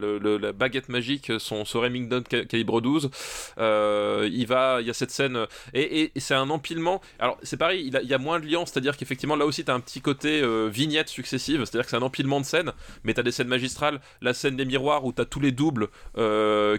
baguette 0.52 0.88
magique, 0.88 1.32
son, 1.38 1.64
son 1.64 1.80
Remington 1.80 2.22
calibre 2.22 2.80
12. 2.80 3.10
Euh, 3.58 4.28
il 4.32 4.46
va, 4.46 4.80
il 4.80 4.86
y 4.86 4.90
a 4.90 4.94
cette 4.94 5.10
scène 5.10 5.46
et, 5.74 6.12
c'est 6.16 6.34
un 6.34 6.50
empilement. 6.50 7.00
Alors 7.18 7.38
c'est 7.42 7.56
pareil, 7.56 7.90
il, 7.92 8.08
y 8.08 8.14
a 8.14 8.18
moins 8.18 8.40
de 8.40 8.46
liens, 8.46 8.64
c'est-à-dire 8.66 8.96
qu'effectivement 8.96 9.36
là 9.36 9.46
aussi 9.46 9.64
tu 9.64 9.70
as 9.70 9.74
un 9.74 9.80
petit 9.80 10.00
côté 10.00 10.42
vignette 10.68 11.08
successive, 11.08 11.64
c'est-à-dire 11.64 11.84
que 11.84 11.90
c'est 11.90 11.96
un 11.96 12.02
empilement 12.02 12.40
de 12.40 12.46
scènes, 12.46 12.72
mais 13.04 13.14
tu 13.14 13.20
as 13.20 13.22
des 13.22 13.32
scènes 13.32 13.48
magistrales. 13.48 14.00
La 14.20 14.34
scène 14.34 14.56
des 14.56 14.64
miroirs 14.64 15.04
où 15.04 15.12
tu 15.12 15.22
as 15.22 15.24
tous 15.24 15.40
les 15.40 15.52
doubles 15.52 15.88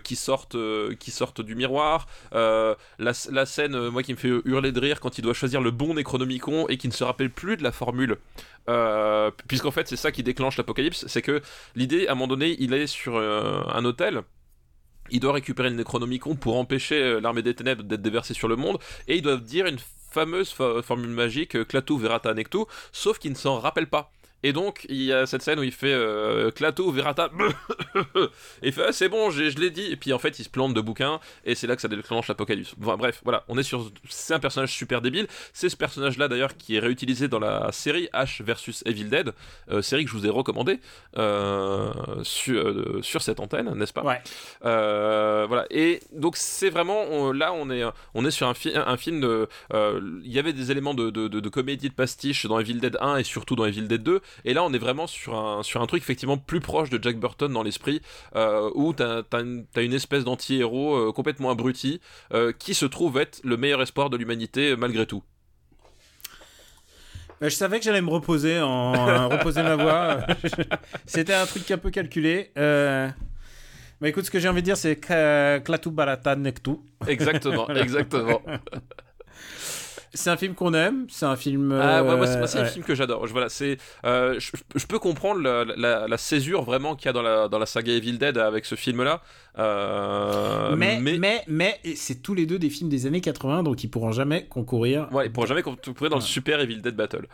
qui 0.04 0.16
sortent 0.16 0.58
qui 1.00 1.12
sortent 1.12 1.42
du 1.42 1.56
miroir. 1.56 2.08
la, 2.32 2.74
la 3.00 3.46
scène, 3.46 3.90
moi 3.90 4.04
qui 4.04 4.14
me 4.14 4.18
fait 4.18 4.32
hurler 4.46 4.72
de 4.72 4.80
rire 4.80 5.00
quand 5.00 5.18
il 5.18 5.22
doit 5.22 5.34
choisir 5.34 5.57
le 5.62 5.72
bon 5.72 5.94
Necronomicon 5.94 6.68
et 6.68 6.78
qui 6.78 6.88
ne 6.88 6.94
se 6.94 7.04
rappelle 7.04 7.30
plus 7.30 7.58
de 7.58 7.64
la 7.64 7.72
formule. 7.72 8.18
Euh, 8.70 9.32
puisqu'en 9.48 9.72
fait, 9.72 9.88
c'est 9.88 9.96
ça 9.96 10.12
qui 10.12 10.24
déclenche 10.24 10.58
l'apocalypse. 10.58 11.06
C'est 11.08 11.22
que 11.22 11.42
l'idée, 11.76 12.08
à 12.08 12.12
un 12.12 12.16
moment 12.16 12.28
donné, 12.28 12.56
il 12.60 12.74
est 12.74 12.88
sur 12.88 13.16
euh, 13.16 13.62
un 13.68 13.86
hôtel. 13.86 14.22
Il 15.10 15.22
doit 15.22 15.34
récupérer 15.34 15.70
le 15.70 15.76
Necronomicon 15.76 16.36
pour 16.36 16.58
empêcher 16.58 17.02
euh, 17.02 17.20
l'armée 17.22 17.42
des 17.42 17.56
ténèbres 17.56 17.84
d'être 17.84 18.02
déversée 18.02 18.34
sur 18.34 18.48
le 18.48 18.58
monde. 18.58 18.78
Et 19.08 19.16
ils 19.16 19.22
doivent 19.22 19.44
dire 19.44 19.66
une 19.68 19.80
fameuse 20.12 20.52
formule 20.52 21.10
magique, 21.10 21.68
Klaatu 21.68 22.00
Verata 22.00 22.34
Nectu, 22.34 22.60
sauf 22.92 23.20
qu'il 23.20 23.32
ne 23.32 23.36
s'en 23.36 23.60
rappelle 23.60 23.88
pas. 23.88 24.12
Et 24.44 24.54
donc, 24.54 24.86
il 24.90 25.02
y 25.02 25.12
a 25.12 25.26
cette 25.26 25.42
scène 25.42 25.60
où 25.60 25.64
il 25.64 25.72
fait 25.72 25.92
euh, 25.92 26.52
Clato, 26.52 26.92
Verata, 26.92 27.32
et 28.62 28.68
il 28.68 28.72
fait 28.72 28.84
ah, 28.88 28.92
c'est 28.92 29.10
bon, 29.10 29.32
je 29.32 29.44
l'ai 29.60 29.72
dit. 29.72 29.92
Et 29.92 29.96
puis 29.96 30.14
en 30.14 30.20
fait, 30.20 30.38
il 30.40 30.44
se 30.44 30.50
plante 30.50 30.76
de 30.76 30.82
bouquins, 30.82 31.20
et 31.44 31.56
c'est 31.56 31.66
là 31.66 31.76
que 31.76 31.82
ça 31.82 31.88
déclenche 31.88 32.28
l'apocalypse. 32.28 32.76
bref, 32.78 33.22
voilà, 33.24 33.44
on 33.48 33.58
est 33.58 33.64
sur. 33.64 33.92
C'est 34.08 34.36
un 34.36 34.40
personnage 34.40 34.72
super 34.72 35.02
débile. 35.02 35.28
C'est 35.54 35.70
ce 35.70 35.78
personnage-là 35.78 36.28
d'ailleurs 36.28 36.56
qui 36.56 36.76
est 36.76 36.80
réutilisé 36.80 37.28
dans 37.28 37.40
la 37.40 37.72
série 37.72 38.10
H 38.14 38.44
versus 38.44 38.84
Evil 38.86 39.06
Dead, 39.06 39.34
euh, 39.72 39.82
série 39.82 40.06
que 40.06 40.12
je 40.12 40.16
vous 40.16 40.28
ai 40.28 40.30
recommandée 40.30 40.80
euh, 41.18 41.92
sur, 42.22 43.04
sur 43.04 43.24
cette 43.24 43.40
antenne, 43.40 43.74
n'est-ce 43.74 43.94
pas? 43.94 44.04
Ouais. 44.04 44.22
voilà, 44.62 45.66
et 45.72 46.02
donc 46.14 46.38
c'est 46.38 46.70
vraiment. 46.70 47.34
là, 47.34 47.54
on 47.54 47.72
est, 47.72 47.84
on 48.14 48.24
est 48.24 48.32
sur 48.32 48.48
un, 48.48 48.54
un 48.76 48.98
film 48.98 49.20
de. 49.20 49.48
Il 49.74 50.32
y 50.32 50.38
avait 50.38 50.54
des 50.54 50.70
éléments 50.70 50.94
de, 50.94 51.10
de, 51.10 51.28
de, 51.28 51.40
de 51.40 51.50
comédie 51.50 51.90
de 51.90 51.96
pastiche 51.96 52.46
dans 52.46 52.60
Evil 52.60 52.76
Dead 52.76 52.98
1 53.02 53.18
et 53.18 53.24
surtout 53.24 53.56
dans 53.56 53.66
Evil 53.66 53.88
Dead 53.88 54.04
2 54.04 54.22
et 54.46 54.54
là, 54.54 54.64
on 54.64 54.74
est 54.74 54.78
vraiment 54.78 55.08
sur 55.08 55.36
un, 55.36 55.64
sur 55.64 55.82
un 55.82 55.88
truc 55.88 56.02
effectivement 56.02 56.38
plus 56.38 56.60
proche 56.60 56.90
de 56.90 57.02
Jack 57.02 57.18
Burton 57.18 57.52
dans 57.52 57.64
l'esprit, 57.64 58.02
euh, 58.36 58.70
où 58.76 58.94
t'as 58.94 59.24
as, 59.32 59.82
une 59.82 59.94
espèce 59.94 60.24
d'anti-héros 60.24 60.96
euh, 60.96 61.12
complètement 61.12 61.52
abruti 61.52 62.02
euh, 62.34 62.52
qui 62.58 62.74
se 62.74 62.86
trouve 62.86 63.18
être 63.18 63.40
le 63.44 63.58
meilleur 63.58 63.82
espoir 63.82 64.10
de 64.10 64.18
l'humanité 64.18 64.76
malgré 64.76 65.06
tout. 65.06 65.24
Bah, 67.40 67.50
je 67.50 67.56
savais 67.56 67.78
que 67.78 67.86
j'allais 67.86 68.02
me 68.02 68.10
reposer, 68.10 68.60
en 68.60 69.30
reposer 69.30 69.62
ma 69.62 69.76
voix. 69.76 70.26
C'était 71.06 71.36
un 71.36 71.46
truc 71.46 71.70
un 71.70 71.78
peu 71.78 71.92
calculé. 71.92 72.52
Mais 74.00 74.10
écoute, 74.10 74.26
ce 74.26 74.32
que 74.32 74.40
j'ai 74.40 74.48
envie 74.48 74.62
de 74.62 74.66
dire, 74.66 74.78
c'est 74.78 74.96
Klatu 74.98 75.90
Barata 75.90 76.36
Nektu. 76.36 76.78
Exactement, 77.08 77.68
exactement. 77.76 78.42
C'est 80.14 80.30
un 80.30 80.38
film 80.38 80.56
qu'on 80.56 80.74
aime, 80.74 81.06
c'est 81.10 81.26
un 81.26 81.36
film. 81.36 81.72
Ah 81.72 82.04
ouais, 82.04 82.16
moi, 82.16 82.26
c'est- 82.28 82.36
euh, 82.36 82.38
moi, 82.40 82.48
c'est 82.48 82.60
un 82.60 82.66
film 82.66 82.86
que 82.86 82.96
j'adore. 82.96 83.28
Je- 83.28 83.32
Voilà, 83.34 83.50
c'est, 83.50 83.78
euh, 84.06 84.40
je, 84.40 84.52
je 84.76 84.86
peux 84.86 85.00
comprendre 85.00 85.42
la, 85.42 85.64
la- 85.66 86.08
la 86.08 86.18
césure 86.18 86.64
vraiment 86.64 86.96
qu'il 86.96 87.08
y 87.08 87.10
a 87.10 87.14
dans 87.14 87.22
la, 87.22 87.48
dans 87.48 87.60
la 87.60 87.66
saga 87.66 87.94
Evil 87.94 88.18
Dead 88.18 88.38
avec 88.38 88.66
ce 88.66 88.76
film-là. 88.76 89.22
Euh, 89.58 90.76
mais, 90.76 91.00
mais, 91.00 91.44
mais, 91.48 91.80
c'est 91.96 92.22
tous 92.22 92.34
les 92.34 92.46
deux 92.46 92.60
des 92.60 92.70
films 92.70 92.90
des 92.90 93.06
années 93.06 93.22
80, 93.22 93.64
donc 93.64 93.84
ils 93.84 93.90
pourront 93.90 94.12
jamais 94.12 94.46
concourir. 94.46 95.08
Ouais, 95.12 95.26
il 95.26 95.32
pourra 95.32 95.48
jamais 95.48 95.64
concourir 95.64 96.10
dans 96.10 96.18
le. 96.18 96.22
Super 96.22 96.60
Evil 96.60 96.82
Dead 96.82 96.96
Battle. 96.96 97.28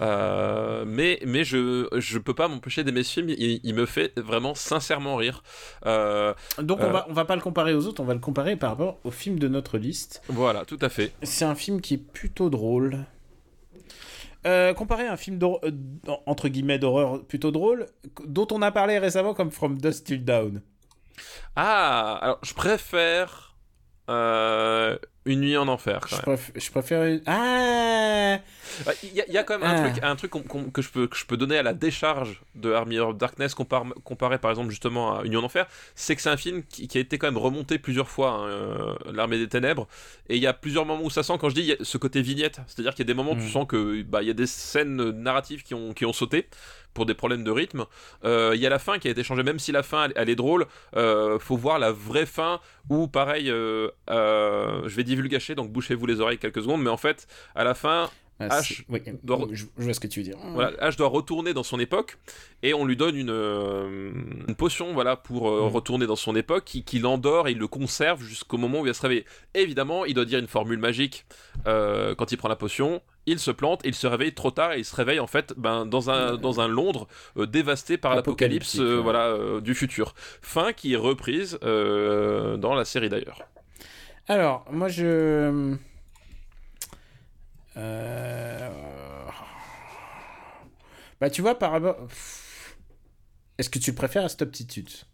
Euh, 0.00 0.84
mais 0.86 1.20
mais 1.26 1.44
je, 1.44 1.88
je 1.96 2.18
peux 2.18 2.34
pas 2.34 2.48
m'empêcher 2.48 2.84
d'aimer 2.84 3.02
ce 3.02 3.12
film. 3.14 3.28
Il, 3.30 3.60
il 3.62 3.74
me 3.74 3.86
fait 3.86 4.18
vraiment 4.18 4.54
sincèrement 4.54 5.16
rire. 5.16 5.42
Euh, 5.86 6.34
Donc 6.58 6.80
on 6.80 6.90
va 6.90 7.06
on 7.08 7.12
va 7.12 7.24
pas 7.24 7.36
le 7.36 7.42
comparer 7.42 7.74
aux 7.74 7.86
autres, 7.86 8.02
on 8.02 8.06
va 8.06 8.14
le 8.14 8.20
comparer 8.20 8.56
par 8.56 8.70
rapport 8.70 8.98
au 9.04 9.10
film 9.10 9.38
de 9.38 9.48
notre 9.48 9.78
liste. 9.78 10.22
voilà, 10.28 10.64
tout 10.64 10.78
à 10.80 10.88
fait. 10.88 11.12
C'est 11.22 11.44
un 11.44 11.54
film 11.54 11.80
qui 11.80 11.94
est 11.94 11.98
plutôt 12.12 12.50
drôle. 12.50 13.06
Euh, 14.44 14.74
comparé 14.74 15.06
à 15.06 15.12
un 15.12 15.16
film 15.16 15.38
euh, 15.42 15.70
entre 16.26 16.48
guillemets 16.48 16.78
d'horreur 16.78 17.22
plutôt 17.24 17.52
drôle, 17.52 17.86
dont 18.26 18.48
on 18.50 18.60
a 18.60 18.72
parlé 18.72 18.98
récemment 18.98 19.34
comme 19.34 19.52
From 19.52 19.78
Dust 19.78 20.06
Till 20.06 20.24
Down. 20.24 20.62
Ah, 21.56 22.18
alors 22.20 22.38
je 22.42 22.54
préfère 22.54 23.56
euh, 24.10 24.98
Une 25.24 25.40
nuit 25.40 25.56
en 25.56 25.68
enfer. 25.68 26.00
Quand 26.00 26.16
Je, 26.16 26.22
préf- 26.22 26.50
je 26.56 26.70
préfère. 26.70 27.04
une- 27.04 27.22
Ah 27.26 28.38
Ouais, 28.86 28.94
Il 29.02 29.12
y, 29.12 29.20
a- 29.20 29.24
il 29.28 29.34
y 29.34 29.38
a 29.38 29.42
quand 29.44 29.58
même 29.58 29.68
un 29.68 29.84
Ah. 29.84 29.90
truc, 29.90 30.02
un 30.02 30.16
truc 30.16 30.30
qu'on- 30.30 30.42
qu'on- 30.42 30.70
que, 30.70 30.80
je 30.82 30.88
peux, 30.90 31.06
que 31.06 31.16
je 31.16 31.26
peux 31.26 31.36
donner 31.36 31.58
à 31.58 31.62
la 31.62 31.74
décharge 31.74 32.40
de 32.54 32.72
Army 32.72 32.98
of 32.98 33.16
Darkness 33.18 33.54
compar- 33.54 33.92
comparé 34.02 34.38
par 34.38 34.50
exemple 34.50 34.70
justement 34.70 35.18
à 35.18 35.24
Union 35.24 35.42
d'Enfer, 35.42 35.66
c'est 35.94 36.16
que 36.16 36.22
c'est 36.22 36.30
un 36.30 36.36
film 36.38 36.62
qui, 36.64 36.88
qui 36.88 36.96
a 36.98 37.00
été 37.02 37.18
quand 37.18 37.26
même 37.26 37.36
remonté 37.38 37.78
plusieurs 37.78 38.08
fois, 38.08 38.30
hein, 38.30 38.46
euh, 38.48 38.94
l'Armée 39.12 39.38
des 39.38 39.48
Ténèbres, 39.48 39.86
et 40.30 40.36
il 40.36 40.42
y 40.42 40.46
a 40.46 40.54
plusieurs 40.54 40.86
moments 40.86 41.04
où 41.04 41.10
ça 41.10 41.22
sent, 41.22 41.34
quand 41.38 41.50
je 41.50 41.54
dis 41.54 41.60
il 41.60 41.66
y 41.66 41.72
a 41.72 41.76
ce 41.82 41.98
côté 41.98 42.22
vignette, 42.22 42.60
c'est-à-dire 42.66 42.94
qu'il 42.94 43.04
y 43.04 43.08
a 43.08 43.12
des 43.12 43.14
moments 43.14 43.32
où 43.32 43.36
tu 43.36 43.42
Mm. 43.44 43.48
sens 43.50 43.66
que 43.68 44.02
bah, 44.02 44.22
y 44.22 44.30
a 44.30 44.34
des 44.34 44.46
scènes 44.46 45.10
narratives 45.10 45.62
qui 45.62 45.74
ont, 45.74 45.92
qui 45.92 46.06
ont 46.06 46.12
sauté 46.14 46.48
pour 46.94 47.06
des 47.06 47.14
problèmes 47.14 47.42
de 47.44 47.50
rythme. 47.50 47.86
Euh, 48.24 48.52
Il 48.54 48.60
y 48.60 48.66
a 48.66 48.70
la 48.70 48.78
fin 48.78 48.98
qui 48.98 49.08
a 49.08 49.10
été 49.10 49.22
changée, 49.24 49.42
même 49.42 49.58
si 49.58 49.72
la 49.72 49.82
fin 49.82 50.04
elle, 50.06 50.12
elle 50.16 50.28
est 50.30 50.34
drôle, 50.36 50.66
euh, 50.96 51.38
faut 51.38 51.56
voir 51.56 51.78
la 51.78 51.90
vraie 51.90 52.26
fin 52.26 52.60
où 52.90 53.08
pareil, 53.08 53.50
euh, 53.50 53.88
euh, 54.10 54.82
je 54.86 54.94
vais 54.96 55.04
divulgacher, 55.12 55.54
donc 55.54 55.70
bouchez-vous 55.70 56.06
les 56.06 56.20
oreilles 56.20 56.38
quelques 56.38 56.62
secondes, 56.62 56.82
mais 56.82 56.90
en 56.90 56.96
fait 56.96 57.26
à 57.54 57.64
la 57.64 57.74
fin 57.74 58.10
Ah, 58.40 58.60
H 58.60 58.82
oui, 58.88 59.00
doit- 59.22 59.46
je, 59.52 59.66
vois 59.76 59.94
ce 59.94 60.00
que 60.00 60.08
tu 60.08 60.18
veux 60.20 60.24
dire. 60.24 60.36
voilà, 60.54 60.72
Ash 60.80 60.96
doit 60.96 61.06
retourner 61.08 61.52
dans 61.54 61.62
son 61.62 61.78
époque 61.78 62.18
et 62.64 62.74
on 62.74 62.84
lui 62.84 62.96
donne 62.96 63.14
une, 63.14 63.30
euh, 63.30 64.10
une 64.48 64.54
potion 64.56 64.92
voilà, 64.94 65.14
pour 65.16 65.48
euh, 65.48 65.68
Mm. 65.68 65.74
retourner 65.76 66.06
dans 66.06 66.16
son 66.16 66.34
époque 66.34 66.64
qui, 66.64 66.82
qui 66.82 66.98
l'endort 66.98 67.46
et 67.46 67.52
il 67.52 67.58
le 67.58 67.68
conserve 67.68 68.20
jusqu'au 68.22 68.58
moment 68.58 68.80
où 68.80 68.84
il 68.86 68.88
va 68.88 68.94
se 68.94 69.02
réveiller. 69.02 69.24
Évidemment, 69.54 70.04
il 70.06 70.14
doit 70.14 70.24
dire 70.24 70.40
une 70.40 70.48
formule 70.48 70.78
magique 70.78 71.24
euh, 71.68 72.14
quand 72.16 72.32
il 72.32 72.36
prend 72.36 72.48
la 72.48 72.56
potion. 72.56 73.00
Il 73.26 73.38
se 73.38 73.52
plante 73.52 73.84
et 73.84 73.88
il 73.88 73.94
se 73.94 74.08
réveille 74.08 74.32
trop 74.34 74.50
tard 74.50 74.72
et 74.72 74.78
il 74.80 74.84
se 74.84 74.96
réveille 74.96 75.20
en 75.20 75.28
fait 75.28 75.54
ben, 75.56 75.86
dans, 75.86 76.10
un, 76.10 76.36
dans 76.36 76.60
un 76.60 76.66
Londres 76.66 77.06
dévasté 77.36 77.96
par 77.96 78.16
l'apocalypse 78.16 78.78
ouais. 78.80 78.96
voilà, 78.96 79.60
du 79.60 79.74
futur. 79.76 80.14
Fin 80.40 80.72
qui 80.72 80.94
est 80.94 80.96
reprise 81.10 81.60
dans 81.62 82.74
la 82.74 82.84
série 82.84 83.08
d'ailleurs. 83.08 83.38
Alors, 84.28 84.64
moi 84.70 84.88
je. 84.88 85.76
Euh... 87.76 88.70
Bah, 91.20 91.30
tu 91.30 91.40
vois, 91.40 91.56
par 91.56 91.70
rapport. 91.70 91.96
Est-ce 93.56 93.70
que 93.70 93.78
tu 93.78 93.92
préfères 93.92 94.24
à 94.24 94.28
Substitute? 94.28 95.06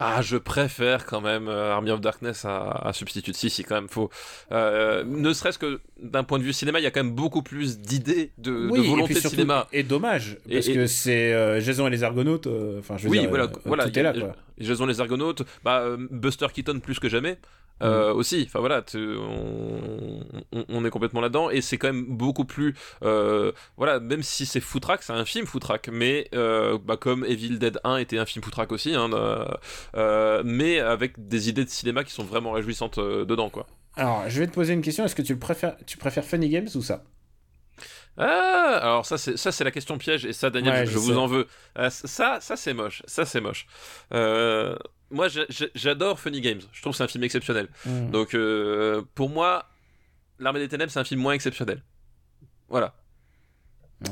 Ah, 0.00 0.22
je 0.22 0.36
préfère 0.36 1.06
quand 1.06 1.20
même 1.20 1.48
euh, 1.48 1.72
Army 1.72 1.90
of 1.90 2.00
Darkness 2.00 2.44
à, 2.44 2.70
à 2.70 2.92
Substitute. 2.92 3.34
Si, 3.34 3.50
si, 3.50 3.64
quand 3.64 3.74
même, 3.74 3.88
faut. 3.88 4.10
euh, 4.52 5.02
ne 5.04 5.32
serait-ce 5.32 5.58
que 5.58 5.80
d'un 6.00 6.22
point 6.22 6.38
de 6.38 6.44
vue 6.44 6.52
cinéma, 6.52 6.78
il 6.78 6.84
y 6.84 6.86
a 6.86 6.92
quand 6.92 7.02
même 7.02 7.14
beaucoup 7.14 7.42
plus 7.42 7.80
d'idées, 7.80 8.30
de, 8.38 8.70
de 8.70 8.76
et 8.84 8.88
volonté 8.88 9.14
puis 9.14 9.22
de 9.22 9.28
cinéma. 9.28 9.66
Et 9.72 9.82
dommage, 9.82 10.38
Et- 10.48 10.54
parce 10.54 10.68
et- 10.68 10.74
que 10.74 10.86
c'est 10.86 11.32
euh, 11.34 11.60
Jason 11.60 11.86
et 11.88 11.90
les 11.90 12.04
Argonautes. 12.04 12.46
euh, 12.46 12.78
Enfin, 12.78 12.96
je 12.96 13.04
veux 13.04 13.10
Oui, 13.10 13.18
dire, 13.20 13.28
voilà, 13.28 13.44
euh, 13.44 13.56
voilà, 13.64 13.88
tout 13.88 13.98
est 13.98 14.02
là, 14.04 14.12
quoi. 14.12 14.36
Jason 14.58 14.86
les 14.86 15.00
Argonautes, 15.00 15.42
bah, 15.64 15.80
euh, 15.80 15.96
Buster 16.12 16.46
Keaton 16.54 16.78
plus 16.80 17.00
que 17.00 17.08
jamais. 17.08 17.38
Euh, 17.82 18.12
aussi, 18.12 18.44
enfin 18.46 18.60
voilà, 18.60 18.82
tu- 18.82 18.98
on, 19.18 20.20
on- 20.52 20.64
on 20.68 20.84
est 20.84 20.90
complètement 20.90 21.20
là-dedans 21.20 21.50
et 21.50 21.60
c'est 21.60 21.78
quand 21.78 21.88
même 21.88 22.04
beaucoup 22.08 22.44
plus, 22.44 22.74
euh, 23.04 23.52
voilà, 23.76 24.00
même 24.00 24.22
si 24.22 24.46
c'est 24.46 24.60
footrack, 24.60 25.02
c'est 25.02 25.12
un 25.12 25.24
film 25.24 25.46
footrack, 25.46 25.88
mais 25.92 26.28
euh, 26.34 26.78
bah, 26.82 26.96
comme 26.96 27.24
Evil 27.24 27.58
Dead 27.58 27.80
1 27.84 27.96
était 27.98 28.18
un 28.18 28.26
film 28.26 28.42
footrack 28.44 28.72
aussi, 28.72 28.94
hein, 28.94 29.08
mais 30.44 30.80
avec 30.80 31.28
des 31.28 31.48
idées 31.48 31.64
de 31.64 31.70
cinéma 31.70 32.04
qui 32.04 32.12
sont 32.12 32.24
vraiment 32.24 32.52
réjouissantes 32.52 32.98
dedans, 32.98 33.50
quoi. 33.50 33.66
Alors, 33.96 34.28
je 34.28 34.38
vais 34.40 34.46
te 34.46 34.52
poser 34.52 34.72
une 34.74 34.80
question. 34.82 35.04
Est-ce 35.04 35.14
que 35.14 35.22
tu 35.22 35.36
préfères, 35.36 35.76
tu 35.86 35.98
préfères 35.98 36.24
Funny 36.24 36.48
Games 36.48 36.68
ou 36.74 36.82
ça? 36.82 37.04
Ah, 38.16 38.78
alors 38.82 39.06
ça 39.06 39.16
c'est 39.16 39.36
ça 39.36 39.52
c'est 39.52 39.62
la 39.62 39.70
question 39.70 39.96
piège 39.96 40.24
et 40.24 40.32
ça 40.32 40.50
Daniel 40.50 40.74
Ouais, 40.74 40.86
je, 40.86 40.98
vous 40.98 41.16
en 41.18 41.26
veux. 41.26 41.46
Euh, 41.78 41.88
ça 41.90 42.38
ça 42.40 42.56
c'est 42.56 42.74
moche, 42.74 43.02
ça 43.06 43.24
c'est 43.24 43.40
moche. 43.40 43.66
Euh, 44.12 44.76
moi 45.10 45.28
j'adore 45.74 46.20
Funny 46.20 46.40
Games, 46.40 46.60
je 46.72 46.80
trouve 46.80 46.92
que 46.92 46.98
c'est 46.98 47.04
un 47.04 47.08
film 47.08 47.24
exceptionnel. 47.24 47.68
Hmm. 47.84 48.10
Donc 48.10 48.34
euh, 48.34 49.02
pour 49.14 49.30
moi 49.30 49.66
L'Armée 50.38 50.60
des 50.60 50.68
Ténèbres 50.68 50.92
c'est 50.92 51.00
un 51.00 51.04
film 51.04 51.20
moins 51.20 51.32
exceptionnel. 51.32 51.82
Voilà. 52.68 52.94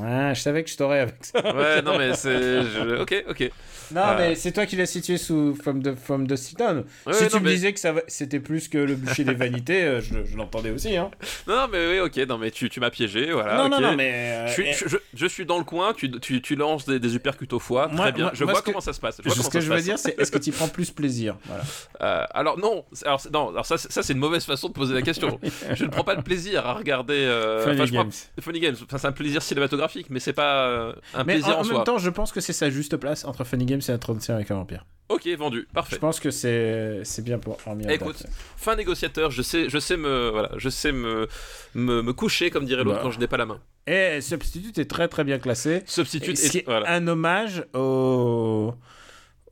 Ouais, 0.01 0.33
je 0.35 0.41
savais 0.41 0.65
que 0.65 0.71
je 0.71 0.77
t'aurais 0.77 0.99
avec 1.01 1.15
ça. 1.21 1.39
Ouais 1.55 1.81
non 1.81 1.97
mais 1.97 2.15
c'est 2.15 2.63
je- 2.63 3.01
ok 3.03 3.25
ok. 3.31 3.51
Non, 3.95 4.01
Euh. 4.01 4.15
mais 4.19 4.35
c'est 4.35 4.51
toi 4.51 4.67
qui 4.67 4.75
l'as 4.75 4.87
situé 4.87 5.17
sous 5.17 5.55
From 5.55 5.81
the, 5.81 5.95
from 5.95 6.27
the. 6.27 6.33
Ouais, 6.33 6.37
si 6.37 6.57
ouais, 6.59 7.29
tu 7.29 7.35
non, 7.35 7.41
me 7.41 7.45
mais- 7.45 7.53
disais 7.55 7.73
que 7.73 7.79
ça 7.79 7.95
c'était 8.09 8.41
plus 8.41 8.67
que 8.67 8.79
le 8.79 8.97
bûcher 8.97 9.23
des 9.23 9.35
vanités, 9.35 9.85
euh, 9.85 10.01
je, 10.01 10.25
je 10.25 10.37
l'entendais 10.37 10.71
aussi. 10.71 10.97
Hein. 10.97 11.13
Non, 11.47 11.69
mais 11.71 11.89
oui 11.93 12.01
ok 12.01 12.17
non 12.29 12.37
mais 12.37 12.51
tu, 12.51 12.69
tu 12.69 12.81
m'as 12.81 12.91
piégé 12.91 13.31
voilà. 13.31 13.57
non, 13.59 13.69
non, 13.69 13.81
non, 13.81 13.95
mais. 13.97 14.11
euh, 14.13 14.47
Je 14.49 14.53
suis, 14.55 14.65
eh, 14.67 14.99
je, 15.15 15.27
suis 15.27 15.47
dans 15.47 15.59
le 15.59 15.65
coin, 15.65 15.93
tu, 15.95 16.11
tu, 16.19 16.43
tu 16.43 16.57
lances 16.57 16.85
des, 16.87 16.99
des 16.99 17.15
uppercuts 17.15 17.47
au 17.53 17.61
foie, 17.61 17.87
Moi- 17.87 18.07
très 18.07 18.13
bien. 18.13 18.25
moi- 18.25 18.33
je 18.35 18.43
moi, 18.43 18.55
vois 18.55 18.63
que- 18.63 18.67
comment 18.67 18.81
ça 18.81 18.93
se 18.93 18.99
passe. 18.99 19.21
Je 19.25 19.29
vois 19.33 19.45
ce 19.45 19.51
que 19.51 19.61
je 19.61 19.73
veux 19.73 19.81
dire, 19.81 20.01
c'est 20.01 20.19
est-ce 20.19 20.33
que 20.33 20.39
tu 20.39 20.51
prends 20.51 20.67
plus 20.69 20.91
plaisir 20.91 21.37
voilà. 21.45 21.63
Euh, 22.03 22.25
alors 22.33 22.59
non, 22.59 22.85
alors, 23.05 23.23
non, 23.33 23.49
alors 23.51 23.67
ça, 23.67 23.79
c'est- 23.79 23.93
ça 23.93 24.03
c'est 24.03 24.15
une 24.15 24.19
mauvaise 24.19 24.45
façon 24.45 24.67
de 24.67 24.73
poser 24.73 24.95
la 24.95 25.03
question. 25.03 25.39
je 25.75 25.85
ne 25.85 25.91
prends 25.91 26.03
pas 26.05 26.17
de 26.17 26.23
plaisir 26.23 26.67
à 26.67 26.73
regarder 26.75 27.15
euh, 27.15 27.63
Funny 27.63 27.77
enfin, 27.77 27.87
je 27.87 27.93
prends- 27.93 28.03
Games. 28.03 28.13
Funny 28.41 28.59
Games. 28.61 28.77
Enfin, 28.83 28.99
c'est 28.99 29.07
un 29.07 29.13
plaisir 29.13 29.43
cinématographique, 29.43 29.76
mais 30.11 30.21
c'est 30.21 30.33
pas 30.33 30.67
euh, 30.69 30.93
un 31.15 31.25
Mais 31.25 31.35
plaisir 31.35 31.55
en, 31.57 31.59
en, 31.59 31.61
en 31.61 31.65
soi. 31.65 31.75
même 31.75 31.85
temps, 31.85 31.99
je 31.99 32.11
pense 32.11 32.33
que 32.33 32.41
c'est 32.41 32.53
sa 32.53 32.71
juste 32.71 32.97
place 32.97 33.25
entre 33.25 33.45
Funny 33.45 33.65
Games 33.67 33.81
et 33.87 33.91
un 33.93 33.99
35 33.99 34.35
avec 34.35 34.51
un 34.51 34.55
vampire. 34.57 34.85
Ok, 35.09 35.29
vendu, 35.39 35.67
Je 35.69 35.73
parfait. 35.75 35.99
pense 35.99 36.19
que 36.19 36.31
c'est 36.31 37.01
c'est 37.05 37.23
bien 37.23 37.39
pour 37.39 37.59
Écoute, 37.89 38.25
fin 38.57 38.75
négociateur, 38.75 39.31
je 39.31 39.41
sais, 39.43 39.69
je 39.69 39.79
sais 39.79 39.97
me, 39.97 40.31
voilà, 40.31 40.51
je 40.57 40.69
sais 40.69 40.91
me, 40.91 41.29
me, 41.75 42.03
me 42.03 42.13
coucher 42.13 42.51
comme 42.51 42.65
dirait 42.65 42.83
l'autre 42.83 42.97
Bah. 42.97 43.03
quand 43.05 43.11
je 43.13 43.21
n'ai 43.21 43.29
pas 43.29 43.37
la 43.37 43.47
main. 43.47 43.61
Et 43.87 44.21
Substitute 44.21 44.79
est 44.79 44.91
très 44.91 45.07
très 45.07 45.23
bien 45.23 45.39
classé. 45.39 45.83
Substitute, 45.87 46.37
Ce 46.37 46.51
qui 46.51 46.59
et, 46.59 46.61
est 46.63 46.65
voilà, 46.67 46.91
un 46.91 47.07
hommage 47.07 47.65
aux, 47.73 48.75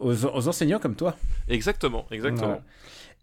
aux, 0.00 0.24
aux 0.26 0.48
enseignants 0.48 0.80
comme 0.80 0.96
toi. 0.96 1.16
exactement, 1.48 2.06
exactement. 2.10 2.60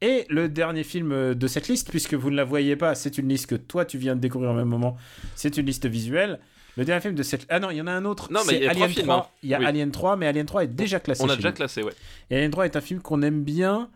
Et 0.04 0.26
le 0.30 0.50
dernier 0.50 0.84
film 0.84 1.36
de 1.36 1.48
cette 1.48 1.68
liste, 1.68 1.90
puisque 1.92 2.14
vous 2.16 2.32
ne 2.32 2.36
la 2.36 2.44
voyez 2.44 2.76
pas, 2.76 2.96
c'est 2.96 3.18
une 3.20 3.28
liste 3.30 3.46
que 3.48 3.56
toi 3.56 3.86
tu 3.86 3.98
viens 3.98 4.16
de 4.16 4.22
découvrir 4.22 4.52
au 4.52 4.56
même 4.56 4.68
moment, 4.70 4.98
c'est 5.36 5.58
une 5.58 5.66
liste 5.66 5.86
visuelle. 5.86 6.40
Le 6.78 6.86
dernier 6.86 7.02
film 7.02 7.16
de 7.16 7.24
cette... 7.24 7.46
Ah 7.50 7.60
non, 7.60 7.70
il 7.70 7.78
y 7.78 7.82
en 7.82 7.88
a 7.88 7.92
un 7.92 8.06
autre. 8.06 8.32
Non, 8.32 8.42
mais 8.48 8.56
il 8.56 8.64
y 8.64 8.68
a 8.68 8.72
Alien 8.72 8.90
films, 8.90 9.06
3. 9.08 9.16
hein. 9.18 9.26
Il 9.44 9.50
y 9.50 9.54
a 9.56 9.60
Oui. 9.60 9.66
Alien 9.66 9.92
3, 9.92 10.16
mais 10.16 10.28
Alien 10.28 10.46
3 10.46 10.64
est 10.64 10.68
déjà 10.68 11.00
classé. 11.00 11.22
On 11.24 11.26
a 11.28 11.32
chez 11.32 11.36
déjà 11.38 11.50
nous. 11.50 11.56
classé, 11.56 11.84
ouais. 11.84 11.94
Et 12.30 12.38
Alien 12.38 12.52
3 12.52 12.66
est 12.66 12.76
un 12.76 12.82
film 12.82 13.02
qu'on 13.02 13.22
aime 13.22 13.44
bien. 13.44 13.90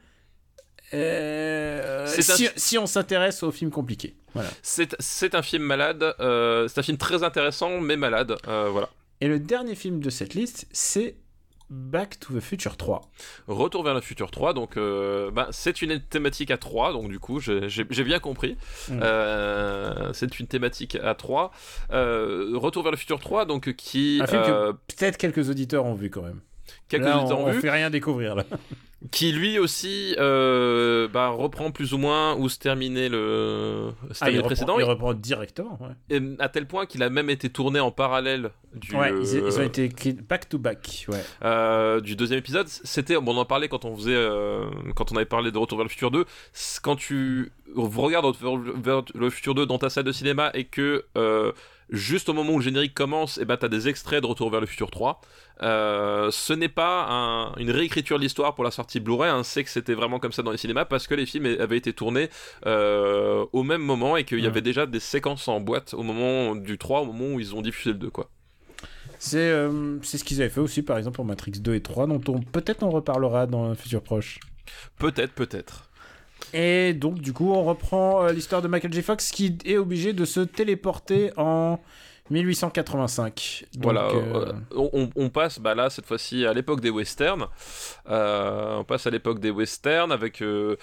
euh, 0.93 2.06
un- 2.06 2.49
si, 2.56 2.77
on 2.77 2.85
s'intéresse 2.85 3.43
aux 3.43 3.52
films 3.52 3.72
compliqués. 3.72 4.15
Voilà. 4.34 4.49
C'est 4.61 4.95
c'est 4.99 5.34
un 5.35 5.41
film 5.41 5.64
malade, 5.64 6.03
euh, 6.19 6.68
c'est 6.68 6.80
un 6.80 6.84
film 6.84 6.97
très 6.97 7.23
intéressant, 7.23 7.80
mais 7.80 7.95
malade, 7.97 8.35
euh, 8.47 8.69
voilà. 8.69 8.89
Et 9.22 9.27
le 9.27 9.39
dernier 9.39 9.76
film 9.76 9.99
de 9.99 10.10
cette 10.10 10.34
liste, 10.34 10.68
c'est 10.72 11.15
Back 11.69 12.19
to 12.19 12.33
the 12.33 12.39
Future 12.39 12.77
3. 12.77 13.01
Retour 13.47 13.83
vers 13.83 13.95
le 13.95 14.01
futur 14.01 14.29
3, 14.29 14.53
donc 14.53 14.77
euh, 14.77 15.31
bah, 15.31 15.47
c'est 15.51 15.81
une 15.81 15.99
thématique 15.99 16.51
à 16.51 16.57
3, 16.57 16.93
donc 16.93 17.09
du 17.09 17.19
coup 17.19 17.39
j'ai 17.39 18.03
bien 18.03 18.19
compris. 18.19 18.55
Mm. 18.89 18.99
Euh, 19.01 20.13
c'est 20.13 20.39
une 20.39 20.47
thématique 20.47 20.95
à 20.95 21.15
3. 21.15 21.51
Euh, 21.91 22.51
Retour 22.53 22.83
vers 22.83 22.91
le 22.91 22.97
futur 22.97 23.19
3, 23.19 23.45
donc 23.45 23.73
qui. 23.73 24.19
Un 24.21 24.27
film 24.27 24.41
euh, 24.45 24.73
que 24.73 24.77
peut-être 24.95 25.17
quelques 25.17 25.49
auditeurs 25.49 25.85
ont 25.85 25.95
vu 25.95 26.09
quand 26.09 26.21
même. 26.21 26.41
Quelques 26.87 27.05
Là, 27.05 27.25
on, 27.25 27.51
vu, 27.51 27.61
fait 27.61 27.71
rien 27.71 27.89
découvrir 27.89 28.35
là. 28.35 28.43
qui 29.11 29.31
lui 29.31 29.59
aussi 29.59 30.15
euh, 30.17 31.07
bah, 31.07 31.29
reprend 31.29 31.71
plus 31.71 31.93
ou 31.93 31.97
moins 31.97 32.35
où 32.35 32.49
se 32.49 32.57
terminait 32.57 33.09
le, 33.09 33.91
se 34.11 34.23
Ah, 34.23 34.29
il, 34.29 34.33
le 34.33 34.37
reprend, 34.39 34.47
précédent, 34.47 34.79
il 34.79 34.83
reprend 34.83 35.13
directement. 35.13 35.77
Ouais. 35.81 36.15
et 36.17 36.21
à 36.39 36.49
tel 36.49 36.65
point 36.65 36.85
qu'il 36.85 37.03
a 37.03 37.09
même 37.09 37.29
été 37.29 37.49
tourné 37.49 37.79
en 37.79 37.91
parallèle 37.91 38.51
du, 38.73 38.95
Ouais, 38.95 39.11
ils, 39.11 39.35
ils 39.35 39.59
ont 39.59 39.63
été 39.63 39.89
back 40.27 40.49
to 40.49 40.57
back. 40.57 41.05
Ouais. 41.09 41.23
euh, 41.43 42.01
du 42.01 42.15
deuxième 42.15 42.39
épisode. 42.39 42.67
C'était, 42.67 43.15
bon, 43.15 43.35
on 43.35 43.37
en 43.37 43.45
parlait 43.45 43.67
quand 43.67 43.85
on 43.85 43.95
faisait, 43.95 44.15
euh, 44.15 44.65
quand 44.95 45.11
on 45.11 45.15
avait 45.15 45.25
parlé 45.25 45.51
de 45.51 45.57
Retour 45.57 45.77
vers 45.77 45.85
le 45.85 45.89
futur 45.89 46.11
2. 46.11 46.25
c'est 46.53 46.81
Quand 46.81 46.95
tu 46.95 47.51
regardes 47.75 48.25
Retour 48.25 48.59
vers 48.59 49.03
le 49.13 49.29
futur 49.29 49.55
2 49.55 49.65
dans 49.65 49.77
ta 49.77 49.89
salle 49.89 50.05
de 50.05 50.11
cinéma 50.11 50.51
et 50.53 50.65
que 50.65 51.05
juste 51.90 52.30
au 52.30 52.34
moment 52.34 52.53
où 52.53 52.57
le 52.60 52.64
générique 52.64 52.94
commence, 52.94 53.38
et 53.38 53.45
ben 53.45 53.57
t'as 53.57 53.68
des 53.68 53.88
extraits 53.88 54.22
de 54.22 54.28
Retour 54.28 54.49
vers 54.49 54.60
le 54.62 54.66
futur 54.68 54.90
3. 54.91 55.22
Euh, 55.62 56.32
ce 56.32 56.53
n'est 56.53 56.68
pas 56.70 57.07
un- 57.10 57.56
une 57.57 57.72
réécriture 57.72 58.18
de 58.18 58.24
l'histoire 58.24 58.56
pour 58.56 58.64
la, 58.64 58.72
sor- 58.72 58.84
sortie 58.86 58.99
Blu-ray 58.99 59.30
hein, 59.30 59.44
sait 59.44 59.64
que 59.64 59.70
c'était 59.70 59.94
vraiment 59.94 60.20
comme 60.20 60.32
ça 60.34 60.44
dans 60.44 60.52
les 60.52 60.57
cinémas 60.57 60.84
parce 60.86 61.07
que 61.07 61.16
les 61.16 61.26
films 61.26 61.45
avaient 61.60 61.78
été 61.78 61.94
tournés 61.94 62.30
euh, 62.66 63.45
au 63.53 63.64
même 63.64 63.82
moment 63.82 64.18
et 64.18 64.26
qu'il 64.26 64.40
y 64.41 64.48
avait 64.48 64.62
déjà 64.62 64.86
des 64.86 64.99
séquences 64.99 65.48
en 65.48 65.60
boîte 65.62 65.94
au 65.94 66.03
moment 66.03 66.56
du 66.56 66.78
3, 66.78 67.02
au 67.02 67.06
moment 67.06 67.36
où 67.36 67.40
ils 67.40 67.56
ont 67.56 67.62
diffusé 67.62 67.91
le 67.94 67.99
2, 67.99 68.10
quoi. 68.10 68.30
C'est 69.18 69.38
euh, 69.38 69.98
c'est 70.03 70.18
ce 70.18 70.24
qu'ils 70.26 70.41
avaient 70.41 70.49
fait 70.49 70.60
aussi, 70.60 70.82
par 70.82 70.98
exemple, 70.98 71.16
pour 71.16 71.26
Matrix 71.26 71.52
2 71.53 71.74
et 71.76 71.82
3, 71.82 72.06
dont 72.07 72.22
on 72.28 72.41
peut-être 72.41 72.84
on 72.84 72.90
reparlera 72.90 73.48
dans 73.48 73.64
un 73.66 73.76
futur 73.76 74.02
proche. 74.02 74.40
Peut-être, 74.99 75.32
peut-être. 75.34 75.85
Et 76.53 76.94
donc, 76.94 77.20
du 77.20 77.34
coup, 77.34 77.52
on 77.52 77.64
reprend 77.64 78.28
l'histoire 78.28 78.62
de 78.62 78.68
Michael 78.68 78.94
J. 78.94 79.02
Fox 79.02 79.32
qui 79.32 79.57
est 79.66 79.78
obligé 79.78 80.14
de 80.14 80.26
se 80.26 80.40
téléporter 80.40 81.32
en 81.38 81.80
1885. 82.32 83.66
voilà, 83.80 84.10
euh, 84.10 84.52
on, 84.76 85.10
on, 85.16 85.30
passe 85.30 85.60
bah 85.60 85.76
là 85.76 85.91
cette 85.91 86.07
fois-ci 86.07 86.45
à 86.45 86.53
l'époque 86.53 86.82
des 86.82 86.90
westerns. 86.90 87.45
Euh, 88.10 88.78
on 88.78 88.84
passe 88.84 89.06
à 89.06 89.12
l'époque 89.12 89.40
des 89.40 89.52
westerns 89.52 90.12
avec 90.12 90.41
euh, 90.41 90.76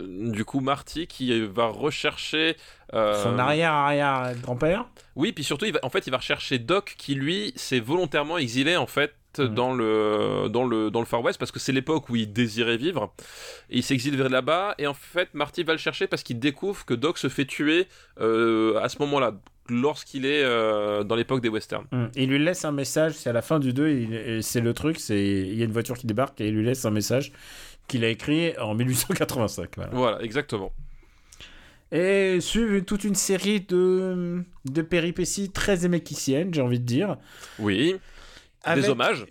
du 0.00 0.44
coup 0.44 0.58
Marty 0.58 1.06
qui 1.06 1.40
va 1.46 1.66
rechercher 1.66 2.56
son 2.92 3.38
arrière 3.38 3.72
arrière 3.72 4.34
grand-père. 4.42 4.86
Oui, 5.14 5.32
puis 5.32 5.44
surtout 5.44 5.66
il 5.66 5.72
va, 5.72 5.80
en 5.84 5.90
fait 5.90 6.06
il 6.06 6.10
va 6.10 6.18
rechercher 6.18 6.58
Doc 6.58 6.96
qui 6.98 7.14
lui 7.14 7.52
s'est 7.54 7.80
volontairement 7.80 8.38
exilé 8.38 8.76
en 8.76 8.86
fait 8.86 9.14
mm. 9.38 9.54
dans 9.54 9.74
le 9.74 10.48
dans 10.50 10.66
le 10.66 10.90
dans 10.90 11.00
le 11.00 11.06
Far 11.06 11.22
West 11.22 11.38
parce 11.38 11.52
que 11.52 11.58
c'est 11.58 11.72
l'époque 11.72 12.08
où 12.08 12.16
il 12.16 12.32
désirait 12.32 12.76
vivre 12.76 13.12
et 13.70 13.78
il 13.78 13.82
s'exile 13.82 14.16
vers 14.16 14.28
là-bas 14.28 14.74
et 14.78 14.86
en 14.86 14.94
fait 14.94 15.34
Marty 15.34 15.62
va 15.62 15.72
le 15.72 15.78
chercher 15.78 16.06
parce 16.06 16.22
qu'il 16.22 16.38
découvre 16.38 16.84
que 16.84 16.94
Doc 16.94 17.18
se 17.18 17.28
fait 17.28 17.44
tuer 17.44 17.88
à 18.18 18.88
ce 18.88 18.98
moment-là 19.00 19.34
lorsqu'il 19.68 20.26
est 20.26 20.42
euh, 20.42 21.04
dans 21.04 21.14
l'époque 21.14 21.40
des 21.40 21.48
westerns. 21.48 21.86
Hum. 21.92 22.10
Il 22.14 22.28
lui 22.30 22.38
laisse 22.38 22.64
un 22.64 22.72
message, 22.72 23.14
c'est 23.14 23.30
à 23.30 23.32
la 23.32 23.42
fin 23.42 23.58
du 23.58 23.72
2, 23.72 24.40
c'est 24.42 24.60
le 24.60 24.74
truc, 24.74 24.98
c'est 24.98 25.22
il 25.22 25.54
y 25.54 25.62
a 25.62 25.64
une 25.64 25.72
voiture 25.72 25.96
qui 25.96 26.06
débarque 26.06 26.40
et 26.40 26.48
il 26.48 26.54
lui 26.54 26.64
laisse 26.64 26.84
un 26.84 26.90
message 26.90 27.32
qu'il 27.88 28.04
a 28.04 28.08
écrit 28.08 28.56
en 28.58 28.74
1885. 28.74 29.70
Voilà, 29.92 30.22
exactement. 30.22 30.72
Et 31.92 32.40
suivent 32.40 32.84
toute 32.84 33.04
une 33.04 33.14
série 33.14 33.60
de, 33.60 34.42
de 34.64 34.82
péripéties 34.82 35.50
très 35.50 35.84
éméquiciennes, 35.84 36.52
j'ai 36.52 36.60
envie 36.60 36.80
de 36.80 36.84
dire. 36.84 37.16
Oui. 37.60 37.96
Des 38.74 38.88
hommages 38.88 39.26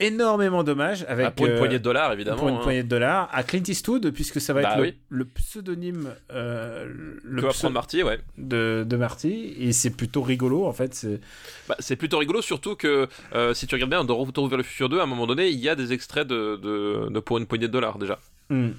énormément 0.00 0.64
d'hommages 0.64 1.04
avec 1.08 1.26
ah, 1.26 1.30
pour 1.30 1.46
une 1.46 1.58
poignée 1.58 1.78
de 1.78 1.84
dollars 1.84 2.12
évidemment 2.12 2.38
pour 2.38 2.48
une 2.48 2.56
hein. 2.56 2.60
poignée 2.62 2.82
de 2.82 2.88
dollars 2.88 3.28
à 3.32 3.42
Clint 3.42 3.62
Eastwood 3.66 4.10
puisque 4.10 4.40
ça 4.40 4.52
va 4.52 4.62
bah 4.62 4.86
être 4.86 4.96
le, 5.08 5.24
pseudonyme 5.26 6.14
euh, 6.32 6.86
le 7.22 7.42
que 7.42 7.68
Marty 7.68 8.02
ouais 8.02 8.20
de, 8.36 8.84
de 8.88 8.96
Marty 8.96 9.54
et 9.58 9.72
c'est 9.72 9.90
plutôt 9.90 10.22
rigolo 10.22 10.66
en 10.66 10.72
fait 10.72 10.94
c'est 10.94 11.20
bah, 11.68 11.76
plutôt 11.98 12.18
rigolo 12.18 12.42
surtout 12.42 12.74
que 12.74 13.08
euh, 13.34 13.54
si 13.54 13.66
tu 13.66 13.74
regardes 13.74 13.90
bien 13.90 14.04
dans 14.04 14.16
Retour 14.16 14.48
vers 14.48 14.58
le 14.58 14.64
futur 14.64 14.88
2 14.88 14.98
à 14.98 15.04
un 15.04 15.06
moment 15.06 15.26
donné 15.26 15.48
il 15.48 15.58
y 15.58 15.68
a 15.68 15.74
des 15.74 15.92
extraits 15.92 16.26
de, 16.26 16.56
de, 16.56 17.20
pour 17.20 17.38
une 17.38 17.46
poignée 17.46 17.68
de 17.68 17.72
dollars 17.72 17.98
déjà 17.98 18.18
hmm. 18.50 18.70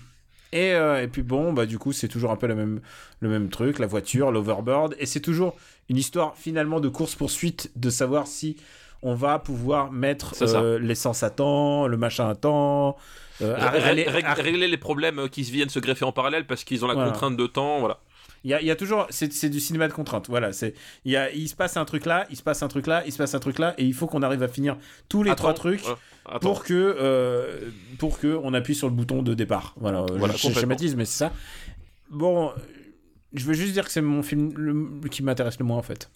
Et, 0.52 0.74
euh, 0.74 1.04
et, 1.04 1.08
puis 1.08 1.22
bon, 1.22 1.54
bah 1.54 1.68
du 1.68 1.78
coup, 1.78 1.92
c'est 1.92 2.08
toujours 2.08 2.32
un 2.32 2.36
peu 2.36 2.48
la 2.48 2.56
même, 2.56 2.82
le 3.20 3.30
même 3.30 3.50
truc, 3.50 3.78
la 3.78 3.86
voiture, 3.86 4.32
l'overboard, 4.32 4.96
et 4.98 5.06
c'est 5.06 5.20
toujours 5.20 5.56
une 5.90 5.98
histoire 5.98 6.36
finalement 6.36 6.80
de 6.80 6.90
course-poursuite, 6.90 7.72
de 7.76 7.92
savoir 7.92 8.26
si 8.26 8.58
on 9.02 9.16
va 9.16 9.40
pouvoir 9.40 9.92
mettre 9.92 10.34
euh, 10.42 10.80
l'essence 10.80 11.24
à 11.24 11.30
temps, 11.30 11.88
le 11.88 11.98
machin 11.98 12.30
à 12.30 12.36
temps. 12.36 12.98
Euh, 13.42 13.56
régler, 14.38 14.68
les 14.68 14.78
problèmes 14.78 15.30
qui 15.30 15.44
viennent 15.44 15.70
se 15.70 15.80
greffer 15.80 16.04
en 16.04 16.12
parallèle 16.12 16.46
parce 16.46 16.64
qu'ils 16.64 16.84
ont 16.84 16.88
la 16.88 16.96
contrainte 16.96 17.38
de 17.38 17.48
temps, 17.48 17.80
voilà. 17.80 18.00
Il 18.46 18.52
y, 18.52 18.72
a, 18.72 18.76
toujours, 18.78 19.06
c'est 19.10 19.50
du 19.50 19.60
cinéma 19.60 19.90
de 19.90 19.94
contrainte. 19.94 20.28
Voilà, 20.30 20.54
c'est 20.54 20.74
il, 21.04 21.12
y 21.12 21.18
a, 21.18 21.30
il 21.32 21.50
se 21.50 21.56
passe 21.56 21.76
un 21.76 21.84
truc 21.84 22.06
là, 22.06 22.26
il 22.30 22.38
se 22.38 22.44
passe 22.44 22.64
un 22.64 22.70
truc 22.70 22.88
là, 22.88 23.04
il 23.06 23.12
se 23.12 23.18
passe 23.18 23.34
un 23.34 23.40
truc 23.40 23.60
là, 23.60 23.74
et 23.78 23.84
il 23.84 23.94
faut 23.94 24.08
qu'on 24.08 24.22
arrive 24.22 24.44
à 24.44 24.48
finir 24.48 24.78
tous 25.10 25.24
les 25.24 25.36
trois 25.36 25.54
trucs 25.54 25.84
pour 26.40 26.64
que 26.64 26.74
euh, 26.74 27.70
pour 27.98 28.18
que 28.18 28.40
on 28.42 28.54
appuie 28.54 28.76
sur 28.76 28.88
le 28.88 28.94
bouton 28.94 29.24
de 29.24 29.34
départ. 29.34 29.74
Voilà, 29.78 30.06
voilà 30.14 30.36
je 30.38 30.52
schématise, 30.52 30.96
mais 30.96 31.04
c'est 31.04 31.18
ça. 31.18 31.34
Bon, 32.10 32.54
je 33.34 33.46
veux 33.46 33.54
juste 33.54 33.74
dire 33.74 33.86
que 33.86 33.92
c'est 33.92 34.02
mon 34.02 34.24
film 34.24 35.02
qui 35.10 35.24
m'intéresse 35.24 35.60
le 35.60 35.66
moins 35.66 35.78
en 35.78 35.84
fait. 35.84 36.10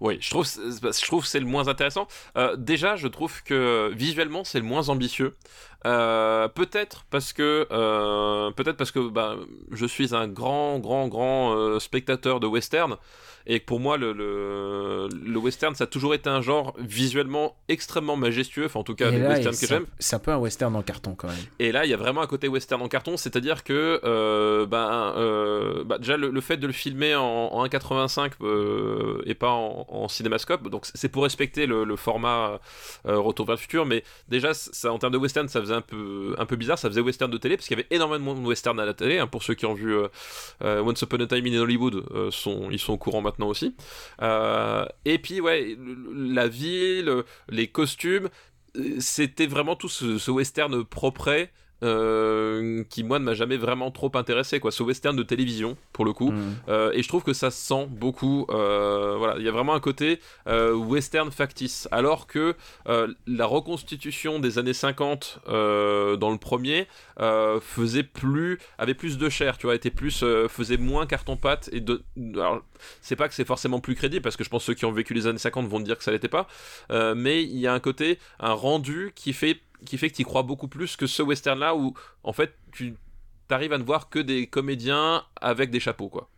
Oui, 0.00 0.18
je 0.20 0.30
trouve, 0.30 0.46
je 0.46 1.06
trouve 1.06 1.26
c'est 1.26 1.40
le 1.40 1.46
moins 1.46 1.68
intéressant. 1.68 2.08
Euh, 2.36 2.56
déjà, 2.56 2.96
je 2.96 3.08
trouve 3.08 3.42
que 3.42 3.92
visuellement, 3.94 4.44
c'est 4.44 4.58
le 4.58 4.64
moins 4.64 4.88
ambitieux. 4.88 5.36
Euh, 5.86 6.48
peut-être 6.48 7.04
parce 7.10 7.32
que 7.32 7.66
euh, 7.70 8.50
peut-être 8.52 8.76
parce 8.76 8.90
que 8.90 9.08
bah, 9.08 9.36
je 9.70 9.86
suis 9.86 10.14
un 10.14 10.26
grand, 10.26 10.78
grand, 10.78 11.08
grand 11.08 11.78
spectateur 11.78 12.40
de 12.40 12.46
western 12.46 12.96
et 13.46 13.60
pour 13.60 13.78
moi 13.78 13.96
le, 13.96 14.12
le, 14.12 15.38
western 15.38 15.74
ça 15.74 15.84
a 15.84 15.86
toujours 15.86 16.14
été 16.14 16.28
un 16.28 16.40
genre 16.40 16.74
visuellement 16.78 17.54
extrêmement 17.68 18.16
majestueux. 18.16 18.66
Enfin 18.66 18.80
en 18.80 18.82
tout 18.82 18.96
cas 18.96 19.10
les 19.10 19.18
westerns 19.18 19.56
que 19.56 19.66
j'aime. 19.66 19.86
c'est 20.00 20.16
un 20.16 20.18
peu 20.18 20.32
un 20.32 20.38
western 20.38 20.74
en 20.74 20.82
carton 20.82 21.14
quand 21.14 21.28
même. 21.28 21.36
Et 21.60 21.70
là 21.70 21.84
il 21.84 21.90
y 21.90 21.94
a 21.94 21.96
vraiment 21.96 22.22
un 22.22 22.26
côté 22.26 22.48
western 22.48 22.82
en 22.82 22.88
carton. 22.88 23.16
C'est 23.16 23.36
à 23.36 23.40
dire 23.40 23.62
que 23.62 24.00
euh, 24.02 24.66
ben, 24.66 25.14
euh, 25.16 25.84
bah, 25.84 25.98
déjà 25.98 26.16
le, 26.16 26.40
fait 26.40 26.56
de 26.56 26.66
le 26.66 26.72
filmer 26.72 27.14
en, 27.14 27.24
en 27.24 27.64
1.85 27.66 28.32
euh, 28.42 29.22
et 29.26 29.34
pas 29.34 29.50
en, 29.50 30.08
cinémascope 30.08 30.68
donc 30.68 30.86
c'est 30.94 31.08
pour 31.08 31.24
respecter 31.24 31.66
le, 31.66 31.96
format 31.96 32.58
Retour 33.04 33.46
vers 33.46 33.54
le 33.54 33.60
futur. 33.60 33.86
Mais 33.86 34.02
déjà 34.28 34.54
ça 34.54 34.92
en 34.92 34.98
termes 34.98 35.12
de 35.12 35.18
western 35.18 35.46
ça 35.48 35.60
faisait 35.60 35.74
un 35.74 35.82
peu 35.82 36.34
un 36.38 36.46
peu 36.46 36.56
bizarre. 36.56 36.78
Ça 36.78 36.88
faisait 36.88 37.00
western 37.00 37.30
de 37.30 37.38
télé 37.38 37.56
parce 37.56 37.68
qu'il 37.68 37.76
y 37.76 37.80
avait 37.80 37.88
énormément 37.90 38.34
de 38.34 38.40
western 38.40 38.78
à 38.80 38.84
la 38.84 38.94
télé 38.94 39.18
hein, 39.18 39.28
pour 39.28 39.44
ceux 39.44 39.54
qui 39.54 39.66
ont 39.66 39.74
vu 39.74 39.94
Once 40.62 41.00
Upon 41.02 41.20
a 41.20 41.26
Time 41.26 41.46
in 41.46 41.60
Hollywood 41.60 42.04
sont, 42.30 42.68
ils 42.70 42.78
sont 42.78 42.94
au 42.94 42.96
courant 42.96 43.20
maintenant 43.20 43.35
aussi. 43.44 43.74
Euh, 44.22 44.86
et 45.04 45.18
puis, 45.18 45.40
ouais, 45.40 45.76
la 46.14 46.48
ville, 46.48 47.22
les 47.48 47.68
costumes, 47.68 48.28
euh, 48.76 48.96
c'était 49.00 49.46
vraiment 49.46 49.76
tout 49.76 49.88
ce, 49.88 50.18
ce 50.18 50.30
western 50.30 50.84
propre 50.84 51.48
euh, 51.82 52.84
qui 52.88 53.04
moi 53.04 53.18
ne 53.18 53.24
m'a 53.24 53.34
jamais 53.34 53.58
vraiment 53.58 53.90
trop 53.90 54.10
intéressé 54.14 54.60
quoi. 54.60 54.70
Ce 54.70 54.82
western 54.82 55.14
de 55.14 55.22
télévision 55.22 55.76
pour 55.92 56.06
le 56.06 56.14
coup. 56.14 56.32
Mm. 56.32 56.54
euh, 56.68 56.90
et 56.94 57.02
je 57.02 57.08
trouve 57.08 57.22
que 57.22 57.34
ça 57.34 57.50
sent 57.50 57.86
beaucoup 57.90 58.46
euh, 58.48 59.16
voilà. 59.18 59.34
Il 59.38 59.44
y 59.44 59.48
a 59.48 59.50
vraiment 59.50 59.74
un 59.74 59.80
côté 59.80 60.20
western 60.46 61.30
factice. 61.30 61.86
Alors 61.90 62.26
que 62.26 62.54
la 63.26 63.46
reconstitution 63.46 64.38
des 64.38 64.58
années 64.58 64.72
50 64.72 65.40
dans 65.46 66.30
le 66.30 66.38
premier 66.38 66.88
faisait 67.60 68.02
plus 68.02 68.58
avait 68.78 68.94
plus 68.94 69.18
de 69.18 69.28
chair 69.28 69.58
tu 69.58 69.66
vois 69.66 69.74
était 69.74 69.90
plus 69.90 70.24
faisait 70.48 70.76
moins 70.76 71.06
carton 71.06 71.36
pâte 71.36 71.68
et 71.72 71.80
de 71.80 72.02
alors 72.34 72.62
c'est 73.00 73.16
pas 73.16 73.28
que 73.28 73.34
c'est 73.34 73.46
forcément 73.46 73.80
plus 73.80 73.94
crédible 73.94 74.22
parce 74.22 74.36
que 74.36 74.44
je 74.44 74.48
pense 74.48 74.62
que 74.62 74.66
ceux 74.66 74.74
qui 74.74 74.84
ont 74.84 74.92
vécu 74.92 75.14
les 75.14 75.26
années 75.26 75.38
50 75.38 75.68
vont 75.68 75.80
dire 75.80 75.98
que 75.98 76.04
ça 76.04 76.10
l'était 76.10 76.28
pas 76.28 76.46
mais 76.90 77.42
il 77.42 77.58
y 77.58 77.66
a 77.66 77.74
un 77.74 77.80
côté 77.80 78.18
un 78.40 78.52
rendu 78.52 79.12
qui 79.14 79.32
fait 79.32 79.60
qui 79.86 79.98
fait 79.98 80.10
que 80.10 80.16
tu 80.16 80.24
crois 80.24 80.42
beaucoup 80.42 80.68
plus 80.68 80.96
que 80.96 81.06
ce 81.06 81.22
western 81.22 81.58
là 81.58 81.74
où 81.74 81.94
en 82.22 82.32
fait 82.32 82.54
tu 82.72 82.94
t'arrives 83.48 83.72
à 83.72 83.78
ne 83.78 83.84
voir 83.84 84.08
que 84.08 84.18
des 84.18 84.46
comédiens 84.46 85.24
avec 85.40 85.70
des 85.70 85.80
chapeaux 85.80 86.08
quoi. 86.08 86.28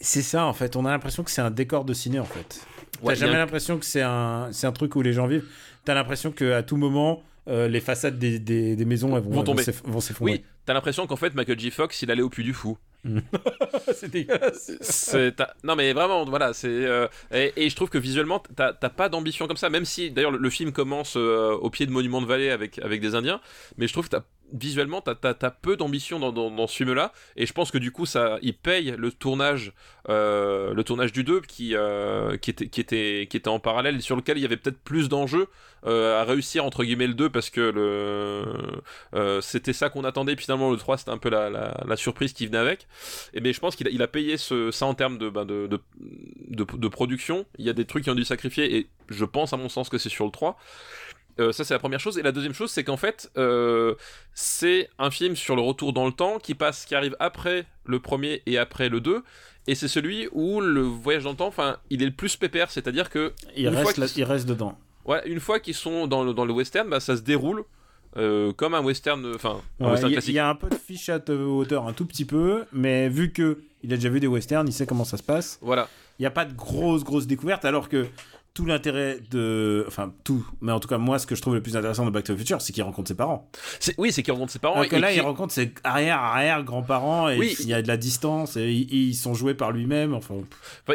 C'est 0.00 0.22
ça 0.22 0.46
en 0.46 0.52
fait, 0.52 0.74
on 0.76 0.84
a 0.84 0.90
l'impression 0.90 1.22
que 1.22 1.30
c'est 1.30 1.42
un 1.42 1.50
décor 1.50 1.84
de 1.84 1.92
ciné 1.92 2.18
en 2.18 2.24
fait. 2.24 2.66
T'as 3.04 3.14
jamais 3.14 3.34
l'impression 3.34 3.78
que 3.78 3.84
c'est 3.84 4.02
un, 4.02 4.48
c'est 4.52 4.66
un 4.66 4.72
truc 4.72 4.96
où 4.96 5.02
les 5.02 5.12
gens 5.12 5.26
vivent. 5.26 5.46
T'as 5.84 5.94
l'impression 5.94 6.30
qu'à 6.30 6.62
tout 6.62 6.76
moment, 6.76 7.22
euh, 7.48 7.68
les 7.68 7.80
façades 7.80 8.18
des, 8.18 8.38
des, 8.38 8.84
maisons 8.84 9.16
elles 9.16 9.22
vont, 9.22 9.30
vont 9.30 9.44
tomber. 9.44 9.64
Vont 9.84 10.00
s'effondrer. 10.00 10.32
Oui, 10.34 10.44
t'as 10.64 10.74
l'impression 10.74 11.06
qu'en 11.06 11.16
fait 11.16 11.34
Michael 11.34 11.58
J. 11.58 11.70
Fox 11.70 12.02
il 12.02 12.10
allait 12.10 12.22
au 12.22 12.28
puits 12.28 12.44
du 12.44 12.54
fou. 12.54 12.78
c'est 13.94 14.10
dégueulasse. 14.10 15.16
non 15.64 15.74
mais 15.74 15.92
vraiment, 15.92 16.24
voilà, 16.24 16.52
euh, 16.64 17.08
et, 17.32 17.68
je 17.68 17.76
trouve 17.76 17.90
que 17.90 17.98
visuellement 17.98 18.42
t'as 18.54 18.72
pas 18.72 19.08
d'ambition 19.08 19.46
comme 19.46 19.56
ça, 19.56 19.70
même 19.70 19.84
si 19.84 20.10
d'ailleurs 20.10 20.30
le, 20.30 20.50
film 20.50 20.72
commence 20.72 21.16
euh, 21.16 21.52
au 21.52 21.70
pied 21.70 21.86
de 21.86 21.90
Monument 21.90 22.22
de 22.22 22.26
Vallée 22.26 22.50
avec 22.50 22.78
avec 22.78 23.00
des 23.00 23.14
Indiens, 23.14 23.40
mais 23.76 23.88
je 23.88 23.92
trouve 23.92 24.08
que 24.08 24.16
visuellement, 24.52 25.00
t'as 25.00 25.14
as, 25.22 25.50
peu 25.50 25.76
d'ambition 25.76 26.18
dans, 26.18 26.66
ce 26.66 26.76
film-là, 26.76 27.12
et 27.36 27.46
je 27.46 27.52
pense 27.52 27.70
que 27.70 27.78
du 27.78 27.92
coup, 27.92 28.06
ça, 28.06 28.38
il 28.42 28.54
paye 28.54 28.94
le 28.96 29.10
tournage, 29.12 29.72
euh, 30.08 30.74
le 30.74 30.84
tournage 30.84 31.12
du 31.12 31.24
2 31.24 31.40
qui, 31.40 31.74
euh, 31.74 32.36
qui, 32.36 32.50
était, 32.50 33.48
en 33.48 33.58
parallèle, 33.58 34.00
sur 34.02 34.16
lequel 34.16 34.38
il 34.38 34.42
y 34.42 34.44
avait 34.44 34.56
peut-être 34.56 34.78
plus 34.78 35.08
d'enjeux 35.08 35.48
euh, 35.84 36.20
à 36.20 36.24
réussir 36.24 36.64
entre 36.64 36.84
guillemets 36.84 37.08
le 37.08 37.14
2 37.14 37.28
parce 37.28 37.50
que 37.50 37.60
le 37.60 39.40
c'était 39.40 39.72
ça 39.72 39.90
qu'on 39.90 40.04
attendait, 40.04 40.36
puis 40.36 40.44
finalement 40.44 40.70
le 40.70 40.76
3 40.76 40.98
c'était 40.98 41.10
un 41.10 41.18
peu 41.18 41.30
la, 41.30 41.96
surprise 41.96 42.32
qui 42.32 42.46
venait 42.46 42.58
avec. 42.58 42.86
Et 43.34 43.40
mais 43.40 43.52
je 43.52 43.60
pense 43.60 43.76
qu'il 43.76 44.02
a, 44.02 44.08
payé 44.08 44.36
ça 44.36 44.86
en 44.86 44.94
termes 44.94 45.18
de, 45.18 45.28
ben 45.28 45.44
de, 45.44 45.68
de 46.48 46.88
production. 46.88 47.46
Il 47.58 47.64
y 47.64 47.70
a 47.70 47.72
des 47.72 47.84
trucs 47.84 48.04
qui 48.04 48.10
ont 48.10 48.14
dû 48.14 48.24
sacrifier, 48.24 48.76
et 48.76 48.88
je 49.08 49.24
pense 49.24 49.52
à 49.52 49.56
mon 49.56 49.68
sens 49.68 49.88
que 49.88 49.98
c'est 49.98 50.08
sur 50.08 50.24
le 50.24 50.30
3. 50.30 50.58
Euh, 51.40 51.52
ça 51.52 51.64
c'est 51.64 51.74
la 51.74 51.78
première 51.78 52.00
chose. 52.00 52.18
Et 52.18 52.22
la 52.22 52.32
deuxième 52.32 52.54
chose 52.54 52.70
c'est 52.70 52.84
qu'en 52.84 52.96
fait 52.96 53.30
euh, 53.36 53.94
c'est 54.34 54.90
un 54.98 55.10
film 55.10 55.36
sur 55.36 55.56
le 55.56 55.62
retour 55.62 55.92
dans 55.92 56.06
le 56.06 56.12
temps 56.12 56.38
qui 56.38 56.54
passe 56.54 56.84
qui 56.84 56.94
arrive 56.94 57.16
après 57.20 57.66
le 57.84 58.00
premier 58.00 58.42
et 58.46 58.58
après 58.58 58.88
le 58.88 59.00
2 59.00 59.22
et 59.66 59.74
c'est 59.74 59.88
celui 59.88 60.28
où 60.32 60.60
le 60.60 60.82
voyage 60.82 61.24
dans 61.24 61.30
le 61.30 61.36
temps 61.36 61.46
enfin 61.46 61.78
il 61.90 62.02
est 62.02 62.06
le 62.06 62.12
plus 62.12 62.36
pépère. 62.36 62.70
C'est-à-dire 62.70 63.10
que 63.10 63.32
il 63.56 63.68
reste, 63.68 64.16
il 64.16 64.24
reste 64.24 64.46
dedans. 64.46 64.78
Ouais 65.04 65.22
une 65.26 65.40
fois 65.40 65.60
qu'ils 65.60 65.74
sont 65.74 66.06
dans 66.06 66.24
le, 66.24 66.34
dans 66.34 66.44
le 66.44 66.52
western 66.52 66.88
bah, 66.88 67.00
ça 67.00 67.16
se 67.16 67.22
déroule 67.22 67.64
euh, 68.18 68.52
comme 68.52 68.74
un 68.74 68.82
western 68.82 69.34
enfin 69.34 69.62
il 69.80 70.30
y, 70.32 70.38
a 70.38 70.48
un 70.48 70.54
peu 70.54 70.68
de 70.68 70.74
fiche 70.74 71.08
à 71.08 71.18
hauteur 71.30 71.88
un 71.88 71.94
tout 71.94 72.04
petit 72.04 72.26
peu 72.26 72.64
mais 72.72 73.08
vu 73.08 73.32
que 73.32 73.62
il 73.82 73.92
a 73.92 73.96
déjà 73.96 74.10
vu 74.10 74.20
des 74.20 74.26
westerns 74.26 74.68
il 74.68 74.72
sait 74.72 74.86
comment 74.86 75.04
ça 75.04 75.16
se 75.16 75.22
passe. 75.22 75.58
Voilà. 75.62 75.88
Il 76.18 76.22
n'y 76.22 76.26
a 76.26 76.30
pas 76.30 76.44
de 76.44 76.52
grosse 76.52 77.04
grosse 77.04 77.26
découverte 77.26 77.64
alors 77.64 77.88
que 77.88 78.06
tout 78.54 78.66
l'intérêt 78.66 79.18
de. 79.30 79.84
Enfin, 79.88 80.12
tout. 80.24 80.46
Mais 80.60 80.72
en 80.72 80.80
tout 80.80 80.88
cas, 80.88 80.98
moi, 80.98 81.18
ce 81.18 81.26
que 81.26 81.34
je 81.34 81.40
trouve 81.40 81.54
le 81.54 81.62
plus 81.62 81.76
intéressant 81.76 82.04
de 82.04 82.10
Back 82.10 82.24
to 82.24 82.34
the 82.34 82.38
Future, 82.38 82.60
c'est 82.60 82.72
qu'il 82.72 82.82
rencontre 82.82 83.08
ses 83.08 83.14
parents. 83.14 83.50
Oui, 83.98 84.12
c'est 84.12 84.22
qu'il 84.22 84.32
rencontre 84.32 84.52
ses 84.52 84.58
parents. 84.58 84.74
Alors 84.74 84.88
que 84.88 84.96
là, 84.96 85.12
il 85.12 85.20
rencontre 85.20 85.52
ses 85.52 85.72
arrière-arrière-grands-parents 85.84 87.30
et 87.30 87.54
il 87.60 87.68
y 87.68 87.74
a 87.74 87.82
de 87.82 87.88
la 87.88 87.96
distance 87.96 88.56
et 88.56 88.70
ils 88.70 89.14
sont 89.14 89.34
joués 89.34 89.54
par 89.54 89.72
lui-même. 89.72 90.14
Enfin... 90.14 90.34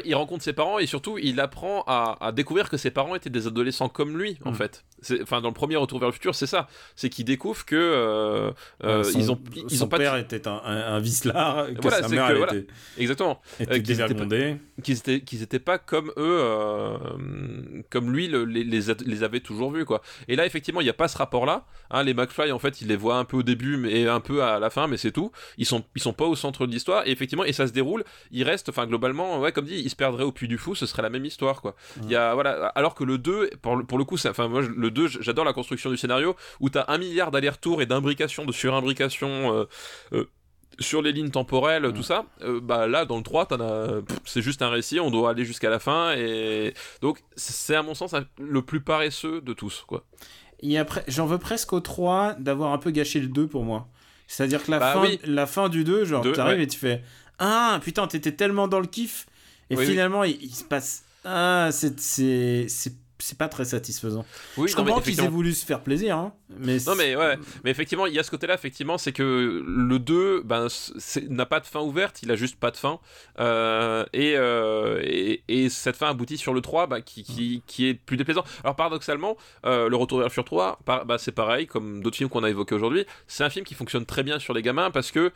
il 0.05 0.15
rencontre 0.15 0.43
ses 0.43 0.53
parents 0.53 0.79
et 0.79 0.85
surtout, 0.85 1.17
il 1.17 1.39
apprend 1.39 1.83
à, 1.87 2.31
découvrir 2.31 2.69
que 2.69 2.77
ses 2.77 2.91
parents 2.91 3.15
étaient 3.15 3.29
des 3.29 3.47
adolescents 3.47 3.89
comme 3.89 4.17
lui, 4.17 4.37
en 4.45 4.51
mm. 4.51 4.55
fait. 4.55 4.83
Enfin, 5.21 5.41
dans 5.41 5.49
le 5.49 5.53
premier 5.53 5.75
Retour 5.75 5.99
vers 5.99 6.09
le 6.09 6.13
futur, 6.13 6.33
c'est 6.33 6.47
ça. 6.47 6.67
C'est 6.95 7.09
qu'il 7.09 7.25
découvre 7.25 7.65
que. 7.65 7.75
Euh, 7.75 8.51
euh, 8.83 9.03
ils 9.15 9.31
ont, 9.31 9.39
ils 9.69 9.77
son 9.77 9.85
ont 9.85 9.87
père 9.87 10.15
était 10.15 10.47
un, 10.47 10.59
un, 10.63 10.99
vicelard, 10.99 11.67
que 11.73 11.89
sa 11.89 12.07
mère 12.07 12.31
était. 12.31 12.67
Exactement. 12.97 13.39
Était 13.59 13.73
euh, 13.73 13.79
qu'ils 13.79 14.97
étaient, 14.97 15.21
qu'ils 15.21 15.43
étaient, 15.43 15.59
pas 15.59 15.77
comme 15.77 16.11
eux 16.17 16.41
comme 17.89 18.11
lui 18.11 18.27
les, 18.27 18.63
les, 18.63 19.23
avait 19.23 19.39
toujours 19.39 19.71
vus 19.71 19.85
quoi. 19.85 20.01
Et 20.27 20.35
là 20.35 20.45
effectivement 20.45 20.81
il 20.81 20.85
n'y 20.85 20.89
a 20.89 20.93
pas 20.93 21.07
ce 21.07 21.17
rapport 21.17 21.45
là. 21.45 21.65
Hein, 21.89 22.03
les 22.03 22.13
McFly 22.13 22.51
en 22.51 22.59
fait 22.59 22.81
il 22.81 22.87
les 22.87 22.95
voit 22.95 23.17
un 23.17 23.25
peu 23.25 23.37
au 23.37 23.43
début 23.43 23.77
mais 23.77 24.07
un 24.07 24.19
peu 24.19 24.43
à 24.43 24.59
la 24.59 24.69
fin 24.69 24.87
mais 24.87 24.97
c'est 24.97 25.11
tout. 25.11 25.31
Ils 25.57 25.65
sont 25.65 25.83
ils 25.95 26.01
sont 26.01 26.13
pas 26.13 26.25
au 26.25 26.35
centre 26.35 26.67
de 26.67 26.71
l'histoire 26.71 27.07
et 27.07 27.11
effectivement 27.11 27.43
et 27.43 27.53
ça 27.53 27.67
se 27.67 27.73
déroule. 27.73 28.03
Il 28.31 28.43
reste 28.43 28.69
enfin 28.69 28.85
globalement 28.85 29.39
ouais 29.39 29.51
comme 29.51 29.65
dit 29.65 29.81
il 29.83 29.89
se 29.89 29.95
perdrait 29.95 30.23
au 30.23 30.31
puits 30.31 30.47
du 30.47 30.57
fou 30.57 30.75
ce 30.75 30.85
serait 30.85 31.01
la 31.01 31.09
même 31.09 31.25
histoire 31.25 31.61
quoi. 31.61 31.75
Il 32.01 32.09
y 32.09 32.15
a 32.15 32.33
voilà 32.33 32.67
alors 32.75 32.95
que 32.95 33.03
le 33.03 33.17
2 33.17 33.51
pour 33.61 33.75
le, 33.75 33.85
pour 33.85 33.97
le 33.97 34.03
coup 34.03 34.17
enfin 34.25 34.47
moi 34.47 34.61
le 34.61 34.91
2 34.91 35.07
j'adore 35.21 35.45
la 35.45 35.53
construction 35.53 35.89
du 35.89 35.97
scénario 35.97 36.35
où 36.59 36.69
tu 36.69 36.77
as 36.77 36.85
un 36.87 36.97
milliard 36.97 37.31
d'allers-retours 37.31 37.81
et 37.81 37.85
d'imbrications 37.85 38.45
de 38.45 38.51
surimbrications 38.51 39.53
euh, 39.53 39.65
euh, 40.13 40.29
sur 40.79 41.01
les 41.01 41.11
lignes 41.11 41.29
temporelles, 41.29 41.91
tout 41.93 42.03
ça, 42.03 42.25
euh, 42.41 42.59
bah 42.61 42.87
là 42.87 43.05
dans 43.05 43.17
le 43.17 43.23
3, 43.23 43.47
c'est 44.25 44.41
juste 44.41 44.61
un 44.61 44.69
récit, 44.69 44.99
on 44.99 45.11
doit 45.11 45.31
aller 45.31 45.45
jusqu'à 45.45 45.69
la 45.69 45.79
fin, 45.79 46.13
et 46.13 46.73
donc 47.01 47.23
c'est 47.35 47.75
à 47.75 47.83
mon 47.83 47.93
sens 47.93 48.15
le 48.39 48.61
plus 48.61 48.81
paresseux 48.81 49.41
de 49.41 49.53
tous, 49.53 49.83
quoi. 49.87 50.03
Et 50.59 50.77
après, 50.77 51.03
j'en 51.07 51.25
veux 51.25 51.37
presque 51.37 51.73
au 51.73 51.79
3 51.79 52.33
d'avoir 52.39 52.73
un 52.73 52.77
peu 52.77 52.91
gâché 52.91 53.19
le 53.19 53.27
2 53.27 53.47
pour 53.47 53.63
moi. 53.63 53.87
C'est-à-dire 54.27 54.63
que 54.63 54.71
la, 54.71 54.79
bah 54.79 54.93
fin, 54.93 55.07
la 55.23 55.45
fin 55.45 55.69
du 55.69 55.83
2, 55.83 56.05
genre, 56.05 56.25
t'arrives 56.31 56.59
et 56.59 56.67
tu 56.67 56.79
fais 56.79 57.03
Ah, 57.39 57.79
putain, 57.83 58.07
t'étais 58.07 58.31
tellement 58.33 58.67
dans 58.67 58.79
le 58.79 58.87
kiff, 58.87 59.25
et 59.69 59.77
finalement, 59.77 60.23
il, 60.23 60.41
il, 60.41 60.53
se 60.53 60.63
passe. 60.63 61.03
Ah, 61.25 61.69
c'est 61.71 61.97
c'est 63.19 63.37
pas 63.37 63.47
très 63.47 63.65
satisfaisant. 63.65 64.25
Oui, 64.57 64.67
je 64.67 64.75
comprends 64.75 65.01
qu'ils 65.01 65.19
aient 65.21 65.27
voulu 65.27 65.53
se 65.53 65.65
faire 65.65 65.81
plaisir, 65.81 66.17
hein, 66.17 66.33
mais 66.57 66.77
non 66.85 66.95
mais 66.95 67.15
ouais, 67.15 67.37
mais 67.63 67.71
effectivement 67.71 68.05
il 68.05 68.13
y 68.13 68.19
a 68.19 68.23
ce 68.23 68.31
côté-là 68.31 68.53
effectivement, 68.53 68.97
c'est 68.97 69.11
que 69.11 69.63
le 69.65 69.99
2 69.99 70.43
ben 70.43 70.67
n'a 71.29 71.45
pas 71.45 71.59
de 71.59 71.65
fin 71.65 71.81
ouverte, 71.81 72.21
il 72.23 72.31
a 72.31 72.35
juste 72.35 72.57
pas 72.57 72.71
de 72.71 72.77
fin 72.77 72.99
euh, 73.39 74.05
euh, 74.15 75.01
et, 75.03 75.43
et, 75.47 75.69
cette 75.69 75.95
fin 75.95 76.09
aboutit 76.09 76.37
sur 76.37 76.53
le 76.53 76.61
3 76.61 76.87
bah, 76.87 77.01
qui, 77.01 77.23
qui, 77.23 77.63
qui, 77.67 77.87
est 77.87 77.93
plus 77.93 78.17
déplaisant. 78.17 78.43
Alors 78.63 78.75
paradoxalement, 78.75 79.37
euh, 79.65 79.89
le 79.89 79.95
Retour 79.95 80.19
vers 80.19 80.27
le 80.27 80.29
futur 80.29 80.45
3, 80.45 80.79
bah, 80.85 81.17
c'est 81.17 81.31
pareil 81.31 81.67
comme 81.67 82.01
d'autres 82.01 82.17
films 82.17 82.29
qu'on 82.29 82.43
a 82.43 82.49
évoqués 82.49 82.75
aujourd'hui, 82.75 83.05
c'est 83.27 83.43
un 83.43 83.49
film 83.49 83.65
qui 83.65 83.73
fonctionne 83.73 84.05
très 84.05 84.23
bien 84.23 84.39
sur 84.39 84.53
les 84.53 84.61
gamins 84.61 84.91
parce 84.91 85.11
que 85.11 85.31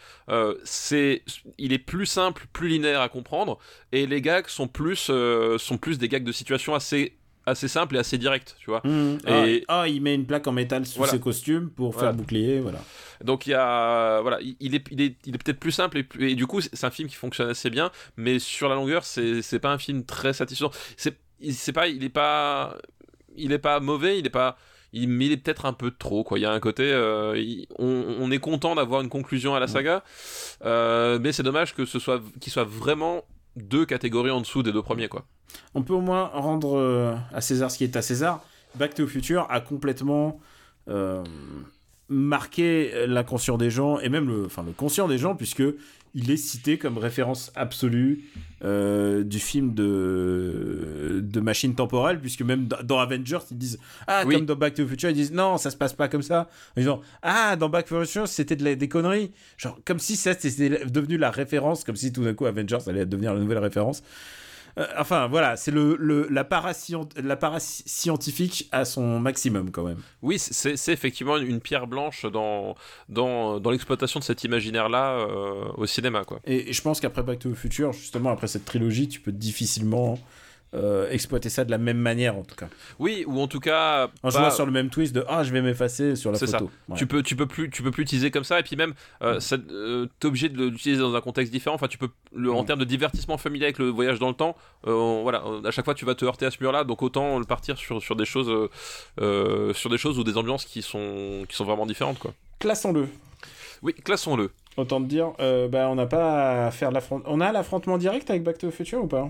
c'est 0.64 1.24
il 1.58 1.74
est 1.74 1.80
plus 1.80 2.06
simple, 2.06 2.45
plus 2.53 2.68
linéaire 2.68 3.02
à 3.02 3.10
comprendre 3.10 3.58
et 3.91 4.06
les 4.06 4.22
gags 4.22 4.48
sont 4.48 4.68
plus 4.68 5.12
sont 5.58 5.78
plus 5.80 5.98
des 5.98 6.08
gags 6.08 6.24
de 6.24 6.32
situation 6.32 6.76
assez 6.76 7.18
assez 7.46 7.68
simple 7.68 7.96
et 7.96 8.00
assez 8.00 8.18
direct, 8.18 8.56
tu 8.60 8.70
vois. 8.70 8.82
Mmh. 8.84 9.18
Et 9.28 9.66
ah, 9.68 9.88
il 9.88 10.02
met 10.02 10.16
une 10.16 10.26
plaque 10.26 10.48
en 10.48 10.52
métal 10.52 10.86
sous 10.86 11.06
ses 11.06 11.20
costumes 11.20 11.70
pour 11.70 11.96
faire 11.96 12.14
bouclier, 12.14 12.60
voilà. 12.60 12.80
Donc 13.24 13.48
il 13.48 13.52
y 13.52 13.54
a 13.54 14.22
voilà, 14.22 14.40
il 14.42 14.76
est 14.76 14.84
il 14.92 15.02
est, 15.02 15.16
il 15.26 15.36
est 15.36 15.38
peut-être 15.38 15.60
plus 15.60 15.72
simple 15.72 16.00
et, 16.00 16.32
et 16.32 16.36
du 16.36 16.48
coup 16.48 16.60
c'est 16.62 16.84
un 16.84 16.90
film 16.90 17.08
qui 17.08 17.16
fonctionne 17.16 17.50
assez 17.50 17.70
bien, 17.70 17.92
mais 18.18 18.40
sur 18.40 18.68
la 18.68 18.76
longueur 18.76 19.04
c'est 19.04 19.42
c'est 19.42 19.60
pas 19.60 19.72
un 19.72 19.78
film 19.78 20.04
très 20.06 20.34
satisfaisant. 20.34 20.72
C'est 20.98 21.18
c'est 21.52 21.74
pas 21.74 21.88
il 21.88 22.04
est 22.04 22.10
pas 22.10 22.78
il 23.36 23.52
est 23.52 23.60
pas 23.60 23.80
mauvais, 23.80 24.20
il 24.20 24.26
est 24.26 24.32
pas 24.32 24.58
il, 24.94 25.08
mais 25.08 25.28
il 25.28 25.32
est 25.32 25.38
peut-être 25.38 25.66
un 25.66 25.74
peu 25.74 25.92
trop 25.92 26.24
quoi. 26.24 26.40
Il 26.40 26.42
y 26.42 26.46
a 26.46 26.52
un 26.52 26.60
côté, 26.60 26.84
euh, 26.84 27.42
on, 27.80 28.16
on, 28.20 28.32
est 28.32 28.40
content 28.40 28.76
d'avoir 28.76 29.02
une 29.02 29.10
conclusion 29.10 29.56
à 29.56 29.60
la 29.60 29.68
saga, 29.68 30.04
euh, 30.66 31.18
mais 31.22 31.32
c'est 31.32 31.44
dommage 31.44 31.74
que 31.74 31.86
ce 31.86 32.00
soit 32.00 32.22
qu'il 32.40 32.52
soit 32.52 32.66
vraiment 32.66 33.24
deux 33.56 33.86
catégories 33.86 34.32
en 34.32 34.42
dessous 34.42 34.64
des 34.64 34.72
deux 34.72 34.82
premiers, 34.82 35.08
quoi. 35.08 35.26
On 35.73 35.82
peut 35.82 35.94
au 35.94 36.02
moins 36.02 36.26
rendre 36.28 36.78
euh, 36.78 37.15
à 37.34 37.41
César 37.41 37.72
ce 37.72 37.78
qui 37.78 37.84
est 37.84 37.95
à 37.95 38.02
César. 38.02 38.44
Back 38.76 38.94
to 38.94 39.06
the 39.06 39.10
Future 39.10 39.48
a 39.49 39.60
complètement 39.60 40.40
euh, 40.90 41.23
marqué 42.10 43.06
l'inconscient 43.07 43.57
des 43.57 43.69
gens 43.69 43.99
et 43.99 44.10
même 44.10 44.28
le, 44.28 44.45
enfin, 44.45 44.64
le 44.64 44.72
conscient 44.72 45.07
des 45.07 45.18
gens 45.18 45.36
puisque 45.36 45.64
il 46.14 46.30
est 46.30 46.38
cité 46.38 46.78
comme 46.78 46.98
référence 46.98 47.52
absolue 47.56 48.26
euh, 48.64 49.23
du 49.23 49.40
film 49.40 49.73
de, 49.73 51.22
de 51.23 51.40
machine 51.40 51.73
temporelle, 51.73 52.19
puisque 52.19 52.41
même 52.41 52.68
dans 52.84 52.99
Avengers, 52.99 53.40
ils 53.52 53.57
disent 53.57 53.80
Ah, 54.07 54.23
comme 54.30 54.45
dans 54.45 54.56
Back 54.56 54.73
to 54.73 54.84
the 54.84 54.88
Future, 54.88 55.10
ils 55.10 55.15
disent 55.15 55.32
Non, 55.32 55.57
ça 55.57 55.72
se 55.72 55.78
passe 55.78 55.94
pas 55.94 56.10
comme 56.10 56.22
ça. 56.22 56.49
Ils 56.76 56.84
disent 56.84 56.94
Ah, 57.22 57.56
dans 57.56 57.69
Back 57.69 57.88
to 57.88 58.02
the 58.02 58.06
Future, 58.06 58.28
c'était 58.28 58.56
de 58.56 58.73
des 58.73 58.90
conneries. 58.90 59.32
Genre, 59.57 59.80
comme 59.86 59.99
si 59.99 60.15
ça 60.15 60.34
c'était 60.38 60.86
devenu 60.86 61.18
la 61.18 61.32
référence, 61.32 61.84
comme 61.84 61.95
si 61.95 62.11
tout 62.11 62.23
d'un 62.23 62.34
coup 62.34 62.45
Avengers 62.45 62.80
allait 62.88 63.06
devenir 63.06 63.34
la 63.34 63.40
nouvelle 63.40 63.60
référence. 63.60 64.03
Euh, 64.77 64.88
enfin, 64.98 65.27
voilà, 65.27 65.57
c'est 65.57 65.72
le, 65.72 65.95
le, 65.99 66.27
la, 66.30 66.43
parascientifique 66.43 68.69
à 68.72 68.85
son 68.85 69.19
maximum 69.19 69.72
quand 69.72 69.84
même. 69.84 69.99
Oui, 70.22 70.39
c'est 70.39 70.91
effectivement 70.91 71.38
une 71.38 71.60
pierre 71.60 71.88
blanche 71.88 72.26
dans, 72.26 72.76
dans, 73.10 73.60
dans 73.60 73.72
l'exploitation 73.72 74.19
de 74.19 74.23
cet 74.23 74.43
imaginaire-là 74.43 75.19
euh, 75.19 75.65
au 75.77 75.85
cinéma. 75.85 76.23
Quoi. 76.23 76.39
et 76.45 76.72
je 76.72 76.81
pense 76.81 76.99
qu'après 76.99 77.23
Back 77.23 77.39
to 77.39 77.52
the 77.52 77.56
Future, 77.56 77.93
justement, 77.93 78.31
après 78.31 78.48
cette 78.48 78.65
trilogie, 78.65 79.07
tu 79.07 79.19
peux 79.19 79.31
difficilement 79.31 80.19
euh, 80.73 81.10
exploiter 81.11 81.49
ça 81.49 81.65
de 81.65 81.72
la 81.72 81.77
même 81.77 81.98
manière 81.98 82.38
en 82.38 82.43
tout 82.43 82.56
cas. 82.56 82.69
Oui, 82.98 83.26
ou 83.27 83.41
en 83.41 83.48
tout 83.48 83.60
cas 83.60 84.10
en 84.23 84.30
jouant 84.30 84.52
sur 84.52 84.65
le 84.65 84.72
même 84.72 84.89
twist 84.89 85.14
de 85.14 85.26
ah 85.27 85.43
je 85.43 85.52
vais 85.52 85.61
m'effacer 85.61 86.15
sur 86.15 86.31
la 86.31 86.39
photo. 86.39 86.72
Ça. 86.88 86.95
Tu 86.95 87.07
peux 87.07 87.22
tu 87.22 87.35
peux 87.35 87.45
plus 87.45 87.69
tu 87.69 87.84
peux 87.84 87.91
plus 87.91 88.03
utiliser 88.03 88.31
comme 88.31 88.45
ça 88.45 88.57
et 88.57 88.64
puis 88.64 88.77
même 88.77 88.93
euh, 89.22 89.41
euh 89.53 90.07
t'es 90.22 90.27
obligé 90.27 90.48
de 90.48 90.68
l'utiliser 90.68 91.02
dans 91.02 91.14
un 91.14 91.19
contexte 91.19 91.52
différent. 91.52 91.76
Enfin 91.76 91.89
tu 91.89 91.98
peux 91.98 92.07
le, 92.34 92.53
en 92.53 92.64
termes 92.64 92.80
de 92.80 92.85
divertissement 92.85 93.38
familial 93.38 93.65
avec 93.65 93.80
le 93.80 93.89
voyage 93.89 94.19
dans 94.19 94.30
le 94.30 94.34
temps. 94.34 94.56
Voilà 94.85 95.43
à 95.65 95.72
chaque 95.72 95.84
fois 95.84 95.93
tu 95.93 96.06
vas 96.06 96.15
te 96.15 96.23
heurter 96.23 96.45
à 96.45 96.52
ce 96.52 96.57
mur 96.61 96.72
là 96.72 96.85
donc 96.85 97.02
autant 97.03 97.41
partir 97.43 97.77
sur, 97.77 98.02
sur 98.02 98.15
des 98.15 98.26
choses 98.26 98.69
sur 99.18 99.89
des 99.89 99.98
choses 99.98 100.19
ou 100.19 100.23
des 100.23 100.38
ambiances 100.38 100.64
qui 100.64 100.81
sont 100.81 101.43
qui 101.49 101.56
sont 101.57 101.65
vraiment 101.65 101.85
différentes 101.85 102.19
quoi. 102.19 102.31
Classons-le. 102.60 103.10
Oui 103.81 103.93
classons-le. 103.93 104.52
Autant 104.77 105.02
te 105.02 105.07
dire, 105.07 105.34
bah, 105.69 105.89
on 105.89 105.95
n'a 105.95 106.06
pas 106.06 106.68
à 106.68 106.72
faire 106.72 106.91
l'affrontement. 106.91 107.30
On 107.30 107.41
a 107.41 107.52
l'affrontement 107.52 107.98
direct 107.98 108.30
avec 108.30 108.41
Back 108.41 108.57
to 108.57 108.69
the 108.69 108.72
Future 108.72 109.03
ou 109.03 109.07
pas? 109.07 109.30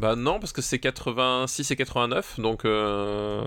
Bah 0.00 0.16
non, 0.16 0.40
parce 0.40 0.54
que 0.54 0.62
c'est 0.62 0.78
86 0.78 1.70
et 1.70 1.76
89, 1.76 2.40
donc... 2.40 2.64
Euh... 2.64 3.42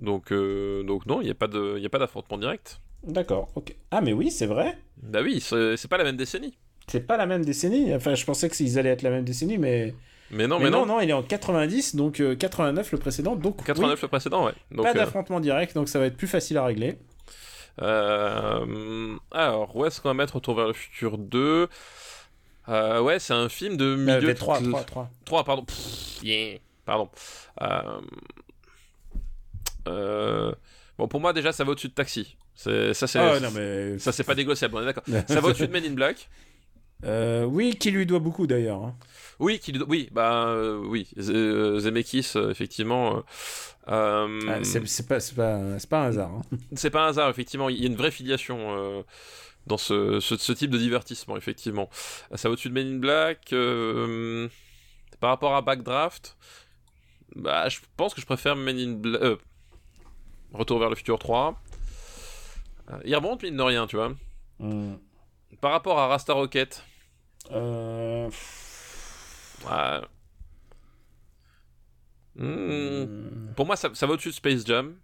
Donc, 0.00 0.30
euh... 0.30 0.84
donc 0.84 1.06
non, 1.06 1.20
il 1.20 1.24
n'y 1.24 1.30
a 1.30 1.34
pas 1.34 1.98
d'affrontement 1.98 2.38
direct. 2.38 2.80
D'accord, 3.02 3.50
ok. 3.56 3.74
Ah 3.90 4.00
mais 4.00 4.12
oui, 4.12 4.30
c'est 4.30 4.46
vrai 4.46 4.78
Bah 5.02 5.20
oui, 5.24 5.40
c'est 5.40 5.88
pas 5.88 5.98
la 5.98 6.04
même 6.04 6.16
décennie. 6.16 6.56
C'est 6.86 7.04
pas 7.04 7.16
la 7.16 7.26
même 7.26 7.44
décennie 7.44 7.92
Enfin, 7.94 8.14
je 8.14 8.24
pensais 8.24 8.48
qu'ils 8.48 8.78
allaient 8.78 8.90
être 8.90 9.02
la 9.02 9.10
même 9.10 9.24
décennie, 9.24 9.58
mais... 9.58 9.92
Mais 10.30 10.46
non, 10.46 10.60
mais, 10.60 10.70
non, 10.70 10.86
non, 10.86 11.00
il 11.00 11.10
est 11.10 11.14
en 11.14 11.22
90, 11.22 11.96
donc 11.96 12.22
89 12.38 12.86
euh, 12.86 12.88
le 12.92 12.98
précédent, 12.98 13.34
donc 13.34 13.64
89 13.64 14.02
le 14.02 14.08
précédent, 14.08 14.46
ouais. 14.46 14.52
pas 14.76 14.90
euh, 14.90 14.94
d'affrontement 14.94 15.40
direct, 15.40 15.74
donc 15.74 15.88
ça 15.88 15.98
va 15.98 16.06
être 16.06 16.16
plus 16.16 16.28
facile 16.28 16.58
à 16.58 16.64
régler. 16.64 16.96
Euh... 17.82 19.16
Alors, 19.32 19.74
où 19.74 19.84
est-ce 19.84 20.00
qu'on 20.00 20.08
va 20.10 20.14
mettre 20.14 20.36
Retour 20.36 20.54
vers 20.54 20.68
le 20.68 20.72
futur 20.72 21.18
2 21.18 21.68
euh, 22.68 23.00
ouais, 23.00 23.18
c'est 23.18 23.34
un 23.34 23.48
film 23.48 23.76
de 23.76 23.96
milieu. 23.96 24.34
3, 24.34 24.60
3, 24.60 24.84
3. 24.84 25.10
3, 25.24 25.44
pardon. 25.44 25.66
yeah. 26.22 26.58
Pardon. 26.84 27.08
Euh... 27.60 28.00
Euh... 29.88 30.52
Bon, 30.98 31.08
pour 31.08 31.20
moi, 31.20 31.32
déjà, 31.32 31.52
ça 31.52 31.64
va 31.64 31.72
au-dessus 31.72 31.88
de 31.88 31.94
Taxi. 31.94 32.36
Ça, 32.54 32.94
c'est 32.94 33.18
ah, 33.18 33.38
mais... 33.54 33.98
ça, 33.98 34.12
c'est 34.12 34.24
pas 34.24 34.34
négociable, 34.34 34.76
on 34.76 34.82
est 34.82 34.86
d'accord. 34.86 35.04
ça 35.28 35.40
va 35.40 35.48
au-dessus 35.48 35.66
de 35.66 35.72
Men 35.72 35.84
in 35.84 35.94
Black. 35.94 36.28
Euh, 37.04 37.44
oui, 37.44 37.76
qui 37.78 37.90
lui 37.90 38.06
doit 38.06 38.20
beaucoup 38.20 38.46
d'ailleurs. 38.46 38.82
Hein. 38.82 38.94
Oui, 39.40 39.58
qui 39.58 39.72
lui 39.72 39.80
doit... 39.80 39.88
oui, 39.88 40.08
bah 40.12 40.46
euh, 40.48 40.80
oui, 40.86 41.08
euh, 41.18 41.80
Zemeckis, 41.80 42.32
euh, 42.36 42.50
effectivement. 42.50 43.22
Ah, 43.86 44.26
c'est 44.62 45.06
pas, 45.06 45.18
pas, 45.36 45.60
pas 45.90 45.98
un 45.98 46.06
hasard. 46.06 46.30
Hein. 46.30 46.56
c'est 46.74 46.90
pas 46.90 47.04
un 47.04 47.08
hasard, 47.08 47.28
effectivement. 47.28 47.68
Il 47.68 47.80
y 47.80 47.84
a 47.84 47.88
une 47.88 47.96
vraie 47.96 48.12
filiation 48.12 49.04
dans 49.66 49.78
ce, 49.78 50.20
ce, 50.20 50.52
type 50.52 50.70
de 50.70 50.78
divertissement, 50.78 51.36
effectivement. 51.36 51.88
Ça 52.34 52.48
va 52.48 52.52
au-dessus 52.52 52.68
de 52.68 52.74
Men 52.74 52.96
in 52.96 52.98
Black. 52.98 53.52
Euh, 53.52 54.48
par 55.20 55.30
rapport 55.30 55.54
à 55.54 55.62
Backdraft, 55.62 56.36
bah, 57.34 57.68
je 57.68 57.80
pense 57.96 58.14
que 58.14 58.20
je 58.20 58.26
préfère 58.26 58.56
Men 58.56 58.78
in 58.78 58.92
Black. 58.92 59.22
Euh, 59.22 59.36
Retour 60.52 60.78
vers 60.78 60.88
le 60.88 60.94
futur 60.94 61.18
3. 61.18 61.60
Euh, 62.90 62.98
il 63.04 63.14
remonte, 63.16 63.42
mine 63.42 63.56
de 63.56 63.62
rien, 63.62 63.88
tu 63.88 63.96
vois. 63.96 64.12
Hmm. 64.60 64.94
Par 65.60 65.72
rapport 65.72 65.98
à 65.98 66.06
Rasta 66.06 66.32
Rocket. 66.32 66.84
Euh... 67.50 68.30
Ouais. 69.66 70.00
Hmm. 72.36 73.52
Pour 73.56 73.66
moi, 73.66 73.74
ça, 73.74 73.90
ça 73.94 74.06
va 74.06 74.12
au-dessus 74.12 74.28
de 74.28 74.34
Space 74.34 74.64
Jam. 74.64 74.96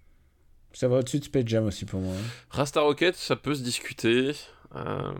Ça 0.72 0.88
va 0.88 0.98
au-dessus 0.98 1.18
de 1.18 1.24
Space 1.24 1.44
Jam 1.47 1.64
aussi 1.66 1.84
pour 1.84 2.01
moi. 2.01 2.14
Hein. 2.14 2.22
Rasta 2.51 2.80
Rocket, 2.80 3.16
ça 3.16 3.36
peut 3.36 3.55
se 3.55 3.62
discuter. 3.62 4.32
Euh, 4.76 5.12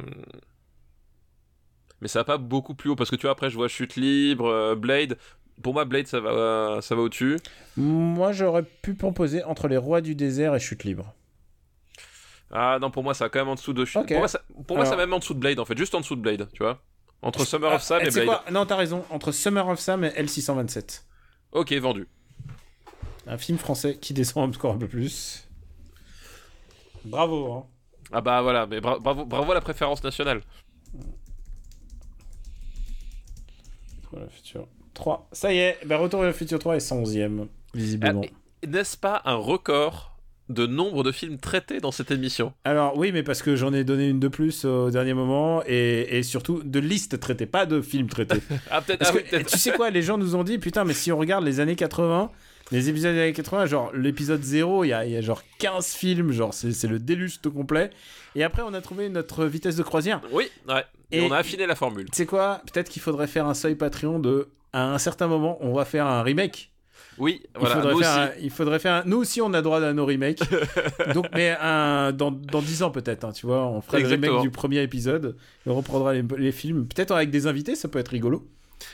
mais 2.01 2.09
ça 2.09 2.21
va 2.21 2.25
pas 2.25 2.39
beaucoup 2.39 2.75
plus 2.75 2.91
haut 2.91 2.97
parce 2.97 3.11
que 3.11 3.17
tu 3.17 3.23
vois, 3.23 3.33
après, 3.33 3.51
je 3.51 3.57
vois 3.57 3.69
Chute 3.69 3.97
Libre, 3.97 4.47
euh, 4.47 4.75
Blade. 4.77 5.19
pour 5.63 5.75
moi, 5.75 5.85
Blade, 5.85 6.07
ça 6.07 6.21
va, 6.21 6.79
ça 6.81 6.95
va 6.95 7.03
au-dessus. 7.03 7.39
Moi, 7.77 8.33
j'aurais 8.33 8.63
pu 8.63 8.95
proposer 8.95 9.43
entre 9.45 9.69
les 9.69 9.77
rois 9.77 10.01
du 10.01 10.15
désert 10.15 10.55
et 10.55 10.61
chute 10.61 10.85
libre. 10.85 11.15
Ah 12.53 12.79
non, 12.81 12.91
pour 12.91 13.03
moi, 13.05 13.15
ça 13.15 13.27
va 13.27 13.29
quand 13.29 13.41
même 13.41 13.49
en 13.49 13.55
dessous 13.55 13.73
de. 13.73 13.85
Pour 13.85 14.05
moi, 14.19 14.29
ça, 14.29 14.41
pour 14.67 14.77
moi, 14.77 14.87
ça 14.87 14.97
même 14.97 15.13
en 15.13 15.19
dessous 15.19 15.35
de 15.35 15.39
Blade, 15.41 15.61
en 15.61 15.65
fait, 15.65 15.77
juste 15.79 15.95
en 15.95 16.01
dessous 16.01 16.17
de 16.17 16.21
Blade, 16.23 16.49
tu 16.53 16.63
vois. 16.63 16.83
Entre 17.23 17.45
Summer 17.45 17.73
of 17.73 17.83
Sam 17.83 18.01
Ah, 18.03 18.07
et 18.07 18.11
Blade. 18.11 18.25
Quoi? 18.27 18.45
Non, 18.51 18.65
t'as 18.67 18.77
raison. 18.77 19.05
Entre 19.11 19.31
Summer 19.31 19.69
of 19.69 19.79
Sam 19.79 20.05
et 20.05 20.09
L627. 20.11 21.03
Ok, 21.53 21.73
vendu. 21.75 22.09
Un 23.31 23.39
film 23.39 23.59
français 23.59 23.97
qui 23.97 24.13
descend 24.13 24.49
encore 24.57 24.75
un 24.75 24.79
peu 24.79 24.89
plus. 24.89 25.49
Bravo. 27.05 27.53
Hein. 27.53 27.67
Ah 28.11 28.21
bah 28.21 28.43
voilà, 28.43 28.67
mais 28.67 28.81
bra 28.81 28.99
bravo, 28.99 29.25
bravo 29.25 29.53
à 29.53 29.55
la 29.55 29.61
préférence 29.61 30.03
nationale. 30.03 30.41
Voilà, 34.11 34.29
futur 34.31 34.67
3. 34.95 35.29
Ça 35.31 35.53
y 35.55 35.59
est, 35.59 35.79
ben, 35.87 35.97
Retour 35.97 36.19
vers 36.19 36.31
le 36.31 36.35
futur 36.35 36.59
3 36.59 36.75
est 36.75 36.79
111ème, 36.91 37.47
visiblement. 37.73 38.23
Ah, 38.25 38.67
N'est-ce 38.67 38.97
pas 38.97 39.23
un 39.25 39.37
record 39.37 40.19
de 40.49 40.67
nombre 40.67 41.05
de 41.05 41.13
films 41.13 41.39
traités 41.39 41.79
dans 41.79 41.93
cette 41.93 42.11
émission? 42.11 42.53
Alors 42.65 42.97
oui, 42.99 43.13
mais 43.13 43.23
parce 43.23 43.43
que 43.43 43.55
j'en 43.55 43.73
ai 43.73 43.85
donné 43.85 44.09
une 44.09 44.19
de 44.19 44.27
plus 44.27 44.65
au 44.65 44.91
dernier 44.91 45.15
moment 45.15 45.63
et, 45.67 46.19
et 46.19 46.25
surtout 46.25 46.65
de 46.65 46.81
listes 46.81 47.21
traitées, 47.21 47.47
pas 47.47 47.65
de 47.65 47.81
films 47.81 48.09
traités. 48.09 48.41
ah 48.73 48.83
peut-être. 48.83 48.99
Parce 48.99 49.11
ah, 49.11 49.13
que, 49.13 49.19
oui, 49.19 49.25
peut 49.31 49.45
tu 49.45 49.57
sais 49.57 49.71
quoi, 49.71 49.91
les 49.91 50.03
gens 50.03 50.19
nous 50.19 50.35
ont 50.35 50.43
dit, 50.43 50.59
putain, 50.59 50.83
mais 50.83 50.95
si 50.95 51.13
on 51.13 51.19
regarde 51.19 51.45
les 51.45 51.61
années 51.61 51.77
80, 51.77 52.33
les 52.73 52.89
épisodes 52.89 53.15
des 53.15 53.21
années 53.21 53.33
80, 53.33 53.67
genre 53.67 53.93
l'épisode 53.95 54.43
0, 54.43 54.85
il 54.85 54.89
y 54.89 54.93
a, 54.93 55.05
y 55.05 55.17
a, 55.17 55.21
genre 55.21 55.43
15 55.59 55.93
films, 55.95 56.33
genre 56.33 56.55
c'est 56.55 56.87
le 56.87 56.99
déluge 56.99 57.41
tout 57.41 57.51
complet. 57.51 57.91
Et 58.35 58.45
après, 58.45 58.63
on 58.63 58.75
a 58.75 58.81
trouvé 58.81 59.09
notre 59.09 59.45
vitesse 59.45 59.77
de 59.77 59.83
croisière. 59.83 60.21
Oui, 60.33 60.49
ouais. 60.69 60.85
Et, 61.11 61.19
et 61.19 61.21
on 61.23 61.33
a 61.33 61.39
affiné 61.39 61.67
la 61.67 61.75
formule. 61.75 62.07
Tu 62.11 62.17
sais 62.17 62.27
quoi, 62.27 62.63
peut-être 62.73 62.89
qu'il 62.89 63.03
faudrait 63.03 63.27
faire 63.27 63.47
un 63.47 63.55
seuil 63.55 63.75
Patreon 63.75 64.21
de, 64.21 64.49
à 64.73 64.93
un 64.93 64.99
certain 64.99 65.27
moment, 65.27 65.59
on 65.61 65.73
va 65.73 65.85
faire 65.85 66.07
un 66.07 66.23
remake. 66.23 66.71
Oui, 67.19 67.43
voilà. 67.55 67.75
Il 67.75 67.79
faudrait, 67.79 67.95
nous 67.95 68.01
faire 68.01 68.11
aussi. 68.11 68.21
un, 68.21 68.43
il 68.43 68.51
faudrait 68.51 68.79
faire 68.79 68.95
un... 68.95 69.03
Nous 69.05 69.17
aussi, 69.19 69.41
on 69.41 69.53
a 69.53 69.63
droit 69.63 69.83
à 69.83 69.93
nos 69.93 70.07
remakes. 70.07 70.43
Donc, 71.15 71.27
mais 71.35 71.57
un... 71.61 72.13
dans, 72.13 72.31
dans 72.31 72.63
10 72.63 72.85
ans 72.85 72.91
peut-être, 72.91 73.25
hein, 73.25 73.33
tu 73.33 73.47
vois, 73.47 73.67
on 73.67 73.81
fera 73.81 73.99
Exactement. 73.99 74.27
le 74.27 74.33
remake 74.33 74.43
du 74.43 74.51
premier 74.51 74.83
épisode, 74.83 75.37
on 75.67 75.75
reprendra 75.75 76.15
les, 76.15 76.25
les 76.39 76.53
films. 76.53 76.87
Peut-être 76.87 77.11
avec 77.11 77.31
des 77.31 77.47
invités, 77.47 77.75
ça 77.75 77.89
peut 77.89 77.99
être 77.99 78.09
rigolo. 78.09 78.47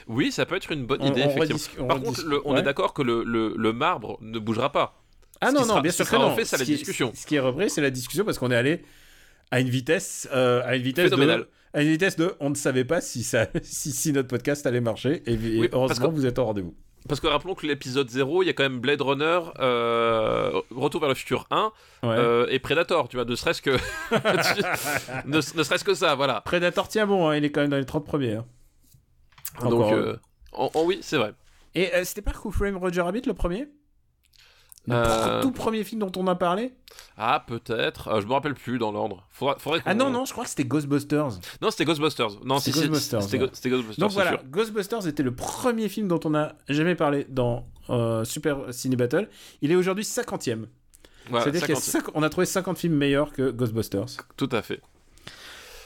Oui, 0.09 0.31
ça 0.33 0.47
peut 0.47 0.55
être 0.57 0.71
une 0.73 0.87
bonne 0.87 1.03
On- 1.03 1.07
idée, 1.11 1.25
on 1.25 1.31
effectivement. 1.43 1.87
Par 1.89 1.97
on 1.99 2.01
contre, 2.01 2.25
le- 2.25 2.41
on 2.45 2.55
ouais. 2.55 2.61
est 2.61 2.63
d'accord 2.63 2.95
que 2.95 3.03
le, 3.03 3.25
le, 3.25 3.55
le 3.57 3.73
marbre 3.73 4.19
ne 4.21 4.39
bougera 4.39 4.71
pas. 4.73 5.03
Ah 5.41 5.49
Ce 5.51 5.55
non, 5.55 5.61
non, 5.63 5.67
sera- 5.67 5.81
bien 5.83 5.91
sûr 5.93 6.09
que 6.09 6.17
non. 6.17 6.31
refait, 6.31 6.45
c'est 6.45 6.57
la 6.57 6.61
Ce 6.61 6.65
qui 6.65 6.73
est- 6.73 6.77
discussion. 6.77 7.13
Ce 7.15 7.27
qui 7.27 7.35
est 7.37 7.41
repris, 7.41 7.69
c'est 7.71 7.81
la 7.83 7.91
discussion 7.91 8.25
parce 8.25 8.39
qu'on 8.39 8.51
est 8.51 8.57
allé 8.57 8.83
à 9.51 9.61
une 9.61 9.69
vitesse, 9.69 10.29
euh, 10.33 10.63
à 10.65 10.77
une 10.77 10.83
vitesse 10.83 11.05
Phénoménale. 11.11 11.41
de, 11.41 11.49
à 11.75 11.83
une 11.83 11.89
vitesse 11.89 12.17
de, 12.17 12.35
on 12.41 12.51
ne 12.51 12.55
savait 12.55 12.85
pas 12.85 13.01
si 13.01 13.23
ça, 13.23 13.47
si, 13.63 13.91
si 13.93 14.13
notre 14.13 14.29
podcast 14.29 14.67
allait 14.67 14.81
marcher. 14.81 15.23
Et, 15.27 15.35
et 15.35 15.61
Oui, 15.61 15.69
heureusement, 15.73 16.09
que- 16.09 16.15
vous 16.15 16.27
êtes 16.27 16.39
au 16.39 16.45
rendez-vous. 16.45 16.75
Parce 17.09 17.21
que 17.21 17.29
rappelons 17.29 17.55
que 17.55 17.67
l'épisode 17.67 18.11
0, 18.11 18.43
il 18.43 18.47
y 18.47 18.49
a 18.49 18.53
quand 18.53 18.65
même 18.65 18.81
Blade 18.81 19.01
Runner, 19.01 19.39
euh, 19.61 20.51
Retour 20.75 21.01
vers 21.01 21.09
le 21.09 21.15
futur 21.15 21.47
1 21.53 21.71
Ouais. 22.03 22.09
euh, 22.19 22.47
et 22.51 22.59
Predator, 22.59 23.09
tu 23.09 23.17
vois, 23.17 23.25
ne 23.25 23.35
serait-ce 23.37 23.63
que. 23.63 23.71
ne, 25.27 25.37
ne 25.37 25.63
serait-ce 25.63 25.85
que 25.85 25.95
ça, 25.95 26.15
voilà. 26.15 26.41
Predator 26.41 26.89
tient 26.89 27.07
bon, 27.07 27.29
hein, 27.29 27.37
il 27.37 27.45
est 27.45 27.51
quand 27.51 27.61
même 27.61 27.71
dans 27.71 27.77
les 27.77 27.85
30 27.85 28.05
premiers. 28.05 28.35
hein. 28.35 28.45
Donc, 29.61 29.73
Encore, 29.73 29.93
euh, 29.93 30.17
en- 30.53 30.71
en- 30.75 30.85
oui, 30.85 30.99
c'est 31.03 31.17
vrai. 31.17 31.35
Et 31.75 31.93
euh, 31.95 32.05
c'était 32.05 32.23
pas 32.23 32.33
Who 32.45 32.51
Framed 32.51 32.77
Roger 32.77 33.01
Rabbit 33.03 33.23
le 33.27 33.35
premier? 33.35 33.69
Le 34.89 34.95
Euh, 34.95 35.43
tout 35.43 35.51
premier 35.51 35.83
film 35.83 36.01
dont 36.01 36.13
on 36.17 36.27
a 36.29 36.37
parlé? 36.37 36.73
Ah, 37.17 37.45
peut-être. 37.45 38.07
Euh, 38.09 38.21
je 38.21 38.27
me 38.27 38.33
rappelle 38.33 38.55
plus 38.55 38.79
dans 38.79 38.93
l'ordre. 38.93 39.27
Faudra, 39.31 39.57
faudrait 39.59 39.81
Ah 39.85 39.93
qu'on- 39.93 39.99
non, 39.99 40.11
non, 40.11 40.25
je 40.25 40.31
crois 40.33 40.45
que 40.45 40.51
c'était 40.51 40.65
Ghostbusters. 40.65 41.29
Non, 41.61 41.71
c'était 41.73 41.85
Ghostbusters. 41.85 42.45
Non, 42.45 42.61
si, 42.61 42.73
si, 42.73 42.79
Ghostbusters, 42.79 43.23
C'était 43.23 43.43
ouais. 43.43 43.51
C'était 43.53 43.71
Ghostbusters. 43.71 44.01
Donc 44.07 44.13
voilà, 44.13 44.31
sûr. 44.31 44.45
Ghostbusters 44.45 45.07
était 45.09 45.25
le 45.25 45.35
premier 45.35 45.89
film 45.89 46.07
dont 46.07 46.21
on 46.25 46.35
a 46.37 46.53
jamais 46.69 46.95
parlé 46.95 47.27
dans 47.29 47.67
euh, 47.91 48.25
Super 48.25 48.73
Ciné 48.73 48.95
Battle. 48.95 49.29
Il 49.61 49.73
est 49.73 49.77
aujourd'hui 49.77 50.05
50e. 50.05 50.67
Voilà, 51.31 51.43
C'est-à-dire 51.45 51.63
qu'il 51.63 51.75
y 51.75 51.79
a 51.79 51.81
50. 51.81 52.05
cinq- 52.07 52.13
on 52.15 52.23
a 52.23 52.29
trouvé 52.31 52.47
50 52.47 52.79
films 52.79 52.95
meilleurs 52.95 53.33
que 53.33 53.51
Ghostbusters. 53.51 54.07
Tout 54.37 54.49
à 54.53 54.63
fait. 54.63 54.81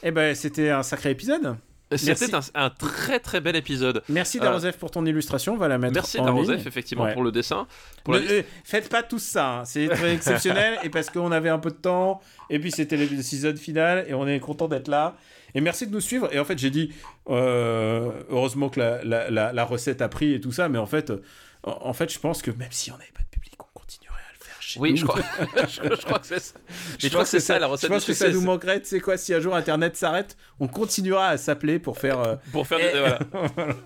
Eh 0.02 0.10
ben, 0.10 0.34
c'était 0.34 0.68
un 0.70 0.82
sacré 0.82 1.10
épisode. 1.10 1.56
C'était 1.97 2.35
un, 2.35 2.41
un 2.55 2.71
très 2.71 3.19
très 3.21 3.41
bel 3.41 3.57
épisode. 3.57 4.03
Merci 4.09 4.39
Euh, 4.39 4.43
Darosef 4.43 4.77
pour 4.79 4.91
ton 4.91 5.05
illustration, 5.07 5.55
on 5.55 5.57
va 5.57 5.69
la 5.69 5.79
mettre 5.79 5.95
Merci 5.95 6.21
en 6.21 6.25
Darosef, 6.27 6.59
ligne. 6.59 6.67
effectivement, 6.69 7.05
Ouais. 7.05 7.12
pour 7.15 7.23
le 7.25 7.33
dessin. 7.33 7.67
Pour 8.05 8.15
Ne- 8.15 8.21
la 8.21 8.31
euh, 8.31 8.43
faites 8.65 8.89
pas 8.89 9.03
tout 9.03 9.19
ça, 9.19 9.59
hein. 9.61 9.65
c'est 9.65 9.89
très 9.89 10.15
exceptionnel 10.15 10.79
et 10.85 10.89
parce 10.91 11.11
qu'on 11.11 11.33
avait 11.33 11.49
un 11.49 11.59
peu 11.59 11.71
de 11.71 11.77
temps 11.77 12.21
et 12.49 12.59
puis 12.61 12.71
c'était 12.71 12.97
l'épisode 12.97 13.59
final 13.59 14.05
et 14.09 14.15
on 14.15 14.27
est 14.29 14.39
content 14.41 14.69
d'être 14.69 14.89
là. 14.89 15.17
Et 15.55 15.61
merci 15.61 15.87
de 15.87 15.93
nous 15.93 16.01
suivre. 16.01 16.29
Et 16.33 16.39
en 16.39 16.45
fait, 16.45 16.59
j'ai 16.59 16.71
dit 16.71 16.93
euh, 17.29 18.11
heureusement 18.31 18.69
que 18.69 18.79
la, 18.81 19.03
la- 19.05 19.31
la- 19.31 19.53
la 19.53 19.65
recette 19.65 20.03
a 20.03 20.09
pris 20.09 20.35
et 20.35 20.41
tout 20.41 20.53
ça, 20.53 20.69
mais 20.69 20.79
en 20.79 20.87
fait, 20.87 21.11
euh, 21.11 21.23
en, 21.65 21.77
en 21.89 21.93
fait, 21.93 22.12
je 22.12 22.19
pense 22.19 22.43
que 22.43 22.51
même 22.53 22.71
si 22.71 22.91
on 22.93 22.95
n'avait 22.99 23.11
pas 23.12 23.23
de 23.23 23.29
public, 23.29 23.55
on 23.59 23.79
continuerait 23.79 24.17
à 24.29 24.33
le 24.39 24.45
faire 24.45 24.57
chez 24.72 24.80
Oui, 24.80 24.90
nous. 24.92 24.97
je 24.98 25.05
crois, 25.05 25.22
je, 25.68 25.82
je 25.82 26.05
crois 26.05 26.18
que 26.18 26.26
c'est 26.26 26.38
ça. 26.40 26.55
Je 26.98 27.06
je 27.06 27.09
crois 27.10 27.22
que 27.24 27.28
c'est 27.28 27.40
ça 27.40 27.59
la 27.59 27.66
Je 27.66 27.72
recette 27.72 27.90
pense 27.90 28.05
du 28.05 28.12
que 28.12 28.16
ça 28.16 28.28
nous 28.30 28.40
manquerait. 28.42 28.80
Tu 28.80 28.88
sais 28.88 29.01
quoi, 29.01 29.16
si 29.16 29.34
un 29.34 29.40
jour 29.40 29.55
Internet 29.55 29.97
s'arrête, 29.97 30.36
on 30.60 30.68
continuera 30.68 31.28
à 31.28 31.36
s'appeler 31.36 31.78
pour 31.78 31.98
faire 31.98 32.18
euh, 32.20 32.36
Pour 32.52 32.66
faire 32.66 32.78
Eh, 32.80 32.92
des- 32.92 32.98
voilà. 32.98 33.18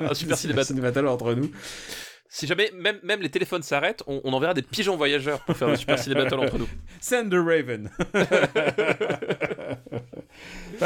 un 0.11 0.15
super 0.15 0.37
entre 1.09 1.35
nous. 1.35 1.51
Si 2.29 2.49
jamais 2.49 2.73
même, 2.75 2.99
même 3.05 3.23
les 3.23 3.31
téléphones 3.31 3.63
s'arrêtent, 3.63 4.03
on, 4.09 4.21
on 4.25 4.33
enverra 4.33 4.55
des 4.55 4.63
pigeons 4.63 4.97
voyageurs 4.97 5.41
pour 5.45 5.57
faire 5.57 5.69
des 5.69 5.77
super 5.77 5.99
ciné 5.99 6.17
battle 6.17 6.41
entre 6.41 6.59
nous. 6.59 6.69
Send 7.01 7.31
the 7.31 7.35
Raven. 7.37 7.91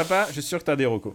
Papa, 0.07 0.27
je 0.27 0.33
suis 0.33 0.43
sûr 0.43 0.59
que 0.59 0.63
t'as 0.63 0.77
des 0.77 0.85
recos. 0.85 1.13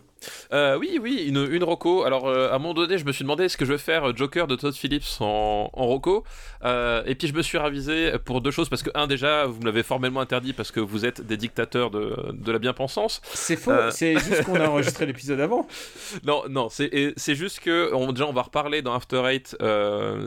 Euh, 0.53 0.77
oui, 0.79 0.99
oui, 1.01 1.25
une, 1.27 1.49
une 1.51 1.65
Rocco. 1.65 2.05
Alors, 2.05 2.29
euh, 2.29 2.51
à 2.51 2.57
un 2.57 2.59
moment 2.59 2.75
donné, 2.75 2.99
je 2.99 3.05
me 3.07 3.13
suis 3.13 3.23
demandé 3.25 3.45
est-ce 3.45 3.57
que 3.57 3.65
je 3.65 3.73
vais 3.73 3.79
faire 3.79 4.15
Joker 4.15 4.47
de 4.47 4.57
Todd 4.57 4.75
Phillips 4.75 5.21
en, 5.21 5.71
en 5.73 5.87
Rocco. 5.87 6.23
Euh, 6.65 7.03
et 7.07 7.15
puis, 7.15 7.27
je 7.29 7.33
me 7.35 7.41
suis 7.41 7.57
ravisé 7.57 8.13
pour 8.27 8.43
deux 8.43 8.51
choses. 8.51 8.69
Parce 8.69 8.83
que, 8.83 8.91
un, 8.95 9.07
déjà, 9.07 9.47
vous 9.47 9.59
me 9.61 9.65
l'avez 9.65 9.83
formellement 9.83 10.21
interdit 10.21 10.53
parce 10.53 10.71
que 10.71 10.81
vous 10.81 11.07
êtes 11.07 11.23
des 11.23 11.39
dictateurs 11.39 11.91
de, 11.91 12.15
de 12.33 12.53
la 12.53 12.59
bien-pensance. 12.59 13.23
C'est 13.33 13.57
faux, 13.57 13.73
c'est 13.91 14.19
juste 14.19 14.45
qu'on 14.45 14.57
a 14.57 14.69
enregistré 14.69 15.07
l'épisode 15.07 15.41
avant. 15.41 15.67
Non, 16.25 16.43
non, 16.49 16.69
c'est 16.69 17.35
juste 17.35 17.61
que 17.61 17.91
on, 17.95 18.13
déjà 18.13 18.27
on 18.27 18.33
va 18.33 18.43
reparler 18.43 18.83
dans 18.83 18.95
After 18.95 19.23
Eight 19.27 19.57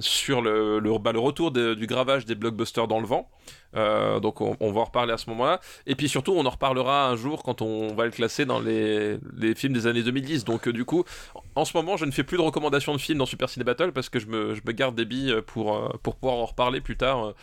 sur 0.01 0.41
le, 0.41 0.79
le, 0.79 0.97
bah, 0.97 1.11
le 1.11 1.19
retour 1.19 1.51
de- 1.51 1.73
du 1.75 1.85
gravage 1.87 2.25
des 2.25 2.35
blockbusters 2.35 2.87
dans 2.87 2.99
le 2.99 3.05
vent. 3.07 3.29
Euh, 3.75 4.19
donc 4.19 4.41
on, 4.41 4.71
va 4.71 4.81
en 4.81 4.85
reparler 4.85 5.13
à 5.13 5.17
ce 5.17 5.29
moment-là. 5.29 5.59
Et 5.85 5.95
puis 5.95 6.09
surtout 6.09 6.33
on 6.33 6.45
en 6.45 6.49
reparlera 6.49 7.09
un 7.09 7.15
jour 7.15 7.43
quand 7.43 7.61
on 7.61 7.93
va 7.93 8.05
le 8.05 8.11
classer 8.11 8.45
dans 8.45 8.59
les, 8.59 9.19
films 9.55 9.73
des 9.73 9.87
années 9.87 10.03
2010. 10.03 10.45
Donc 10.45 10.67
euh, 10.67 10.73
du 10.73 10.85
coup, 10.85 11.03
en 11.55 11.65
ce 11.65 11.75
moment 11.75 11.97
je 11.97 12.05
ne 12.05 12.11
fais 12.11 12.23
plus 12.23 12.37
de 12.37 12.41
recommandations 12.41 12.93
de 12.93 12.99
films 12.99 13.19
dans 13.19 13.25
Super 13.25 13.49
Ciné 13.49 13.63
Battle 13.63 13.91
parce 13.91 14.09
que 14.09 14.19
je 14.19 14.27
me, 14.27 14.55
garde 14.71 14.95
des 14.95 15.05
billes 15.05 15.35
pour, 15.47 15.75
euh, 15.75 15.89
pour 16.03 16.15
pouvoir 16.15 16.37
en 16.37 16.45
reparler 16.45 16.81
plus 16.81 16.97
tard, 16.97 17.33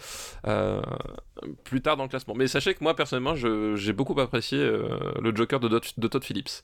plus 1.64 1.82
tard 1.82 1.96
dans 1.96 2.05
le 2.05 2.09
classement. 2.09 2.34
Mais 2.34 2.46
sachez 2.46 2.74
que 2.74 2.82
moi 2.82 2.94
personnellement 2.94 3.34
j'ai 3.34 3.92
beaucoup 3.92 4.18
apprécié 4.20 4.59
le 4.59 5.34
Joker 5.34 5.60
de, 5.60 5.68
Todd 6.09 6.24
Phillips. 6.24 6.62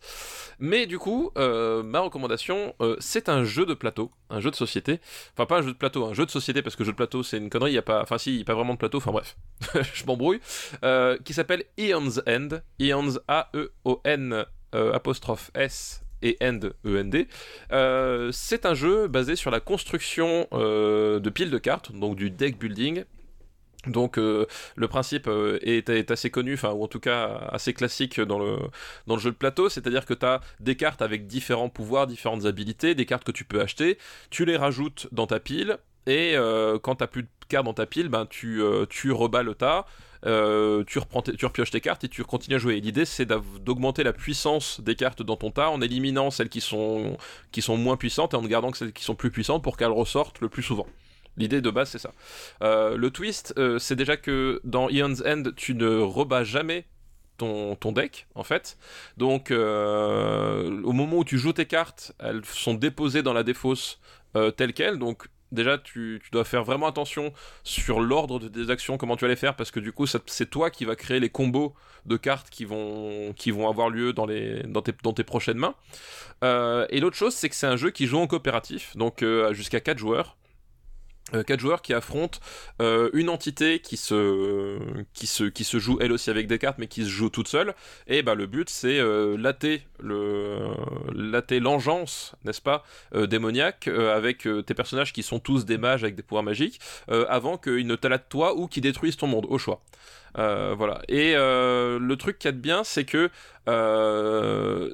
Mais 0.58 0.86
du 0.86 0.98
coup, 0.98 1.32
ma 1.36 2.00
recommandation, 2.00 2.74
c'est 2.98 3.28
un 3.28 3.44
jeu 3.44 3.66
de 3.66 3.74
plateau, 3.74 4.10
un 4.30 4.40
jeu 4.40 4.50
de 4.50 4.56
société. 4.56 5.00
Enfin, 5.34 5.46
pas 5.46 5.58
un 5.58 5.62
jeu 5.62 5.72
de 5.72 5.76
plateau, 5.76 6.06
un 6.06 6.14
jeu 6.14 6.24
de 6.24 6.30
société, 6.30 6.62
parce 6.62 6.76
que 6.76 6.84
jeu 6.84 6.92
de 6.92 6.96
plateau, 6.96 7.22
c'est 7.22 7.38
une 7.38 7.50
connerie, 7.50 7.72
il 7.72 7.74
y 7.74 7.78
a 7.78 7.82
pas... 7.82 8.02
Enfin, 8.02 8.18
si, 8.18 8.32
il 8.32 8.36
n'y 8.36 8.42
a 8.42 8.44
pas 8.44 8.54
vraiment 8.54 8.74
de 8.74 8.78
plateau, 8.78 8.98
enfin 8.98 9.12
bref, 9.12 9.36
je 9.94 10.04
m'embrouille. 10.06 10.40
Euh, 10.84 11.18
qui 11.24 11.34
s'appelle 11.34 11.64
Eon's 11.78 12.20
End, 12.26 12.48
Eon's 12.80 13.18
A-E-O-N 13.28 14.44
euh, 14.74 14.92
apostrophe 14.92 15.50
S 15.54 16.02
et 16.22 16.36
End, 16.42 16.60
E-N-D. 16.84 17.28
Euh, 17.72 18.30
c'est 18.32 18.66
un 18.66 18.74
jeu 18.74 19.08
basé 19.08 19.36
sur 19.36 19.50
la 19.50 19.60
construction 19.60 20.46
de 20.52 21.30
piles 21.30 21.50
de 21.50 21.58
cartes, 21.58 21.92
donc 21.92 22.16
du 22.16 22.30
deck 22.30 22.58
building, 22.58 23.04
donc 23.86 24.18
euh, 24.18 24.46
le 24.76 24.88
principe 24.88 25.26
euh, 25.26 25.58
est, 25.62 26.10
assez 26.10 26.30
connu, 26.30 26.54
enfin 26.54 26.72
ou 26.72 26.84
en 26.84 26.88
tout 26.88 27.00
cas 27.00 27.48
assez 27.50 27.72
classique 27.72 28.20
dans 28.20 28.38
le, 28.38 29.18
jeu 29.18 29.30
de 29.30 29.36
plateau, 29.36 29.68
c'est-à-dire 29.68 30.04
que 30.04 30.14
tu 30.14 30.26
as 30.26 30.40
des 30.60 30.76
cartes 30.76 31.02
avec 31.02 31.26
différents 31.26 31.68
pouvoirs, 31.68 32.06
différentes 32.06 32.44
habilités, 32.44 32.94
des 32.94 33.06
cartes 33.06 33.24
que 33.24 33.32
tu 33.32 33.44
peux 33.44 33.60
acheter, 33.60 33.98
tu 34.30 34.44
les 34.44 34.56
rajoutes 34.56 35.08
dans 35.12 35.26
ta 35.26 35.40
pile, 35.40 35.78
et 36.06 36.32
euh, 36.34 36.78
quand 36.78 36.96
tu 36.96 37.06
plus 37.06 37.22
de 37.22 37.28
cartes 37.48 37.64
dans 37.64 37.74
ta 37.74 37.86
pile, 37.86 38.08
ben, 38.08 38.26
tu, 38.26 38.62
tu 38.90 39.12
rebats 39.12 39.42
le 39.42 39.54
tas, 39.54 39.86
tu, 40.24 40.98
reprends 40.98 41.22
tu 41.22 41.46
repioches 41.46 41.70
tes 41.70 41.80
cartes 41.80 42.04
et 42.04 42.08
tu 42.08 42.22
continues 42.24 42.56
à 42.56 42.58
jouer. 42.58 42.80
L'idée 42.80 43.06
c'est 43.06 43.26
d'augmenter 43.26 44.02
la 44.02 44.12
puissance 44.12 44.80
des 44.82 44.94
cartes 44.94 45.22
dans 45.22 45.36
ton 45.36 45.50
tas 45.50 45.70
en 45.70 45.80
éliminant 45.80 46.30
celles 46.30 46.50
qui 46.50 46.60
sont, 46.60 47.16
qui 47.50 47.62
sont 47.62 47.78
moins 47.78 47.96
puissantes 47.96 48.34
et 48.34 48.36
en 48.36 48.42
gardant 48.42 48.72
celles 48.74 48.92
qui 48.92 49.04
sont 49.04 49.14
plus 49.14 49.30
puissantes 49.30 49.62
pour 49.62 49.78
qu'elles 49.78 49.88
ressortent 49.88 50.40
le 50.40 50.50
plus 50.50 50.62
souvent. 50.62 50.86
L'idée 51.36 51.60
de 51.60 51.70
base, 51.70 51.90
c'est 51.90 51.98
ça. 51.98 52.12
Euh, 52.62 52.96
le 52.96 53.10
twist, 53.10 53.54
euh, 53.56 53.78
c'est 53.78 53.96
déjà 53.96 54.16
que 54.16 54.60
dans 54.64 54.88
Eon's 54.90 55.22
End, 55.24 55.44
tu 55.56 55.74
ne 55.74 55.98
rebats 55.98 56.44
jamais 56.44 56.86
ton, 57.38 57.76
ton 57.76 57.92
deck, 57.92 58.26
en 58.34 58.44
fait. 58.44 58.76
Donc, 59.16 59.50
euh, 59.50 60.82
au 60.82 60.92
moment 60.92 61.18
où 61.18 61.24
tu 61.24 61.38
joues 61.38 61.52
tes 61.52 61.66
cartes, 61.66 62.12
elles 62.18 62.44
sont 62.44 62.74
déposées 62.74 63.22
dans 63.22 63.32
la 63.32 63.42
défausse 63.42 64.00
telle 64.56 64.74
quelle. 64.74 64.98
Donc, 64.98 65.26
déjà, 65.50 65.76
tu, 65.76 66.20
tu 66.22 66.30
dois 66.30 66.44
faire 66.44 66.62
vraiment 66.62 66.86
attention 66.86 67.32
sur 67.64 68.00
l'ordre 68.00 68.38
de 68.38 68.46
tes 68.46 68.70
actions, 68.70 68.96
comment 68.96 69.16
tu 69.16 69.24
vas 69.24 69.30
les 69.30 69.36
faire, 69.36 69.56
parce 69.56 69.72
que 69.72 69.80
du 69.80 69.92
coup, 69.92 70.06
c'est 70.06 70.50
toi 70.50 70.70
qui 70.70 70.84
vas 70.84 70.94
créer 70.94 71.18
les 71.18 71.30
combos 71.30 71.74
de 72.06 72.16
cartes 72.16 72.48
qui 72.48 72.64
vont, 72.64 73.32
qui 73.34 73.50
vont 73.50 73.68
avoir 73.68 73.90
lieu 73.90 74.12
dans, 74.12 74.26
les, 74.26 74.62
dans, 74.62 74.82
tes, 74.82 74.92
dans 75.02 75.12
tes 75.12 75.24
prochaines 75.24 75.56
mains. 75.56 75.74
Et 76.90 77.00
l'autre 77.00 77.16
chose, 77.16 77.34
c'est 77.34 77.48
que 77.48 77.56
c'est 77.56 77.66
un 77.66 77.76
jeu 77.76 77.90
qui 77.90 78.06
joue 78.06 78.18
en 78.18 78.26
coopératif, 78.26 78.96
donc 78.96 79.24
jusqu'à 79.52 79.80
4 79.80 79.98
joueurs. 79.98 80.36
Euh, 81.34 81.42
quatre 81.42 81.60
joueurs 81.60 81.82
qui 81.82 81.94
affrontent 81.94 82.38
euh, 82.80 83.10
une 83.12 83.28
entité 83.28 83.80
qui 83.80 83.96
se, 83.96 84.78
joue 85.74 85.98
elle 86.00 86.12
aussi 86.12 86.30
avec 86.30 86.46
des 86.46 86.58
cartes 86.58 86.78
mais 86.78 86.86
qui 86.86 87.04
se 87.04 87.08
joue 87.08 87.30
toute 87.30 87.48
seule. 87.48 87.74
Et 88.06 88.22
bah, 88.22 88.34
le 88.34 88.46
but 88.46 88.68
c'est 88.70 88.98
euh, 88.98 89.36
le 90.00 90.60
l'engeance 91.60 92.34
n'est-ce 92.44 92.60
pas 92.60 92.84
euh, 93.14 93.26
démoniaque 93.26 93.88
avec 93.88 94.48
tes 94.66 94.74
personnages 94.74 95.12
qui 95.12 95.22
sont 95.22 95.38
tous 95.38 95.64
des 95.64 95.78
mages 95.78 96.02
avec 96.02 96.14
des 96.14 96.22
pouvoirs 96.22 96.42
magiques 96.42 96.80
avant 97.08 97.58
qu'ils 97.58 97.86
ne 97.86 97.96
t'alattent 97.96 98.28
toi 98.28 98.56
ou 98.56 98.66
qu'ils 98.66 98.82
détruisent 98.82 99.16
ton 99.16 99.26
monde 99.26 99.46
au 99.48 99.58
choix. 99.58 99.82
Voilà. 100.34 101.02
Et 101.08 101.34
le 101.34 102.14
truc 102.16 102.38
qu'il 102.38 102.50
y 102.50 102.54
bien 102.54 102.84
c'est 102.84 103.04
que 103.04 103.30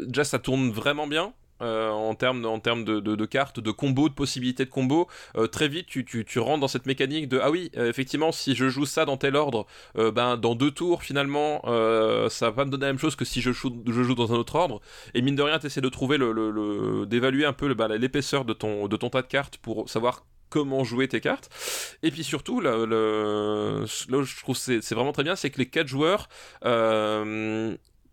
déjà 0.05 0.25
ça 0.25 0.39
tourne 0.39 0.71
vraiment 0.71 1.07
bien 1.07 1.33
euh, 1.63 1.91
en 1.91 2.15
termes 2.15 2.45
en 2.45 2.59
de, 2.59 3.25
cartes, 3.25 3.61
de 3.61 3.71
combos, 3.71 4.09
de 4.09 4.15
possibilités 4.15 4.65
de 4.65 4.71
combos. 4.71 5.09
Euh, 5.37 5.47
très 5.47 5.69
vite, 5.69 5.87
tu, 5.87 6.05
tu, 6.05 6.39
rentres 6.39 6.61
dans 6.61 6.69
cette 6.69 6.87
mécanique 6.87 7.29
de 7.29 7.39
ah 7.43 7.51
oui, 7.51 7.71
euh, 7.77 7.89
effectivement, 7.89 8.31
si 8.31 8.55
je 8.55 8.69
joue 8.69 8.85
ça 8.85 9.05
dans 9.05 9.17
tel 9.17 9.37
ordre, 9.37 9.67
ben 9.95 10.37
dans 10.37 10.55
deux 10.55 10.71
tours 10.71 11.03
finalement, 11.03 11.63
ça 12.29 12.51
va 12.51 12.65
me 12.65 12.71
donner 12.71 12.87
la 12.87 12.93
même 12.93 12.99
chose 12.99 13.17
que 13.17 13.25
si 13.25 13.41
je 13.41 13.53
joue, 13.53 13.83
je 13.87 14.03
joue 14.03 14.15
dans 14.15 14.33
un 14.33 14.37
autre 14.37 14.57
ordre. 14.57 14.81
Et 15.15 15.23
mine 15.23 15.37
de 15.37 15.43
rien, 15.43 15.59
tu 15.59 15.67
essaies 15.67 15.81
de 15.81 15.89
trouver 15.89 16.19
le, 16.19 16.33
le, 16.33 17.07
d'évaluer 17.07 17.45
un 17.45 17.53
peu 17.53 17.73
bah, 17.75 17.89
l'épaisseur 17.89 18.45
de 18.45 18.53
ton 18.53 18.89
de 18.89 18.97
ton 18.97 19.11
tas 19.11 19.23
de 19.23 19.27
cartes 19.27 19.57
pour 19.59 19.89
savoir 19.89 20.25
comment 20.51 20.85
jouer 20.85 21.09
tes 21.09 21.21
cartes. 21.21 21.51
Et 22.03 22.11
puis 22.11 22.25
surtout, 22.25 22.61
là, 22.61 22.85
le, 22.87 23.85
là 24.09 24.23
je 24.23 24.37
trouve 24.43 24.57
c'est, 24.57 24.83
c'est 24.83 24.95
vraiment 24.95 25.13
très 25.13 25.25
bien, 25.25 25.37
c'est 25.37 25.51
que 25.51 25.59
les 25.59 25.69
quatre 25.69 25.89
joueurs 25.89 26.29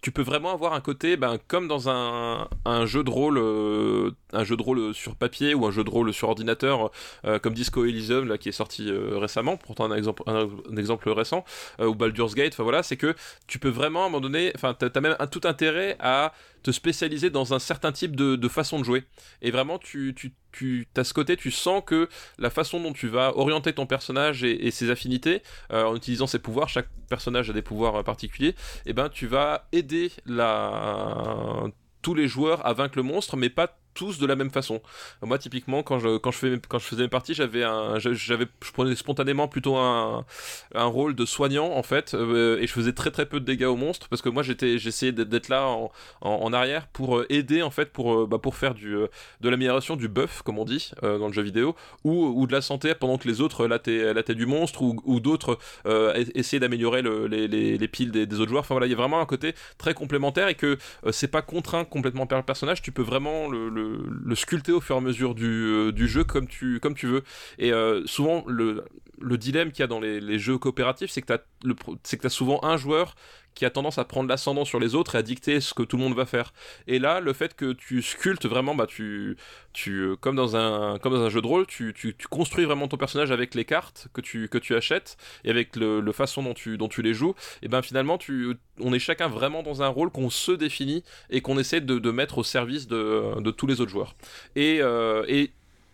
tu 0.04 0.12
peux 0.12 0.22
vraiment 0.22 0.52
avoir 0.52 0.74
un 0.74 0.82
côté, 0.82 1.16
ben, 1.16 1.40
comme 1.48 1.70
dans 1.70 1.88
un, 1.88 2.50
jeu 2.86 3.06
de 3.06 3.10
rôle, 3.10 3.38
euh, 3.38 4.12
un 4.34 4.44
jeu 4.44 4.58
de 4.58 4.62
rôle 4.62 4.94
sur 4.94 5.16
papier 5.16 5.54
ou 5.54 5.66
un 5.66 5.72
jeu 5.72 5.86
de 5.86 5.90
rôle 5.90 6.14
sur 6.14 6.28
ordinateur, 6.28 6.92
euh, 7.26 7.40
comme 7.40 7.54
Disco 7.54 7.86
Elysium 7.86 8.28
là 8.28 8.38
qui 8.38 8.50
est 8.50 8.54
sorti 8.54 8.92
euh, 8.92 9.18
récemment, 9.18 9.56
pourtant 9.56 9.90
un 9.90 9.96
exemple, 9.96 10.22
un, 10.28 10.76
exemple 10.76 11.10
récent, 11.10 11.46
ou 11.80 11.96
Baldur's 11.96 12.36
Gate. 12.36 12.60
Voilà, 12.60 12.84
c'est 12.84 12.98
que 12.98 13.16
tu 13.48 13.60
peux 13.60 13.70
vraiment 13.70 14.04
à 14.04 14.06
un 14.08 14.10
moment 14.10 14.20
donné, 14.20 14.52
enfin, 14.56 14.74
t'as 14.74 14.90
as 14.94 15.02
même 15.02 15.16
un, 15.20 15.28
tout 15.28 15.42
intérêt 15.46 15.96
à 16.02 16.34
te 16.64 16.72
spécialiser 16.72 17.30
dans 17.30 17.54
un 17.54 17.60
certain 17.60 17.94
type 17.94 18.18
de, 18.18 18.36
de 18.36 18.48
façon 18.50 18.80
de 18.80 18.84
jouer. 18.84 19.06
Et 19.42 19.52
vraiment, 19.52 19.78
tu, 19.78 20.14
tu 20.16 20.34
tu 20.54 20.88
as 20.96 21.04
ce 21.04 21.14
côté, 21.14 21.36
tu 21.36 21.52
sens 21.52 21.84
que 21.86 22.08
la 22.38 22.50
façon 22.50 22.80
dont 22.80 22.94
tu 22.94 23.08
vas 23.08 23.38
orienter 23.38 23.74
ton 23.74 23.86
personnage 23.86 24.44
et, 24.44 24.72
ses 24.72 24.90
affinités, 24.90 25.42
euh, 25.72 25.84
en 25.84 25.96
utilisant 25.96 26.28
ses 26.28 26.40
pouvoirs, 26.40 26.70
chaque 26.70 26.88
personnage 27.10 27.50
a 27.50 27.54
des 27.54 27.62
pouvoirs 27.62 27.96
euh, 27.98 28.04
particuliers, 28.04 28.50
et 28.50 28.56
eh 28.88 28.94
ben 28.94 29.10
tu 29.10 29.28
vas 29.28 29.68
aider 29.72 30.12
tous 32.02 32.14
les 32.14 32.28
joueurs 32.28 32.66
à 32.66 32.74
vaincre 32.74 32.98
le 32.98 33.04
monstre, 33.04 33.36
mais 33.36 33.50
pas 33.50 33.78
tous 33.94 34.20
de 34.20 34.26
la 34.26 34.36
même 34.36 34.52
façon. 34.52 34.82
Moi, 35.22 35.38
typiquement, 35.38 35.84
quand 35.84 36.00
je, 36.00 36.18
quand 36.18 36.32
je, 36.32 36.58
quand 36.68 36.80
je 36.80 36.86
faisais 36.86 37.04
mes 37.04 37.10
parties, 37.10 37.34
j'avais 37.34 37.64
un, 37.64 38.00
j'avais, 38.00 38.48
je 38.64 38.72
prenais 38.72 38.96
spontanément 38.96 39.48
plutôt 39.48 39.78
un, 39.78 40.26
un 40.76 40.86
rôle 40.86 41.16
de 41.16 41.26
soignant, 41.26 41.72
en 41.72 41.84
fait, 41.84 42.14
euh, 42.14 42.60
et 42.60 42.68
je 42.68 42.74
faisais 42.74 42.94
très 42.94 43.12
très 43.12 43.26
peu 43.26 43.40
de 43.40 43.46
dégâts 43.46 43.66
aux 43.66 43.76
monstres, 43.76 44.08
parce 44.10 44.22
que 44.22 44.30
moi, 44.30 44.44
j'étais, 44.44 44.78
j'essayais 44.78 45.12
d'être 45.12 45.50
là 45.50 45.68
en, 45.68 45.92
en, 46.22 46.54
arrière 46.54 46.88
pour 46.88 47.18
euh, 47.18 47.26
aider, 47.30 47.62
en 47.62 47.72
fait, 47.72 47.92
pour, 47.92 48.14
euh, 48.14 48.28
bah, 48.28 48.38
pour 48.40 48.56
faire 48.56 48.74
du, 48.74 48.96
de 49.42 49.50
l'amélioration 49.50 49.96
du 49.96 50.08
buff, 50.08 50.42
comme 50.44 50.60
on 50.60 50.66
dit, 50.66 50.92
dans 51.02 51.28
le 51.28 51.34
jeu 51.34 51.42
vidéo, 51.42 51.76
ou, 52.04 52.26
ou 52.26 52.48
de 52.48 52.52
la 52.52 52.62
santé 52.62 52.94
pendant 52.96 53.18
que 53.18 53.28
les 53.28 53.42
autres 53.42 53.68
lataient, 53.68 54.36
du 54.36 54.46
monstre, 54.46 54.82
ou, 54.82 55.02
ou 55.06 55.20
d'autres 55.20 55.58
essayaient 56.36 56.60
d'améliorer 56.60 57.02
le, 57.02 57.28
les, 57.28 57.48
les, 57.48 57.78
les, 57.78 57.88
piles 57.88 58.12
des, 58.12 58.40
autres 58.40 58.50
joueurs. 58.50 58.62
Enfin 58.62 58.74
voilà, 58.76 58.88
il 58.88 58.92
y 58.92 58.94
a 58.94 58.98
vraiment 58.98 59.20
un 59.20 59.26
côté 59.26 59.54
très 59.78 59.94
complémentaire 59.94 60.48
et 60.48 60.56
que 60.56 60.78
c'est 61.12 61.28
pas 61.28 61.42
contraint 61.42 61.86
complètement 61.86 62.26
par 62.28 62.40
le 62.40 62.46
personnage, 62.46 62.82
tu 62.82 62.92
peux 62.92 63.02
vraiment 63.02 63.48
le, 63.50 63.70
sculpter 64.36 64.72
au 64.72 64.82
fur 64.82 64.96
et 64.96 64.98
à 64.98 65.02
mesure 65.02 65.36
du, 65.36 65.46
euh, 65.48 65.92
du 65.92 66.08
jeu 66.08 66.24
comme 66.24 66.48
tu, 66.48 66.80
comme 66.80 66.96
tu 66.96 67.08
veux. 67.08 67.24
Et 67.60 67.72
euh, 67.72 68.06
souvent, 68.06 68.44
le, 68.48 68.84
le 69.20 69.38
dilemme 69.38 69.72
qu'il 69.72 69.82
y 69.82 69.84
a 69.84 69.88
dans 69.88 70.00
les, 70.00 70.20
les 70.20 70.40
jeux 70.40 70.58
coopératifs, 70.58 71.12
c'est 71.12 71.22
que 71.22 71.34
tu 72.04 72.26
as, 72.26 72.30
souvent 72.30 72.64
un 72.64 72.78
joueur 72.78 73.16
qui 73.54 73.66
a 73.66 73.70
tendance 73.70 73.98
à 73.98 74.06
prendre 74.06 74.30
l'ascendant 74.30 74.66
sur 74.66 74.80
les 74.80 74.96
autres 74.96 75.16
et 75.16 75.18
à 75.20 75.22
dicter 75.22 75.62
ce 75.62 75.74
que 75.74 75.84
tout 75.84 75.98
le 75.98 76.04
monde 76.04 76.16
va 76.16 76.26
faire. 76.26 76.54
Et 76.88 77.00
là, 77.00 77.20
le 77.20 77.34
fait 77.34 77.56
que 77.56 77.74
tu 77.74 78.02
sculptes 78.02 78.46
vraiment, 78.46 78.76
bah, 78.76 78.88
tu, 78.88 79.38
tu, 79.74 79.92
euh, 80.00 80.16
comme, 80.16 80.36
dans 80.36 80.56
un, 80.56 81.00
comme 81.00 81.14
dans 81.14 81.24
un 81.24 81.30
jeu 81.30 81.42
de 81.42 81.48
rôle, 81.48 81.66
tu, 81.68 81.94
tu, 81.94 82.16
construis 82.30 82.66
vraiment 82.66 82.88
ton 82.88 82.98
personnage 82.98 83.32
avec 83.32 83.56
les 83.56 83.66
cartes 83.66 84.08
que 84.14 84.22
tu, 84.22 84.48
que 84.48 84.58
tu 84.58 84.76
achètes 84.76 85.18
et 85.44 85.50
avec 85.50 85.76
le, 85.76 86.02
le 86.02 86.12
façon 86.12 86.44
dont 86.44 86.54
tu, 86.54 86.78
dont 86.78 86.88
tu 86.88 87.02
les 87.02 87.14
joues. 87.14 87.36
Et 87.62 87.68
ben 87.68 87.82
finalement, 87.82 88.18
tu, 88.18 88.56
on 88.80 88.94
est 88.94 89.00
chacun 89.00 89.28
vraiment 89.28 89.64
dans 89.64 89.82
un 89.82 89.88
rôle 89.88 90.10
qu'on 90.10 90.30
se 90.30 90.52
définit 90.52 91.04
et 91.30 91.42
qu'on 91.42 91.58
essaie 91.58 91.82
de, 91.82 92.00
de, 92.00 92.12
mettre 92.12 92.38
au 92.38 92.44
service 92.44 92.88
de, 92.88 93.40
de 93.40 93.52
tous 93.52 93.68
les 93.68 93.82
autres 93.82 93.92
joueurs. 93.92 94.16
Et, 94.56 94.80
euh, 94.82 95.24
et 95.28 95.52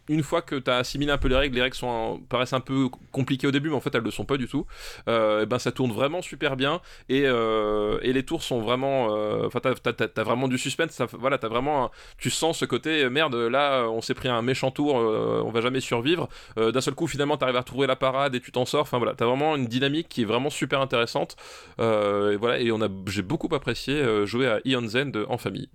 une 0.10 0.24
fois 0.24 0.42
que 0.42 0.56
tu 0.56 0.70
as 0.70 0.78
assimilé 0.78 1.12
un 1.12 1.18
peu 1.18 1.28
les 1.28 1.36
règles, 1.36 1.56
les 1.56 1.62
règles 1.62 1.76
sont 1.76 2.20
paraissent 2.30 2.54
un 2.54 2.60
peu 2.60 2.90
compliquées 3.12 3.48
au 3.48 3.52
début, 3.52 3.70
mais 3.70 3.76
en 3.76 3.80
fait 3.80 3.94
elles 3.94 4.02
le 4.02 4.12
sont 4.12 4.26
pas 4.26 4.38
du 4.38 4.48
tout. 4.48 4.66
Euh, 5.08 5.46
ben 5.46 5.60
ça 5.60 5.72
tourne 5.72 5.92
vraiment 5.92 6.22
super 6.22 6.58
bien 6.58 6.82
et, 7.08 7.24
euh, 7.26 8.00
et 8.02 8.12
les 8.12 8.24
tours 8.24 8.44
sont 8.44 8.60
vraiment, 8.60 9.16
euh, 9.16 9.46
enfin 9.46 9.60
euh, 9.66 9.76
t'as, 9.82 10.08
as, 10.16 10.24
vraiment 10.24 10.48
du 10.48 10.58
suspense. 10.58 10.92
Ça, 10.92 11.06
voilà, 11.14 11.38
vraiment, 11.38 11.92
tu 12.18 12.30
sens 12.30 12.58
ce 12.58 12.66
côté 12.66 13.10
merde. 13.10 13.36
Là, 13.36 13.88
on 13.88 14.02
s'est 14.02 14.16
pris 14.16 14.28
un 14.28 14.42
méchant 14.42 14.72
tour, 14.72 14.96
on 14.96 15.52
va 15.52 15.62
jamais 15.62 15.80
survivre. 15.80 16.28
D'un 16.58 16.82
seul 16.82 16.96
coup, 16.96 17.08
finalement, 17.08 17.38
t'arrives 17.38 17.56
à 17.56 17.62
retrouver 17.62 17.88
la 17.88 17.96
parade 17.96 18.36
et 18.36 18.40
tu 18.40 18.52
t'en 18.52 18.66
sors. 18.66 18.82
Enfin 18.82 18.98
voilà, 18.98 19.14
t'as 19.14 19.26
vraiment 19.26 19.56
une 19.56 19.68
dynamique 19.68 20.10
qui 20.10 20.24
est 20.24 20.26
vraiment 20.26 20.50
super 20.50 20.82
intéressante. 20.82 21.36
et 21.80 22.36
voilà, 22.38 22.60
et 22.60 22.72
on 22.72 22.82
a, 22.82 22.90
j'ai 23.08 23.22
beaucoup 23.22 23.54
apprécié 23.54 24.26
jouer 24.26 24.48
à 24.48 24.60
Ion 24.66 24.88
Zen 24.88 25.12
en 25.28 25.38
famille 25.38 25.70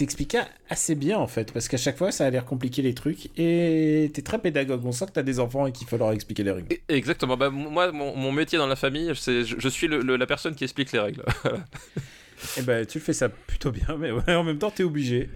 t'expliquais 0.00 0.40
assez 0.70 0.94
bien 0.94 1.18
en 1.18 1.26
fait, 1.26 1.52
parce 1.52 1.68
qu'à 1.68 1.76
chaque 1.76 1.98
fois 1.98 2.10
ça 2.10 2.24
a 2.24 2.30
l'air 2.30 2.46
compliqué 2.46 2.80
les 2.80 2.94
trucs 2.94 3.26
et 3.38 4.10
t'es 4.14 4.22
très 4.22 4.38
pédagogue. 4.38 4.80
On 4.84 4.92
sent 4.92 5.06
que 5.06 5.12
t'as 5.12 5.22
des 5.22 5.38
enfants 5.40 5.66
et 5.66 5.72
qu'il 5.72 5.86
faut 5.86 5.98
leur 5.98 6.12
expliquer 6.12 6.42
les 6.42 6.52
règles. 6.52 6.68
Exactement. 6.88 7.36
Bah, 7.36 7.50
moi, 7.50 7.92
mon, 7.92 8.32
métier 8.32 8.56
dans 8.56 8.66
la 8.66 8.76
famille, 8.76 9.12
c'est 9.14 9.44
je, 9.44 9.68
suis 9.68 9.88
la 9.88 10.26
personne 10.26 10.54
qui 10.54 10.64
explique 10.64 10.90
les 10.92 11.00
règles. 11.00 11.22
et 11.44 11.50
eh 12.58 12.62
ben, 12.62 12.86
tu 12.86 12.98
fais 12.98 13.12
ça 13.12 13.28
plutôt 13.28 13.70
bien, 13.70 13.98
mais 13.98 14.10
en 14.34 14.42
même 14.42 14.58
temps, 14.58 14.70
t'es 14.70 14.84
obligé. 14.84 15.28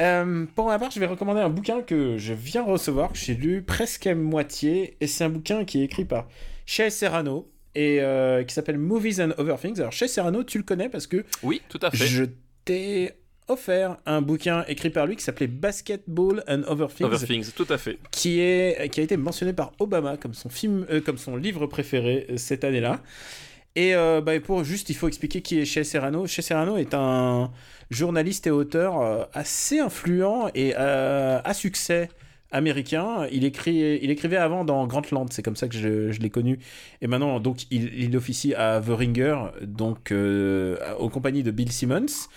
Euh, 0.00 0.46
pour 0.54 0.68
ma 0.68 0.78
part, 0.78 0.90
je 0.90 1.00
vais 1.00 1.06
recommander 1.06 1.40
un 1.40 1.50
bouquin 1.50 1.82
que 1.82 2.16
je 2.16 2.32
viens 2.32 2.64
recevoir, 2.64 3.12
que 3.12 3.18
j'ai 3.18 3.34
lu 3.34 3.62
presque 3.62 4.06
à 4.06 4.14
moitié, 4.14 4.96
et 5.00 5.06
c'est 5.06 5.24
un 5.24 5.28
bouquin 5.28 5.64
qui 5.64 5.80
est 5.80 5.84
écrit 5.84 6.06
par 6.06 6.28
Chez 6.64 6.88
Serrano 6.88 7.50
et 7.74 8.00
euh, 8.00 8.42
qui 8.44 8.54
s'appelle 8.54 8.78
Movies 8.78 9.20
and 9.20 9.32
Other 9.36 9.58
Things. 9.58 9.80
Alors, 9.80 9.92
Chez 9.92 10.08
Serrano, 10.08 10.44
tu 10.44 10.56
le 10.56 10.64
connais 10.64 10.88
parce 10.88 11.06
que 11.06 11.24
oui, 11.42 11.60
tout 11.68 11.80
à 11.82 11.90
fait. 11.90 12.06
Je 12.06 12.24
t'ai 12.64 13.12
offert 13.48 13.96
un 14.06 14.22
bouquin 14.22 14.64
écrit 14.68 14.90
par 14.90 15.06
lui 15.06 15.16
qui 15.16 15.24
s'appelait 15.24 15.46
Basketball 15.46 16.42
and 16.48 16.62
Other 16.66 16.88
Things. 16.88 17.06
Other 17.06 17.26
Things, 17.26 17.50
tout 17.54 17.66
à 17.68 17.78
fait. 17.78 17.98
Qui, 18.10 18.40
est, 18.40 18.88
qui 18.90 19.00
a 19.00 19.02
été 19.02 19.16
mentionné 19.16 19.52
par 19.52 19.72
Obama 19.78 20.16
comme 20.16 20.34
son, 20.34 20.48
film, 20.48 20.86
euh, 20.90 21.00
comme 21.00 21.18
son 21.18 21.36
livre 21.36 21.66
préféré 21.66 22.26
euh, 22.30 22.36
cette 22.36 22.64
année-là. 22.64 23.00
Et 23.74 23.94
euh, 23.94 24.20
bah, 24.20 24.38
pour 24.40 24.64
juste, 24.64 24.90
il 24.90 24.94
faut 24.94 25.08
expliquer 25.08 25.40
qui 25.42 25.58
est 25.58 25.64
Chez 25.64 25.84
Serrano. 25.84 26.26
Chez 26.26 26.42
Serrano 26.42 26.76
est 26.76 26.94
un 26.94 27.50
journaliste 27.90 28.46
et 28.46 28.50
auteur 28.50 29.28
assez 29.32 29.78
influent 29.78 30.50
et 30.54 30.74
à 30.74 31.54
succès 31.54 32.10
américain. 32.50 33.26
Il, 33.30 33.44
écrit, 33.44 33.98
il 34.02 34.10
écrivait 34.10 34.36
avant 34.36 34.64
dans 34.64 34.86
Grantland, 34.86 35.26
c'est 35.30 35.42
comme 35.42 35.56
ça 35.56 35.68
que 35.68 35.76
je, 35.76 36.10
je 36.12 36.20
l'ai 36.20 36.30
connu. 36.30 36.58
Et 37.00 37.06
maintenant, 37.06 37.40
donc, 37.40 37.62
il, 37.70 37.92
il 37.94 38.16
officie 38.16 38.54
à 38.54 38.80
The 38.80 38.90
Ringer, 38.90 39.36
donc 39.62 40.12
euh, 40.12 40.76
aux 40.98 41.08
compagnies 41.08 41.42
de 41.42 41.50
Bill 41.50 41.70
Simmons. 41.72 42.28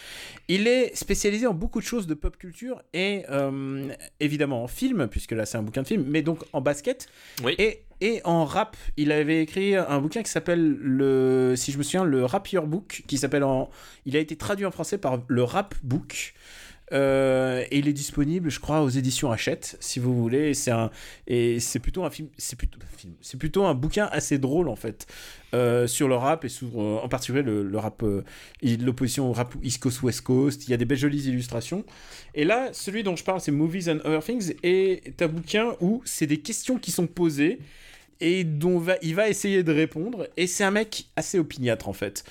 Il 0.48 0.68
est 0.68 0.96
spécialisé 0.96 1.48
en 1.48 1.54
beaucoup 1.54 1.80
de 1.80 1.86
choses 1.86 2.08
de 2.08 2.14
pop 2.14 2.36
culture 2.36 2.82
et 2.94 3.24
euh, 3.30 3.88
évidemment 4.20 4.64
en 4.64 4.68
film, 4.68 5.08
puisque 5.08 5.32
là 5.32 5.46
c'est 5.46 5.58
un 5.58 5.64
bouquin 5.64 5.84
de 5.84 5.88
film, 5.88 6.04
mais 6.08 6.22
donc 6.22 6.44
en 6.52 6.60
basket 6.60 7.08
oui. 7.44 7.56
et, 7.58 7.84
et 8.02 8.20
en 8.26 8.44
rap. 8.44 8.76
Il 8.98 9.14
avait 9.14 9.44
écrit 9.44 9.76
un 9.76 10.02
bouquin 10.02 10.24
qui 10.24 10.32
s'appelle, 10.32 10.76
le, 10.82 11.54
si 11.56 11.72
je 11.72 11.78
me 11.78 11.84
souviens, 11.84 12.04
le 12.04 12.26
Rap 12.26 12.50
Your 12.50 12.68
Book, 12.68 13.04
qui 13.08 13.18
s'appelle 13.18 13.44
en. 13.44 13.70
Il 14.06 14.18
a 14.18 14.20
été 14.20 14.36
traduit 14.36 14.66
en 14.66 14.72
français 14.72 14.98
par 14.98 15.20
le 15.26 15.44
Rap 15.44 15.74
Book. 15.84 16.34
Euh, 16.92 17.64
et 17.72 17.80
il 17.80 17.88
est 17.88 17.94
disponible, 17.94 18.50
je 18.50 18.60
crois, 18.60 18.82
aux 18.82 18.90
éditions 18.90 19.32
Hachette, 19.32 19.78
si 19.80 20.00
vous 20.00 20.16
voulez. 20.16 20.54
C'est 20.54 20.72
un 20.72 20.92
et 21.28 21.60
c'est 21.60 21.80
plutôt 21.80 22.04
un 22.04 22.10
film, 22.10 22.28
c'est 22.38 22.58
plutôt 22.58 22.80
c'est 23.22 23.38
plutôt 23.38 23.66
un 23.66 23.74
bouquin 23.74 24.08
assez 24.12 24.38
drôle 24.38 24.70
en 24.70 24.76
fait 24.76 25.08
euh, 25.54 25.88
sur 25.88 26.08
le 26.08 26.16
rap 26.16 26.46
et 26.46 26.50
sur 26.50 26.68
euh, 26.76 27.00
en 27.02 27.10
particulier 27.10 27.42
le, 27.42 27.78
rap, 27.78 28.04
l'opposition 28.62 29.30
au 29.30 29.34
rap 29.34 29.56
East 29.64 29.82
Coast 29.82 30.02
West 30.04 30.22
Coast. 30.22 30.68
Il 30.68 30.72
y 30.72 30.74
a 30.74 30.78
des 30.78 30.86
belles 30.86 30.98
jolies 30.98 31.28
illustrations. 31.28 31.84
Et 32.36 32.44
là, 32.44 32.70
celui 32.74 33.04
dont 33.04 33.16
je 33.16 33.24
parle, 33.24 33.42
c'est 33.42 33.52
Movies 33.52 33.90
and 33.90 34.00
Other 34.06 34.24
Things, 34.24 34.54
et 34.64 35.02
un 35.20 35.28
bouquin 35.28 35.76
où 35.80 36.02
c'est 36.06 36.28
des 36.28 36.38
questions 36.38 36.78
qui 36.78 36.92
sont 36.92 37.08
posées 37.08 37.60
et 38.22 38.44
dont 38.44 38.82
il 39.02 39.16
va 39.16 39.28
essayer 39.28 39.64
de 39.64 39.74
répondre. 39.74 40.30
Et 40.38 40.48
c'est 40.48 40.64
un 40.64 40.72
mec 40.72 41.08
assez 41.16 41.40
opiniâtre 41.40 41.90
en 41.90 41.94
fait. 41.94 42.24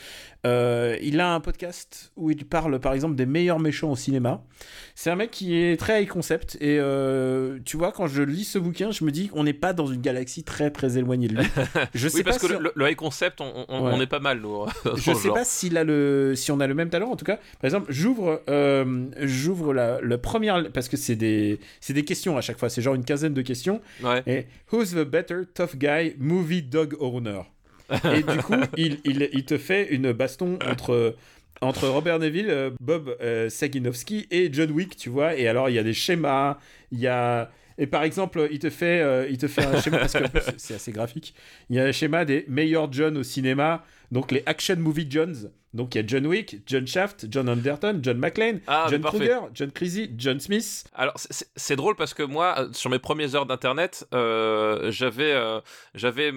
Euh, 0.47 0.97
il 1.03 1.21
a 1.21 1.35
un 1.35 1.41
podcast 1.41 2.13
où 2.17 2.31
il 2.31 2.47
parle 2.47 2.81
par 2.81 2.95
exemple 2.95 3.15
des 3.15 3.27
meilleurs 3.27 3.59
méchants 3.59 3.91
au 3.91 3.97
cinéma. 3.97 4.43
C'est 4.95 5.11
un 5.11 5.17
mec 5.17 5.31
qui 5.31 5.55
est 5.57 5.79
très 5.79 6.03
high 6.03 6.09
concept 6.09 6.57
et 6.61 6.79
euh, 6.79 7.59
tu 7.67 7.77
vois 7.77 7.93
quand 7.93 8.07
je 8.07 8.23
lis 8.23 8.45
ce 8.45 8.59
bouquin, 8.59 8.91
je 8.91 9.05
me 9.05 9.11
dis 9.11 9.29
qu'on 9.29 9.45
n'est 9.45 9.53
pas 9.53 9.75
dans 9.75 9.87
une 9.87 10.01
galaxie 10.01 10.43
très 10.43 10.71
très 10.71 10.97
éloignée 10.97 11.29
de 11.29 11.37
lui. 11.37 11.47
Je 11.95 12.09
sais 12.09 12.19
oui, 12.19 12.23
parce 12.23 12.39
que 12.39 12.47
le, 12.47 12.91
high 12.91 12.97
concept, 12.97 13.41
on, 13.41 14.01
est 14.01 14.07
pas 14.07 14.21
mal 14.21 14.41
nous. 14.41 14.67
je 14.97 15.13
sais 15.13 15.29
pas 15.29 15.45
s'il 15.45 15.77
a 15.77 15.85
le, 15.85 16.35
si 16.35 16.51
on 16.51 16.61
a 16.61 16.67
le 16.67 16.75
même 16.75 16.89
talent 16.89 17.11
en 17.11 17.17
tout 17.17 17.25
cas. 17.25 17.37
Par 17.37 17.65
exemple, 17.65 17.93
j'ouvre, 17.93 18.43
euh, 18.49 19.07
j'ouvre 19.21 19.75
la, 19.75 20.01
le 20.01 20.19
premier 20.19 20.53
parce 20.73 20.89
que 20.89 20.97
c'est 20.97 21.17
des, 21.17 21.61
c'est 21.81 21.93
des 21.93 22.05
questions 22.05 22.37
à 22.37 22.41
chaque 22.41 22.59
fois. 22.59 22.69
C'est 22.69 22.83
genre 22.83 22.95
une 22.95 23.05
quinzaine 23.05 23.35
de 23.35 23.43
questions. 23.43 23.81
Ouais. 24.03 24.23
Et 24.27 24.47
who's 24.73 24.93
the 24.93 25.05
better 25.05 25.43
tough 25.55 25.77
guy 25.77 26.15
movie 26.19 26.63
dog 26.63 26.97
owner? 27.01 27.43
Et 28.15 28.23
du 28.23 28.39
coup, 28.39 28.55
il, 28.77 29.01
il, 29.05 29.45
te 29.45 29.59
fait 29.59 29.89
une 29.93 30.13
baston 30.13 30.59
entre, 30.69 31.17
entre 31.61 31.89
Robert 31.89 32.19
Neville, 32.19 32.51
euh, 32.51 32.71
Bob 32.81 33.17
euh, 33.21 33.49
Saginowski 33.49 34.27
et 34.31 34.53
John 34.53 34.71
Wick, 34.71 34.97
tu 34.97 35.11
vois. 35.11 35.37
Et 35.37 35.49
alors, 35.49 35.69
il 35.69 35.75
y 35.75 35.79
a 35.79 35.83
des 35.83 35.95
schémas, 35.95 36.59
il 36.93 37.01
y 37.01 37.07
a. 37.07 37.51
Et 37.79 37.87
par 37.87 38.03
exemple, 38.03 38.49
il 38.51 38.59
te 38.59 38.69
fait, 38.69 39.01
euh, 39.01 39.27
il 39.31 39.39
te 39.39 39.49
fait 39.49 39.65
un 39.65 39.81
schéma, 39.81 39.99
parce 39.99 40.13
que 40.13 40.53
c'est 40.59 40.75
assez 40.75 40.93
graphique. 40.93 41.35
Il 41.71 41.77
y 41.77 41.81
a 41.81 41.85
un 41.85 41.93
schéma 41.93 42.25
des 42.25 42.45
meilleurs 42.49 42.93
John 42.93 43.17
au 43.17 43.23
cinéma, 43.23 43.85
donc 44.11 44.33
les 44.33 44.43
Action 44.47 44.77
Movie 44.77 45.07
Johns. 45.09 45.51
Donc 45.73 45.95
il 45.95 45.99
y 45.99 46.05
a 46.05 46.07
John 46.07 46.27
Wick, 46.27 46.63
John 46.67 46.85
Shaft, 46.85 47.27
John 47.31 47.49
Anderton, 47.49 48.01
John 48.03 48.19
McClane, 48.19 48.61
ah, 48.67 48.89
John 48.91 49.03
Kruger, 49.03 49.39
John 49.55 49.71
Creasy, 49.71 50.11
John 50.19 50.41
Smith. 50.41 50.83
Alors 50.95 51.15
c'est 51.17 51.77
drôle 51.77 51.95
parce 51.95 52.13
que 52.13 52.25
moi, 52.25 52.57
euh, 52.59 52.69
sur 52.73 52.91
mes 52.91 52.99
premières 52.99 53.37
heures 53.37 53.47
d'internet, 53.47 54.05
euh, 54.13 54.91
j'avais 54.91 55.31
euh, 55.31 55.61
j'avais 55.95 56.31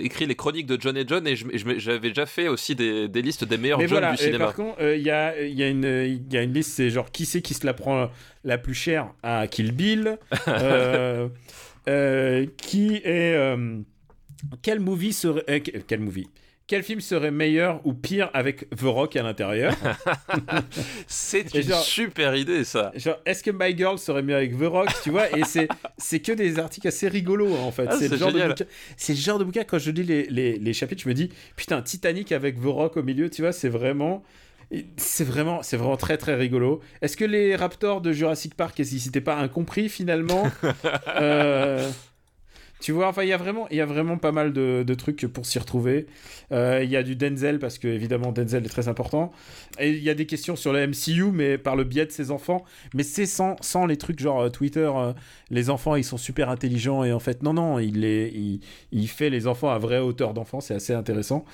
écrit 0.00 0.26
les 0.26 0.34
chroniques 0.34 0.66
de 0.66 0.78
John 0.78 0.98
et 0.98 1.04
John 1.06 1.26
et 1.26 1.34
j'avais 1.34 2.08
déjà 2.08 2.26
fait 2.26 2.48
aussi 2.48 2.74
des, 2.74 3.08
des, 3.08 3.22
listes 3.22 3.44
des 3.44 3.56
meilleurs 3.56 3.80
John 3.88 4.10
du 4.10 4.18
cinéma. 4.18 4.44
Par 4.44 4.54
contre, 4.54 4.82
il 4.82 5.00
y, 5.00 5.10
a, 5.10 5.42
y, 5.42 5.62
a 5.62 5.68
une, 5.68 6.28
y 6.30 6.36
a 6.36 6.42
une 6.42 6.52
liste, 6.52 6.72
c'est 6.72 6.90
genre 6.90 7.10
qui 7.10 7.24
c'est 7.24 7.40
qui 7.40 7.54
se 7.54 7.64
la 7.64 7.72
prend 7.72 8.10
la 8.44 8.58
plus 8.58 8.74
chère 8.74 9.14
à 9.22 9.46
Kill 9.46 9.72
Bill, 9.72 10.18
qui 12.58 13.00
est 13.02 13.56
quel 14.60 14.80
movie 14.80 15.14
serait 15.14 15.62
quel 15.62 16.00
movie? 16.00 16.28
Quel 16.68 16.82
film 16.82 17.00
serait 17.00 17.30
meilleur 17.30 17.80
ou 17.84 17.94
pire 17.94 18.30
avec 18.34 18.68
The 18.76 18.82
Rock 18.82 19.16
à 19.16 19.22
l'intérieur 19.22 19.74
C'est 21.06 21.52
une 21.54 21.72
super 21.72 22.36
idée, 22.36 22.62
ça. 22.62 22.92
Genre, 22.94 23.16
est-ce 23.24 23.42
que 23.42 23.50
My 23.50 23.76
Girl 23.76 23.98
serait 23.98 24.22
mieux 24.22 24.36
avec 24.36 24.56
The 24.56 24.66
Rock, 24.66 24.90
tu 25.02 25.08
vois 25.08 25.34
Et 25.36 25.44
c'est, 25.44 25.66
c'est 25.96 26.20
que 26.20 26.32
des 26.32 26.58
articles 26.58 26.86
assez 26.86 27.08
rigolos, 27.08 27.56
en 27.56 27.72
fait. 27.72 27.86
Ah, 27.88 27.96
c'est, 27.98 28.08
le 28.08 28.18
genre 28.18 28.32
de 28.32 28.46
bouquin, 28.46 28.64
c'est 28.98 29.14
le 29.14 29.18
genre 29.18 29.38
de 29.38 29.44
bouquin, 29.44 29.64
quand 29.64 29.78
je 29.78 29.90
lis 29.90 30.04
les, 30.04 30.26
les, 30.26 30.58
les, 30.58 30.72
chapitres, 30.74 31.02
je 31.02 31.08
me 31.08 31.14
dis, 31.14 31.30
putain, 31.56 31.80
Titanic 31.80 32.32
avec 32.32 32.60
The 32.60 32.66
Rock 32.66 32.98
au 32.98 33.02
milieu, 33.02 33.30
tu 33.30 33.40
vois, 33.40 33.52
c'est 33.52 33.70
vraiment... 33.70 34.22
C'est 34.98 35.24
vraiment, 35.24 35.62
c'est 35.62 35.78
vraiment 35.78 35.96
très 35.96 36.18
très 36.18 36.34
rigolo. 36.34 36.82
Est-ce 37.00 37.16
que 37.16 37.24
les 37.24 37.56
Raptors 37.56 38.02
de 38.02 38.12
Jurassic 38.12 38.54
Park, 38.54 38.78
est-ce 38.78 39.10
qu'ils 39.10 39.24
pas 39.24 39.36
incompris 39.36 39.88
finalement? 39.88 40.46
Euh... 41.16 41.90
Tu 42.80 42.92
vois, 42.92 43.08
enfin, 43.08 43.24
il 43.24 43.28
y 43.28 43.32
a 43.32 43.36
vraiment, 43.36 43.66
il 43.70 43.76
y 43.76 43.80
a 43.80 43.86
vraiment 43.86 44.18
pas 44.18 44.30
mal 44.30 44.52
de, 44.52 44.94
trucs 44.94 45.26
pour 45.26 45.46
s'y 45.46 45.58
retrouver. 45.58 46.06
Euh, 46.52 46.80
il 46.82 46.90
y 46.90 46.96
a 46.96 47.02
du 47.02 47.16
Denzel 47.16 47.58
parce 47.58 47.78
que 47.78 47.88
évidemment 47.88 48.32
Denzel 48.32 48.64
est 48.64 48.68
très 48.68 48.88
important. 48.88 49.32
Et 49.78 49.90
il 49.90 50.02
y 50.02 50.10
a 50.10 50.14
des 50.14 50.26
questions 50.26 50.56
sur 50.56 50.72
le 50.72 50.86
MCU, 50.86 51.32
mais 51.32 51.58
par 51.58 51.76
le 51.76 51.84
biais 51.84 52.06
de 52.06 52.12
ses 52.12 52.30
enfants. 52.30 52.64
Mais 52.94 53.02
c'est 53.02 53.26
sans, 53.26 53.56
sans 53.60 53.86
les 53.86 53.96
trucs 53.96 54.20
genre 54.20 54.42
euh, 54.42 54.48
Twitter. 54.48 54.90
Euh, 54.94 55.12
les 55.50 55.70
enfants, 55.70 55.96
ils 55.96 56.04
sont 56.04 56.18
super 56.18 56.50
intelligents 56.50 57.04
et 57.04 57.12
en 57.12 57.20
fait, 57.20 57.42
non, 57.42 57.54
non, 57.54 57.78
il 57.78 58.00
les, 58.00 58.28
il, 58.34 58.60
il 58.92 59.08
fait 59.08 59.30
les 59.30 59.46
enfants 59.46 59.70
à 59.70 59.78
vraie 59.78 59.98
hauteur 59.98 60.34
d'enfant. 60.34 60.60
C'est 60.60 60.74
assez 60.74 60.94
intéressant. 60.94 61.44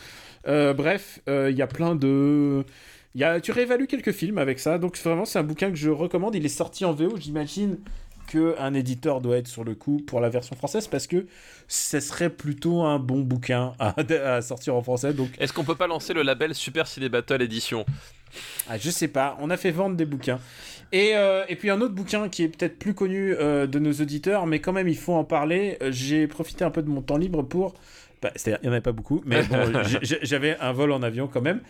bref, 0.47 1.21
il 1.27 1.57
y 1.57 1.63
a 1.63 1.67
plein 1.67 1.95
de 1.95 2.65
y 3.15 3.25
a, 3.25 3.41
tu 3.41 3.53
réévalues 3.53 3.87
quelques 3.87 4.13
films 4.13 4.39
avec 4.39 4.59
ça, 4.59 4.79
donc 4.79 4.99
vraiment 4.99 5.25
c'est 5.25 5.39
un 5.39 5.45
bouquin 5.45 5.71
que 5.71 5.77
je 5.77 5.91
recommande. 5.91 6.35
Il 6.35 6.45
est 6.45 6.49
sorti 6.49 6.85
en 6.85 6.93
VO, 6.93 7.17
j'imagine 7.17 7.79
un 8.59 8.75
éditeur 8.75 9.21
doit 9.21 9.37
être 9.37 9.49
sur 9.49 9.65
le 9.65 9.75
coup 9.75 9.99
pour 9.99 10.21
la 10.21 10.29
version 10.29 10.57
française 10.57 10.89
parce 10.89 11.07
que 11.07 11.27
ce 11.69 12.01
serait 12.01 12.31
plutôt 12.31 12.83
un 12.83 12.99
bon 12.99 13.21
bouquin 13.21 13.73
à, 13.79 14.43
sortir 14.43 14.75
en 14.75 14.83
français. 14.83 15.13
Donc... 15.13 15.31
Est-ce 15.39 15.53
qu'on 15.53 15.65
peut 15.65 15.75
pas 15.75 15.87
lancer 15.87 16.15
le 16.15 16.23
label 16.23 16.55
Super 16.55 16.87
Ciné 16.87 17.09
Battle 17.09 17.43
Edition? 17.43 17.85
Ah, 18.69 18.79
Je 18.79 18.91
sais 18.91 19.09
pas, 19.09 19.37
on 19.41 19.51
a 19.51 19.57
fait 19.57 19.71
vendre 19.71 19.97
des 19.97 20.05
bouquins. 20.05 20.41
Et, 20.93 21.17
euh, 21.17 21.45
et 21.49 21.57
puis 21.57 21.71
un 21.71 21.81
autre 21.81 21.95
bouquin 21.95 22.29
qui 22.29 22.43
est 22.43 22.49
peut-être 22.49 22.79
plus 22.79 22.95
connu 22.95 23.35
euh, 23.35 23.67
de 23.67 23.79
nos 23.79 23.93
auditeurs, 23.93 24.47
mais 24.47 24.61
quand 24.61 24.73
même 24.73 24.89
il 24.89 24.97
faut 24.97 25.15
en 25.15 25.25
parler. 25.25 25.79
Euh, 25.83 25.91
j'ai 25.91 26.27
profité 26.27 26.65
un 26.65 26.71
peu 26.71 26.83
de 26.83 26.89
mon 26.89 27.03
temps 27.03 27.17
libre 27.17 27.43
pour... 27.43 27.75
Bah, 28.23 28.31
C'est-à-dire, 28.37 28.61
il 28.63 28.67
n'y 28.67 28.71
en 28.71 28.73
avait 28.73 28.81
pas 28.81 28.93
beaucoup, 28.93 29.23
mais 29.27 29.43
bon, 29.43 29.73
j'avais 30.03 30.57
un 30.59 30.73
vol 30.73 30.93
en 30.93 31.03
avion 31.03 31.29
quand 31.29 31.43
même. 31.43 31.61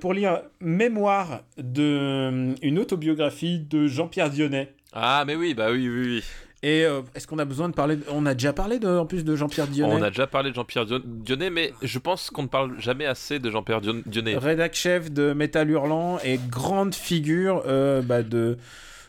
pour 0.00 0.12
lire 0.12 0.42
Mémoire 0.60 1.42
de 1.58 2.54
une 2.62 2.78
autobiographie 2.78 3.60
de 3.60 3.86
Jean-Pierre 3.86 4.30
Dionnet. 4.30 4.74
Ah, 4.92 5.24
mais 5.26 5.36
oui, 5.36 5.54
bah 5.54 5.68
oui, 5.70 5.88
oui, 5.88 6.00
oui. 6.06 6.24
Et 6.62 6.84
euh, 6.84 7.00
est-ce 7.14 7.26
qu'on 7.26 7.38
a 7.38 7.46
besoin 7.46 7.70
de 7.70 7.74
parler 7.74 7.98
On 8.10 8.26
a 8.26 8.34
déjà 8.34 8.52
parlé 8.52 8.78
de, 8.78 8.86
en 8.86 9.06
plus 9.06 9.24
de 9.24 9.34
Jean-Pierre 9.34 9.66
Dionnet. 9.66 9.94
On 9.94 10.02
a 10.02 10.10
déjà 10.10 10.26
parlé 10.26 10.50
de 10.50 10.54
Jean-Pierre 10.54 10.84
Dionnet, 10.84 11.48
mais 11.48 11.72
je 11.80 11.98
pense 11.98 12.28
qu'on 12.28 12.42
ne 12.42 12.48
parle 12.48 12.78
jamais 12.78 13.06
assez 13.06 13.38
de 13.38 13.50
Jean-Pierre 13.50 13.80
Dionnet. 13.80 14.36
Rédac 14.36 14.74
chef 14.74 15.10
de 15.10 15.32
Métal 15.32 15.70
Hurlant 15.70 16.18
et 16.22 16.38
grande 16.50 16.94
figure 16.94 17.62
euh, 17.66 18.02
bah, 18.02 18.22
de 18.22 18.58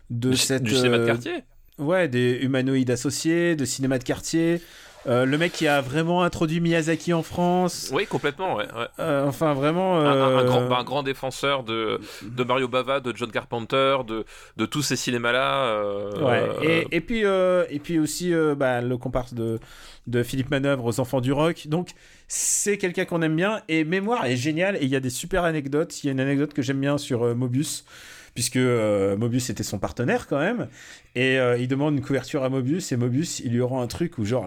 de 0.10 0.34
cette 0.34 0.64
du 0.64 0.76
cinéma 0.76 0.98
de 0.98 1.04
euh, 1.04 1.08
quartier? 1.08 1.44
Ouais, 1.78 2.08
des 2.08 2.38
humanoïdes 2.42 2.92
associés, 2.92 3.56
de 3.56 3.66
cinéma 3.66 3.98
de 3.98 4.04
quartier. 4.04 4.62
Euh, 5.08 5.26
le 5.26 5.38
mec 5.38 5.52
qui 5.54 5.68
a 5.68 5.82
vraiment 5.82 6.24
introduit 6.24 6.60
Miyazaki 6.60 7.14
en 7.14 7.24
France. 7.24 7.90
Oui, 7.92 8.06
complètement, 8.06 8.56
ouais. 8.56 8.68
Euh, 9.00 9.26
enfin, 9.26 9.54
vraiment. 9.54 10.00
Un, 10.00 10.16
euh, 10.16 10.44
grand, 10.44 10.68
bah, 10.68 10.78
un, 10.80 10.84
grand, 10.84 11.04
défenseur 11.04 11.64
de, 11.64 12.00
de, 12.22 12.44
Mario 12.44 12.68
Bava, 12.68 13.00
de 13.00 13.12
John 13.16 13.32
Carpenter, 13.32 13.98
de, 14.08 14.26
de 14.58 14.66
tous 14.66 14.84
ces 14.84 14.96
cinémas-là. 14.96 16.12
ouais, 16.22 16.50
et, 16.62 16.88
et, 16.96 17.02
puis, 17.02 17.22
et 17.22 17.80
puis 17.80 17.98
aussi 17.98 18.34
bah, 18.56 18.82
le 18.82 18.98
comparse 18.98 19.34
de, 19.34 19.60
de 20.08 20.22
Philippe 20.24 20.52
Manœuvre 20.52 20.86
aux 20.86 21.00
Enfants 21.00 21.22
du 21.22 21.32
Rock. 21.32 21.68
Donc, 21.68 21.90
c'est 22.28 22.78
quelqu'un 22.78 23.06
qu'on 23.06 23.24
aime 23.24 23.36
bien. 23.36 23.62
Et 23.70 23.84
Mémoire 23.84 24.26
est 24.26 24.38
génial. 24.38 24.76
Et 24.76 24.84
il 24.84 24.90
y 24.90 24.96
a 24.96 25.00
des 25.00 25.10
super 25.10 25.44
anecdotes. 25.46 26.04
Il 26.04 26.08
y 26.08 26.10
a 26.10 26.12
une 26.12 26.20
anecdote 26.20 26.54
que 26.54 26.62
j'aime 26.62 26.80
bien 26.80 27.00
sur 27.00 27.36
Mobius 27.36 27.86
puisque 28.34 28.58
euh, 28.58 29.18
Mobius 29.18 29.50
était 29.50 29.64
son 29.64 29.80
partenaire 29.80 30.28
quand 30.28 30.40
même. 30.40 30.68
Et 31.16 31.38
euh, 31.38 31.58
il 31.58 31.68
demande 31.68 31.96
une 31.96 32.02
couverture 32.02 32.44
à 32.44 32.50
Mobius, 32.50 32.92
et 32.92 32.98
Mobius, 32.98 33.40
il 33.40 33.52
lui 33.52 33.62
rend 33.62 33.82
un 33.82 33.88
truc 33.88 34.18
où 34.18 34.26
genre 34.26 34.46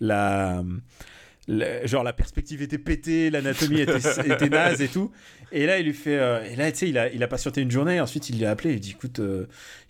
la, 0.00 0.62
la 1.48 1.86
genre 1.86 2.02
la 2.02 2.12
perspective 2.12 2.62
était 2.62 2.78
pétée, 2.78 3.30
l'anatomie 3.30 3.80
était, 3.80 3.98
était, 4.26 4.48
naze 4.48 4.80
et 4.80 4.88
tout. 4.88 5.12
Et 5.52 5.66
là, 5.66 5.78
il 5.78 5.86
lui 5.86 5.94
fait. 5.94 6.16
Euh, 6.16 6.44
et 6.44 6.56
là, 6.56 6.70
tu 6.72 6.78
sais, 6.78 6.88
il 6.88 6.98
a, 6.98 7.12
il 7.12 7.22
a 7.22 7.28
patienté 7.28 7.60
une 7.60 7.70
journée. 7.70 8.00
Ensuite, 8.00 8.30
il 8.30 8.40
l'a 8.40 8.50
appelé. 8.50 8.72
Il 8.72 8.80
dit 8.80 8.92
Écoute, 8.92 9.20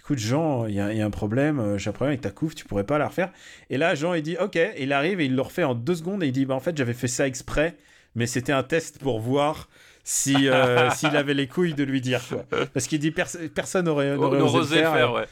écoute 0.01 0.19
Jean, 0.19 0.67
il 0.67 0.73
y, 0.73 0.77
y, 0.77 1.01
a 1.01 1.05
un 1.05 1.11
problème. 1.11 1.79
J'ai 1.79 1.91
un 1.91 1.93
problème 1.93 2.13
avec 2.13 2.21
ta 2.21 2.31
couve. 2.31 2.55
Tu 2.55 2.65
pourrais 2.65 2.85
pas 2.85 2.99
la 2.99 3.09
refaire. 3.09 3.33
Et 3.71 3.79
là, 3.79 3.95
Jean, 3.95 4.15
il 4.15 4.23
dit 4.23 4.37
Ok. 4.39 4.59
il 4.79 4.93
arrive 4.93 5.21
et 5.21 5.27
il 5.27 5.35
le 5.35 5.43
refait 5.43 5.65
en 5.65 5.75
deux 5.75 5.95
secondes. 5.95 6.23
Et 6.23 6.27
il 6.27 6.33
dit 6.33 6.47
Bah, 6.47 6.55
en 6.55 6.61
fait, 6.61 6.77
j'avais 6.77 6.95
fait 6.95 7.09
ça 7.09 7.27
exprès. 7.27 7.77
Mais 8.17 8.27
c'était 8.27 8.53
un 8.53 8.63
test 8.63 8.99
pour 8.99 9.21
voir 9.21 9.69
si 10.09 10.49
euh, 10.49 10.89
s'il 10.95 11.17
avait 11.17 11.35
les 11.35 11.49
couilles 11.49 11.75
de 11.75 11.83
lui 11.83 12.01
dire 12.01 12.23
quoi. 12.29 12.47
Parce 12.73 12.87
qu'il 12.87 13.01
dit 13.01 13.11
personne 13.11 13.85
n'aurait 13.87 14.15
osé, 14.15 14.77
faire. 14.77 15.13
ouais. 15.13 15.27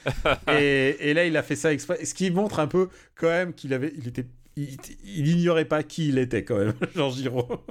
et, 0.52 1.10
et, 1.10 1.14
là 1.14 1.24
il 1.24 1.36
a 1.36 1.44
fait 1.44 1.54
ça 1.54 1.72
exprès, 1.72 2.04
ce 2.04 2.12
qui 2.12 2.30
montre 2.32 2.58
un 2.58 2.66
peu 2.66 2.88
quand 3.14 3.28
même 3.28 3.54
qu'il 3.54 3.72
avait 3.72 3.92
il 3.96 4.08
était 4.08 4.26
il, 4.56 5.28
ignorait 5.28 5.64
pas 5.64 5.82
qui 5.82 6.08
il 6.08 6.18
était 6.18 6.44
quand 6.44 6.56
même, 6.56 6.74
Jean 6.96 7.10
Giraud. 7.10 7.64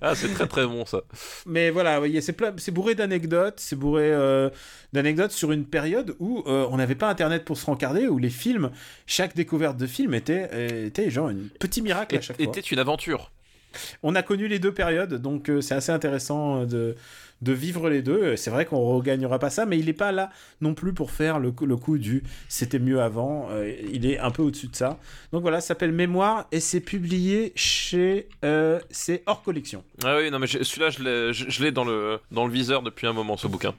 ah, 0.00 0.14
c'est 0.14 0.32
très 0.32 0.46
très 0.46 0.66
bon 0.66 0.86
ça. 0.86 1.02
Mais 1.46 1.70
voilà, 1.70 2.00
c'est 2.20 2.70
bourré 2.72 2.94
d'anecdotes, 2.94 3.58
c'est 3.58 3.76
bourré 3.76 4.12
euh, 4.12 4.48
d'anecdotes 4.92 5.32
sur 5.32 5.52
une 5.52 5.64
période 5.64 6.14
où 6.20 6.42
euh, 6.46 6.66
on 6.70 6.76
n'avait 6.76 6.94
pas 6.94 7.08
internet 7.08 7.44
pour 7.44 7.56
se 7.56 7.66
rencarder, 7.66 8.06
où 8.06 8.18
les 8.18 8.30
films, 8.30 8.70
chaque 9.06 9.34
découverte 9.34 9.76
de 9.76 9.86
film 9.86 10.14
était, 10.14 10.86
était 10.86 11.10
genre 11.10 11.28
un 11.28 11.36
petit 11.58 11.82
miracle 11.82 12.16
à 12.16 12.20
chaque 12.20 12.36
fois. 12.36 12.46
Était 12.46 12.60
une 12.60 12.78
aventure. 12.78 13.30
On 14.02 14.14
a 14.14 14.22
connu 14.22 14.48
les 14.48 14.58
deux 14.58 14.72
périodes, 14.72 15.14
donc 15.14 15.48
euh, 15.48 15.60
c'est 15.60 15.74
assez 15.74 15.92
intéressant 15.92 16.62
euh, 16.62 16.66
de, 16.66 16.96
de 17.42 17.52
vivre 17.52 17.88
les 17.88 18.02
deux. 18.02 18.36
C'est 18.36 18.50
vrai 18.50 18.66
qu'on 18.66 18.78
ne 18.78 18.96
regagnera 18.96 19.38
pas 19.38 19.50
ça, 19.50 19.66
mais 19.66 19.78
il 19.78 19.86
n'est 19.86 19.92
pas 19.92 20.12
là 20.12 20.30
non 20.60 20.74
plus 20.74 20.92
pour 20.92 21.10
faire 21.10 21.38
le, 21.38 21.52
le 21.62 21.76
coup 21.76 21.98
du 21.98 22.22
c'était 22.48 22.78
mieux 22.78 23.00
avant. 23.00 23.48
Euh, 23.50 23.72
il 23.92 24.06
est 24.06 24.18
un 24.18 24.30
peu 24.30 24.42
au-dessus 24.42 24.68
de 24.68 24.76
ça. 24.76 24.98
Donc 25.32 25.42
voilà, 25.42 25.60
ça 25.60 25.68
s'appelle 25.68 25.92
Mémoire 25.92 26.46
et 26.52 26.60
c'est 26.60 26.80
publié 26.80 27.52
chez. 27.56 28.28
c'est 28.90 29.22
hors 29.26 29.42
collection. 29.42 29.84
Ah 30.04 30.16
oui, 30.18 30.30
non, 30.30 30.38
mais 30.38 30.46
celui-là, 30.46 30.90
je 30.90 31.62
l'ai 31.62 31.72
dans 31.72 31.84
le, 31.84 32.18
dans 32.30 32.46
le 32.46 32.52
viseur 32.52 32.82
depuis 32.82 33.06
un 33.06 33.12
moment, 33.12 33.36
ce 33.36 33.46
bouquin. 33.46 33.74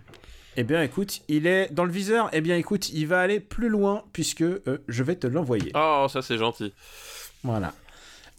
Eh 0.57 0.63
bien, 0.63 0.81
écoute, 0.81 1.22
il 1.27 1.47
est 1.47 1.73
dans 1.73 1.84
le 1.84 1.91
viseur. 1.91 2.30
Eh 2.31 2.39
bien, 2.39 2.55
écoute, 2.55 2.89
il 2.89 3.07
va 3.07 3.19
aller 3.19 3.41
plus 3.41 3.67
loin 3.67 4.03
puisque 4.13 4.45
je 4.88 5.03
vais 5.03 5.15
te 5.15 5.27
l'envoyer. 5.27 5.72
Oh, 5.76 6.07
ça 6.09 6.22
c'est 6.22 6.38
gentil. 6.38 6.72
Voilà. 7.43 7.73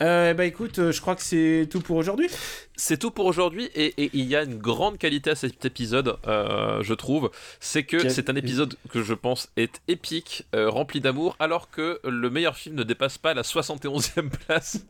Euh, 0.03 0.35
bah 0.35 0.45
écoute, 0.45 0.79
euh, 0.79 0.93
je 0.93 1.01
crois 1.01 1.17
que 1.17 1.23
c'est 1.23 1.67
tout 1.71 1.81
pour 1.81 1.97
aujourd'hui. 1.97 2.29
C'est 2.77 2.99
tout 2.99 3.11
pour 3.11 3.25
aujourd'hui 3.25 3.71
et, 3.75 3.95
et 4.05 4.11
il 4.13 4.27
y 4.27 4.37
a 4.37 4.43
une 4.43 4.59
grande 4.59 4.99
qualité 4.99 5.31
à 5.31 5.35
cet 5.35 5.65
épisode, 5.65 6.19
euh, 6.27 6.83
je 6.83 6.93
trouve. 6.93 7.31
C'est 7.61 7.85
que 7.85 8.11
c'est 8.11 8.29
un 8.29 8.37
épisode 8.37 8.77
que 8.91 9.03
je 9.03 9.15
pense 9.15 9.49
est 9.57 9.81
épique, 9.89 10.45
euh, 10.55 10.69
rempli 10.69 11.01
d'amour, 11.01 11.35
alors 11.39 11.71
que 11.71 11.99
le 12.05 12.29
meilleur 12.29 12.57
film 12.57 12.75
ne 12.75 12.83
dépasse 12.83 13.17
pas 13.17 13.33
la 13.33 13.41
71e 13.43 14.29
place. 14.29 14.81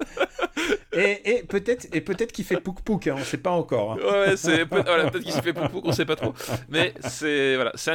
Et, 0.93 1.37
et 1.37 1.43
peut-être 1.43 1.87
et 1.93 2.01
peut-être 2.01 2.33
qu'il 2.33 2.45
fait 2.47 2.59
pouk 2.59 2.81
pouk, 2.81 3.07
hein, 3.07 3.17
on 3.19 3.23
sait 3.25 3.37
pas 3.37 3.51
encore. 3.51 3.93
hein. 3.93 3.97
Ouais, 4.03 4.37
c'est 4.39 4.65
peut- 4.65 4.83
voilà, 4.85 5.11
peut-être 5.11 5.23
qu'il 5.25 5.33
s'est 5.33 5.43
fait 5.43 5.53
poupou, 5.53 5.83
qu'on 5.83 5.93
sait 5.93 6.07
pas 6.07 6.17
trop. 6.17 6.33
Mais 6.71 6.95
c'est 7.07 7.55
voilà, 7.57 7.73
c'est 7.77 7.93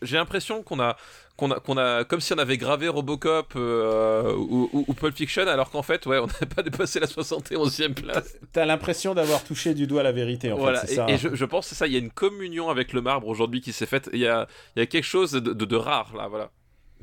j'ai 0.00 0.16
l'impression 0.16 0.62
qu'on 0.62 0.80
a 0.80 0.96
qu'on 1.38 1.52
a 1.52 1.60
qu'on 1.60 1.78
a 1.78 2.04
comme 2.04 2.20
si 2.20 2.32
on 2.34 2.38
avait 2.38 2.58
gravé 2.58 2.88
Robocop 2.88 3.54
euh, 3.56 4.34
ou, 4.34 4.68
ou, 4.72 4.84
ou 4.88 4.92
Pulp 4.94 5.16
Fiction, 5.16 5.46
alors 5.46 5.70
qu'en 5.70 5.82
fait, 5.82 6.04
ouais, 6.06 6.18
on 6.18 6.26
n'avait 6.26 6.46
pas 6.46 6.62
dépassé 6.62 6.98
la 7.00 7.06
71e 7.06 7.94
place. 7.94 8.36
T'as 8.52 8.66
l'impression 8.66 9.14
d'avoir 9.14 9.42
touché 9.44 9.72
du 9.72 9.86
doigt 9.86 10.02
la 10.02 10.12
vérité, 10.12 10.52
en 10.52 10.58
voilà, 10.58 10.80
fait, 10.80 10.92
et, 10.92 10.96
ça. 10.96 11.06
et 11.08 11.14
hein. 11.14 11.16
je, 11.16 11.34
je 11.34 11.44
pense 11.46 11.64
que 11.66 11.68
c'est 11.70 11.74
ça. 11.76 11.86
Il 11.86 11.92
y 11.92 11.96
a 11.96 12.00
une 12.00 12.10
communion 12.10 12.68
avec 12.68 12.92
le 12.92 13.00
marbre 13.00 13.28
aujourd'hui 13.28 13.60
qui 13.60 13.72
s'est 13.72 13.86
faite. 13.86 14.10
Il 14.12 14.18
y 14.18 14.26
a 14.26 14.48
y 14.76 14.80
a 14.80 14.86
quelque 14.86 15.04
chose 15.04 15.30
de, 15.32 15.38
de, 15.40 15.64
de 15.64 15.76
rare 15.76 16.12
là, 16.16 16.28
voilà. 16.28 16.50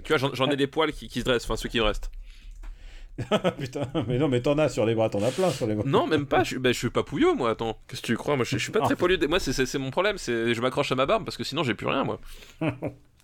Tu 0.04 0.10
vois, 0.10 0.18
j'en 0.18 0.34
j'en 0.36 0.50
ai 0.52 0.58
des 0.58 0.68
poils 0.68 0.92
qui, 0.92 1.08
qui 1.08 1.22
se 1.22 1.26
dressent, 1.26 1.46
enfin 1.46 1.56
ceux 1.56 1.70
qui 1.70 1.78
me 1.80 1.84
restent. 1.86 2.12
Putain, 3.58 3.88
mais 4.08 4.18
non, 4.18 4.28
mais 4.28 4.42
t'en 4.42 4.58
as 4.58 4.68
sur 4.68 4.86
les 4.86 4.94
bras, 4.94 5.10
t'en 5.10 5.24
as 5.24 5.32
plein 5.32 5.50
sur 5.50 5.66
les 5.68 5.76
bras. 5.76 5.86
Non, 5.88 6.06
même 6.06 6.26
pas. 6.26 6.44
Je, 6.44 6.50
suis- 6.50 6.60
bah, 6.60 6.74
je 6.74 6.78
suis 6.78 6.90
pas 6.90 7.04
pouilleux, 7.04 7.34
moi. 7.34 7.52
Attends, 7.52 7.78
qu'est-ce 7.88 8.02
que 8.02 8.08
tu 8.08 8.18
crois? 8.18 8.36
Moi, 8.36 8.44
je, 8.44 8.58
je 8.58 8.62
suis 8.62 8.74
pas 8.74 8.82
très 8.86 8.98
poilu. 8.98 9.18
Moi, 9.30 9.40
c'est- 9.40 9.54
c'est 9.54 9.66
c'est 9.66 9.78
mon 9.78 9.90
problème. 9.92 10.18
C'est 10.18 10.54
je 10.54 10.62
m'accroche 10.62 10.92
à 10.92 10.96
ma 10.96 11.06
barbe 11.06 11.24
parce 11.24 11.38
que 11.38 11.46
sinon, 11.46 11.64
j'ai 11.64 11.76
plus 11.76 11.88
rien, 11.88 12.04
moi. 12.04 12.20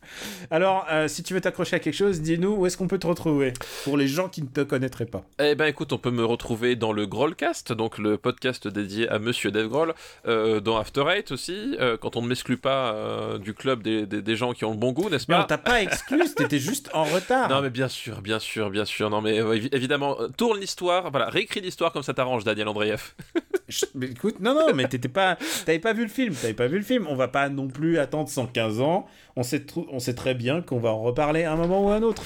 Alors, 0.52 0.86
euh, 0.92 1.08
si 1.08 1.24
tu 1.24 1.34
veux 1.34 1.42
t'accrocher 1.42 1.76
à 1.76 1.80
quelque 1.80 1.94
chose, 1.96 2.22
dis-nous 2.22 2.56
où 2.56 2.66
est-ce 2.66 2.78
qu'on 2.78 2.88
peut 2.88 3.00
te 3.00 3.08
retrouver 3.08 3.54
pour 3.84 3.98
les 3.98 4.08
gens 4.08 4.30
qui 4.30 4.42
ne 4.42 4.48
te 4.48 4.62
connaîtraient 4.62 5.06
pas. 5.06 5.24
Eh 5.40 5.56
ben 5.56 5.66
écoute, 5.66 5.94
on 5.94 5.98
peut 5.98 6.12
me 6.12 6.24
retrouver 6.26 6.76
dans 6.76 6.92
le 6.92 7.06
Grollcast, 7.06 7.74
donc 7.74 7.98
le 7.98 8.18
podcast 8.18 8.68
dédié 8.68 9.08
à 9.10 9.20
Monsieur 9.20 9.52
Dave 9.52 9.68
Groll, 9.68 9.94
euh, 10.28 10.60
dans 10.60 10.78
After 10.78 11.04
Eight 11.10 11.32
aussi, 11.32 11.76
euh, 11.80 11.98
quand 11.98 12.16
on 12.16 12.22
ne 12.22 12.28
m'exclut 12.28 12.58
pas 12.58 12.96
du 13.40 13.54
club 13.54 13.84
des, 13.84 14.06
des, 14.06 14.22
des 14.22 14.36
gens 14.36 14.54
qui 14.54 14.66
ont 14.66 14.72
le 14.72 14.78
bon 14.78 14.92
goût, 14.92 15.10
n'est-ce 15.10 15.26
Mais 15.30 15.36
on 15.36 15.40
pas 15.40 15.46
t'a 15.46 15.58
pas 15.58 15.82
exclu, 15.82 16.22
t'étais 16.36 16.60
juste 16.60 16.90
en 16.94 17.04
retard. 17.04 17.50
Non 17.50 17.62
mais 17.62 17.70
bien 17.70 17.88
sûr, 17.88 18.22
bien 18.22 18.40
sûr, 18.40 18.70
bien 18.70 18.86
sûr. 18.86 19.10
Non 19.10 19.22
mais 19.22 19.40
évi- 19.40 19.70
évidemment, 19.74 20.18
tourne 20.38 20.60
l'histoire, 20.60 21.12
voilà, 21.12 21.30
réécris 21.30 21.62
l'histoire 21.62 21.92
comme 21.92 22.04
ça 22.04 22.14
t'arrange, 22.14 22.44
Daniel 22.44 22.68
Andreev. 22.68 23.14
Mais 23.96 24.08
écoute, 24.08 24.40
non, 24.40 24.54
non, 24.54 24.74
mais 24.74 24.88
t'étais 24.88 25.08
pas, 25.10 25.38
t'avais 25.66 25.80
pas 25.80 25.94
vu 25.94 26.04
le 26.04 26.10
film, 26.10 26.34
t'avais 26.34 26.54
pas 26.54 26.68
vu 26.68 26.78
le 26.78 26.84
film. 26.84 27.08
On 27.10 27.16
va 27.16 27.28
pas 27.28 27.50
non 27.50 27.68
plus 27.68 27.98
attendre 28.00 28.30
115 28.30 28.82
ans. 28.82 29.06
On 29.36 29.44
sait, 29.44 29.66
on 29.92 30.00
sait 30.00 30.14
très 30.14 30.34
bien 30.34 30.62
qu'on 30.62 30.80
va 30.80 30.90
en 30.90 31.02
reparler 31.02 31.44
à 31.44 31.54
un 31.54 31.56
moment 31.56 31.86
ou 31.86 31.90
à 31.90 31.96
un 31.96 32.02
autre. 32.04 32.24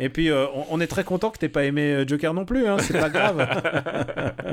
Et 0.00 0.08
puis, 0.08 0.30
euh, 0.30 0.46
on, 0.54 0.64
on 0.70 0.80
est 0.80 0.86
très 0.86 1.04
content 1.04 1.30
que 1.30 1.38
t'aies 1.38 1.48
pas 1.50 1.64
aimé 1.64 1.92
euh, 1.92 2.06
Joker 2.06 2.32
non 2.34 2.44
plus. 2.44 2.66
Hein, 2.66 2.76
c'est 2.80 2.98
pas 2.98 3.10
grave. 3.10 3.46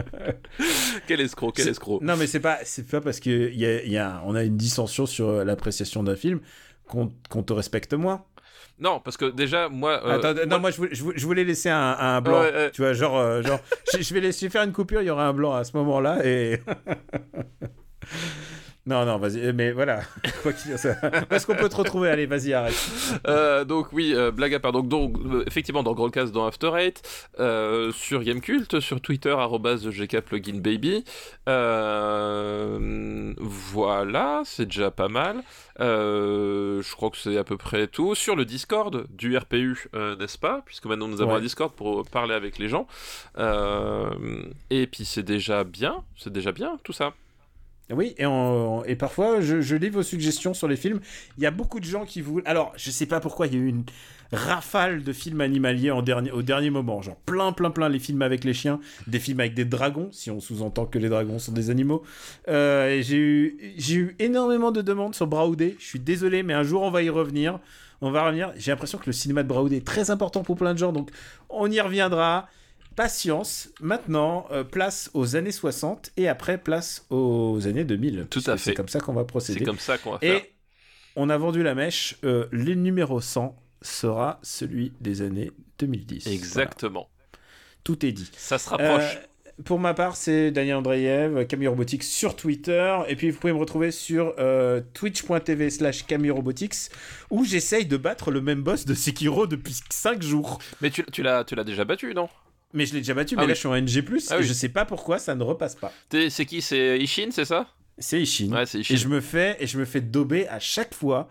quel 1.08 1.22
escroc, 1.22 1.52
quel 1.56 1.66
C'est- 1.66 1.72
escroc. 1.72 2.00
non, 2.02 2.16
mais 2.18 2.28
c'est 2.28 2.40
pas, 2.40 2.60
c'est 2.64 2.88
pas 2.88 3.02
parce 3.02 3.20
que 3.20 3.52
y 3.52 3.66
a, 3.66 3.84
y 3.86 3.98
a- 3.98 4.22
on 4.26 4.36
a 4.36 4.44
une 4.44 4.58
dissension 4.58 5.06
sur 5.06 5.30
euh, 5.30 5.44
l'appréciation 5.44 6.04
d'un 6.04 6.16
film 6.16 6.40
qu'on 6.88 7.12
qu'on 7.30 7.44
te 7.44 7.54
respecte 7.54 7.94
moins. 7.94 8.24
Non, 8.84 9.00
parce 9.00 9.16
que 9.18 9.26
déjà, 9.26 9.70
moi... 9.70 10.02
euh, 10.06 10.18
Attends, 10.20 10.46
non, 10.46 10.60
moi 10.60 10.70
je 10.72 10.78
voulais, 10.78 10.90
je 10.94 11.02
voulais- 11.04 11.18
je 11.18 11.26
voulais 11.26 11.44
laisser 11.46 11.70
un, 11.70 11.96
un 11.98 12.20
blanc. 12.22 12.42
Ouais, 12.42 12.54
ouais. 12.54 12.72
Tu 12.72 12.82
vois, 12.82 12.92
genre, 12.94 13.18
euh, 13.18 13.42
genre, 13.42 13.60
je, 13.94 14.02
je 14.02 14.14
vais 14.14 14.20
laisser 14.20 14.50
faire 14.50 14.64
une 14.64 14.74
coupure, 14.74 15.02
il 15.02 15.06
y 15.06 15.10
aura 15.10 15.26
un 15.28 15.34
blanc 15.34 15.54
à 15.54 15.64
ce 15.64 15.76
moment-là 15.78 16.20
et. 16.26 16.60
non, 18.86 19.06
non, 19.06 19.18
vas-y, 19.18 19.54
mais 19.54 19.72
voilà. 19.72 20.02
Est-ce 20.46 21.46
qu'on 21.48 21.56
peut 21.56 21.70
te 21.70 21.76
retrouver? 21.76 22.10
Allez, 22.10 22.26
vas-y, 22.26 22.54
arrête. 22.54 22.76
Euh, 23.28 23.64
donc 23.64 23.94
oui, 23.94 24.14
euh, 24.14 24.32
blague 24.32 24.54
à 24.54 24.60
part. 24.60 24.72
Donc, 24.74 24.88
donc 24.90 25.16
euh, 25.26 25.44
effectivement 25.48 25.84
dans 25.84 25.94
Grollcast, 25.94 26.34
dans 26.34 26.46
After 26.46 26.72
Eight, 26.78 27.02
euh, 27.40 27.92
sur 27.94 28.24
Gamecult, 28.24 28.80
sur 28.82 29.00
Twitter 29.00 29.36
@gkpluginbaby. 29.36 31.06
Euh, 31.48 33.34
voilà, 33.40 34.42
c'est 34.46 34.66
déjà 34.66 34.92
pas 34.92 35.08
mal. 35.08 35.44
Euh, 35.80 36.82
je 36.82 36.96
crois 36.96 37.10
que 37.10 37.18
c'est 37.18 37.38
à 37.38 37.44
peu 37.44 37.58
près 37.58 37.88
tout. 37.88 38.16
Sur 38.16 38.36
le 38.36 38.46
Discord 38.46 39.06
du 39.10 39.36
RPU, 39.38 39.88
euh, 39.96 40.16
n'est-ce 40.18 40.38
pas? 40.38 40.62
Puisque 40.66 40.86
maintenant 40.86 41.08
nous 41.08 41.22
avons 41.22 41.32
Ouais. 41.32 41.38
un 41.38 41.42
Discord 41.42 41.72
pour 41.74 42.06
parler 42.08 42.34
avec 42.36 42.60
les 42.60 42.68
gens. 42.70 42.86
Euh, 43.38 44.10
et 44.70 44.88
puis 44.88 45.06
c'est 45.06 45.24
déjà 45.24 45.64
bien, 45.64 46.04
c'est 46.18 46.32
déjà 46.34 46.52
bien 46.52 46.78
tout 46.84 46.94
ça. 46.94 47.14
Oui, 47.92 48.16
et, 48.18 48.96
parfois, 48.96 49.42
je, 49.42 49.76
lis 49.76 49.90
vos 49.90 50.04
suggestions 50.04 50.54
sur 50.54 50.68
les 50.68 50.78
films. 50.78 51.02
Il 51.38 51.44
y 51.44 51.46
a 51.46 51.52
beaucoup 51.52 51.80
de 51.80 51.86
gens 51.86 52.06
qui 52.06 52.22
vous. 52.22 52.42
Alors, 52.46 52.72
je 52.78 52.90
sais 52.92 53.06
pas 53.06 53.20
pourquoi, 53.20 53.48
il 53.48 53.54
y 53.54 53.58
a 53.58 53.60
eu 53.60 53.68
une 53.68 53.84
rafale 54.32 55.04
de 55.04 55.14
films 55.14 55.42
animaliers 55.42 55.92
au 55.92 56.02
dernier 56.02 56.70
moment. 56.70 57.02
Genre, 57.02 57.18
plein, 57.26 57.52
plein, 57.52 57.72
plein, 57.72 57.90
les 57.90 58.00
films 58.00 58.22
avec 58.22 58.46
les 58.46 58.54
chiens, 58.54 58.80
des 59.08 59.20
films 59.20 59.42
avec 59.42 59.54
des 59.54 59.66
dragons, 59.66 60.10
si 60.12 60.32
on 60.32 60.40
sous-entend 60.40 60.86
que 60.86 60.98
les 60.98 61.10
dragons 61.10 61.40
sont 61.40 61.52
des 61.52 61.70
animaux. 61.70 62.04
Euh, 62.48 63.02
j'ai 63.02 63.18
eu, 63.18 63.76
eu 63.92 64.16
énormément 64.18 64.72
de 64.72 64.82
demandes 64.82 65.14
sur 65.14 65.28
Braoudé. 65.28 65.76
Je 65.80 65.86
suis 65.86 66.00
désolé, 66.00 66.42
mais 66.42 66.54
un 66.54 66.64
jour, 66.64 66.84
on 66.84 66.92
va 66.92 67.04
y 67.04 67.10
revenir. 67.10 67.60
On 68.02 68.12
va 68.12 68.26
revenir. 68.26 68.54
J'ai 68.56 68.72
l'impression 68.72 68.98
que 68.98 69.06
le 69.08 69.14
cinéma 69.14 69.44
de 69.44 69.48
Braoudé 69.50 69.78
est 69.78 69.86
très 69.86 70.10
important 70.10 70.42
pour 70.44 70.56
plein 70.56 70.74
de 70.74 70.80
gens, 70.80 70.94
donc 70.94 71.10
on 71.50 71.70
y 71.70 71.80
reviendra. 71.82 72.48
Patience. 72.96 73.70
Maintenant, 73.82 74.46
euh, 74.52 74.64
place 74.64 75.10
aux 75.14 75.36
années 75.36 75.52
60 75.52 76.12
et 76.18 76.28
après, 76.28 76.58
place 76.58 77.06
aux 77.10 77.60
années 77.68 77.84
2000. 77.84 78.28
Tout 78.30 78.44
à 78.48 78.58
fait. 78.58 78.72
C'est 78.72 78.74
comme 78.76 78.88
ça 78.90 79.00
qu'on 79.00 79.14
va 79.14 79.22
C'est 79.22 79.28
procéder. 79.28 79.66
comme 79.66 79.80
ça 79.80 79.98
qu'on 79.98 80.12
va 80.12 80.20
faire. 80.20 80.36
Et 80.38 80.54
on 81.16 81.30
a 81.30 81.38
vendu 81.38 81.64
la 81.64 81.76
mèche. 81.76 82.16
euh, 82.24 82.48
le 82.52 82.74
numéro 82.76 83.20
100 83.22 83.56
sera 83.82 84.40
celui 84.44 84.94
des 85.02 85.22
années 85.22 85.52
2010. 85.80 86.28
Exactement. 86.28 87.10
Voilà. 87.10 87.40
Tout 87.84 88.06
est 88.06 88.12
dit. 88.14 88.30
Ça 88.38 88.58
se 88.58 88.70
rapproche. 88.70 89.16
Euh, 89.18 89.20
pour 89.66 89.78
ma 89.78 89.94
part, 89.94 90.16
c'est 90.16 90.50
Daniel 90.50 90.78
Andreev, 90.78 91.46
Camille 91.46 91.68
Robotics 91.68 92.04
sur 92.04 92.36
Twitter. 92.36 92.98
Et 93.08 93.16
puis, 93.16 93.30
vous 93.30 93.38
pouvez 93.40 93.54
me 93.54 93.60
retrouver 93.60 93.92
sur 93.92 94.34
euh, 94.40 94.82
twitch.tv 94.96 95.70
slash 95.70 96.06
Camille 96.08 96.32
Robotics, 96.32 96.74
où 97.30 97.44
j'essaye 97.46 97.86
de 97.86 97.98
battre 97.98 98.32
le 98.32 98.42
même 98.42 98.64
boss 98.64 98.86
de 98.86 98.96
Sekiro 98.96 99.46
depuis 99.46 99.80
5 99.92 100.24
jours. 100.24 100.58
Mais 100.82 100.90
tu, 100.90 101.04
tu 101.12 101.22
l'as 101.22 101.44
déjà 101.44 101.86
battu, 101.86 102.14
non? 102.16 102.30
Mais 102.74 102.86
je 102.86 102.94
l'ai 102.94 103.00
déjà 103.02 103.14
battu, 103.14 103.36
Ah 103.38 103.42
mais 103.42 103.44
oui. 103.46 103.48
là, 103.50 103.54
je 103.54 103.60
suis 103.60 103.68
en 103.68 103.76
NG+, 103.76 104.04
Ah 104.32 104.36
et 104.36 104.40
oui. 104.40 104.44
je 104.46 104.54
sais 104.54 104.70
pas 104.70 104.86
pourquoi 104.86 105.20
ça 105.20 105.36
ne 105.36 105.44
repasse 105.44 105.76
pas. 105.76 105.92
C'est 106.30 106.46
qui 106.46 106.62
C'est 106.62 106.98
Ishin, 107.00 107.30
c'est 107.32 107.46
ça? 107.46 107.68
C'est 108.00 108.20
Ishin. 108.22 108.52
Ouais, 108.52 108.66
c'est 108.66 108.80
Ishin. 108.80 108.96
Et 108.96 108.98
je 108.98 109.08
me 109.08 109.22
fais 109.22 109.56
et 109.60 109.68
je 109.68 109.78
me 109.78 109.86
fais 109.86 110.02
dober 110.02 110.48
à 110.48 110.60
chaque 110.60 110.94
fois. 110.94 111.30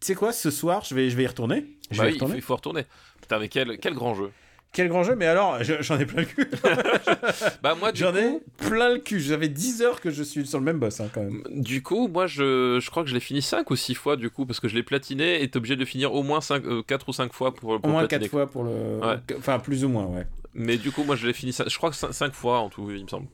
Tu 0.00 0.08
sais 0.08 0.14
quoi, 0.14 0.32
ce 0.32 0.50
soir, 0.50 0.84
je 0.86 0.94
vais, 0.94 1.08
je 1.08 1.16
vais 1.16 1.22
y 1.22 1.26
retourner. 1.26 1.64
Je 1.90 1.96
Bah 1.98 2.04
vais 2.04 2.10
oui, 2.10 2.12
y 2.12 2.16
il 2.16 2.18
faut, 2.18 2.24
retourner. 2.26 2.36
il 2.36 2.42
faut 2.42 2.56
retourner. 2.56 2.84
Putain, 3.22 3.38
mais 3.38 3.48
quel, 3.48 3.78
quel 3.78 3.94
grand 3.94 4.14
jeu. 4.14 4.30
Quel 4.72 4.88
grand 4.88 5.04
jeu, 5.04 5.14
mais 5.14 5.24
alors, 5.24 5.62
je- 5.64 5.80
j'en 5.80 5.98
ai 5.98 6.04
plein 6.04 6.20
le 6.20 6.26
cul. 6.26 6.46
Bah 7.62 7.74
moi, 7.78 7.92
J'en 7.94 8.14
ai 8.14 8.40
plein 8.58 8.92
le 8.92 8.98
cul. 8.98 9.20
J'avais 9.20 9.48
10 9.48 9.80
heures 9.80 10.00
que 10.02 10.10
je 10.10 10.22
suis 10.22 10.46
sur 10.46 10.58
le 10.58 10.64
même 10.66 10.78
boss, 10.78 11.00
hein, 11.00 11.08
quand 11.14 11.22
même. 11.22 11.42
du 11.50 11.82
coup, 11.82 12.08
moi, 12.08 12.26
je, 12.26 12.78
je 12.78 12.90
crois 12.90 13.02
que 13.02 13.08
je 13.08 13.14
l'ai 13.14 13.20
fini 13.20 13.40
5 13.40 13.70
ou 13.70 13.76
6 13.76 13.94
fois, 13.94 14.16
du 14.16 14.28
coup, 14.28 14.44
parce 14.44 14.60
que 14.60 14.68
je 14.68 14.74
l'ai 14.74 14.82
platiné 14.82 15.42
et 15.42 15.48
t'es 15.48 15.56
obligé 15.56 15.76
de 15.76 15.84
finir 15.86 16.12
au 16.12 16.22
moins 16.22 16.42
5, 16.42 16.62
4 16.86 17.08
ou 17.08 17.12
5 17.14 17.32
fois 17.32 17.54
pour, 17.54 17.80
pour 17.80 17.84
Au 17.84 17.92
moins 17.92 18.00
platiner. 18.06 18.22
4 18.28 18.30
fois 18.30 18.46
pour 18.50 18.64
le. 18.64 18.98
Ouais. 19.00 19.16
Enfin, 19.38 19.58
plus 19.58 19.82
ou 19.84 19.88
moins, 19.88 20.04
ouais. 20.06 20.26
Mais 20.56 20.78
du 20.78 20.90
coup, 20.90 21.04
moi, 21.04 21.16
je 21.16 21.26
l'ai 21.26 21.32
fini, 21.32 21.52
je 21.52 21.76
crois 21.76 21.90
que 21.90 21.96
5 21.96 22.32
fois 22.32 22.60
en 22.60 22.70
tout, 22.70 22.90
il 22.90 23.04
me 23.04 23.08
semble. 23.08 23.28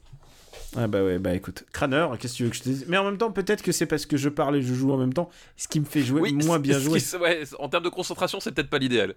Ah 0.76 0.86
bah 0.86 1.04
ouais, 1.04 1.18
bah 1.18 1.34
écoute. 1.34 1.64
Crâneur, 1.72 2.18
qu'est-ce 2.18 2.32
que 2.32 2.36
tu 2.38 2.44
veux 2.44 2.50
que 2.50 2.56
je 2.56 2.62
te 2.62 2.68
dise? 2.68 2.84
Mais 2.88 2.96
en 2.96 3.04
même 3.04 3.18
temps, 3.18 3.30
peut-être 3.30 3.62
que 3.62 3.72
c'est 3.72 3.86
parce 3.86 4.06
que 4.06 4.16
je 4.16 4.28
parle 4.28 4.56
et 4.56 4.62
je 4.62 4.74
joue 4.74 4.92
en 4.92 4.96
même 4.96 5.12
temps, 5.12 5.30
ce 5.56 5.68
qui 5.68 5.80
me 5.80 5.84
fait 5.84 6.00
jouer 6.02 6.32
moins 6.44 6.58
bien 6.58 6.78
jouer. 6.78 6.98
ouais, 7.20 7.44
en 7.58 7.68
termes 7.68 7.84
de 7.84 7.90
concentration, 7.90 8.40
c'est 8.40 8.52
peut-être 8.52 8.70
pas 8.70 8.78
l'idéal. 8.78 9.14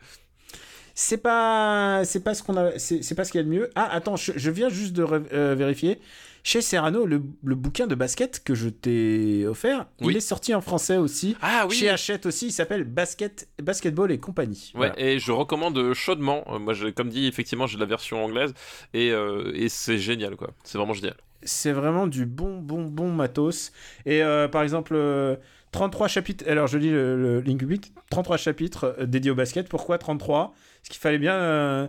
C'est 0.94 1.18
pas, 1.18 2.03
c'est 2.06 2.22
pas 2.22 2.36
ce 2.36 2.44
qu'on 2.44 2.57
a, 2.57 2.77
c'est 2.77 3.15
pas 3.15 3.26
ce 3.26 3.32
qu'il 3.32 3.40
y 3.40 3.44
a 3.44 3.45
de 3.45 3.49
mieux. 3.49 3.69
Ah 3.76 3.90
attends, 3.91 4.15
je, 4.15 4.34
je 4.36 4.52
viens 4.52 4.69
juste 4.69 4.94
de 4.94 5.06
euh, 5.34 5.56
vérifier. 5.56 5.99
Chez 6.47 6.61
Serrano, 6.61 7.07
le, 7.07 7.23
le 7.43 7.55
bouquin 7.55 7.88
de 7.88 7.95
basket 7.95 8.43
que 8.43 8.53
je 8.53 8.69
t'ai 8.69 9.47
offert, 9.47 9.88
Oui. 9.99 10.13
il 10.13 10.17
est 10.17 10.22
sorti 10.22 10.53
en 10.53 10.61
français 10.61 10.97
aussi. 10.97 11.35
Ah 11.41 11.65
oui 11.67 11.76
Chez 11.76 11.89
Hachette 11.89 12.27
aussi, 12.27 12.45
il 12.47 12.51
s'appelle 12.51 12.84
Basket, 12.84 13.49
Basketball 13.63 14.11
et 14.11 14.19
compagnie. 14.19 14.72
Ouais, 14.76 14.89
Voilà. 14.89 14.93
et 14.99 15.17
je 15.17 15.31
recommande 15.31 15.93
chaudement. 15.93 16.43
Euh, 16.53 16.59
Moi, 16.59 16.76
comme 16.95 17.09
dit, 17.09 17.26
effectivement, 17.26 17.65
j'ai 17.65 17.80
la 17.80 17.85
version 17.88 18.23
anglaise 18.23 18.53
et, 18.93 19.09
euh, 19.11 19.51
et 19.55 19.69
c'est 19.69 19.97
génial, 19.97 20.35
quoi. 20.35 20.51
C'est 20.63 20.77
vraiment 20.77 20.93
génial. 20.93 21.15
C'est 21.41 21.72
vraiment 21.72 22.05
du 22.05 22.27
bon, 22.27 22.59
bon, 22.59 22.84
bon 22.84 23.11
matos. 23.11 23.72
Et 24.05 24.22
euh, 24.22 24.47
par 24.47 24.61
exemple, 24.61 24.93
euh, 24.95 25.35
33 25.72 26.07
chapitres. 26.07 26.45
Alors 26.47 26.67
je 26.67 26.77
lis 26.77 26.91
le, 26.91 27.19
le 27.19 27.39
link 27.41 27.59
public 27.59 27.91
33 28.11 28.38
chapitres 28.38 28.95
dédiés 29.03 29.31
au 29.31 29.35
basket. 29.35 29.67
Pourquoi 29.67 29.97
33 29.97 30.53
Parce 30.81 30.89
qu'il 30.89 30.99
fallait 31.01 31.17
bien. 31.17 31.34
euh, 31.34 31.88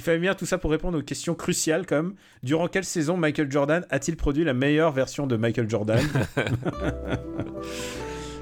il 0.00 0.02
fallait 0.02 0.18
bien 0.18 0.34
tout 0.34 0.46
ça 0.46 0.56
pour 0.56 0.70
répondre 0.70 0.98
aux 0.98 1.02
questions 1.02 1.34
cruciales 1.34 1.84
comme 1.84 2.14
durant 2.42 2.68
quelle 2.68 2.86
saison 2.86 3.18
Michael 3.18 3.52
Jordan 3.52 3.84
a-t-il 3.90 4.16
produit 4.16 4.44
la 4.44 4.54
meilleure 4.54 4.92
version 4.92 5.26
de 5.26 5.36
Michael 5.36 5.68
Jordan 5.68 6.00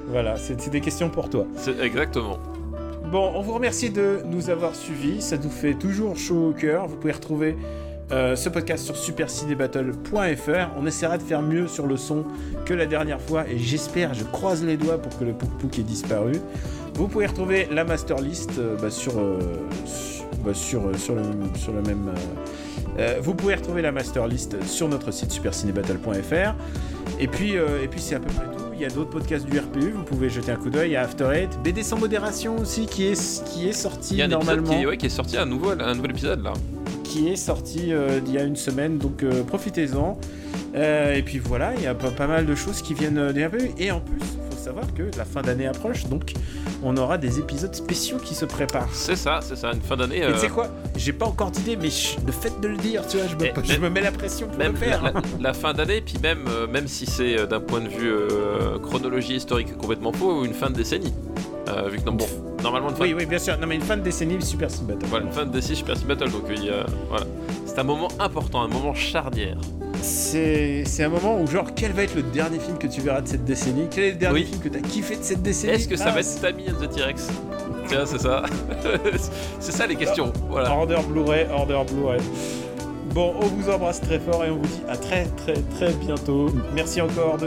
Voilà, 0.07 0.37
c'est 0.37 0.71
des 0.71 0.81
questions 0.81 1.11
pour 1.11 1.29
toi. 1.29 1.49
C'est 1.57 1.81
exactement. 1.81 2.39
Bon, 3.11 3.33
on 3.35 3.43
vous 3.43 3.55
remercie 3.55 3.91
de 3.91 4.21
nous 4.25 4.51
avoir 4.51 4.77
suivis. 4.77 5.21
Ça 5.21 5.37
nous 5.37 5.51
fait 5.51 5.75
toujours 5.75 6.17
chaud 6.17 6.51
au 6.51 6.53
cœur. 6.53 6.87
Vous 6.87 6.97
pouvez 6.97 7.13
retrouver 7.13 7.57
euh, 8.11 8.37
ce 8.37 8.49
podcast 8.49 8.85
sur 8.87 8.97
supercinébattle.fr. 8.97 10.71
On 10.79 10.87
essaiera 10.87 11.19
de 11.19 11.23
faire 11.23 11.43
mieux 11.43 11.69
sur 11.69 11.87
le 11.87 11.99
son 11.99 12.25
que 12.65 12.73
la 12.73 12.87
dernière 12.87 13.21
fois 13.21 13.47
et 13.47 13.59
j'espère, 13.59 14.15
je 14.15 14.25
croise 14.25 14.65
les 14.65 14.79
doigts 14.79 14.97
pour 14.97 15.19
que 15.19 15.25
le 15.25 15.33
Pouk 15.33 15.79
ait 15.79 15.83
disparu. 15.83 16.33
Vous 16.95 17.07
pouvez 17.07 17.27
retrouver 17.27 17.69
la 17.71 17.85
master 17.85 18.19
list 18.19 18.53
euh, 18.59 18.77
bah, 18.81 18.91
sur, 18.91 19.19
euh, 19.19 19.39
bah, 20.45 20.55
sur, 20.55 20.83
sur, 20.99 21.15
le, 21.15 21.23
sur 21.55 21.73
le 21.73 21.83
même. 21.83 22.11
vous 23.21 23.35
pouvez 23.35 23.55
retrouver 23.55 23.83
la 23.83 23.93
master 23.93 24.27
list 24.27 24.57
sur 24.65 24.89
notre 24.89 25.11
site 25.11 25.31
supercinébattle.fr. 25.31 26.55
Et 27.21 27.29
puis, 27.29 27.53
et 27.53 27.89
puis 27.89 28.01
c'est 28.01 28.15
à 28.15 28.21
peu 28.21 28.33
près 28.33 28.45
tout. 28.45 28.65
Il 28.75 28.83
y 28.83 28.85
a 28.85 28.91
d'autres 28.91 29.11
podcasts 29.11 29.45
du 29.45 29.59
RPU, 29.59 29.91
vous 29.91 30.05
pouvez 30.05 30.31
jeter 30.31 30.53
un 30.53 30.57
coup 30.57 30.71
d'œil. 30.71 30.95
A 30.95 31.03
After 31.03 31.29
Eight, 31.35 31.51
BD 31.65 31.83
sans 31.83 31.99
modération 31.99 32.57
aussi 32.59 32.87
qui 32.87 33.09
est, 33.09 33.45
qui 33.45 33.69
est 33.69 33.73
sorti 33.73 34.15
il 34.15 34.19
y 34.19 34.23
a 34.23 34.27
un 34.27 34.29
normalement. 34.29 34.79
Qui, 34.79 34.87
ouais, 34.87 34.97
qui 34.97 35.07
est 35.07 35.11
sorti 35.11 35.37
un 35.37 35.47
nouveau, 35.47 35.71
un 35.71 35.95
nouvel 35.95 36.13
épisode 36.13 36.45
là 36.45 36.53
qui 37.09 37.29
est 37.29 37.37
sorti 37.37 37.93
euh, 37.93 38.21
il 38.27 38.33
y 38.33 38.39
a 38.39 38.43
une 38.43 38.57
semaine, 38.57 38.99
donc 38.99 39.23
euh, 39.23 39.43
profitez-en. 39.43 40.19
Euh, 40.75 41.15
et 41.15 41.23
puis 41.23 41.39
voilà, 41.39 41.73
il 41.75 41.83
y 41.83 41.87
a 41.87 41.95
pas, 41.95 42.11
pas, 42.11 42.27
mal 42.27 42.45
de 42.45 42.55
choses 42.55 42.83
qui 42.83 42.93
viennent 42.95 43.33
des 43.33 43.49
peu. 43.49 43.59
Et 43.79 43.91
en 43.91 44.01
plus, 44.01 44.19
il 44.21 44.55
faut 44.55 44.63
savoir 44.63 44.93
que 44.95 45.05
la 45.17 45.25
fin 45.25 45.41
d'année 45.41 45.67
approche, 45.67 46.05
donc 46.07 46.35
on 46.83 46.97
aura 46.99 47.17
des 47.17 47.39
épisodes 47.39 47.75
spéciaux 47.75 48.19
qui 48.19 48.35
se 48.35 48.45
préparent. 48.45 48.93
C'est 48.93 49.17
ça, 49.17 49.41
c'est 49.43 49.57
ça, 49.57 49.73
une 49.73 49.81
fin 49.81 49.97
d'année. 49.97 50.19
Et 50.19 50.33
tu 50.33 50.39
sais 50.39 50.49
quoi? 50.49 50.69
J'ai 50.97 51.15
pas 51.15 51.27
encore 51.27 51.51
d'idée, 51.51 51.77
mais 51.77 51.89
le 52.27 52.33
fait 52.33 52.61
de 52.61 52.69
le 52.69 52.77
dire, 52.77 53.07
tu 53.07 53.17
vois, 53.17 53.27
je 53.27 53.37
me, 53.37 53.65
je 53.65 53.81
me 53.81 53.89
mets 53.89 54.03
la 54.03 54.13
pression 54.13 54.47
pour 54.47 54.59
même 54.59 54.73
le 54.73 54.79
faire. 54.79 55.13
La, 55.41 55.55
fin 55.55 55.73
d'année, 55.73 56.03
puis 56.03 56.17
même, 56.23 56.45
même 56.71 56.87
si 56.87 57.07
c'est 57.07 57.47
d'un 57.47 57.61
point 57.61 57.81
de 57.81 57.89
vue 57.89 58.13
chronologie 58.83 59.37
historique 59.37 59.77
complètement 59.79 60.13
faux, 60.13 60.45
une 60.45 60.55
fin 60.55 60.69
de 60.69 60.75
décennie. 60.75 61.15
vu 61.91 61.99
que 61.99 62.05
non, 62.05 62.13
bon, 62.13 62.27
normalement 62.63 62.91
une 62.91 62.97
fin. 62.97 63.05
Oui, 63.05 63.15
oui, 63.15 63.27
bien 63.27 63.39
sûr. 63.39 63.59
Non, 63.59 63.67
mais 63.67 63.77
une 63.77 63.83
fin 63.83 63.97
de 63.97 64.03
décennie 64.03 64.41
Super 64.43 64.71
Sim 64.71 64.85
Battle. 64.85 65.07
Voilà, 65.07 65.27
une 65.27 65.33
fin 65.33 65.47
de 65.47 65.53
décennie 65.53 65.77
Super 65.77 65.97
Sim 65.97 66.07
Battle. 66.07 66.31
Donc, 66.31 66.43
il 66.51 66.65
y 66.65 66.71
a, 66.71 66.87
voilà. 67.09 67.27
C'est 67.67 67.79
un 67.79 67.85
moment 67.85 68.09
important, 68.19 68.63
un 68.63 68.69
moment 68.69 68.95
charnière. 68.95 69.59
C'est 70.01 70.85
un 71.01 71.09
moment 71.09 71.41
où, 71.41 71.47
genre, 71.47 71.75
quel 71.75 71.93
va 71.93 72.05
être 72.05 72.15
le 72.15 72.23
dernier 72.23 72.59
film 72.59 72.79
que 72.79 72.87
tu 72.87 73.01
verras 73.01 73.21
de 73.21 73.29
cette 73.29 73.45
décennie? 73.45 73.89
Quel 73.91 74.05
est 74.05 74.11
le 74.13 74.17
dernier 74.17 74.45
film 74.45 74.61
que 74.61 74.69
tu 74.69 74.79
as 74.79 74.81
kiffé 74.81 75.17
de 75.17 75.23
cette 75.23 75.43
décennie? 75.43 75.75
Est-ce 75.75 75.89
que 75.89 75.97
ça 75.97 76.07
ah, 76.09 76.13
va 76.13 76.21
être 76.21 76.41
Tammy 76.41 76.65
and 76.71 76.85
the 76.85 76.89
T-Rex? 76.89 77.29
Tiens, 77.89 78.05
c'est 78.07 78.21
ça. 78.21 78.43
c'est 79.61 79.73
ça 79.73 79.87
les 79.87 79.97
questions. 79.97 80.33
Voilà. 80.49 80.73
Order 80.73 80.99
Blu-ray, 81.09 81.47
Order 81.51 81.81
Blu-ray. 81.93 82.21
Bon, 83.15 83.35
on 83.41 83.47
vous 83.47 83.71
embrasse 83.71 84.01
très 84.01 84.21
fort 84.21 84.45
et 84.45 84.51
on 84.51 84.57
vous 84.57 84.67
dit 84.67 84.83
à 84.89 84.97
très 84.97 85.25
très 85.25 85.55
très 85.55 85.93
bientôt. 85.95 86.51
Merci 86.75 87.01
encore 87.01 87.39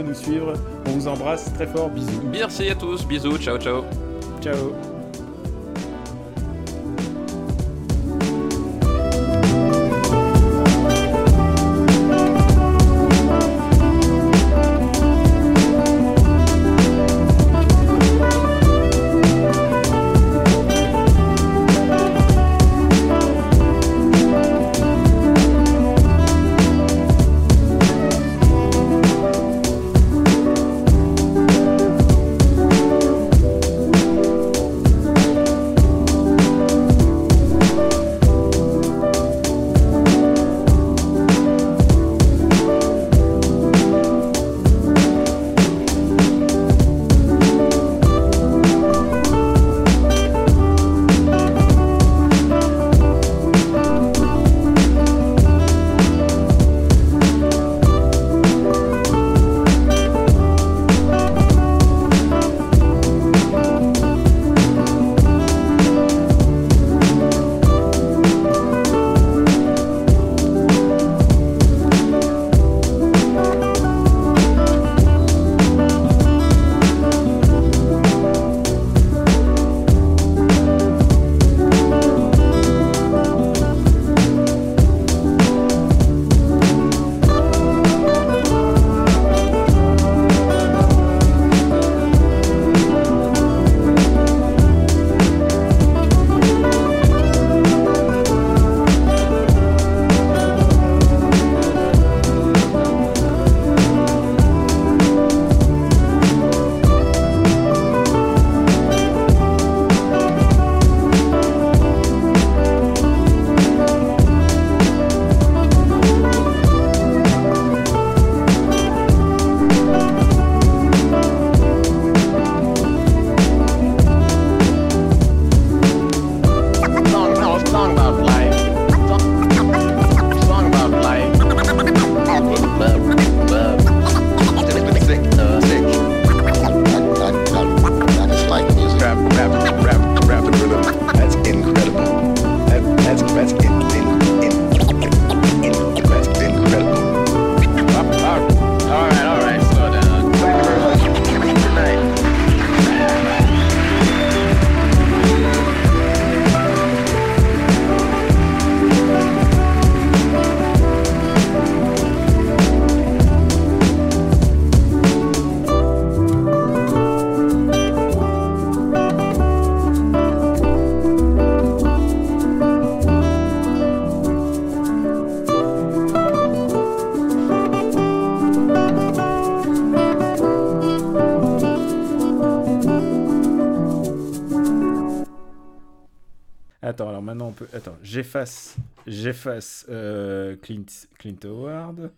Ciao. 187.54 187.80
Ciao. 187.80 187.94
j'efface, 188.02 188.76
j'efface 189.06 189.86
euh, 189.88 190.56
Clint, 190.56 190.86
Clint 191.18 191.38
Howard. 191.44 192.10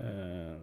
Euh... 0.00 0.56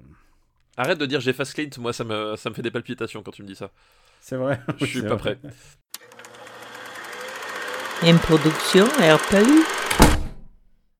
Arrête 0.77 0.97
de 0.97 1.05
dire 1.05 1.21
j'efface 1.21 1.53
Clint, 1.53 1.69
moi 1.77 1.93
ça 1.93 2.03
me, 2.03 2.35
ça 2.35 2.49
me 2.49 2.55
fait 2.55 2.61
des 2.61 2.71
palpitations 2.71 3.23
quand 3.23 3.31
tu 3.31 3.43
me 3.43 3.47
dis 3.47 3.55
ça. 3.55 3.71
C'est 4.19 4.37
vrai. 4.37 4.59
Je 4.79 4.85
suis 4.85 5.01
pas 5.03 5.17
prêt. 5.17 5.37
Une 8.03 8.17
production 8.19 8.85
RPU. 8.85 9.74